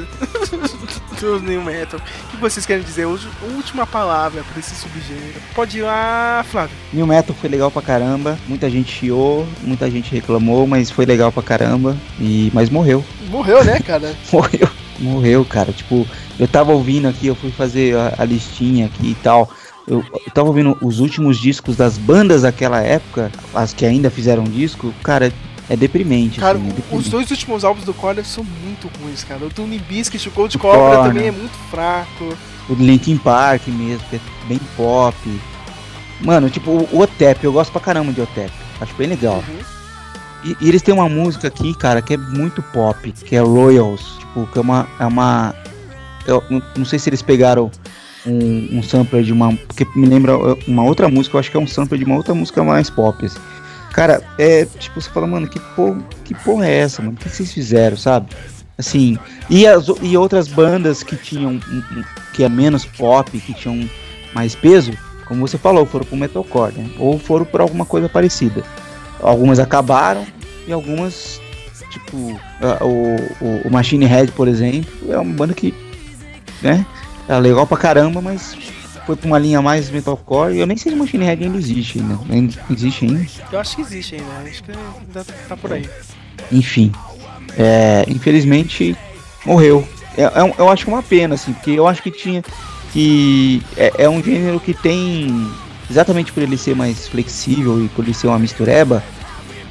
do 1.20 1.40
New 1.40 1.62
Metal. 1.62 1.98
O 1.98 2.30
que 2.30 2.36
vocês 2.36 2.66
querem 2.66 2.82
dizer? 2.84 3.06
Última 3.06 3.86
palavra 3.86 4.42
pra 4.50 4.60
esse 4.60 4.74
subgênero. 4.74 5.40
Pode 5.54 5.78
ir 5.78 5.82
lá, 5.82 6.44
Flávio. 6.50 6.76
New 6.92 7.06
Metal 7.06 7.34
foi 7.40 7.48
legal 7.48 7.70
pra 7.70 7.80
caramba. 7.82 8.38
Muita 8.46 8.68
gente 8.68 8.90
chiou, 8.92 9.46
muita 9.62 9.90
gente 9.90 10.12
reclamou, 10.12 10.66
mas 10.66 10.90
foi 10.90 11.06
legal 11.06 11.32
pra 11.32 11.42
caramba. 11.42 11.96
E... 12.20 12.50
Mas 12.52 12.68
morreu. 12.68 13.02
Morreu, 13.28 13.64
né, 13.64 13.80
cara? 13.80 14.14
Morreu. 14.32 14.68
Morreu, 15.00 15.44
cara. 15.44 15.72
Tipo, 15.72 16.06
eu 16.38 16.46
tava 16.46 16.72
ouvindo 16.72 17.08
aqui, 17.08 17.26
eu 17.28 17.34
fui 17.34 17.50
fazer 17.50 17.96
a, 17.96 18.14
a 18.18 18.24
listinha 18.24 18.86
aqui 18.86 19.10
e 19.10 19.14
tal. 19.16 19.50
Eu, 19.86 20.02
eu 20.12 20.32
tava 20.32 20.48
ouvindo 20.48 20.76
os 20.80 20.98
últimos 21.00 21.38
discos 21.38 21.76
das 21.76 21.98
bandas 21.98 22.42
daquela 22.42 22.80
época, 22.80 23.30
as 23.54 23.74
que 23.74 23.84
ainda 23.84 24.08
fizeram 24.10 24.44
disco, 24.44 24.94
cara, 25.02 25.30
é 25.68 25.76
deprimente. 25.76 26.40
Cara, 26.40 26.58
assim, 26.58 26.66
é 26.66 26.70
os 26.70 26.74
deprimente. 26.76 27.10
dois 27.10 27.30
últimos 27.30 27.64
álbuns 27.64 27.84
do 27.84 27.94
Korn 27.94 28.22
são 28.24 28.44
muito 28.64 28.90
ruins, 29.00 29.24
cara. 29.24 29.44
O 29.44 29.48
do 29.48 29.64
Biscuit, 29.88 30.28
o 30.28 30.32
Cold 30.32 30.58
Cobra 30.58 30.96
Korn. 30.96 31.08
também 31.14 31.28
é 31.28 31.32
muito 31.32 31.56
fraco. 31.70 32.36
O 32.68 32.74
Linkin 32.74 33.16
Park 33.18 33.66
mesmo, 33.68 34.04
que 34.08 34.16
é 34.16 34.20
bem 34.48 34.60
pop. 34.76 35.16
Mano, 36.20 36.48
tipo, 36.48 36.70
o 36.70 37.00
Otep, 37.00 37.44
eu 37.44 37.52
gosto 37.52 37.70
pra 37.72 37.80
caramba 37.80 38.12
de 38.12 38.20
Otep. 38.20 38.50
Acho 38.80 38.94
bem 38.94 39.08
legal. 39.08 39.42
E, 40.44 40.56
e 40.60 40.68
eles 40.68 40.82
têm 40.82 40.94
uma 40.94 41.08
música 41.08 41.48
aqui, 41.48 41.74
cara, 41.74 42.00
que 42.02 42.14
é 42.14 42.16
muito 42.16 42.62
pop, 42.62 43.10
que 43.12 43.34
é 43.36 43.40
Royals. 43.40 44.16
Tipo, 44.18 44.46
que 44.46 44.58
é 44.58 44.60
uma. 44.60 44.86
É 44.98 45.06
uma 45.06 45.54
eu 46.26 46.42
não- 46.76 46.84
sei 46.86 46.98
se 46.98 47.08
eles 47.10 47.20
pegaram 47.22 47.70
um, 48.26 48.78
um 48.78 48.82
sampler 48.82 49.22
de 49.22 49.32
uma. 49.32 49.54
Porque 49.54 49.86
me 49.96 50.06
lembra 50.06 50.32
uma 50.66 50.82
outra 50.84 51.08
música, 51.08 51.36
eu 51.36 51.40
acho 51.40 51.50
que 51.50 51.56
é 51.56 51.60
um 51.60 51.66
sampler 51.66 51.98
de 51.98 52.04
uma 52.04 52.16
outra 52.16 52.34
música 52.34 52.62
mais 52.64 52.88
pop. 52.88 53.24
assim. 53.24 53.38
Cara, 53.94 54.20
é 54.38 54.64
tipo, 54.64 55.00
você 55.00 55.08
fala, 55.08 55.24
mano, 55.24 55.46
que 55.48 55.60
porra, 55.60 56.02
que 56.24 56.34
porra 56.34 56.66
é 56.66 56.78
essa, 56.78 57.00
mano? 57.00 57.14
O 57.14 57.16
que 57.16 57.28
vocês 57.28 57.52
fizeram, 57.52 57.96
sabe? 57.96 58.26
Assim, 58.76 59.16
e, 59.48 59.68
as, 59.68 59.86
e 60.02 60.16
outras 60.16 60.48
bandas 60.48 61.04
que 61.04 61.14
tinham. 61.14 61.60
que 62.34 62.42
é 62.42 62.48
menos 62.48 62.84
pop, 62.84 63.30
que 63.30 63.54
tinham 63.54 63.88
mais 64.34 64.56
peso, 64.56 64.92
como 65.26 65.46
você 65.46 65.56
falou, 65.56 65.86
foram 65.86 66.04
pro 66.04 66.16
metalcore, 66.16 66.72
né? 66.72 66.90
Ou 66.98 67.20
foram 67.20 67.44
por 67.44 67.60
alguma 67.60 67.86
coisa 67.86 68.08
parecida. 68.08 68.64
Algumas 69.22 69.60
acabaram 69.60 70.26
e 70.66 70.72
algumas, 70.72 71.40
tipo, 71.88 72.16
o, 72.16 73.44
o, 73.44 73.68
o 73.68 73.70
Machine 73.70 74.06
Head, 74.06 74.32
por 74.32 74.48
exemplo, 74.48 75.12
é 75.12 75.16
uma 75.16 75.34
banda 75.34 75.54
que, 75.54 75.72
né? 76.60 76.84
É 77.28 77.38
legal 77.38 77.64
pra 77.64 77.76
caramba, 77.76 78.20
mas 78.20 78.56
foi 79.06 79.16
pra 79.16 79.26
uma 79.26 79.38
linha 79.38 79.60
mais 79.62 79.90
metalcore. 79.90 80.54
E 80.54 80.60
eu 80.60 80.66
nem 80.66 80.76
sei 80.76 80.92
se 80.92 80.96
o 80.96 81.00
Machine 81.00 81.24
Head 81.24 81.44
ainda 81.44 81.58
existe 81.58 81.98
ainda. 82.00 82.18
Ainda 82.30 82.54
existe 82.70 83.04
ainda. 83.04 83.26
Eu 83.52 83.60
acho 83.60 83.76
que 83.76 83.82
existe 83.82 84.14
ainda, 84.16 84.48
acho 84.50 84.62
que 84.62 84.70
ainda 84.72 85.24
tá 85.48 85.56
por 85.56 85.72
aí. 85.72 85.88
Enfim, 86.52 86.92
é, 87.56 88.04
infelizmente 88.08 88.96
morreu. 89.44 89.86
É, 90.16 90.22
é 90.22 90.42
um- 90.44 90.52
eu 90.58 90.68
acho 90.70 90.88
uma 90.88 91.02
pena, 91.02 91.34
assim, 91.34 91.52
porque 91.52 91.70
eu 91.72 91.86
acho 91.86 92.02
que 92.02 92.10
tinha 92.10 92.42
que 92.92 93.60
é, 93.76 93.92
é 94.04 94.08
um 94.08 94.22
gênero 94.22 94.60
que 94.60 94.72
tem 94.72 95.50
exatamente 95.90 96.32
por 96.32 96.42
ele 96.42 96.56
ser 96.56 96.76
mais 96.76 97.08
flexível 97.08 97.84
e 97.84 97.88
por 97.88 98.04
ele 98.04 98.14
ser 98.14 98.28
uma 98.28 98.38
mistureba, 98.38 99.02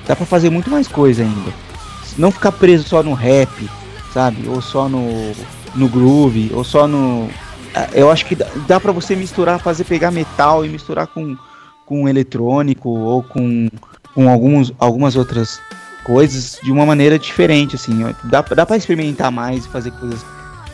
dá 0.06 0.16
pra 0.16 0.26
fazer 0.26 0.50
muito 0.50 0.70
mais 0.70 0.88
coisa 0.88 1.24
ainda. 1.24 1.52
Não 2.18 2.32
ficar 2.32 2.52
preso 2.52 2.88
só 2.88 3.02
no 3.02 3.14
rap, 3.14 3.50
sabe? 4.14 4.48
Ou 4.48 4.62
só 4.62 4.88
no 4.90 5.32
no 5.76 5.88
groove, 5.88 6.52
ou 6.53 6.64
só 6.64 6.88
no 6.88 7.28
eu 7.93 8.11
acho 8.11 8.26
que 8.26 8.35
dá, 8.35 8.45
dá 8.68 8.80
para 8.80 8.92
você 8.92 9.16
misturar, 9.16 9.60
fazer 9.60 9.84
pegar 9.84 10.11
metal 10.11 10.66
e 10.66 10.69
misturar 10.69 11.08
com 11.08 11.35
com 11.85 12.08
eletrônico 12.08 12.90
ou 12.90 13.22
com 13.24 13.69
com 14.14 14.30
alguns, 14.30 14.72
algumas 14.77 15.16
outras 15.16 15.60
coisas 16.03 16.60
de 16.64 16.72
uma 16.72 16.85
maneira 16.85 17.18
diferente, 17.18 17.76
assim. 17.76 18.06
Dá, 18.26 18.42
dá 18.42 18.66
para 18.66 18.77
experimentar 18.77 19.32
mais 19.32 19.66
e 19.66 19.69
fazer 19.69 19.92
coisas 19.92 20.24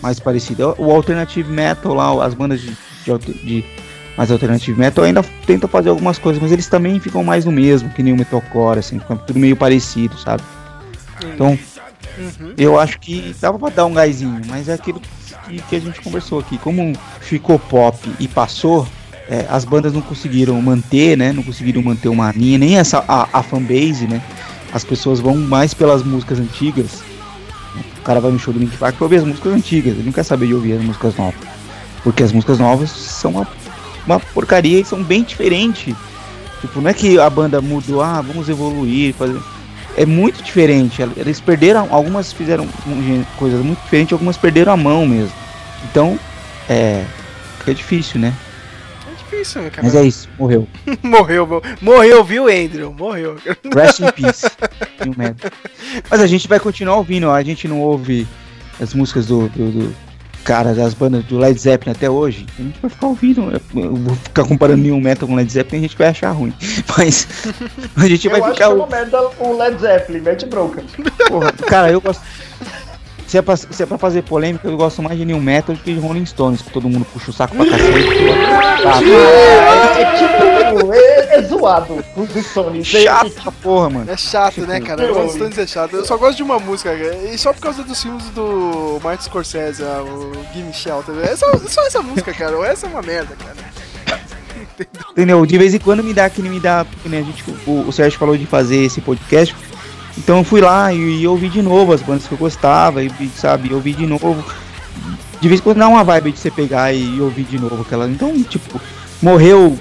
mais 0.01 0.19
parecidas. 0.19 0.75
O 0.77 0.91
alternative 0.91 1.49
metal 1.51 1.93
lá, 1.93 2.25
as 2.25 2.33
bandas 2.33 2.59
de, 2.61 2.75
de, 3.05 3.33
de 3.43 3.65
mais 4.17 4.29
alternative 4.31 4.77
metal 4.77 5.05
ainda 5.05 5.23
tentam 5.45 5.69
fazer 5.69 5.89
algumas 5.89 6.17
coisas, 6.19 6.41
mas 6.41 6.51
eles 6.51 6.67
também 6.67 6.99
ficam 6.99 7.23
mais 7.23 7.45
no 7.45 7.51
mesmo, 7.51 7.89
que 7.91 8.03
nem 8.03 8.11
o 8.11 8.17
metalcore, 8.17 8.79
assim, 8.79 8.99
fica 8.99 9.15
tudo 9.15 9.39
meio 9.39 9.55
parecido, 9.55 10.17
sabe? 10.17 10.43
Então, 11.33 11.57
Uhum. 12.17 12.53
eu 12.57 12.77
acho 12.77 12.99
que 12.99 13.33
dava 13.39 13.57
pra 13.57 13.69
dar 13.69 13.85
um 13.85 13.93
gásinho, 13.93 14.41
mas 14.47 14.67
é 14.67 14.73
aquilo 14.73 15.01
que, 15.49 15.61
que 15.63 15.75
a 15.75 15.79
gente 15.79 16.01
conversou 16.01 16.39
aqui. 16.39 16.57
Como 16.57 16.93
ficou 17.19 17.57
pop 17.57 17.97
e 18.19 18.27
passou, 18.27 18.87
é, 19.27 19.45
as 19.49 19.65
bandas 19.65 19.93
não 19.93 20.01
conseguiram 20.01 20.61
manter, 20.61 21.17
né? 21.17 21.33
Não 21.33 21.43
conseguiram 21.43 21.81
manter 21.81 22.09
uma 22.09 22.31
linha, 22.31 22.57
nem 22.57 22.77
essa 22.77 23.03
a, 23.07 23.27
a 23.33 23.43
fanbase, 23.43 24.07
né? 24.07 24.21
As 24.71 24.83
pessoas 24.83 25.19
vão 25.19 25.35
mais 25.35 25.73
pelas 25.73 26.03
músicas 26.03 26.39
antigas. 26.39 27.01
O 27.99 28.01
cara 28.03 28.19
vai 28.19 28.31
no 28.31 28.39
show 28.39 28.53
do 28.53 28.59
Link 28.59 28.75
Park 28.77 28.95
pra 28.95 29.05
ouvir 29.05 29.17
as 29.17 29.23
músicas 29.23 29.53
antigas, 29.53 29.93
ele 29.93 30.03
não 30.03 30.11
quer 30.11 30.23
saber 30.23 30.47
de 30.47 30.53
ouvir 30.53 30.73
as 30.73 30.81
músicas 30.81 31.15
novas. 31.15 31.39
Porque 32.03 32.23
as 32.23 32.31
músicas 32.31 32.59
novas 32.59 32.89
são 32.89 33.31
uma, 33.31 33.47
uma 34.05 34.19
porcaria 34.19 34.79
e 34.79 34.85
são 34.85 35.03
bem 35.03 35.23
diferentes. 35.23 35.95
Tipo, 36.61 36.81
não 36.81 36.89
é 36.89 36.93
que 36.93 37.19
a 37.19 37.29
banda 37.29 37.61
mudou, 37.61 38.01
ah, 38.01 38.21
vamos 38.21 38.49
evoluir, 38.49 39.13
fazer 39.13 39.39
é 39.99 40.05
muito 40.05 40.41
diferente. 40.41 41.01
Eles 41.17 41.41
perderam, 41.41 41.87
algumas 41.91 42.31
fizeram 42.31 42.67
coisas 43.37 43.59
muito 43.63 43.81
diferentes, 43.83 44.13
algumas 44.13 44.37
perderam 44.37 44.71
a 44.71 44.77
mão 44.77 45.05
mesmo. 45.05 45.33
Então, 45.91 46.17
é. 46.69 47.03
Fica 47.59 47.73
difícil, 47.75 48.21
né? 48.21 48.33
É 49.11 49.15
difícil, 49.17 49.61
né, 49.61 49.69
cara? 49.69 49.85
Mas 49.85 49.95
é 49.95 50.03
isso, 50.03 50.29
morreu. 50.39 50.65
Morreu, 51.03 51.45
mo- 51.45 51.61
morreu, 51.81 52.23
viu, 52.23 52.45
Andrew? 52.47 52.93
Morreu. 52.93 53.35
Rest 53.75 53.99
in 53.99 54.11
peace. 54.13 54.47
Mas 56.09 56.21
a 56.21 56.27
gente 56.27 56.47
vai 56.47 56.59
continuar 56.59 56.95
ouvindo, 56.95 57.27
ó. 57.27 57.33
a 57.35 57.43
gente 57.43 57.67
não 57.67 57.81
ouve 57.81 58.25
as 58.81 58.93
músicas 58.93 59.25
do, 59.27 59.49
do, 59.49 59.71
do 59.71 59.95
cara 60.43 60.73
das 60.73 60.93
bandas 60.93 61.23
do 61.25 61.37
Led 61.37 61.59
Zeppelin 61.59 61.91
até 61.91 62.09
hoje. 62.09 62.45
A 62.57 62.61
gente 62.61 62.79
vai 62.81 62.89
ficar 62.89 63.07
ouvindo. 63.07 63.51
Eu 63.75 63.95
vou 63.95 64.15
ficar 64.15 64.45
comparando 64.45 64.81
New 64.81 64.99
Metal 64.99 65.27
com 65.27 65.35
Led 65.35 65.51
Zeppelin, 65.51 65.79
a 65.79 65.87
gente 65.87 65.97
vai 65.97 66.07
achar 66.07 66.31
ruim. 66.31 66.53
Mas 66.97 67.27
a 67.95 68.07
gente 68.07 68.25
Eu 68.25 68.31
vai 68.31 68.41
acho 68.41 68.49
que 68.49 68.55
ficar 68.55 68.71
é 68.71 68.73
uma 68.73 68.87
merda 68.87 69.29
o 69.39 69.57
Led 69.57 69.79
Zeppelin, 69.79 70.21
mete 70.21 70.45
bronca. 70.45 70.83
Porra, 71.27 71.51
cara, 71.51 71.91
eu 71.91 72.01
gosto. 72.01 72.21
Se 73.29 73.37
é, 73.37 73.41
pra, 73.43 73.55
se 73.55 73.83
é 73.83 73.85
pra 73.85 73.99
fazer 73.99 74.23
polêmica, 74.23 74.67
eu 74.67 74.75
gosto 74.75 75.03
mais 75.03 75.15
de 75.15 75.23
New 75.23 75.39
Metal 75.39 75.75
do 75.75 75.81
que 75.83 75.93
de 75.93 75.99
Rolling 75.99 76.25
Stones, 76.25 76.63
que 76.63 76.71
todo 76.71 76.89
mundo 76.89 77.05
puxa 77.13 77.29
o 77.29 77.33
saco 77.33 77.55
pra 77.55 77.63
cacete. 77.63 77.93
Tá, 78.81 78.99
É, 79.03 80.01
é 80.01 80.15
tipo, 80.15 80.91
é, 80.93 81.35
é 81.37 81.41
zoado 81.43 82.03
os 82.17 82.45
Stones. 82.47 82.87
chato 82.87 83.29
pra 83.43 83.51
porra, 83.51 83.89
mano. 83.91 84.09
É 84.11 84.17
chato, 84.17 84.61
né, 84.61 84.81
cara? 84.81 85.03
Eu- 85.03 85.13
Rolling 85.13 85.29
Stones 85.29 85.57
é 85.59 85.67
chato. 85.67 85.95
Eu 85.95 86.05
só 86.05 86.17
gosto 86.17 86.37
de 86.37 86.43
uma 86.43 86.57
música, 86.57 86.89
cara. 86.89 87.15
E 87.31 87.37
só 87.37 87.53
por 87.53 87.61
causa 87.61 87.83
dos 87.83 88.01
filmes 88.01 88.23
do 88.31 88.99
Martin 89.03 89.25
Scorsese, 89.25 89.83
ah, 89.83 90.01
o 90.01 90.31
Gimme 90.51 90.73
Shelter. 90.73 91.13
É 91.23 91.35
só, 91.35 91.55
só 91.67 91.85
essa 91.85 92.01
música, 92.01 92.33
cara. 92.33 92.57
Ou 92.57 92.65
essa 92.65 92.87
é 92.87 92.89
uma 92.89 93.03
merda, 93.03 93.35
cara. 93.35 93.55
Entendeu? 95.11 95.45
De 95.45 95.57
vez 95.57 95.73
em 95.75 95.79
quando 95.79 96.03
me 96.03 96.15
dá 96.15 96.29
que 96.31 96.41
nem 96.41 96.51
me 96.51 96.59
dá. 96.59 96.83
Nem 97.05 97.19
a 97.19 97.23
gente, 97.23 97.43
o, 97.67 97.87
o 97.87 97.91
Sérgio 97.91 98.17
falou 98.17 98.35
de 98.35 98.47
fazer 98.47 98.77
esse 98.85 99.01
podcast. 99.01 99.55
Então 100.19 100.39
eu 100.39 100.43
fui 100.43 100.61
lá 100.61 100.93
e, 100.93 101.21
e 101.21 101.27
ouvi 101.27 101.49
de 101.49 101.61
novo 101.61 101.93
as 101.93 102.01
bandas 102.01 102.27
que 102.27 102.33
eu 102.33 102.37
gostava, 102.37 103.01
e 103.03 103.07
e, 103.19 103.29
sabe, 103.35 103.73
ouvi 103.73 103.93
de 103.93 104.05
novo. 104.05 104.43
De 105.41 105.47
vez 105.47 105.59
em 105.59 105.63
quando 105.63 105.77
dá 105.77 105.87
uma 105.87 106.03
vibe 106.03 106.33
de 106.33 106.39
você 106.39 106.51
pegar 106.51 106.93
e, 106.93 107.19
ouvir 107.21 107.43
de 107.45 107.57
novo 107.57 107.81
aquela. 107.81 108.07
Então, 108.09 108.41
tipo, 108.43 108.79
morreu, 109.21 109.77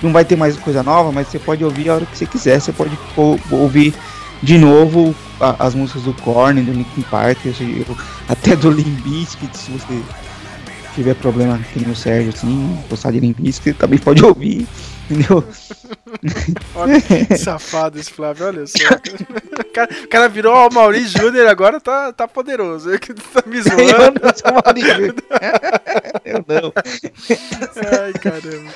não 0.00 0.12
vai 0.12 0.24
ter 0.24 0.36
mais 0.36 0.56
coisa 0.56 0.82
nova, 0.82 1.10
mas 1.10 1.26
você 1.28 1.38
pode 1.38 1.64
ouvir 1.64 1.90
a 1.90 1.94
hora 1.94 2.06
que 2.06 2.16
você 2.16 2.24
quiser. 2.26 2.60
Você 2.60 2.72
pode 2.72 2.96
ou- 3.16 3.38
ouvir 3.50 3.92
de 4.40 4.56
novo 4.58 5.14
a- 5.40 5.56
as 5.58 5.74
músicas 5.74 6.02
do 6.02 6.14
Korn, 6.14 6.62
do 6.62 6.72
Linkin 6.72 7.02
Park, 7.02 7.38
eu 7.44 7.96
até 8.28 8.54
do 8.54 8.70
Limp 8.70 9.00
Bizkit, 9.02 9.56
se 9.58 9.72
você 9.72 10.00
tiver 10.94 11.14
problema 11.14 11.58
nem 11.74 11.90
o 11.90 11.96
Sérgio, 11.96 12.32
assim, 12.34 12.78
gostar 12.88 13.10
de 13.10 13.18
Limp 13.20 13.40
Bizkit, 13.40 13.74
também 13.76 13.98
pode 13.98 14.24
ouvir, 14.24 14.66
entendeu? 15.12 15.44
Olha 16.74 17.00
que 17.00 17.36
safado 17.36 17.98
esse 17.98 18.10
Flávio, 18.10 18.46
olha 18.46 18.66
só. 18.66 18.76
O 18.78 19.72
cara, 19.72 19.90
o 20.04 20.08
cara 20.08 20.28
virou 20.28 20.54
o 20.54 20.72
Maurício 20.72 21.20
Júnior 21.20 21.46
agora 21.46 21.80
tá, 21.80 22.12
tá 22.12 22.26
poderoso. 22.28 22.88
Ele 22.90 22.98
que 22.98 23.14
tá 23.14 23.42
me 23.46 23.58
Eu 23.58 23.62
zoando. 23.64 24.20
não 24.22 24.32
sou 24.34 24.52
Maurício. 24.64 25.14
Eu 26.24 26.44
não. 26.46 26.72
Ai, 28.02 28.12
caramba. 28.14 28.72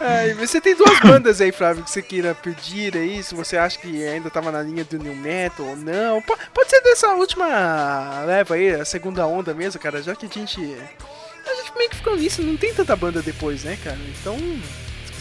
Ai, 0.00 0.34
você 0.34 0.60
tem 0.60 0.74
duas 0.74 0.98
bandas 1.00 1.40
aí, 1.40 1.52
Flávio, 1.52 1.84
que 1.84 1.90
você 1.90 2.02
queira 2.02 2.34
pedir 2.34 2.96
aí, 2.96 3.22
se 3.22 3.34
você 3.34 3.56
acha 3.56 3.78
que 3.78 4.04
ainda 4.06 4.30
tava 4.30 4.50
na 4.50 4.62
linha 4.62 4.84
do 4.84 4.98
New 4.98 5.14
Metal 5.16 5.64
ou 5.66 5.76
não. 5.76 6.20
Po- 6.22 6.36
Pode 6.52 6.70
ser 6.70 6.80
dessa 6.82 7.08
última 7.14 8.24
leva 8.26 8.54
aí, 8.54 8.74
a 8.74 8.84
segunda 8.84 9.26
onda 9.26 9.54
mesmo, 9.54 9.80
cara, 9.80 10.02
já 10.02 10.14
que 10.14 10.26
a 10.26 10.28
gente. 10.28 10.60
A 10.60 11.54
gente 11.54 11.72
meio 11.76 11.90
que 11.90 11.96
ficou 11.96 12.16
nisso, 12.16 12.42
não 12.42 12.56
tem 12.56 12.72
tanta 12.72 12.94
banda 12.96 13.20
depois, 13.22 13.64
né, 13.64 13.76
cara? 13.82 13.98
Então, 14.20 14.36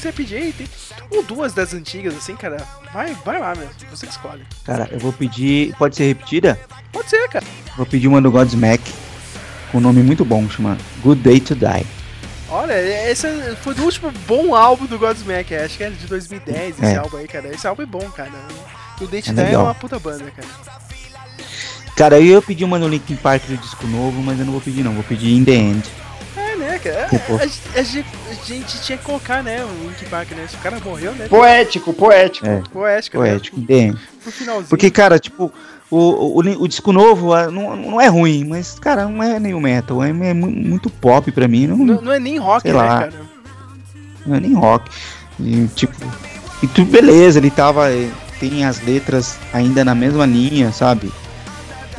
se 0.01 0.07
quiser 0.07 0.13
pedir 0.13 0.35
aí, 0.38 0.53
tem. 0.53 0.67
Ou 1.11 1.23
duas 1.23 1.53
das 1.53 1.73
antigas, 1.73 2.15
assim, 2.15 2.35
cara, 2.35 2.57
vai, 2.93 3.15
vai 3.25 3.39
lá 3.39 3.53
mesmo, 3.55 3.71
você 3.89 4.05
que 4.07 4.11
escolhe. 4.13 4.43
Cara, 4.65 4.88
eu 4.91 4.99
vou 4.99 5.13
pedir. 5.13 5.75
Pode 5.77 5.95
ser 5.95 6.05
repetida? 6.07 6.59
Pode 6.91 7.09
ser, 7.09 7.27
cara. 7.30 7.45
Vou 7.77 7.85
pedir 7.85 8.07
uma 8.07 8.21
do 8.21 8.31
Godsmack. 8.31 8.83
Com 9.71 9.77
um 9.77 9.81
nome 9.81 10.03
muito 10.03 10.25
bom, 10.25 10.49
chama 10.49 10.77
Good 11.03 11.21
Day 11.21 11.39
to 11.39 11.55
Die. 11.55 11.85
Olha, 12.49 13.09
esse 13.09 13.27
foi 13.61 13.73
do 13.73 13.83
último 13.83 14.11
bom 14.27 14.53
álbum 14.53 14.85
do 14.85 14.99
Godsmack, 14.99 15.55
acho 15.55 15.77
que 15.77 15.83
era 15.83 15.95
de 15.95 16.05
2010 16.07 16.75
esse 16.75 16.85
É. 16.85 16.97
álbum 16.97 17.17
aí, 17.17 17.27
cara. 17.27 17.47
Esse 17.47 17.65
álbum 17.65 17.83
é 17.83 17.85
bom, 17.85 18.09
cara. 18.11 18.31
O 18.99 19.07
Date 19.07 19.31
É 19.31 19.41
é, 19.43 19.53
é 19.53 19.57
uma 19.57 19.73
puta 19.73 19.97
banda, 19.97 20.30
cara. 20.31 20.47
Cara, 21.95 22.19
eu 22.19 22.25
ia 22.25 22.41
pedir 22.41 22.63
uma 22.65 22.77
no 22.77 22.88
Linkin 22.88 23.15
Park 23.15 23.43
do 23.45 23.57
disco 23.57 23.88
novo, 23.88 24.21
mas 24.21 24.39
eu 24.39 24.45
não 24.45 24.51
vou 24.53 24.61
pedir 24.61 24.83
não, 24.83 24.93
vou 24.93 25.03
pedir 25.03 25.33
In 25.33 25.43
The 25.45 25.51
End. 25.53 25.89
É, 26.90 27.08
né, 27.11 27.19
cara? 27.19 27.43
A, 27.43 27.45
gente- 27.45 27.61
a 27.77 27.84
gente, 27.84 28.08
a 28.30 28.34
gente 28.43 28.82
tinha 28.82 28.98
que 28.98 29.03
colocar, 29.03 29.43
né, 29.43 29.64
o 29.64 29.88
Link 29.88 30.06
Park, 30.10 30.32
né? 30.32 30.45
Se 30.50 30.56
o 30.56 30.60
cara 30.60 30.80
morreu, 30.84 31.14
né? 31.14 31.27
Poético, 31.27 31.93
poético. 31.93 32.48
É, 32.48 32.61
poético, 32.72 33.19
né? 33.22 33.40
The 33.68 33.74
End. 33.74 33.98
Pro 34.24 34.32
finalzinho. 34.32 34.68
Porque, 34.68 34.90
cara, 34.92 35.19
tipo, 35.19 35.51
o, 35.90 35.98
o, 35.98 36.40
o 36.40 36.68
disco 36.68 36.92
novo 36.92 37.34
ah, 37.34 37.50
não, 37.51 37.76
não 37.76 38.01
é 38.01 38.08
ruim, 38.08 38.45
mas, 38.45 38.77
cara, 38.80 39.06
não 39.08 39.22
é 39.22 39.40
nem 39.40 39.53
o 39.53 39.60
metal, 39.60 40.03
é, 40.03 40.10
é 40.10 40.34
mu- 40.34 40.50
muito 40.51 40.90
pop 40.90 41.32
pra 41.32 41.48
mim, 41.48 41.68
não, 41.68 41.77
Não, 41.77 42.01
não 42.01 42.11
é 42.14 42.19
nem 42.19 42.38
rock, 42.38 42.61
Sei 42.64 42.72
né, 42.72 42.77
lá. 42.77 43.00
cara? 43.00 43.14
não 44.26 44.35
é 44.35 44.40
nem 44.40 44.53
rock. 44.53 44.90
E, 45.40 45.68
tipo, 45.76 45.93
e 46.61 46.68
tudo 46.68 46.92
beleza, 46.92 47.40
ele 47.40 47.50
tava. 47.50 47.92
eh, 47.92 48.10
Tem 48.40 48.64
as 48.66 48.82
letras 48.84 49.38
ainda 49.53 49.84
na 49.85 49.93
mesma 49.95 50.26
linha, 50.26 50.72
sabe? 50.72 51.11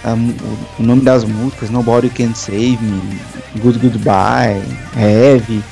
A 0.04 0.14
o, 0.14 0.82
nome 0.82 1.02
das 1.02 1.24
músicas, 1.24 1.70
Nobody 1.70 2.10
Can 2.10 2.34
Save 2.34 2.78
Me, 2.80 3.20
Good 3.58 3.78
Goodbye, 3.78 4.62
Heavy. 4.96 5.62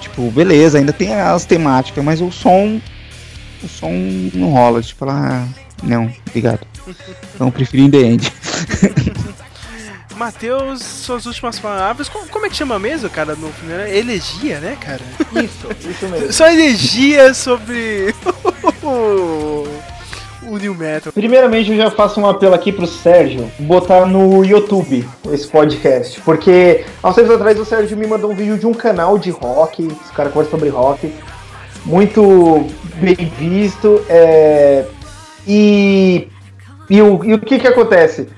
Tipo, 0.00 0.30
beleza, 0.30 0.78
ainda 0.78 0.92
tem 0.92 1.14
as 1.14 1.44
temáticas, 1.44 2.04
mas 2.04 2.20
o 2.20 2.30
som. 2.32 2.80
O 3.62 3.68
som 3.68 3.92
não 4.34 4.50
rola. 4.50 4.82
Tipo, 4.82 5.04
lá. 5.04 5.46
Não, 5.82 6.12
obrigado. 6.28 6.66
Então 7.34 7.48
eu 7.48 7.52
preferi 7.52 7.82
In 7.82 7.90
The 7.90 7.98
End. 7.98 8.32
Matheus, 10.16 10.82
suas 10.82 11.26
últimas 11.26 11.58
palavras. 11.58 12.08
Como, 12.08 12.26
como 12.28 12.46
é 12.46 12.48
que 12.48 12.56
chama 12.56 12.78
mesmo, 12.78 13.08
cara? 13.10 13.36
No 13.36 13.52
final? 13.52 13.86
Elegia, 13.86 14.60
né, 14.60 14.76
cara? 14.80 15.02
Isso, 15.32 15.68
isso 15.88 16.08
mesmo. 16.08 16.32
Só 16.32 16.48
elegia 16.48 17.34
sobre 17.34 18.14
o, 20.46 20.58
New 20.58 20.74
Metal. 20.74 21.12
Primeiramente, 21.12 21.70
eu 21.70 21.76
já 21.76 21.90
faço 21.90 22.20
um 22.20 22.26
apelo 22.26 22.54
aqui 22.54 22.72
pro 22.72 22.86
Sérgio 22.86 23.50
botar 23.58 24.06
no 24.06 24.44
YouTube 24.44 25.06
esse 25.32 25.46
podcast. 25.48 26.20
Porque 26.22 26.84
há 27.02 27.08
uns 27.08 27.14
tempos 27.14 27.34
atrás 27.34 27.58
o 27.58 27.64
Sérgio 27.64 27.96
me 27.96 28.06
mandou 28.06 28.30
um 28.30 28.34
vídeo 28.34 28.58
de 28.58 28.66
um 28.66 28.74
canal 28.74 29.18
de 29.18 29.30
rock. 29.30 29.86
Os 29.86 30.10
caras 30.10 30.32
conversam 30.32 30.58
sobre 30.58 30.68
rock. 30.68 31.12
Muito 31.84 32.66
bem 32.96 33.16
visto. 33.38 34.02
é, 34.08 34.84
E, 35.46 36.28
e, 36.90 37.02
o, 37.02 37.24
e 37.24 37.34
o 37.34 37.38
que 37.38 37.58
que 37.58 37.68
acontece? 37.68 38.28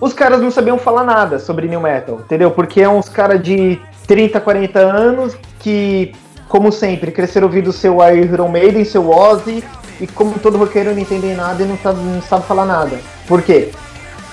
Os 0.00 0.12
caras 0.12 0.40
não 0.40 0.50
sabiam 0.50 0.78
falar 0.78 1.04
nada 1.04 1.38
sobre 1.38 1.66
New 1.66 1.80
Metal, 1.80 2.20
entendeu? 2.24 2.50
Porque 2.52 2.80
é 2.80 2.88
uns 2.88 3.08
caras 3.08 3.42
de 3.42 3.80
30, 4.06 4.40
40 4.40 4.78
anos 4.78 5.36
que, 5.58 6.12
como 6.48 6.70
sempre, 6.70 7.10
cresceram 7.10 7.48
ouvindo 7.48 7.72
seu 7.72 7.96
Iron 8.14 8.48
Maiden, 8.48 8.84
seu 8.84 9.10
Ozzy, 9.10 9.62
e 10.00 10.06
como 10.06 10.38
todo 10.38 10.58
roqueiro 10.58 10.92
não 10.92 10.98
entendem 10.98 11.34
nada 11.34 11.62
e 11.62 11.66
não 11.66 11.78
sabe, 11.78 12.00
não 12.00 12.22
sabe 12.22 12.46
falar 12.46 12.64
nada. 12.64 12.98
Por 13.26 13.42
quê? 13.42 13.70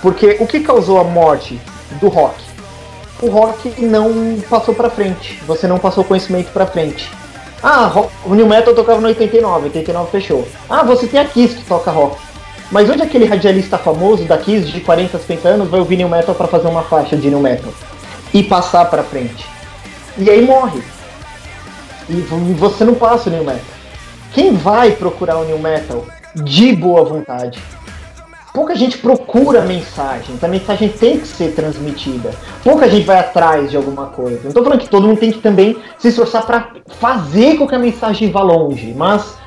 Porque 0.01 0.37
o 0.39 0.45
que 0.47 0.59
causou 0.59 0.99
a 0.99 1.03
morte 1.03 1.59
do 1.99 2.07
rock? 2.07 2.35
O 3.21 3.29
rock 3.29 3.69
não 3.81 4.37
passou 4.49 4.75
pra 4.75 4.89
frente. 4.89 5.39
Você 5.47 5.67
não 5.67 5.79
passou 5.79 6.03
conhecimento 6.03 6.51
pra 6.51 6.65
frente. 6.65 7.09
Ah, 7.63 7.85
ro- 7.87 8.11
o 8.25 8.35
New 8.35 8.45
Metal 8.45 8.75
tocava 8.75 8.99
no 9.01 9.07
89, 9.07 9.65
89 9.65 10.11
fechou. 10.11 10.47
Ah, 10.69 10.83
você 10.83 11.07
tem 11.07 11.19
a 11.19 11.25
Kiss 11.25 11.55
que 11.55 11.63
toca 11.65 11.89
rock. 11.89 12.17
Mas 12.69 12.89
onde 12.89 13.01
aquele 13.01 13.25
radialista 13.25 13.77
famoso 13.77 14.25
da 14.25 14.37
Kiss 14.37 14.67
de 14.67 14.81
40, 14.81 15.17
50 15.17 15.47
anos 15.47 15.69
vai 15.69 15.79
ouvir 15.79 15.95
New 15.97 16.09
Metal 16.09 16.35
pra 16.35 16.47
fazer 16.47 16.67
uma 16.67 16.83
faixa 16.83 17.15
de 17.15 17.29
New 17.29 17.39
Metal? 17.39 17.71
E 18.33 18.43
passar 18.43 18.85
pra 18.89 19.01
frente. 19.03 19.47
E 20.17 20.29
aí 20.29 20.45
morre. 20.45 20.81
E 22.09 22.13
você 22.59 22.83
não 22.83 22.93
passa 22.95 23.29
o 23.29 23.33
New 23.33 23.43
Metal. 23.43 23.74
Quem 24.35 24.51
vai 24.53 24.91
procurar 24.91 25.37
o 25.37 25.45
New 25.45 25.57
Metal 25.59 26.03
de 26.35 26.75
boa 26.75 27.05
vontade? 27.05 27.57
Pouca 28.53 28.75
gente 28.75 28.97
procura 28.97 29.61
mensagem, 29.61 30.35
a 30.41 30.47
mensagem 30.49 30.89
tem 30.89 31.17
que 31.17 31.25
ser 31.25 31.55
transmitida. 31.55 32.31
Pouca 32.61 32.89
gente 32.89 33.05
vai 33.05 33.17
atrás 33.17 33.71
de 33.71 33.77
alguma 33.77 34.07
coisa. 34.07 34.41
Não 34.43 34.51
tô 34.51 34.61
falando 34.61 34.81
que 34.81 34.89
todo 34.89 35.07
mundo 35.07 35.21
tem 35.21 35.31
que 35.31 35.39
também 35.39 35.77
se 35.97 36.09
esforçar 36.09 36.45
pra 36.45 36.73
fazer 36.99 37.55
com 37.55 37.65
que 37.65 37.75
a 37.75 37.79
mensagem 37.79 38.29
vá 38.29 38.41
longe, 38.41 38.93
mas 38.93 39.37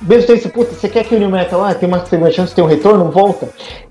mesmo 0.00 0.28
tempo, 0.28 0.48
puta, 0.50 0.74
você 0.74 0.88
quer 0.88 1.02
que 1.02 1.16
o 1.16 1.18
New 1.18 1.28
Metal 1.28 1.64
ah, 1.64 1.74
tem 1.74 1.88
uma 1.88 2.06
segunda 2.06 2.30
chance 2.30 2.54
ter 2.54 2.62
um 2.62 2.66
retorno, 2.66 3.10
volta. 3.10 3.48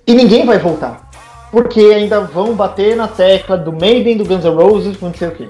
E 0.08 0.14
ninguém 0.14 0.46
vai 0.46 0.58
voltar. 0.58 1.10
Porque 1.52 1.82
ainda 1.82 2.22
vão 2.22 2.54
bater 2.54 2.96
na 2.96 3.10
tecla 3.10 3.58
do 3.58 3.74
Maiden, 3.74 4.16
do 4.16 4.24
Guns 4.24 4.46
N' 4.46 4.56
Roses, 4.56 5.02
não 5.02 5.14
sei 5.14 5.28
o 5.28 5.32
quê. 5.32 5.50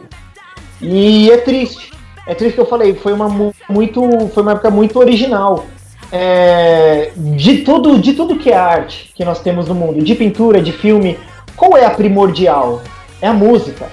E 0.82 1.30
é 1.30 1.38
triste. 1.38 1.95
É 2.28 2.34
triste 2.34 2.56
que 2.56 2.62
eu 2.62 2.66
falei, 2.66 2.96
foi 2.96 3.14
uma 3.14 3.30
mu- 3.30 3.54
muito, 3.70 4.02
foi 4.34 4.44
uma 4.44 4.54
época 4.54 4.70
muito 4.72 4.98
original. 5.00 5.66
É, 6.12 7.12
de 7.16 7.58
tudo, 7.58 7.98
de 8.00 8.14
tudo 8.14 8.38
que 8.38 8.52
é 8.52 8.56
arte 8.56 9.12
que 9.16 9.26
nós 9.26 9.40
temos 9.42 9.68
no 9.68 9.76
mundo, 9.76 10.02
de 10.04 10.16
pintura, 10.16 10.62
de 10.62 10.72
filme, 10.72 11.18
qual 11.56 11.78
é 11.78 11.86
a 11.86 11.90
primordial? 11.90 12.82
É 13.22 13.28
a 13.28 13.34
música. 13.34 13.88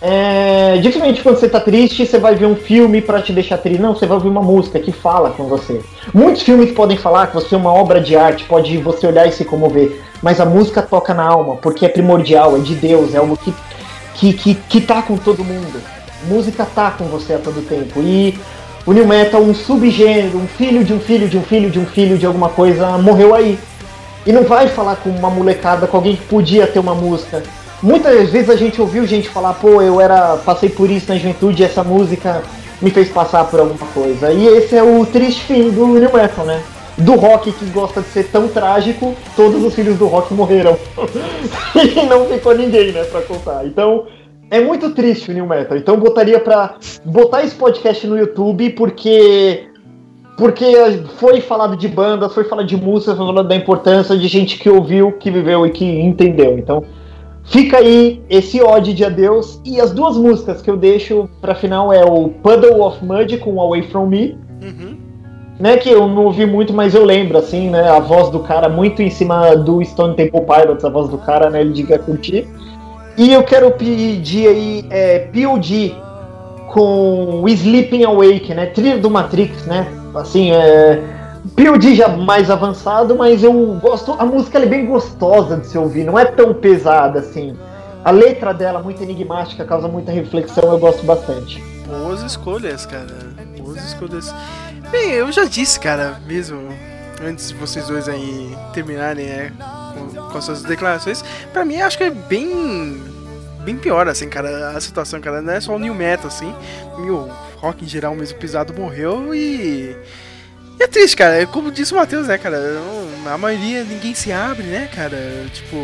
É, 0.00 0.76
dificilmente 0.82 1.22
quando 1.22 1.36
você 1.38 1.48
tá 1.48 1.58
triste, 1.60 2.04
você 2.04 2.18
vai 2.18 2.34
ver 2.34 2.44
um 2.46 2.56
filme 2.56 3.00
pra 3.00 3.22
te 3.22 3.32
deixar 3.32 3.56
triste. 3.58 3.80
Não, 3.80 3.94
você 3.94 4.06
vai 4.06 4.16
ouvir 4.16 4.28
uma 4.28 4.42
música 4.42 4.78
que 4.78 4.92
fala 4.92 5.30
com 5.30 5.44
você. 5.44 5.80
Muitos 6.12 6.42
filmes 6.42 6.72
podem 6.72 6.96
falar 6.96 7.28
que 7.28 7.34
você 7.34 7.54
é 7.54 7.58
uma 7.58 7.72
obra 7.72 8.00
de 8.00 8.14
arte, 8.16 8.44
pode 8.44 8.76
você 8.78 9.06
olhar 9.06 9.26
e 9.26 9.32
se 9.32 9.44
comover. 9.44 9.98
Mas 10.22 10.40
a 10.40 10.44
música 10.44 10.82
toca 10.82 11.14
na 11.14 11.24
alma, 11.24 11.56
porque 11.56 11.86
é 11.86 11.88
primordial, 11.88 12.56
é 12.56 12.58
de 12.58 12.74
Deus, 12.74 13.14
é 13.14 13.18
algo 13.18 13.36
que, 13.36 13.54
que, 14.14 14.32
que, 14.34 14.54
que 14.54 14.80
tá 14.80 15.00
com 15.02 15.16
todo 15.16 15.42
mundo. 15.44 15.80
Música 16.26 16.66
tá 16.66 16.90
com 16.90 17.04
você 17.04 17.34
a 17.34 17.38
todo 17.38 17.66
tempo. 17.66 18.00
E 18.00 18.38
o 18.86 18.92
New 18.92 19.06
Metal, 19.06 19.40
um 19.40 19.54
subgênero, 19.54 20.38
um 20.38 20.46
filho 20.46 20.84
de 20.84 20.92
um 20.92 21.00
filho 21.00 21.28
de 21.28 21.38
um 21.38 21.42
filho 21.42 21.70
de 21.70 21.78
um 21.78 21.86
filho 21.86 22.18
de 22.18 22.26
alguma 22.26 22.48
coisa, 22.48 22.98
morreu 22.98 23.34
aí. 23.34 23.58
E 24.26 24.32
não 24.32 24.44
vai 24.44 24.68
falar 24.68 24.96
com 24.96 25.10
uma 25.10 25.30
molecada, 25.30 25.86
com 25.86 25.96
alguém 25.96 26.16
que 26.16 26.24
podia 26.24 26.66
ter 26.66 26.78
uma 26.78 26.94
música. 26.94 27.42
Muitas 27.82 28.30
vezes 28.30 28.48
a 28.48 28.56
gente 28.56 28.80
ouviu 28.80 29.06
gente 29.06 29.28
falar, 29.28 29.54
pô, 29.54 29.82
eu 29.82 30.00
era. 30.00 30.36
passei 30.38 30.68
por 30.68 30.90
isso 30.90 31.08
na 31.08 31.16
juventude 31.16 31.62
essa 31.62 31.84
música 31.84 32.42
me 32.80 32.90
fez 32.90 33.08
passar 33.08 33.44
por 33.44 33.60
alguma 33.60 33.86
coisa. 33.92 34.32
E 34.32 34.46
esse 34.46 34.76
é 34.76 34.82
o 34.82 35.04
triste 35.06 35.42
fim 35.42 35.70
do 35.70 35.86
New 35.86 36.12
Metal, 36.12 36.44
né? 36.44 36.62
Do 36.96 37.14
rock 37.14 37.52
que 37.52 37.64
gosta 37.66 38.00
de 38.00 38.08
ser 38.08 38.24
tão 38.24 38.48
trágico, 38.48 39.14
todos 39.34 39.62
os 39.62 39.74
filhos 39.74 39.98
do 39.98 40.06
rock 40.06 40.32
morreram. 40.32 40.76
e 41.74 42.06
não 42.06 42.26
ficou 42.26 42.54
ninguém, 42.54 42.92
né, 42.92 43.02
pra 43.04 43.20
contar. 43.22 43.66
Então, 43.66 44.04
é 44.56 44.60
muito 44.60 44.90
triste 44.90 45.30
o 45.30 45.34
New 45.34 45.46
Metal. 45.46 45.76
Então 45.76 45.94
eu 45.94 46.00
botaria 46.00 46.38
pra 46.38 46.76
botar 47.04 47.42
esse 47.42 47.54
podcast 47.54 48.06
no 48.06 48.16
YouTube 48.18 48.70
porque 48.70 49.68
porque 50.36 50.64
foi 51.16 51.40
falado 51.40 51.76
de 51.76 51.86
bandas, 51.86 52.34
foi 52.34 52.44
falado 52.44 52.66
de 52.66 52.76
música, 52.76 53.14
foi 53.14 53.24
falado 53.26 53.46
da 53.48 53.54
importância 53.54 54.16
de 54.16 54.26
gente 54.26 54.58
que 54.58 54.68
ouviu, 54.68 55.12
que 55.12 55.30
viveu 55.30 55.64
e 55.64 55.70
que 55.70 55.84
entendeu. 55.84 56.58
Então, 56.58 56.82
fica 57.44 57.78
aí 57.78 58.20
esse 58.28 58.60
ode 58.60 58.94
de 58.94 59.04
adeus 59.04 59.60
e 59.64 59.80
as 59.80 59.92
duas 59.92 60.16
músicas 60.16 60.60
que 60.60 60.68
eu 60.68 60.76
deixo 60.76 61.28
pra 61.40 61.54
final 61.54 61.92
é 61.92 62.04
o 62.04 62.30
Puddle 62.30 62.80
of 62.82 63.04
Mud 63.04 63.36
com 63.38 63.60
Away 63.60 63.82
From 63.82 64.06
Me, 64.06 64.36
Uhum. 64.60 64.96
né, 65.60 65.76
que 65.76 65.90
eu 65.90 66.08
não 66.08 66.24
ouvi 66.24 66.46
muito, 66.46 66.72
mas 66.72 66.94
eu 66.94 67.04
lembro 67.04 67.38
assim, 67.38 67.70
né, 67.70 67.88
a 67.88 68.00
voz 68.00 68.28
do 68.30 68.40
cara 68.40 68.68
muito 68.68 69.02
em 69.02 69.10
cima 69.10 69.54
do 69.54 69.84
Stone 69.84 70.16
Temple 70.16 70.40
Pilots, 70.40 70.84
a 70.84 70.88
voz 70.88 71.08
do 71.08 71.18
cara, 71.18 71.48
né, 71.50 71.60
ele 71.60 71.72
diga 71.72 71.96
curtir. 71.98 72.48
E 73.16 73.32
eu 73.32 73.42
quero 73.44 73.70
pedir 73.72 74.48
aí 74.48 74.86
é, 74.90 75.18
POD 75.32 75.94
com 76.68 77.44
Sleeping 77.48 78.04
Awake, 78.04 78.52
né? 78.52 78.66
Trilha 78.66 78.98
do 78.98 79.08
Matrix, 79.08 79.64
né? 79.66 79.86
Assim, 80.14 80.50
é. 80.52 81.02
POD 81.54 81.94
já 81.94 82.08
mais 82.08 82.50
avançado, 82.50 83.14
mas 83.14 83.44
eu 83.44 83.52
gosto. 83.80 84.12
A 84.18 84.24
música 84.24 84.58
é 84.58 84.66
bem 84.66 84.86
gostosa 84.86 85.58
de 85.58 85.66
se 85.66 85.78
ouvir, 85.78 86.04
não 86.04 86.18
é 86.18 86.24
tão 86.24 86.54
pesada 86.54 87.20
assim. 87.20 87.56
A 88.04 88.10
letra 88.10 88.52
dela, 88.52 88.82
muito 88.82 89.02
enigmática, 89.02 89.64
causa 89.64 89.86
muita 89.86 90.10
reflexão, 90.10 90.64
eu 90.72 90.78
gosto 90.78 91.04
bastante. 91.06 91.62
Boas 91.86 92.22
escolhas, 92.22 92.84
cara. 92.86 93.14
Boas 93.58 93.82
escolhas. 93.84 94.34
Bem, 94.90 95.12
eu 95.12 95.30
já 95.30 95.44
disse, 95.44 95.78
cara, 95.78 96.20
mesmo 96.26 96.58
antes 97.22 97.48
de 97.48 97.54
vocês 97.54 97.86
dois 97.86 98.08
aí 98.08 98.56
terminarem 98.72 99.26
né, 99.26 99.52
com, 100.34 100.38
com 100.38 100.38
as 100.38 100.44
suas 100.44 100.62
declarações, 100.62 101.24
pra 101.52 101.64
mim 101.64 101.80
acho 101.80 101.96
que 101.96 102.04
é 102.04 102.10
bem. 102.10 103.00
bem 103.64 103.76
pior, 103.76 104.08
assim, 104.08 104.28
cara, 104.28 104.70
a 104.70 104.80
situação, 104.80 105.20
cara. 105.20 105.40
Não 105.40 105.52
é 105.52 105.60
só 105.60 105.74
o 105.74 105.78
New 105.78 105.94
Metal, 105.94 106.26
assim. 106.26 106.52
O 106.98 107.30
rock 107.56 107.84
em 107.84 107.88
geral 107.88 108.14
mesmo 108.14 108.38
pisado 108.38 108.74
morreu 108.74 109.34
e. 109.34 109.96
E 110.78 110.82
é 110.82 110.86
triste, 110.88 111.16
cara. 111.16 111.40
É 111.40 111.46
Como 111.46 111.70
disse 111.70 111.92
o 111.92 111.96
Matheus, 111.96 112.26
né, 112.26 112.36
cara? 112.36 112.58
não- 112.58 113.32
A 113.32 113.38
maioria 113.38 113.84
ninguém 113.84 114.14
se 114.14 114.32
abre, 114.32 114.64
né, 114.64 114.88
cara? 114.94 115.18
Tipo. 115.52 115.76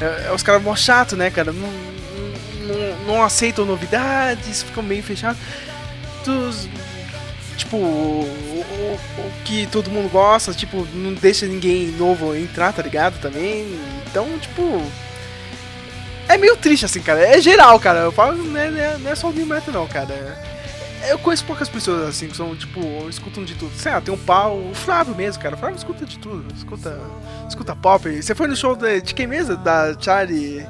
É, 0.00 0.26
é 0.28 0.32
os 0.32 0.42
caras 0.42 0.62
mó 0.62 0.74
chato, 0.76 1.16
né, 1.16 1.30
cara? 1.30 1.52
Não, 1.52 1.68
não, 2.66 3.14
não 3.14 3.22
aceitam 3.22 3.64
novidades, 3.64 4.62
ficam 4.62 4.82
meio 4.82 5.02
fechados. 5.02 5.38
Dos, 6.24 6.68
tipo, 7.58 7.76
o, 7.76 7.80
o- 8.22 8.98
o 9.20 9.32
que 9.44 9.66
todo 9.66 9.90
mundo 9.90 10.08
gosta, 10.10 10.54
tipo, 10.54 10.86
não 10.94 11.12
deixa 11.12 11.44
ninguém 11.46 11.88
novo 11.88 12.34
entrar, 12.34 12.72
tá 12.72 12.80
ligado? 12.82 13.20
Também. 13.20 13.66
Então, 14.06 14.26
tipo. 14.38 14.82
É 16.28 16.36
meio 16.36 16.56
triste, 16.56 16.84
assim, 16.84 17.00
cara. 17.00 17.20
É 17.20 17.40
geral, 17.40 17.78
cara. 17.80 18.00
Eu 18.00 18.12
falo, 18.12 18.36
não 18.36 18.58
é, 18.60 18.70
não 18.70 18.80
é- 18.80 18.98
não 18.98 19.10
é 19.10 19.14
só 19.14 19.28
o 19.28 19.32
New 19.32 19.46
Metal, 19.46 19.72
não, 19.74 19.86
cara. 19.86 20.38
Eu 21.08 21.18
conheço 21.18 21.44
poucas 21.44 21.68
pessoas 21.68 22.08
assim 22.08 22.28
que 22.28 22.36
são, 22.36 22.54
tipo, 22.56 22.80
escutam 23.08 23.44
de 23.44 23.54
tudo. 23.54 23.72
Sei 23.76 23.90
lá, 23.92 24.00
tem 24.00 24.12
um 24.12 24.18
pau, 24.18 24.56
o 24.58 24.74
Flávio 24.74 25.14
mesmo, 25.14 25.40
cara. 25.42 25.54
O 25.54 25.58
Flávio 25.58 25.76
escuta 25.76 26.04
de 26.04 26.18
tudo. 26.18 26.44
Escuta, 26.54 26.98
escuta 27.48 27.74
pop. 27.76 28.10
Você 28.22 28.34
foi 28.34 28.46
no 28.48 28.56
show 28.56 28.74
de, 28.76 29.00
de 29.00 29.14
quem 29.14 29.26
mesmo? 29.26 29.56
Da 29.56 29.94
Charlie. 29.98 30.66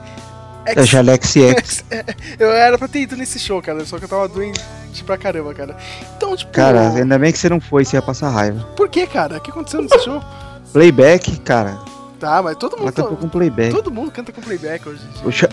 Da 0.74 0.82
Jalex 0.84 1.36
X. 1.36 1.84
Eu 2.38 2.50
era 2.52 2.76
pra 2.78 2.88
ter 2.88 3.00
ido 3.00 3.16
nesse 3.16 3.38
show, 3.38 3.60
cara. 3.62 3.84
Só 3.84 3.98
que 3.98 4.04
eu 4.04 4.08
tava 4.08 4.28
doente 4.28 4.60
pra 5.06 5.16
caramba, 5.16 5.54
cara. 5.54 5.76
Então, 6.16 6.36
tipo. 6.36 6.50
Cara, 6.52 6.90
ainda 6.90 7.18
bem 7.18 7.30
que 7.32 7.38
você 7.38 7.48
não 7.48 7.60
foi, 7.60 7.84
você 7.84 7.96
ia 7.96 8.02
passar 8.02 8.28
raiva. 8.30 8.60
Por 8.76 8.88
que, 8.88 9.06
cara? 9.06 9.36
O 9.36 9.40
que 9.40 9.50
aconteceu 9.50 9.80
nesse 9.82 9.98
show? 10.04 10.22
Playback, 10.72 11.38
cara. 11.40 11.78
Tá, 12.20 12.42
mas 12.42 12.56
todo 12.56 12.74
Ela 12.76 12.84
mundo. 12.86 12.92
cantou 12.94 13.16
com 13.16 13.28
playback. 13.28 13.72
Todo 13.72 13.90
mundo 13.90 14.10
canta 14.10 14.32
com 14.32 14.40
playback 14.42 14.88
hoje 14.88 15.00
em 15.04 15.12
dia. 15.12 15.22
O, 15.28 15.30
show- 15.32 15.48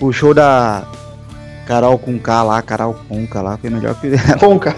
o 0.00 0.12
show 0.12 0.32
da 0.32 0.84
Carol 1.66 1.98
com 1.98 2.18
K 2.18 2.42
lá, 2.44 2.62
Carol 2.62 2.94
Conca 3.08 3.42
lá, 3.42 3.56
foi 3.58 3.68
melhor 3.68 3.94
que 3.96 4.10
Conca. 4.38 4.76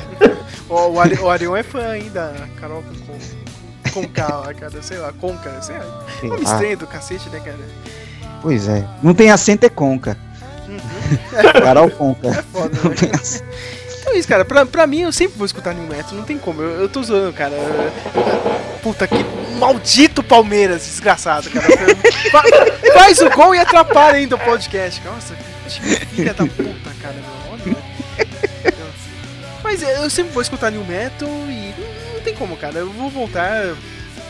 O, 0.68 0.74
o, 0.92 1.00
Ari- 1.00 1.18
o 1.18 1.28
Arion 1.30 1.54
é 1.54 1.62
fã 1.62 1.88
ainda, 1.90 2.32
Carol 2.58 2.82
com, 2.82 3.90
com 4.02 4.08
K 4.08 4.26
lá, 4.34 4.54
cara. 4.54 4.82
Sei 4.82 4.96
lá, 4.98 5.12
Conca. 5.12 5.60
Sei 5.60 5.76
lá. 5.76 6.04
Sei 6.20 6.28
Nome 6.30 6.42
lá. 6.44 6.52
estranho 6.52 6.78
do 6.78 6.86
cacete, 6.86 7.28
né, 7.28 7.38
cara? 7.40 7.58
Pois 8.42 8.68
é. 8.68 8.84
Não 9.02 9.14
tem 9.14 9.30
acento 9.30 9.66
é 9.66 9.68
Conca. 9.68 10.16
Uhum. 10.68 10.78
Carol 11.62 11.90
Conca. 11.90 12.28
É 12.28 12.42
foda, 12.42 12.78
Não 12.82 12.90
né? 12.90 12.96
tem 12.96 13.10
acento. 13.12 13.44
Então 14.00 14.14
é 14.14 14.18
isso, 14.18 14.28
cara. 14.28 14.44
Pra, 14.44 14.64
pra 14.64 14.86
mim, 14.86 15.00
eu 15.02 15.12
sempre 15.12 15.36
vou 15.36 15.46
escutar 15.46 15.74
New 15.74 15.86
Metal, 15.88 16.14
não 16.14 16.24
tem 16.24 16.38
como. 16.38 16.62
Eu, 16.62 16.82
eu 16.82 16.88
tô 16.88 17.02
zoando, 17.02 17.32
cara. 17.32 17.54
Puta 18.82 19.06
que 19.08 19.24
maldito 19.58 20.22
Palmeiras, 20.22 20.84
desgraçado, 20.86 21.50
cara. 21.50 21.66
Fa- 22.30 22.42
Faz 22.94 23.18
o 23.20 23.30
gol 23.30 23.54
e 23.54 23.58
atrapalha 23.58 24.18
ainda 24.18 24.36
o 24.36 24.38
podcast. 24.38 25.02
Nossa, 25.04 25.34
que 25.68 26.06
filha 26.06 26.32
da 26.34 26.44
puta, 26.46 26.90
cara, 27.02 27.14
meu. 27.14 27.74
Olha. 27.74 27.76
Mas 29.64 29.82
eu 29.82 30.08
sempre 30.08 30.32
vou 30.32 30.42
escutar 30.42 30.70
New 30.70 30.84
Metal 30.84 31.28
e 31.28 31.74
não, 31.76 32.14
não 32.14 32.20
tem 32.20 32.34
como, 32.34 32.56
cara. 32.56 32.78
Eu 32.78 32.90
vou 32.92 33.10
voltar. 33.10 33.74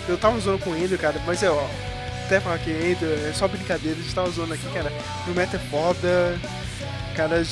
Eu 0.09 0.17
tava 0.17 0.39
zoando 0.41 0.61
com 0.61 0.75
ele, 0.75 0.97
cara, 0.97 1.17
mas 1.27 1.43
é, 1.43 1.51
ó. 1.51 1.63
Até 2.27 2.41
falar 2.41 2.59
que 2.59 2.71
é 2.71 3.33
só 3.33 3.47
brincadeira, 3.47 3.97
a 3.97 4.03
gente 4.03 4.15
tava 4.15 4.29
zoando 4.31 4.53
aqui, 4.53 4.69
cara. 4.75 4.93
New 5.27 5.35
Metal 5.35 5.61
é 5.61 5.71
foda. 5.71 6.39
Cara, 7.15 7.43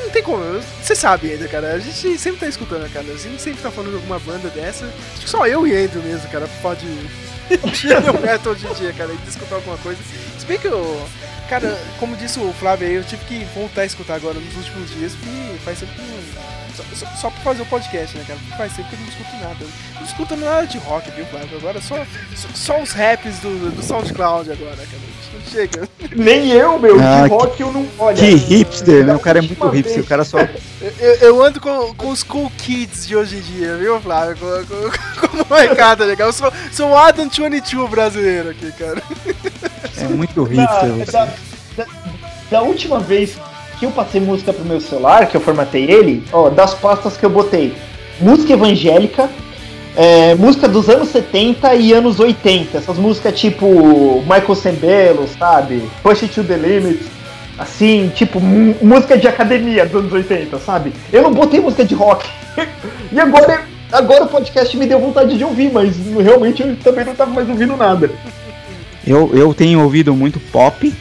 não 0.00 0.10
tem 0.10 0.22
como, 0.22 0.42
você 0.80 0.94
sabe 0.94 1.32
ainda, 1.32 1.48
cara. 1.48 1.72
A 1.72 1.78
gente 1.80 2.16
sempre 2.18 2.40
tá 2.40 2.46
escutando, 2.46 2.90
cara. 2.92 3.04
A 3.06 3.16
gente 3.16 3.42
sempre 3.42 3.60
tá 3.60 3.70
falando 3.70 3.90
de 3.90 3.96
alguma 3.96 4.20
banda 4.20 4.48
dessa. 4.48 4.86
Acho 4.86 5.24
que 5.24 5.30
só 5.30 5.44
eu 5.46 5.66
e 5.66 5.76
Andrew 5.76 6.02
mesmo, 6.04 6.28
cara, 6.30 6.48
pode 6.62 6.86
de 7.48 7.88
New 7.88 8.20
Metal 8.20 8.52
hoje 8.52 8.66
em 8.66 8.74
dia, 8.74 8.92
cara, 8.92 9.12
e 9.12 9.28
escutar 9.28 9.56
alguma 9.56 9.76
coisa. 9.78 10.00
Se 10.38 10.46
bem 10.46 10.58
que 10.58 10.68
eu. 10.68 11.08
Cara, 11.48 11.76
como 11.98 12.16
disse 12.16 12.38
o 12.38 12.52
Flávio 12.52 12.86
aí, 12.86 12.94
eu 12.94 13.04
tive 13.04 13.24
que 13.24 13.44
voltar 13.54 13.82
a 13.82 13.86
escutar 13.86 14.14
agora 14.14 14.38
nos 14.38 14.56
últimos 14.56 14.90
dias, 14.90 15.12
porque 15.14 15.58
faz 15.64 15.80
tempo 15.80 15.92
não. 15.98 16.61
Só, 16.76 16.82
só, 16.94 17.06
só 17.16 17.30
pra 17.30 17.40
fazer 17.42 17.62
o 17.62 17.66
podcast, 17.66 18.16
né, 18.16 18.24
cara? 18.26 18.38
Porque 18.40 18.56
faz 18.56 18.72
tempo 18.74 18.88
que 18.88 18.94
eu 18.94 19.00
não 19.00 19.08
escuto 19.08 19.36
nada. 19.36 19.56
Eu 19.60 19.68
não 20.00 20.06
escuto 20.06 20.36
nada 20.36 20.66
de 20.66 20.78
rock, 20.78 21.10
viu, 21.10 21.26
Flávio? 21.26 21.58
Agora 21.58 21.80
só, 21.80 21.96
só, 22.34 22.48
só 22.54 22.80
os 22.82 22.92
raps 22.92 23.38
do, 23.40 23.70
do 23.70 23.82
SoundCloud 23.82 24.50
agora, 24.50 24.76
cara. 24.76 25.12
Não 25.34 25.40
chega. 25.50 25.88
Nem 26.16 26.48
eu, 26.50 26.78
meu, 26.78 26.96
Ah, 27.00 27.22
de 27.24 27.28
rock 27.30 27.60
eu 27.60 27.72
não. 27.72 27.86
Olha, 27.98 28.16
Que 28.16 28.34
hipster, 28.34 29.04
né? 29.04 29.14
O 29.14 29.20
cara 29.20 29.38
é 29.38 29.42
muito 29.42 29.68
hipster, 29.68 29.94
vez- 29.96 30.06
o 30.06 30.08
cara 30.08 30.24
só. 30.24 30.38
Eu, 30.98 31.14
eu 31.16 31.42
ando 31.44 31.60
com, 31.60 31.94
com 31.94 32.08
os 32.08 32.24
cool 32.24 32.50
kids 32.58 33.06
de 33.06 33.14
hoje 33.14 33.36
em 33.36 33.40
dia, 33.40 33.76
viu, 33.76 34.00
Flávio? 34.00 34.36
Com, 34.36 34.46
com, 34.66 35.28
com 35.28 35.42
uma 35.44 35.60
recada 35.60 36.04
legal. 36.04 36.28
Eu 36.28 36.32
sou, 36.32 36.52
sou 36.72 36.90
o 36.90 36.96
Adam 36.98 37.28
22 37.28 37.88
brasileiro 37.88 38.50
aqui, 38.50 38.72
cara. 38.72 39.00
É 39.96 40.04
muito 40.08 40.44
da, 40.44 40.50
hipster 40.50 40.88
você. 41.06 41.12
da, 41.12 41.24
da- 41.76 41.86
da 42.50 42.62
última 42.62 42.98
vez 42.98 43.36
que 43.82 43.86
eu 43.86 43.90
passei 43.90 44.20
música 44.20 44.52
pro 44.52 44.64
meu 44.64 44.80
celular, 44.80 45.26
que 45.26 45.36
eu 45.36 45.40
formatei 45.40 45.90
ele, 45.90 46.22
ó, 46.32 46.48
das 46.48 46.72
pastas 46.72 47.16
que 47.16 47.26
eu 47.26 47.30
botei, 47.30 47.74
música 48.20 48.52
evangélica, 48.52 49.28
é, 49.96 50.36
música 50.36 50.68
dos 50.68 50.88
anos 50.88 51.08
70 51.08 51.74
e 51.74 51.92
anos 51.92 52.20
80, 52.20 52.78
essas 52.78 52.96
músicas 52.96 53.40
tipo 53.40 54.22
Michael 54.22 54.54
Sembello, 54.54 55.28
sabe? 55.36 55.82
Push 56.00 56.22
It 56.22 56.32
to 56.32 56.44
the 56.44 56.56
Limit, 56.56 57.02
assim, 57.58 58.12
tipo 58.14 58.38
música 58.40 59.18
de 59.18 59.26
academia 59.26 59.84
dos 59.84 59.96
anos 59.96 60.12
80, 60.12 60.60
sabe? 60.60 60.92
Eu 61.12 61.22
não 61.22 61.32
botei 61.32 61.58
música 61.58 61.84
de 61.84 61.96
rock. 61.96 62.30
e 63.10 63.18
agora, 63.18 63.64
agora 63.90 64.22
o 64.22 64.28
podcast 64.28 64.76
me 64.76 64.86
deu 64.86 65.00
vontade 65.00 65.36
de 65.36 65.42
ouvir, 65.42 65.72
mas 65.72 65.96
realmente 66.22 66.62
eu 66.62 66.76
também 66.76 67.04
não 67.04 67.16
tava 67.16 67.32
mais 67.32 67.48
ouvindo 67.48 67.76
nada. 67.76 68.08
Eu, 69.04 69.32
eu 69.34 69.52
tenho 69.52 69.82
ouvido 69.82 70.14
muito 70.14 70.38
pop, 70.38 70.94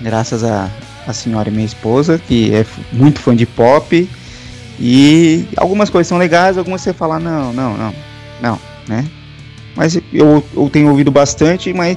graças 0.00 0.44
a, 0.44 0.70
a 1.08 1.12
senhora 1.14 1.48
e 1.48 1.52
minha 1.52 1.64
esposa, 1.64 2.18
que 2.18 2.54
é 2.54 2.64
muito 2.92 3.20
fã 3.20 3.34
de 3.34 3.46
pop. 3.46 4.08
E 4.78 5.46
algumas 5.56 5.90
coisas 5.90 6.06
são 6.06 6.18
legais, 6.18 6.56
algumas 6.56 6.82
você 6.82 6.92
fala, 6.92 7.18
não, 7.18 7.52
não, 7.52 7.76
não, 7.76 7.94
não, 8.40 8.58
né? 8.86 9.04
Mas 9.74 9.96
eu, 10.12 10.44
eu 10.54 10.70
tenho 10.70 10.88
ouvido 10.90 11.10
bastante, 11.10 11.72
mas 11.72 11.96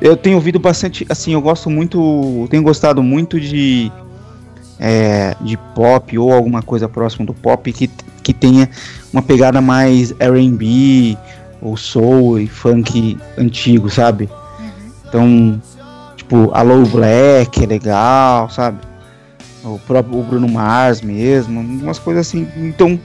eu 0.00 0.16
tenho 0.16 0.36
ouvido 0.36 0.58
bastante, 0.58 1.06
assim, 1.08 1.32
eu 1.32 1.40
gosto 1.40 1.68
muito, 1.68 2.46
tenho 2.50 2.62
gostado 2.62 3.02
muito 3.02 3.40
de, 3.40 3.90
é, 4.78 5.34
de 5.40 5.56
pop 5.74 6.16
ou 6.18 6.32
alguma 6.32 6.62
coisa 6.62 6.88
próximo 6.88 7.26
do 7.26 7.34
pop 7.34 7.72
que, 7.72 7.90
que 8.22 8.32
tenha 8.32 8.68
uma 9.12 9.22
pegada 9.22 9.60
mais 9.60 10.14
R&B 10.18 11.16
ou 11.60 11.76
soul 11.76 12.38
e 12.38 12.46
funk 12.46 13.18
antigo, 13.36 13.90
sabe? 13.90 14.28
Então, 15.08 15.60
tipo, 16.30 16.50
Alô 16.54 16.82
Black 16.84 17.62
é 17.64 17.66
legal, 17.66 18.48
sabe? 18.50 18.78
O 19.64 19.78
próprio 19.80 20.18
o 20.20 20.22
Bruno 20.22 20.48
Mars 20.48 21.02
mesmo, 21.02 21.60
umas 21.60 21.98
coisas 21.98 22.26
assim. 22.26 22.46
Então, 22.56 22.98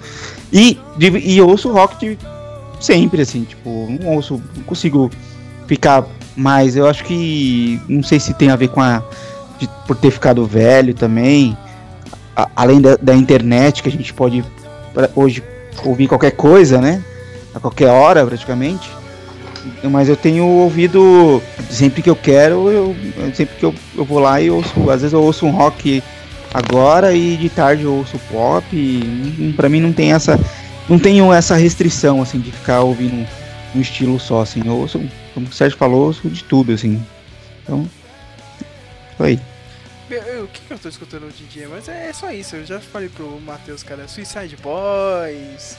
e, 0.54 0.80
e 1.00 1.38
eu 1.38 1.50
ouço 1.50 1.72
rock 1.72 1.98
de 1.98 2.18
sempre, 2.80 3.22
assim, 3.24 3.44
tipo, 3.44 3.88
não 4.00 4.14
ouço, 4.14 4.42
não 4.56 4.64
consigo 4.64 5.10
ficar 5.68 6.06
mais. 6.36 6.76
Eu 6.78 6.88
acho 6.88 7.04
que, 7.04 7.82
não 7.90 8.04
sei 8.04 8.20
se 8.20 8.34
tem 8.34 8.50
a 8.52 8.56
ver 8.56 8.70
com 8.70 8.80
a. 8.80 9.02
de- 9.60 9.70
por 9.88 9.96
ter 9.98 10.12
ficado 10.12 10.46
velho 10.46 10.94
também, 10.94 11.58
a- 12.36 12.48
além 12.56 12.80
da, 12.80 12.96
da 13.02 13.16
internet, 13.16 13.82
que 13.84 13.90
a 13.90 13.92
gente 13.92 14.14
pode 14.14 14.44
pra- 14.94 15.10
hoje 15.16 15.44
ouvir 15.84 16.08
qualquer 16.08 16.32
coisa, 16.32 16.80
né? 16.80 17.04
A 17.54 17.60
qualquer 17.60 17.90
hora, 17.90 18.26
praticamente. 18.26 18.90
Mas 19.84 20.10
eu 20.10 20.16
tenho 20.16 20.46
ouvido 20.46 21.42
sempre 21.70 22.02
que 22.02 22.10
eu 22.10 22.16
quero, 22.16 22.70
eu, 22.70 22.96
sempre 23.34 23.56
que 23.56 23.64
eu, 23.64 23.74
eu 23.96 24.06
vou 24.06 24.20
lá 24.20 24.42
e 24.42 24.50
ouço. 24.50 24.90
Às 24.90 25.02
vezes 25.02 25.14
eu 25.14 25.22
ouço 25.22 25.46
um 25.46 25.52
rock 25.52 26.04
agora 26.54 27.14
e 27.14 27.36
de 27.38 27.50
tarde 27.50 27.84
eu 27.84 27.94
ouço 27.94 28.20
pop. 28.32 28.66
E, 28.74 29.54
pra 29.56 29.70
mim 29.70 29.80
não 29.80 29.94
tem 29.94 30.14
essa. 30.14 30.40
Não 30.88 31.00
tenho 31.00 31.34
essa 31.34 31.56
restrição 31.56 32.22
assim 32.22 32.40
de 32.40 32.52
ficar 32.52 32.82
ouvindo 32.82 33.28
um, 33.76 33.82
estilo 33.82 34.20
só, 34.20 34.42
assim. 34.42 34.62
Eu 34.66 34.78
ouço, 34.78 35.02
como 35.34 35.48
o 35.48 35.54
Sérgio 35.54 35.78
falou, 35.78 36.08
ouço 36.08 36.30
de 36.30 36.44
tudo, 36.44 36.72
assim. 36.72 37.04
Então. 37.64 37.90
Foi. 39.18 39.40
O 40.44 40.48
que, 40.48 40.62
que 40.62 40.72
eu 40.72 40.78
tô 40.78 40.88
escutando 40.88 41.26
hoje 41.26 41.44
em 41.44 41.48
dia? 41.48 41.68
Mas 41.68 41.90
é, 41.90 42.10
é 42.10 42.14
só 42.14 42.32
isso, 42.32 42.56
eu 42.56 42.66
já 42.66 42.80
falei 42.80 43.10
pro 43.10 43.40
Matheus, 43.42 43.82
cara. 43.82 44.08
Suicide 44.08 44.56
Boys, 44.58 45.78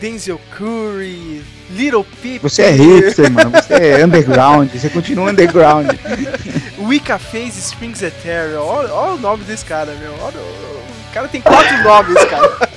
Denzel 0.00 0.40
Curry, 0.56 1.42
Little 1.70 2.04
Peep. 2.22 2.42
Você 2.42 2.62
é 2.62 2.70
hipster, 2.70 3.30
mano. 3.30 3.50
Você 3.50 3.74
é 3.74 4.04
underground. 4.04 4.70
Você 4.70 4.90
continua 4.90 5.30
underground. 5.30 5.88
Wicca 6.78 7.18
Face 7.18 7.58
Springs 7.58 8.02
Eternal. 8.02 8.64
Olha, 8.64 8.92
olha 8.92 9.14
o 9.14 9.18
nome 9.18 9.44
desse 9.44 9.64
cara, 9.64 9.92
meu. 10.00 10.12
Olha, 10.20 10.36
o 10.38 11.12
cara 11.12 11.28
tem 11.28 11.40
quatro 11.40 11.82
nomes, 11.82 12.24
cara. 12.24 12.76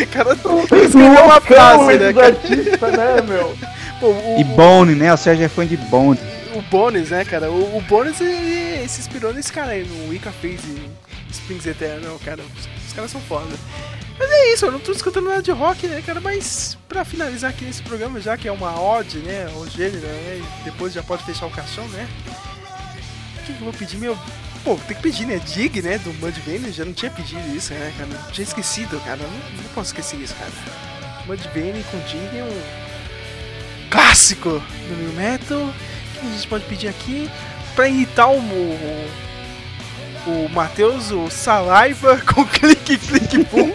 O 0.00 0.06
cara 0.06 0.32
escreveu 0.84 1.24
uma 1.24 1.40
frase, 1.40 1.98
né, 1.98 2.12
cara? 2.12 2.26
artistas, 2.28 2.92
né, 2.92 3.22
meu? 3.26 3.56
Pô, 3.98 4.08
o, 4.10 4.36
E 4.38 4.44
Bone, 4.44 4.94
né? 4.94 5.12
O 5.12 5.16
Sérgio 5.16 5.44
é 5.44 5.48
fã 5.48 5.66
de 5.66 5.76
Bone. 5.76 6.18
o 6.54 6.62
Bones, 6.62 7.10
né, 7.10 7.24
cara? 7.24 7.50
O, 7.50 7.76
o 7.76 7.80
Bones 7.82 8.16
se 8.16 9.00
inspirou 9.00 9.34
nesse 9.34 9.52
cara 9.52 9.72
aí, 9.72 9.84
no 9.84 10.10
Wicca 10.10 10.30
Face 10.30 10.88
Springs 11.32 11.66
Eternal, 11.66 12.18
cara. 12.24 12.42
Os, 12.42 12.68
os 12.86 12.92
caras 12.92 13.10
são 13.10 13.20
foda. 13.22 13.54
Mas 14.18 14.30
é 14.30 14.52
isso, 14.52 14.66
eu 14.66 14.72
não 14.72 14.80
tô 14.80 14.90
escutando 14.90 15.28
nada 15.28 15.42
de 15.42 15.52
rock, 15.52 15.86
né, 15.86 16.02
cara? 16.04 16.20
Mas 16.20 16.76
pra 16.88 17.04
finalizar 17.04 17.50
aqui 17.50 17.64
nesse 17.64 17.82
programa, 17.82 18.20
já 18.20 18.36
que 18.36 18.48
é 18.48 18.52
uma 18.52 18.80
ode, 18.80 19.18
né? 19.18 19.46
O 19.56 19.68
gênero, 19.68 20.06
né? 20.06 20.42
Depois 20.64 20.92
já 20.92 21.02
pode 21.02 21.22
fechar 21.24 21.46
o 21.46 21.50
caixão, 21.50 21.86
né? 21.88 22.08
O 23.38 23.44
que, 23.44 23.52
eu 23.52 23.58
vou 23.58 23.72
pedir? 23.72 23.96
Meu. 23.96 24.18
Pô, 24.64 24.76
tem 24.86 24.96
que 24.96 25.02
pedir, 25.02 25.24
né? 25.24 25.38
Dig, 25.38 25.80
né? 25.80 25.98
Do 25.98 26.12
Mudvayne, 26.14 26.72
já 26.72 26.84
não 26.84 26.92
tinha 26.92 27.10
pedido 27.10 27.56
isso, 27.56 27.72
né, 27.72 27.92
cara? 27.96 28.32
Tinha 28.32 28.44
esquecido, 28.44 29.00
cara. 29.04 29.18
Não, 29.18 29.62
não 29.62 29.70
posso 29.74 29.90
esquecer 29.90 30.16
isso, 30.16 30.34
cara. 30.34 30.50
Mudvayne 31.26 31.84
com 31.84 31.98
Dig 32.00 32.36
é 32.36 32.42
um 32.42 32.88
clássico 33.90 34.50
do 34.50 34.96
New 34.96 35.12
Metal. 35.12 35.60
O 35.60 36.20
que 36.20 36.26
a 36.26 36.30
gente 36.30 36.48
pode 36.48 36.64
pedir 36.64 36.88
aqui? 36.88 37.30
Pra 37.76 37.88
irritar 37.88 38.28
o, 38.28 38.38
o, 38.38 39.10
o 40.26 40.48
Matheus, 40.50 41.10
o 41.12 41.30
Saliva 41.30 42.18
com 42.26 42.44
clique, 42.44 42.98
clique, 42.98 43.44
boom. 43.44 43.72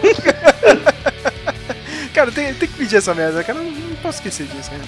Cara, 2.14 2.32
tem, 2.32 2.54
tem 2.54 2.68
que 2.68 2.78
pedir 2.78 2.96
essa 2.96 3.12
merda, 3.12 3.42
cara. 3.44 3.58
Não, 3.58 3.70
não 3.70 3.96
posso 3.96 4.18
esquecer 4.18 4.46
disso, 4.46 4.70
cara. 4.70 4.84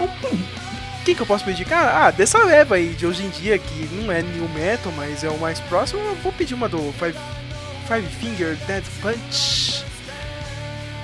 O 0.00 1.04
que, 1.04 1.14
que 1.14 1.20
eu 1.20 1.26
posso 1.26 1.44
pedir? 1.44 1.64
Cara, 1.64 2.06
ah, 2.06 2.10
dessa 2.10 2.38
leva 2.44 2.76
aí 2.76 2.90
de 2.90 3.06
hoje 3.06 3.24
em 3.24 3.30
dia, 3.30 3.58
que 3.58 3.88
não 3.92 4.12
é 4.12 4.22
New 4.22 4.48
Metal, 4.50 4.92
mas 4.96 5.24
é 5.24 5.28
o 5.28 5.38
mais 5.38 5.60
próximo, 5.60 6.00
eu 6.00 6.14
vou 6.16 6.32
pedir 6.32 6.54
uma 6.54 6.68
do 6.68 6.78
Five, 6.98 7.18
Five 7.88 8.06
Finger 8.20 8.56
Dead 8.66 8.84
Punch. 9.00 9.84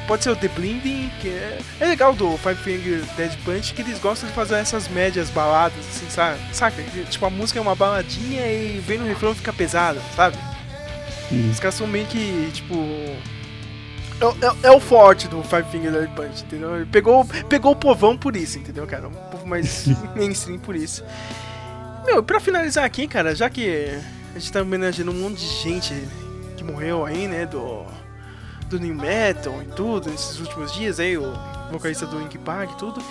Pode 0.06 0.24
ser 0.24 0.30
o 0.30 0.36
The 0.36 0.48
Blinding, 0.48 1.10
que 1.20 1.28
é, 1.28 1.58
é 1.78 1.86
legal 1.86 2.14
do 2.14 2.36
Five 2.38 2.56
Finger 2.56 3.04
Dead 3.16 3.32
Punch, 3.44 3.74
que 3.74 3.82
eles 3.82 3.98
gostam 3.98 4.28
de 4.28 4.34
fazer 4.34 4.56
essas 4.56 4.88
médias 4.88 5.30
baladas, 5.30 5.78
assim, 5.88 6.08
sabe? 6.08 6.40
Saca? 6.52 6.82
Tipo, 7.08 7.26
a 7.26 7.30
música 7.30 7.58
é 7.58 7.62
uma 7.62 7.76
baladinha 7.76 8.44
e 8.46 8.82
vem 8.84 8.98
no 8.98 9.06
refrão 9.06 9.34
fica 9.34 9.52
pesada, 9.52 10.00
sabe? 10.16 10.36
Hum. 11.30 11.50
Os 11.50 11.60
caras 11.60 11.74
são 11.74 11.86
meio 11.86 12.06
que, 12.06 12.50
tipo. 12.52 12.74
É, 14.20 14.24
o- 14.24 14.36
é- 14.42 14.66
é 14.68 14.70
o 14.70 14.78
forte 14.80 15.26
do 15.28 15.42
Five 15.42 15.64
Finger 15.70 15.90
Dead 15.92 16.10
Punch, 16.10 16.42
entendeu? 16.44 16.76
Ele 16.76 16.86
pegou, 16.86 17.24
pegou 17.48 17.72
o 17.72 17.76
povão 17.76 18.16
por 18.16 18.36
isso, 18.36 18.58
entendeu, 18.58 18.86
cara? 18.86 19.08
Um 19.08 19.12
povo 19.12 19.46
mais 19.46 19.86
mainstream 20.14 20.58
por 20.58 20.76
isso. 20.76 21.02
Meu, 22.04 22.22
pra 22.22 22.38
finalizar 22.40 22.84
aqui, 22.84 23.06
cara, 23.08 23.34
já 23.34 23.48
que 23.48 23.88
a 24.34 24.38
gente 24.38 24.52
tá 24.52 24.62
homenageando 24.62 25.10
um 25.10 25.14
monte 25.14 25.38
de 25.40 25.46
gente 25.46 25.94
que 26.56 26.64
morreu 26.64 27.04
aí, 27.06 27.26
né, 27.26 27.46
do, 27.46 27.84
do 28.68 28.78
New 28.78 28.94
Metal 28.94 29.62
e 29.62 29.66
tudo, 29.74 30.10
nesses 30.10 30.38
últimos 30.40 30.72
dias 30.72 31.00
aí, 31.00 31.16
o 31.16 31.32
vocalista 31.70 32.06
do 32.06 32.20
Ink 32.20 32.36
Park 32.38 32.72
e 32.72 32.76
tudo, 32.76 33.02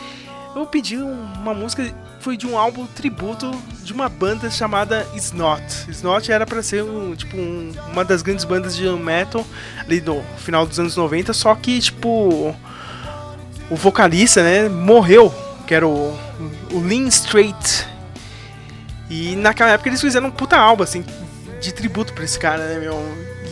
eu 0.62 0.68
pedi 0.68 0.98
um- 0.98 1.24
uma 1.42 1.54
música, 1.54 1.90
foi 2.20 2.36
de 2.38 2.46
um 2.48 2.58
álbum 2.58 2.86
tributo 2.86 3.52
de 3.84 3.94
uma 3.94 4.08
banda 4.10 4.50
chamada 4.50 5.06
Snot. 5.16 5.64
Snot 5.90 6.32
era 6.32 6.46
pra 6.46 6.62
ser 6.62 6.84
um, 6.84 7.16
tipo 7.16 7.38
um- 7.38 7.72
uma 7.92 8.04
das 8.06 8.22
grandes 8.22 8.46
bandas 8.46 8.76
de 8.76 8.88
metal 8.90 9.46
ali 9.80 10.00
do 10.00 10.22
final 10.38 10.66
dos 10.66 10.80
anos 10.80 10.96
90, 10.96 11.34
só 11.34 11.54
que 11.56 11.80
tipo 11.80 12.56
o 13.70 13.76
vocalista, 13.76 14.42
né, 14.44 14.68
morreu, 14.68 15.34
que 15.68 15.74
era 15.76 15.88
o, 15.88 16.18
o 16.72 16.80
Lynn 16.80 17.08
Strait. 17.08 17.88
E 19.10 19.36
naquela 19.36 19.72
época 19.72 19.90
eles 19.90 20.02
fizeram 20.02 20.28
um 20.28 20.32
puta 20.32 20.58
álbum 20.58 20.84
assim 20.84 21.04
de 21.62 21.72
tributo 21.74 22.14
pra 22.14 22.24
esse 22.24 22.38
cara, 22.40 22.66
né, 22.66 22.80
meu? 22.80 22.98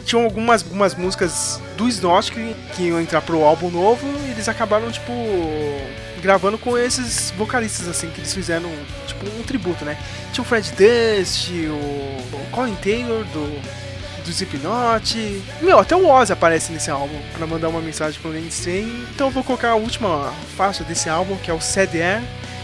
Tinham 0.06 0.24
algumas, 0.24 0.64
algumas 0.64 0.96
músicas 0.96 1.60
do 1.76 1.88
Snot 1.90 2.32
que, 2.32 2.56
que 2.76 2.84
iam 2.84 3.02
entrar 3.02 3.22
pro 3.22 3.44
álbum 3.44 3.70
novo 3.70 4.08
e 4.26 4.32
eles 4.32 4.48
acabaram, 4.48 4.90
tipo, 4.90 5.12
gravando 6.22 6.58
com 6.58 6.78
esses 6.78 7.32
vocalistas, 7.32 7.88
assim, 7.88 8.10
que 8.10 8.20
eles 8.20 8.34
fizeram, 8.34 8.70
tipo, 9.06 9.26
um 9.28 9.44
tributo, 9.44 9.86
né? 9.86 9.98
Tinha 10.32 10.44
o 10.44 10.46
Fred 10.46 10.72
Dust, 10.72 11.50
o, 11.52 12.36
o 12.36 12.48
Colin 12.52 12.76
Taylor 12.76 13.24
do, 13.26 13.62
do 14.24 14.32
Slipknot. 14.32 15.42
Meu, 15.62 15.80
até 15.80 15.96
o 15.96 16.08
Oz 16.08 16.32
aparece 16.32 16.72
nesse 16.72 16.92
álbum 16.92 17.20
pra 17.36 17.48
mandar 17.48 17.70
uma 17.70 17.82
mensagem 17.82 18.20
pro 18.22 18.38
Stain. 18.50 19.06
Então 19.14 19.28
eu 19.28 19.32
vou 19.32 19.44
colocar 19.44 19.70
a 19.70 19.76
última 19.76 20.34
faixa 20.56 20.84
desse 20.84 21.10
álbum, 21.10 21.38
que 21.38 21.50
é 21.50 21.54
o 21.54 21.60
Air. 21.60 22.22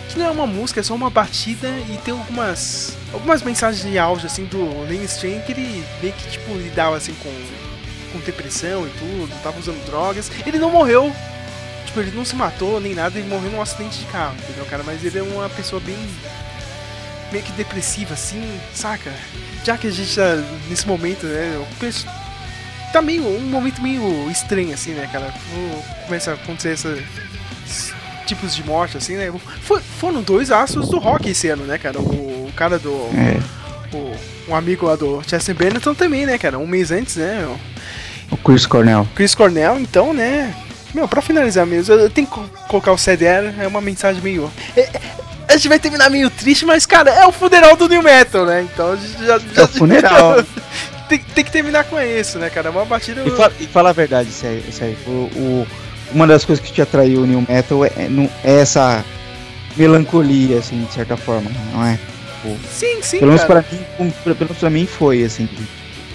Que 0.10 0.20
não 0.20 0.28
é 0.28 0.30
uma 0.30 0.46
música, 0.46 0.80
é 0.80 0.84
só 0.84 0.94
uma 0.94 1.10
batida 1.10 1.68
e 1.90 1.98
tem 2.04 2.14
algumas 2.14 2.96
algumas 3.12 3.42
mensagens 3.42 3.84
de 3.84 3.98
áudio 3.98 4.28
assim 4.28 4.46
do 4.46 4.86
Stain 5.08 5.40
que 5.42 5.54
ele 5.54 5.84
meio 6.02 6.14
que 6.14 6.30
tipo 6.30 6.54
lidava 6.54 6.98
assim 6.98 7.16
com 7.16 7.32
com 8.14 8.20
depressão 8.20 8.86
e 8.86 8.90
tudo, 8.92 9.34
tava 9.42 9.60
usando 9.60 9.84
drogas. 9.86 10.32
Ele 10.46 10.60
não 10.60 10.70
morreu, 10.70 11.12
tipo, 11.94 12.00
ele 12.00 12.12
não 12.16 12.26
se 12.26 12.36
matou 12.36 12.80
nem 12.80 12.96
nada, 12.96 13.18
ele 13.20 13.28
morreu 13.28 13.52
num 13.52 13.62
acidente 13.62 14.00
de 14.00 14.06
carro, 14.06 14.34
entendeu, 14.44 14.66
cara? 14.66 14.84
Mas 14.84 15.04
ele 15.06 15.20
é 15.20 15.24
uma 15.24 15.48
pessoa 15.50 15.80
bem 15.80 15.98
meio 17.32 17.44
que 17.44 17.52
depressiva 17.54 18.14
assim, 18.14 18.60
saca? 18.74 19.12
Já 19.64 19.78
que 19.78 19.88
a 19.88 19.92
gente 19.92 20.16
tá 20.16 20.36
nesse 20.70 20.88
momento, 20.88 21.26
né, 21.26 21.52
eu 21.56 21.68
penso 21.80 22.06
tá 22.92 23.02
meio 23.02 23.26
um 23.28 23.40
momento 23.42 23.82
meio 23.82 24.30
estranho 24.30 24.72
assim, 24.74 24.92
né, 24.92 25.10
cara? 25.12 25.34
Começa 26.06 26.32
a 26.32 26.34
acontecer 26.36 26.70
essa- 26.74 26.96
esses 27.66 27.92
tipos 28.28 28.56
de 28.56 28.64
morte 28.64 28.98
assim, 28.98 29.16
né? 29.16 29.32
Foi- 29.62 29.82
foram 30.00 30.22
dois 30.22 30.52
astros 30.52 30.90
do 30.90 31.00
rock 31.00 31.28
esse 31.30 31.48
ano, 31.50 31.64
né, 31.66 31.78
cara? 31.80 32.00
O, 32.00 32.48
o 32.48 32.52
cara 32.56 32.78
do 32.78 32.92
É. 33.16 33.40
o, 33.96 34.16
um 34.52 34.56
amigo 34.56 34.86
lá 34.86 34.96
do 34.96 35.22
Chester 35.28 35.56
Bennington 35.56 35.96
também, 35.96 36.26
né, 36.28 36.38
cara? 36.38 36.60
Um 36.60 36.68
mês 36.68 36.92
antes, 36.92 37.16
né? 37.16 37.44
O 38.30 38.38
Chris 38.38 38.66
Cornell. 38.68 39.08
Chris 39.16 39.34
Cornell, 39.34 39.80
então, 39.80 40.14
né? 40.14 40.54
Meu, 40.94 41.08
pra 41.08 41.22
finalizar 41.22 41.66
mesmo, 41.66 41.94
eu 41.96 42.10
tenho 42.10 42.28
que 42.28 42.34
co- 42.34 42.46
colocar 42.68 42.92
o 42.92 42.98
CDR, 42.98 43.54
é 43.60 43.68
uma 43.68 43.82
mensagem 43.82 44.22
meio. 44.22 44.52
é- 44.78 44.82
é- 44.82 45.02
a 45.48 45.56
gente 45.58 45.68
vai 45.70 45.80
terminar 45.80 46.10
meio 46.10 46.30
triste, 46.30 46.66
mas, 46.66 46.86
cara, 46.86 47.10
é 47.12 47.26
o 47.28 47.32
funeral 47.32 47.76
do 47.76 47.88
New 47.90 48.02
Metal, 48.04 48.46
né? 48.46 48.62
Então 48.72 48.92
a 48.94 48.96
gente 48.96 49.26
já. 49.26 49.38
já 49.40 49.62
É 49.62 49.66
o 49.66 49.68
funeral. 49.68 50.44
tem, 51.10 51.20
tem 51.20 51.44
que 51.44 51.52
terminar 51.52 51.84
com 51.86 52.00
isso, 52.00 52.38
né, 52.40 52.50
cara? 52.50 52.72
Uma 52.72 52.86
batida. 52.86 53.22
E, 53.26 53.32
fa 53.32 53.52
e 53.60 53.66
fala 53.68 53.90
a 53.90 53.94
verdade, 53.94 54.30
sério, 54.32 54.64
sério. 54.72 54.98
O, 55.06 55.10
o- 55.12 55.68
uma 56.12 56.28
das 56.28 56.46
coisas 56.46 56.64
que 56.64 56.72
te 56.72 56.82
atraiu 56.82 57.22
o 57.22 57.26
New 57.26 57.44
Metal 57.48 57.84
é, 57.86 57.88
é 57.98 58.30
é 58.44 58.60
essa 58.62 59.04
melancolia, 59.76 60.60
assim, 60.60 60.84
de 60.84 60.94
certa 60.94 61.18
forma, 61.18 61.50
não 61.74 61.84
é? 61.86 61.98
Sim, 62.72 63.02
sim, 63.02 63.20
Pelo 63.20 63.32
menos 63.32 63.46
cara. 63.48 63.64
pra 63.64 63.78
mim, 64.06 64.14
pelo 64.24 64.36
menos 64.40 64.58
pra 64.58 64.70
mim 64.70 64.86
foi, 64.86 65.24
assim. 65.24 65.48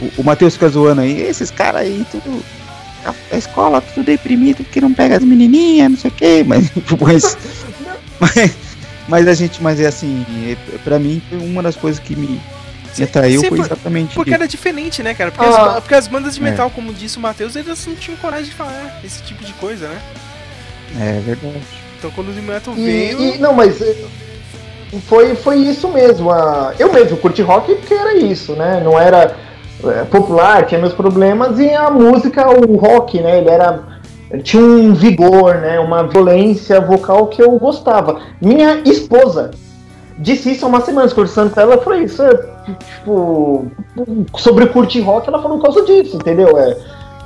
O, 0.00 0.20
o 0.20 0.24
Matheus 0.24 0.55
fica 0.55 0.68
zoando 0.68 1.00
aí, 1.00 1.23
esses 1.23 1.50
caras 1.50 1.81
aí, 1.82 2.05
tudo. 2.10 2.42
A, 3.05 3.15
a 3.33 3.36
escola, 3.39 3.81
tudo 3.81 4.05
deprimido, 4.05 4.65
que 4.65 4.81
não 4.81 4.93
pega 4.93 5.17
as 5.17 5.25
menininhas, 5.25 5.91
não 5.91 5.97
sei 5.99 6.10
o 6.10 6.15
quê, 6.15 6.44
mas. 6.47 6.70
mas, 7.01 7.36
mas, 8.20 8.57
mas 9.09 9.28
a 9.28 9.35
gente, 9.35 9.62
mas 9.62 9.81
é 9.81 9.86
assim, 9.86 10.25
é, 10.47 10.78
pra 10.78 10.99
mim 10.99 11.23
foi 11.28 11.39
uma 11.39 11.62
das 11.62 11.77
coisas 11.77 12.01
que 12.01 12.15
me, 12.17 12.41
me 12.97 13.05
atraiu 13.05 13.41
Sim, 13.41 13.49
foi 13.49 13.60
exatamente 13.60 14.15
Porque 14.15 14.31
isso. 14.31 14.35
era 14.36 14.49
diferente, 14.49 15.02
né, 15.02 15.15
cara? 15.15 15.31
Porque, 15.31 15.49
Ah. 15.49 15.75
as, 15.77 15.81
porque 15.81 15.94
as 15.94 16.09
bandas 16.09 16.35
de 16.35 16.41
É. 16.41 16.44
metal, 16.51 16.70
como 16.70 16.93
disse 16.93 17.18
o 17.18 17.20
Matheus, 17.20 17.55
eles 17.57 17.86
não 17.86 17.94
tinham 17.94 18.17
coragem 18.18 18.47
de 18.47 18.55
falar 18.55 19.01
esse 19.05 19.23
tipo 19.23 19.44
de 19.44 19.52
coisa, 19.55 19.89
né? 19.89 20.01
É 21.01 21.20
verdade. 21.20 21.55
Então 21.99 22.10
quando 22.12 22.28
o 22.31 22.43
Metal 22.43 22.75
E, 22.77 22.83
veio. 22.85 23.20
e- 23.20 23.39
não, 23.39 23.52
mas 23.52 23.81
eh, 23.81 23.94
foi, 25.07 25.35
foi 25.35 25.59
isso 25.59 25.89
mesmo. 25.89 26.31
a- 26.31 26.75
eu 26.78 26.93
mesmo 26.93 27.17
curti 27.18 27.43
rock 27.43 27.75
porque 27.75 27.94
era 27.94 28.17
isso, 28.17 28.52
né? 28.55 28.81
Não 28.85 28.99
era 28.99 29.36
popular, 30.10 30.66
tinha 30.66 30.81
meus 30.81 30.92
problemas, 30.92 31.58
e 31.58 31.70
a 31.70 31.90
música, 31.90 32.47
o 32.50 32.76
rock, 32.76 33.20
né? 33.20 33.39
Ele 33.39 33.50
era. 33.50 33.81
ele 34.31 34.42
tinha 34.42 34.62
um 34.62 34.92
vigor, 34.92 35.57
né? 35.57 35.78
Uma 35.81 36.05
violência 36.05 36.81
vocal 36.81 37.26
que 37.28 37.42
eu 37.42 37.50
gostava. 37.58 38.20
Minha 38.40 38.82
esposa 38.84 39.50
disse 40.18 40.50
isso 40.52 40.65
há 40.65 40.68
umas 40.68 40.84
semanas, 40.84 41.12
conversando 41.12 41.50
com 41.50 41.60
ela, 41.60 41.74
eu 41.74 41.82
falei, 41.82 42.05
isso 42.05 42.23
é 42.23 42.34
tipo. 42.74 43.66
Sobre 44.36 44.66
curtir 44.66 45.00
rock, 45.00 45.28
ela 45.28 45.40
falou 45.40 45.58
por 45.58 45.65
causa 45.73 45.84
disso, 45.86 46.16
entendeu? 46.16 46.58
É, 46.58 46.76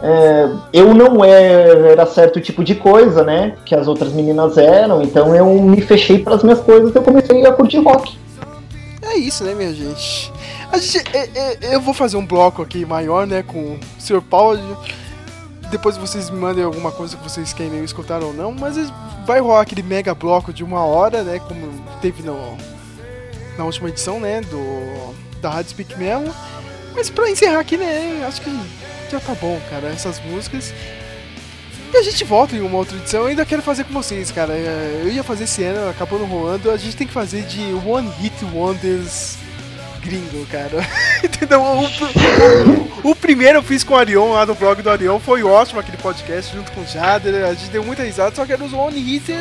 é, 0.02 0.48
eu 0.72 0.92
não 0.94 1.24
é- 1.24 1.92
era 1.92 2.04
certo 2.06 2.40
tipo 2.40 2.62
de 2.62 2.74
coisa, 2.74 3.24
né? 3.24 3.54
Que 3.64 3.74
as 3.74 3.88
outras 3.88 4.12
meninas 4.12 4.58
eram, 4.58 5.00
então 5.02 5.34
eu 5.34 5.46
me 5.62 5.80
fechei 5.80 6.18
para 6.18 6.34
as 6.34 6.42
minhas 6.42 6.60
coisas 6.60 6.94
e 6.94 6.98
eu 6.98 7.02
comecei 7.02 7.44
a 7.46 7.52
curtir 7.52 7.78
rock. 7.78 8.16
É 9.02 9.16
isso, 9.16 9.42
né, 9.44 9.54
minha 9.54 9.72
gente? 9.72 10.32
A 10.72 10.78
gente 10.78 10.98
é- 11.14 11.28
é- 11.34 11.74
eu 11.74 11.80
vou 11.80 11.92
fazer 11.92 12.16
um 12.16 12.26
bloco 12.26 12.62
aqui 12.62 12.84
maior, 12.86 13.26
né, 13.26 13.42
com 13.42 13.74
o 13.74 13.80
Sr. 13.98 14.22
Paulo. 14.22 14.58
Depois 15.70 15.96
vocês 15.96 16.28
me 16.30 16.38
mandem 16.38 16.64
alguma 16.64 16.90
coisa 16.90 17.16
que 17.16 17.22
vocês 17.22 17.52
querem 17.52 17.84
escutar 17.84 18.22
ou 18.22 18.32
não, 18.32 18.52
mas 18.52 18.76
vai 19.26 19.40
rolar 19.40 19.60
aquele 19.62 19.82
mega 19.82 20.14
bloco 20.14 20.52
de 20.52 20.64
uma 20.64 20.84
hora, 20.84 21.22
né, 21.22 21.38
como 21.38 21.82
teve 22.00 22.22
no, 22.22 22.56
na 23.56 23.64
última 23.64 23.88
edição, 23.88 24.18
né, 24.18 24.40
do 24.40 25.14
da 25.40 25.50
Rádio 25.50 25.70
Speak 25.72 25.98
Melon. 25.98 26.30
Mas 26.94 27.10
pra 27.10 27.28
encerrar 27.30 27.60
aqui, 27.60 27.76
né, 27.76 28.24
acho 28.26 28.40
que 28.40 28.50
já 29.10 29.20
tá 29.20 29.34
bom, 29.34 29.60
cara, 29.70 29.88
essas 29.88 30.20
músicas. 30.24 30.72
E 31.92 31.96
a 31.98 32.02
gente 32.02 32.24
volta 32.24 32.56
em 32.56 32.60
uma 32.60 32.78
outra 32.78 32.96
edição. 32.96 33.22
Eu 33.22 33.26
ainda 33.26 33.44
quero 33.44 33.60
fazer 33.60 33.84
com 33.84 33.92
vocês, 33.92 34.30
cara. 34.30 34.54
É, 34.54 35.02
Eu 35.04 35.10
ia 35.12 35.22
fazer 35.22 35.44
esse 35.44 35.62
ano, 35.62 35.90
acabou 35.90 36.18
não 36.18 36.24
rolando. 36.26 36.70
A 36.70 36.76
gente 36.78 36.96
tem 36.96 37.06
que 37.06 37.12
fazer 37.12 37.42
de 37.42 37.60
One 37.86 38.08
Hit 38.18 38.32
Wonders 38.46 39.36
gringo, 40.02 40.44
cara. 40.46 40.86
Entendeu? 41.22 41.60
O, 41.62 41.84
o- 41.84 43.10
o 43.10 43.14
primeiro 43.16 43.58
eu 43.58 43.62
fiz 43.62 43.82
com 43.84 43.94
o 43.94 43.96
Arion, 43.96 44.32
lá 44.32 44.44
do 44.44 44.54
blog 44.54 44.80
do 44.82 44.90
Arion. 44.90 45.18
Foi 45.18 45.42
ótimo 45.42 45.80
aquele 45.80 45.96
podcast 45.96 46.54
junto 46.54 46.70
com 46.72 46.80
o 46.82 46.86
Jader. 46.86 47.44
A 47.44 47.54
gente 47.54 47.70
deu 47.70 47.82
muita 47.84 48.02
risada, 48.02 48.34
só 48.34 48.44
que 48.44 48.52
eram 48.52 48.66
os 48.66 48.72
One 48.72 48.98
Hit 49.00 49.32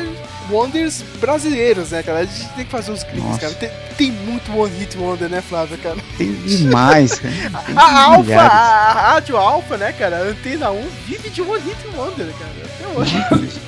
Wonders 0.49 1.01
brasileiros, 1.19 1.91
né, 1.91 2.03
cara? 2.03 2.19
A 2.19 2.25
gente 2.25 2.48
tem 2.49 2.65
que 2.65 2.72
fazer 2.72 2.91
os 2.91 3.03
gringos, 3.03 3.25
Nossa. 3.30 3.40
cara. 3.41 3.53
Tem, 3.56 3.72
tem 3.98 4.11
muito 4.11 4.56
One 4.57 4.75
Hit 4.77 4.98
Wonder, 4.98 5.30
né, 5.30 5.41
Flávio, 5.41 5.77
cara? 5.77 5.98
Tem 6.17 6.31
demais, 6.33 7.19
cara. 7.19 7.33
Tem 7.65 7.75
A 7.77 8.03
Alpha, 8.06 8.22
milhares. 8.23 8.51
a 8.51 8.91
Rádio 8.93 9.38
Alpha, 9.38 9.77
né, 9.77 9.91
cara? 9.91 10.17
A 10.17 10.22
Antena 10.23 10.72
1 10.72 10.88
vive 11.07 11.30
de 11.30 11.41
One 11.41 11.61
Hit 11.61 11.77
Wonder, 11.95 12.27
cara. 12.40 12.51
Até 12.65 12.99
hoje. 12.99 13.61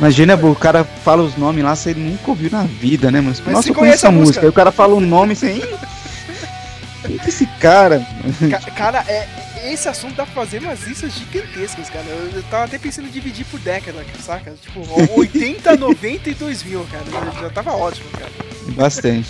Imagina, 0.00 0.34
o 0.34 0.56
cara 0.56 0.82
fala 0.82 1.22
os 1.22 1.36
nomes 1.36 1.62
lá, 1.62 1.76
você 1.76 1.92
nunca 1.92 2.30
ouviu 2.30 2.50
na 2.50 2.62
vida, 2.64 3.10
né, 3.10 3.20
mano? 3.20 3.36
Mas 3.44 3.54
Nossa, 3.54 3.68
eu 3.68 3.74
conheço 3.74 4.00
conhece 4.02 4.06
a 4.06 4.08
a 4.08 4.12
música. 4.12 4.26
música. 4.26 4.46
Aí 4.46 4.48
o 4.48 4.52
cara 4.52 4.72
fala 4.72 4.94
o 4.94 5.00
nome 5.00 5.36
sem. 5.36 5.60
Quem 7.06 7.18
que 7.18 7.26
é 7.26 7.28
esse 7.28 7.46
cara? 7.60 8.06
Ca- 8.50 8.70
Cara, 8.72 9.04
é, 9.08 9.28
esse 9.72 9.88
assunto 9.88 10.14
dá 10.14 10.24
pra 10.24 10.34
fazer 10.34 10.60
umas 10.62 10.82
listas 10.86 11.12
gigantescas, 11.12 11.90
cara. 11.90 12.04
Eu, 12.08 12.30
eu 12.36 12.42
tava 12.44 12.64
até 12.64 12.78
pensando 12.78 13.08
em 13.08 13.10
dividir 13.10 13.44
por 13.46 13.60
década, 13.60 14.02
saca? 14.24 14.54
Tipo, 14.62 14.80
80, 15.18 15.76
90 15.76 16.30
e 16.30 16.34
2000, 16.34 16.86
cara. 16.90 17.04
Já, 17.34 17.40
já 17.42 17.50
tava 17.50 17.72
ótimo, 17.72 18.08
cara. 18.10 18.30
Bastante. 18.68 19.28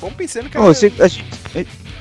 Vamos 0.00 0.16
pensando, 0.16 0.48
cara. 0.48 0.64
Ô, 0.64 0.68
você- 0.72 0.92
a, 0.98 1.06
gente, 1.08 1.24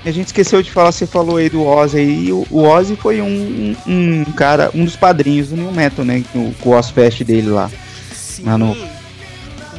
a 0.03 0.11
gente 0.11 0.27
esqueceu 0.27 0.61
de 0.63 0.71
falar, 0.71 0.91
você 0.91 1.05
falou 1.05 1.37
aí 1.37 1.49
do 1.49 1.63
Ozzy 1.65 1.97
aí. 1.99 2.27
e 2.27 2.31
O, 2.33 2.45
o 2.49 2.63
Ozzy 2.63 2.95
foi 2.95 3.21
um, 3.21 3.75
um, 3.87 4.21
um 4.21 4.31
cara, 4.33 4.71
um 4.73 4.83
dos 4.85 4.95
padrinhos 4.95 5.49
do 5.49 5.55
New 5.57 5.71
Metal, 5.71 6.03
né? 6.03 6.23
Com 6.33 6.69
o 6.69 6.71
Ozfest 6.77 7.23
dele 7.23 7.49
lá. 7.49 7.69
Sim. 8.13 8.43
lá 8.45 8.57
no- 8.57 8.75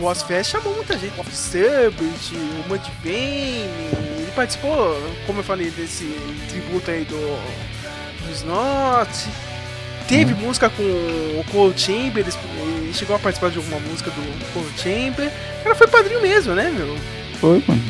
O 0.01 0.05
Ozfest 0.05 0.53
chamou 0.53 0.75
muita 0.75 0.97
gente. 0.99 1.13
O 1.19 1.25
Stubbert, 1.33 1.93
o 2.33 2.69
Mudvayne. 2.69 3.69
Ele 4.19 4.33
participou, 4.35 4.97
como 5.27 5.41
eu 5.41 5.45
falei, 5.45 5.71
desse 5.71 6.05
tributo 6.49 6.91
aí 6.91 7.05
do, 7.05 7.17
do 7.17 8.33
Snot. 8.33 9.11
Teve 10.09 10.35
música 10.35 10.69
com 10.69 10.83
o 10.83 11.45
Cold 11.51 11.81
Chamber, 11.81 12.19
ele 12.27 12.33
ele 12.85 12.93
chegou 12.93 13.17
a 13.17 13.19
participar 13.19 13.51
de 13.51 13.57
alguma 13.57 13.79
música 13.81 14.11
do 14.11 14.53
Cold 14.53 14.69
Chamber. 14.77 15.31
O 15.61 15.63
cara 15.65 15.75
foi 15.75 15.87
padrinho 15.87 16.21
mesmo, 16.21 16.55
né, 16.55 16.71
meu? 16.71 16.97
Foi, 17.41 17.63
mano. 17.67 17.83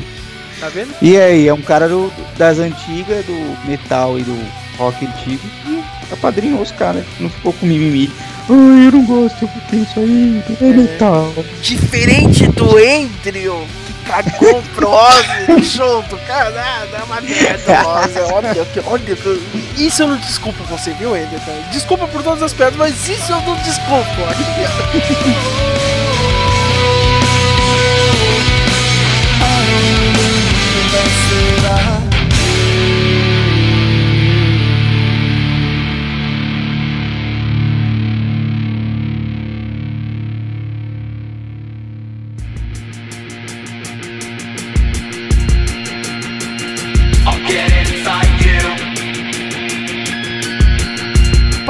Tá 0.63 0.69
vendo? 0.69 0.93
E 1.01 1.17
aí, 1.19 1.47
é 1.47 1.53
um 1.53 1.61
cara 1.61 1.89
do- 1.89 2.11
das 2.37 2.57
antigas, 2.57 3.25
do 3.25 3.67
metal 3.67 4.17
e 4.17 4.23
do 4.23 4.37
rock 4.77 5.05
antigo, 5.05 5.41
que 5.65 5.83
apadrinhou 6.13 6.61
os 6.61 6.71
caras, 6.71 7.03
não 7.19 7.29
ficou 7.29 7.51
com 7.51 7.65
mimimi. 7.65 8.09
Ai, 8.49 8.87
eu 8.87 8.91
não 8.93 9.05
gosto 9.05 9.45
porque 9.47 9.75
isso 9.77 9.99
aí 9.99 10.41
é 10.61 10.65
metal. 10.65 11.33
Diferente 11.61 12.47
do 12.47 12.77
Andrew, 12.77 13.65
que 13.85 13.93
cagou 14.09 14.61
pro 14.73 14.87
Ozzy 14.95 15.27
no 15.49 15.63
show 15.63 16.01
do 16.03 16.17
cara. 16.27 16.53
Ah, 16.57 16.85
dá 16.91 17.03
uma 17.03 17.19
merda, 17.21 17.87
Ozzy. 17.87 18.19
Olha, 18.33 18.55
olha, 18.85 19.15
que- 19.15 19.83
isso 19.83 20.03
eu 20.03 20.07
não 20.07 20.17
desculpo 20.17 20.63
você, 20.65 20.91
viu, 20.93 21.13
Andrew? 21.13 21.39
Cara? 21.45 21.61
Desculpa 21.73 22.07
por 22.07 22.23
todas 22.23 22.41
as 22.41 22.53
pedras, 22.53 22.75
mas 22.77 23.07
isso 23.09 23.31
eu 23.33 23.41
não 23.41 23.55
desculpo. 23.57 24.03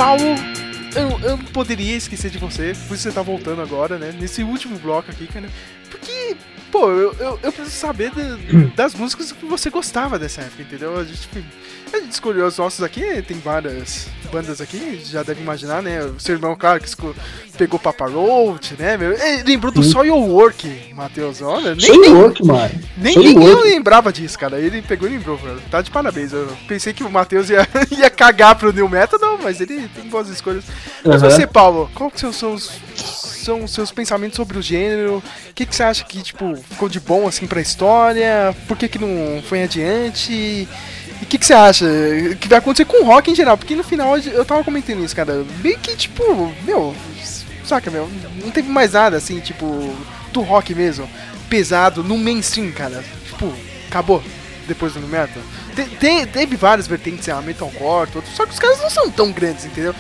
Paulo, 0.04 0.36
eu, 0.98 1.30
eu 1.30 1.38
poderia 1.54 1.96
esquecer 1.96 2.30
de 2.30 2.38
você, 2.38 2.74
por 2.90 2.96
isso 2.96 3.04
você 3.04 3.12
tá 3.14 3.22
voltando 3.22 3.62
agora, 3.62 3.98
né? 3.98 4.14
Nesse 4.20 4.44
último 4.44 4.78
bloco 4.78 5.10
aqui, 5.10 5.28
cara. 5.28 5.48
Pô, 6.74 6.90
eu, 6.90 7.14
eu, 7.20 7.40
eu 7.44 7.52
preciso 7.52 7.78
saber 7.78 8.10
da- 8.10 8.36
das 8.76 8.96
músicas 8.96 9.32
que 9.32 9.46
você 9.46 9.70
gostava 9.70 10.18
dessa 10.18 10.42
época, 10.42 10.64
entendeu? 10.64 10.98
A 11.00 11.04
gente, 11.04 11.30
a 11.94 12.00
gente 12.00 12.12
escolheu 12.12 12.48
os 12.48 12.58
nossos 12.58 12.82
aqui, 12.82 13.22
tem 13.22 13.38
várias 13.38 14.08
bandas 14.32 14.60
aqui, 14.60 15.00
já 15.06 15.22
deve 15.22 15.40
imaginar, 15.44 15.84
né? 15.84 16.04
O 16.04 16.20
seu 16.20 16.34
irmão, 16.34 16.56
claro, 16.56 16.80
que 16.80 16.90
pegou 17.60 17.80
Papa 17.80 18.08
Roach, 18.08 18.74
né? 18.80 18.98
Meu? 18.98 19.12
Ele 19.14 19.44
lembrou 19.44 19.72
do 19.72 19.84
Sim. 19.84 19.92
Soil 19.92 20.16
Work, 20.18 20.92
Matheus, 20.96 21.44
olha. 21.44 21.76
Nem, 21.76 22.02
nem, 22.02 22.12
Work, 22.12 22.44
mano. 22.44 22.72
nem, 22.98 23.38
Work. 23.38 23.62
lembrava 23.70 24.12
disso, 24.12 24.40
cara. 24.40 24.60
Ele 24.60 24.82
pegou 24.82 25.08
e 25.08 25.12
lembrou, 25.12 25.38
velho. 25.38 25.62
Tá 25.70 25.80
de 25.80 25.92
parabéns. 25.92 26.34
Eu 26.34 26.48
pensei 26.68 26.92
que 26.92 27.04
o 27.04 27.12
Matheus 27.12 27.52
ia, 27.52 27.68
ia 27.96 28.10
cagar 28.10 28.56
pro 28.56 28.74
New 28.74 28.90
Metal, 28.90 29.20
não, 29.20 29.38
mas 29.38 29.62
ele 29.62 29.88
tem 29.90 30.06
boas 30.10 30.28
escolhas. 30.28 30.64
Mas 31.06 31.22
Aham. 31.22 31.30
você, 31.32 31.46
Paulo, 31.46 31.88
qual 31.94 32.10
que 32.10 32.20
são, 32.20 32.56
os 32.56 32.72
são 33.44 33.64
os 33.66 33.72
seus 33.72 33.92
pensamentos 33.92 34.36
sobre 34.38 34.58
o 34.58 34.62
gênero? 34.62 35.22
O 35.50 35.54
que, 35.54 35.66
que 35.66 35.76
você 35.76 35.84
acha 35.84 36.04
que, 36.06 36.22
tipo, 36.24 36.63
ficou 36.70 36.90
de 36.90 37.00
bom, 37.00 37.28
assim, 37.28 37.48
pra 37.48 37.62
história? 37.62 38.56
Por 38.68 38.78
que 38.78 38.88
que 38.88 39.00
não 39.00 39.42
foi 39.44 39.64
adiante? 39.64 40.32
E 40.32 40.68
o 41.22 41.26
que, 41.26 41.38
que 41.38 41.46
você 41.46 41.54
acha 41.54 41.86
que 42.40 42.48
vai 42.48 42.60
acontecer 42.60 42.86
com 42.86 43.04
o 43.04 43.06
rock 43.06 43.32
em 43.32 43.36
geral? 43.36 43.58
Porque 43.58 43.76
no 43.76 43.84
final 43.84 44.18
eu 44.18 44.44
tava 44.44 44.64
comentando 44.64 45.04
isso, 45.04 45.16
cara. 45.16 45.46
Bem 45.62 45.78
que, 45.78 45.96
tipo, 45.96 46.54
meu, 46.64 46.96
saca, 47.66 47.90
meu, 47.90 48.10
não 48.44 48.52
teve 48.52 48.70
mais 48.70 48.94
nada, 48.94 49.18
assim, 49.18 49.40
tipo, 49.40 49.66
do 50.32 50.42
rock 50.42 50.76
mesmo, 50.76 51.10
pesado, 51.50 52.04
no 52.04 52.18
mainstream, 52.18 52.72
cara. 52.72 53.04
Tipo, 53.26 53.54
acabou 53.88 54.22
depois 54.68 54.94
do 54.94 55.00
metal. 55.02 55.42
Te- 55.76 55.86
te- 55.98 56.26
teve 56.28 56.56
várias 56.56 56.88
vertentes, 56.88 57.28
a 57.30 57.42
metalcore, 57.42 58.10
tudo, 58.12 58.26
só 58.36 58.46
que 58.46 58.54
os 58.54 58.60
caras 58.60 58.80
não 58.82 58.90
são 58.90 59.10
tão 59.10 59.32
grandes, 59.32 59.66
entendeu? 59.66 59.94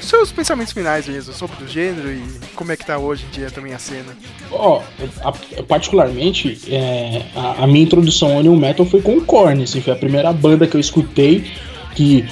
Seus 0.00 0.30
pensamentos 0.32 0.72
finais 0.72 1.06
mesmo 1.08 1.32
sobre 1.32 1.64
o 1.64 1.68
gênero 1.68 2.12
e 2.12 2.22
como 2.54 2.70
é 2.72 2.76
que 2.76 2.84
tá 2.84 2.98
hoje 2.98 3.24
em 3.26 3.30
dia 3.34 3.50
também 3.50 3.72
a 3.72 3.78
cena. 3.78 4.16
Ó, 4.50 4.82
a- 5.22 5.62
particularmente, 5.62 6.60
é, 6.68 7.22
a, 7.34 7.64
a 7.64 7.66
minha 7.66 7.84
introdução 7.84 8.34
ao 8.36 8.42
New 8.42 8.56
Metal 8.56 8.84
foi 8.84 9.00
com 9.00 9.16
o 9.16 9.24
Korn, 9.24 9.62
assim, 9.62 9.80
foi 9.80 9.92
a 9.92 9.96
primeira 9.96 10.32
banda 10.32 10.66
que 10.66 10.76
eu 10.76 10.80
escutei 10.80 11.50
que, 11.94 12.24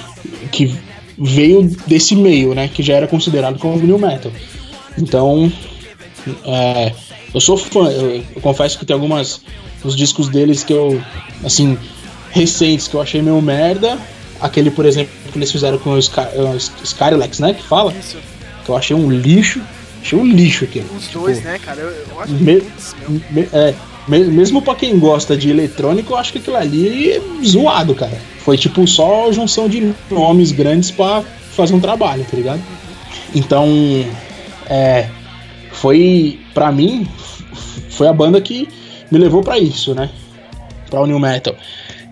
que 0.51 0.75
veio 1.17 1.63
desse 1.87 2.15
meio, 2.15 2.53
né, 2.53 2.67
que 2.67 2.83
já 2.83 2.95
era 2.95 3.07
considerado 3.07 3.57
como 3.57 3.77
New 3.77 3.97
Metal. 3.97 4.31
Então, 4.97 5.51
é, 6.45 6.93
eu 7.33 7.41
sou 7.41 7.57
fã, 7.57 7.89
eu, 7.89 8.23
eu 8.35 8.41
confesso 8.41 8.77
que 8.77 8.85
tem 8.85 8.93
algumas, 8.93 9.41
os 9.83 9.95
discos 9.95 10.29
deles 10.29 10.63
que 10.63 10.73
eu, 10.73 11.01
assim, 11.43 11.77
recentes 12.33 12.87
que 12.87 12.95
eu 12.95 13.01
achei 13.01 13.21
meio 13.21 13.41
merda, 13.41 13.97
aquele, 14.41 14.71
por 14.71 14.85
exemplo, 14.85 15.13
que 15.31 15.37
eles 15.37 15.51
fizeram 15.51 15.77
com 15.77 15.91
o 15.91 15.99
Sky, 15.99 16.21
o 16.35 16.83
Skylex, 16.83 17.39
né, 17.39 17.53
que 17.53 17.63
fala, 17.63 17.93
Isso, 17.97 18.17
que 18.65 18.69
eu 18.69 18.75
achei 18.75 18.95
um 18.95 19.09
lixo, 19.09 19.61
achei 20.01 20.17
um 20.19 20.25
lixo 20.25 20.65
aquilo. 20.65 20.87
os 20.97 21.03
Tipo, 21.07 21.19
dois, 21.19 21.41
né, 21.43 21.59
cara? 21.63 21.79
Eu, 21.79 21.89
eu 21.89 22.19
acho 22.19 22.33
me- 22.33 22.63
me- 23.29 23.47
é, 23.53 23.73
me- 24.07 24.25
mesmo 24.25 24.61
pra 24.61 24.73
quem 24.75 24.97
gosta 24.97 25.37
de 25.37 25.49
eletrônico, 25.51 26.13
eu 26.13 26.17
acho 26.17 26.31
que 26.31 26.39
aquilo 26.39 26.57
ali 26.57 27.11
é 27.11 27.21
zoado, 27.45 27.93
cara. 27.95 28.19
Foi 28.39 28.57
tipo 28.57 28.85
só 28.87 29.31
junção 29.31 29.69
de 29.69 29.93
nomes 30.11 30.51
grandes 30.51 30.89
pra 30.91 31.23
fazer 31.55 31.73
um 31.75 31.79
trabalho, 31.79 32.25
tá 32.29 32.35
ligado? 32.35 32.61
Então, 33.35 33.67
é, 34.69 35.07
foi 35.71 36.39
pra 36.53 36.71
mim 36.71 37.07
foi 37.89 38.07
a 38.07 38.13
banda 38.13 38.41
que 38.41 38.67
me 39.11 39.19
levou 39.19 39.41
pra 39.43 39.59
isso, 39.59 39.93
né? 39.93 40.09
Pra 40.89 41.01
o 41.01 41.05
new 41.07 41.19
metal. 41.19 41.55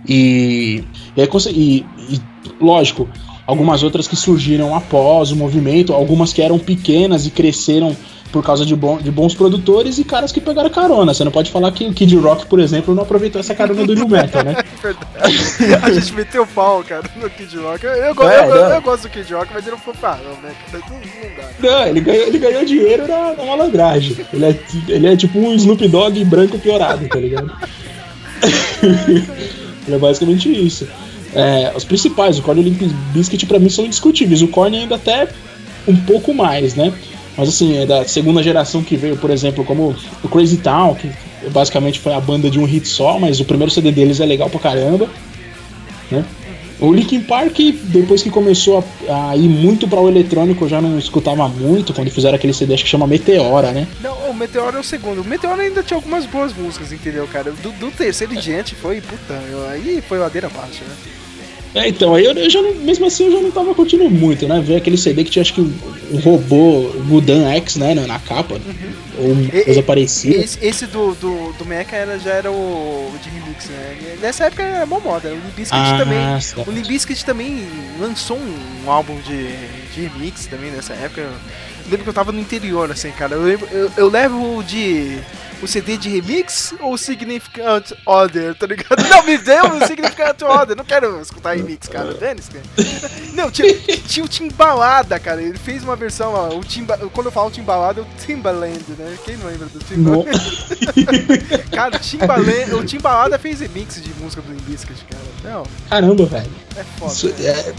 E, 0.07 0.83
e 1.15 1.21
e, 1.49 1.85
e, 2.09 2.21
lógico, 2.59 3.07
algumas 3.45 3.83
outras 3.83 4.07
que 4.07 4.15
surgiram 4.15 4.75
após 4.75 5.31
o 5.31 5.35
movimento, 5.35 5.93
algumas 5.93 6.33
que 6.33 6.41
eram 6.41 6.57
pequenas 6.57 7.25
e 7.25 7.31
cresceram 7.31 7.95
por 8.31 8.41
causa 8.43 8.65
de, 8.65 8.73
bom, 8.73 8.97
de 8.97 9.11
bons 9.11 9.35
produtores 9.35 9.97
e 9.97 10.05
caras 10.05 10.31
que 10.31 10.39
pegaram 10.39 10.69
carona. 10.69 11.13
Você 11.13 11.21
não 11.23 11.31
pode 11.33 11.51
falar 11.51 11.69
que 11.73 11.85
o 11.85 11.93
Kid 11.93 12.15
Rock, 12.15 12.45
por 12.45 12.61
exemplo, 12.61 12.95
não 12.95 13.03
aproveitou 13.03 13.41
essa 13.41 13.53
carona 13.53 13.85
do 13.85 13.93
new 13.93 14.07
metal, 14.07 14.41
né? 14.43 14.55
verdade. 14.81 15.85
a 15.85 15.91
gente 15.91 16.13
meteu 16.13 16.47
pau, 16.47 16.81
cara, 16.81 17.03
no 17.17 17.29
Kid 17.29 17.57
Rock. 17.57 17.85
Eu, 17.85 17.91
eu, 17.91 18.29
É, 18.29 18.49
eu- 18.49 18.55
eu- 18.55 18.81
gosto 18.81 19.03
do 19.03 19.09
Kid 19.09 19.33
Rock, 19.33 19.49
mas 19.53 19.63
ele 19.63 19.71
não 19.75 19.79
foi 19.83 19.93
parão, 19.95 20.31
né? 20.41 20.53
Não, 20.71 20.79
não 20.79 20.99
dá. 21.35 21.49
Não, 21.59 21.87
ele 21.87 21.99
ganhou, 21.99 22.27
ele 22.27 22.39
ganhou 22.39 22.63
dinheiro 22.63 23.05
na, 23.05 23.33
na 23.33 23.43
malandragem. 23.45 24.15
Ele 24.31 24.45
é, 24.45 24.59
ele 24.87 25.07
é 25.07 25.17
tipo 25.17 25.37
um 25.37 25.53
Snoop 25.55 25.85
Dogg 25.89 26.23
branco 26.23 26.57
piorado, 26.57 27.05
tá 27.09 27.19
ligado? 27.19 27.51
é 29.87 29.97
basicamente 29.97 30.49
isso. 30.49 30.87
É, 31.33 31.71
os 31.75 31.83
principais, 31.83 32.37
o 32.37 32.41
Korn 32.41 32.61
e 32.61 32.63
o 32.63 32.67
Limp 32.67 33.47
pra 33.47 33.59
mim 33.59 33.69
são 33.69 33.85
indiscutíveis. 33.85 34.41
O 34.41 34.47
Korn 34.47 34.77
ainda 34.77 34.95
até 34.95 35.27
um 35.87 35.95
pouco 35.95 36.33
mais, 36.33 36.75
né? 36.75 36.93
Mas 37.37 37.49
assim, 37.49 37.77
é 37.77 37.85
da 37.85 38.05
segunda 38.05 38.43
geração 38.43 38.83
que 38.83 38.97
veio, 38.97 39.15
por 39.17 39.29
exemplo, 39.29 39.63
como 39.63 39.95
o 40.23 40.27
Crazy 40.27 40.57
Town, 40.57 40.95
que 40.95 41.09
basicamente 41.49 41.99
foi 41.99 42.13
a 42.13 42.19
banda 42.19 42.49
de 42.49 42.59
um 42.59 42.65
hit 42.65 42.87
só, 42.87 43.17
mas 43.17 43.39
o 43.39 43.45
primeiro 43.45 43.71
CD 43.71 43.91
deles 43.91 44.19
é 44.19 44.25
legal 44.25 44.49
pra 44.49 44.59
caramba. 44.59 45.09
Né? 46.11 46.25
O 46.81 46.91
Linkin 46.91 47.21
Park, 47.21 47.59
depois 47.83 48.23
que 48.23 48.31
começou 48.31 48.83
a, 49.07 49.29
a 49.29 49.37
ir 49.37 49.47
muito 49.47 49.87
para 49.87 50.01
o 50.01 50.09
eletrônico, 50.09 50.65
eu 50.65 50.69
já 50.69 50.81
não 50.81 50.97
escutava 50.97 51.47
muito, 51.47 51.93
quando 51.93 52.09
fizeram 52.09 52.35
aquele 52.35 52.53
CD 52.53 52.73
acho 52.73 52.83
que 52.83 52.89
chama 52.89 53.05
Meteora, 53.05 53.71
né? 53.71 53.87
Não, 54.01 54.31
o 54.31 54.33
Meteoro 54.33 54.77
é 54.77 54.79
o 54.79 54.83
segundo. 54.83 55.21
O 55.21 55.23
Meteoro 55.23 55.61
ainda 55.61 55.83
tinha 55.83 55.95
algumas 55.95 56.25
boas 56.25 56.53
músicas, 56.53 56.91
entendeu, 56.91 57.27
cara? 57.27 57.51
Do, 57.51 57.71
do 57.73 57.91
terceiro 57.91 58.33
em 58.33 58.39
diante 58.39 58.73
foi, 58.73 58.99
puta, 58.99 59.39
aí 59.69 60.01
foi 60.01 60.17
ladeira 60.17 60.47
abaixo, 60.47 60.83
né? 60.83 60.95
É, 61.73 61.87
então, 61.87 62.13
aí 62.15 62.25
eu, 62.25 62.33
eu 62.33 62.49
já 62.49 62.61
não, 62.61 62.75
mesmo 62.75 63.05
assim 63.05 63.25
eu 63.25 63.31
já 63.31 63.39
não 63.39 63.51
tava 63.51 63.73
curtindo 63.73 64.09
muito, 64.09 64.47
né? 64.47 64.59
Ver 64.61 64.75
aquele 64.75 64.97
CD 64.97 65.23
que 65.23 65.31
tinha 65.31 65.41
acho 65.41 65.53
que 65.53 65.61
um, 65.61 66.19
robô 66.19 66.89
Gudan 67.07 67.49
X, 67.53 67.77
né, 67.77 67.93
na, 67.93 68.19
capa, 68.19 68.59
ou 69.17 69.31
uma 69.31 69.49
coisa 69.49 69.81
parecida. 69.81 70.35
Esse, 70.43 70.57
esse 70.61 70.85
do, 70.85 71.15
do, 71.15 71.53
do 71.53 71.65
Mecha 71.65 71.95
era, 71.95 72.19
já 72.19 72.31
era 72.31 72.51
o 72.51 73.11
de 73.23 73.29
remix, 73.29 73.65
né? 73.67 74.17
Nessa 74.21 74.45
época 74.45 74.63
era 74.63 74.85
mó 74.85 74.99
moda. 74.99 75.29
O 75.29 75.35
Limp 75.35 75.55
Bizkit 75.55 75.79
Ah, 75.79 75.97
também. 75.97 76.41
certo. 76.41 76.69
O 76.69 76.73
Limp 76.73 76.87
Bizkit 76.87 77.25
também 77.25 77.65
lançou 77.99 78.37
um 78.37 78.91
álbum 78.91 79.15
de, 79.21 79.47
de 79.93 80.01
remix 80.07 80.47
também 80.47 80.71
nessa 80.71 80.93
época. 80.93 81.21
Eu 81.21 81.31
lembro 81.85 82.03
que 82.03 82.09
eu 82.09 82.13
tava 82.13 82.31
no 82.31 82.39
interior, 82.39 82.91
assim, 82.91 83.11
cara. 83.11 83.35
Eu, 83.35 83.43
lembro, 83.43 83.67
eu, 83.71 83.91
eu 83.95 84.09
levo 84.09 84.63
de. 84.63 85.17
O 85.61 85.67
CD 85.67 85.95
de 85.95 86.09
remix 86.09 86.73
ou 86.79 86.97
Significant 86.97 87.91
Other, 88.05 88.55
tá 88.55 88.65
ligado? 88.65 89.01
Não, 89.09 89.23
me 89.23 89.37
deu 89.37 89.63
o 89.65 89.85
Significant 89.85 90.41
Other. 90.41 90.75
Não 90.75 90.83
quero 90.83 91.21
escutar 91.21 91.55
remix, 91.55 91.87
cara. 91.87 92.13
Cara. 92.15 92.35
Não, 93.33 93.51
tinha, 93.51 93.73
tinha 94.07 94.25
o 94.25 94.27
Timbalada, 94.27 95.19
cara. 95.19 95.41
Ele 95.41 95.57
fez 95.57 95.83
uma 95.83 95.95
versão, 95.95 96.33
ó, 96.33 96.55
o 96.57 96.63
Timba, 96.63 96.97
quando 97.13 97.27
eu 97.27 97.31
falo 97.31 97.51
Timbalada, 97.51 98.01
é 98.01 98.03
o 98.03 98.07
Timbaland, 98.25 98.83
né? 98.97 99.17
Quem 99.23 99.37
não 99.37 99.47
lembra 99.47 99.67
do 99.67 99.79
Timbaland? 99.79 100.29
Cara, 101.71 101.95
o 101.95 101.99
Timbaland, 101.99 102.73
o 102.75 102.83
Timbalada 102.83 103.37
fez 103.39 103.59
remix 103.59 104.01
de 104.01 104.09
música 104.19 104.41
do 104.41 104.51
Limp 104.51 104.61
Bizkit, 104.63 105.05
cara. 105.09 105.23
Não, 105.43 105.63
Caramba, 105.89 106.25
velho. 106.25 106.51
é 106.75 106.83
foda. 106.83 107.13
Isso 107.13 107.27
é, 107.39 107.73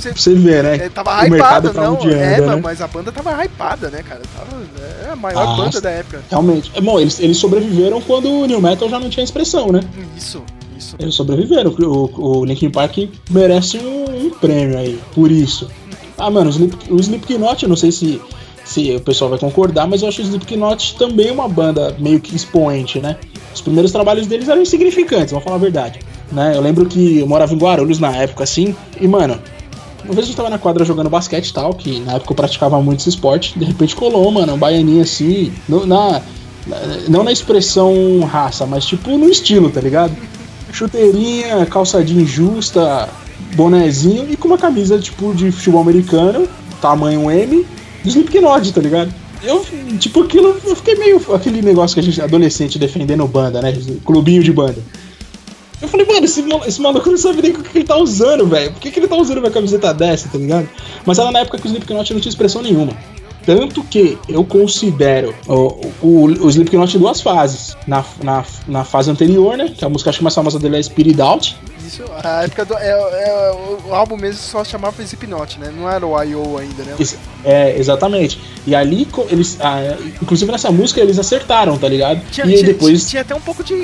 Você- 0.00 0.12
pra 0.12 0.20
você 0.22 0.34
ver, 0.34 0.62
né? 0.64 0.76
é, 0.76 0.88
tava 0.88 1.10
o 1.26 1.30
mercado 1.30 1.68
hypada, 1.68 1.80
não. 1.86 1.94
onde 1.94 2.12
É, 2.12 2.34
anda, 2.36 2.46
mas- 2.46 2.56
né? 2.56 2.60
mas 2.62 2.80
a 2.80 2.86
banda 2.88 3.12
tava 3.12 3.44
hypada, 3.44 3.90
né, 3.90 4.02
cara? 4.02 4.22
Tava, 4.36 4.62
é 5.06 5.12
a 5.12 5.16
maior 5.16 5.42
Ah, 5.48 5.56
banda 5.56 5.80
da 5.80 5.90
época. 5.90 6.22
Realmente. 6.30 6.70
É, 6.74 6.80
Bom, 6.80 6.98
eles, 6.98 7.20
eles 7.20 7.36
sobreviveram 7.36 8.00
quando 8.00 8.28
o 8.30 8.46
New 8.46 8.60
Metal 8.60 8.88
já 8.88 8.98
não 8.98 9.08
tinha 9.10 9.24
expressão, 9.24 9.70
né? 9.72 9.80
Isso, 10.16 10.42
isso. 10.76 10.96
Eles 10.98 11.14
sobreviveram. 11.14 11.70
O, 11.78 12.40
o 12.40 12.44
Linkin 12.44 12.70
Park 12.70 12.96
merece 13.30 13.78
um, 13.78 14.26
um 14.26 14.30
prêmio 14.30 14.78
aí, 14.78 14.98
por 15.14 15.30
isso. 15.30 15.68
Ah, 16.18 16.30
mano, 16.30 16.48
o, 16.48 16.50
Slip, 16.52 16.76
o 16.92 16.96
Slipknot, 17.00 17.62
eu 17.62 17.68
não 17.68 17.76
sei 17.76 17.90
se, 17.92 18.20
se 18.64 18.94
o 18.94 19.00
pessoal 19.00 19.30
vai 19.30 19.38
concordar, 19.38 19.86
mas 19.86 20.02
eu 20.02 20.08
acho 20.08 20.20
o 20.20 20.24
Slipknot 20.24 20.96
também 20.98 21.30
uma 21.30 21.48
banda 21.48 21.94
meio 21.98 22.20
que 22.20 22.34
expoente, 22.36 23.00
né? 23.00 23.16
Os 23.54 23.60
primeiros 23.60 23.90
trabalhos 23.90 24.26
deles 24.26 24.48
eram 24.48 24.62
insignificantes, 24.62 25.30
vamos 25.30 25.44
falar 25.44 25.56
a 25.56 25.60
verdade. 25.60 25.98
Né? 26.30 26.52
Eu 26.54 26.60
lembro 26.60 26.86
que 26.86 27.18
eu 27.18 27.26
morava 27.26 27.52
em 27.52 27.58
Guarulhos 27.58 27.98
na 27.98 28.14
época, 28.14 28.44
assim, 28.44 28.76
e, 29.00 29.08
mano, 29.08 29.36
uma 30.04 30.14
vez 30.14 30.28
eu 30.28 30.34
tava 30.34 30.50
na 30.50 30.58
quadra 30.58 30.84
jogando 30.84 31.08
basquete 31.10 31.48
e 31.48 31.52
tal, 31.52 31.74
que 31.74 32.00
na 32.00 32.14
época 32.14 32.32
eu 32.32 32.36
praticava 32.36 32.80
muito 32.82 33.00
esse 33.00 33.08
esporte, 33.10 33.58
de 33.58 33.64
repente 33.64 33.94
colou, 33.96 34.30
mano, 34.30 34.54
um 34.54 34.58
baianinho 34.58 35.02
assim, 35.02 35.52
no- 35.68 35.86
na, 35.86 36.20
na- 36.66 36.76
não 37.08 37.22
na 37.24 37.32
expressão 37.32 38.20
raça, 38.20 38.66
mas 38.66 38.84
tipo 38.84 39.16
no 39.16 39.28
estilo, 39.28 39.70
tá 39.70 39.80
ligado? 39.80 40.14
Chuteirinha, 40.72 41.66
calçadinha 41.66 42.24
justa, 42.24 43.08
bonezinho 43.54 44.26
e 44.30 44.36
com 44.36 44.48
uma 44.48 44.58
camisa 44.58 44.98
tipo 44.98 45.34
de 45.34 45.50
futebol 45.50 45.80
americano, 45.80 46.48
tamanho 46.80 47.30
M, 47.30 47.66
do 48.02 48.08
Slipknot, 48.08 48.72
tá 48.72 48.80
ligado? 48.80 49.12
Eu, 49.42 49.64
tipo, 49.98 50.22
aquilo, 50.22 50.54
eu 50.64 50.76
fiquei 50.76 50.94
meio. 50.96 51.16
aquele 51.34 51.62
negócio 51.62 51.94
que 51.94 52.00
a 52.00 52.02
gente, 52.02 52.20
adolescente, 52.20 52.78
defendendo 52.78 53.26
banda, 53.26 53.62
né? 53.62 53.74
Clubinho 54.04 54.42
de 54.44 54.52
banda. 54.52 54.76
Eu 55.80 55.88
falei, 55.88 56.06
mano, 56.06 56.24
esse, 56.24 56.44
esse 56.66 56.80
maluco 56.80 57.10
não 57.10 57.16
sabe 57.16 57.40
nem 57.40 57.52
o 57.52 57.62
que 57.62 57.78
ele 57.78 57.86
tá 57.86 57.96
usando, 57.96 58.46
velho. 58.46 58.72
Por 58.72 58.80
que, 58.80 58.90
que 58.90 59.00
ele 59.00 59.08
tá 59.08 59.16
usando 59.16 59.38
uma 59.38 59.50
camiseta 59.50 59.94
dessa, 59.94 60.28
tá 60.28 60.36
ligado? 60.36 60.68
Mas 61.06 61.18
era 61.18 61.30
na 61.30 61.40
época 61.40 61.58
que 61.58 61.66
o 61.66 61.68
Slipknot 61.68 62.12
não 62.12 62.20
tinha 62.20 62.30
expressão 62.30 62.60
nenhuma. 62.60 62.92
Tanto 63.44 63.82
que 63.84 64.18
eu 64.28 64.44
considero 64.44 65.34
o, 65.46 65.90
o, 66.02 66.24
o 66.26 66.48
Slipknot 66.48 66.96
em 66.96 67.00
duas 67.00 67.20
fases. 67.20 67.76
Na, 67.86 68.04
na, 68.22 68.44
na 68.68 68.84
fase 68.84 69.10
anterior, 69.10 69.56
né? 69.56 69.72
Que 69.76 69.84
a 69.84 69.88
música 69.88 70.10
acho 70.10 70.18
que 70.18 70.24
mais 70.24 70.34
famosa 70.34 70.58
dele 70.58 70.76
é 70.78 70.82
Spirit 70.82 71.20
Out. 71.20 71.56
Isso, 71.84 72.04
a 72.22 72.44
época 72.44 72.64
do. 72.64 72.74
É, 72.74 72.90
é, 72.90 73.52
o 73.88 73.94
álbum 73.94 74.16
mesmo 74.16 74.40
só 74.40 74.62
chamava 74.64 75.02
Slipknot, 75.02 75.58
né? 75.58 75.72
Não 75.76 75.90
era 75.90 76.06
o 76.06 76.22
I.O. 76.22 76.58
ainda, 76.58 76.84
né? 76.84 76.94
É, 77.44 77.76
exatamente. 77.76 78.40
E 78.66 78.74
ali, 78.74 79.08
eles. 79.28 79.58
ah, 79.60 79.96
inclusive 80.22 80.52
nessa 80.52 80.70
música, 80.70 81.00
eles 81.00 81.18
acertaram, 81.18 81.76
tá 81.78 81.88
ligado? 81.88 82.20
Tinha, 82.30 82.46
e 82.46 82.50
tinha- 82.50 82.64
depois. 82.64 83.08
tinha 83.08 83.22
até 83.22 83.34
um 83.34 83.40
pouco 83.40 83.64
de. 83.64 83.74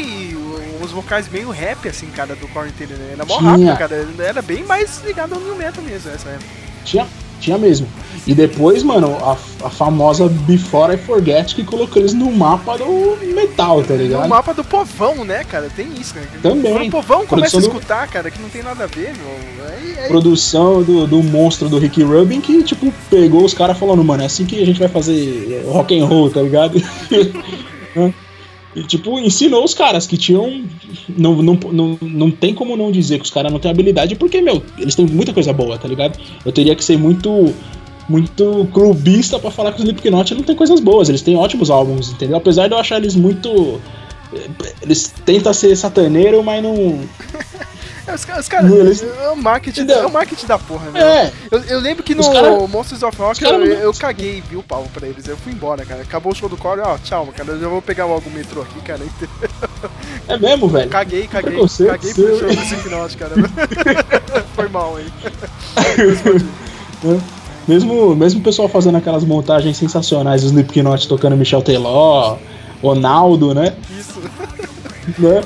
uns 0.81 0.93
vocais 0.93 1.29
meio 1.29 1.51
rap, 1.51 1.89
assim, 1.89 2.07
cara, 2.09 2.37
do 2.37 2.47
Quarantine, 2.49 2.93
né? 2.93 3.11
Era 3.15 3.25
mó 3.25 3.39
rápido, 3.39 3.77
cara. 3.77 4.07
Era 4.21 4.43
bem 4.43 4.63
mais 4.63 5.03
ligado 5.05 5.35
ao 5.35 5.41
New 5.41 5.57
Metal 5.57 5.83
mesmo, 5.83 6.11
essa 6.11 6.29
época. 6.29 6.47
Tinha, 6.85 7.07
tinha 7.41 7.59
mesmo. 7.59 7.87
E 8.27 8.35
depois, 8.35 8.83
mano, 8.83 9.17
a, 9.23 9.33
a 9.67 9.71
famosa 9.71 10.29
Before 10.29 10.93
I 10.95 10.97
Forget 10.99 11.55
que 11.55 11.63
colocou 11.63 12.03
eles 12.03 12.13
no 12.13 12.31
mapa 12.33 12.77
do 12.77 13.17
metal, 13.35 13.83
tá 13.85 13.95
No 13.95 14.03
ligado? 14.03 14.29
mapa 14.29 14.53
do 14.53 14.65
povão, 14.65 15.25
né, 15.25 15.45
cara? 15.45 15.69
Tem 15.75 15.87
isso, 16.01 16.15
né? 16.17 16.23
Também. 16.43 16.73
Quando 16.73 16.89
o 16.89 16.91
povão 16.91 17.27
começa 17.27 17.57
a 17.57 17.61
Produção 17.61 17.61
do- 17.61 17.67
escutar, 17.79 18.09
cara, 18.09 18.31
que 18.31 18.41
não 18.43 18.49
tem 18.49 18.63
nada 18.63 18.85
a 18.85 18.87
ver, 18.89 19.13
meu. 19.17 19.67
Aí, 19.69 19.99
aí 20.01 20.09
Produção 20.09 20.83
do, 20.83 21.07
do 21.07 21.23
monstro 21.23 21.69
do 21.69 21.79
Rick 21.79 22.03
Rubin 22.03 22.41
que, 22.41 22.63
tipo, 22.65 22.93
pegou 23.09 23.45
os 23.45 23.55
caras 23.55 23.79
falando, 23.79 24.03
mano, 24.03 24.23
é 24.23 24.27
assim 24.27 24.45
que 24.45 24.61
a 24.61 24.67
gente 24.67 24.79
vai 24.81 24.89
fazer 24.89 25.63
rock 25.67 25.99
and 25.99 26.07
roll, 26.07 26.29
tá 26.31 26.43
ligado? 26.43 26.83
E, 28.77 28.83
tipo, 28.83 29.19
ensinou 29.19 29.65
os 29.65 29.73
caras 29.73 30.07
que 30.07 30.19
tinham. 30.19 30.63
Não, 31.09 31.43
não, 31.43 31.55
não, 31.73 31.99
não 32.03 32.31
tem 32.31 32.55
como 32.55 32.77
não 32.77 32.93
dizer 32.93 33.19
que 33.19 33.25
os 33.25 33.31
caras 33.31 33.51
não 33.51 33.59
têm 33.59 33.71
habilidade, 33.71 34.15
porque, 34.15 34.43
meu, 34.43 34.63
eles 34.77 34.95
têm 34.95 35.07
muita 35.07 35.33
coisa 35.33 35.51
boa, 35.51 35.79
tá 35.79 35.89
ligado? 35.89 36.19
Eu 36.45 36.53
teria 36.53 36.77
que 36.77 36.85
ser 36.85 36.99
muito. 36.99 37.55
Muito 38.09 38.69
clubista 38.73 39.37
pra 39.37 39.51
falar 39.51 39.73
que 39.73 39.79
os 39.79 39.85
Slipknot 39.85 40.33
não 40.33 40.45
tem 40.45 40.55
coisas 40.55 40.79
boas, 40.79 41.09
eles 41.09 41.23
têm 41.23 41.35
ótimos 41.35 41.71
álbuns, 41.71 42.13
entendeu? 42.13 42.37
Apesar 42.37 42.69
de 42.69 42.75
eu 42.75 42.79
achar 42.79 42.99
eles 42.99 43.17
muito. 43.17 43.81
Eles 44.81 45.13
tentam 45.25 45.53
ser 45.53 45.75
sataneiro, 45.75 46.41
mas 46.45 46.63
não. 46.63 47.01
É, 48.07 48.15
Os, 48.15 48.25
os 48.39 48.49
caras. 48.49 48.71
Eles- 48.73 49.03
É 49.03 49.29
o 49.31 49.37
marketing, 49.37 49.81
Entendeu? 49.81 50.03
é 50.03 50.07
o 50.07 50.13
marketing 50.13 50.47
da 50.47 50.59
porra, 50.59 50.91
né? 50.91 51.01
É, 51.01 51.33
Eu, 51.51 51.59
eu 51.65 51.81
lembro 51.81 52.05
que 52.05 52.15
no 52.15 52.23
cara- 52.33 52.67
Monsters 52.69 53.03
of 53.03 53.17
Rock 53.19 53.41
cara 53.41 53.57
eu, 53.57 53.65
eu 53.81 53.95
caguei, 53.95 54.41
viu, 54.49 54.63
pau 54.63 54.87
pra 54.95 55.07
eles. 55.09 55.27
Eu 55.27 55.37
fui 55.37 55.53
embora, 55.53 55.85
cara. 55.85 56.03
Acabou 56.03 56.33
o 56.33 56.37
show 56.37 56.49
do 56.49 56.57
Core, 56.57 56.81
ó, 56.85 56.97
tchau, 56.99 57.27
cara. 57.37 57.51
Eu 57.53 57.61
já 57.61 57.69
vou 57.69 57.83
pegar 57.83 58.07
logo 58.07 58.29
o 58.29 58.33
metrô 58.33 58.63
aqui, 58.63 58.81
cara. 58.83 59.01
é 60.29 60.39
mesmo, 60.39 60.69
velho. 60.69 60.89
Caguei, 60.89 61.27
caguei. 61.27 61.51
Preconceito 61.53 61.91
Caguei 61.91 62.15
pro 62.15 62.25
seu. 62.25 62.39
show 62.39 62.49
do 62.49 62.63
Slipknot, 62.63 63.17
cara. 63.17 63.33
Foi 64.55 64.69
mal 64.69 64.97
aí. 64.97 65.07
Mesmo, 67.69 68.15
mesmo 68.15 68.41
o 68.41 68.45
pessoal 68.45 68.69
fazendo 68.69 68.97
aquelas 68.97 69.25
montagens 69.25 69.77
sensacionais, 69.77 70.45
os 70.45 70.51
Slipknot 70.53 71.09
tocando 71.09 71.37
Michel 71.37 71.61
Teló, 71.63 72.37
Ronaldo, 72.81 73.53
né? 73.53 73.75
Isso. 73.91 74.21
né? 75.19 75.43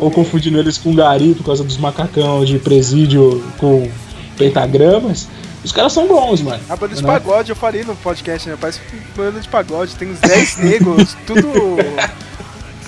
Ou 0.00 0.10
confundindo 0.10 0.58
eles 0.58 0.78
com 0.78 0.94
Gari 0.94 1.34
por 1.34 1.44
causa 1.44 1.62
dos 1.64 1.76
macacão 1.76 2.44
de 2.44 2.58
presídio 2.58 3.42
com 3.58 3.90
pentagramas. 4.36 5.28
Os 5.62 5.72
caras 5.72 5.92
são 5.92 6.06
bons, 6.08 6.40
mano. 6.40 6.60
A 6.68 6.76
banda 6.76 6.94
de 6.94 7.02
pagode, 7.02 7.50
eu 7.50 7.56
falei 7.56 7.84
no 7.84 7.94
podcast, 7.96 8.48
né? 8.48 8.56
Parece 8.58 8.80
banda 9.14 9.40
de 9.40 9.48
pagode, 9.48 9.94
tem 9.94 10.10
uns 10.10 10.18
10 10.18 10.56
negros, 10.58 11.16
tudo. 11.26 11.42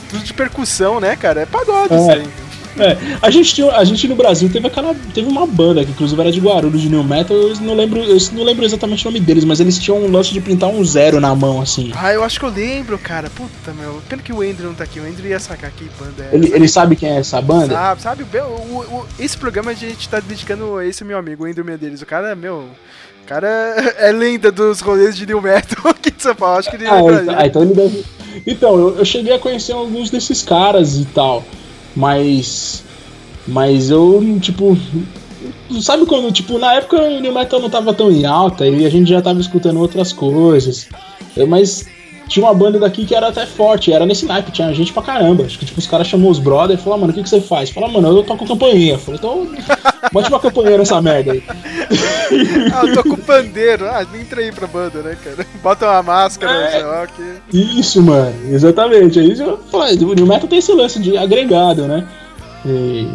Tudo 0.08 0.24
de 0.24 0.34
percussão, 0.34 1.00
né, 1.00 1.16
cara? 1.16 1.40
É 1.40 1.46
pagode 1.46 1.94
É. 1.94 1.96
isso 1.96 2.10
aí. 2.10 2.28
É, 2.78 2.96
a 3.20 3.30
gente, 3.30 3.54
tinha, 3.54 3.70
a 3.72 3.84
gente 3.84 4.08
no 4.08 4.16
Brasil 4.16 4.48
teve 4.50 4.66
aquela. 4.66 4.94
Teve 5.14 5.28
uma 5.28 5.46
banda 5.46 5.84
que 5.84 5.90
inclusive 5.90 6.20
era 6.20 6.32
de 6.32 6.40
Guarulhos 6.40 6.80
de 6.80 6.88
New 6.88 7.04
Metal, 7.04 7.36
eu 7.36 7.54
não 7.60 7.74
lembro, 7.74 8.00
eu 8.00 8.16
não 8.32 8.44
lembro 8.44 8.64
exatamente 8.64 9.06
o 9.06 9.10
nome 9.10 9.20
deles, 9.20 9.44
mas 9.44 9.60
eles 9.60 9.78
tinham 9.78 9.98
um 9.98 10.10
lance 10.10 10.32
de 10.32 10.40
pintar 10.40 10.70
um 10.70 10.82
zero 10.84 11.20
na 11.20 11.34
mão, 11.34 11.60
assim. 11.60 11.92
Ah, 11.94 12.12
eu 12.12 12.24
acho 12.24 12.38
que 12.40 12.46
eu 12.46 12.50
lembro, 12.50 12.98
cara. 12.98 13.28
Puta, 13.30 13.72
meu. 13.74 14.00
Pena 14.08 14.22
que 14.22 14.32
o 14.32 14.40
Andrew 14.40 14.68
não 14.68 14.74
tá 14.74 14.84
aqui. 14.84 15.00
O 15.00 15.04
Andrew 15.04 15.28
ia 15.28 15.38
sacar 15.40 15.70
que 15.70 15.84
banda 15.98 16.28
é 16.32 16.34
Ele, 16.34 16.46
essa. 16.46 16.56
ele 16.56 16.68
sabe 16.68 16.96
quem 16.96 17.10
é 17.10 17.18
essa 17.18 17.40
banda? 17.42 17.74
Sabe, 17.74 18.02
sabe? 18.02 18.24
Bem, 18.24 18.42
o- 18.42 18.78
o- 18.80 19.06
esse 19.18 19.36
programa 19.36 19.70
a 19.72 19.74
gente 19.74 20.08
tá 20.08 20.20
dedicando 20.20 20.76
a 20.76 20.86
esse 20.86 21.04
meu 21.04 21.18
amigo, 21.18 21.44
o 21.44 21.46
Andrew 21.46 21.64
Medeiros. 21.64 22.00
O 22.02 22.06
cara, 22.06 22.34
meu. 22.34 22.64
O 23.22 23.26
cara 23.26 23.46
é 23.98 24.10
lenda 24.12 24.50
dos 24.50 24.80
rolês 24.80 25.16
de 25.16 25.26
New 25.26 25.40
Metal 25.42 25.78
aqui 25.90 26.10
de 26.10 26.22
São 26.22 26.34
Paulo. 26.34 26.58
Acho 26.58 26.70
que 26.70 26.76
ele 26.76 26.86
Ah, 26.86 26.98
então, 27.00 27.18
ele. 27.18 27.30
ah, 27.36 27.46
então 27.46 27.62
ele 27.62 27.74
deve. 27.74 28.04
Então, 28.46 28.78
eu, 28.78 28.98
eu 28.98 29.04
cheguei 29.04 29.34
a 29.34 29.38
conhecer 29.38 29.72
alguns 29.72 30.08
desses 30.10 30.42
caras 30.42 30.96
e 30.96 31.04
tal, 31.04 31.44
mas. 31.94 32.84
Mas 33.46 33.90
eu, 33.90 34.38
tipo. 34.40 34.76
Sabe 35.80 36.06
quando, 36.06 36.30
tipo, 36.30 36.58
na 36.58 36.74
época 36.74 37.02
o 37.02 37.20
New 37.20 37.32
Metal 37.32 37.58
não 37.58 37.70
tava 37.70 37.92
tão 37.92 38.10
em 38.10 38.24
alta 38.24 38.66
e 38.66 38.84
a 38.86 38.90
gente 38.90 39.08
já 39.08 39.20
tava 39.20 39.40
escutando 39.40 39.80
outras 39.80 40.12
coisas. 40.12 40.88
Mas 41.48 41.86
tinha 42.32 42.44
uma 42.46 42.54
banda 42.54 42.78
daqui 42.78 43.04
que 43.04 43.14
era 43.14 43.28
até 43.28 43.44
forte, 43.46 43.92
era 43.92 44.06
nesse 44.06 44.24
naipe, 44.24 44.50
tinha 44.50 44.72
gente 44.72 44.92
pra 44.92 45.02
caramba. 45.02 45.44
Acho 45.44 45.58
que, 45.58 45.66
tipo, 45.66 45.78
os 45.78 45.86
caras 45.86 46.06
chamou 46.06 46.30
os 46.30 46.38
brothers 46.38 46.80
e 46.80 46.82
falaram, 46.82 47.02
mano, 47.02 47.12
o 47.12 47.14
que, 47.16 47.22
que 47.22 47.28
você 47.28 47.40
faz? 47.40 47.70
Fala, 47.70 47.88
mano, 47.88 48.08
eu 48.08 48.22
toco 48.22 48.46
campainha. 48.46 48.98
Falei, 48.98 49.18
então. 49.18 49.46
Bote 50.12 50.28
uma 50.30 50.40
campainha 50.40 50.78
nessa 50.78 51.00
merda 51.02 51.32
aí. 51.32 51.42
Ah, 52.74 52.86
eu 52.86 52.94
tô 52.94 53.02
com 53.10 53.16
pandeiro. 53.16 53.84
Ah, 53.86 54.06
entra 54.18 54.40
aí 54.40 54.50
pra 54.50 54.66
banda, 54.66 55.02
né, 55.02 55.16
cara? 55.22 55.46
Bota 55.62 55.86
uma 55.86 56.02
máscara, 56.02 56.52
É. 56.64 56.70
sei 56.70 56.82
lá. 56.82 57.06
Isso, 57.52 58.02
mano, 58.02 58.34
exatamente. 58.50 59.18
É 59.18 59.22
isso 59.22 59.44
que 59.44 59.50
eu 59.50 59.58
falei. 59.70 59.96
O 59.98 60.14
New 60.14 60.26
Metal 60.26 60.48
tem 60.48 60.58
esse 60.58 60.72
lance 60.72 60.98
de 60.98 61.16
agregado, 61.18 61.82
né? 61.86 62.06
E- 62.64 63.06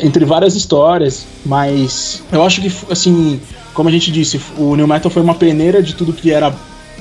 entre 0.00 0.24
várias 0.26 0.54
histórias, 0.54 1.24
mas 1.46 2.22
eu 2.30 2.42
acho 2.44 2.60
que, 2.60 2.70
assim, 2.90 3.40
como 3.72 3.88
a 3.88 3.92
gente 3.92 4.10
disse, 4.12 4.38
o 4.58 4.76
New 4.76 4.86
Metal 4.86 5.10
foi 5.10 5.22
uma 5.22 5.34
peneira 5.34 5.82
de 5.82 5.94
tudo 5.94 6.12
que 6.12 6.30
era, 6.30 6.52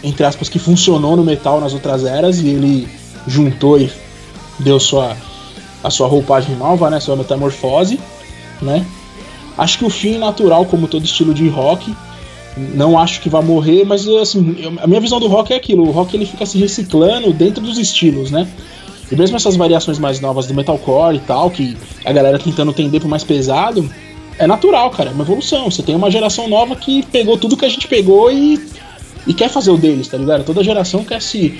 entre 0.04 0.24
aspas, 0.24 0.50
que 0.50 0.60
funcionou 0.60 1.16
no 1.16 1.24
metal 1.24 1.60
nas 1.60 1.74
outras 1.74 2.06
eras 2.06 2.40
e 2.40 2.48
ele 2.48 2.88
juntou 3.28 3.80
e 3.80 3.92
deu 4.60 4.80
sua, 4.80 5.16
a 5.84 5.90
sua 5.90 6.08
roupagem 6.08 6.56
nova, 6.56 6.90
né? 6.90 7.00
Sua 7.00 7.16
metamorfose, 7.16 8.00
né? 8.62 8.86
Acho 9.58 9.80
que 9.80 9.86
o 9.86 9.90
fim 9.90 10.18
natural, 10.18 10.66
como 10.66 10.88
todo 10.88 11.04
estilo 11.04 11.34
de 11.34 11.48
rock, 11.50 11.94
não 12.58 12.98
acho 12.98 13.22
que 13.22 13.30
vai 13.30 13.44
morrer, 13.44 13.86
mas 13.86 14.08
assim, 14.08 14.78
a 14.82 14.88
minha 14.88 15.02
visão 15.02 15.20
do 15.20 15.28
rock 15.28 15.54
é 15.54 15.56
aquilo, 15.56 15.88
o 15.88 15.92
rock 15.92 16.16
ele 16.16 16.26
fica 16.26 16.46
se 16.46 16.58
reciclando 16.58 17.32
dentro 17.34 17.62
dos 17.62 17.78
estilos, 17.78 18.32
né? 18.32 18.48
E 19.12 19.16
mesmo 19.16 19.36
essas 19.36 19.56
variações 19.56 19.98
mais 19.98 20.20
novas 20.20 20.46
do 20.48 20.54
metalcore 20.54 21.16
e 21.16 21.20
tal, 21.20 21.50
que 21.50 21.76
a 22.06 22.12
galera 22.12 22.38
tentando 22.38 22.72
tender 22.72 23.00
pro 23.00 23.10
mais 23.10 23.24
pesado, 23.24 23.90
é 24.38 24.46
natural, 24.46 24.90
cara, 24.92 25.10
é 25.10 25.14
uma 25.14 25.24
evolução. 25.24 25.70
Você 25.70 25.82
tem 25.82 25.96
uma 25.96 26.12
geração 26.12 26.48
nova 26.48 26.76
que 26.76 27.04
pegou 27.08 27.38
tudo 27.38 27.58
que 27.58 27.66
a 27.66 27.70
gente 27.70 27.88
pegou 27.88 28.32
e, 28.32 28.60
e 29.28 29.34
quer 29.34 29.50
fazer 29.50 29.72
o 29.72 29.78
deles, 29.78 30.08
tá 30.08 30.18
ligado? 30.18 30.44
Toda 30.44 30.64
geração 30.64 31.04
quer 31.04 31.22
se 31.22 31.60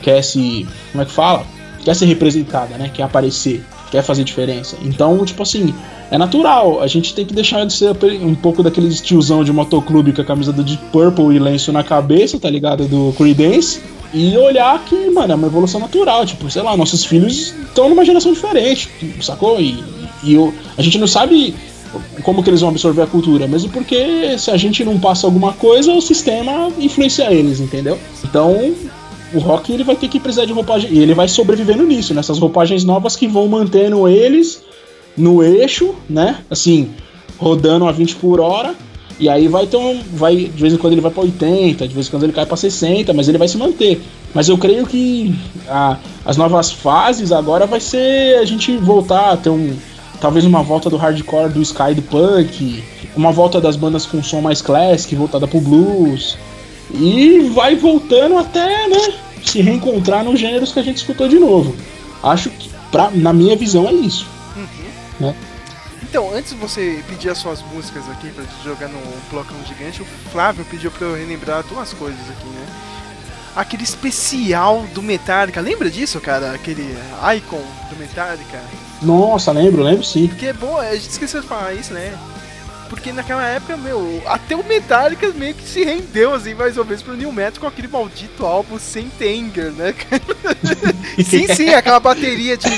quer 0.00 0.22
se, 0.22 0.66
como 0.92 1.02
é 1.02 1.04
que 1.04 1.12
fala? 1.12 1.44
Quer 1.84 1.94
ser 1.94 2.06
representada, 2.06 2.76
né? 2.76 2.90
Quer 2.92 3.02
aparecer, 3.02 3.64
quer 3.90 4.02
fazer 4.02 4.22
diferença. 4.24 4.76
Então, 4.82 5.24
tipo 5.24 5.42
assim, 5.42 5.74
é 6.10 6.16
natural. 6.18 6.80
A 6.80 6.86
gente 6.86 7.14
tem 7.14 7.24
que 7.26 7.34
deixar 7.34 7.64
de 7.64 7.72
ser 7.72 7.90
um 8.22 8.34
pouco 8.34 8.62
daquele 8.62 8.88
tiozão 8.94 9.42
de 9.42 9.52
motoclube 9.52 10.12
com 10.12 10.22
a 10.22 10.24
camisa 10.24 10.52
do 10.52 10.62
Deep 10.62 10.82
Purple 10.92 11.34
e 11.34 11.38
lenço 11.38 11.72
na 11.72 11.82
cabeça, 11.82 12.38
tá 12.38 12.48
ligado? 12.48 12.86
Do 12.86 13.12
Creedence. 13.16 13.80
E 14.14 14.36
olhar 14.38 14.82
que, 14.84 15.10
mano, 15.10 15.32
é 15.32 15.36
uma 15.36 15.46
evolução 15.48 15.80
natural. 15.80 16.24
Tipo, 16.24 16.48
sei 16.50 16.62
lá, 16.62 16.76
nossos 16.76 17.04
filhos 17.04 17.52
estão 17.66 17.88
numa 17.88 18.04
geração 18.04 18.32
diferente, 18.32 18.88
sacou? 19.20 19.60
E, 19.60 19.82
e 20.22 20.34
eu- 20.34 20.54
a 20.76 20.82
gente 20.82 20.96
não 20.98 21.06
sabe 21.06 21.54
como 22.22 22.42
que 22.42 22.50
eles 22.50 22.60
vão 22.60 22.70
absorver 22.70 23.02
a 23.02 23.06
cultura, 23.06 23.46
mesmo 23.46 23.70
porque 23.70 24.38
se 24.38 24.50
a 24.50 24.56
gente 24.56 24.84
não 24.84 24.98
passa 24.98 25.26
alguma 25.26 25.52
coisa, 25.52 25.92
o 25.92 26.00
sistema 26.00 26.70
influencia 26.78 27.32
eles, 27.32 27.60
entendeu? 27.60 27.98
Então, 28.24 28.74
o 29.34 29.38
rock 29.38 29.72
ele 29.72 29.84
vai 29.84 29.96
ter 29.96 30.08
que 30.08 30.18
precisar 30.18 30.44
de 30.46 30.52
roupagem 30.52 30.90
e 30.92 30.98
ele 31.00 31.14
vai 31.14 31.28
sobrevivendo 31.28 31.84
nisso, 31.84 32.14
nessas 32.14 32.38
roupagens 32.38 32.84
novas 32.84 33.14
que 33.16 33.26
vão 33.28 33.46
mantendo 33.48 34.08
eles 34.08 34.62
no 35.16 35.42
eixo, 35.42 35.94
né? 36.08 36.38
Assim, 36.50 36.90
rodando 37.38 37.86
a 37.86 37.92
20 37.92 38.16
por 38.16 38.40
hora. 38.40 38.74
E 39.20 39.28
aí 39.28 39.48
vai 39.48 39.66
ter 39.66 39.76
um. 39.76 40.00
Vai, 40.14 40.36
de 40.36 40.62
vez 40.62 40.72
em 40.72 40.76
quando 40.76 40.92
ele 40.92 41.00
vai 41.02 41.10
pra 41.10 41.24
80, 41.24 41.88
de 41.88 41.92
vez 41.92 42.06
em 42.06 42.10
quando 42.10 42.22
ele 42.22 42.32
cai 42.32 42.46
pra 42.46 42.56
60, 42.56 43.12
mas 43.12 43.28
ele 43.28 43.36
vai 43.36 43.48
se 43.48 43.58
manter. 43.58 44.00
Mas 44.32 44.48
eu 44.48 44.56
creio 44.56 44.86
que 44.86 45.34
a- 45.68 45.96
as 46.24 46.36
novas 46.36 46.70
fases 46.70 47.32
agora 47.32 47.66
vai 47.66 47.80
ser 47.80 48.38
a 48.38 48.44
gente 48.44 48.76
voltar 48.76 49.32
a 49.32 49.36
ter 49.36 49.50
um. 49.50 49.72
Talvez 50.20 50.44
uma 50.44 50.62
volta 50.62 50.90
do 50.90 50.96
hardcore, 50.96 51.52
do 51.52 51.62
Sky 51.62 51.94
do 51.94 52.02
punk, 52.02 52.82
uma 53.16 53.30
volta 53.30 53.60
das 53.60 53.76
bandas 53.76 54.04
com 54.04 54.22
som 54.22 54.40
mais 54.40 54.60
classic, 54.60 55.14
voltada 55.14 55.46
pro 55.46 55.60
blues. 55.60 56.36
E 56.92 57.50
vai 57.54 57.76
voltando 57.76 58.38
até, 58.38 58.88
né? 58.88 59.14
Se 59.44 59.60
reencontrar 59.60 60.24
nos 60.24 60.40
gêneros 60.40 60.72
que 60.72 60.80
a 60.80 60.82
gente 60.82 60.96
escutou 60.96 61.28
de 61.28 61.38
novo. 61.38 61.74
Acho 62.22 62.50
que, 62.50 62.70
pra, 62.90 63.10
na 63.10 63.32
minha 63.32 63.56
visão, 63.56 63.88
é 63.88 63.92
isso. 63.92 64.26
Então, 66.02 66.34
antes 66.34 66.52
de 66.52 66.56
você 66.58 67.02
pedir 67.06 67.28
as 67.28 67.38
suas 67.38 67.62
músicas 67.62 68.08
aqui 68.08 68.30
pra 68.30 68.42
gente 68.42 68.64
jogar 68.64 68.88
no 68.88 68.98
blocão 69.30 69.56
gigante, 69.66 70.00
o 70.00 70.06
Flávio 70.32 70.64
pediu 70.64 70.90
pra 70.90 71.06
eu 71.06 71.14
relembrar 71.14 71.62
duas 71.64 71.92
coisas 71.92 72.20
aqui, 72.30 72.48
né? 72.48 72.66
Aquele 73.54 73.82
especial 73.82 74.86
do 74.94 75.02
Metallica, 75.02 75.60
lembra 75.60 75.90
disso, 75.90 76.20
cara? 76.20 76.52
Aquele 76.52 76.96
icon 77.36 77.62
do 77.90 77.96
Metallica? 77.96 78.58
Nossa, 79.02 79.52
lembro, 79.52 79.82
lembro 79.82 80.04
sim. 80.04 80.28
Porque 80.28 80.46
é 80.46 80.52
bom, 80.52 80.78
a 80.78 80.94
gente 80.94 81.10
esqueceu 81.10 81.40
de 81.40 81.46
falar 81.46 81.74
isso, 81.74 81.92
né? 81.92 82.16
porque 82.88 83.12
naquela 83.12 83.46
época, 83.46 83.76
meu, 83.76 84.22
até 84.26 84.56
o 84.56 84.64
Metallica 84.64 85.28
meio 85.34 85.54
que 85.54 85.68
se 85.68 85.84
rendeu, 85.84 86.34
assim, 86.34 86.54
mais 86.54 86.76
ou 86.76 86.84
menos 86.84 87.02
pro 87.02 87.16
New 87.16 87.30
Metal 87.30 87.60
com 87.60 87.66
aquele 87.66 87.88
maldito 87.88 88.44
álbum 88.44 88.78
sem 88.78 89.08
Tanger, 89.10 89.70
né, 89.72 89.94
sim, 91.24 91.46
sim, 91.54 91.68
aquela 91.70 92.00
bateria 92.00 92.56
de, 92.56 92.68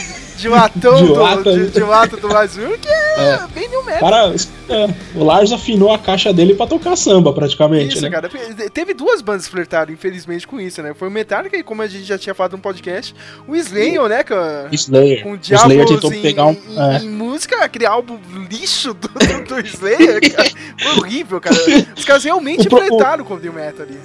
de 0.40 0.48
latão 0.48 0.96
De 0.96 1.06
do, 1.06 1.14
lata. 1.14 1.52
de, 1.52 1.66
de 1.70 1.80
lata 1.80 2.16
do 2.16 2.36
Azul, 2.36 2.76
que 2.78 2.88
é, 2.88 3.20
É. 3.20 3.40
bem 3.54 3.68
New 3.68 3.80
O 3.80 3.84
Metal. 3.84 4.00
Cara, 4.10 4.34
é, 4.68 4.88
o 5.14 5.24
Lars 5.24 5.52
afinou 5.52 5.92
a 5.92 5.98
caixa 5.98 6.32
dele 6.32 6.54
pra 6.54 6.66
tocar 6.66 6.96
samba, 6.96 7.32
praticamente. 7.32 7.94
Isso, 7.94 8.02
né? 8.02 8.10
cara. 8.10 8.30
Teve 8.72 8.94
duas 8.94 9.20
bandas 9.20 9.44
que 9.46 9.50
flertaram, 9.52 9.92
infelizmente, 9.92 10.46
com 10.46 10.60
isso, 10.60 10.82
né? 10.82 10.94
Foi 10.94 11.08
o 11.08 11.10
Metallica 11.10 11.56
e, 11.56 11.62
como 11.62 11.82
a 11.82 11.86
gente 11.86 12.04
já 12.04 12.16
tinha 12.18 12.34
falado 12.34 12.52
no 12.52 12.58
podcast, 12.58 13.14
o 13.46 13.54
Slayer, 13.56 14.02
né, 14.08 14.22
cara? 14.22 14.68
Slayer. 14.72 15.22
Com 15.22 15.32
o 15.32 15.38
Slayer 15.42 15.86
tentou 15.86 16.12
em, 16.12 16.20
pegar 16.22 16.46
um. 16.46 16.52
em, 16.52 16.78
é. 16.78 16.98
em 17.02 17.08
música, 17.10 17.62
aquele 17.64 17.86
álbum 17.86 18.18
lixo 18.50 18.94
do, 18.94 19.08
do, 19.08 19.44
do 19.54 19.60
Slayer, 19.66 20.20
cara. 20.34 20.50
Foi 20.78 20.92
horrível, 20.98 21.40
cara. 21.40 21.56
Os 21.96 22.04
caras 22.04 22.24
realmente 22.24 22.66
O 22.66 22.70
pro- 22.70 22.78
flertaram 22.78 23.24
com 23.24 23.34
o 23.34 23.38
New 23.38 23.52
Metal 23.52 23.84
ali. 23.86 23.98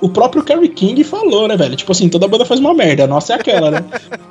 O 0.00 0.08
próprio 0.08 0.42
Kerry 0.42 0.68
King 0.68 1.04
falou, 1.04 1.46
né, 1.46 1.56
velho? 1.56 1.76
Tipo 1.76 1.92
assim, 1.92 2.08
toda 2.08 2.26
banda 2.26 2.44
faz 2.46 2.58
uma 2.58 2.72
merda. 2.72 3.04
A 3.04 3.06
nossa 3.06 3.32
é 3.34 3.36
aquela, 3.36 3.70
né? 3.70 3.84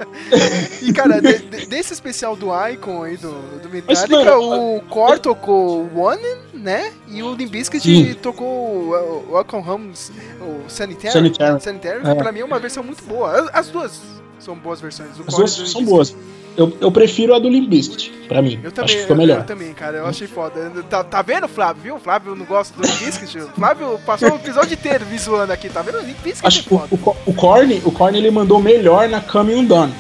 E, 0.82 0.94
cara, 0.94 1.20
de- 1.22 1.40
de- 1.40 1.66
desse 1.68 1.94
especial 1.94 2.36
do 2.36 2.48
Icon 2.70 3.04
aí, 3.04 3.18
do, 3.18 3.30
do 3.32 3.70
Mas, 3.88 4.02
Metallica, 4.02 4.36
mano, 4.36 4.78
o 4.78 4.82
Core 4.82 5.20
tocou 5.20 5.90
One, 5.96 6.22
né? 6.54 6.92
E 7.08 7.24
o 7.24 7.36
Sim. 7.80 8.14
tocou 8.16 8.48
o 8.48 9.32
Welcome 9.34 9.68
Homes, 9.68 10.12
o 10.42 10.70
Sanitary. 10.70 11.14
Sanitary. 11.14 11.62
Sanitary, 11.62 12.08
É. 12.08 12.16
pra 12.16 12.32
mim 12.32 12.40
é 12.42 12.46
uma 12.46 12.60
versão 12.60 12.84
muito 12.84 13.04
boa. 13.06 13.32
As- 13.32 13.50
As 13.54 13.68
duas 13.70 14.00
são 14.40 14.56
boas 14.56 14.80
versões. 14.82 15.18
O 15.20 15.24
As 15.28 15.34
duas 15.36 15.52
são 15.52 15.84
boas. 15.84 16.16
Eu, 16.58 16.76
eu 16.82 16.92
prefiro 16.92 17.34
a 17.34 17.40
do 17.40 17.48
Limp 17.48 17.70
Bizkit, 17.70 18.12
pra 18.28 18.42
mim. 18.42 18.60
Eu 18.64 18.72
também, 18.72 18.86
Acho 18.86 18.96
que 18.96 19.02
ficou 19.02 19.16
eu, 19.16 19.20
melhor. 19.20 19.40
eu 19.40 19.46
também, 19.46 19.74
cara, 19.74 19.98
eu 19.98 20.06
achei 20.06 20.28
foda. 20.28 20.72
Tá, 20.90 21.04
tá 21.04 21.22
vendo, 21.22 21.48
Flávio? 21.48 21.82
Viu? 21.82 21.96
O 21.96 22.00
Flávio 22.00 22.36
não 22.36 22.46
gosta 22.46 22.76
do? 22.76 22.86
O 22.86 23.50
Flávio 23.56 24.00
passou 24.06 24.32
o 24.32 24.36
episódio 24.36 24.74
inteiro 24.74 25.06
me 25.06 25.18
zoando 25.18 25.54
aqui, 25.54 25.70
tá 25.70 25.82
vendo? 25.82 26.00
Bizkit 26.24 26.46
Acho 26.46 26.60
é 26.60 26.64
que 26.64 26.74
o, 26.74 26.78
o, 26.78 27.16
o 27.28 27.34
Korn, 27.34 27.82
o 27.86 27.92
Korn 27.92 28.18
ele 28.18 28.32
mandou 28.32 28.60
melhor 28.60 29.08
na 29.08 29.22
Come 29.22 29.56
Undone, 29.56 29.94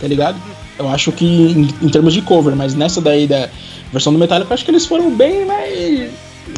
tá 0.00 0.06
ligado? 0.06 0.38
Eu 0.78 0.88
acho 0.88 1.12
que 1.12 1.24
em, 1.24 1.68
em 1.82 1.88
termos 1.88 2.12
de 2.12 2.22
cover, 2.22 2.54
mas 2.54 2.74
nessa 2.74 3.00
daí 3.00 3.26
da 3.26 3.48
versão 3.92 4.12
do 4.12 4.18
Metallica, 4.18 4.50
eu 4.50 4.54
acho 4.54 4.64
que 4.64 4.70
eles 4.70 4.86
foram 4.86 5.10
bem 5.10 5.44
mais. 5.44 6.10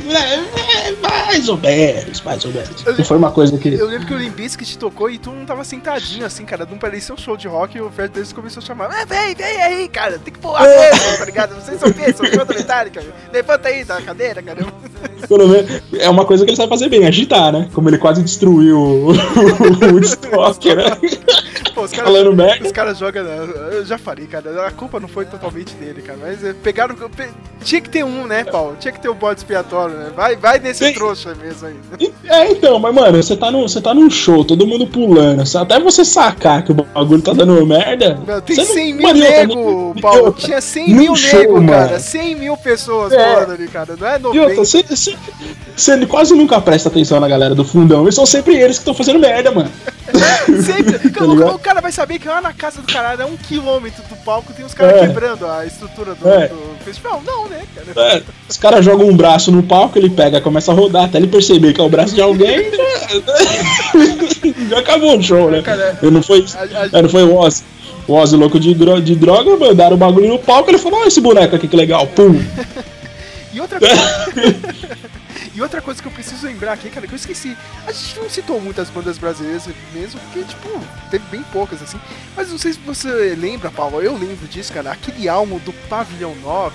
É, 0.09 0.89
é, 0.89 0.93
Mais 1.01 1.49
ou 1.49 1.57
menos, 1.57 2.21
mais 2.21 2.45
ou 2.45 2.53
menos. 2.53 2.85
Não 2.85 3.05
foi 3.05 3.17
uma 3.17 3.31
coisa 3.31 3.57
que. 3.57 3.69
Eu 3.69 3.87
lembro 3.87 4.07
que 4.07 4.15
o 4.15 4.19
Limp 4.19 4.37
Bizkit 4.37 4.79
tocou 4.79 5.11
e 5.11 5.19
tu 5.19 5.31
não 5.31 5.47
tava 5.47 5.65
sentadinho 5.65 6.27
assim, 6.27 6.45
cara. 6.45 6.67
Não 6.71 6.79
parecia 6.79 7.15
um 7.15 7.19
show 7.19 7.37
de 7.37 7.49
rock 7.49 7.77
e 7.77 7.81
o 7.81 7.91
Fred 7.91 8.13
Durst 8.13 8.35
começou 8.35 8.63
a 8.63 8.67
chamar. 8.67 8.91
É, 8.93 9.07
vem, 9.07 9.35
vem 9.35 9.63
aí, 9.63 9.89
cara. 9.89 10.19
Tem 10.19 10.33
que 10.33 10.39
pular 10.39 10.63
mesmo, 10.63 11.19
tá 11.19 11.25
ligado? 11.25 11.55
Vocês 11.55 11.81
são 11.81 11.89
o 11.89 11.95
quê? 11.95 12.13
São 12.13 12.27
show 12.27 12.45
da 12.45 12.55
Metallica? 12.55 13.03
Levanta 13.33 13.69
aí 13.69 13.85
da 13.85 14.01
cadeira, 14.03 14.43
cara. 14.43 14.67
Pelo 15.27 15.49
menos, 15.49 15.83
é 15.99 16.09
uma 16.09 16.25
coisa 16.25 16.45
que 16.45 16.51
ele 16.51 16.57
sabe 16.57 16.69
fazer 16.69 16.89
bem, 16.89 17.07
agitar, 17.07 17.53
né? 17.53 17.69
Como 17.73 17.89
ele 17.89 17.99
quase 17.99 18.23
destruiu 18.23 18.79
o, 18.79 19.11
o 19.13 19.95
Woodstock, 19.95 20.75
né? 20.75 20.85
Pô, 21.75 21.83
os 21.83 21.91
caras 21.93 22.11
Falando 22.13 22.35
merda. 22.35 22.67
os 22.67 22.73
caras 22.73 22.99
jogam. 22.99 23.25
né? 23.25 23.49
Eu 23.73 23.85
já 23.85 23.99
falei, 23.99 24.27
cara. 24.27 24.67
A 24.67 24.71
culpa 24.71 24.99
não 25.01 25.09
foi 25.09 25.25
totalmente 25.25 25.75
dele, 25.75 26.03
cara. 26.03 26.19
Mas 26.21 26.43
é, 26.45 26.53
pegaram. 26.53 26.95
pe- 26.95 27.29
Tinha 27.63 27.81
que 27.81 27.89
ter 27.91 28.05
um, 28.05 28.27
né, 28.27 28.45
Paulo? 28.45 28.77
Tinha 28.79 28.93
que 28.93 29.01
ter 29.01 29.09
um 29.09 29.15
bode 29.15 29.41
expiatório, 29.41 29.95
né? 29.97 30.11
Vai, 30.17 30.37
vai 30.37 30.59
nesse 30.59 30.85
Sim. 30.87 30.93
trouxa 30.93 31.35
mesmo 31.35 31.67
aí. 31.69 32.13
É, 32.25 32.51
então, 32.53 32.79
mas 32.79 32.95
mano, 32.95 33.23
você 33.23 33.37
tá, 33.37 33.51
no, 33.51 33.69
você 33.69 33.81
tá 33.81 33.93
num 33.95 34.09
show, 34.11 34.45
todo 34.45 34.67
mundo 34.67 34.87
pulando, 34.87 35.45
sa- 35.47 35.63
até 35.63 35.79
você 35.81 36.05
sacar 36.05 36.63
que 36.65 36.73
o 36.73 36.75
bagulho 36.75 37.23
tá 37.23 37.33
dando 37.33 37.65
merda. 37.67 38.19
Meu, 38.27 38.41
tem 38.41 38.57
você 38.57 38.63
não- 38.65 38.73
100 38.75 38.95
mil 38.95 39.07
outra, 39.09 39.31
nego, 39.31 39.93
e 39.97 40.01
Paulo. 40.01 40.33
Tinha 40.33 40.61
100 40.61 40.89
num 40.91 40.97
mil 40.97 41.17
show, 41.17 41.39
nego, 41.41 41.67
cara. 41.67 41.87
mano. 41.87 42.01
100 42.01 42.35
mil 42.37 42.57
pessoas 42.57 43.13
É. 43.13 43.35
falando 43.35 43.53
ali, 43.53 43.69
cara. 43.69 43.95
Não 43.99 44.07
é 44.07 44.17
E 44.17 44.19
90. 44.19 44.41
outra, 44.43 44.57
você, 44.65 44.83
você, 44.83 45.17
você 45.77 46.07
quase 46.07 46.35
nunca 46.35 46.61
presta 46.61 46.89
atenção 46.89 47.21
na 47.21 47.29
galera 47.29 47.55
do 47.55 47.65
fundão. 47.65 48.09
E 48.09 48.13
são 48.13 48.25
sempre 48.27 48.57
eles 48.57 48.77
que 48.77 48.83
estão 48.83 48.95
fazendo 48.95 49.19
merda, 49.19 49.51
mano. 49.51 49.71
Sempre. 50.65 50.99
Tá 51.19 51.58
o, 51.59 51.61
cara 51.61 51.81
vai 51.81 51.93
saber 51.93 52.19
que 52.19 52.27
lá 52.29 52.41
na 52.41 52.53
casa 52.53 52.81
do 52.81 52.91
caralho, 52.93 53.23
a 53.23 53.27
um 53.27 53.37
quilômetro 53.37 54.03
do 54.09 54.17
palco, 54.25 54.53
tem 54.53 54.65
os 54.65 54.73
caras 54.75 54.95
É. 55.03 55.07
quebrando 55.07 55.47
a 55.47 55.67
estrutura 55.67 56.15
do, 56.15 56.29
É. 56.29 56.49
do 56.49 56.77
festival. 56.85 57.23
Não, 57.27 57.47
né, 57.49 57.63
cara? 57.75 58.15
É, 58.17 58.23
os 58.49 58.57
caras 58.57 58.85
jogam 58.85 59.07
um 59.09 59.17
braço 59.17 59.51
no 59.53 59.63
palco, 59.63 59.99
ele 59.99 60.11
pega, 60.11 60.41
começa 60.41 60.73
a 60.73 60.75
rodar, 60.75 61.05
até 61.05 61.19
ele 61.19 61.27
perceber 61.29 61.73
que 61.73 61.81
é 61.81 61.85
o 61.85 61.89
braço 61.89 62.15
de 62.15 62.21
alguém, 62.23 62.71
já, 62.71 62.85
já 64.71 64.79
acabou 64.79 65.19
o 65.19 65.23
show, 65.23 65.51
né? 65.51 65.63
Cara, 65.63 65.99
Eu 66.03 66.11
não 66.11 66.23
foi, 66.23 66.45
a- 66.55 66.81
a- 66.95 66.99
é, 66.99 67.03
não 67.03 67.09
foi 67.09 67.23
o 67.25 67.35
Ozzy. 67.37 67.63
O 68.07 68.15
Ozzy 68.15 68.37
louco 68.37 68.59
de, 68.59 68.75
dro- 68.75 69.03
de 69.03 69.15
droga, 69.15 69.57
mandaram 69.57 69.95
o 69.95 69.99
bagulho 69.99 70.29
no 70.29 70.39
palco, 70.39 70.71
ele 70.71 70.79
falou, 70.79 71.01
olha 71.01 71.09
esse 71.09 71.21
boneco 71.21 71.55
aqui 71.57 71.69
que 71.69 71.77
legal, 71.77 72.07
pum. 72.07 72.41
E 73.53 73.61
outra 73.61 73.79
coisa. 73.81 73.95
e 75.59 75.63
outra 75.63 75.83
coisa 75.83 76.01
que 76.01 76.07
eu 76.07 76.13
preciso 76.13 76.47
lembrar 76.47 76.73
aqui, 76.73 76.89
cara, 76.89 77.07
que 77.07 77.13
eu 77.13 77.17
esqueci. 77.17 77.57
A 77.87 77.91
gente 77.93 78.19
não 78.21 78.31
citou 78.31 78.61
muitas 78.61 78.89
bandas 78.91 79.19
brasileiras 79.19 79.65
mesmo, 79.93 80.21
porque, 80.21 80.45
tipo, 80.45 80.69
teve 81.11 81.25
bem 81.31 81.43
poucas, 81.53 81.83
assim. 81.83 81.99
Mas 82.37 82.49
não 82.51 82.59
sei 82.59 82.73
se 82.75 82.79
você 82.79 83.35
lembra, 83.37 83.69
Paulo, 83.71 84.01
eu 84.01 84.13
lembro 84.17 84.47
disso, 84.47 84.73
cara. 84.73 84.93
Aquele 84.93 85.29
álbum 85.29 85.59
do 85.59 85.73
Pavilhão 85.89 86.35
9. 86.43 86.75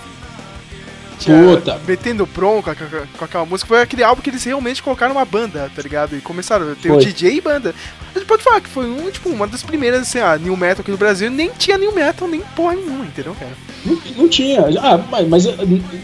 tinha- 1.20 1.38
Puta. 1.56 1.80
Metendo 1.88 2.26
bronca 2.26 2.76
com, 2.76 3.24
aquela 3.24 3.46
música. 3.46 3.68
Foi 3.68 3.82
aquele 3.82 4.04
álbum 4.04 4.22
que 4.22 4.30
eles 4.30 4.44
realmente 4.44 4.84
colocaram 4.84 5.14
uma 5.14 5.24
banda, 5.24 5.72
tá 5.74 5.82
ligado? 5.82 6.18
E 6.18 6.22
começaram 6.22 6.72
a 6.72 6.76
ter 6.76 6.92
o. 6.92 6.98
DJ 6.98 7.38
e 7.38 7.42
banda. 7.42 7.74
A 8.14 8.20
gente 8.20 8.28
pode 8.28 8.44
falar 8.44 8.60
que 8.60 8.68
foi 8.70 8.86
um, 8.90 9.10
tipo, 9.10 9.30
uma 9.30 9.48
das 9.48 9.64
primeiras, 9.64 10.02
assim, 10.02 10.20
a 10.20 10.38
New 10.38 10.58
Metal 10.58 10.82
aqui 10.82 10.92
no 10.92 10.98
Brasil. 10.98 11.32
Nem 11.32 11.50
tinha 11.52 11.78
New 11.78 11.94
Metal, 11.94 12.28
nem 12.28 12.42
porra 12.56 12.74
nenhuma, 12.76 13.06
entendeu, 13.06 13.34
cara? 13.40 13.52
Não, 13.86 13.98
não 14.18 14.28
tinha. 14.28 14.62
Ah, 14.82 14.98
mas, 15.10 15.28
mas, 15.28 15.44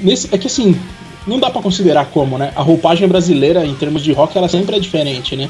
nesse, 0.01 0.33
é 0.33 0.37
que 0.37 0.47
assim, 0.47 0.79
não 1.27 1.39
dá 1.39 1.49
pra 1.49 1.61
considerar 1.61 2.05
como, 2.05 2.37
né? 2.37 2.51
A 2.55 2.61
roupagem 2.61 3.07
brasileira, 3.07 3.65
em 3.65 3.75
termos 3.75 4.03
de 4.03 4.11
rock, 4.11 4.37
ela 4.37 4.47
sempre 4.47 4.75
é 4.75 4.79
diferente, 4.79 5.35
né? 5.35 5.49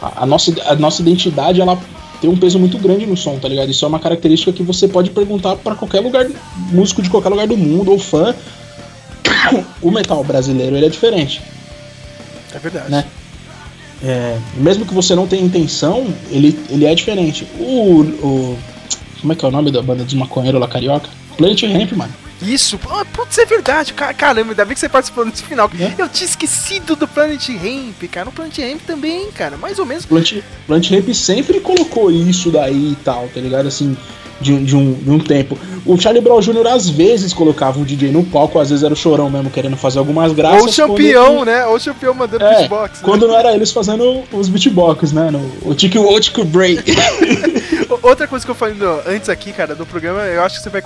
A, 0.00 0.22
a 0.24 0.26
nossa, 0.26 0.52
a 0.66 0.74
nossa 0.74 1.00
identidade, 1.02 1.60
ela 1.60 1.78
tem 2.20 2.28
um 2.30 2.36
peso 2.36 2.58
muito 2.58 2.78
grande 2.78 3.06
no 3.06 3.16
som, 3.16 3.38
tá 3.38 3.48
ligado? 3.48 3.70
Isso 3.70 3.84
é 3.84 3.88
uma 3.88 3.98
característica 3.98 4.52
que 4.52 4.62
você 4.62 4.88
pode 4.88 5.10
perguntar 5.10 5.56
pra 5.56 5.74
qualquer 5.74 6.00
lugar, 6.00 6.26
músico 6.72 7.02
de 7.02 7.10
qualquer 7.10 7.28
lugar 7.28 7.46
do 7.46 7.56
mundo, 7.56 7.90
ou 7.90 7.98
fã. 7.98 8.34
O 9.82 9.90
metal 9.90 10.22
brasileiro, 10.24 10.76
ele 10.76 10.86
é 10.86 10.88
diferente, 10.88 11.42
É 12.54 12.58
verdade. 12.58 12.90
né? 12.90 13.04
É, 14.02 14.38
mesmo 14.56 14.84
que 14.84 14.92
você 14.94 15.14
não 15.14 15.26
tenha 15.26 15.42
intenção, 15.42 16.06
ele, 16.30 16.58
ele 16.68 16.84
é 16.84 16.94
diferente. 16.94 17.46
O, 17.58 18.00
o. 18.02 18.58
Como 19.20 19.32
é 19.32 19.36
que 19.36 19.44
é 19.44 19.48
o 19.48 19.50
nome 19.50 19.70
da 19.70 19.80
banda 19.82 20.04
dos 20.04 20.14
maconheiros 20.14 20.60
lá 20.60 20.68
carioca? 20.68 21.08
Planet 21.38 21.62
Ramp, 21.62 21.92
mano. 21.92 22.12
Isso, 22.44 22.78
ah, 22.90 23.04
putz, 23.04 23.38
é 23.38 23.46
verdade, 23.46 23.92
ca- 23.94 24.12
caramba, 24.12 24.50
ainda 24.50 24.64
bem 24.64 24.74
que 24.74 24.80
você 24.80 24.88
participou 24.88 25.24
desse 25.24 25.42
final. 25.42 25.70
É? 25.78 25.94
Eu 26.00 26.08
tinha 26.08 26.26
esquecido 26.28 26.94
do 26.94 27.08
Planet 27.08 27.48
Ramp, 27.48 28.02
cara. 28.10 28.28
O 28.28 28.32
Planet 28.32 28.58
Ramp 28.58 28.80
também, 28.86 29.30
cara, 29.32 29.56
mais 29.56 29.78
ou 29.78 29.86
menos. 29.86 30.04
Plant, 30.04 30.34
Plant 30.66 30.90
Ramp 30.90 31.08
sempre 31.14 31.60
colocou 31.60 32.10
isso 32.10 32.50
daí 32.50 32.92
e 32.92 32.96
tal, 32.96 33.28
tá 33.32 33.40
ligado? 33.40 33.66
Assim, 33.68 33.96
de, 34.44 34.52
um- 34.52 34.64
de, 34.64 34.76
um, 34.76 34.92
de 34.92 35.10
um 35.10 35.18
tempo. 35.18 35.58
O 35.86 35.98
Charlie 36.00 36.22
Brown 36.22 36.40
Jr. 36.40 36.66
às 36.68 36.88
vezes 36.88 37.32
colocava 37.32 37.78
um 37.78 37.84
DJ 37.84 38.10
no 38.10 38.22
palco, 38.24 38.58
às 38.58 38.70
vezes 38.70 38.84
era 38.84 38.94
o 38.94 38.96
chorão 38.96 39.28
mesmo, 39.30 39.50
querendo 39.50 39.76
fazer 39.76 39.98
algumas 39.98 40.32
graças. 40.32 40.78
Ou 40.78 40.84
o 40.86 40.88
campeão, 40.88 41.36
quando- 41.36 41.44
né? 41.46 41.66
Ou 41.66 41.76
o 41.76 41.80
campeão 41.80 42.14
mandando 42.14 42.44
É, 42.44 42.56
beatbox. 42.58 42.98
né? 43.00 43.04
quando 43.04 43.26
não 43.28 43.36
era 43.38 43.54
eles 43.54 43.70
fazendo 43.72 44.22
os 44.32 44.48
beatbox, 44.48 45.12
né? 45.12 45.30
No, 45.30 45.40
o 45.62 45.74
Tico 45.74 45.98
o 45.98 46.20
Tico 46.20 46.44
Break. 46.44 46.82
Outra 48.02 48.26
coisa 48.26 48.44
que 48.44 48.50
eu 48.50 48.54
falei 48.54 48.74
no- 48.74 49.00
antes 49.06 49.28
aqui, 49.28 49.52
cara, 49.52 49.74
do 49.74 49.86
programa, 49.86 50.20
eu 50.22 50.42
acho 50.42 50.56
que 50.56 50.62
você 50.62 50.70
vai 50.70 50.82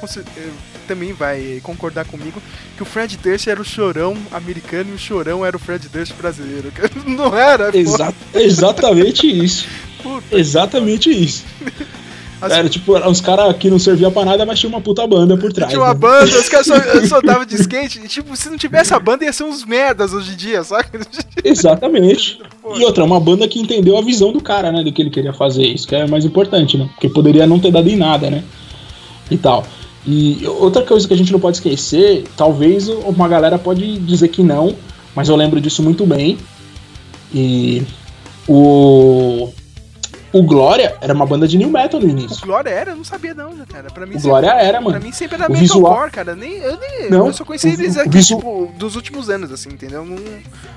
também 0.87 1.13
vai 1.13 1.61
concordar 1.63 2.05
comigo 2.07 2.41
que 2.77 2.83
o 2.83 2.87
Fred 2.87 3.17
Durst 3.19 3.47
era 3.47 3.61
o 3.61 3.65
chorão 3.65 4.17
americano 4.33 4.91
e 4.93 4.95
o 4.95 4.99
chorão 4.99 5.45
era 5.45 5.55
o 5.57 5.61
Fred 5.61 5.87
Durst 5.89 6.15
brasileiro. 6.15 6.73
Não 7.07 7.37
era? 7.37 7.71
pô? 7.71 7.77
Exa 7.79 8.15
exatamente 8.35 9.27
isso. 9.27 9.67
Puta. 10.03 10.39
Exatamente 10.39 11.11
isso. 11.11 11.45
As- 12.41 12.53
Era 12.53 12.69
tipo, 12.69 12.97
uns 13.09 13.21
caras 13.21 13.57
que 13.57 13.69
não 13.69 13.79
servia 13.79 14.11
pra 14.11 14.25
nada, 14.25 14.47
mas 14.47 14.59
tinha 14.61 14.71
uma 14.71 14.81
puta 14.81 15.07
banda 15.07 15.37
por 15.37 15.53
trás. 15.53 15.71
Tinha 15.73 15.83
uma 15.83 15.93
né? 15.93 15.99
banda, 15.99 16.39
os 16.39 16.49
caras 16.49 16.67
só, 16.67 16.75
só 17.07 17.21
davam 17.21 17.45
de 17.45 17.57
skate. 17.57 18.01
E, 18.05 18.09
tipo, 18.09 18.37
se 18.37 18.49
não 18.49 18.57
tivesse 18.57 18.95
a 18.95 18.99
banda, 19.01 19.25
ia 19.25 19.33
ser 19.33 19.45
uns 19.45 19.65
merdas 19.65 20.13
hoje 20.13 20.33
em 20.33 20.37
dia, 20.37 20.63
saca? 20.63 21.01
Exatamente. 21.43 22.41
E 22.77 22.85
outra, 22.85 23.05
uma 23.05 23.19
banda 23.19 23.49
que 23.49 23.59
entendeu 23.59 23.97
a 23.99 24.03
visão 24.03 24.33
do 24.33 24.41
cara, 24.41 24.71
né? 24.71 24.85
Do 24.85 24.93
que 24.93 25.03
ele 25.03 25.11
queria 25.11 25.33
fazer. 25.33 25.67
Isso 25.67 25.87
que 25.89 25.95
é 25.95 26.07
mais 26.07 26.25
importante, 26.25 26.77
né? 26.77 26.89
Porque 26.95 27.09
poderia 27.09 27.47
não 27.47 27.59
ter 27.59 27.73
dado 27.73 27.89
em 27.89 27.97
nada, 27.97 28.31
né? 28.31 28.45
E 29.31 29.37
tal. 29.37 29.67
E 30.07 30.47
outra 30.47 30.83
coisa 30.83 31.07
que 31.07 31.15
a 31.15 31.17
gente 31.17 31.33
não 31.33 31.41
pode 31.41 31.57
esquecer, 31.57 32.25
talvez 32.37 32.89
uma 32.89 33.29
galera 33.29 33.59
pode 33.59 33.99
dizer 33.99 34.29
que 34.29 34.43
não, 34.43 34.75
mas 35.15 35.29
eu 35.29 35.37
lembro 35.37 35.61
disso 35.61 35.83
muito 35.83 36.07
bem. 36.07 36.39
E 37.35 37.83
o. 38.49 39.51
O 40.33 40.43
Glória 40.43 40.95
era 41.01 41.15
uma 41.15 41.25
banda 41.25 41.49
de 41.49 41.57
new 41.57 41.71
metal 41.71 41.99
no 42.01 42.07
O 42.07 42.11
início. 42.11 42.45
Glória 42.47 42.69
era? 42.71 42.91
Eu 42.91 42.97
não 42.97 43.05
sabia 43.05 43.33
não, 43.35 43.53
cara. 43.67 43.89
Pra 43.91 44.05
mim 44.05 44.17
O 44.17 44.21
Glória 44.21 44.51
sempre, 44.51 44.65
era, 44.67 44.81
mano. 44.81 44.99
Pra 44.99 45.07
mim 45.07 45.13
sempre 45.13 45.35
era 45.37 45.49
O 45.49 45.53
metalcore, 45.53 45.61
visual- 45.85 46.11
cara. 46.13 46.35
Nem, 46.35 46.53
eu, 46.59 46.79
nem, 46.79 47.11
Não, 47.11 47.27
eu 47.29 47.33
só 47.33 47.45
conheci 47.45 47.69
o- 47.69 47.73
eles 47.73 47.97
o 47.97 48.01
aqui, 48.01 48.11
visu- 48.11 48.37
tipo, 48.37 48.71
dos 48.77 48.95
últimos 48.97 49.31
anos, 49.31 49.51
assim, 49.51 49.71
entendeu? 49.71 50.05
Não... 50.05 50.17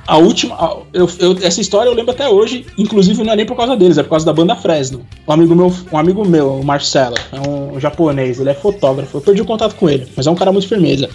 A 0.08 0.18
última. 0.18 0.56
a- 0.56 0.78
eu- 0.94 1.10
eu- 1.20 1.38
essa 1.42 1.60
história 1.60 1.90
eu 1.90 1.94
lembro 1.94 2.12
até 2.12 2.30
hoje, 2.30 2.66
inclusive 2.78 3.24
não 3.24 3.34
é 3.34 3.36
nem 3.36 3.46
por 3.46 3.58
causa 3.58 3.76
deles, 3.76 3.98
é 3.98 4.04
por 4.04 4.10
causa 4.12 4.26
da 4.26 4.34
banda 4.34 4.56
Fresno. 4.56 5.06
Um 5.28 5.32
amigo 5.34 5.56
meu, 5.56 5.74
um 5.92 5.98
amigo 5.98 6.26
meu 6.26 6.56
o 6.60 6.64
Marcelo, 6.66 7.16
é 7.32 7.40
um 7.50 7.80
japonês, 7.80 8.40
ele 8.40 8.50
é 8.50 8.54
fotógrafo, 8.54 9.18
eu 9.18 9.22
perdi 9.22 9.42
o 9.42 9.46
contato 9.46 9.76
com 9.76 9.90
ele, 9.90 10.08
mas 10.16 10.26
é 10.28 10.32
um 10.32 10.36
cara 10.36 10.52
muito 10.52 10.68
firmeza. 10.68 11.10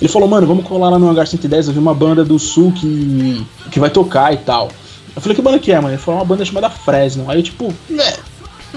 Ele 0.00 0.08
falou, 0.08 0.28
mano, 0.28 0.46
vamos 0.46 0.66
colar 0.66 0.90
lá 0.90 0.98
no 0.98 1.08
Hangar 1.08 1.26
110, 1.26 1.68
eu 1.68 1.72
vi 1.72 1.78
uma 1.78 1.94
banda 1.94 2.24
do 2.24 2.38
sul 2.38 2.72
que, 2.72 3.46
que 3.70 3.78
vai 3.78 3.88
tocar 3.90 4.32
e 4.34 4.38
tal. 4.38 4.68
Eu 5.14 5.22
falei, 5.22 5.36
que 5.36 5.42
banda 5.42 5.58
que 5.58 5.72
é, 5.72 5.76
mano? 5.76 5.94
Ele 5.94 5.98
falou, 5.98 6.20
uma 6.20 6.26
banda 6.26 6.44
chamada 6.44 6.68
Fresno. 6.68 7.30
Aí 7.30 7.38
eu, 7.38 7.42
tipo, 7.42 7.72
né? 7.88 8.12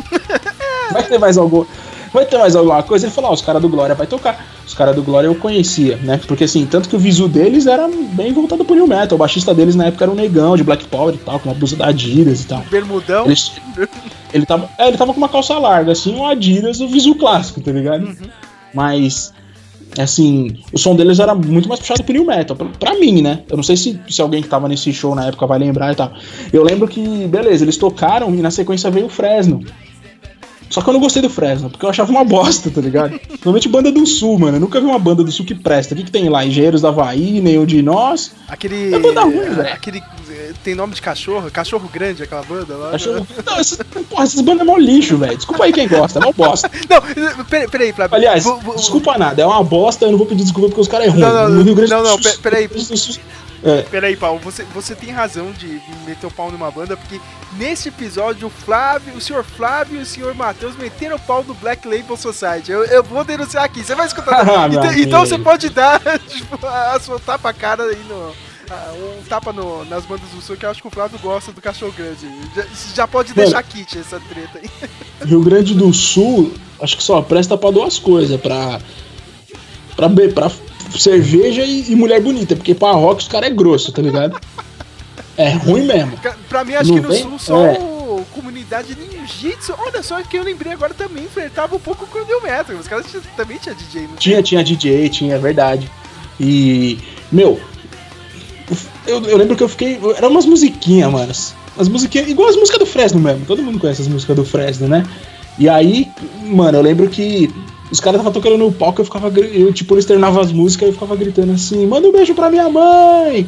Vai 0.91 1.03
ter 1.03 1.17
mais 1.17 1.38
algum. 1.38 1.66
Vai 2.14 2.25
ter 2.25 2.38
mais 2.38 2.56
alguma 2.56 2.82
coisa? 2.83 3.06
Ele 3.06 3.14
falou, 3.14 3.32
ó, 3.32 3.33
os 3.33 3.41
caras 3.41 3.61
do 3.61 3.69
Glória 3.69 3.93
vai 3.93 4.07
tocar. 4.07 4.45
Os 4.66 4.74
caras 4.74 4.95
do 4.95 5.03
Glória 5.03 5.27
eu 5.27 5.35
conhecia, 5.35 5.98
né? 5.98 6.19
Porque 6.25 6.45
assim, 6.45 6.66
tanto 6.66 6.88
que 6.88 6.95
o 6.95 6.99
visu 6.99 7.27
deles 7.27 7.67
era 7.67 7.88
bem 7.88 8.32
voltado 8.33 8.64
pro 8.64 8.75
New 8.75 8.88
Metal. 8.88 9.16
O 9.16 9.19
baixista 9.19 9.53
deles 9.53 9.75
na 9.75 9.88
época 9.88 10.06
era 10.06 10.11
um 10.11 10.16
negão 10.16 10.56
de 10.56 10.64
Black 10.64 10.85
Power 10.85 11.14
e 11.14 11.17
tal, 11.17 11.40
com 11.40 11.49
uma 11.49 11.56
blusa 11.56 11.75
da 11.75 11.88
Adidas 11.88 12.41
e 12.41 12.48
tal. 12.48 12.64
Bermudão. 12.72 13.25
Ele, 13.25 13.35
ele, 14.33 14.45
tava, 14.45 14.69
é, 14.77 14.88
ele 14.88 14.98
tava 14.98 15.14
com 15.14 15.19
uma 15.19 15.30
calça 15.30 15.57
larga, 15.57 15.91
assim, 15.91 16.16
um 16.16 16.25
Adidas, 16.25 16.80
o 16.80 16.88
visu 16.88 17.16
clássico, 17.16 17.61
tá 17.61 17.72
ligado? 17.72 18.17
Mas, 18.74 19.33
assim, 20.01 20.58
o 20.72 20.77
som 20.77 20.95
deles 20.95 21.19
era 21.19 21.34
muito 21.34 21.67
mais 21.67 21.80
puxado 21.80 22.03
pro 22.03 22.14
New 22.14 22.26
Metal, 22.26 22.56
pra, 22.56 22.67
pra 22.67 23.00
mim, 23.00 23.22
né? 23.22 23.43
Eu 23.50 23.58
não 23.58 23.64
sei 23.64 23.76
se, 23.77 24.00
se 24.09 24.22
alguém 24.22 24.42
que 24.42 24.50
tava 24.50 24.67
nesse 24.67 24.92
show 24.93 25.16
na 25.16 25.26
época 25.26 25.48
vai 25.48 25.59
lembrar 25.59 25.92
e 25.92 25.95
tal. 25.95 26.11
Eu 26.51 26.64
lembro 26.64 26.88
que, 26.88 27.01
beleza, 27.27 27.64
eles 27.64 27.77
tocaram 27.77 28.34
e 28.34 28.42
na 28.42 28.51
sequência 28.51 28.92
veio 28.92 29.08
o 29.08 29.09
Fresno. 29.09 29.61
Só 30.69 30.81
que 30.81 30.89
eu 30.89 30.93
não 30.93 30.99
gostei 30.99 31.21
do 31.21 31.29
Fresno, 31.29 31.69
porque 31.69 31.85
eu 31.85 31.89
achava 31.89 32.11
uma 32.11 32.23
bosta, 32.23 32.69
tá 32.69 32.81
ligado? 32.81 33.19
Normalmente 33.29 33.69
banda 33.69 33.91
do 33.91 34.05
Sul, 34.05 34.37
mano. 34.37 34.57
Eu 34.57 34.61
nunca 34.61 34.79
vi 34.79 34.85
uma 34.85 34.99
banda 34.99 35.23
do 35.23 35.31
Sul 35.31 35.45
que 35.45 35.55
presta. 35.55 35.93
O 35.93 35.97
que, 35.97 36.03
que 36.03 36.11
tem 36.11 36.27
lá? 36.29 36.45
Engenheiros 36.45 36.81
da 36.81 36.89
Havaí, 36.89 37.39
nenhum 37.41 37.65
de 37.65 37.81
nós. 37.81 38.31
Aquele. 38.47 38.93
É 38.93 38.99
banda 38.99 39.21
ruim, 39.21 39.33
velho. 39.49 39.73
Aquele. 39.73 40.03
eh, 40.29 40.51
Tem 40.63 40.75
nome 40.75 40.93
de 40.93 41.01
cachorro? 41.01 41.49
Cachorro 41.51 41.89
grande, 41.91 42.21
aquela 42.23 42.43
banda 42.43 42.75
lá. 42.75 42.91
Achou... 42.91 43.13
Não, 43.45 43.57
essas, 43.59 43.77
porra, 44.09 44.23
essas 44.23 44.41
bandas 44.41 44.61
é 44.61 44.63
mó 44.65 44.77
lixo, 44.77 45.17
velho. 45.17 45.35
Desculpa 45.37 45.63
aí 45.63 45.71
quem 45.73 45.87
gosta, 45.87 46.19
é 46.19 46.21
mó 46.25 46.31
bosta. 46.35 46.69
Não, 46.89 47.45
peraí, 47.45 47.67
peraí, 47.69 47.93
Flávio. 47.93 48.15
Aliás, 48.15 48.43
Vou- 48.43 48.59
vou- 48.59 48.75
desculpa 48.75 49.17
nada, 49.17 49.41
é 49.41 49.45
uma 49.45 49.63
bosta, 49.63 50.05
eu 50.05 50.11
não 50.11 50.17
vou 50.17 50.27
pedir 50.27 50.43
desculpa 50.43 50.67
porque 50.69 50.81
os 50.81 50.87
caras 50.87 51.07
é 51.07 51.09
ruim. 51.09 51.21
Não, 51.21 51.33
não, 51.33 51.49
no 51.49 51.61
Rio 51.63 51.75
Grande 51.75 51.91
não, 51.91 52.03
do 52.03 52.09
não, 52.09 52.21
Sul. 52.21 52.31
peraí. 52.41 52.69
É. 53.64 53.82
Peraí, 53.84 54.16
Paulo, 54.16 54.40
você, 54.40 54.64
você 54.66 54.94
tem 54.94 55.10
razão 55.11 55.52
de 55.52 55.82
meter 56.06 56.27
o 56.27 56.32
pau 56.32 56.52
numa 56.52 56.69
banda, 56.69 56.95
porque 56.95 57.19
nesse 57.53 57.90
episódio 57.90 58.48
o 58.48 58.52
Flávio, 58.52 59.16
o 59.16 59.22
senhor 59.22 59.44
Flávio 59.44 60.00
e 60.00 60.03
o 60.03 60.06
senhor 60.06 60.36
Matheus 60.36 60.76
meteram 60.77 61.16
o 61.16 61.19
pau 61.19 61.44
no 61.44 61.53
Black 61.56 61.88
Label 61.88 62.16
Society. 62.16 62.72
Eu, 62.72 62.84
eu 62.86 63.03
vou 63.03 63.24
denunciar 63.24 63.64
aqui, 63.64 63.84
você 63.84 63.95
vai 63.95 64.06
escutar. 64.06 64.45
Ah, 64.48 64.68
então, 64.68 64.94
então 64.94 65.19
você 65.26 65.38
pode 65.40 65.69
dar 65.69 66.00
tipo, 66.27 66.64
a 66.66 67.00
sua 67.00 67.19
tapa-cara 67.19 67.84
aí 67.84 68.03
no. 68.08 68.32
ah, 68.69 68.94
Um 69.19 69.24
tapa 69.24 69.52
no- 69.52 69.84
nas 69.86 70.06
bandas 70.06 70.30
do 70.30 70.40
sul 70.42 70.56
que 70.56 70.66
eu 70.66 70.69
acho 70.69 70.82
que 70.82 70.88
o 70.88 70.92
Flávio 70.92 71.18
gosta 71.19 71.52
do 71.52 71.60
cachorro 71.61 71.92
grande. 71.98 72.27
Já, 72.56 72.64
já 72.95 73.08
pode 73.08 73.30
Mano. 73.30 73.42
deixar 73.42 73.64
kit 73.64 73.98
essa 73.98 74.19
treta 74.19 74.60
aí. 74.60 74.69
Rio 75.26 75.42
Grande 75.42 75.74
do 75.74 75.92
Sul, 75.94 76.53
acho 76.80 76.95
que 76.95 77.02
só 77.03 77.22
presta 77.24 77.58
pra 77.58 77.72
duas 77.72 77.98
coisas, 77.98 78.40
pra. 78.40 78.80
pra, 79.95 80.08
pra 80.34 80.52
cerveja 80.98 81.64
e, 81.64 81.91
e 81.91 81.95
mulher 81.95 82.22
bonita, 82.22 82.56
porque 82.56 82.74
pra 82.75 82.91
rock 82.91 83.22
os 83.22 83.27
caras 83.27 83.49
é 83.49 83.53
grosso, 83.53 83.91
tá 83.91 84.01
ligado? 84.01 84.40
É 85.38 85.49
ruim 85.51 85.83
mesmo. 85.85 86.14
Pra 86.49 86.64
mim, 86.64 86.74
acho 86.74 86.90
Não 86.90 86.95
que 86.98 87.01
no 87.07 87.09
vem? 87.14 87.22
sul 87.24 87.40
só 87.40 87.66
É. 87.66 87.77
o 87.80 88.25
comunidade 88.33 88.95
ninjitsu. 88.95 89.74
Olha 89.77 90.01
só 90.01 90.22
que 90.24 90.38
eu 90.38 90.43
lembrei 90.43 90.74
agora 90.74 90.93
também, 90.93 91.27
flertava 91.27 91.75
um 91.75 91.80
pouco 91.80 92.07
com 92.07 92.19
o 92.19 92.25
New 92.25 92.41
Metal. 92.41 92.75
Os 92.75 92.88
caras 92.88 93.06
também 93.35 93.57
tinha 93.59 93.75
DJ, 93.75 94.01
não 94.07 94.16
Tinha, 94.16 94.41
tinha 94.41 94.64
DJ, 94.64 95.09
tinha, 95.09 95.35
é 95.35 95.40
verdade. 95.40 95.90
E, 96.40 96.98
meu, 97.32 97.59
eu, 99.06 99.24
eu 99.25 99.38
lembro 99.38 99.56
que 99.56 99.64
eu 99.64 99.69
fiquei. 99.69 99.99
Eram 100.17 100.30
umas 100.30 100.45
musiquinhas, 100.45 101.11
mano. 101.11 101.32
As 101.77 101.88
musiquinhas, 101.88 102.27
igual 102.27 102.49
as 102.49 102.56
músicas 102.56 102.80
do 102.80 102.85
Fresno 102.85 103.19
mesmo. 103.19 103.45
Todo 103.45 103.61
mundo 103.61 103.80
conhece 103.80 104.01
as 104.01 104.07
músicas 104.07 104.35
do 104.35 104.43
Fresno, 104.43 104.88
né? 104.88 105.06
E 105.59 105.69
aí, 105.69 106.07
mano, 106.43 106.77
eu 106.80 106.82
lembro 106.82 107.07
que 107.09 107.53
os 107.91 107.99
caras 107.99 108.19
estavam 108.19 108.33
tocando 108.33 108.57
no 108.57 108.72
palco, 108.72 109.01
eu 109.01 109.06
ficava. 109.06 109.32
Eu, 109.40 109.72
tipo, 109.74 109.95
eles 109.95 110.07
as 110.09 110.51
músicas, 110.51 110.88
eu 110.88 110.93
ficava 110.93 111.16
gritando 111.16 111.53
assim: 111.53 111.85
manda 111.85 112.07
um 112.07 112.11
beijo 112.11 112.33
pra 112.33 112.49
minha 112.49 112.69
mãe! 112.69 113.48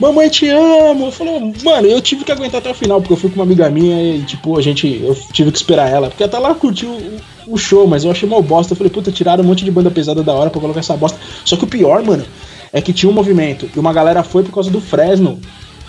Mamãe 0.00 0.30
te 0.30 0.48
amo! 0.48 1.06
Eu 1.06 1.12
falei, 1.12 1.54
mano, 1.62 1.86
eu 1.86 2.00
tive 2.00 2.24
que 2.24 2.32
aguentar 2.32 2.60
até 2.60 2.70
o 2.70 2.74
final, 2.74 3.00
porque 3.00 3.12
eu 3.12 3.18
fui 3.18 3.28
com 3.28 3.36
uma 3.36 3.44
amiga 3.44 3.68
minha 3.68 4.16
e, 4.16 4.22
tipo, 4.22 4.56
a 4.56 4.62
gente. 4.62 5.00
Eu 5.04 5.14
tive 5.32 5.50
que 5.50 5.58
esperar 5.58 5.90
ela. 5.90 6.08
Porque 6.08 6.24
até 6.24 6.38
lá 6.38 6.54
curtiu 6.54 6.88
o, 6.88 7.54
o 7.54 7.58
show, 7.58 7.86
mas 7.86 8.04
eu 8.04 8.10
achei 8.10 8.28
mal 8.28 8.42
bosta. 8.42 8.72
Eu 8.72 8.76
falei, 8.76 8.90
puta, 8.90 9.12
tiraram 9.12 9.44
um 9.44 9.46
monte 9.46 9.64
de 9.64 9.70
banda 9.70 9.90
pesada 9.90 10.22
da 10.22 10.32
hora 10.32 10.48
pra 10.48 10.60
colocar 10.60 10.80
essa 10.80 10.96
bosta. 10.96 11.18
Só 11.44 11.56
que 11.56 11.64
o 11.64 11.66
pior, 11.66 12.02
mano, 12.02 12.24
é 12.72 12.80
que 12.80 12.92
tinha 12.92 13.10
um 13.10 13.14
movimento. 13.14 13.68
E 13.74 13.78
uma 13.78 13.92
galera 13.92 14.22
foi 14.22 14.42
por 14.42 14.52
causa 14.52 14.70
do 14.70 14.80
Fresno. 14.80 15.38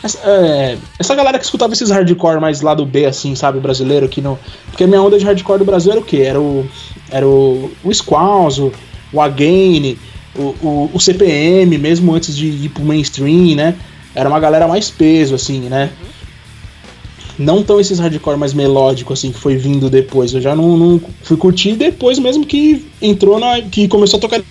Essa, 0.03 0.17
é, 0.27 0.77
essa 0.97 1.13
galera 1.13 1.37
que 1.37 1.45
escutava 1.45 1.73
esses 1.73 1.89
hardcore 1.91 2.41
mais 2.41 2.61
lá 2.61 2.73
do 2.73 2.85
B, 2.85 3.05
assim, 3.05 3.35
sabe, 3.35 3.59
brasileiro, 3.59 4.09
que 4.09 4.21
não. 4.21 4.37
Porque 4.67 4.83
a 4.83 4.87
minha 4.87 5.01
onda 5.01 5.17
de 5.17 5.25
hardcore 5.25 5.59
do 5.59 5.65
Brasil 5.65 5.91
era 5.91 6.01
o 6.01 6.03
quê? 6.03 6.17
Era 6.17 6.39
o. 6.39 6.67
Era 7.09 7.27
o. 7.27 7.71
O 7.83 7.91
o 9.13 9.19
Again, 9.19 9.97
o, 10.35 10.41
o, 10.41 10.91
o 10.93 10.99
CPM, 10.99 11.77
mesmo 11.77 12.13
antes 12.15 12.35
de 12.35 12.47
ir 12.47 12.69
pro 12.69 12.83
mainstream, 12.83 13.55
né? 13.55 13.75
Era 14.15 14.27
uma 14.27 14.39
galera 14.39 14.67
mais 14.67 14.89
peso, 14.89 15.35
assim, 15.35 15.61
né? 15.61 15.91
Não 17.37 17.63
tão 17.63 17.79
esses 17.79 17.99
hardcore 17.99 18.37
mais 18.37 18.53
melódico, 18.53 19.13
assim, 19.13 19.31
que 19.31 19.39
foi 19.39 19.55
vindo 19.55 19.89
depois. 19.89 20.33
Eu 20.33 20.41
já 20.41 20.55
não, 20.55 20.77
não 20.77 21.01
fui 21.23 21.37
curtir 21.37 21.73
depois 21.73 22.17
mesmo 22.19 22.45
que 22.45 22.85
entrou 23.01 23.39
na. 23.39 23.61
que 23.61 23.87
começou 23.87 24.17
a 24.17 24.21
tocar 24.21 24.41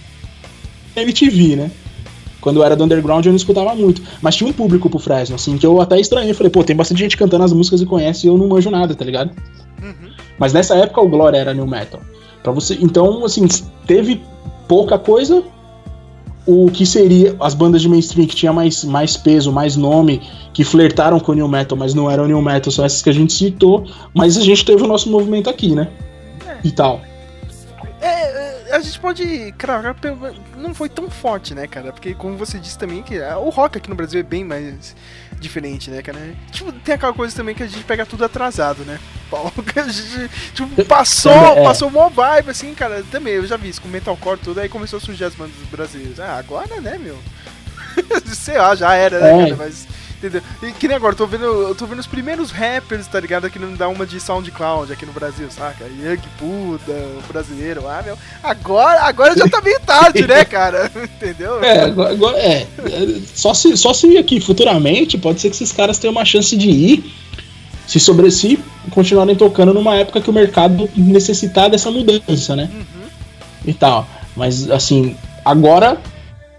MTV, 0.96 1.56
né? 1.56 1.70
Quando 2.40 2.56
eu 2.56 2.64
era 2.64 2.74
do 2.74 2.84
underground 2.84 3.24
eu 3.24 3.32
não 3.32 3.36
escutava 3.36 3.74
muito. 3.74 4.02
Mas 4.22 4.36
tinha 4.36 4.48
um 4.48 4.52
público 4.52 4.88
pro 4.88 4.98
Fresno, 4.98 5.34
assim, 5.34 5.58
que 5.58 5.66
eu 5.66 5.80
até 5.80 5.98
estranhei. 6.00 6.32
Falei, 6.34 6.50
pô, 6.50 6.64
tem 6.64 6.76
bastante 6.76 6.98
gente 6.98 7.16
cantando 7.16 7.44
as 7.44 7.52
músicas 7.52 7.80
e 7.80 7.86
conhece 7.86 8.26
e 8.26 8.28
eu 8.30 8.38
não 8.38 8.48
manjo 8.48 8.70
nada, 8.70 8.94
tá 8.94 9.04
ligado? 9.04 9.30
Mas 10.38 10.54
nessa 10.54 10.74
época 10.74 11.02
o 11.02 11.08
Glória 11.08 11.36
era 11.36 11.52
new 11.52 11.66
metal. 11.66 12.00
Pra 12.42 12.50
você, 12.50 12.78
então, 12.80 13.24
assim, 13.24 13.46
teve 13.86 14.22
pouca 14.66 14.98
coisa. 14.98 15.42
O 16.46 16.70
que 16.70 16.86
seria 16.86 17.36
as 17.38 17.52
bandas 17.52 17.82
de 17.82 17.88
mainstream 17.88 18.26
que 18.26 18.34
tinha 18.34 18.52
mais, 18.52 18.82
mais 18.82 19.16
peso, 19.16 19.52
mais 19.52 19.76
nome, 19.76 20.22
que 20.54 20.64
flertaram 20.64 21.20
com 21.20 21.32
o 21.32 21.34
new 21.34 21.46
metal, 21.46 21.76
mas 21.76 21.92
não 21.92 22.10
eram 22.10 22.26
new 22.26 22.40
metal, 22.40 22.72
são 22.72 22.84
essas 22.84 23.02
que 23.02 23.10
a 23.10 23.12
gente 23.12 23.34
citou. 23.34 23.84
Mas 24.14 24.38
a 24.38 24.40
gente 24.40 24.64
teve 24.64 24.82
o 24.82 24.86
nosso 24.86 25.10
movimento 25.10 25.50
aqui, 25.50 25.74
né? 25.74 25.88
E 26.64 26.70
tal. 26.70 27.02
É, 28.00 28.06
é, 28.06 28.49
a 28.72 28.80
gente 28.80 28.98
pode 29.00 29.52
cravar, 29.58 29.94
não 30.56 30.74
foi 30.74 30.88
tão 30.88 31.10
forte, 31.10 31.54
né, 31.54 31.66
cara? 31.66 31.92
Porque, 31.92 32.14
como 32.14 32.36
você 32.36 32.58
disse 32.58 32.78
também, 32.78 33.02
que 33.02 33.18
o 33.20 33.48
rock 33.50 33.78
aqui 33.78 33.88
no 33.88 33.94
Brasil 33.96 34.20
é 34.20 34.22
bem 34.22 34.44
mais 34.44 34.94
diferente, 35.38 35.90
né, 35.90 36.02
cara? 36.02 36.18
Tipo, 36.50 36.72
tem 36.72 36.94
aquela 36.94 37.12
coisa 37.12 37.34
também 37.34 37.54
que 37.54 37.62
a 37.62 37.66
gente 37.66 37.84
pega 37.84 38.04
tudo 38.06 38.24
atrasado, 38.24 38.84
né? 38.84 38.98
Paulo, 39.30 39.52
a 39.76 39.82
gente, 39.88 40.28
tipo, 40.54 40.84
passou, 40.84 41.32
É. 41.32 41.62
passou 41.64 41.90
mó 41.90 42.08
vibe, 42.08 42.50
assim, 42.50 42.74
cara. 42.74 43.04
Também, 43.10 43.34
eu 43.34 43.46
já 43.46 43.56
vi 43.56 43.68
isso 43.68 43.80
com 43.80 43.88
metalcore 43.88 44.38
tudo, 44.40 44.60
aí 44.60 44.68
começou 44.68 44.96
a 44.98 45.00
surgir 45.00 45.24
as 45.24 45.34
bandas 45.34 45.54
brasileiras. 45.70 46.18
Ah, 46.20 46.36
agora, 46.36 46.80
né, 46.80 46.98
meu? 46.98 47.18
Sei 48.34 48.56
lá, 48.58 48.74
já 48.74 48.94
era, 48.94 49.20
né, 49.20 49.30
É. 49.32 49.44
cara? 49.44 49.56
Mas. 49.56 49.86
Entendeu? 50.20 50.42
E 50.62 50.70
que 50.72 50.86
nem 50.86 50.98
agora, 50.98 51.14
eu 51.14 51.16
tô 51.16 51.26
vendo, 51.26 51.44
eu 51.44 51.74
tô 51.74 51.86
vendo 51.86 51.98
os 51.98 52.06
primeiros 52.06 52.50
rappers, 52.50 53.06
tá 53.06 53.18
ligado? 53.18 53.46
Aqui 53.46 53.58
não 53.58 53.74
dá 53.74 53.88
uma 53.88 54.04
de 54.04 54.20
SoundCloud 54.20 54.92
aqui 54.92 55.06
no 55.06 55.12
Brasil, 55.12 55.50
saca? 55.50 55.84
Young 55.84 56.20
Buda, 56.38 56.92
o 56.92 57.22
brasileiro, 57.26 57.88
ah, 57.88 58.02
meu. 58.04 58.18
Agora, 58.42 59.00
agora 59.04 59.34
já 59.34 59.48
tá 59.48 59.62
meio 59.62 59.80
tarde, 59.80 60.26
né, 60.26 60.44
cara? 60.46 60.92
Entendeu? 61.02 61.64
É, 61.64 61.84
agora, 61.84 62.36
é, 62.36 62.66
só 63.34 63.54
se, 63.54 63.74
só 63.78 63.94
se 63.94 64.18
aqui 64.18 64.40
futuramente 64.40 65.16
pode 65.16 65.40
ser 65.40 65.48
que 65.48 65.56
esses 65.56 65.72
caras 65.72 65.98
tenham 65.98 66.12
uma 66.12 66.24
chance 66.26 66.54
de 66.54 66.68
ir, 66.68 67.14
se 67.86 67.98
sobre 67.98 68.30
si, 68.30 68.62
continuarem 68.90 69.34
tocando 69.34 69.72
numa 69.72 69.96
época 69.96 70.20
que 70.20 70.28
o 70.28 70.34
mercado 70.34 70.86
necessitar 70.94 71.70
dessa 71.70 71.90
mudança, 71.90 72.54
né? 72.54 72.68
E 73.64 73.72
tal. 73.72 74.06
Mas 74.36 74.70
assim, 74.70 75.16
agora 75.42 75.98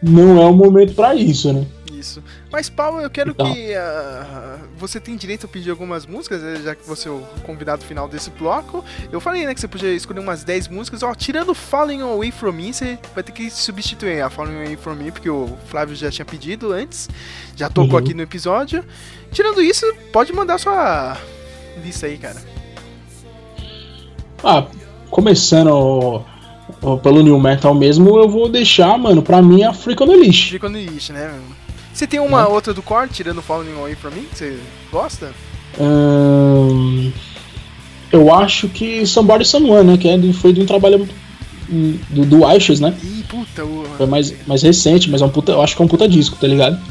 não 0.02 0.42
é 0.42 0.46
o 0.48 0.54
momento 0.54 0.94
pra 0.94 1.14
isso, 1.14 1.54
né? 1.54 1.64
Isso. 1.94 2.24
Mas, 2.52 2.70
Paulo, 2.70 3.00
eu 3.00 3.10
quero 3.10 3.32
Então. 3.32 3.54
que 3.54 3.74
ah, 3.76 4.58
você 4.78 5.00
tem 5.00 5.16
direito 5.16 5.46
a 5.46 5.50
pedir 5.50 5.70
algumas 5.72 6.06
músicas, 6.06 6.42
né, 6.42 6.60
já 6.64 6.76
que 6.76 6.86
você 6.86 7.08
é 7.08 7.12
o 7.12 7.22
convidado 7.44 7.84
final 7.86 8.08
desse 8.10 8.30
bloco. 8.32 8.84
Eu 9.12 9.22
falei, 9.22 9.46
né, 9.46 9.54
que 9.54 9.62
você 9.62 9.68
podia 9.70 9.94
escolher 9.94 10.20
umas 10.20 10.44
10 10.44 10.68
músicas. 10.68 11.02
Ó, 11.02 11.14
tirando 11.16 11.54
Falling 11.56 12.02
Away 12.02 12.30
From 12.32 12.52
Me, 12.52 12.74
você 12.74 13.00
vai 13.16 13.24
ter 13.24 13.32
que 13.32 13.50
substituir 13.50 14.22
a 14.22 14.30
Falling 14.30 14.56
Away 14.58 14.76
From 14.76 14.96
Me, 14.96 15.12
porque 15.12 15.30
o 15.30 15.58
Flávio 15.68 15.96
já 15.96 16.12
tinha 16.12 16.26
pedido 16.26 16.74
antes. 16.74 17.10
Já 17.56 17.70
tocou 17.70 17.92
Uhum. 17.94 17.98
aqui 18.00 18.14
no 18.14 18.22
episódio. 18.22 18.84
Tirando 19.32 19.62
isso, 19.62 19.86
pode 20.12 20.34
mandar 20.34 20.58
sua 20.58 21.18
lista 21.82 22.06
aí, 22.08 22.18
cara. 22.18 22.36
Ah, 24.44 24.66
começando 25.10 26.24
pelo 27.04 27.22
New 27.22 27.40
Metal 27.40 27.74
mesmo, 27.74 28.18
eu 28.18 28.28
vou 28.28 28.50
deixar, 28.50 28.98
mano, 28.98 29.22
pra 29.22 29.42
mim 29.42 29.64
a 29.64 29.74
Freak 29.74 30.02
on 30.04 30.08
the 30.08 30.16
Leash. 30.16 30.50
Fica 30.50 30.68
no 30.68 30.78
lixo, 30.78 31.14
né? 31.14 31.40
Você 32.02 32.08
tem 32.08 32.20
uma 32.20 32.48
outra 32.48 32.74
do 32.74 32.82
Core, 32.82 33.10
tirando 33.10 33.44
Falling 33.44 33.78
Away 33.78 33.94
From 33.94 34.10
Me, 34.10 34.22
que 34.22 34.36
você 34.36 34.58
gosta? 34.92 35.32
Eu 38.12 38.34
acho 38.34 38.68
que 38.70 39.06
Somebody 39.06 39.46
Someone, 39.46 39.92
né? 39.92 39.98
Que 40.00 40.10
é 40.10 40.34
foi 40.34 40.52
de 40.52 40.62
um 40.62 40.66
trabalho 40.66 41.08
hum, 41.72 42.00
do, 42.10 42.26
do 42.26 42.44
Ashes, 42.44 42.80
né? 42.80 42.98
Ih, 43.04 43.24
puta, 43.30 43.64
o, 43.64 43.86
Foi 43.98 44.08
mais, 44.08 44.34
mais 44.48 44.64
recente, 44.64 45.12
mas 45.12 45.22
é 45.22 45.26
um 45.26 45.30
puta, 45.30 45.52
eu 45.52 45.62
acho 45.62 45.76
que 45.76 45.82
é 45.84 45.86
um 45.86 45.88
puta 45.88 46.08
disco, 46.08 46.36
tá 46.42 46.48
ligado? 46.48 46.82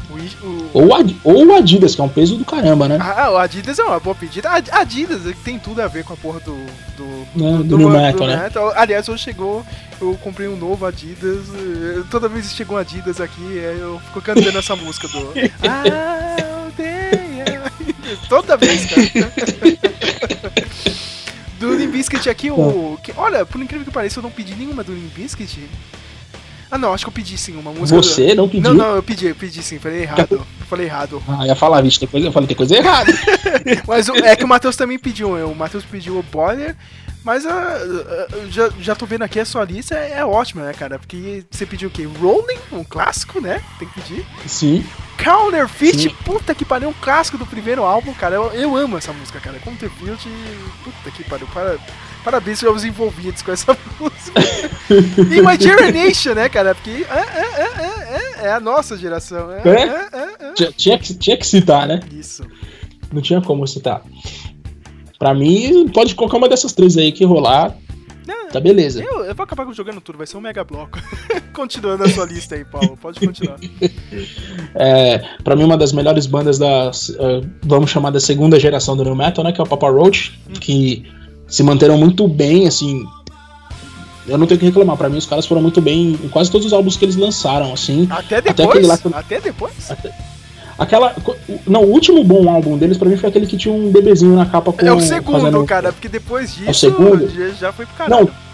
Ou, 0.73 0.93
Ad- 0.95 1.15
ou 1.23 1.45
o 1.47 1.53
Adidas, 1.55 1.93
que 1.95 2.01
é 2.01 2.03
um 2.03 2.09
peso 2.09 2.37
do 2.37 2.45
caramba, 2.45 2.87
né? 2.87 2.97
Ah, 3.01 3.29
o 3.31 3.37
Adidas 3.37 3.77
é 3.77 3.83
uma 3.83 3.99
boa 3.99 4.15
pedida. 4.15 4.49
Ad- 4.49 4.71
Adidas 4.71 5.21
tem 5.43 5.59
tudo 5.59 5.81
a 5.81 5.87
ver 5.87 6.03
com 6.05 6.13
a 6.13 6.17
porra 6.17 6.39
do. 6.39 6.55
Do, 6.97 7.05
Né, 7.35 7.63
do 7.63 7.77
New 7.77 7.89
Metal, 7.89 8.27
né? 8.27 8.37
metal. 8.43 8.71
Aliás, 8.75 9.07
hoje 9.09 9.23
chegou, 9.23 9.65
eu 9.99 10.17
comprei 10.21 10.47
um 10.47 10.55
novo 10.55 10.85
Adidas. 10.85 11.39
eh, 11.53 12.03
Toda 12.09 12.29
vez 12.29 12.47
que 12.49 12.55
chegou 12.55 12.77
um 12.77 12.79
Adidas 12.79 13.19
aqui, 13.19 13.57
eh, 13.57 13.77
eu 13.79 13.99
fico 14.05 14.21
cantando 14.21 14.57
essa 14.57 14.75
música 14.75 15.07
do. 15.09 15.17
Aldeia. 16.61 17.61
Toda 18.29 18.55
vez, 18.57 18.85
cara. 18.85 19.31
Do 21.59 21.75
Limp 21.75 21.91
Bizkit 21.91 22.29
aqui, 22.29 22.49
o. 22.49 22.97
que- 23.03 23.13
olha, 23.15 23.45
por 23.45 23.61
incrível 23.61 23.85
que 23.85 23.91
pareça, 23.91 24.19
eu 24.19 24.23
não 24.23 24.31
pedi 24.31 24.55
nenhuma 24.55 24.83
do 24.83 24.93
Limp 24.93 25.13
Bizkit. 25.15 25.69
Ah, 26.71 26.77
não, 26.77 26.93
acho 26.93 27.03
que 27.03 27.09
eu 27.09 27.13
pedi 27.13 27.37
sim 27.37 27.55
uma 27.57 27.71
música. 27.71 27.99
do- 27.99 28.07
Você 28.07 28.33
não 28.33 28.47
pediu? 28.47 28.73
Não, 28.73 28.73
não, 28.73 28.95
eu 28.95 29.03
pedi, 29.03 29.27
eu 29.27 29.35
pedi 29.35 29.61
sim, 29.61 29.77
falei 29.77 30.03
errado. 30.03 30.27
Eu 30.31 30.45
falei 30.69 30.85
errado. 30.87 31.21
Ah, 31.27 31.45
ia 31.45 31.55
falar, 31.55 31.81
vixe, 31.81 31.99
tem 31.99 32.07
coisa, 32.07 32.27
eu 32.27 32.31
falei, 32.31 32.47
tem 32.47 32.55
coisa 32.57 32.75
errada. 32.77 33.11
Mas 33.85 34.07
o- 34.07 34.15
é 34.15 34.35
que 34.35 34.45
o 34.45 34.47
Matheus 34.47 34.75
também 34.77 34.97
pediu, 34.97 35.29
o 35.49 35.55
Matheus 35.55 35.83
pediu 35.83 36.17
o 36.17 36.23
Boiler, 36.23 36.75
mas 37.23 37.45
ah, 37.45 37.51
ah, 37.77 38.27
já, 38.49 38.69
já 38.79 38.95
tô 38.95 39.05
vendo 39.05 39.21
aqui 39.21 39.39
a 39.39 39.45
sua 39.45 39.63
lista, 39.63 39.93
é, 39.95 40.13
é 40.19 40.25
ótima, 40.25 40.63
né, 40.63 40.73
cara? 40.73 40.97
Porque 40.97 41.43
você 41.51 41.67
pediu 41.67 41.87
o 41.87 41.91
quê? 41.91 42.07
Rolling, 42.19 42.57
um 42.71 42.83
clássico, 42.83 43.39
né? 43.39 43.61
Tem 43.77 43.87
que 43.87 44.01
pedir. 44.01 44.25
Sim. 44.47 44.83
Counterfeit, 45.23 45.99
Sim. 46.09 46.15
puta 46.25 46.55
que 46.55 46.65
pariu, 46.65 46.89
um 46.89 46.93
clássico 46.93 47.37
do 47.37 47.45
primeiro 47.45 47.83
álbum, 47.83 48.11
cara. 48.13 48.35
Eu, 48.35 48.51
eu 48.53 48.75
amo 48.75 48.97
essa 48.97 49.13
música, 49.13 49.39
cara. 49.39 49.59
Counterfeit, 49.59 50.27
puta 50.83 51.11
que 51.11 51.23
pariu. 51.25 51.45
Para, 51.53 51.77
parabéns 52.23 52.63
aos 52.63 52.83
envolvidos 52.83 53.41
com 53.41 53.51
essa 53.51 53.77
música. 53.99 54.39
e 54.89 55.41
My 55.41 55.57
Generation, 55.59 56.33
né, 56.33 56.49
cara? 56.49 56.75
Porque 56.75 56.89
é, 56.89 57.19
é, 57.19 57.61
é, 57.61 57.63
é, 57.63 58.43
é, 58.43 58.47
é 58.47 58.51
a 58.53 58.59
nossa 58.59 58.97
geração. 58.97 59.51
É, 59.51 59.61
É? 59.63 59.71
é, 59.71 60.09
é, 60.13 60.47
é. 60.65 60.71
Tinha, 60.71 60.97
que, 60.97 61.13
tinha 61.15 61.37
que 61.37 61.45
citar, 61.47 61.87
né? 61.87 61.99
Isso. 62.11 62.43
Não 63.11 63.21
tinha 63.21 63.41
como 63.41 63.65
citar. 63.67 64.01
Pra 65.19 65.33
mim, 65.33 65.87
pode 65.89 66.15
colocar 66.15 66.37
uma 66.37 66.49
dessas 66.49 66.73
três 66.73 66.97
aí 66.97 67.11
que 67.11 67.23
rolar. 67.25 67.75
Não, 68.25 68.47
Tá 68.49 68.59
beleza. 68.59 69.03
Eu, 69.03 69.23
eu 69.25 69.33
vou 69.35 69.43
acabar 69.43 69.71
jogando 69.73 69.99
tudo, 69.99 70.17
vai 70.17 70.27
ser 70.27 70.37
um 70.37 70.41
mega 70.41 70.63
bloco. 70.63 70.99
Continuando 71.53 72.03
a 72.03 72.09
sua 72.09 72.25
lista 72.25 72.55
aí, 72.55 72.63
Paulo. 72.63 72.97
Pode 72.97 73.19
continuar. 73.19 73.57
É, 74.73 75.19
pra 75.43 75.55
mim, 75.55 75.63
uma 75.63 75.77
das 75.77 75.91
melhores 75.91 76.25
bandas 76.25 76.57
da. 76.57 76.91
eh, 77.19 77.41
vamos 77.63 77.89
chamar 77.91 78.09
da 78.09 78.19
segunda 78.21 78.57
geração 78.59 78.95
do 78.95 79.03
New 79.03 79.15
Metal, 79.15 79.43
né? 79.43 79.51
Que 79.51 79.59
é 79.59 79.63
o 79.63 79.67
Papa 79.67 79.89
Roach. 79.89 80.39
Que 80.61 81.03
se 81.51 81.61
manteram 81.61 81.97
muito 81.97 82.27
bem, 82.27 82.67
assim. 82.67 83.05
Eu 84.27 84.37
não 84.37 84.47
tenho 84.47 84.57
o 84.57 84.59
que 84.59 84.65
reclamar. 84.65 84.95
Pra 84.97 85.09
mim, 85.09 85.17
os 85.17 85.25
caras 85.25 85.45
foram 85.45 85.61
muito 85.61 85.81
bem 85.81 86.17
em 86.23 86.29
quase 86.29 86.49
todos 86.49 86.65
os 86.67 86.73
álbuns 86.73 86.95
que 86.97 87.05
eles 87.05 87.15
lançaram, 87.15 87.73
assim. 87.73 88.07
Até 88.09 88.37
Até 88.37 88.53
depois? 88.53 88.69
aquele 88.69 88.87
lá 88.87 88.97
que 88.97 89.07
Até 89.13 89.41
depois? 89.41 89.73
Aquela. 90.79 91.13
Não, 91.67 91.81
o 91.83 91.91
último 91.91 92.23
bom 92.23 92.49
álbum 92.49 92.77
deles, 92.77 92.97
pra 92.97 93.07
mim, 93.09 93.17
foi 93.17 93.29
aquele 93.29 93.45
que 93.45 93.57
tinha 93.57 93.73
um 93.73 93.91
bebezinho 93.91 94.35
na 94.35 94.45
capa 94.45 94.71
com. 94.71 94.85
É 94.85 94.91
o 94.93 94.99
segundo, 94.99 95.39
fazendo- 95.39 95.63
cara, 95.65 95.91
porque 95.91 96.07
depois 96.07 96.55
disso 96.55 96.73
segundo? 96.73 97.27
já, 97.29 97.49
já 97.49 97.73
foi 97.73 97.85
pro 97.85 97.95
caralho. 97.95 98.25
Não. 98.25 98.50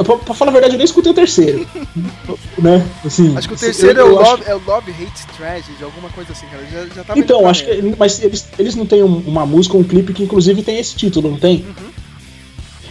Eu, 0.00 0.04
pra, 0.04 0.16
pra 0.16 0.34
falar 0.34 0.50
a 0.50 0.52
verdade, 0.52 0.74
eu 0.74 0.78
nem 0.78 0.84
escutei 0.86 1.12
o 1.12 1.14
terceiro. 1.14 1.66
né? 2.58 2.86
Assim, 3.04 3.36
Acho 3.36 3.48
que 3.48 3.54
o 3.54 3.58
terceiro 3.58 4.00
eu- 4.00 4.06
é, 4.06 4.08
o 4.08 4.12
eu 4.14 4.20
acho- 4.22 4.30
love, 4.30 4.44
é 4.46 4.54
o 4.54 4.62
Love 4.66 4.90
Hate 4.92 5.26
Tragedy, 5.36 5.84
alguma 5.84 6.08
coisa 6.08 6.32
assim, 6.32 6.46
cara. 6.46 6.62
Já, 6.72 6.86
já 6.94 7.04
tava 7.04 7.18
Então, 7.18 7.46
acho 7.46 7.64
que. 7.66 7.94
Mas 7.98 8.22
eles, 8.22 8.48
eles 8.58 8.74
não 8.74 8.86
têm 8.86 9.02
um- 9.02 9.22
uma 9.26 9.44
música, 9.44 9.76
um 9.76 9.84
clipe 9.84 10.14
que 10.14 10.22
inclusive 10.22 10.62
tem 10.62 10.78
esse 10.78 10.96
título, 10.96 11.30
não 11.30 11.38
tem? 11.38 11.56
Uhum. 11.66 11.90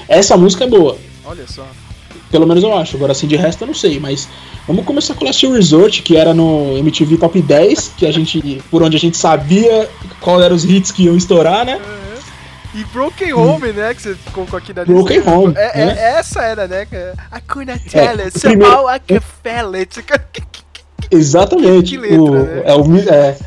Essa 0.08 0.38
música 0.38 0.64
é 0.66 0.68
boa. 0.68 0.98
Olha 1.26 1.46
só. 1.48 1.66
Pelo 2.32 2.46
menos 2.46 2.64
eu 2.64 2.78
acho. 2.78 2.96
Agora, 2.96 3.12
assim, 3.12 3.26
de 3.28 3.36
resto 3.36 3.64
eu 3.64 3.68
não 3.68 3.74
sei. 3.74 4.00
Mas 4.00 4.28
vamos 4.68 4.86
começar 4.86 5.16
com 5.16 5.24
o 5.24 5.28
Last 5.28 5.46
Resort, 5.48 6.04
que 6.04 6.16
era 6.16 6.32
no 6.34 6.78
MTV 6.78 7.18
Top 7.18 7.42
10, 7.42 7.92
que 7.98 8.06
a 8.06 8.12
gente. 8.12 8.62
Por 8.70 8.84
onde 8.84 8.96
a 8.98 9.00
gente 9.00 9.18
sabia 9.18 9.90
qual 10.22 10.40
eram 10.42 10.56
os 10.56 10.64
hits 10.64 10.92
que 10.92 11.06
iam 11.06 11.16
estourar, 11.18 11.66
né? 11.66 11.80
E 12.80 12.83
Broken 12.93 13.33
Home, 13.33 13.74
né, 13.74 13.93
que 13.93 14.01
você 14.01 14.16
colocou 14.32 14.58
aqui 14.58 14.74
na 14.74 14.83
lista. 14.83 14.93
Broken 14.93 15.22
Home, 15.27 15.53
É, 15.58 15.82
é- 15.82 15.85
né? 15.85 15.95
essa 16.19 16.41
era, 16.41 16.67
né? 16.67 16.85
cara? 16.85 17.14
I 17.35 17.41
couldn't 17.48 17.90
tell 17.90 18.01
É, 18.01 18.24
it, 18.24 18.38
o 18.38 18.40
primeiro- 18.41 18.90
I 18.95 18.99
can 19.06 19.22
feel 19.43 19.74
it. 19.75 19.99
Exatamente. 21.11 21.91
Que 21.91 21.98
letra, 21.98 22.22
o, 22.22 22.32
né? 22.32 22.61
é, 22.66 22.75
o, 22.75 22.98
é. 23.14 23.38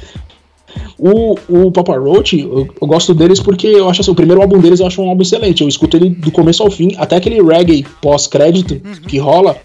O, 0.99 1.35
o 1.67 1.73
Papa 1.73 1.97
Roach, 1.99 2.39
eu, 2.41 2.69
eu 2.81 2.86
gosto 2.86 3.12
deles 3.15 3.41
porque 3.41 3.67
eu 3.67 3.89
acho 3.89 4.01
assim, 4.01 4.11
o 4.11 4.15
primeiro 4.15 4.41
álbum 4.41 4.59
deles 4.59 4.81
eu 4.81 4.86
acho 4.86 5.02
um 5.02 5.09
álbum 5.09 5.23
excelente. 5.23 5.62
Eu 5.62 5.69
escuto 5.69 5.97
ele 5.97 6.11
do 6.11 6.31
começo 6.31 6.62
ao 6.62 6.70
fim, 6.70 6.94
até 6.97 7.17
aquele 7.17 7.43
reggae 7.43 7.85
pós-crédito 8.01 8.75
Uhum. 8.85 8.94
que 9.07 9.19
rola 9.19 9.57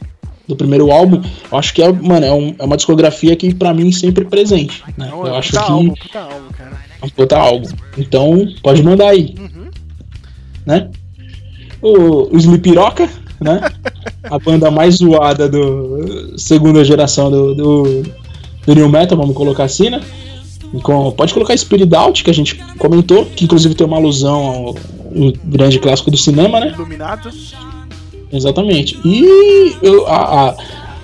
do 0.48 0.56
primeiro 0.56 0.92
álbum. 0.92 1.22
Eu 1.52 1.58
acho 1.58 1.74
que 1.74 1.82
é, 1.82 1.92
mano, 1.92 2.26
é, 2.26 2.32
um- 2.32 2.56
é 2.58 2.64
uma 2.64 2.76
discografia 2.78 3.36
que 3.36 3.54
pra 3.54 3.74
mim 3.74 3.92
sempre 3.92 4.26
presente. 4.26 4.84
Né? 4.98 5.08
Não, 5.10 5.26
Eu 5.28 5.36
é 5.36 5.38
acho 5.38 5.52
que 5.52 5.58
álbum, 5.58 5.94
puta 5.94 6.20
álbum, 6.20 6.50
cara. 6.58 6.72
é 7.02 7.06
um 7.06 7.10
puta 7.10 7.38
álbum. 7.38 7.68
Então, 7.98 8.48
pode 8.64 8.82
mandar 8.84 9.10
aí. 9.10 9.36
Uhum. 9.38 9.57
Né? 10.68 10.90
O, 11.82 12.36
o 12.36 12.38
Slipiroca, 12.38 13.10
né? 13.40 13.62
A 14.30 14.38
banda 14.38 14.70
mais 14.70 14.96
zoada 14.96 15.48
do 15.48 16.38
segunda 16.38 16.84
geração 16.84 17.32
do, 17.32 17.56
do, 17.56 18.04
do 18.66 18.76
New 18.76 18.90
Metal, 18.90 19.18
vamos 19.18 19.36
colocar 19.36 19.64
assim, 19.64 19.90
né? 19.90 20.02
Com, 20.84 21.12
pode 21.12 21.34
colocar 21.34 21.56
Spirit 21.56 21.96
Out, 21.96 22.26
que 22.26 22.30
a 22.30 22.34
gente 22.34 22.56
comentou, 22.78 23.26
que 23.26 23.46
inclusive 23.46 23.74
tem 23.74 23.88
uma 23.88 23.96
alusão 23.96 24.36
ao 24.36 24.76
um 25.10 25.32
grande 25.46 25.80
clássico 25.80 26.12
do 26.12 26.18
cinema, 26.18 26.60
né? 26.60 26.74
Iluminado. 26.76 27.30
Exatamente. 28.32 29.00
E 29.06 29.78
eu- 29.82 30.06
a, 30.08 30.56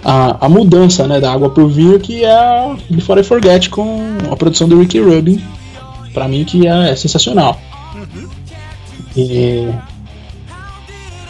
a, 0.04 0.46
a, 0.46 0.50
mudança 0.50 1.08
né, 1.08 1.22
da 1.22 1.32
água 1.32 1.50
pro 1.50 1.70
vinho, 1.70 2.00
que 2.00 2.26
é 2.26 2.76
Before 2.90 3.22
I 3.22 3.24
Forget, 3.24 3.70
com 3.70 4.18
a 4.30 4.36
produção 4.36 4.68
do 4.68 4.78
Ricky 4.80 5.00
Rubin, 5.00 5.42
pra 6.14 6.28
mim 6.28 6.44
que 6.44 6.68
é 6.68 6.96
sensacional. 6.96 7.58
E 9.16 9.70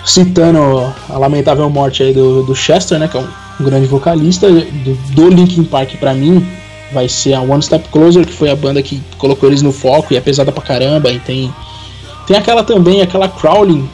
citando 0.05 0.59
a 1.09 1.17
lamentável 1.17 1.69
morte 1.69 2.03
aí 2.03 2.13
do, 2.13 2.43
do 2.43 2.55
Chester, 2.55 2.99
né, 2.99 3.07
que 3.07 3.17
é 3.17 3.19
um, 3.19 3.27
um 3.59 3.63
grande 3.63 3.87
vocalista 3.87 4.49
do, 4.49 4.95
do 5.13 5.29
Linkin 5.29 5.63
Park 5.63 5.95
pra 5.97 6.13
mim, 6.13 6.45
vai 6.91 7.07
ser 7.07 7.33
a 7.33 7.41
One 7.41 7.61
Step 7.61 7.87
Closer, 7.89 8.25
que 8.25 8.33
foi 8.33 8.49
a 8.49 8.55
banda 8.55 8.81
que 8.81 9.01
colocou 9.17 9.49
eles 9.49 9.61
no 9.61 9.71
foco 9.71 10.13
e 10.13 10.17
é 10.17 10.21
pesada 10.21 10.51
pra 10.51 10.61
caramba, 10.61 11.11
e 11.11 11.19
tem 11.19 11.53
tem 12.25 12.37
aquela 12.37 12.63
também, 12.63 13.01
aquela 13.01 13.27
Crawling, 13.27 13.89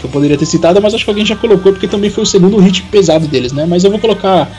que 0.00 0.06
eu 0.06 0.10
poderia 0.10 0.38
ter 0.38 0.46
citado, 0.46 0.80
mas 0.80 0.94
acho 0.94 1.04
que 1.04 1.10
alguém 1.10 1.26
já 1.26 1.36
colocou, 1.36 1.72
porque 1.72 1.86
também 1.86 2.08
foi 2.08 2.24
o 2.24 2.26
segundo 2.26 2.58
hit 2.58 2.82
pesado 2.84 3.26
deles, 3.26 3.52
né? 3.52 3.66
Mas 3.66 3.84
eu 3.84 3.90
vou 3.90 4.00
colocar 4.00 4.50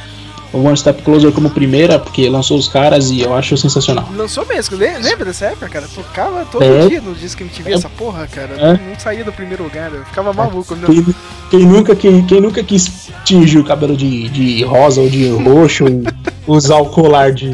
o 0.53 0.59
One 0.63 0.77
Step 0.77 1.01
Closer 1.03 1.31
como 1.31 1.49
primeira, 1.49 1.99
porque 1.99 2.29
lançou 2.29 2.57
os 2.57 2.67
caras 2.67 3.11
e 3.11 3.21
eu 3.21 3.33
acho 3.35 3.57
sensacional. 3.57 4.07
Lançou 4.15 4.45
mesmo, 4.45 4.77
le- 4.77 4.97
lembra 4.99 5.25
dessa 5.25 5.45
época, 5.47 5.67
cara? 5.69 5.87
Tocava 5.93 6.45
todo 6.45 6.63
É. 6.63 6.87
dia 6.87 7.01
no 7.01 7.13
disco 7.13 7.41
MTV 7.43 7.73
essa 7.73 7.89
porra, 7.89 8.27
cara. 8.27 8.53
É. 8.57 8.73
Não 8.89 8.99
saía 8.99 9.23
do 9.23 9.31
primeiro 9.33 9.63
lugar, 9.63 9.91
eu 9.93 10.05
ficava 10.05 10.31
maluco. 10.33 10.75
Não. 10.75 10.87
Quem, 10.87 11.05
quem 11.49 11.59
nunca, 11.65 11.95
quem, 11.95 12.25
quem 12.25 12.39
nunca 12.41 12.63
quis 12.63 13.09
tingir 13.25 13.57
o 13.59 13.63
cabelo 13.63 13.95
de, 13.97 14.29
de 14.29 14.63
rosa 14.63 15.01
ou 15.01 15.09
de 15.09 15.29
roxo, 15.29 15.85
ou 15.85 16.03
usar 16.55 16.77
o 16.77 16.85
colar 16.85 17.31
de, 17.33 17.49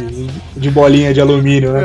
de 0.64 0.72
bolinha 0.72 1.14
de 1.14 1.20
alumínio, 1.22 1.74
né? 1.74 1.82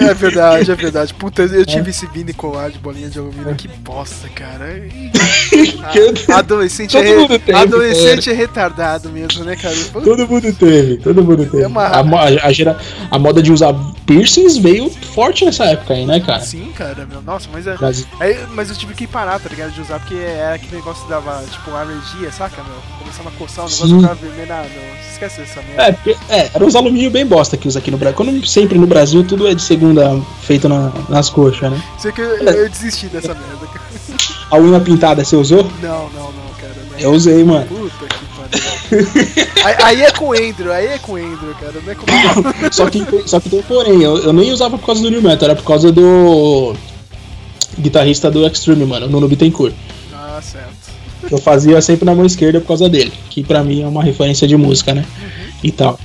É, 0.00 0.04
é 0.10 0.14
verdade, 0.14 0.70
é 0.70 0.74
verdade. 0.74 1.12
Puta, 1.18 1.42
eu 1.42 1.66
tive 1.66 1.90
esse 1.90 2.08
mini 2.14 2.32
colar 2.32 2.70
de 2.70 2.78
bolinha 2.78 3.08
de 3.10 3.18
alumínio, 3.18 3.54
que 3.56 3.68
bosta, 3.68 4.28
cara. 4.28 4.64
A- 6.32 6.38
Adolescente, 6.38 6.92
Todo 6.92 7.04
é, 7.06 7.16
mundo 7.16 7.38
teve, 7.38 7.58
adolescente 7.58 8.30
é 8.30 8.32
retardado 8.32 9.10
mesmo, 9.10 9.44
né, 9.44 9.56
cara? 9.56 9.74
Puta, 9.92 10.04
Todo 10.04 10.26
mundo 10.28 10.52
teve, 10.52 10.96
todo 10.98 11.22
mundo 11.22 11.44
teve. 11.46 11.62
É 11.62 11.66
uma- 11.66 11.84
A, 11.86 12.24
a, 12.46 12.52
gera- 12.52 12.78
a 13.10 13.18
moda 13.18 13.42
de 13.42 13.52
usar 13.52 13.74
piercings 14.06 14.56
veio 14.56 14.88
forte 14.90 15.44
nessa 15.44 15.64
época 15.64 15.94
aí, 15.94 16.06
né, 16.06 16.20
cara? 16.20 16.40
Sim, 16.40 16.72
cara, 16.76 17.06
meu. 17.10 17.20
Nossa, 17.22 17.48
mas 17.52 17.66
é. 17.66 17.76
Mas- 17.80 18.06
Aí, 18.20 18.38
mas 18.52 18.70
eu 18.70 18.76
tive 18.76 18.94
que 18.94 19.06
parar, 19.06 19.38
tá 19.40 19.48
ligado? 19.48 19.72
De 19.72 19.80
usar, 19.80 19.98
porque 19.98 20.14
era 20.14 20.54
aquele 20.54 20.76
negócio 20.76 21.06
dava, 21.08 21.42
tipo, 21.50 21.70
alergia, 21.72 22.30
saca, 22.30 22.62
meu? 22.62 22.76
Começava 22.98 23.28
a 23.28 23.32
coçar, 23.32 23.64
o 23.64 23.68
negócio 23.68 23.88
Sim. 23.88 24.00
ficava 24.00 24.14
vermelho. 24.14 24.52
Ah, 24.52 24.62
não, 24.64 25.10
esquece 25.12 25.40
essa 25.42 25.60
merda. 25.62 25.98
É, 26.30 26.36
é, 26.40 26.50
era 26.54 26.64
os 26.64 26.74
alumínio 26.76 27.10
bem 27.10 27.26
bosta 27.26 27.56
que 27.56 27.66
usa 27.68 27.78
aqui 27.78 27.90
no 27.90 27.98
Brasil. 28.12 28.32
Quando 28.32 28.46
sempre 28.46 28.78
no 28.78 28.86
Brasil 28.86 29.24
tudo 29.24 29.46
é 29.48 29.54
de 29.54 29.62
segunda 29.62 30.20
feito 30.42 30.68
na- 30.68 30.92
nas 31.08 31.28
coxas, 31.30 31.70
né? 31.70 31.82
Sei 31.98 32.12
que 32.12 32.20
eu, 32.20 32.36
eu 32.38 32.68
desisti 32.68 33.06
dessa 33.06 33.28
merda, 33.34 33.66
cara. 33.66 33.84
A 34.50 34.58
unha 34.58 34.78
pintada 34.80 35.24
você 35.24 35.34
usou? 35.36 35.64
Não, 35.82 36.08
não, 36.10 36.24
não, 36.32 36.50
cara. 36.60 36.74
Não. 36.92 36.98
Eu 36.98 37.12
usei, 37.12 37.42
mano. 37.42 37.66
Puta 37.66 38.06
que 38.06 38.24
pariu. 38.36 39.06
aí, 39.64 39.74
aí 39.82 40.02
é 40.02 40.10
com 40.12 40.26
o 40.28 40.32
Andrew, 40.32 40.70
aí 40.72 40.86
é 40.86 40.98
com 40.98 41.12
o 41.12 41.16
Andrew, 41.16 41.54
cara. 41.60 41.72
Não 41.84 41.92
é 41.92 41.94
comigo. 41.94 42.54
Só 42.72 42.88
que, 42.88 43.04
só 43.26 43.40
que 43.40 43.48
tem 43.50 43.58
um 43.58 43.62
porém, 43.62 44.02
eu, 44.02 44.18
eu 44.18 44.32
nem 44.32 44.52
usava 44.52 44.78
por 44.78 44.86
causa 44.86 45.02
do 45.02 45.10
New 45.10 45.22
Metal, 45.22 45.48
era 45.48 45.56
por 45.56 45.64
causa 45.64 45.90
do 45.90 46.74
guitarrista 47.78 48.30
do 48.30 48.46
Extreme, 48.46 48.84
mano, 48.84 49.08
Nuno 49.08 49.26
Bittencourt. 49.28 49.74
ah, 50.14 50.40
certo. 50.42 50.84
Eu 51.30 51.38
fazia 51.38 51.80
sempre 51.80 52.04
na 52.04 52.14
mão 52.14 52.26
esquerda 52.26 52.60
por 52.60 52.68
causa 52.68 52.86
dele, 52.88 53.12
que 53.30 53.42
pra 53.42 53.64
mim 53.64 53.82
é 53.82 53.86
uma 53.86 54.02
referência 54.02 54.46
de 54.46 54.56
música, 54.56 54.92
né? 54.94 55.04
E 55.62 55.72
tal. 55.72 55.98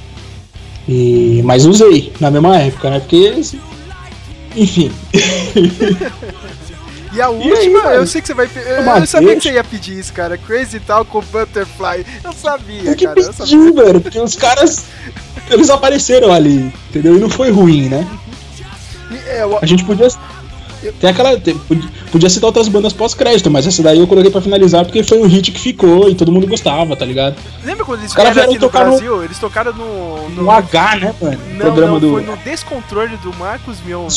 E, 0.91 1.41
mas 1.45 1.65
usei 1.67 2.11
na 2.19 2.31
mesma 2.31 2.57
época, 2.57 2.89
né? 2.89 2.99
Porque. 2.99 3.33
Enfim. 4.55 4.91
E 7.11 7.19
a 7.19 7.27
aí, 7.27 7.33
última, 7.51 7.81
mano? 7.83 7.95
eu 7.95 8.05
sei 8.07 8.21
que 8.21 8.27
você 8.27 8.33
vai. 8.35 8.47
Eu, 8.55 8.83
eu 9.01 9.07
sabia 9.07 9.35
que 9.35 9.41
você 9.41 9.51
ia 9.53 9.63
pedir 9.63 9.97
isso, 9.97 10.13
cara. 10.13 10.37
Crazy 10.37 10.79
Talk 10.79 11.09
com 11.09 11.21
Butterfly. 11.21 12.05
Eu 12.23 12.31
sabia, 12.33 12.83
Tem 12.83 12.93
que 12.95 13.05
cara. 13.05 13.19
Eu 13.19 13.33
sabia. 13.33 13.57
pedir, 13.57 13.73
velho, 13.73 14.01
porque 14.01 14.19
os 14.19 14.35
caras. 14.35 14.85
eles 15.49 15.71
apareceram 15.71 16.31
ali, 16.31 16.71
entendeu? 16.89 17.15
E 17.17 17.19
não 17.19 17.27
foi 17.29 17.49
ruim, 17.49 17.89
né? 17.89 18.07
E, 19.09 19.15
é, 19.29 19.41
eu- 19.41 19.57
A 19.59 19.65
gente 19.65 19.83
podia. 19.85 20.07
Tem 20.99 21.09
aquela. 21.09 21.39
tem- 21.39 21.57
podia- 22.11 22.29
citar 22.29 22.47
outras 22.47 22.67
bandas 22.67 22.93
pós-crédito, 22.93 23.49
mas 23.51 23.67
essa 23.67 23.81
daí 23.83 23.99
eu 23.99 24.07
coloquei 24.07 24.31
pra 24.31 24.41
finalizar 24.41 24.85
porque 24.85 25.03
foi 25.03 25.19
um 25.19 25.25
hit 25.27 25.51
que 25.51 25.59
ficou 25.59 26.09
e 26.09 26.15
todo 26.15 26.31
mundo 26.31 26.47
gostava, 26.47 26.95
tá 26.95 27.05
ligado? 27.05 27.35
lembra 27.63 27.83
quando 27.85 27.99
eles 28.01 28.13
vieram 28.13 28.43
aqui 28.43 28.53
no 28.55 28.59
tocar 28.59 28.85
no- 28.85 28.91
Brasil? 28.91 29.23
Eles 29.23 29.39
tocaram 29.39 29.73
no. 29.73 30.29
No 30.29 30.49
H, 30.51 30.95
né, 30.97 31.15
mano? 31.21 31.37
Não, 31.51 31.57
Programa 31.59 31.93
não, 31.93 31.99
do. 31.99 32.11
foi 32.11 32.23
no 32.23 32.37
Descontrole 32.37 33.17
do 33.17 33.33
Marcos 33.37 33.77
Mion. 33.85 34.07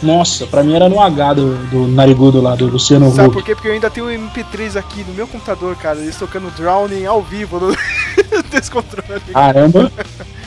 Nossa, 0.00 0.46
pra 0.46 0.62
mim 0.62 0.74
era 0.76 0.88
no 0.88 1.00
H 1.00 1.34
do, 1.34 1.56
do 1.66 1.88
Narigudo 1.88 2.40
lá, 2.40 2.54
do 2.54 2.68
Luciano 2.68 3.10
Sabe 3.10 3.28
Huck. 3.28 3.34
por 3.34 3.42
quê? 3.44 3.54
Porque 3.56 3.66
eu 3.66 3.72
ainda 3.72 3.90
tenho 3.90 4.06
um 4.06 4.10
MP3 4.28 4.76
aqui 4.76 5.04
no 5.08 5.12
meu 5.12 5.26
computador, 5.26 5.74
cara. 5.74 5.98
Eles 5.98 6.14
tocando 6.16 6.52
Drowning 6.56 7.04
ao 7.04 7.20
vivo 7.20 7.58
no 7.58 7.76
Descontrole. 8.48 9.20
Caramba! 9.32 9.90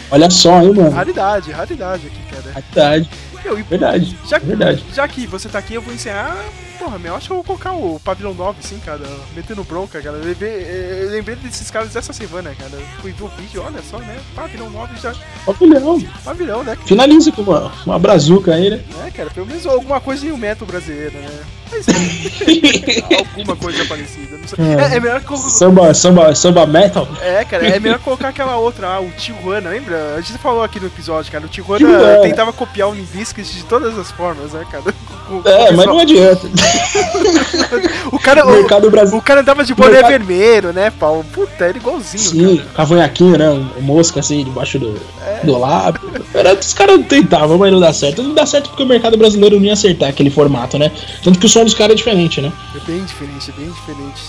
Olha 0.09 0.29
só, 0.29 0.61
hein, 0.61 0.73
mano. 0.73 0.91
Raridade, 0.91 1.51
raridade 1.51 2.07
aqui, 2.07 2.19
cara. 2.33 2.53
Verdade, 2.73 3.09
Meu, 3.43 3.57
e 3.57 3.63
verdade. 3.63 4.17
já, 4.27 4.39
verdade. 4.39 4.83
já 4.93 5.07
que 5.07 5.25
você 5.25 5.49
tá 5.49 5.59
aqui, 5.59 5.73
eu 5.73 5.81
vou 5.81 5.93
encerrar. 5.93 6.37
Porra, 6.81 6.97
meu, 6.97 7.15
acho 7.15 7.27
que 7.27 7.31
eu 7.31 7.35
vou 7.35 7.43
colocar 7.43 7.73
o 7.73 7.99
Pavilhão 7.99 8.33
9, 8.33 8.57
sim, 8.61 8.79
cara. 8.83 9.01
Metendo 9.35 9.63
bronca, 9.63 10.01
cara. 10.01 10.17
Eu 10.17 11.11
lembrei, 11.11 11.35
desses 11.35 11.69
caras 11.69 11.93
dessa 11.93 12.11
semana, 12.11 12.55
cara. 12.55 12.71
Fui 12.99 13.11
ver 13.11 13.23
o 13.23 13.27
vídeo, 13.27 13.63
olha 13.63 13.83
só, 13.83 13.99
né? 13.99 14.19
Pavilhão 14.33 14.67
9 14.71 14.99
já. 14.99 15.13
Pavilhão. 15.45 16.01
Pavilhão, 16.25 16.63
né? 16.63 16.75
Finaliza 16.83 17.31
com 17.31 17.43
uma, 17.43 17.71
uma 17.85 17.99
brazuca 17.99 18.55
aí, 18.55 18.71
né? 18.71 18.83
É, 19.05 19.11
cara, 19.11 19.29
pelo 19.29 19.45
menos 19.45 19.63
alguma 19.67 20.01
coisa 20.01 20.25
em 20.25 20.31
um 20.31 20.37
metal 20.37 20.67
brasileiro, 20.67 21.19
né? 21.19 21.43
Mas 21.71 21.85
alguma 23.37 23.55
coisa 23.55 23.85
parecida. 23.85 24.37
Não 24.37 24.47
sei. 24.47 24.65
É, 24.65 24.97
é 24.97 24.99
melhor 24.99 25.21
que. 25.21 25.37
samba, 25.37 25.93
samba, 25.93 26.33
samba 26.33 26.65
metal. 26.65 27.07
É, 27.21 27.45
cara, 27.45 27.67
é 27.67 27.79
melhor 27.79 27.99
colocar 27.99 28.29
aquela 28.29 28.57
outra, 28.57 28.87
ah, 28.87 28.99
o 28.99 29.11
Tijuana, 29.11 29.69
lembra? 29.69 30.15
A 30.15 30.21
gente 30.21 30.39
falou 30.39 30.63
aqui 30.63 30.79
no 30.79 30.87
episódio, 30.87 31.31
cara. 31.31 31.45
O 31.45 31.47
Tijuana 31.49 31.77
Tijuana. 31.77 32.21
tentava 32.21 32.51
copiar 32.51 32.89
o 32.89 32.95
De 33.33 33.63
todas 33.63 33.97
as 33.97 34.11
formas, 34.11 34.51
né, 34.51 34.65
cara? 34.69 34.83
Com 35.27 35.41
É, 35.45 35.71
o 35.71 35.77
mas 35.77 35.85
não 35.87 35.97
pessoal- 35.97 35.99
adianta. 35.99 36.49
O 38.11 38.19
cara, 38.19 38.45
O 38.45 38.49
o, 38.49 38.51
mercado 38.53 38.89
brasileiro. 38.91 39.17
o 39.17 39.21
cara 39.21 39.39
andava 39.41 39.63
de 39.63 39.73
boné 39.73 39.91
mercado- 39.91 40.09
vermelho, 40.09 40.73
né, 40.73 40.91
Paulo? 40.91 41.23
Puta, 41.31 41.65
era 41.65 41.77
igualzinho, 41.77 42.21
Sim, 42.57 42.65
cavanhaquinho, 42.75 43.37
né? 43.37 43.49
Um, 43.49 43.81
mosca 43.81 44.19
assim 44.19 44.43
debaixo 44.43 44.77
do, 44.77 44.99
do 45.43 45.57
lábio. 45.57 46.01
Era, 46.33 46.53
os 46.53 46.73
caras 46.73 46.99
tentavam, 47.07 47.57
mas 47.57 47.71
não 47.71 47.79
dá 47.79 47.93
certo. 47.93 48.21
Não 48.21 48.33
dá 48.33 48.45
certo 48.45 48.69
porque 48.69 48.83
o 48.83 48.85
mercado 48.85 49.17
brasileiro 49.17 49.57
não 49.57 49.65
ia 49.65 49.73
acertar 49.73 50.09
aquele 50.09 50.29
formato, 50.29 50.77
né? 50.77 50.91
Tanto 51.23 51.39
que 51.39 51.45
o 51.45 51.49
som 51.49 51.63
dos 51.63 51.73
caras 51.73 51.93
é 51.93 51.95
diferente, 51.95 52.41
né? 52.41 52.51
É 52.75 52.79
bem 52.85 53.03
diferente, 53.05 53.49
é 53.49 53.53
bem 53.59 53.71
diferente. 53.71 54.21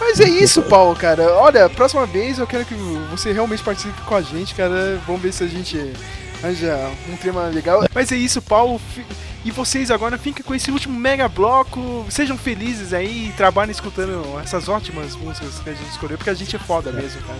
Mas 0.00 0.20
é 0.20 0.28
isso, 0.28 0.62
Paulo, 0.62 0.94
cara. 0.96 1.34
Olha, 1.36 1.68
próxima 1.68 2.04
vez 2.06 2.38
eu 2.38 2.46
quero 2.46 2.64
que 2.64 2.74
você 3.10 3.32
realmente 3.32 3.62
participe 3.62 4.00
com 4.02 4.14
a 4.14 4.22
gente, 4.22 4.54
cara. 4.54 4.98
Vamos 5.06 5.22
ver 5.22 5.32
se 5.32 5.44
a 5.44 5.46
gente 5.46 5.78
arranja 6.42 6.90
um 7.12 7.16
tema 7.16 7.46
legal. 7.46 7.84
Mas 7.94 8.10
é 8.12 8.16
isso, 8.16 8.40
Paulo. 8.42 8.80
E 9.44 9.50
vocês 9.50 9.90
agora 9.90 10.16
fiquem 10.16 10.42
com 10.42 10.54
esse 10.54 10.70
último 10.70 10.98
mega 10.98 11.28
bloco. 11.28 12.06
Sejam 12.08 12.36
felizes 12.36 12.92
aí 12.94 13.28
e 13.28 13.32
trabalhem 13.36 13.72
escutando 13.72 14.22
essas 14.42 14.68
ótimas 14.68 15.14
músicas 15.16 15.58
que 15.62 15.68
a 15.70 15.74
gente 15.74 15.90
escolheu, 15.90 16.16
porque 16.16 16.30
a 16.30 16.34
gente 16.34 16.56
é 16.56 16.58
foda 16.58 16.90
mesmo, 16.90 17.20
cara. 17.22 17.38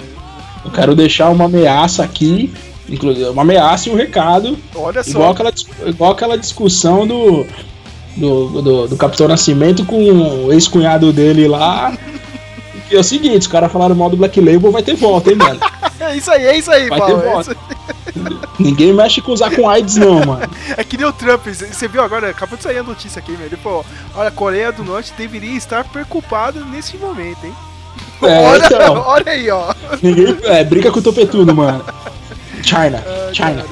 Eu 0.64 0.70
quero 0.70 0.94
deixar 0.94 1.30
uma 1.30 1.46
ameaça 1.46 2.02
aqui, 2.04 2.52
inclusive 2.88 3.28
uma 3.30 3.40
ameaça 3.42 3.88
e 3.88 3.92
um 3.92 3.96
recado, 3.96 4.58
Olha 4.74 5.02
só. 5.02 5.10
igual 5.10 5.30
aquela, 5.32 5.52
igual 5.86 6.12
aquela 6.12 6.36
discussão 6.38 7.06
do, 7.06 7.46
do, 8.16 8.62
do, 8.62 8.88
do 8.88 8.96
Capitão 8.96 9.26
Nascimento 9.26 9.84
com 9.86 9.96
o 10.46 10.52
ex-cunhado 10.52 11.10
dele 11.10 11.48
lá. 11.48 11.96
Que 12.88 12.96
é 12.96 13.00
o 13.00 13.04
seguinte, 13.04 13.38
os 13.38 13.46
caras 13.46 13.72
falaram 13.72 13.94
mal 13.94 14.10
do 14.10 14.16
Black 14.18 14.38
Label, 14.38 14.70
vai 14.70 14.82
ter 14.82 14.94
volta, 14.94 15.30
hein, 15.30 15.36
mano? 15.36 15.58
É 16.00 16.16
isso 16.16 16.30
aí, 16.30 16.44
é 16.44 16.58
isso 16.58 16.70
aí, 16.70 16.88
Vai 16.88 16.98
Paulo. 16.98 17.18
ter 17.22 17.28
É, 17.28 17.40
isso 17.40 17.50
aí. 17.50 17.56
Ninguém 18.58 18.92
mexe 18.92 19.20
com 19.20 19.32
usar 19.32 19.54
com 19.54 19.68
AIDS, 19.68 19.96
não, 19.96 20.24
mano. 20.24 20.48
É 20.76 20.84
que 20.84 20.96
nem 20.96 21.06
o 21.06 21.12
Trump. 21.12 21.46
Você 21.46 21.88
viu 21.88 22.02
agora? 22.02 22.30
Acabou 22.30 22.56
de 22.56 22.62
sair 22.62 22.78
a 22.78 22.82
notícia 22.82 23.18
aqui, 23.18 23.32
meu. 23.32 23.46
Ele 23.46 23.56
falou: 23.56 23.84
Olha, 24.14 24.28
a 24.28 24.32
Coreia 24.32 24.72
do 24.72 24.84
Norte 24.84 25.12
deveria 25.16 25.56
estar 25.56 25.84
preocupada 25.84 26.60
nesse 26.60 26.96
momento, 26.96 27.44
hein? 27.44 27.54
É, 28.22 28.38
olha, 28.48 28.64
então. 28.64 28.94
olha 29.06 29.32
aí, 29.32 29.50
ó. 29.50 29.74
Ninguém 30.02 30.36
é, 30.44 30.64
briga 30.64 30.90
com 30.90 31.00
o 31.00 31.02
topetudo, 31.02 31.54
mano. 31.54 31.84
China, 32.62 33.02
China. 33.32 33.64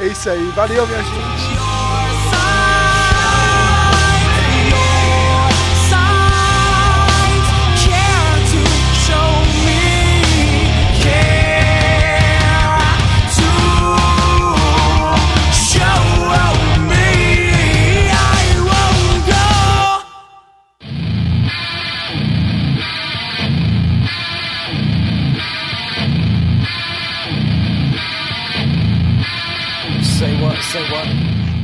é 0.00 0.06
isso 0.06 0.28
aí. 0.28 0.52
Valeu, 0.54 0.86
minha 0.86 1.02
gente. 1.02 1.67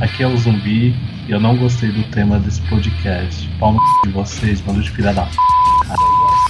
Aqui 0.01 0.23
é 0.23 0.27
o 0.27 0.35
Zumbi 0.35 0.93
e 1.27 1.31
eu 1.31 1.39
não 1.39 1.55
gostei 1.55 1.89
do 1.89 2.03
tema 2.11 2.37
desse 2.39 2.59
podcast. 2.63 3.49
Pau 3.59 3.77
de 4.03 4.11
vocês, 4.11 4.59
bando 4.59 4.81
de 4.81 4.91
filha 4.91 5.13
da 5.13 5.23
p. 5.23 5.31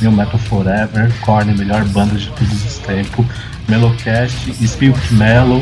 New 0.01 0.11
Metal 0.11 0.39
Forever, 0.39 1.13
Korn, 1.21 1.53
melhor 1.55 1.85
banda 1.85 2.15
de 2.15 2.27
todos 2.31 2.65
os 2.65 2.79
tempos. 2.79 3.25
Melocast, 3.69 4.51
Spirit 4.65 5.13
Mellow. 5.13 5.61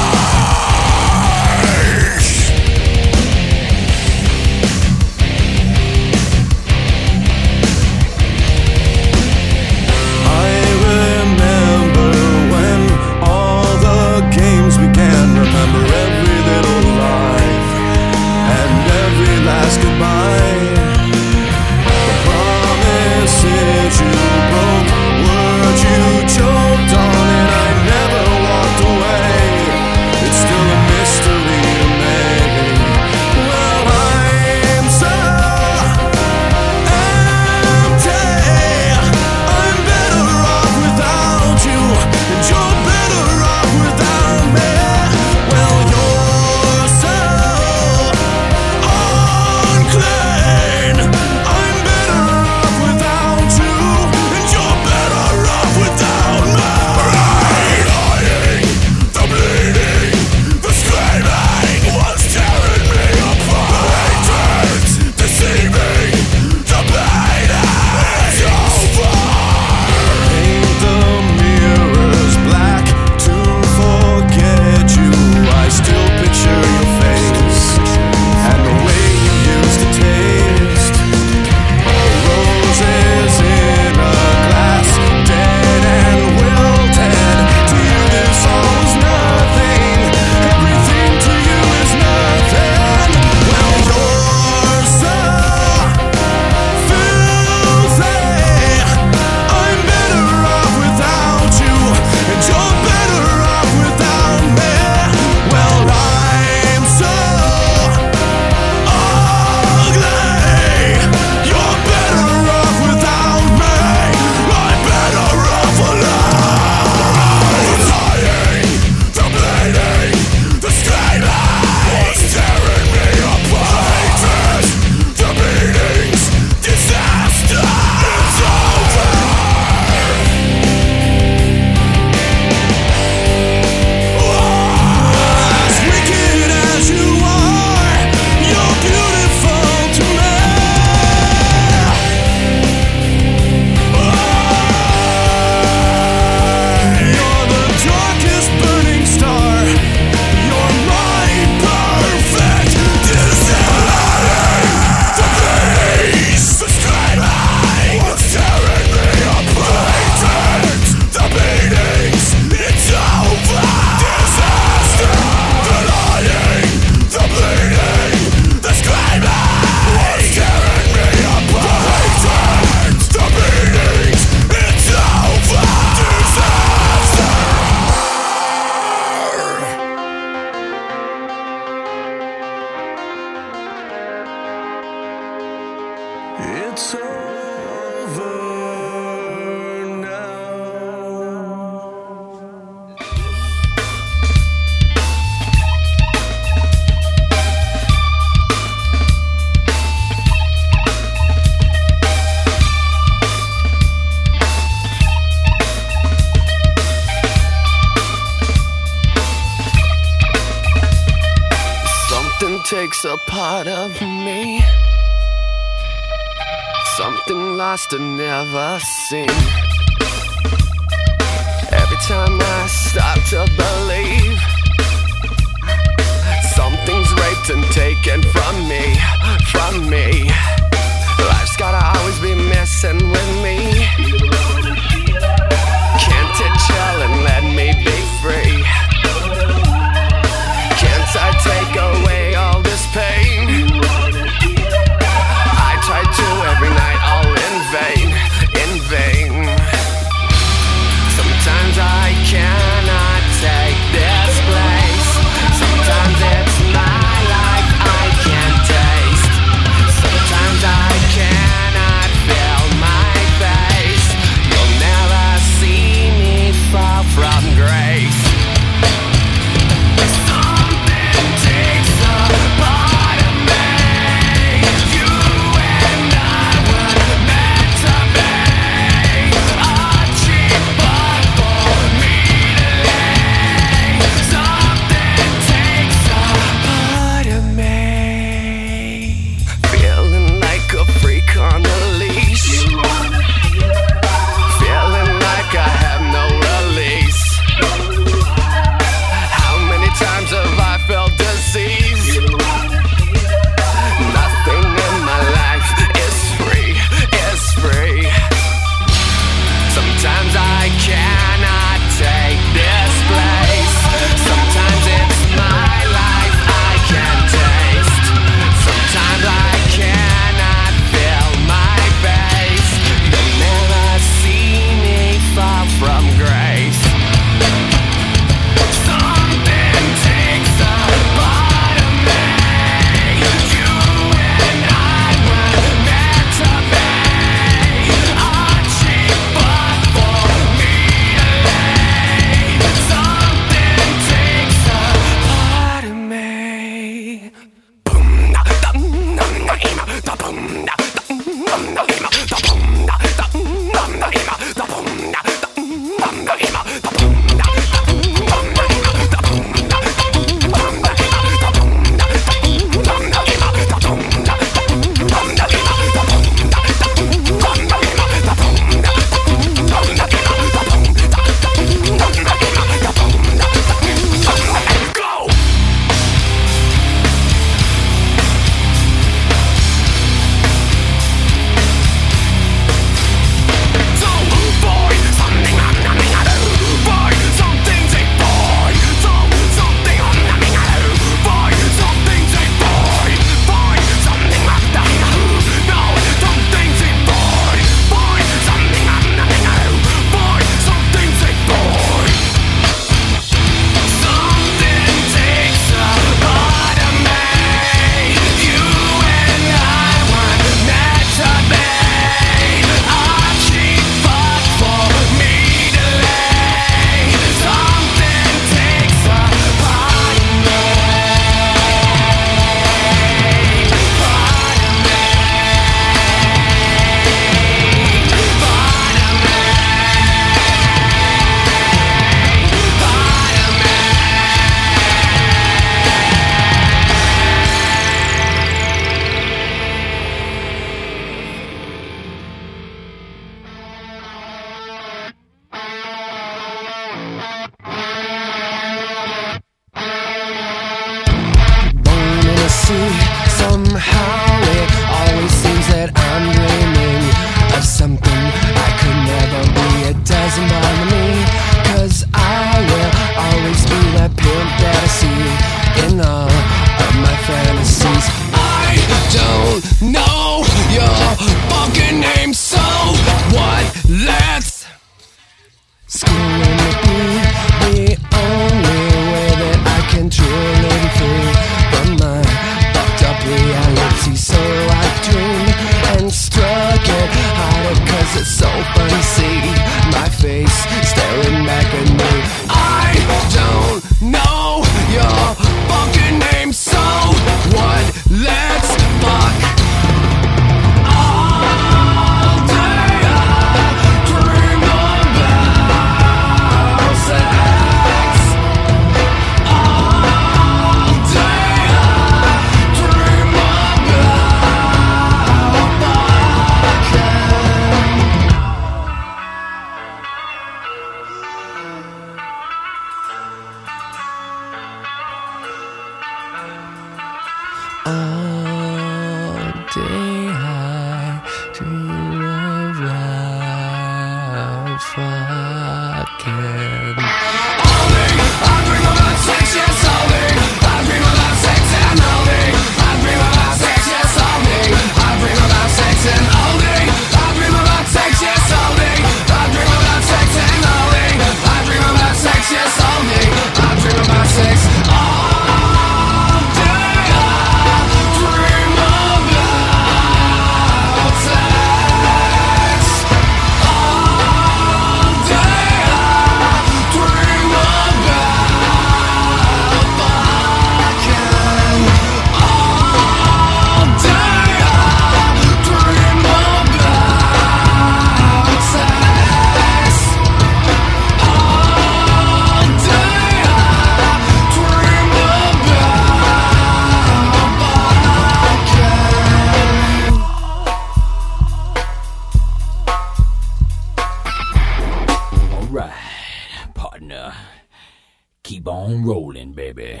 rolling, 599.04 599.52
baby. 599.52 600.00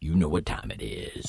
You 0.00 0.14
know 0.14 0.28
what 0.28 0.46
time 0.46 0.70
it 0.70 0.80
is. 0.80 1.26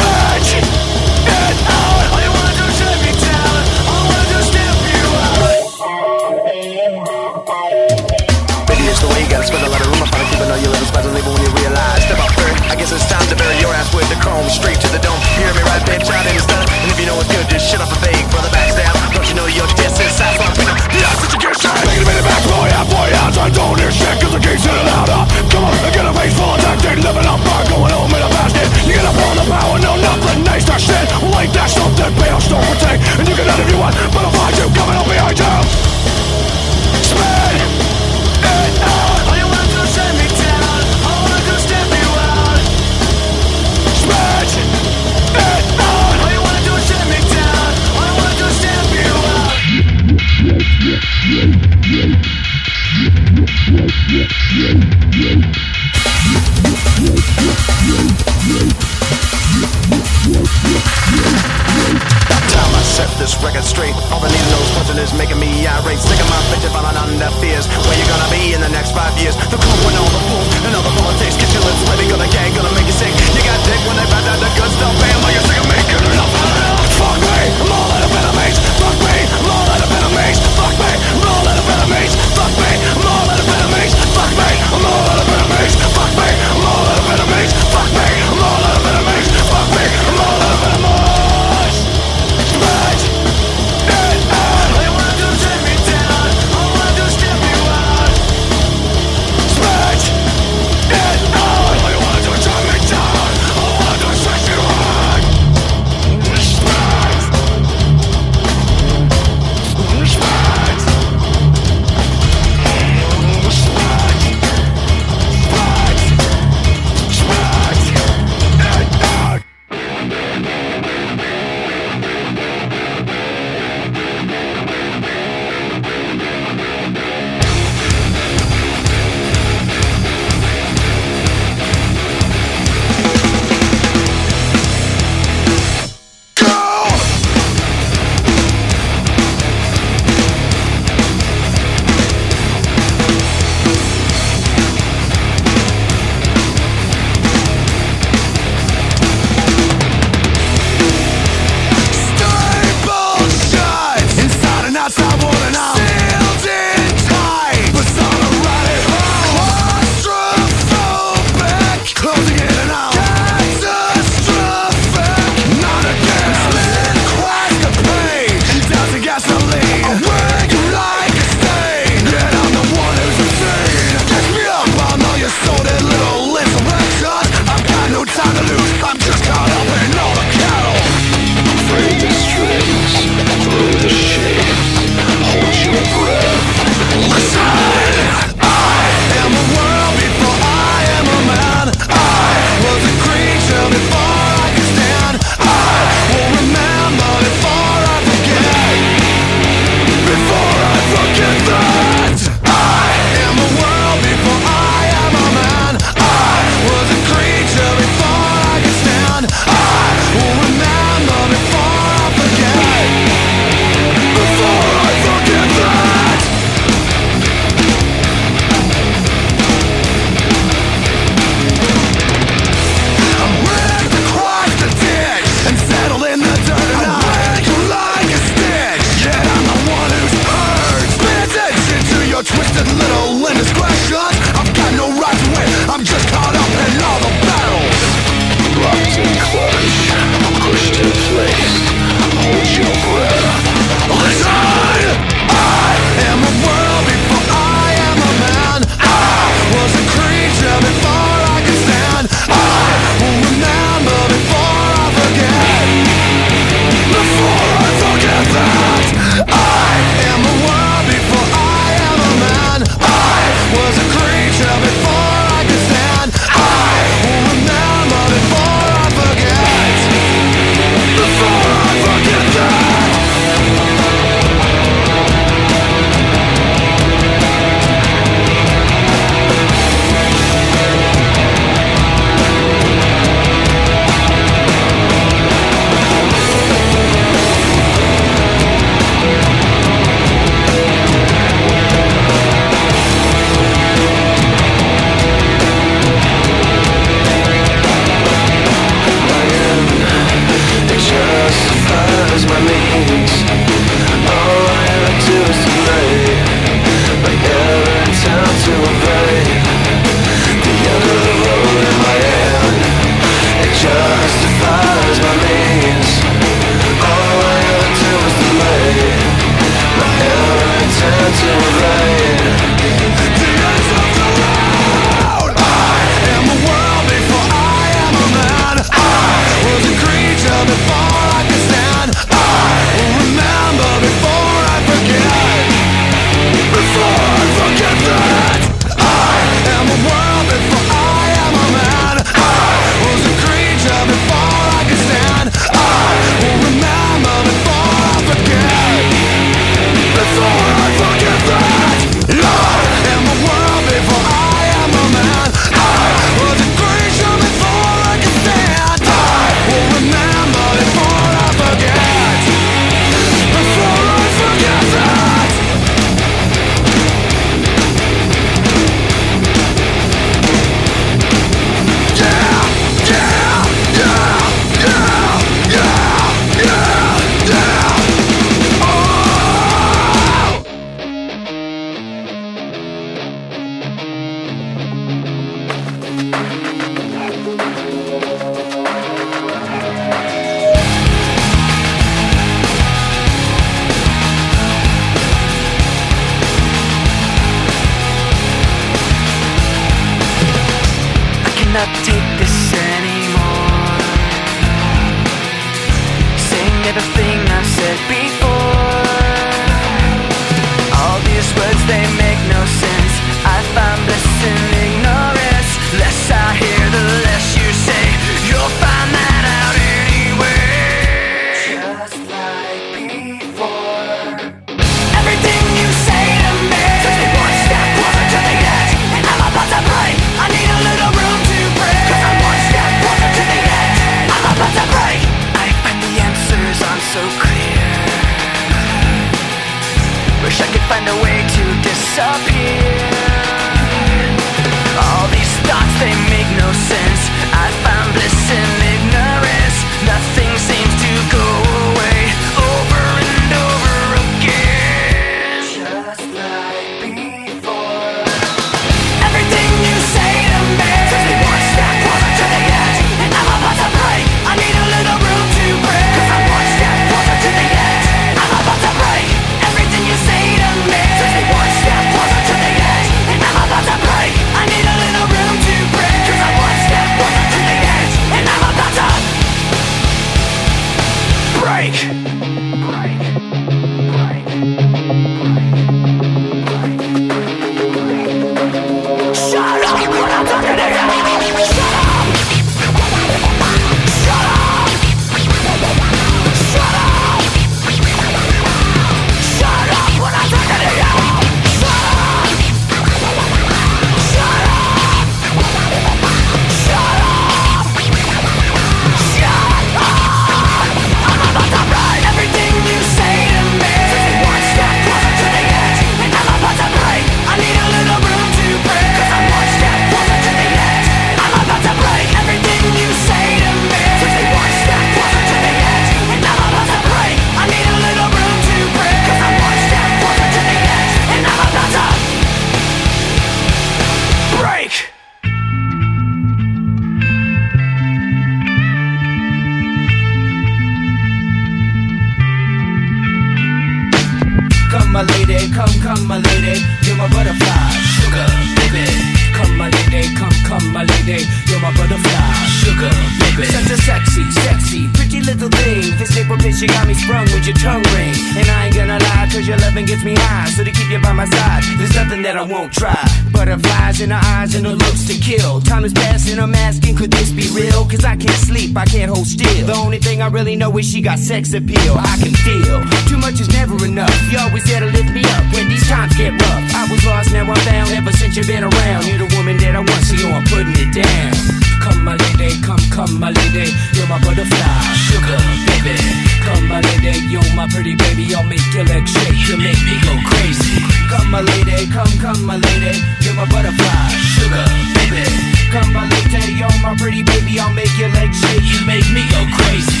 And 564.58 564.66
her 564.66 564.74
looks 564.74 565.06
to 565.06 565.14
kill. 565.14 565.60
Time 565.60 565.84
is 565.84 565.92
passing, 565.92 566.38
I'm 566.38 566.54
asking, 566.54 566.96
could 566.96 567.10
this 567.10 567.30
be 567.30 567.46
real? 567.54 567.86
Cause 567.86 568.04
I 568.04 568.16
can't 568.16 568.42
sleep, 568.42 568.76
I 568.76 568.84
can't 568.84 569.10
hold 569.10 569.26
still. 569.26 569.66
The 569.66 569.74
only 569.74 569.98
thing 569.98 570.20
I 570.20 570.26
really 570.26 570.56
know 570.56 570.76
is 570.78 570.90
she 570.90 571.00
got 571.00 571.18
sex 571.18 571.54
appeal. 571.54 571.94
I 571.96 572.18
can 572.18 572.34
feel 572.34 572.82
too 573.06 573.18
much 573.18 573.40
is 573.40 573.48
never 573.50 573.78
enough. 573.84 574.14
You 574.30 574.38
always 574.38 574.64
there 574.64 574.80
to 574.80 574.86
lift 574.86 575.10
me 575.14 575.22
up 575.22 575.44
when 575.54 575.68
these 575.68 575.86
times 575.88 576.14
get 576.16 576.32
rough. 576.32 576.74
I 576.74 576.90
was 576.90 577.04
lost, 577.06 577.32
now 577.32 577.46
I'm 577.46 577.56
found. 577.62 577.90
Ever 577.90 578.12
since 578.12 578.36
you've 578.36 578.48
been 578.48 578.64
around, 578.64 579.06
you're 579.06 579.22
the 579.26 579.30
woman 579.36 579.56
that 579.58 579.76
I 579.76 579.80
want, 579.80 580.02
so 580.04 580.14
yo, 580.18 580.28
I'm 580.34 580.44
putting 580.50 580.74
it 580.74 580.90
down. 580.90 581.68
Come, 581.78 582.04
my 582.04 582.16
lady, 582.16 582.58
come, 582.62 582.82
come, 582.90 583.20
my 583.20 583.30
lady, 583.30 583.70
you're 583.94 584.08
my 584.08 584.18
butterfly, 584.18 584.82
sugar, 585.06 585.38
baby. 585.70 585.94
Come, 586.42 586.66
my 586.68 586.80
lady, 586.80 587.20
you're 587.28 587.44
my 587.54 587.68
pretty 587.68 587.94
baby, 587.94 588.34
I'll 588.34 588.42
make 588.44 588.64
your 588.72 588.84
legs 588.84 589.12
shake, 589.12 589.38
you 589.46 589.56
make 589.60 589.78
me 589.84 589.94
go 590.02 590.12
crazy. 590.26 590.80
Come, 591.12 591.30
my 591.30 591.40
lady, 591.40 591.86
come, 591.92 592.10
come, 592.18 592.44
my 592.44 592.56
lady, 592.56 592.98
you're 593.20 593.34
my 593.34 593.44
butterfly, 593.52 594.08
sugar, 594.36 594.47
baby. 594.48 595.24
Come, 595.72 595.92
my 595.92 596.08
lady, 596.08 596.56
you're 596.56 596.78
my 596.82 596.96
pretty 596.96 597.22
baby, 597.22 597.60
I'll 597.60 597.72
make 597.74 597.92
your 597.98 598.08
legs 598.10 598.40
shake, 598.40 598.64
you 598.64 598.80
make 598.86 599.06
me 599.12 599.22
go 599.28 599.40
crazy. 599.56 600.00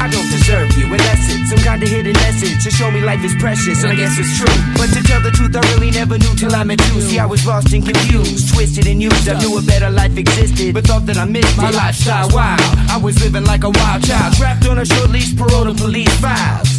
I 0.00 0.08
don't 0.08 0.30
deserve 0.30 0.72
you, 0.78 0.86
unless 0.86 1.28
it's 1.28 1.50
some 1.50 1.58
kind 1.58 1.82
of 1.82 1.88
hidden 1.88 2.14
message 2.14 2.64
to 2.64 2.70
show 2.70 2.90
me 2.90 3.00
life 3.00 3.22
is 3.24 3.34
precious, 3.36 3.82
and 3.82 3.92
I 3.92 3.96
guess 3.96 4.16
it's 4.18 4.38
true. 4.38 4.56
But 4.76 4.88
to 4.96 5.02
tell 5.02 5.20
the 5.20 5.30
truth, 5.30 5.54
I 5.54 5.60
really 5.74 5.90
never 5.90 6.16
knew 6.16 6.34
till 6.36 6.54
I 6.54 6.64
met 6.64 6.80
you. 6.88 7.00
See, 7.02 7.18
I 7.18 7.26
was 7.26 7.44
lost 7.46 7.72
and 7.74 7.84
confused, 7.84 8.54
twisted 8.54 8.86
and 8.86 9.02
used. 9.02 9.28
I 9.28 9.38
knew 9.40 9.58
a 9.58 9.62
better 9.62 9.90
life 9.90 10.16
existed, 10.16 10.74
but 10.74 10.86
thought 10.86 11.04
that 11.06 11.18
I 11.18 11.24
missed 11.24 11.56
my 11.58 11.70
lifestyle 11.70 12.28
wild. 12.32 12.60
I 12.88 12.96
was 12.96 13.20
living 13.22 13.44
like 13.44 13.64
a 13.64 13.70
wild 13.70 14.04
child, 14.04 14.34
trapped 14.34 14.66
on 14.66 14.78
a 14.78 14.86
short 14.86 15.10
leash, 15.10 15.36
parole 15.36 15.66
to 15.66 15.74
police 15.74 16.16
files. 16.20 16.78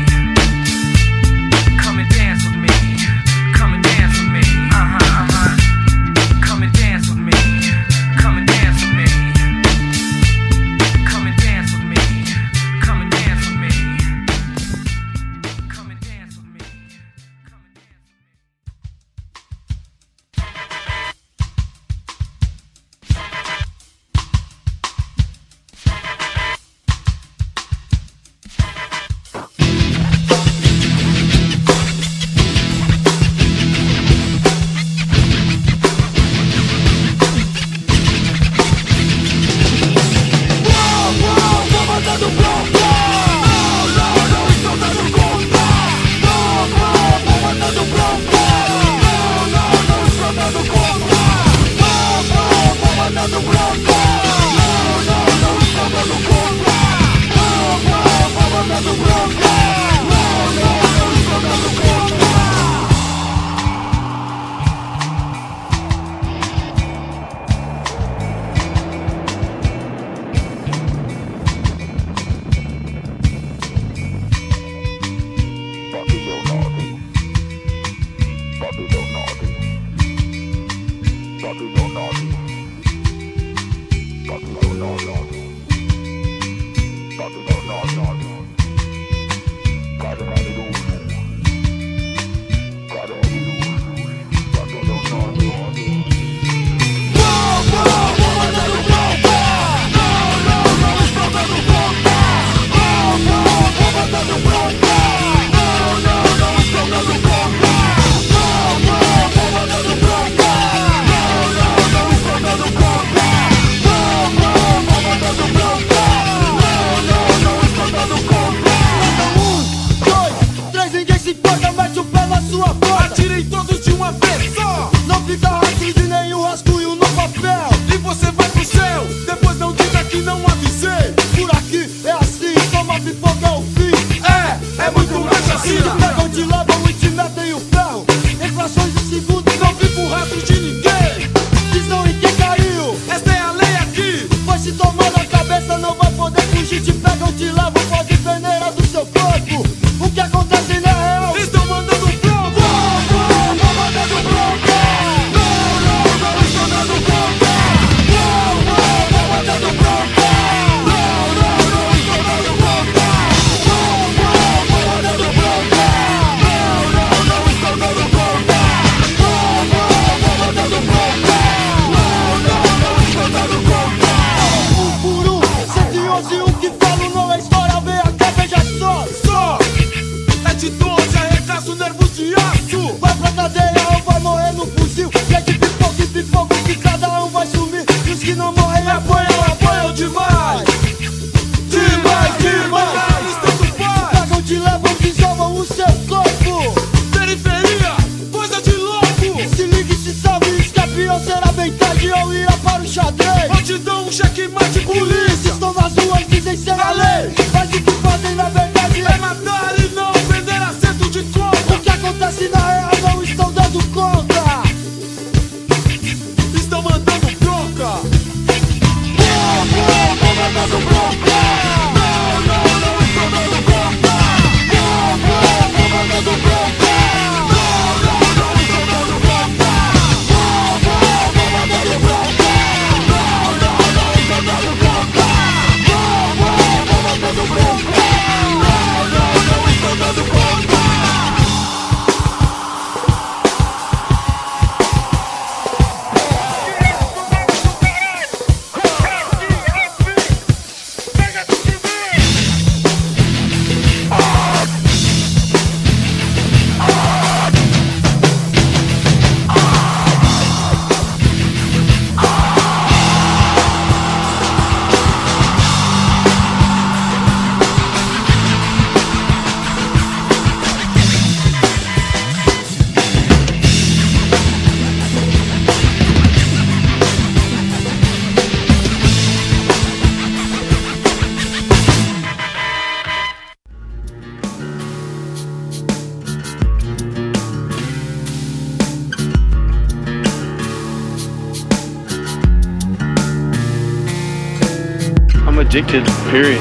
addicted, 295.71 296.05
period. 296.29 296.59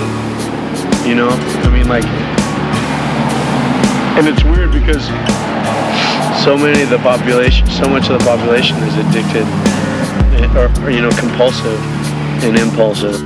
You 1.05 1.17
know? 1.17 1.31
I 1.31 1.71
mean, 1.73 1.89
like, 1.89 2.05
and 4.15 4.29
it's 4.29 4.45
weird 4.45 4.71
because 4.71 5.05
so 6.45 6.57
many 6.57 6.83
of 6.83 6.91
the 6.91 6.99
population, 6.99 7.67
so 7.67 7.89
much 7.89 8.09
of 8.09 8.21
the 8.21 8.25
population 8.25 8.77
is 8.77 8.95
addicted 8.99 9.47
eh, 10.39 10.57
or, 10.57 10.87
or 10.87 10.91
you 10.93 11.03
know, 11.03 11.11
compulsive 11.19 11.81
and 12.45 12.57
impulsive. 12.57 13.21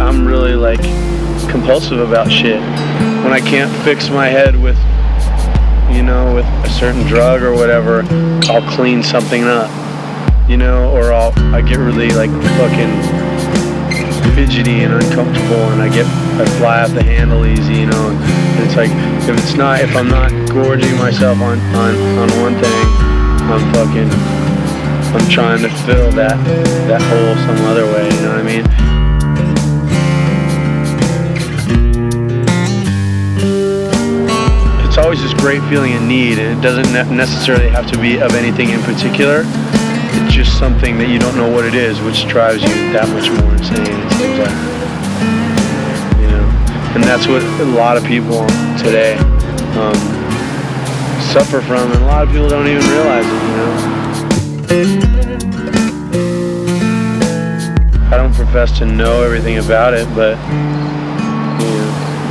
I'm 0.00 0.26
really 0.26 0.54
like 0.54 0.80
compulsive 1.50 2.00
about 2.00 2.32
shit. 2.32 2.62
When 3.22 3.34
I 3.34 3.40
can't 3.40 3.70
fix 3.84 4.08
my 4.08 4.28
head 4.28 4.56
with, 4.56 4.78
you 5.94 6.02
know, 6.02 6.34
with 6.34 6.59
certain 6.80 7.06
drug 7.06 7.42
or 7.42 7.52
whatever, 7.52 8.02
I'll 8.48 8.66
clean 8.74 9.02
something 9.02 9.44
up, 9.44 9.68
you 10.48 10.56
know, 10.56 10.90
or 10.96 11.12
I'll 11.12 11.38
I 11.54 11.60
get 11.60 11.76
really 11.76 12.08
like 12.08 12.30
fucking 12.56 12.92
fidgety 14.34 14.80
and 14.84 14.94
uncomfortable, 14.94 15.68
and 15.76 15.82
I 15.82 15.90
get 15.90 16.06
I 16.40 16.46
fly 16.56 16.82
off 16.82 16.94
the 16.94 17.02
handle 17.02 17.44
easy, 17.44 17.74
you 17.74 17.86
know. 17.86 18.08
And 18.08 18.64
it's 18.64 18.76
like 18.76 18.90
if 19.28 19.36
it's 19.36 19.54
not 19.54 19.80
if 19.80 19.94
I'm 19.94 20.08
not 20.08 20.30
gorging 20.48 20.96
myself 20.96 21.38
on 21.42 21.60
on 21.76 21.94
on 22.16 22.28
one 22.40 22.54
thing, 22.54 22.86
I'm 23.52 23.60
fucking 23.74 24.10
I'm 25.12 25.28
trying 25.28 25.60
to 25.60 25.68
fill 25.84 26.10
that 26.12 26.42
that 26.88 27.02
hole 27.02 27.36
some 27.44 27.62
other 27.66 27.84
way, 27.84 28.04
you 28.04 28.22
know 28.22 28.30
what 28.30 28.40
I 28.40 28.42
mean? 28.42 29.09
Always 35.10 35.22
this 35.24 35.34
great 35.42 35.60
feeling 35.68 35.92
of 35.94 36.02
need, 36.02 36.38
it 36.38 36.60
doesn't 36.60 36.92
necessarily 37.16 37.68
have 37.68 37.84
to 37.84 37.98
be 37.98 38.20
of 38.20 38.32
anything 38.36 38.70
in 38.70 38.80
particular. 38.82 39.42
It's 40.22 40.32
just 40.32 40.56
something 40.56 40.98
that 40.98 41.08
you 41.08 41.18
don't 41.18 41.34
know 41.36 41.50
what 41.50 41.64
it 41.64 41.74
is, 41.74 42.00
which 42.00 42.28
drives 42.28 42.62
you 42.62 42.68
that 42.94 43.08
much 43.10 43.28
more 43.28 43.50
insane. 43.50 43.90
It 43.90 44.10
seems 44.14 44.38
like, 44.38 44.54
you 46.22 46.30
know, 46.30 46.46
and 46.94 47.02
that's 47.02 47.26
what 47.26 47.42
a 47.42 47.64
lot 47.74 47.96
of 47.96 48.04
people 48.04 48.46
today 48.78 49.18
um, 49.74 49.98
suffer 51.34 51.60
from, 51.60 51.90
and 51.90 52.02
a 52.02 52.06
lot 52.06 52.22
of 52.22 52.30
people 52.30 52.48
don't 52.48 52.68
even 52.68 52.86
realize 52.86 53.26
it. 53.26 53.34
You 53.34 53.56
know. 53.58 53.74
I 58.14 58.16
don't 58.16 58.32
profess 58.32 58.78
to 58.78 58.86
know 58.86 59.24
everything 59.24 59.58
about 59.58 59.92
it, 59.92 60.06
but 60.14 60.38
you 61.58 61.74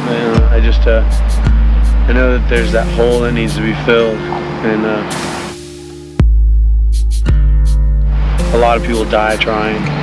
I, 0.07 0.15
know, 0.15 0.47
I 0.49 0.61
just 0.63 0.87
uh, 0.87 1.03
I 2.09 2.11
know 2.11 2.39
that 2.39 2.49
there's 2.49 2.71
that 2.71 2.87
hole 2.95 3.19
that 3.19 3.33
needs 3.33 3.53
to 3.53 3.61
be 3.61 3.75
filled, 3.85 4.17
and 4.17 4.83
uh, 4.83 4.97
a 8.51 8.57
lot 8.57 8.77
of 8.77 8.83
people 8.83 9.05
die 9.05 9.37
trying. 9.37 9.98